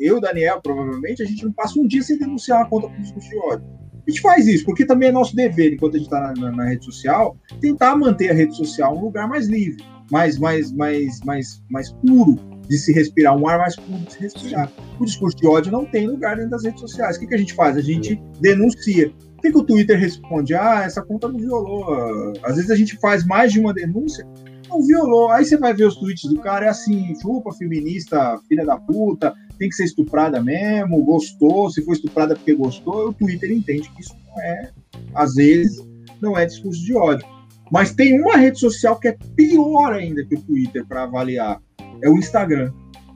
eu, 0.00 0.20
Daniel, 0.20 0.60
provavelmente, 0.60 1.22
a 1.22 1.26
gente 1.26 1.44
não 1.44 1.52
passa 1.52 1.78
um 1.78 1.86
dia 1.86 2.02
sem 2.02 2.18
denunciar 2.18 2.68
conta 2.68 2.88
por 2.88 3.00
discurso 3.00 3.28
de 3.28 3.38
ódio. 3.38 3.66
A 3.94 4.10
gente 4.10 4.22
faz 4.22 4.48
isso, 4.48 4.64
porque 4.64 4.86
também 4.86 5.10
é 5.10 5.12
nosso 5.12 5.36
dever, 5.36 5.74
enquanto 5.74 5.94
a 5.94 5.98
gente 5.98 6.06
está 6.06 6.20
na, 6.20 6.32
na, 6.32 6.50
na, 6.50 6.64
rede 6.64 6.84
social, 6.84 7.36
tentar 7.60 7.94
manter 7.94 8.30
a 8.30 8.34
rede 8.34 8.56
social 8.56 8.96
um 8.96 9.02
lugar 9.02 9.28
mais 9.28 9.46
livre, 9.46 9.84
mais, 10.10 10.38
mais, 10.38 10.72
mais, 10.72 11.20
mais, 11.24 11.62
mais 11.70 11.92
puro 11.92 12.36
de 12.68 12.76
se 12.76 12.92
respirar, 12.92 13.36
um 13.36 13.48
ar 13.48 13.58
mais 13.58 13.76
puro 13.76 13.98
de 13.98 14.12
se 14.12 14.20
respirar. 14.20 14.70
O 14.98 15.04
discurso 15.04 15.36
de 15.36 15.46
ódio 15.46 15.72
não 15.72 15.84
tem 15.84 16.06
lugar 16.06 16.36
dentro 16.36 16.50
das 16.50 16.64
redes 16.64 16.80
sociais. 16.80 17.16
O 17.16 17.20
que, 17.20 17.26
que 17.26 17.34
a 17.34 17.38
gente 17.38 17.54
faz? 17.54 17.76
A 17.76 17.80
gente 17.80 18.20
denuncia. 18.40 19.12
O 19.38 19.40
que, 19.40 19.52
que 19.52 19.58
o 19.58 19.62
Twitter 19.62 19.98
responde? 19.98 20.54
Ah, 20.54 20.82
essa 20.84 21.00
conta 21.02 21.28
não 21.28 21.38
violou. 21.38 22.32
Às 22.42 22.56
vezes 22.56 22.70
a 22.70 22.76
gente 22.76 22.96
faz 22.96 23.24
mais 23.24 23.52
de 23.52 23.60
uma 23.60 23.72
denúncia, 23.72 24.26
não 24.68 24.82
violou. 24.82 25.30
Aí 25.30 25.44
você 25.44 25.56
vai 25.56 25.72
ver 25.72 25.84
os 25.84 25.96
tweets 25.96 26.28
do 26.28 26.40
cara, 26.40 26.66
é 26.66 26.68
assim, 26.68 27.14
chupa, 27.20 27.52
feminista, 27.52 28.38
filha 28.48 28.64
da 28.64 28.76
puta, 28.76 29.32
tem 29.58 29.68
que 29.68 29.74
ser 29.74 29.84
estuprada 29.84 30.42
mesmo, 30.42 31.04
gostou, 31.04 31.70
se 31.70 31.84
foi 31.84 31.94
estuprada 31.94 32.34
porque 32.34 32.54
gostou, 32.54 33.08
o 33.08 33.12
Twitter 33.12 33.50
entende 33.50 33.88
que 33.90 34.02
isso 34.02 34.16
não 34.26 34.42
é, 34.42 34.70
às 35.14 35.34
vezes, 35.34 35.86
não 36.20 36.36
é 36.36 36.46
discurso 36.46 36.84
de 36.84 36.94
ódio. 36.94 37.26
Mas 37.70 37.92
tem 37.92 38.20
uma 38.20 38.36
rede 38.36 38.58
social 38.58 38.98
que 38.98 39.08
é 39.08 39.16
pior 39.36 39.92
ainda 39.92 40.24
que 40.24 40.34
o 40.34 40.42
Twitter 40.42 40.86
para 40.86 41.04
avaliar, 41.04 41.60
é 42.02 42.08
o 42.08 42.16
Instagram. 42.16 42.72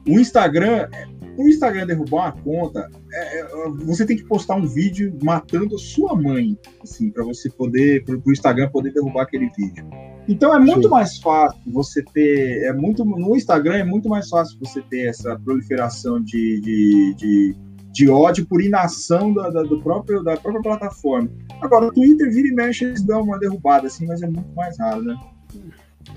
O 0.07 0.19
Instagram 0.19 0.89
o 1.37 1.47
Instagram 1.47 1.87
derrubar 1.87 2.35
uma 2.35 2.43
conta, 2.43 2.89
é, 3.11 3.39
é, 3.39 3.47
você 3.85 4.05
tem 4.05 4.17
que 4.17 4.23
postar 4.25 4.55
um 4.55 4.67
vídeo 4.67 5.17
matando 5.23 5.75
a 5.75 5.79
sua 5.79 6.15
mãe, 6.15 6.57
assim, 6.81 7.09
para 7.09 7.23
você 7.23 7.49
poder, 7.49 8.03
para 8.05 8.15
o 8.15 8.31
Instagram 8.31 8.69
poder 8.69 8.93
derrubar 8.93 9.23
aquele 9.23 9.49
vídeo. 9.57 9.85
Então 10.27 10.55
é 10.55 10.59
muito 10.59 10.83
Sim. 10.83 10.89
mais 10.89 11.17
fácil 11.17 11.59
você 11.67 12.03
ter, 12.13 12.63
é 12.63 12.73
muito 12.73 13.03
no 13.03 13.35
Instagram 13.35 13.77
é 13.77 13.83
muito 13.83 14.07
mais 14.07 14.29
fácil 14.29 14.57
você 14.59 14.81
ter 14.83 15.07
essa 15.09 15.37
proliferação 15.39 16.21
de, 16.21 16.61
de, 16.61 17.15
de, 17.15 17.55
de 17.93 18.09
ódio 18.09 18.45
por 18.47 18.61
inação 18.61 19.31
da, 19.31 19.49
da, 19.49 19.61
do 19.61 19.79
próprio, 19.79 20.23
da 20.23 20.35
própria 20.35 20.63
plataforma. 20.63 21.29
Agora, 21.61 21.85
o 21.85 21.93
Twitter 21.93 22.29
vira 22.31 22.47
e 22.47 22.51
mexe, 22.51 22.85
eles 22.85 23.03
dão 23.03 23.21
uma 23.21 23.37
derrubada, 23.37 23.87
assim, 23.87 24.07
mas 24.07 24.21
é 24.23 24.27
muito 24.27 24.51
mais 24.55 24.77
raro, 24.79 25.03
né? 25.03 25.15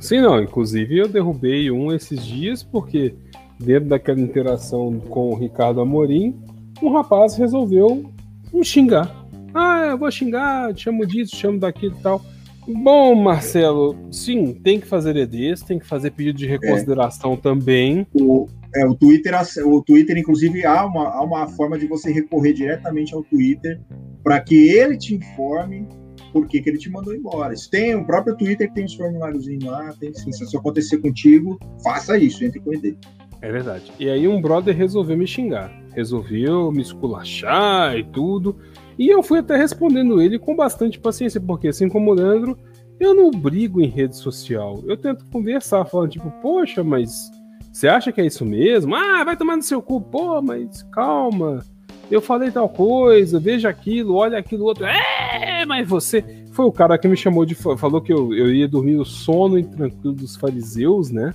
Sim, 0.00 0.22
não. 0.22 0.42
Inclusive 0.42 0.98
eu 0.98 1.06
derrubei 1.06 1.70
um 1.70 1.92
esses 1.92 2.24
dias 2.24 2.62
porque 2.62 3.14
dentro 3.60 3.90
daquela 3.90 4.20
interação 4.20 4.98
com 5.00 5.30
o 5.30 5.34
Ricardo 5.34 5.80
Amorim, 5.80 6.34
um 6.82 6.90
rapaz 6.92 7.36
resolveu 7.36 8.10
me 8.52 8.64
xingar. 8.64 9.26
Ah, 9.54 9.88
eu 9.90 9.98
vou 9.98 10.10
xingar, 10.10 10.72
te 10.74 10.84
chamo 10.84 11.06
disso, 11.06 11.32
te 11.32 11.38
chamo 11.38 11.58
daquilo 11.58 11.94
e 11.98 12.02
tal. 12.02 12.22
Bom, 12.68 13.14
Marcelo, 13.14 13.96
sim, 14.10 14.52
tem 14.54 14.80
que 14.80 14.86
fazer 14.86 15.16
EDs, 15.16 15.62
tem 15.62 15.78
que 15.78 15.86
fazer 15.86 16.10
pedido 16.10 16.38
de 16.38 16.46
reconsideração 16.46 17.34
é. 17.34 17.36
também. 17.36 18.06
O, 18.12 18.46
é, 18.74 18.84
o 18.86 18.94
Twitter, 18.94 19.34
o 19.64 19.82
Twitter, 19.82 20.18
inclusive, 20.18 20.66
há 20.66 20.84
uma, 20.84 21.08
há 21.08 21.22
uma 21.22 21.46
forma 21.48 21.78
de 21.78 21.86
você 21.86 22.12
recorrer 22.12 22.52
diretamente 22.52 23.14
ao 23.14 23.22
Twitter 23.22 23.80
para 24.22 24.40
que 24.40 24.68
ele 24.70 24.98
te 24.98 25.14
informe 25.14 25.86
por 26.32 26.46
que, 26.46 26.60
que 26.60 26.68
ele 26.68 26.78
te 26.78 26.90
mandou 26.90 27.14
embora. 27.14 27.54
Isso 27.54 27.70
tem 27.70 27.94
o 27.94 28.04
próprio 28.04 28.36
Twitter 28.36 28.68
que 28.68 28.74
tem 28.74 28.84
os 28.84 28.94
formuláriozinhos 28.94 29.64
lá, 29.64 29.94
tem 29.98 30.12
sim. 30.12 30.32
Se 30.32 30.44
isso 30.44 30.58
acontecer 30.58 30.98
contigo, 30.98 31.58
faça 31.82 32.18
isso, 32.18 32.44
entre 32.44 32.60
com 32.60 32.72
ele. 32.72 32.98
É 33.40 33.50
verdade. 33.50 33.92
E 33.98 34.10
aí 34.10 34.26
um 34.26 34.40
brother 34.40 34.76
resolveu 34.76 35.16
me 35.16 35.26
xingar. 35.26 35.72
Resolveu 35.94 36.70
me 36.72 36.82
esculachar 36.82 37.96
e 37.96 38.04
tudo. 38.04 38.56
E 38.98 39.08
eu 39.08 39.22
fui 39.22 39.38
até 39.38 39.56
respondendo 39.56 40.20
ele 40.20 40.38
com 40.38 40.56
bastante 40.56 40.98
paciência, 40.98 41.40
porque 41.40 41.68
assim 41.68 41.88
como 41.88 42.10
o 42.10 42.14
Leandro, 42.14 42.58
eu 42.98 43.14
não 43.14 43.30
brigo 43.30 43.80
em 43.80 43.88
rede 43.88 44.16
social. 44.16 44.82
Eu 44.86 44.96
tento 44.96 45.26
conversar, 45.26 45.84
falando 45.84 46.10
tipo, 46.10 46.30
poxa, 46.40 46.82
mas 46.82 47.30
você 47.72 47.88
acha 47.88 48.10
que 48.10 48.20
é 48.22 48.26
isso 48.26 48.44
mesmo? 48.44 48.94
Ah, 48.94 49.22
vai 49.22 49.36
tomar 49.36 49.56
no 49.56 49.62
seu 49.62 49.82
cu. 49.82 50.00
Pô, 50.00 50.40
mas 50.40 50.82
calma. 50.84 51.62
Eu 52.10 52.22
falei 52.22 52.50
tal 52.50 52.68
coisa, 52.68 53.38
veja 53.38 53.68
aquilo, 53.68 54.14
olha 54.14 54.38
aquilo 54.38 54.64
outro. 54.64 54.86
É, 54.86 55.66
mas 55.66 55.86
você. 55.86 56.24
Foi 56.52 56.64
o 56.64 56.72
cara 56.72 56.96
que 56.96 57.06
me 57.06 57.16
chamou 57.16 57.44
de. 57.44 57.54
Falou 57.54 58.00
que 58.00 58.12
eu, 58.12 58.32
eu 58.32 58.54
ia 58.54 58.66
dormir 58.66 58.96
o 58.96 59.04
sono 59.04 59.62
tranquilo 59.62 60.14
dos 60.14 60.36
fariseus, 60.36 61.10
né? 61.10 61.34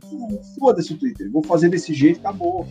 foda-se 0.58 0.92
o 0.92 0.96
Twitter, 0.96 1.30
vou 1.30 1.42
fazer 1.42 1.68
desse 1.68 1.92
jeito, 1.92 2.20
acabou. 2.20 2.66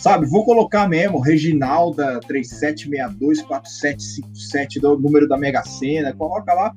Sabe, 0.00 0.26
vou 0.26 0.44
colocar 0.46 0.88
mesmo 0.88 1.20
Reginalda 1.20 2.18
37624757 2.20 4.80
do 4.80 4.98
número 4.98 5.28
da 5.28 5.36
Mega 5.36 5.62
Sena, 5.62 6.14
coloca 6.14 6.54
lá. 6.54 6.74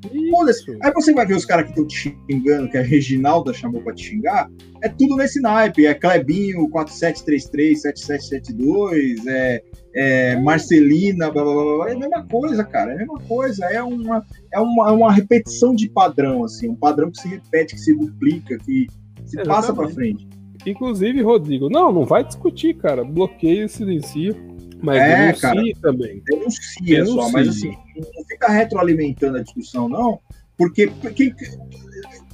Aí 0.81 0.91
você 0.91 1.13
vai 1.13 1.25
ver 1.25 1.37
os 1.37 1.45
caras 1.45 1.63
que 1.63 1.71
estão 1.71 1.87
te 1.87 2.13
xingando, 2.29 2.69
que 2.69 2.77
a 2.77 2.83
Reginalda 2.83 3.53
chamou 3.53 3.81
para 3.81 3.95
te 3.95 4.09
xingar, 4.09 4.51
é 4.81 4.89
tudo 4.89 5.15
nesse 5.15 5.39
naipe, 5.39 5.85
é 5.85 5.93
Clebinho 5.93 6.69
47337772, 6.69 9.25
é, 9.25 9.63
é 9.95 10.35
Marcelina, 10.41 11.31
blá, 11.31 11.45
blá, 11.45 11.53
blá, 11.53 11.91
é 11.91 11.93
a 11.93 11.97
mesma 11.97 12.27
coisa, 12.27 12.61
cara, 12.65 12.91
é 12.91 12.95
a 12.95 12.97
mesma 12.97 13.21
coisa, 13.21 13.63
é 13.67 13.81
uma, 13.81 14.21
é 14.51 14.59
uma, 14.59 14.91
uma 14.91 15.13
repetição 15.13 15.73
de 15.73 15.87
padrão, 15.87 16.43
assim, 16.43 16.67
um 16.67 16.75
padrão 16.75 17.09
que 17.09 17.21
se 17.21 17.29
repete, 17.29 17.75
que 17.75 17.79
se 17.79 17.95
duplica, 17.95 18.57
que 18.57 18.85
se 19.23 19.39
Exatamente. 19.39 19.47
passa 19.47 19.73
para 19.73 19.87
frente. 19.87 20.32
Inclusive, 20.65 21.21
Rodrigo, 21.21 21.69
não, 21.69 21.91
não 21.91 22.05
vai 22.05 22.23
discutir, 22.23 22.75
cara. 22.75 23.03
Bloqueio, 23.03 23.67
silencio. 23.67 24.35
Mas 24.81 24.97
é, 24.97 25.17
denuncie 25.17 25.41
cara, 25.41 25.63
também. 25.81 26.21
Denuncia, 26.25 26.81
denuncia 26.85 27.23
só, 27.23 27.31
mas 27.31 27.47
assim, 27.47 27.77
não 27.95 28.25
fica 28.27 28.49
retroalimentando 28.49 29.37
a 29.37 29.41
discussão, 29.41 29.87
não, 29.87 30.19
porque 30.57 30.91
quem, 31.15 31.33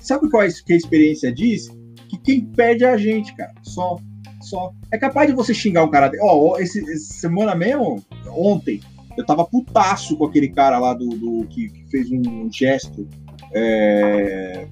sabe 0.02 0.30
qual 0.30 0.44
é 0.44 0.50
que 0.50 0.74
a 0.74 0.76
experiência 0.76 1.32
diz? 1.32 1.70
Que 2.10 2.18
quem 2.18 2.46
perde 2.46 2.84
é 2.84 2.90
a 2.90 2.98
gente, 2.98 3.36
cara. 3.36 3.54
Só. 3.62 3.98
Só. 4.42 4.72
É 4.92 4.98
capaz 4.98 5.30
de 5.30 5.36
você 5.36 5.54
xingar 5.54 5.84
um 5.84 5.92
cara. 5.92 6.12
Ó, 6.22 6.54
oh, 6.54 6.58
esse, 6.58 6.80
essa 6.92 7.14
semana 7.14 7.54
mesmo, 7.54 8.04
ontem, 8.30 8.82
eu 9.18 9.26
tava 9.26 9.46
putaço 9.46 10.18
com 10.18 10.26
aquele 10.26 10.50
cara 10.50 10.80
lá 10.80 10.94
do, 10.94 11.08
do 11.08 11.46
que, 11.48 11.70
que, 11.70 11.92
fez 11.92 12.10
um 12.12 12.50
gesto. 12.52 13.08
É, 13.54 14.68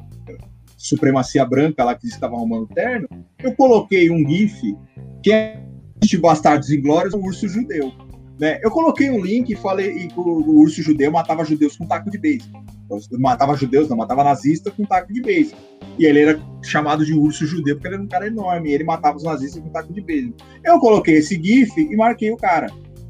supremacia 0.78 1.44
branca 1.44 1.84
lá 1.84 1.96
que 1.96 2.08
estava 2.08 2.36
arrumando 2.36 2.68
terno, 2.68 3.10
eu 3.44 3.54
coloquei 3.56 4.12
um 4.12 4.28
GIF 4.30 4.78
que 5.24 5.32
é 5.32 5.62
de 6.00 6.18
Bastardos 6.18 6.72
Inglórios, 6.72 7.14
um 7.14 7.22
urso 7.22 7.48
judeu. 7.48 7.92
Né? 8.40 8.60
Eu 8.64 8.70
coloquei 8.70 9.10
um 9.10 9.20
link 9.20 9.50
e 9.50 9.56
falei 9.56 10.08
que 10.08 10.20
o, 10.20 10.60
urso 10.60 10.82
judeu 10.84 11.12
matava 11.12 11.44
judeus 11.44 11.76
com 11.76 11.88
taco 11.88 12.12
de 12.12 12.20
beisebol. 12.20 12.62
Matava 13.14 13.58
judeus, 13.58 13.90
não, 13.90 13.98
matava 13.98 14.24
nazistas 14.24 14.74
com 14.74 14.86
taco 14.86 15.12
de 15.12 15.22
beisebol. 15.22 15.60
E 15.98 16.06
ele 16.06 16.20
era 16.20 16.40
chamado 16.62 17.04
de 17.04 17.14
urso 17.14 17.48
judeu 17.48 17.76
porque 17.76 17.88
ele 17.88 17.96
era 17.96 18.04
um 18.04 18.08
cara 18.08 18.28
enorme. 18.28 18.72
Ele 18.72 18.84
matava 18.84 19.18
os 19.18 19.24
nazistas 19.24 19.62
com 19.62 19.70
taco 19.70 19.92
de 19.92 20.02
beisebol. 20.02 20.38
Eu 20.64 20.80
coloquei 20.80 21.16
esse 21.16 21.42
GIF 21.42 21.76
e 21.80 21.96
marquei 21.96 22.32
o 22.32 22.38
cara. 22.38 22.68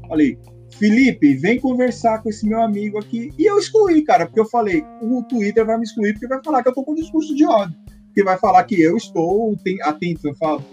Falei, 0.08 0.38
Felipe, 0.78 1.34
vem 1.34 1.58
conversar 1.58 2.22
com 2.22 2.28
esse 2.28 2.46
meu 2.46 2.62
amigo 2.62 2.98
aqui. 2.98 3.32
E 3.36 3.44
eu 3.44 3.58
excluí, 3.58 4.02
cara, 4.02 4.26
porque 4.26 4.38
eu 4.38 4.46
falei, 4.46 4.84
o 5.02 5.22
Twitter 5.24 5.66
vai 5.66 5.76
me 5.76 5.84
excluir 5.84 6.12
porque 6.12 6.28
vai 6.28 6.40
falar 6.42 6.62
que 6.62 6.68
eu 6.68 6.74
tô 6.74 6.84
com 6.84 6.94
discurso 6.94 7.34
de 7.34 7.44
ódio. 7.44 7.76
Porque 8.06 8.22
vai 8.22 8.38
falar 8.38 8.62
que 8.64 8.80
eu 8.80 8.96
estou 8.96 9.56
atento, 9.82 10.28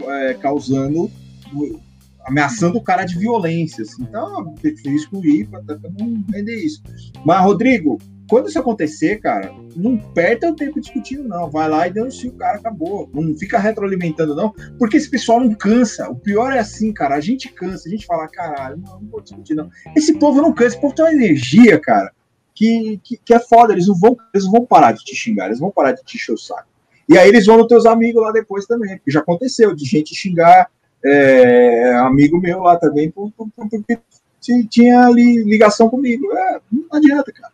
é, 0.07 0.33
causando, 0.35 1.09
ameaçando 2.23 2.77
o 2.77 2.83
cara 2.83 3.03
de 3.03 3.17
violência. 3.17 3.81
Assim. 3.81 4.03
Então, 4.03 4.39
eu 4.39 4.51
preferi 4.53 4.95
excluir 4.95 5.47
para 5.47 5.61
não 5.99 6.23
vender 6.29 6.55
isso. 6.55 6.83
Mas, 7.25 7.43
Rodrigo, 7.43 7.97
quando 8.29 8.47
isso 8.47 8.59
acontecer, 8.59 9.17
cara, 9.17 9.53
não 9.75 9.97
perca 9.97 10.49
o 10.49 10.55
tempo 10.55 10.79
discutindo, 10.81 11.27
não. 11.27 11.49
Vai 11.49 11.69
lá 11.69 11.87
e 11.87 11.93
denuncia 11.93 12.29
o 12.29 12.33
cara, 12.33 12.57
acabou. 12.57 13.09
Não 13.13 13.35
fica 13.37 13.59
retroalimentando, 13.59 14.35
não, 14.35 14.51
porque 14.79 14.97
esse 14.97 15.09
pessoal 15.09 15.39
não 15.39 15.53
cansa. 15.53 16.09
O 16.09 16.15
pior 16.15 16.51
é 16.51 16.59
assim, 16.59 16.91
cara, 16.91 17.15
a 17.15 17.19
gente 17.19 17.51
cansa, 17.51 17.87
a 17.87 17.91
gente 17.91 18.05
fala, 18.05 18.27
caralho, 18.27 18.77
não, 18.77 18.99
não 18.99 19.09
vou 19.09 19.21
discutir, 19.21 19.53
não. 19.53 19.69
Esse 19.95 20.17
povo 20.17 20.41
não 20.41 20.53
cansa, 20.53 20.69
esse 20.69 20.81
povo 20.81 20.95
tem 20.95 21.05
uma 21.05 21.13
energia, 21.13 21.79
cara, 21.79 22.11
que, 22.53 22.99
que, 23.03 23.17
que, 23.17 23.33
é 23.33 23.39
foda. 23.39 23.73
Eles 23.73 23.87
não, 23.87 23.95
vão, 23.95 24.17
eles 24.33 24.45
vão 24.45 24.65
parar 24.65 24.91
de 24.91 25.03
te 25.03 25.15
xingar, 25.15 25.47
eles 25.47 25.59
vão 25.59 25.71
parar 25.71 25.91
de 25.91 26.03
te 26.03 26.17
encher 26.17 26.33
o 26.33 26.37
saco. 26.37 26.67
E 27.07 27.17
aí 27.17 27.29
eles 27.29 27.45
vão 27.45 27.57
nos 27.57 27.67
teus 27.67 27.85
amigos 27.85 28.21
lá 28.21 28.31
depois 28.31 28.65
também, 28.65 28.99
já 29.07 29.19
aconteceu 29.19 29.75
de 29.75 29.85
gente 29.85 30.15
xingar 30.15 30.69
é, 31.05 31.93
amigo 31.97 32.39
meu 32.39 32.61
lá 32.61 32.77
também, 32.77 33.11
porque 33.11 33.99
tinha 34.69 35.05
ali 35.05 35.43
ligação 35.43 35.87
comigo. 35.87 36.31
É, 36.35 36.59
não 36.71 36.87
adianta, 36.91 37.31
cara. 37.31 37.53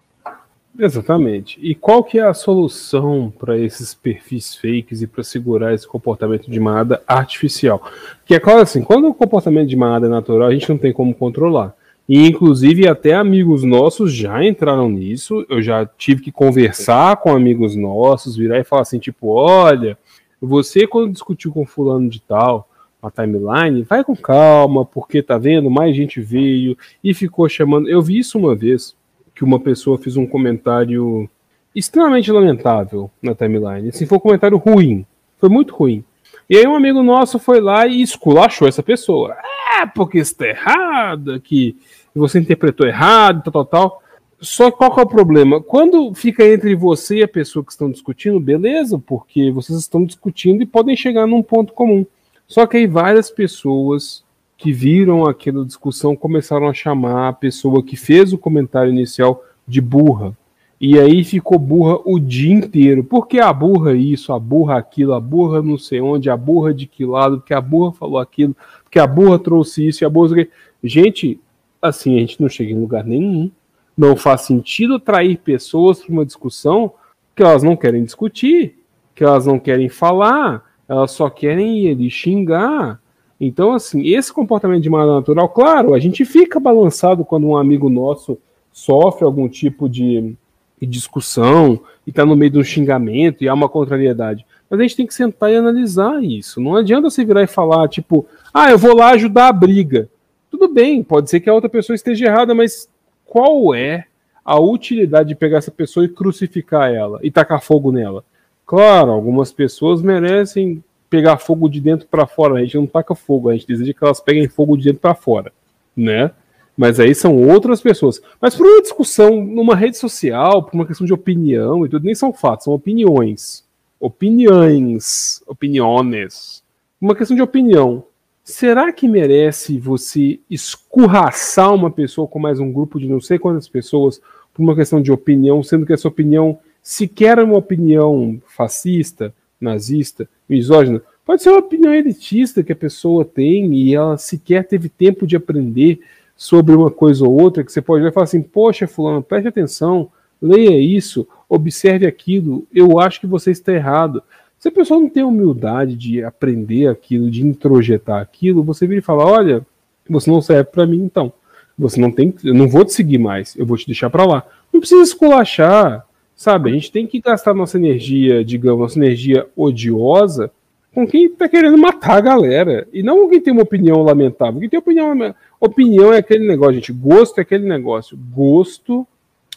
Exatamente. 0.77 1.59
E 1.61 1.75
qual 1.75 2.03
que 2.03 2.17
é 2.17 2.23
a 2.23 2.33
solução 2.33 3.31
para 3.37 3.57
esses 3.57 3.93
perfis 3.93 4.55
fakes 4.55 5.01
e 5.01 5.07
para 5.07 5.23
segurar 5.23 5.73
esse 5.73 5.87
comportamento 5.87 6.49
de 6.49 6.59
manada 6.59 7.01
artificial? 7.05 7.83
Que 8.25 8.35
é 8.35 8.39
claro 8.39 8.61
assim, 8.61 8.81
quando 8.81 9.07
o 9.07 9.13
comportamento 9.13 9.67
de 9.67 9.75
manada 9.75 10.07
é 10.07 10.09
natural, 10.09 10.47
a 10.47 10.53
gente 10.53 10.69
não 10.69 10.77
tem 10.77 10.93
como 10.93 11.13
controlar. 11.13 11.75
E 12.07 12.27
inclusive 12.27 12.87
até 12.87 13.13
amigos 13.13 13.63
nossos 13.63 14.13
já 14.13 14.43
entraram 14.43 14.89
nisso. 14.89 15.45
Eu 15.49 15.61
já 15.61 15.85
tive 15.85 16.21
que 16.21 16.31
conversar 16.31 17.17
com 17.17 17.35
amigos 17.35 17.75
nossos, 17.75 18.35
virar 18.35 18.59
e 18.59 18.63
falar 18.63 18.83
assim, 18.83 18.99
tipo, 18.99 19.27
olha, 19.27 19.97
você 20.41 20.87
quando 20.87 21.11
discutiu 21.11 21.51
com 21.51 21.65
fulano 21.65 22.09
de 22.09 22.21
tal, 22.21 22.67
a 23.01 23.09
timeline, 23.09 23.83
vai 23.83 24.03
com 24.03 24.15
calma, 24.15 24.85
porque 24.85 25.23
tá 25.23 25.37
vendo, 25.37 25.71
mais 25.71 25.95
gente 25.95 26.21
veio 26.21 26.77
e 27.03 27.13
ficou 27.13 27.47
chamando. 27.49 27.89
Eu 27.89 28.01
vi 28.01 28.19
isso 28.19 28.37
uma 28.37 28.55
vez 28.55 28.95
que 29.35 29.43
uma 29.43 29.59
pessoa 29.59 29.97
fez 29.97 30.17
um 30.17 30.25
comentário 30.25 31.29
extremamente 31.75 32.31
lamentável 32.31 33.09
na 33.21 33.33
timeline. 33.33 33.89
Assim, 33.89 34.05
foi 34.05 34.17
um 34.17 34.21
comentário 34.21 34.57
ruim. 34.57 35.05
Foi 35.37 35.49
muito 35.49 35.73
ruim. 35.73 36.03
E 36.49 36.57
aí 36.57 36.67
um 36.67 36.75
amigo 36.75 37.01
nosso 37.01 37.39
foi 37.39 37.61
lá 37.61 37.87
e 37.87 38.01
esculachou 38.01 38.67
essa 38.67 38.83
pessoa. 38.83 39.35
É, 39.79 39.85
porque 39.85 40.17
está 40.19 40.47
errado, 40.47 41.39
que 41.39 41.77
você 42.13 42.39
interpretou 42.39 42.85
errado, 42.85 43.41
tal, 43.43 43.53
tal, 43.53 43.65
tal. 43.65 44.03
Só 44.41 44.69
que 44.69 44.77
qual 44.77 44.93
que 44.93 44.99
é 44.99 45.03
o 45.03 45.07
problema? 45.07 45.61
Quando 45.61 46.13
fica 46.13 46.45
entre 46.45 46.75
você 46.75 47.17
e 47.17 47.23
a 47.23 47.27
pessoa 47.27 47.63
que 47.63 47.71
estão 47.71 47.91
discutindo, 47.91 48.39
beleza, 48.39 48.99
porque 48.99 49.51
vocês 49.51 49.77
estão 49.77 50.03
discutindo 50.03 50.61
e 50.61 50.65
podem 50.65 50.95
chegar 50.95 51.27
num 51.27 51.43
ponto 51.43 51.73
comum. 51.73 52.05
Só 52.47 52.65
que 52.65 52.77
aí 52.77 52.87
várias 52.87 53.29
pessoas 53.29 54.23
que 54.61 54.71
viram 54.71 55.25
aquela 55.25 55.65
discussão 55.65 56.15
começaram 56.15 56.69
a 56.69 56.73
chamar 56.73 57.29
a 57.29 57.33
pessoa 57.33 57.81
que 57.81 57.95
fez 57.95 58.31
o 58.31 58.37
comentário 58.37 58.91
inicial 58.91 59.43
de 59.67 59.81
burra. 59.81 60.37
E 60.79 60.99
aí 60.99 61.23
ficou 61.23 61.57
burra 61.57 61.97
o 62.05 62.19
dia 62.19 62.53
inteiro. 62.53 63.03
Porque 63.03 63.39
a 63.39 63.51
burra 63.51 63.95
isso, 63.95 64.31
a 64.31 64.37
burra 64.37 64.77
aquilo, 64.77 65.15
a 65.15 65.19
burra 65.19 65.63
não 65.63 65.79
sei 65.79 65.99
onde, 65.99 66.29
a 66.29 66.37
burra 66.37 66.75
de 66.75 66.85
que 66.85 67.03
lado, 67.03 67.39
porque 67.39 67.55
a 67.55 67.59
burra 67.59 67.91
falou 67.93 68.19
aquilo, 68.19 68.55
porque 68.83 68.99
a 68.99 69.07
burra 69.07 69.39
trouxe 69.39 69.87
isso 69.87 70.03
e 70.03 70.05
a 70.05 70.09
burra. 70.11 70.47
Gente, 70.83 71.39
assim, 71.81 72.17
a 72.17 72.19
gente 72.19 72.39
não 72.39 72.47
chega 72.47 72.71
em 72.71 72.79
lugar 72.79 73.03
nenhum. 73.03 73.49
Não 73.97 74.15
faz 74.15 74.41
sentido 74.41 74.93
atrair 74.93 75.39
pessoas 75.39 76.03
para 76.03 76.13
uma 76.13 76.25
discussão 76.25 76.93
que 77.35 77.41
elas 77.41 77.63
não 77.63 77.75
querem 77.75 78.03
discutir, 78.03 78.77
que 79.15 79.23
elas 79.23 79.47
não 79.47 79.57
querem 79.57 79.89
falar, 79.89 80.63
elas 80.87 81.09
só 81.09 81.31
querem 81.31 81.89
ali 81.89 82.11
xingar 82.11 83.00
então, 83.43 83.73
assim, 83.73 84.05
esse 84.05 84.31
comportamento 84.31 84.83
de 84.83 84.89
maneira 84.89 85.15
natural, 85.15 85.49
claro, 85.49 85.95
a 85.95 85.99
gente 85.99 86.23
fica 86.23 86.59
balançado 86.59 87.25
quando 87.25 87.47
um 87.47 87.57
amigo 87.57 87.89
nosso 87.89 88.37
sofre 88.71 89.25
algum 89.25 89.49
tipo 89.49 89.89
de, 89.89 90.35
de 90.79 90.85
discussão 90.85 91.79
e 92.05 92.11
está 92.11 92.23
no 92.23 92.35
meio 92.35 92.51
de 92.51 92.59
um 92.59 92.63
xingamento 92.63 93.43
e 93.43 93.49
há 93.49 93.53
uma 93.55 93.67
contrariedade. 93.67 94.45
Mas 94.69 94.79
a 94.79 94.83
gente 94.83 94.95
tem 94.95 95.07
que 95.07 95.15
sentar 95.15 95.51
e 95.51 95.55
analisar 95.55 96.23
isso. 96.23 96.61
Não 96.61 96.75
adianta 96.75 97.09
você 97.09 97.25
virar 97.25 97.41
e 97.41 97.47
falar, 97.47 97.87
tipo, 97.87 98.27
ah, 98.53 98.69
eu 98.69 98.77
vou 98.77 98.95
lá 98.95 99.09
ajudar 99.09 99.47
a 99.47 99.53
briga. 99.53 100.07
Tudo 100.51 100.67
bem, 100.67 101.01
pode 101.01 101.27
ser 101.27 101.39
que 101.39 101.49
a 101.49 101.53
outra 101.53 101.67
pessoa 101.69 101.95
esteja 101.95 102.27
errada, 102.27 102.53
mas 102.53 102.87
qual 103.25 103.73
é 103.73 104.05
a 104.45 104.59
utilidade 104.59 105.29
de 105.29 105.35
pegar 105.35 105.57
essa 105.57 105.71
pessoa 105.71 106.05
e 106.05 106.09
crucificar 106.09 106.93
ela 106.93 107.19
e 107.23 107.31
tacar 107.31 107.59
fogo 107.59 107.91
nela? 107.91 108.23
Claro, 108.67 109.09
algumas 109.09 109.51
pessoas 109.51 109.99
merecem 110.03 110.83
pegar 111.11 111.37
fogo 111.37 111.67
de 111.67 111.81
dentro 111.81 112.07
para 112.07 112.25
fora. 112.25 112.55
A 112.55 112.61
gente 112.61 112.77
não 112.77 112.87
taca 112.87 113.13
fogo, 113.13 113.49
a 113.49 113.53
gente 113.53 113.67
deseja 113.67 113.93
que 113.93 114.03
elas 114.03 114.21
peguem 114.21 114.47
fogo 114.47 114.77
de 114.77 114.85
dentro 114.85 115.01
para 115.01 115.13
fora, 115.13 115.51
né? 115.95 116.31
Mas 116.75 117.01
aí 117.01 117.13
são 117.13 117.35
outras 117.35 117.81
pessoas. 117.81 118.21
Mas 118.39 118.55
por 118.55 118.65
uma 118.65 118.81
discussão 118.81 119.43
numa 119.43 119.75
rede 119.75 119.97
social, 119.97 120.63
por 120.63 120.73
uma 120.73 120.87
questão 120.87 121.05
de 121.05 121.13
opinião 121.13 121.85
e 121.85 121.89
tudo, 121.89 122.05
nem 122.05 122.15
são 122.15 122.31
fatos, 122.31 122.63
são 122.63 122.73
opiniões. 122.73 123.65
Opiniões, 123.99 125.43
opiniones. 125.45 126.63
Uma 126.99 127.13
questão 127.13 127.35
de 127.35 127.43
opinião. 127.43 128.05
Será 128.41 128.91
que 128.91 129.07
merece 129.07 129.77
você 129.77 130.39
escurraçar 130.49 131.73
uma 131.73 131.91
pessoa 131.91 132.25
com 132.25 132.39
mais 132.39 132.59
um 132.59 132.71
grupo 132.71 132.99
de 132.99 133.07
não 133.07 133.19
sei 133.19 133.37
quantas 133.37 133.67
pessoas 133.67 134.21
por 134.53 134.63
uma 134.63 134.75
questão 134.75 135.01
de 135.01 135.11
opinião, 135.11 135.61
sendo 135.61 135.85
que 135.85 135.93
essa 135.93 136.07
opinião 136.07 136.57
sequer 136.81 137.37
é 137.37 137.43
uma 137.43 137.57
opinião 137.57 138.41
fascista, 138.47 139.33
nazista, 139.61 140.27
misógina, 140.49 141.01
pode 141.25 141.43
ser 141.43 141.49
uma 141.49 141.59
opinião 141.59 141.93
elitista 141.93 142.63
que 142.63 142.73
a 142.73 142.75
pessoa 142.75 143.23
tem 143.23 143.73
e 143.73 143.95
ela 143.95 144.17
sequer 144.17 144.65
teve 144.65 144.89
tempo 144.89 145.25
de 145.27 145.35
aprender 145.35 146.01
sobre 146.35 146.73
uma 146.73 146.89
coisa 146.89 147.23
ou 147.23 147.39
outra, 147.39 147.63
que 147.63 147.71
você 147.71 147.81
pode 147.81 148.05
e 148.05 148.11
falar 148.11 148.23
assim, 148.23 148.41
poxa, 148.41 148.87
fulano, 148.87 149.21
preste 149.21 149.47
atenção, 149.47 150.09
leia 150.41 150.77
isso, 150.79 151.27
observe 151.47 152.07
aquilo, 152.07 152.65
eu 152.73 152.99
acho 152.99 153.21
que 153.21 153.27
você 153.27 153.51
está 153.51 153.71
errado. 153.71 154.23
Se 154.57 154.67
a 154.67 154.71
pessoa 154.71 154.99
não 154.99 155.09
tem 155.09 155.23
humildade 155.23 155.95
de 155.95 156.23
aprender 156.23 156.87
aquilo, 156.87 157.29
de 157.29 157.45
introjetar 157.45 158.21
aquilo, 158.21 158.63
você 158.63 158.87
vira 158.87 158.99
e 158.99 159.03
fala, 159.03 159.25
olha, 159.25 159.65
você 160.09 160.29
não 160.31 160.41
serve 160.41 160.65
para 160.65 160.85
mim 160.85 161.03
então. 161.03 161.31
Você 161.77 161.99
não 161.99 162.11
tem, 162.11 162.33
eu 162.43 162.53
não 162.53 162.67
vou 162.67 162.85
te 162.85 162.93
seguir 162.93 163.17
mais, 163.17 163.55
eu 163.55 163.65
vou 163.65 163.77
te 163.77 163.85
deixar 163.85 164.09
para 164.09 164.25
lá. 164.25 164.43
Não 164.71 164.79
precisa 164.79 165.01
esculachar, 165.01 166.05
Sabe, 166.41 166.71
a 166.71 166.73
gente 166.73 166.91
tem 166.91 167.05
que 167.05 167.21
gastar 167.21 167.53
nossa 167.53 167.77
energia, 167.77 168.43
digamos, 168.43 168.79
nossa 168.79 168.97
energia 168.97 169.47
odiosa 169.55 170.49
com 170.91 171.05
quem 171.05 171.29
tá 171.29 171.47
querendo 171.47 171.77
matar 171.77 172.17
a 172.17 172.21
galera. 172.21 172.87
E 172.91 173.03
não 173.03 173.19
com 173.19 173.29
quem 173.29 173.39
tem 173.39 173.53
uma 173.53 173.61
opinião 173.61 174.01
lamentável. 174.01 174.59
Quem 174.59 174.67
tem 174.67 174.79
opinião. 174.79 175.35
Opinião 175.59 176.11
é 176.11 176.17
aquele 176.17 176.47
negócio, 176.47 176.73
gente. 176.73 176.91
Gosto 176.91 177.37
é 177.37 177.41
aquele 177.43 177.69
negócio. 177.69 178.17
Gosto 178.33 179.05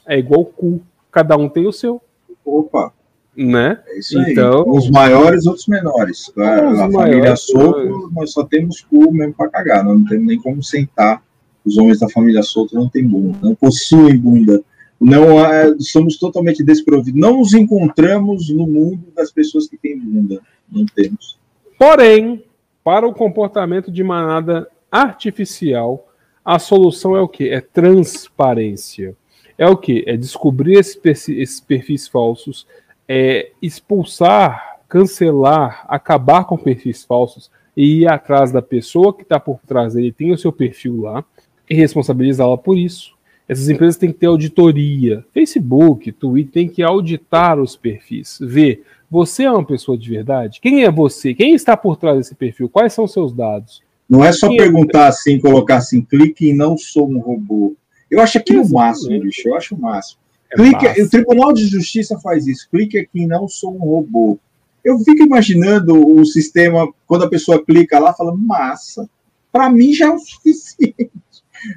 é 0.06 0.18
igual 0.18 0.44
cu. 0.44 0.82
Cada 1.10 1.38
um 1.38 1.48
tem 1.48 1.66
o 1.66 1.72
seu. 1.72 2.02
Opa! 2.44 2.92
Né? 3.34 3.80
É 3.86 3.98
isso 4.00 4.18
aí. 4.18 4.32
Então, 4.32 4.68
Os 4.68 4.90
maiores, 4.90 5.46
outros 5.46 5.66
menores. 5.66 6.30
A, 6.36 6.84
a 6.84 6.92
família 6.92 7.34
Soto, 7.34 8.10
nós 8.12 8.30
só 8.30 8.44
temos 8.44 8.82
cu 8.82 9.10
mesmo 9.10 9.32
pra 9.32 9.48
cagar. 9.48 9.82
Nós 9.82 9.98
não 10.00 10.04
temos 10.04 10.26
nem 10.26 10.38
como 10.38 10.62
sentar. 10.62 11.22
Os 11.64 11.78
homens 11.78 12.00
da 12.00 12.10
família 12.10 12.42
Soto 12.42 12.74
não 12.74 12.90
têm 12.90 13.08
bunda. 13.08 13.38
Não 13.40 13.54
possuem 13.54 14.18
bunda 14.18 14.62
não 15.04 15.78
somos 15.80 16.18
totalmente 16.18 16.64
desprovidos. 16.64 17.20
Não 17.20 17.38
nos 17.38 17.52
encontramos 17.52 18.48
no 18.48 18.66
mundo 18.66 19.12
das 19.14 19.30
pessoas 19.30 19.68
que 19.68 19.76
têm 19.76 19.98
bunda. 19.98 20.40
Não 20.70 20.86
temos. 20.86 21.38
Porém, 21.78 22.42
para 22.82 23.06
o 23.06 23.14
comportamento 23.14 23.92
de 23.92 24.02
manada 24.02 24.68
artificial, 24.90 26.08
a 26.44 26.58
solução 26.58 27.16
é 27.16 27.20
o 27.20 27.28
que? 27.28 27.48
É 27.48 27.60
transparência. 27.60 29.16
É 29.58 29.68
o 29.68 29.76
que? 29.76 30.04
É 30.06 30.16
descobrir 30.16 30.78
esses 30.78 31.60
perfis 31.60 32.08
falsos, 32.08 32.66
é 33.08 33.52
expulsar, 33.62 34.80
cancelar, 34.88 35.84
acabar 35.88 36.44
com 36.44 36.56
perfis 36.56 37.04
falsos 37.04 37.50
e 37.76 38.00
ir 38.00 38.08
atrás 38.08 38.50
da 38.50 38.62
pessoa 38.62 39.14
que 39.14 39.22
está 39.22 39.38
por 39.38 39.60
trás 39.66 39.94
dele, 39.94 40.12
tem 40.12 40.32
o 40.32 40.38
seu 40.38 40.52
perfil 40.52 41.02
lá, 41.02 41.24
e 41.68 41.74
responsabilizá-la 41.74 42.56
por 42.56 42.76
isso. 42.76 43.13
Essas 43.48 43.68
empresas 43.68 43.96
têm 43.96 44.10
que 44.10 44.18
ter 44.18 44.26
auditoria. 44.26 45.24
Facebook, 45.32 46.10
Twitter 46.12 46.52
tem 46.52 46.68
que 46.68 46.82
auditar 46.82 47.60
os 47.60 47.76
perfis, 47.76 48.38
ver 48.40 48.84
você 49.14 49.44
é 49.44 49.50
uma 49.50 49.64
pessoa 49.64 49.96
de 49.96 50.10
verdade? 50.10 50.58
Quem 50.60 50.82
é 50.82 50.90
você? 50.90 51.34
Quem 51.34 51.54
está 51.54 51.76
por 51.76 51.96
trás 51.96 52.16
desse 52.16 52.34
perfil? 52.34 52.68
Quais 52.68 52.92
são 52.92 53.06
seus 53.06 53.32
dados? 53.32 53.80
Não 54.08 54.24
é 54.24 54.32
só 54.32 54.48
Quem 54.48 54.58
é 54.58 54.62
perguntar 54.62 55.04
é... 55.04 55.08
assim, 55.08 55.38
colocar 55.38 55.76
assim, 55.76 56.02
clique 56.02 56.48
e 56.48 56.52
não 56.52 56.76
sou 56.76 57.08
um 57.08 57.20
robô. 57.20 57.76
Eu 58.10 58.20
acho 58.20 58.38
aquilo 58.38 58.64
o 58.64 58.72
máximo, 58.72 59.20
bicho. 59.20 59.48
Eu 59.48 59.54
acho 59.54 59.76
o 59.76 59.80
máximo. 59.80 60.18
clique, 60.52 61.00
o 61.00 61.08
Tribunal 61.08 61.52
de 61.52 61.64
Justiça 61.66 62.18
faz 62.18 62.48
isso. 62.48 62.68
Clique 62.68 62.98
aqui, 62.98 63.24
não 63.24 63.46
sou 63.46 63.74
um 63.74 63.78
robô. 63.78 64.36
Eu 64.84 64.98
fico 64.98 65.22
imaginando 65.22 65.94
o 65.94 66.24
sistema, 66.24 66.92
quando 67.06 67.24
a 67.24 67.30
pessoa 67.30 67.64
clica 67.64 68.00
lá, 68.00 68.12
fala, 68.12 68.36
massa, 68.36 69.08
para 69.52 69.70
mim 69.70 69.92
já 69.92 70.06
é 70.06 70.10
o 70.10 70.18
suficiente, 70.18 71.10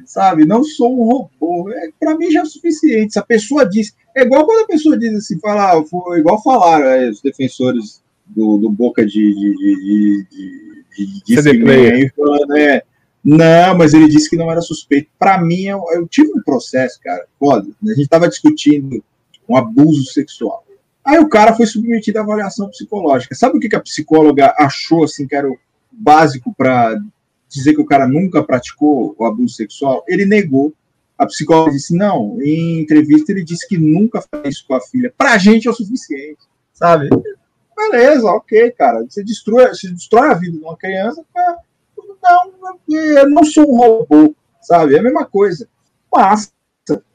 sabe? 0.06 0.46
Não 0.46 0.64
sou 0.64 0.94
um 0.94 1.04
robô, 1.06 1.72
é, 1.72 1.90
para 2.00 2.18
mim 2.18 2.32
já 2.32 2.42
é 2.42 2.44
o 2.44 2.48
suficiente. 2.48 3.14
Se 3.14 3.20
a 3.20 3.24
pessoa 3.24 3.68
diz, 3.68 3.96
é 4.16 4.24
igual 4.24 4.46
quando 4.46 4.64
a 4.64 4.68
pessoa 4.68 4.98
diz 4.98 5.14
assim, 5.14 5.40
fala, 5.40 5.72
ah, 5.72 5.84
foi 5.86 6.20
igual 6.20 6.42
falaram 6.42 6.88
é, 6.88 7.10
os 7.10 7.22
defensores 7.22 8.02
do, 8.26 8.58
do 8.58 8.70
Boca 8.70 9.06
de, 9.06 9.12
de, 9.12 9.56
de, 9.56 10.28
de, 10.98 11.22
de, 11.26 11.64
de 11.64 11.70
aí, 11.70 12.10
falando, 12.16 12.58
é, 12.58 12.84
não, 13.24 13.78
mas 13.78 13.94
ele 13.94 14.08
disse 14.08 14.30
que 14.30 14.38
não 14.38 14.50
era 14.50 14.62
suspeito. 14.62 15.10
Para 15.20 15.42
mim, 15.42 15.64
eu, 15.64 15.84
eu, 15.92 16.08
tive 16.08 16.32
um 16.34 16.42
processo, 16.42 17.00
cara, 17.04 17.26
foda. 17.38 17.68
A 17.84 17.90
gente 17.90 18.02
estava 18.02 18.30
discutindo 18.30 19.04
um 19.50 19.56
abuso 19.56 20.06
sexual. 20.06 20.64
Aí 21.04 21.20
o 21.20 21.30
cara 21.30 21.54
foi 21.54 21.66
submetido 21.66 22.20
à 22.20 22.22
avaliação 22.22 22.70
psicológica. 22.70 23.36
Sabe 23.36 23.58
o 23.58 23.60
que, 23.60 23.70
que 23.70 23.76
a 23.76 23.82
psicóloga 23.82 24.54
achou 24.58 25.04
assim 25.04 25.28
que 25.28 25.36
era 25.36 25.50
o 25.50 25.58
básico 25.92 26.54
para 26.58 26.98
dizer 27.48 27.74
que 27.74 27.82
o 27.82 27.86
cara 27.86 28.08
nunca 28.08 28.44
praticou 28.44 29.16
o 29.18 29.26
abuso 29.26 29.56
sexual? 29.56 30.04
Ele 30.08 30.26
negou. 30.26 30.74
A 31.18 31.26
psicóloga 31.26 31.72
disse: 31.72 31.96
não, 31.96 32.40
em 32.42 32.80
entrevista 32.80 33.32
ele 33.32 33.44
disse 33.44 33.68
que 33.68 33.78
nunca 33.78 34.22
fez 34.22 34.56
isso 34.56 34.66
com 34.68 34.76
a 34.76 34.82
filha. 34.82 35.14
Pra 35.18 35.38
gente 35.38 35.68
é 35.68 35.72
o 35.72 35.74
suficiente, 35.74 36.40
sabe? 36.74 37.10
Beleza, 37.76 38.28
ok, 38.28 38.72
cara. 38.72 39.04
Você 39.08 39.24
destrói, 39.24 39.68
você 39.70 39.90
destrói 39.90 40.30
a 40.30 40.34
vida 40.34 40.58
de 40.58 40.64
uma 40.64 40.78
criança. 40.78 41.24
Não, 42.24 42.54
eu 42.90 43.30
não 43.30 43.44
sou 43.44 43.72
um 43.72 43.78
robô, 43.78 44.36
sabe? 44.62 44.96
É 44.96 45.00
a 45.00 45.04
mesma 45.04 45.26
coisa. 45.26 45.68
Mas, 46.14 46.52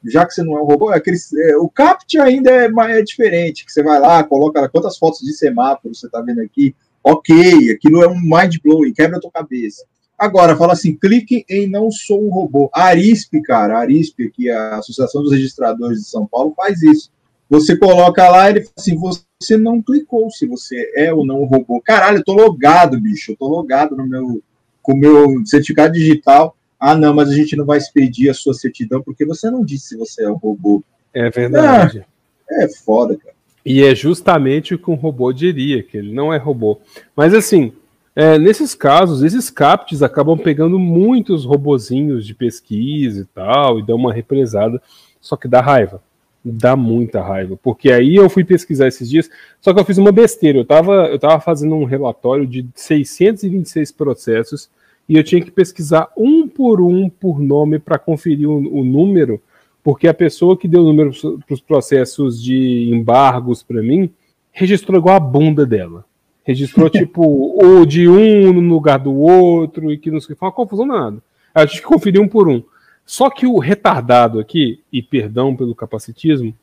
já 0.04 0.24
que 0.24 0.32
você 0.32 0.42
não 0.42 0.56
é 0.56 0.62
um 0.62 0.64
robô, 0.64 0.92
é 0.92 0.96
aquele, 0.96 1.18
é, 1.48 1.56
o 1.56 1.68
CAPT 1.68 2.18
ainda 2.18 2.50
é, 2.50 2.70
é 2.90 3.02
diferente, 3.02 3.66
que 3.66 3.72
você 3.72 3.82
vai 3.82 3.98
lá, 3.98 4.22
coloca 4.24 4.68
quantas 4.68 4.96
fotos 4.96 5.20
de 5.20 5.32
semáforo 5.34 5.94
você 5.94 6.06
está 6.06 6.20
vendo 6.20 6.40
aqui, 6.40 6.74
ok, 7.02 7.72
aquilo 7.72 8.02
é 8.02 8.08
um 8.08 8.20
mind 8.20 8.56
blowing, 8.62 8.92
quebra 8.92 9.18
a 9.18 9.20
tua 9.20 9.30
cabeça. 9.30 9.84
Agora, 10.22 10.56
fala 10.56 10.72
assim, 10.72 10.94
clique 10.94 11.44
em 11.48 11.66
não 11.66 11.90
sou 11.90 12.24
um 12.24 12.30
robô. 12.30 12.70
A 12.72 12.84
Arisp, 12.84 13.40
cara, 13.42 13.76
a 13.76 13.80
Arisp, 13.80 14.30
que 14.30 14.48
é 14.48 14.54
a 14.54 14.76
Associação 14.76 15.22
dos 15.22 15.32
Registradores 15.32 15.98
de 15.98 16.08
São 16.08 16.26
Paulo, 16.26 16.54
faz 16.56 16.82
isso. 16.82 17.10
Você 17.48 17.76
coloca 17.76 18.28
lá, 18.30 18.48
ele 18.48 18.62
fala 18.62 18.74
assim, 18.78 18.96
você 18.96 19.56
não 19.56 19.82
clicou 19.82 20.30
se 20.30 20.46
você 20.46 20.92
é 20.96 21.12
ou 21.12 21.24
não 21.24 21.42
um 21.42 21.46
robô. 21.46 21.80
Caralho, 21.80 22.18
eu 22.18 22.24
tô 22.24 22.32
logado, 22.34 23.00
bicho, 23.00 23.32
eu 23.32 23.36
tô 23.36 23.48
logado 23.48 23.96
no 23.96 24.06
meu, 24.06 24.42
com 24.80 24.92
o 24.92 24.96
meu 24.96 25.46
certificado 25.46 25.92
digital 25.92 26.56
ah, 26.84 26.96
não, 26.96 27.14
mas 27.14 27.28
a 27.28 27.32
gente 27.32 27.54
não 27.54 27.64
vai 27.64 27.78
expedir 27.78 28.28
a 28.28 28.34
sua 28.34 28.52
certidão 28.54 29.00
porque 29.00 29.24
você 29.24 29.48
não 29.48 29.64
disse 29.64 29.90
se 29.90 29.96
você 29.96 30.24
é 30.24 30.28
um 30.28 30.34
robô. 30.34 30.82
É 31.14 31.30
verdade. 31.30 32.04
Ah, 32.50 32.64
é 32.64 32.68
foda, 32.68 33.16
cara. 33.16 33.36
E 33.64 33.84
é 33.84 33.94
justamente 33.94 34.74
o 34.74 34.78
que 34.78 34.90
um 34.90 34.96
robô 34.96 35.32
diria, 35.32 35.80
que 35.80 35.96
ele 35.96 36.12
não 36.12 36.34
é 36.34 36.38
robô. 36.38 36.80
Mas 37.14 37.34
assim, 37.34 37.72
é, 38.14 38.38
nesses 38.38 38.74
casos, 38.74 39.22
esses 39.22 39.48
CAPTs 39.48 40.02
acabam 40.02 40.36
pegando 40.38 40.78
muitos 40.78 41.44
robozinhos 41.44 42.26
de 42.26 42.34
pesquisa 42.34 43.22
e 43.22 43.24
tal, 43.24 43.78
e 43.78 43.82
dão 43.82 43.96
uma 43.96 44.12
represada, 44.12 44.80
só 45.20 45.36
que 45.36 45.48
dá 45.48 45.60
raiva. 45.60 46.02
Dá 46.44 46.76
muita 46.76 47.22
raiva. 47.22 47.56
Porque 47.62 47.90
aí 47.90 48.16
eu 48.16 48.28
fui 48.28 48.44
pesquisar 48.44 48.88
esses 48.88 49.08
dias, 49.08 49.30
só 49.60 49.72
que 49.72 49.80
eu 49.80 49.84
fiz 49.84 49.96
uma 49.96 50.12
besteira. 50.12 50.58
Eu 50.58 50.62
estava 50.62 51.06
eu 51.06 51.18
tava 51.18 51.40
fazendo 51.40 51.74
um 51.74 51.84
relatório 51.84 52.46
de 52.46 52.66
626 52.74 53.92
processos 53.92 54.68
e 55.08 55.16
eu 55.16 55.24
tinha 55.24 55.40
que 55.40 55.50
pesquisar 55.50 56.08
um 56.16 56.48
por 56.48 56.80
um 56.80 57.08
por 57.08 57.40
nome 57.40 57.78
para 57.78 57.98
conferir 57.98 58.48
o, 58.48 58.56
o, 58.56 58.84
número, 58.84 59.40
porque 59.82 60.08
a 60.08 60.14
pessoa 60.14 60.56
que 60.56 60.68
deu 60.68 60.82
o 60.82 60.86
número 60.86 61.12
para 61.46 61.54
os 61.54 61.60
processos 61.60 62.42
de 62.42 62.90
embargos 62.92 63.62
para 63.62 63.80
mim 63.80 64.10
registrou 64.50 64.98
igual 64.98 65.16
a 65.16 65.20
bunda 65.20 65.64
dela. 65.64 66.04
Registrou 66.44 66.88
tipo 66.90 67.22
o 67.62 67.84
de 67.86 68.08
um 68.08 68.52
no 68.52 68.74
lugar 68.74 68.98
do 68.98 69.14
outro 69.14 69.90
e 69.90 69.98
que 69.98 70.10
não 70.10 70.20
sei, 70.20 70.36
foi 70.36 70.46
uma 70.46 70.54
confusão 70.54 70.86
nada. 70.86 71.18
A 71.54 71.66
gente 71.66 71.82
conferiu 71.82 72.22
um 72.22 72.28
por 72.28 72.48
um. 72.48 72.62
Só 73.04 73.28
que 73.28 73.46
o 73.46 73.58
retardado 73.58 74.38
aqui, 74.38 74.80
e 74.92 75.02
perdão 75.02 75.56
pelo 75.56 75.74
capacitismo, 75.74 76.54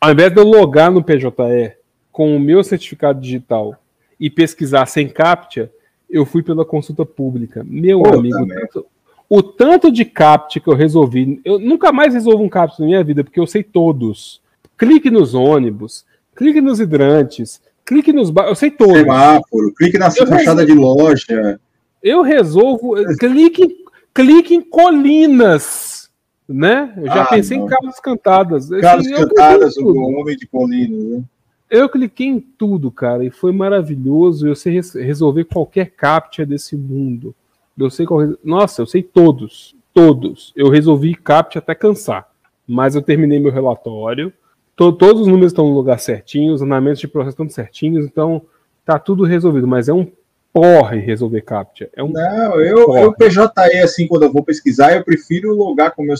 ao 0.00 0.12
invés 0.12 0.32
de 0.32 0.38
eu 0.38 0.44
logar 0.44 0.90
no 0.90 1.02
PJE 1.02 1.72
com 2.12 2.36
o 2.36 2.40
meu 2.40 2.62
certificado 2.62 3.20
digital 3.20 3.74
e 4.18 4.30
pesquisar 4.30 4.86
sem 4.86 5.08
CAPTCHA, 5.08 5.70
eu 6.08 6.24
fui 6.24 6.42
pela 6.42 6.64
consulta 6.64 7.04
pública. 7.04 7.64
Meu 7.64 8.02
Pô, 8.02 8.14
amigo, 8.14 8.38
o 8.38 8.46
tanto, 8.46 8.86
o 9.28 9.42
tanto, 9.42 9.90
de 9.90 10.04
CAPT 10.04 10.60
que 10.60 10.68
eu 10.68 10.74
resolvi, 10.74 11.40
eu 11.44 11.58
nunca 11.58 11.92
mais 11.92 12.14
resolvo 12.14 12.44
um 12.44 12.48
CAPT 12.48 12.80
na 12.80 12.86
minha 12.86 13.04
vida, 13.04 13.24
porque 13.24 13.40
eu 13.40 13.46
sei 13.46 13.62
todos. 13.62 14.40
Clique 14.78 15.10
nos 15.10 15.34
ônibus, 15.34 16.04
clique 16.34 16.60
nos 16.60 16.78
hidrantes, 16.78 17.60
clique 17.86 18.12
nos 18.12 18.30
eu 18.30 18.54
sei 18.54 18.70
todos. 18.70 18.98
Semáforo, 18.98 19.72
clique 19.74 19.96
na 19.96 20.06
eu 20.06 20.26
fachada 20.26 20.62
resolvo, 20.62 20.66
de 20.66 20.74
loja. 20.74 21.60
Eu 22.02 22.22
resolvo, 22.22 22.94
clique, 23.18 23.84
clique 24.12 24.54
em 24.54 24.60
colinas, 24.60 26.10
né? 26.46 26.92
Eu 26.96 27.06
já 27.06 27.22
ah, 27.22 27.26
pensei 27.26 27.56
não. 27.56 27.64
em 27.64 27.68
casas 27.68 28.00
cantadas. 28.00 28.72
Assim, 28.72 29.14
cantadas, 29.14 29.76
o 29.76 29.88
homem 29.88 30.36
de 30.36 30.46
colinas, 30.46 31.04
né? 31.04 31.24
Eu 31.68 31.88
cliquei 31.88 32.28
em 32.28 32.40
tudo, 32.40 32.90
cara, 32.90 33.24
e 33.24 33.30
foi 33.30 33.52
maravilhoso. 33.52 34.46
Eu 34.46 34.54
sei 34.54 34.80
resolver 34.94 35.44
qualquer 35.44 35.90
captcha 35.90 36.44
desse 36.44 36.76
mundo. 36.76 37.34
Eu 37.78 37.90
sei 37.90 38.06
qual. 38.06 38.20
Nossa, 38.44 38.82
eu 38.82 38.86
sei 38.86 39.02
todos. 39.02 39.74
Todos. 39.92 40.52
Eu 40.54 40.68
resolvi 40.68 41.14
captcha 41.14 41.58
até 41.58 41.74
cansar. 41.74 42.28
Mas 42.66 42.94
eu 42.94 43.02
terminei 43.02 43.38
meu 43.38 43.50
relatório. 43.50 44.32
Todos 44.76 45.22
os 45.22 45.26
números 45.26 45.52
estão 45.52 45.66
no 45.66 45.74
lugar 45.74 45.98
certinho, 45.98 46.52
os 46.52 46.62
andamentos 46.62 47.00
de 47.00 47.08
processo 47.08 47.30
estão 47.30 47.48
certinhos, 47.48 48.04
então 48.04 48.42
tá 48.84 48.98
tudo 48.98 49.24
resolvido. 49.24 49.66
Mas 49.66 49.88
é 49.88 49.92
um 49.92 50.06
porre 50.52 51.00
resolver 51.00 51.42
captcha. 51.42 51.90
É 51.94 52.02
um 52.02 52.08
Não, 52.08 52.60
eu, 52.60 52.96
eu 52.96 53.12
PJE, 53.12 53.78
assim, 53.82 54.06
quando 54.06 54.22
eu 54.22 54.32
vou 54.32 54.42
pesquisar, 54.42 54.94
eu 54.94 55.04
prefiro 55.04 55.54
logar 55.54 55.94
com 55.94 56.02
o 56.02 56.06
meu, 56.06 56.16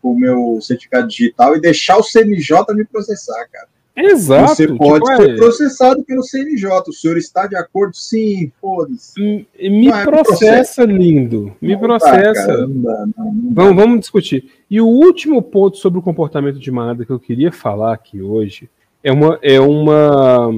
com 0.00 0.14
meu 0.14 0.58
certificado 0.60 1.08
digital 1.08 1.56
e 1.56 1.60
deixar 1.60 1.96
o 1.96 2.02
CNJ 2.02 2.66
me 2.74 2.84
processar, 2.84 3.48
cara. 3.50 3.68
Exato. 4.04 4.54
Você 4.54 4.68
pode 4.68 5.04
tipo, 5.04 5.16
ser 5.16 5.30
é... 5.30 5.36
processado 5.36 6.04
pelo 6.04 6.22
CNJ. 6.22 6.70
O 6.88 6.92
senhor 6.92 7.16
está 7.16 7.46
de 7.46 7.56
acordo? 7.56 7.96
Sim, 7.96 8.50
foda-se. 8.60 9.20
Me, 9.20 9.46
me 9.70 9.90
processa, 10.04 10.84
lindo. 10.84 11.54
Me 11.60 11.72
não 11.72 11.80
processa. 11.80 12.66
Não 12.66 12.82
dá, 12.82 13.06
não, 13.16 13.34
vamos, 13.52 13.76
vamos 13.76 14.00
discutir. 14.00 14.44
E 14.70 14.80
o 14.80 14.86
último 14.86 15.42
ponto 15.42 15.76
sobre 15.76 15.98
o 15.98 16.02
comportamento 16.02 16.58
de 16.58 16.70
manada 16.70 17.04
que 17.04 17.12
eu 17.12 17.20
queria 17.20 17.52
falar 17.52 17.94
aqui 17.94 18.20
hoje 18.20 18.68
é 19.02 19.12
uma, 19.12 19.38
é 19.42 19.60
uma, 19.60 20.48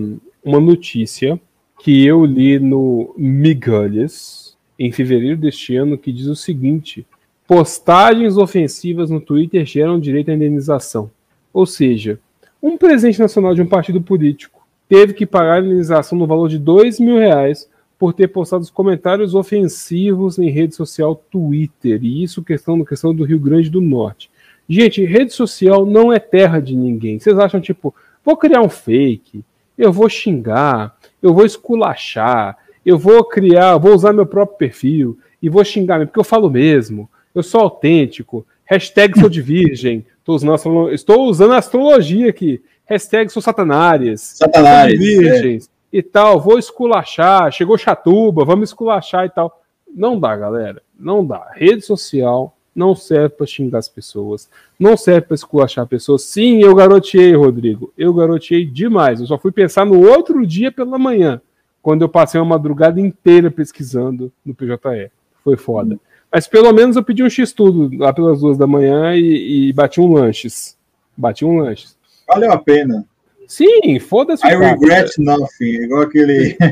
uma 0.45 0.61
notícia 0.61 1.41
que 1.81 2.07
eu 2.07 2.25
li 2.25 2.59
no 2.59 3.15
Migalhas 3.17 4.57
em 4.79 4.91
fevereiro 4.93 5.37
deste 5.37 5.77
ano 5.77 5.99
que 5.99 6.12
diz 6.12 6.27
o 6.27 6.37
seguinte: 6.37 7.07
postagens 7.47 8.37
ofensivas 8.37 9.11
no 9.11 9.21
Twitter 9.21 9.65
geram 9.65 9.99
direito 9.99 10.31
à 10.31 10.35
indenização. 10.35 11.11
Ou 11.53 11.67
seja, 11.67 12.19
um 12.62 12.76
presidente 12.76 13.18
nacional 13.18 13.55
de 13.55 13.60
um 13.60 13.66
partido 13.66 14.00
político 14.00 14.62
teve 14.89 15.12
que 15.15 15.26
pagar 15.26 15.55
a 15.55 15.60
indenização 15.60 16.16
no 16.16 16.26
valor 16.26 16.49
de 16.49 16.58
dois 16.58 17.00
mil 17.00 17.18
reais 17.18 17.68
por 17.99 18.12
ter 18.12 18.28
postado 18.28 18.70
comentários 18.73 19.34
ofensivos 19.34 20.39
em 20.39 20.50
rede 20.50 20.74
social 20.74 21.15
Twitter. 21.31 22.02
E 22.02 22.23
isso 22.23 22.42
questão, 22.42 22.84
questão 22.84 23.15
do 23.15 23.24
Rio 23.24 23.39
Grande 23.39 23.70
do 23.70 23.81
Norte. 23.81 24.31
Gente, 24.68 25.05
rede 25.05 25.32
social 25.32 25.84
não 25.86 26.12
é 26.12 26.18
terra 26.18 26.60
de 26.60 26.76
ninguém. 26.76 27.18
Vocês 27.18 27.39
acham, 27.39 27.60
tipo, 27.60 27.94
vou 28.24 28.36
criar 28.36 28.60
um 28.60 28.68
fake, 28.68 29.44
eu 29.76 29.92
vou 29.92 30.08
xingar, 30.08 30.97
eu 31.23 31.34
vou 31.34 31.44
esculachar, 31.44 32.57
eu 32.84 32.99
vou 32.99 33.24
criar, 33.24 33.78
vou 33.78 33.94
usar 33.94 34.12
meu 34.12 34.26
próprio 34.26 34.58
perfil 34.58 35.18
e 35.41 35.49
vou 35.49 35.65
xingar, 35.65 36.05
porque 36.05 36.18
eu 36.18 36.24
falo 36.24 36.50
mesmo, 36.50 37.08
eu 37.34 37.42
sou 37.42 37.60
autêntico, 37.60 38.47
hashtag 38.65 39.18
sou 39.18 39.28
de 39.28 39.41
virgem, 39.41 40.05
Estou 40.23 40.36
usando, 40.36 40.91
estou 40.91 41.28
usando 41.28 41.55
astrologia 41.55 42.31
aqui. 42.31 42.62
Hashtag 42.84 43.28
sou 43.31 43.42
satanárias. 43.42 44.20
Satanárias. 44.36 44.99
Virgens 44.99 45.67
é. 45.92 45.99
e 45.99 46.02
tal. 46.02 46.41
Vou 46.41 46.59
esculachar. 46.59 47.51
Chegou 47.51 47.76
chatuba, 47.76 48.44
vamos 48.44 48.68
esculachar 48.70 49.26
e 49.26 49.31
tal. 49.31 49.60
Não 49.92 50.18
dá, 50.18 50.36
galera. 50.36 50.81
Não 50.99 51.26
dá. 51.26 51.51
Rede 51.55 51.83
social 51.83 52.57
não 52.75 52.94
serve 52.94 53.31
para 53.31 53.47
xingar 53.47 53.78
as 53.78 53.89
pessoas. 53.89 54.49
Não 54.78 54.97
serve 54.97 55.23
para 55.23 55.34
esculachar 55.34 55.86
pessoas. 55.89 56.23
Sim, 56.23 56.62
eu 56.62 56.73
garoteei, 56.73 57.34
Rodrigo. 57.34 57.92
Eu 57.99 58.15
garoteei 58.15 58.65
demais. 58.65 59.20
Eu 59.20 59.26
só 59.26 59.36
fui 59.36 59.51
pensar 59.51 59.84
no 59.84 60.09
outro 60.09 60.47
dia 60.47 60.70
pela 60.70 60.99
manhã, 60.99 61.41
quando 61.83 62.02
eu 62.02 62.09
passei 62.09 62.41
uma 62.41 62.57
madrugada 62.57 63.01
inteira 63.01 63.51
pesquisando 63.51 64.33
no 64.47 64.55
PJE. 64.55 65.10
Foi 65.42 65.57
foda. 65.57 65.97
Hum. 65.97 65.99
Mas 66.33 66.49
pelo 66.49 66.73
menos 66.73 66.97
eu 66.97 67.05
pedi 67.05 67.23
um 67.23 67.28
X-tudo 67.28 67.91
lá 67.99 68.12
pelas 68.12 68.41
duas 68.41 68.57
da 68.57 68.67
manhã 68.67 69.15
e, 69.15 69.69
e 69.69 69.73
bati 69.73 70.01
um 70.01 70.12
lanches. 70.12 70.78
Bati 71.17 71.44
um 71.44 71.59
lanches. 71.59 71.97
Valeu 72.27 72.51
a 72.51 72.59
pena. 72.59 73.05
Sim, 73.47 73.99
foda-se. 73.99 74.47
I 74.47 74.57
regret 74.57 75.11
nothing, 75.19 75.83
igual 75.83 76.02
aquele. 76.02 76.57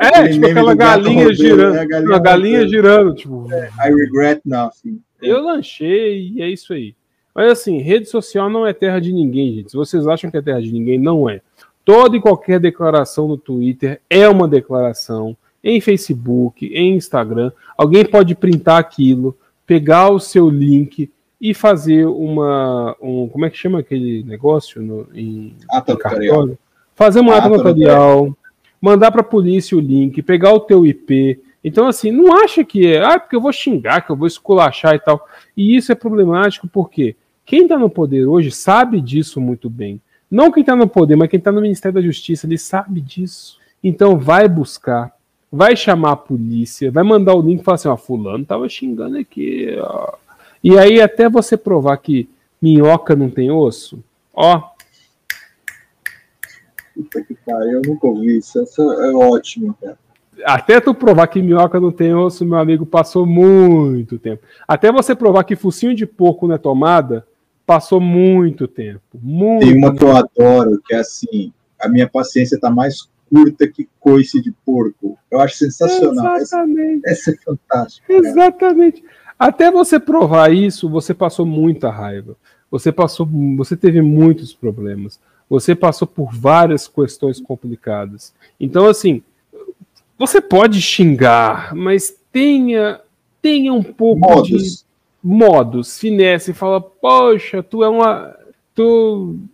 é, 0.00 0.06
aquele 0.06 0.32
tipo 0.32 0.46
aquela 0.46 0.74
galinha 0.74 1.34
girando. 1.34 1.74
Né? 1.74 1.86
Galinha 1.86 2.10
uma 2.10 2.18
galinha 2.18 2.66
girando, 2.66 3.14
tipo. 3.14 3.52
É, 3.52 3.68
I 3.86 3.94
regret 3.94 4.40
nothing. 4.46 4.98
Eu 5.20 5.42
lanchei 5.42 6.32
e 6.34 6.42
é 6.42 6.48
isso 6.48 6.72
aí. 6.72 6.94
Mas 7.34 7.50
assim, 7.50 7.78
rede 7.78 8.08
social 8.08 8.48
não 8.48 8.66
é 8.66 8.72
terra 8.72 8.98
de 8.98 9.12
ninguém, 9.12 9.56
gente. 9.56 9.70
Se 9.70 9.76
vocês 9.76 10.06
acham 10.06 10.30
que 10.30 10.38
é 10.38 10.42
terra 10.42 10.62
de 10.62 10.72
ninguém, 10.72 10.98
não 10.98 11.28
é. 11.28 11.42
Toda 11.84 12.16
e 12.16 12.20
qualquer 12.20 12.58
declaração 12.58 13.28
no 13.28 13.36
Twitter 13.36 14.00
é 14.08 14.26
uma 14.26 14.48
declaração. 14.48 15.36
Em 15.62 15.80
Facebook, 15.80 16.66
em 16.66 16.96
Instagram, 16.96 17.50
alguém 17.76 18.04
pode 18.04 18.34
printar 18.34 18.78
aquilo, 18.78 19.36
pegar 19.66 20.10
o 20.10 20.20
seu 20.20 20.48
link 20.48 21.10
e 21.40 21.54
fazer 21.54 22.06
uma. 22.06 22.96
Um, 23.00 23.28
como 23.28 23.44
é 23.44 23.50
que 23.50 23.56
chama 23.56 23.80
aquele 23.80 24.22
negócio 24.24 24.82
no, 24.82 25.08
em, 25.14 25.54
Ata 25.70 25.92
em 25.92 25.94
notarial. 25.94 26.36
cartório? 26.36 26.58
Fazer 26.94 27.20
uma 27.20 27.36
ata 27.36 27.46
Ata 27.46 27.56
notarial, 27.56 28.36
mandar 28.80 29.10
para 29.10 29.20
a 29.20 29.24
polícia 29.24 29.76
o 29.76 29.80
link, 29.80 30.20
pegar 30.22 30.52
o 30.52 30.60
teu 30.60 30.84
IP. 30.84 31.40
Então, 31.62 31.86
assim, 31.86 32.10
não 32.10 32.34
acha 32.36 32.64
que 32.64 32.86
é, 32.86 33.04
ah, 33.04 33.18
porque 33.18 33.36
eu 33.36 33.40
vou 33.40 33.52
xingar, 33.52 34.00
que 34.00 34.10
eu 34.10 34.16
vou 34.16 34.26
esculachar 34.26 34.94
e 34.94 34.98
tal. 34.98 35.26
E 35.56 35.76
isso 35.76 35.92
é 35.92 35.94
problemático 35.94 36.68
porque 36.68 37.16
quem 37.44 37.62
está 37.62 37.78
no 37.78 37.90
poder 37.90 38.26
hoje 38.26 38.50
sabe 38.50 39.00
disso 39.00 39.40
muito 39.40 39.68
bem. 39.68 40.00
Não 40.30 40.50
quem 40.52 40.60
está 40.60 40.76
no 40.76 40.86
poder, 40.86 41.16
mas 41.16 41.28
quem 41.28 41.38
está 41.38 41.50
no 41.50 41.60
Ministério 41.60 41.94
da 41.94 42.02
Justiça, 42.02 42.46
ele 42.46 42.58
sabe 42.58 43.00
disso. 43.00 43.58
Então 43.82 44.18
vai 44.18 44.48
buscar, 44.48 45.12
vai 45.50 45.76
chamar 45.76 46.12
a 46.12 46.16
polícia, 46.16 46.90
vai 46.90 47.02
mandar 47.02 47.34
o 47.34 47.42
link 47.42 47.60
e 47.60 47.64
falar 47.64 47.76
assim, 47.76 47.88
ó, 47.88 47.96
fulano 47.96 48.44
tava 48.44 48.68
xingando 48.68 49.18
aqui, 49.18 49.76
ó. 49.80 50.12
E 50.62 50.78
aí 50.78 51.00
até 51.00 51.28
você 51.28 51.56
provar 51.56 51.96
que 51.98 52.28
minhoca 52.60 53.14
não 53.14 53.30
tem 53.30 53.50
osso, 53.50 54.02
ó, 54.34 54.70
Puta 56.98 57.22
que 57.22 57.34
pariu, 57.46 57.74
eu 57.74 57.82
nunca 57.86 58.08
ouvi 58.08 58.38
isso. 58.38 58.60
Isso 58.60 58.82
é 58.82 59.12
ótimo, 59.12 59.76
cara. 59.80 59.96
até 60.44 60.80
tu 60.80 60.92
provar 60.92 61.28
que 61.28 61.40
minhoca 61.40 61.78
não 61.78 61.92
tem 61.92 62.12
osso, 62.12 62.44
meu 62.44 62.58
amigo, 62.58 62.84
passou 62.84 63.24
muito 63.24 64.18
tempo. 64.18 64.42
Até 64.66 64.90
você 64.90 65.14
provar 65.14 65.44
que 65.44 65.54
focinho 65.54 65.94
de 65.94 66.04
porco 66.04 66.48
não 66.48 66.56
é 66.56 66.58
tomada, 66.58 67.24
passou 67.64 68.00
muito 68.00 68.66
tempo. 68.66 69.00
Muito. 69.14 69.64
Tem 69.64 69.76
uma 69.76 69.94
que 69.94 70.02
eu 70.02 70.16
adoro, 70.16 70.80
que 70.84 70.92
é 70.92 70.98
assim, 70.98 71.52
a 71.80 71.88
minha 71.88 72.08
paciência 72.08 72.58
tá 72.58 72.68
mais 72.68 73.08
curta 73.30 73.66
que 73.68 73.88
coice 74.00 74.40
de 74.42 74.52
porco. 74.64 75.18
Eu 75.30 75.40
acho 75.40 75.56
sensacional. 75.56 76.36
Essa, 76.36 76.56
Exatamente. 76.56 77.02
essa 77.06 77.30
é 77.30 77.36
fantástica. 77.36 78.06
cara. 78.06 78.28
Exatamente. 78.28 79.04
Até 79.38 79.70
você 79.70 80.00
provar 80.00 80.52
isso, 80.52 80.88
você 80.88 81.14
passou 81.14 81.46
muita 81.46 81.90
raiva. 81.90 82.36
Você 82.70 82.90
passou, 82.92 83.26
você 83.56 83.76
teve 83.76 84.02
muitos 84.02 84.52
problemas. 84.52 85.20
Você 85.48 85.74
passou 85.74 86.06
por 86.06 86.30
várias 86.34 86.86
questões 86.88 87.40
complicadas. 87.40 88.34
Então, 88.60 88.86
assim, 88.86 89.22
você 90.18 90.40
pode 90.40 90.82
xingar, 90.82 91.74
mas 91.74 92.14
tenha, 92.32 93.00
tenha 93.40 93.72
um 93.72 93.82
pouco 93.82 94.42
de 94.42 94.52
Modos. 94.52 94.86
modos, 95.22 95.98
finesse, 95.98 96.52
fala, 96.52 96.80
poxa, 96.80 97.62
tu 97.62 97.82
é 97.82 97.88
uma. 97.88 98.36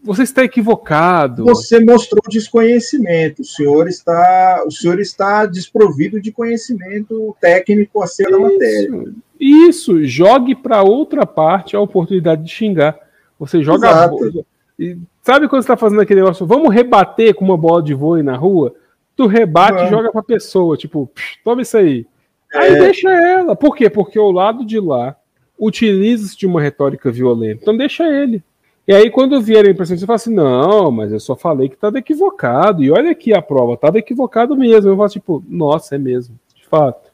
Você 0.02 0.22
está 0.22 0.44
equivocado. 0.44 1.44
Você 1.44 1.80
mostrou 1.80 2.22
desconhecimento. 2.28 3.42
O 3.42 3.44
senhor 3.44 3.88
está, 3.88 4.62
o 4.66 4.70
senhor 4.70 4.98
está 5.00 5.46
desprovido 5.46 6.20
de 6.20 6.30
conhecimento 6.32 7.36
técnico 7.40 8.02
acerca 8.02 8.32
da 8.32 8.38
matéria. 8.38 9.12
Isso, 9.40 10.04
jogue 10.04 10.54
para 10.54 10.82
outra 10.82 11.26
parte 11.26 11.76
a 11.76 11.80
oportunidade 11.80 12.44
de 12.44 12.50
xingar. 12.50 12.98
Você 13.38 13.62
joga 13.62 13.88
a 13.88 13.90
Exato. 14.06 14.46
E 14.78 14.96
sabe 15.22 15.48
quando 15.48 15.62
você 15.62 15.66
está 15.66 15.76
fazendo 15.76 16.00
aquele 16.00 16.20
negócio? 16.20 16.46
Vamos 16.46 16.72
rebater 16.74 17.34
com 17.34 17.44
uma 17.44 17.56
bola 17.56 17.82
de 17.82 17.94
vôlei 17.94 18.22
na 18.22 18.36
rua? 18.36 18.74
Tu 19.16 19.26
rebate 19.26 19.74
e 19.74 19.76
Vamos. 19.76 19.90
joga 19.90 20.10
pra 20.10 20.22
pessoa, 20.22 20.76
tipo, 20.76 21.06
"Psh, 21.14 21.38
toma 21.44 21.62
isso 21.62 21.76
aí. 21.76 22.06
Aí 22.52 22.72
É. 22.74 22.78
deixa 22.80 23.08
ela. 23.10 23.54
Por 23.54 23.76
quê? 23.76 23.88
Porque 23.88 24.18
o 24.18 24.30
lado 24.32 24.64
de 24.64 24.80
lá 24.80 25.16
utiliza-se 25.58 26.36
de 26.36 26.46
uma 26.46 26.60
retórica 26.60 27.10
violenta. 27.10 27.60
Então 27.62 27.76
deixa 27.76 28.04
ele. 28.08 28.42
E 28.86 28.92
aí, 28.92 29.10
quando 29.10 29.40
vierem 29.40 29.74
pra 29.74 29.86
cima, 29.86 29.98
você 29.98 30.06
fala 30.06 30.16
assim: 30.16 30.34
não, 30.34 30.90
mas 30.90 31.12
eu 31.12 31.20
só 31.20 31.34
falei 31.34 31.68
que 31.68 31.74
estava 31.74 31.98
equivocado. 31.98 32.82
E 32.82 32.90
olha 32.90 33.10
aqui 33.10 33.32
a 33.32 33.40
prova, 33.40 33.74
estava 33.74 33.98
equivocado 33.98 34.56
mesmo. 34.56 34.90
Eu 34.90 34.96
falo, 34.96 35.08
tipo, 35.08 35.44
nossa, 35.48 35.94
é 35.94 35.98
mesmo, 35.98 36.38
de 36.54 36.66
fato. 36.66 37.12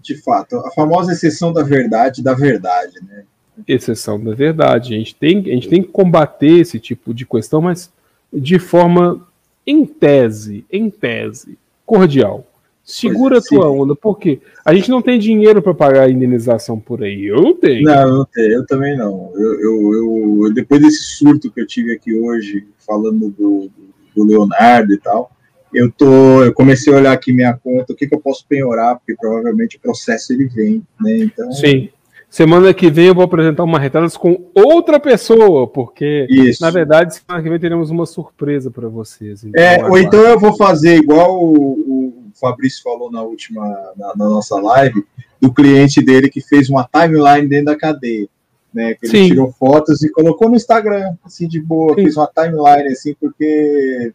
De 0.00 0.14
fato, 0.22 0.58
a 0.58 0.70
famosa 0.70 1.10
exceção 1.10 1.52
da 1.52 1.64
verdade 1.64 2.22
da 2.22 2.32
verdade, 2.32 2.94
né? 3.08 3.24
exceção 3.66 4.22
da 4.22 4.34
verdade. 4.34 4.94
A 4.94 4.98
gente, 4.98 5.14
tem, 5.14 5.38
a 5.38 5.54
gente 5.54 5.68
tem 5.68 5.82
que 5.82 5.88
combater 5.88 6.60
esse 6.60 6.78
tipo 6.78 7.14
de 7.14 7.24
questão, 7.24 7.60
mas 7.60 7.90
de 8.32 8.58
forma, 8.58 9.26
em 9.66 9.86
tese, 9.86 10.64
em 10.70 10.90
tese, 10.90 11.58
cordial. 11.84 12.44
Segura 12.88 13.38
a 13.38 13.40
Pois 13.40 13.48
tua 13.48 13.68
sim. 13.68 13.80
onda, 13.80 13.96
porque 13.96 14.40
a 14.64 14.72
gente 14.72 14.88
não 14.88 15.02
tem 15.02 15.18
dinheiro 15.18 15.60
para 15.60 15.74
pagar 15.74 16.04
a 16.04 16.08
indenização 16.10 16.78
por 16.78 17.02
aí. 17.02 17.26
Eu 17.26 17.42
não 17.42 17.52
tenho. 17.52 17.82
Não, 17.82 18.00
eu, 18.02 18.14
não 18.14 18.24
tenho, 18.32 18.52
eu 18.52 18.64
também 18.66 18.96
não. 18.96 19.32
Eu, 19.34 19.60
eu, 19.60 20.44
eu- 20.44 20.52
depois 20.54 20.80
desse 20.80 21.16
surto 21.16 21.50
que 21.50 21.60
eu 21.60 21.66
tive 21.66 21.92
aqui 21.92 22.14
hoje, 22.14 22.64
falando 22.86 23.28
do, 23.36 23.68
do 24.14 24.24
Leonardo 24.24 24.92
e 24.92 24.98
tal, 24.98 25.32
eu 25.74 25.90
tô, 25.90 26.44
eu 26.44 26.52
comecei 26.54 26.94
a 26.94 26.96
olhar 26.96 27.12
aqui 27.12 27.32
minha 27.32 27.54
conta, 27.54 27.92
o 27.92 27.96
que, 27.96 28.06
que 28.06 28.14
eu 28.14 28.20
posso 28.20 28.46
penhorar, 28.48 28.96
porque 28.96 29.16
provavelmente 29.16 29.76
o 29.76 29.80
processo 29.80 30.32
ele 30.32 30.46
vem, 30.46 30.80
né? 31.00 31.16
Então, 31.18 31.50
Sim. 31.50 31.88
Semana 32.28 32.74
que 32.74 32.90
vem 32.90 33.06
eu 33.06 33.14
vou 33.14 33.24
apresentar 33.24 33.62
uma 33.64 33.78
retradas 33.78 34.16
com 34.16 34.46
outra 34.52 34.98
pessoa, 35.00 35.66
porque, 35.66 36.26
isso. 36.28 36.60
na 36.60 36.70
verdade, 36.70 37.14
semana 37.14 37.42
que 37.42 37.48
vem 37.48 37.58
teremos 37.58 37.88
uma 37.88 38.04
surpresa 38.04 38.70
para 38.70 38.88
vocês. 38.88 39.44
Então, 39.44 39.62
É, 39.62 39.84
ou 39.88 39.96
então 39.96 40.20
eu 40.20 40.38
vou 40.38 40.54
fazer 40.56 40.96
igual 40.96 41.40
o 41.42 41.95
Fabrício 42.40 42.82
falou 42.82 43.10
na 43.10 43.22
última, 43.22 43.66
na, 43.96 44.08
na 44.16 44.28
nossa 44.28 44.60
live, 44.60 45.04
do 45.40 45.52
cliente 45.52 46.02
dele 46.02 46.28
que 46.28 46.40
fez 46.40 46.68
uma 46.70 46.88
timeline 46.92 47.48
dentro 47.48 47.66
da 47.66 47.76
cadeia. 47.76 48.28
Né, 48.74 48.92
que 48.94 49.06
ele 49.06 49.10
Sim. 49.18 49.28
tirou 49.28 49.50
fotos 49.52 50.02
e 50.02 50.10
colocou 50.10 50.50
no 50.50 50.56
Instagram, 50.56 51.16
assim, 51.24 51.48
de 51.48 51.58
boa, 51.58 51.94
Sim. 51.94 52.02
fez 52.02 52.16
uma 52.18 52.26
timeline, 52.26 52.92
assim, 52.92 53.14
porque 53.18 54.12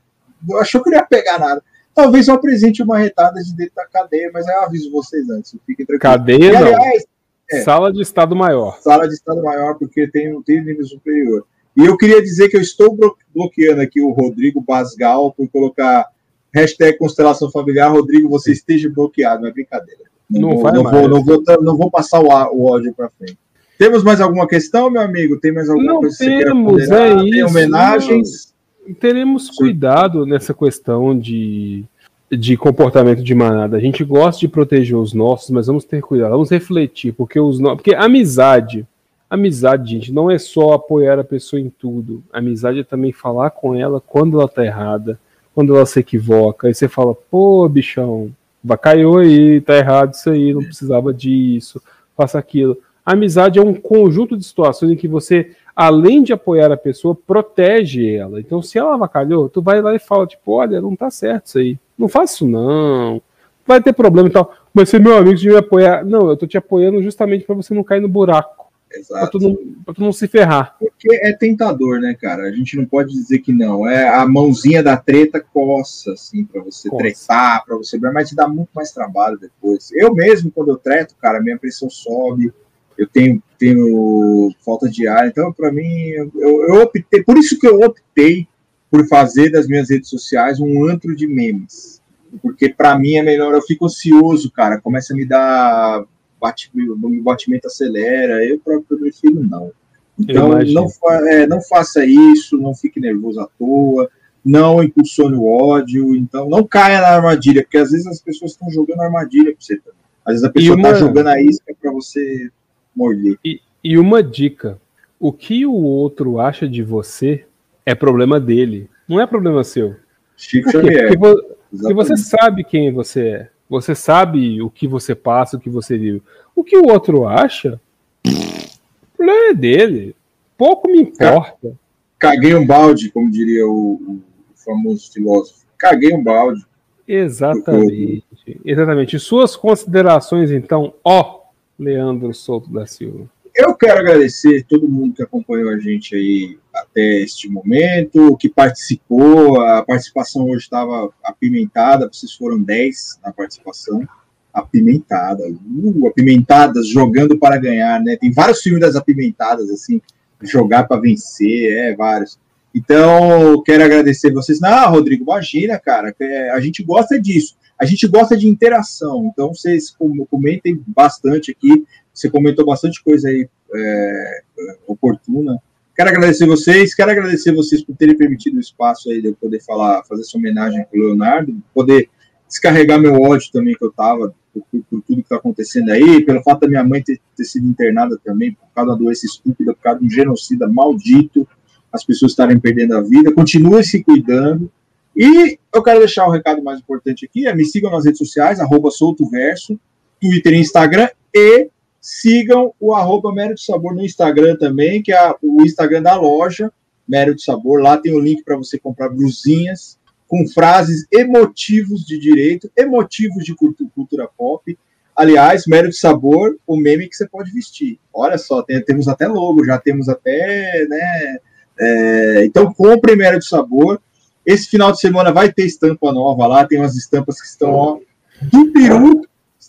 achou 0.60 0.84
que 0.84 0.92
não 0.92 0.98
ia 1.00 1.06
pegar 1.06 1.40
nada. 1.40 1.64
Talvez 1.96 2.28
eu 2.28 2.36
apresente 2.36 2.84
uma 2.84 2.96
retada 2.98 3.42
de 3.42 3.56
dentro 3.56 3.74
da 3.76 3.86
cadeia, 3.88 4.30
mas 4.32 4.48
eu 4.48 4.62
aviso 4.62 4.92
vocês 4.92 5.28
antes, 5.32 5.56
fiquem 5.66 5.84
tranquilos. 5.86 6.02
Cadeia 6.02 6.52
E, 6.52 6.56
aliás, 6.56 7.06
é. 7.52 7.62
Sala 7.62 7.92
de 7.92 8.02
Estado 8.04 8.36
Maior. 8.36 8.78
sala 8.82 9.08
de 9.08 9.16
estado 9.16 9.42
maior, 9.44 9.80
porque 9.80 10.08
tem, 10.08 10.40
tem 10.44 10.64
nível 10.64 10.86
superior. 10.86 11.44
E 11.76 11.84
eu 11.84 11.98
queria 11.98 12.22
dizer 12.22 12.48
que 12.48 12.56
eu 12.56 12.62
estou 12.62 12.96
blo- 12.96 13.18
bloqueando 13.34 13.82
aqui 13.82 14.00
o 14.00 14.12
Rodrigo 14.12 14.62
Basgal 14.62 15.34
por 15.34 15.50
colocar 15.50 16.06
hashtag 16.54 16.98
constelação 16.98 17.52
familiar. 17.52 17.92
Rodrigo, 17.92 18.30
você 18.30 18.52
esteja 18.52 18.90
bloqueado, 18.90 19.42
não 19.42 19.50
é 19.50 19.54
brincadeira. 19.54 20.02
Não 20.30 20.52
vou, 20.52 20.64
vai 20.64 20.74
não, 20.74 20.84
mais. 20.84 20.98
vou, 20.98 21.10
não, 21.10 21.24
vou, 21.24 21.44
não 21.62 21.78
vou 21.78 21.92
passar 21.92 22.20
o, 22.20 22.28
o 22.28 22.66
ódio 22.72 22.94
para 22.94 23.10
frente. 23.10 23.38
Temos 23.78 24.04
mais 24.04 24.22
alguma 24.22 24.48
questão, 24.48 24.90
meu 24.90 25.02
amigo? 25.02 25.40
Tem 25.40 25.52
mais 25.52 25.68
alguma 25.70 25.94
Não 25.94 26.00
coisa 26.02 26.18
que 26.18 26.24
você 26.24 26.30
queira 26.30 26.52
temos, 26.52 26.90
é 26.90 27.16
Tem 27.16 27.30
isso, 27.30 27.48
homenagens? 27.48 28.52
teremos 29.00 29.50
cuidado 29.50 30.26
nessa 30.26 30.54
questão 30.54 31.18
de, 31.18 31.84
de 32.32 32.58
comportamento 32.58 33.24
de 33.24 33.36
manada. 33.36 33.78
A 33.78 33.80
gente 33.80 34.04
gosta 34.04 34.40
de 34.40 34.48
proteger 34.48 34.98
os 34.98 35.14
nossos, 35.14 35.50
mas 35.50 35.68
vamos 35.68 35.86
ter 35.86 36.02
cuidado, 36.02 36.32
vamos 36.32 36.50
refletir, 36.50 37.14
porque 37.14 37.40
os 37.40 37.60
no... 37.60 37.76
porque 37.76 37.94
amizade, 37.94 38.86
amizade, 39.30 39.92
gente, 39.92 40.12
não 40.12 40.30
é 40.30 40.38
só 40.38 40.74
apoiar 40.74 41.20
a 41.20 41.24
pessoa 41.24 41.60
em 41.60 41.70
tudo. 41.70 42.24
Amizade 42.32 42.80
é 42.80 42.84
também 42.84 43.12
falar 43.12 43.52
com 43.52 43.76
ela 43.76 44.02
quando 44.02 44.40
ela 44.40 44.48
tá 44.48 44.66
errada, 44.66 45.20
quando 45.54 45.76
ela 45.76 45.86
se 45.86 46.00
equivoca. 46.00 46.68
Aí 46.68 46.74
você 46.74 46.88
fala, 46.88 47.14
pô, 47.14 47.68
bichão, 47.68 48.32
vacaiou 48.64 49.20
aí, 49.20 49.62
tá 49.62 49.76
errado 49.76 50.14
isso 50.14 50.30
aí, 50.30 50.54
não 50.54 50.64
precisava 50.64 51.14
disso, 51.14 51.82
faça 52.16 52.40
aquilo. 52.40 52.78
Amizade 53.06 53.60
é 53.60 53.62
um 53.62 53.74
conjunto 53.74 54.38
de 54.38 54.44
situações 54.44 54.92
em 54.92 54.96
que 54.96 55.08
você 55.08 55.52
além 55.76 56.22
de 56.22 56.34
apoiar 56.34 56.72
a 56.72 56.78
pessoa, 56.78 57.16
protege 57.16 58.16
ela. 58.16 58.40
Então, 58.40 58.62
se 58.62 58.78
ela 58.78 58.94
avacalhou, 58.94 59.50
tu 59.50 59.62
vai 59.62 59.82
lá 59.82 59.96
e 59.96 60.00
fala, 60.00 60.28
tipo, 60.28 60.52
olha, 60.52 60.82
não 60.82 60.96
tá 60.96 61.10
certo 61.10 61.48
isso 61.48 61.58
aí. 61.58 61.78
Não 61.98 62.08
faça 62.08 62.36
isso, 62.36 62.48
não. 62.48 63.22
Vai 63.66 63.82
ter 63.82 63.94
problema 63.94 64.28
e 64.28 64.32
tal. 64.32 64.54
Mas 64.74 64.90
se 64.90 65.00
meu 65.00 65.18
amigo 65.18 65.36
de 65.36 65.50
me 65.50 65.58
apoiar. 65.58 66.06
Não, 66.06 66.30
eu 66.30 66.38
tô 66.38 66.48
te 66.48 66.58
apoiando 66.58 67.02
justamente 67.02 67.46
para 67.46 67.56
você 67.56 67.74
não 67.74 67.84
cair 67.84 68.02
no 68.02 68.08
buraco. 68.08 68.61
Pra 68.92 69.00
Exato. 69.00 69.40
tu, 69.40 69.48
não, 69.48 69.56
pra 69.86 69.94
tu 69.94 70.02
não 70.02 70.12
se 70.12 70.28
ferrar. 70.28 70.76
Porque 70.78 71.16
é 71.16 71.32
tentador, 71.32 72.00
né, 72.02 72.14
cara? 72.14 72.44
A 72.44 72.52
gente 72.52 72.76
não 72.76 72.86
pode 72.86 73.14
dizer 73.14 73.40
que 73.40 73.54
não. 73.54 73.88
É 73.88 74.08
a 74.10 74.28
mãozinha 74.28 74.84
da 74.84 74.98
treta 74.98 75.40
coça, 75.40 76.12
assim, 76.12 76.44
pra 76.44 76.62
você 76.62 76.90
Coça. 76.90 77.02
tretar, 77.04 77.64
pra 77.66 77.78
você. 77.78 77.98
Mas 77.98 78.30
te 78.30 78.36
dá 78.36 78.48
muito 78.48 78.70
mais 78.76 78.92
trabalho 78.92 79.38
depois. 79.40 79.90
Eu 79.94 80.14
mesmo, 80.14 80.52
quando 80.52 80.70
eu 80.72 80.78
treto, 80.78 81.16
cara, 81.22 81.42
minha 81.42 81.58
pressão 81.58 81.90
sobe. 81.90 82.52
Eu 82.98 83.08
tenho, 83.08 83.42
tenho 83.58 84.54
falta 84.64 84.90
de 84.90 85.08
ar. 85.08 85.26
Então, 85.28 85.52
pra 85.54 85.72
mim, 85.72 86.10
eu, 86.10 86.32
eu 86.68 86.82
optei. 86.82 87.24
Por 87.24 87.38
isso 87.38 87.58
que 87.58 87.68
eu 87.68 87.80
optei 87.80 88.48
por 88.92 89.08
fazer 89.08 89.50
das 89.50 89.68
minhas 89.68 89.90
redes 89.90 90.10
sociais 90.10 90.60
um 90.60 90.86
antro 90.88 91.16
de 91.16 91.26
memes. 91.26 92.02
Porque 92.42 92.70
pra 92.70 93.00
mim 93.00 93.16
é 93.16 93.24
melhor. 93.24 93.54
Eu 93.54 93.62
fico 93.62 93.86
ansioso, 93.86 94.52
cara. 94.52 94.80
Começa 94.82 95.14
a 95.14 95.16
me 95.16 95.26
dar. 95.26 96.04
Bate, 96.42 96.72
o 96.76 97.24
batimento 97.24 97.68
acelera. 97.68 98.44
Eu 98.46 98.60
próprio 98.60 98.98
prefiro 99.00 99.44
não. 99.48 99.72
Então, 100.20 100.50
não, 100.74 100.90
fa- 100.90 101.30
é, 101.30 101.48
não 101.48 101.62
faça 101.62 102.04
isso, 102.06 102.58
não 102.58 102.76
fique 102.76 103.00
nervoso 103.00 103.40
à 103.40 103.48
toa, 103.58 104.10
não 104.44 104.84
impulsione 104.84 105.36
o 105.36 105.46
ódio, 105.46 106.16
então 106.16 106.50
não 106.50 106.64
caia 106.64 107.00
na 107.02 107.08
armadilha, 107.10 107.64
porque 107.64 107.78
às 107.78 107.92
vezes 107.92 108.06
as 108.08 108.22
pessoas 108.22 108.52
estão 108.52 108.70
jogando 108.70 109.02
armadilha 109.02 109.46
para 109.54 109.56
você 109.60 109.78
também. 109.78 110.00
Às 110.26 110.34
vezes 110.34 110.44
a 110.44 110.52
pessoa 110.52 110.76
uma- 110.78 110.90
está 110.90 111.00
jogando 111.00 111.28
a 111.28 111.42
isca 111.42 111.74
para 111.80 111.92
você 111.92 112.50
morder. 112.96 113.38
E 113.84 113.98
uma 113.98 114.22
dica: 114.22 114.80
o 115.20 115.32
que 115.32 115.66
o 115.66 115.74
outro 115.74 116.40
acha 116.40 116.68
de 116.68 116.84
você 116.84 117.46
é 117.86 117.96
problema 117.96 118.40
dele, 118.40 118.90
não 119.08 119.20
é 119.20 119.26
problema 119.26 119.64
seu. 119.64 119.96
Chico? 120.38 120.72
Xavier. 120.72 121.18
Porque, 121.18 121.56
porque 121.72 121.94
você 121.94 122.18
sabe 122.18 122.64
quem 122.64 122.92
você 122.94 123.28
é. 123.28 123.50
Você 123.72 123.96
sabe 123.96 124.62
o 124.62 124.70
que 124.70 124.86
você 124.86 125.16
passa, 125.16 125.56
o 125.56 125.60
que 125.60 125.70
você 125.70 125.98
vive. 125.98 126.22
O 126.54 126.62
que 126.62 126.76
o 126.78 126.92
outro 126.92 127.26
acha, 127.26 127.80
o 128.28 129.16
problema 129.16 129.52
é 129.52 129.54
dele. 129.54 130.14
Pouco 130.58 130.92
me 130.92 131.04
importa. 131.04 131.74
Caguei 132.20 132.54
um 132.54 132.68
balde, 132.68 133.10
como 133.10 133.32
diria 133.32 133.66
o, 133.66 133.94
o 133.94 134.22
famoso 134.54 135.10
filósofo. 135.14 135.66
Caguei 135.78 136.14
um 136.14 136.22
balde. 136.22 136.66
Exatamente. 137.08 138.26
Exatamente. 138.66 139.18
Suas 139.18 139.56
considerações, 139.56 140.52
então, 140.52 140.94
ó, 141.02 141.40
Leandro 141.80 142.34
Souto 142.34 142.70
da 142.70 142.86
Silva. 142.86 143.30
Eu 143.54 143.76
quero 143.76 144.00
agradecer 144.00 144.66
todo 144.68 144.88
mundo 144.88 145.14
que 145.14 145.24
acompanhou 145.24 145.70
a 145.70 145.78
gente 145.78 146.16
aí 146.16 146.58
até 146.74 147.22
este 147.22 147.50
momento, 147.50 148.38
que 148.38 148.50
participou. 148.50 149.60
A 149.62 149.84
participação 149.84 150.46
hoje 150.46 150.64
estava 150.64 151.12
apimentada, 151.24 152.10
vocês 152.12 152.34
foram 152.34 152.62
10 152.62 153.20
na 153.24 153.32
participação. 153.32 154.08
Apimentada, 154.54 155.44
uh, 155.50 156.08
apimentadas 156.08 156.88
jogando 156.88 157.38
para 157.38 157.58
ganhar, 157.58 158.02
né? 158.02 158.18
Tem 158.18 158.32
vários 158.32 158.62
filmes 158.62 158.82
das 158.82 158.96
apimentadas, 158.96 159.70
assim, 159.70 160.02
jogar 160.42 160.84
para 160.84 161.00
vencer, 161.00 161.72
é, 161.72 161.96
vários. 161.96 162.38
Então, 162.74 163.62
quero 163.64 163.84
agradecer 163.84 164.32
vocês. 164.32 164.62
Ah, 164.64 164.88
Rodrigo, 164.88 165.24
imagina, 165.24 165.78
cara, 165.78 166.14
é, 166.20 166.52
a 166.52 166.60
gente 166.60 166.84
gosta 166.84 167.20
disso. 167.20 167.56
A 167.78 167.86
gente 167.86 168.08
gosta 168.08 168.38
de 168.38 168.48
interação. 168.48 169.30
Então, 169.32 169.54
vocês 169.54 169.90
com- 169.90 170.26
comentem 170.28 170.82
bastante 170.88 171.52
aqui. 171.52 171.84
Você 172.14 172.30
comentou 172.30 172.66
bastante 172.66 173.04
coisa 173.04 173.30
aí 173.30 173.48
é, 173.74 174.42
oportuna. 174.88 175.58
Quero 175.96 176.10
agradecer 176.10 176.46
vocês, 176.46 176.96
quero 176.96 177.12
agradecer 177.12 177.54
vocês 177.54 177.84
por 177.84 177.96
terem 177.96 178.18
permitido 178.18 178.58
o 178.58 178.60
espaço 178.60 179.10
aí 179.10 179.22
de 179.22 179.28
eu 179.28 179.36
poder 179.36 179.62
falar, 179.62 180.04
fazer 180.04 180.22
essa 180.22 180.38
homenagem 180.38 180.84
para 180.90 181.00
o 181.00 181.04
Leonardo, 181.04 181.56
poder 181.74 182.10
descarregar 182.48 183.00
meu 183.00 183.14
ódio 183.22 183.50
também 183.52 183.76
que 183.76 183.84
eu 183.86 183.92
tava 183.92 184.34
por, 184.54 184.64
por- 184.72 185.02
tudo 185.02 185.16
que 185.18 185.22
está 185.22 185.38
acontecendo 185.38 185.90
aí, 185.92 186.24
pelo 186.26 186.42
fato 186.44 186.62
da 186.62 186.68
minha 186.68 186.84
mãe 186.84 187.02
ter, 187.02 187.20
ter 187.36 187.44
sido 187.46 187.68
internada 187.68 188.20
também 188.24 188.54
por 188.54 188.68
causa 188.76 188.92
da 188.92 188.98
doença 188.98 189.26
estúpida, 189.26 189.74
por 189.74 189.82
causa 189.82 190.00
de 190.00 190.06
um 190.06 190.10
genocida 190.10 190.68
maldito, 190.68 191.48
as 191.92 192.04
pessoas 192.04 192.32
estarem 192.34 192.60
perdendo 192.60 192.96
a 192.96 193.02
vida. 193.02 193.32
Continue 193.34 193.84
se 193.84 194.04
cuidando. 194.04 194.72
E 195.16 195.58
eu 195.74 195.84
quero 195.84 196.00
deixar 196.00 196.26
um 196.28 196.32
recado 196.32 196.64
mais 196.64 196.80
importante 196.80 197.26
aqui: 197.26 197.46
é 197.48 197.54
me 197.56 197.66
sigam 197.66 197.92
nas 197.92 198.06
redes 198.06 198.18
sociais, 198.18 198.60
arroba 198.60 198.90
soltoverso, 198.90 199.80
Twitter 200.20 200.54
e 200.54 200.58
Instagram, 200.58 201.10
e 201.34 201.70
sigam 202.02 202.74
o 202.80 202.94
arroba 202.94 203.32
Mério 203.32 203.56
de 203.56 203.64
Sabor 203.64 203.94
no 203.94 204.04
Instagram 204.04 204.58
também, 204.58 205.02
que 205.04 205.14
é 205.14 205.36
o 205.42 205.62
Instagram 205.62 206.02
da 206.02 206.16
loja 206.16 206.72
Mério 207.08 207.36
de 207.36 207.44
Sabor. 207.44 207.80
Lá 207.82 207.98
tem 207.98 208.14
o 208.14 208.20
link 208.20 208.44
para 208.44 208.58
você 208.58 208.80
comprar 208.80 209.10
blusinhas 209.10 210.00
com 210.28 210.48
frases 210.48 211.06
emotivos 211.12 212.04
de 212.06 212.18
direito, 212.18 212.72
emotivos 212.76 213.44
de 213.44 213.54
cultu- 213.54 213.90
cultura 213.94 214.28
pop. 214.36 214.78
Aliás, 215.16 215.68
Mério 215.68 215.90
de 215.90 215.98
Sabor, 215.98 216.58
o 216.66 216.76
meme 216.76 217.08
que 217.08 217.16
você 217.16 217.28
pode 217.28 217.52
vestir. 217.52 218.00
Olha 218.14 218.38
só, 218.38 218.64
tem- 218.64 218.82
temos 218.84 219.08
até 219.08 219.28
logo, 219.28 219.64
já 219.66 219.78
temos 219.78 220.10
até, 220.10 220.86
né? 220.90 221.38
é, 221.80 222.46
então 222.46 222.74
compre 222.74 223.16
Mério 223.16 223.40
de 223.40 223.46
Sabor. 223.46 224.02
Esse 224.46 224.70
final 224.70 224.92
de 224.92 225.00
semana 225.00 225.32
vai 225.32 225.52
ter 225.52 225.66
estampa 225.66 226.12
nova 226.12 226.48
lá, 226.48 226.66
tem 226.66 226.80
umas 226.80 226.96
estampas 226.96 227.40
que 227.42 227.48
estão 227.48 227.72
ó, 227.74 228.00
do 228.42 228.72
peru, 228.72 229.22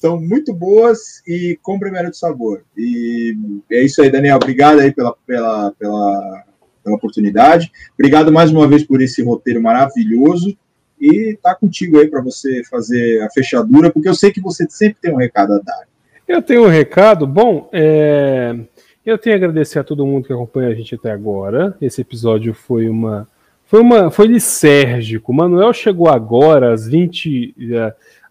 estão 0.02 0.20
muito 0.20 0.52
boas 0.52 1.22
e 1.24 1.56
compre 1.62 1.92
Mério 1.92 2.10
de 2.10 2.18
Sabor. 2.18 2.62
E 2.76 3.36
é 3.70 3.84
isso 3.84 4.02
aí, 4.02 4.10
Daniel. 4.10 4.36
Obrigado 4.36 4.80
aí 4.80 4.92
pela, 4.92 5.14
pela, 5.24 5.70
pela, 5.78 6.44
pela 6.82 6.96
oportunidade. 6.96 7.70
Obrigado 7.94 8.32
mais 8.32 8.50
uma 8.50 8.66
vez 8.66 8.82
por 8.82 9.00
esse 9.00 9.22
roteiro 9.22 9.62
maravilhoso. 9.62 10.56
E 11.00 11.38
tá 11.40 11.54
contigo 11.54 11.98
aí 11.98 12.08
para 12.08 12.20
você 12.20 12.62
fazer 12.68 13.22
a 13.22 13.30
fechadura, 13.30 13.90
porque 13.90 14.08
eu 14.08 14.14
sei 14.14 14.32
que 14.32 14.40
você 14.40 14.66
sempre 14.68 14.98
tem 15.00 15.12
um 15.12 15.16
recado 15.16 15.54
a 15.54 15.58
dar. 15.58 15.82
Eu 16.26 16.42
tenho 16.42 16.64
um 16.64 16.68
recado. 16.68 17.26
Bom, 17.26 17.68
é, 17.72 18.56
eu 19.06 19.18
tenho 19.18 19.36
a 19.36 19.38
agradecer 19.38 19.78
a 19.78 19.84
todo 19.84 20.06
mundo 20.06 20.26
que 20.26 20.32
acompanha 20.32 20.68
a 20.68 20.74
gente 20.74 20.94
até 20.94 21.12
agora. 21.12 21.76
Esse 21.80 22.00
episódio 22.00 22.54
foi 22.54 22.88
uma. 22.88 23.28
Foi 23.66 23.80
uma. 23.80 24.10
Foi 24.10 24.26
lisérgico. 24.26 25.32
Manuel 25.32 25.72
chegou 25.72 26.08
agora 26.08 26.72
às 26.72 26.86
20. 26.86 27.54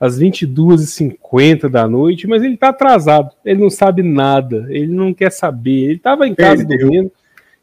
Às 0.01 0.19
22h50 0.19 1.69
da 1.69 1.87
noite, 1.87 2.25
mas 2.25 2.41
ele 2.41 2.57
tá 2.57 2.69
atrasado. 2.69 3.29
Ele 3.45 3.61
não 3.61 3.69
sabe 3.69 4.01
nada. 4.01 4.65
Ele 4.69 4.87
não 4.87 5.13
quer 5.13 5.31
saber. 5.31 5.91
Ele 5.91 5.99
tava 5.99 6.27
em 6.27 6.33
casa 6.33 6.65
Perdeu. 6.65 6.79
dormindo 6.79 7.11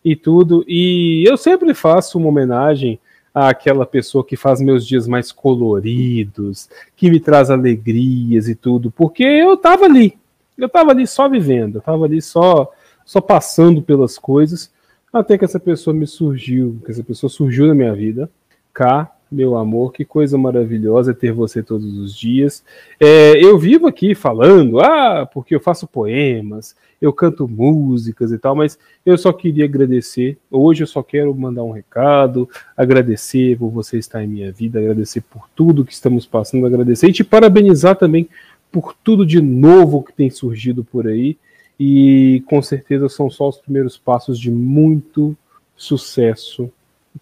e 0.04 0.14
tudo. 0.14 0.64
E 0.68 1.24
eu 1.28 1.36
sempre 1.36 1.74
faço 1.74 2.16
uma 2.16 2.28
homenagem 2.28 3.00
àquela 3.34 3.84
pessoa 3.84 4.24
que 4.24 4.36
faz 4.36 4.60
meus 4.60 4.86
dias 4.86 5.08
mais 5.08 5.32
coloridos, 5.32 6.68
que 6.96 7.10
me 7.10 7.18
traz 7.18 7.50
alegrias 7.50 8.48
e 8.48 8.54
tudo, 8.54 8.88
porque 8.88 9.24
eu 9.24 9.56
tava 9.56 9.86
ali. 9.86 10.16
Eu 10.56 10.68
tava 10.68 10.92
ali 10.92 11.06
só 11.06 11.28
vivendo, 11.28 11.76
eu 11.76 11.80
tava 11.80 12.04
ali 12.04 12.22
só 12.22 12.72
só 13.04 13.22
passando 13.22 13.80
pelas 13.80 14.18
coisas, 14.18 14.70
até 15.10 15.38
que 15.38 15.44
essa 15.44 15.58
pessoa 15.58 15.94
me 15.94 16.06
surgiu, 16.06 16.78
que 16.84 16.90
essa 16.90 17.02
pessoa 17.02 17.30
surgiu 17.30 17.66
na 17.66 17.74
minha 17.74 17.94
vida. 17.94 18.30
Cá, 18.72 19.10
meu 19.30 19.56
amor, 19.56 19.92
que 19.92 20.04
coisa 20.04 20.38
maravilhosa 20.38 21.14
ter 21.14 21.32
você 21.32 21.62
todos 21.62 21.96
os 21.98 22.16
dias. 22.16 22.64
É, 22.98 23.42
eu 23.42 23.58
vivo 23.58 23.86
aqui 23.86 24.14
falando, 24.14 24.80
ah, 24.80 25.28
porque 25.32 25.54
eu 25.54 25.60
faço 25.60 25.86
poemas, 25.86 26.74
eu 27.00 27.12
canto 27.12 27.46
músicas 27.46 28.32
e 28.32 28.38
tal, 28.38 28.56
mas 28.56 28.78
eu 29.04 29.16
só 29.16 29.32
queria 29.32 29.64
agradecer. 29.64 30.38
Hoje 30.50 30.82
eu 30.82 30.86
só 30.86 31.02
quero 31.02 31.34
mandar 31.34 31.62
um 31.62 31.70
recado, 31.70 32.48
agradecer 32.76 33.58
por 33.58 33.70
você 33.70 33.98
estar 33.98 34.24
em 34.24 34.28
minha 34.28 34.50
vida, 34.50 34.78
agradecer 34.78 35.20
por 35.20 35.48
tudo 35.54 35.84
que 35.84 35.92
estamos 35.92 36.26
passando, 36.26 36.66
agradecer 36.66 37.08
e 37.08 37.12
te 37.12 37.22
parabenizar 37.22 37.96
também 37.96 38.28
por 38.72 38.94
tudo 39.04 39.24
de 39.24 39.40
novo 39.40 40.02
que 40.02 40.12
tem 40.12 40.30
surgido 40.30 40.82
por 40.82 41.06
aí. 41.06 41.36
E 41.78 42.42
com 42.46 42.60
certeza 42.60 43.08
são 43.08 43.30
só 43.30 43.48
os 43.48 43.58
primeiros 43.58 43.96
passos 43.96 44.38
de 44.38 44.50
muito 44.50 45.36
sucesso 45.76 46.68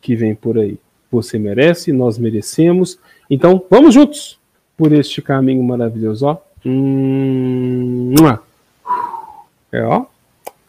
que 0.00 0.16
vem 0.16 0.34
por 0.34 0.58
aí. 0.58 0.78
Você 1.16 1.38
merece, 1.38 1.92
nós 1.92 2.18
merecemos. 2.18 2.98
Então, 3.30 3.62
vamos 3.70 3.94
juntos 3.94 4.38
por 4.76 4.92
este 4.92 5.22
caminho 5.22 5.64
maravilhoso, 5.64 6.26
ó. 6.26 6.36
Hum, 6.64 8.14
é, 9.72 9.82
ó. 9.82 10.04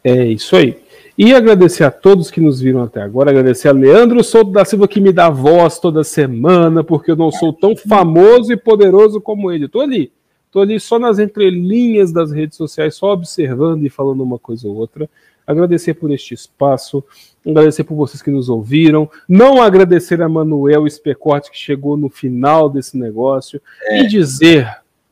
É 0.02 0.24
isso 0.24 0.56
aí. 0.56 0.78
E 1.18 1.34
agradecer 1.34 1.84
a 1.84 1.90
todos 1.90 2.30
que 2.30 2.40
nos 2.40 2.60
viram 2.60 2.82
até 2.82 3.02
agora. 3.02 3.30
Agradecer 3.30 3.68
a 3.68 3.72
Leandro 3.72 4.24
Souto 4.24 4.52
da 4.52 4.64
Silva 4.64 4.88
que 4.88 5.00
me 5.00 5.12
dá 5.12 5.28
voz 5.28 5.78
toda 5.78 6.02
semana, 6.02 6.82
porque 6.82 7.10
eu 7.10 7.16
não 7.16 7.30
sou 7.30 7.52
tão 7.52 7.76
famoso 7.76 8.52
e 8.52 8.56
poderoso 8.56 9.20
como 9.20 9.52
ele. 9.52 9.68
Tô 9.68 9.80
ali. 9.80 10.10
Tô 10.50 10.60
ali 10.60 10.80
só 10.80 10.98
nas 10.98 11.18
entrelinhas 11.18 12.10
das 12.10 12.32
redes 12.32 12.56
sociais, 12.56 12.94
só 12.94 13.12
observando 13.12 13.84
e 13.84 13.90
falando 13.90 14.22
uma 14.22 14.38
coisa 14.38 14.66
ou 14.66 14.76
outra. 14.76 15.10
Agradecer 15.48 15.94
por 15.94 16.10
este 16.10 16.34
espaço, 16.34 17.02
agradecer 17.44 17.82
por 17.82 17.94
vocês 17.94 18.20
que 18.20 18.30
nos 18.30 18.50
ouviram, 18.50 19.10
não 19.26 19.62
agradecer 19.62 20.20
a 20.20 20.28
Manuel 20.28 20.86
Especorte 20.86 21.50
que 21.50 21.56
chegou 21.56 21.96
no 21.96 22.10
final 22.10 22.68
desse 22.68 22.98
negócio 22.98 23.58
e 23.90 24.06
dizer 24.06 24.68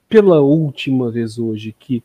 pela 0.07 0.43
última 0.43 1.11
vez 1.11 1.39
hoje 1.39 1.75
que 1.79 2.05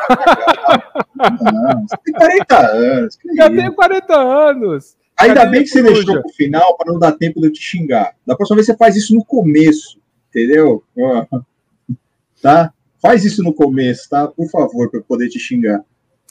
Você 1.88 1.98
tem 2.04 2.14
40 2.14 2.68
anos. 2.68 3.18
Já 3.36 3.50
tenho 3.50 3.74
40 3.74 4.16
anos. 4.16 4.98
Ainda 5.18 5.36
Cadê 5.36 5.52
bem 5.52 5.64
que 5.64 5.70
você 5.70 5.82
deixou 5.82 6.22
pro 6.22 6.34
final 6.34 6.76
para 6.78 6.92
não 6.92 7.00
dar 7.00 7.14
tempo 7.14 7.40
de 7.40 7.48
eu 7.48 7.54
te 7.54 7.62
xingar. 7.62 8.14
Da 8.26 8.36
próxima 8.36 8.56
vez 8.56 8.66
você 8.66 8.76
faz 8.76 8.96
isso 8.96 9.16
no 9.16 9.24
começo, 9.24 10.00
entendeu? 10.30 10.84
Tá? 12.42 12.74
Faz 13.02 13.24
isso 13.24 13.42
no 13.44 13.54
começo, 13.54 14.10
tá? 14.10 14.28
Por 14.28 14.50
favor, 14.50 14.90
para 14.90 15.00
eu 15.00 15.04
poder 15.04 15.30
te 15.30 15.40
xingar. 15.40 15.82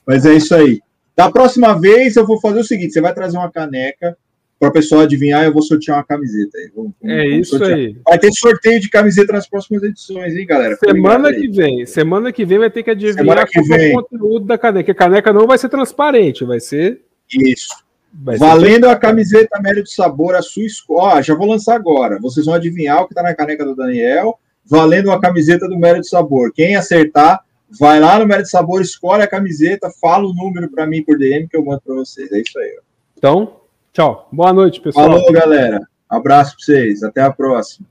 Mas 0.07 0.27
é 0.27 0.35
isso 0.35 0.55
aí. 0.55 0.83
Da 1.17 1.31
próxima 1.31 1.79
vez 1.79 2.17
eu 2.17 2.27
vou 2.27 2.41
fazer 2.41 2.61
o 2.61 2.65
seguinte: 2.65 2.93
você 2.93 3.01
vai 3.01 3.15
trazer 3.15 3.37
uma 3.37 3.51
caneca 3.51 4.17
para 4.59 4.69
o 4.69 4.73
pessoal 4.73 5.03
adivinhar, 5.03 5.45
eu 5.45 5.53
vou 5.53 5.63
sortear 5.63 5.99
uma 5.99 6.05
camiseta 6.05 6.57
aí. 6.57 6.71
Vamos, 6.75 6.93
vamos, 7.01 7.17
é 7.17 7.27
isso 7.27 7.59
sortear. 7.59 7.79
aí. 7.79 7.97
Vai 8.05 8.19
ter 8.19 8.33
sorteio 8.33 8.81
de 8.81 8.89
camiseta 8.89 9.33
nas 9.33 9.49
próximas 9.49 9.83
edições, 9.83 10.35
hein, 10.35 10.47
galera? 10.47 10.77
Semana 10.77 11.33
que 11.33 11.49
vem. 11.49 11.87
Semana 11.87 12.33
que 12.33 12.45
vem 12.45 12.59
vai 12.59 12.71
ter 12.71 12.83
que 12.83 12.91
adivinhar 12.91 13.47
que 13.47 13.59
é 13.59 13.91
o 13.91 14.03
conteúdo 14.03 14.47
da 14.47 14.57
caneca. 14.57 14.93
A 14.93 14.95
caneca 14.95 15.33
não 15.33 15.47
vai 15.47 15.59
ser 15.59 15.69
transparente, 15.69 16.45
vai 16.45 16.61
ser. 16.61 17.03
Isso. 17.33 17.69
Vai 18.13 18.37
Valendo 18.37 18.87
ser... 18.87 18.93
a 18.93 18.97
camiseta 18.97 19.61
de 19.61 19.93
Sabor, 19.93 20.37
a 20.37 20.43
sua 20.43 20.65
escola. 20.65 21.23
já 21.23 21.35
vou 21.35 21.49
lançar 21.49 21.75
agora. 21.75 22.19
Vocês 22.21 22.47
vão 22.47 22.55
adivinhar 22.55 23.03
o 23.03 23.07
que 23.07 23.13
está 23.13 23.23
na 23.23 23.35
caneca 23.35 23.65
do 23.65 23.75
Daniel. 23.75 24.39
Valendo 24.65 25.11
a 25.11 25.21
camiseta 25.21 25.69
do 25.69 25.77
de 25.77 26.09
Sabor. 26.09 26.53
Quem 26.55 26.77
acertar, 26.77 27.41
vai 27.79 28.01
lá 28.01 28.19
no 28.19 28.27
de 28.27 28.49
Sabor, 28.49 28.81
escolhe 28.81 29.23
a 29.23 29.29
camiseta, 29.29 29.91
fala 30.01 30.25
o 30.25 30.35
número 30.35 30.71
para 30.71 30.87
mim 30.87 31.03
por 31.03 31.19
DM 31.19 31.49
que 31.49 31.57
eu 31.57 31.65
mando 31.65 31.83
para 31.85 31.95
vocês. 31.95 32.31
É 32.33 32.41
isso 32.41 32.59
aí. 32.59 32.79
Então, 33.17 33.61
Tchau. 33.95 34.29
Boa 34.33 34.53
noite, 34.53 34.81
pessoal. 34.81 35.07
Falou, 35.07 35.33
galera. 35.33 35.81
Abraço 36.11 36.57
para 36.57 36.65
vocês. 36.65 37.05
Até 37.05 37.23
a 37.23 37.31
próxima. 37.31 37.87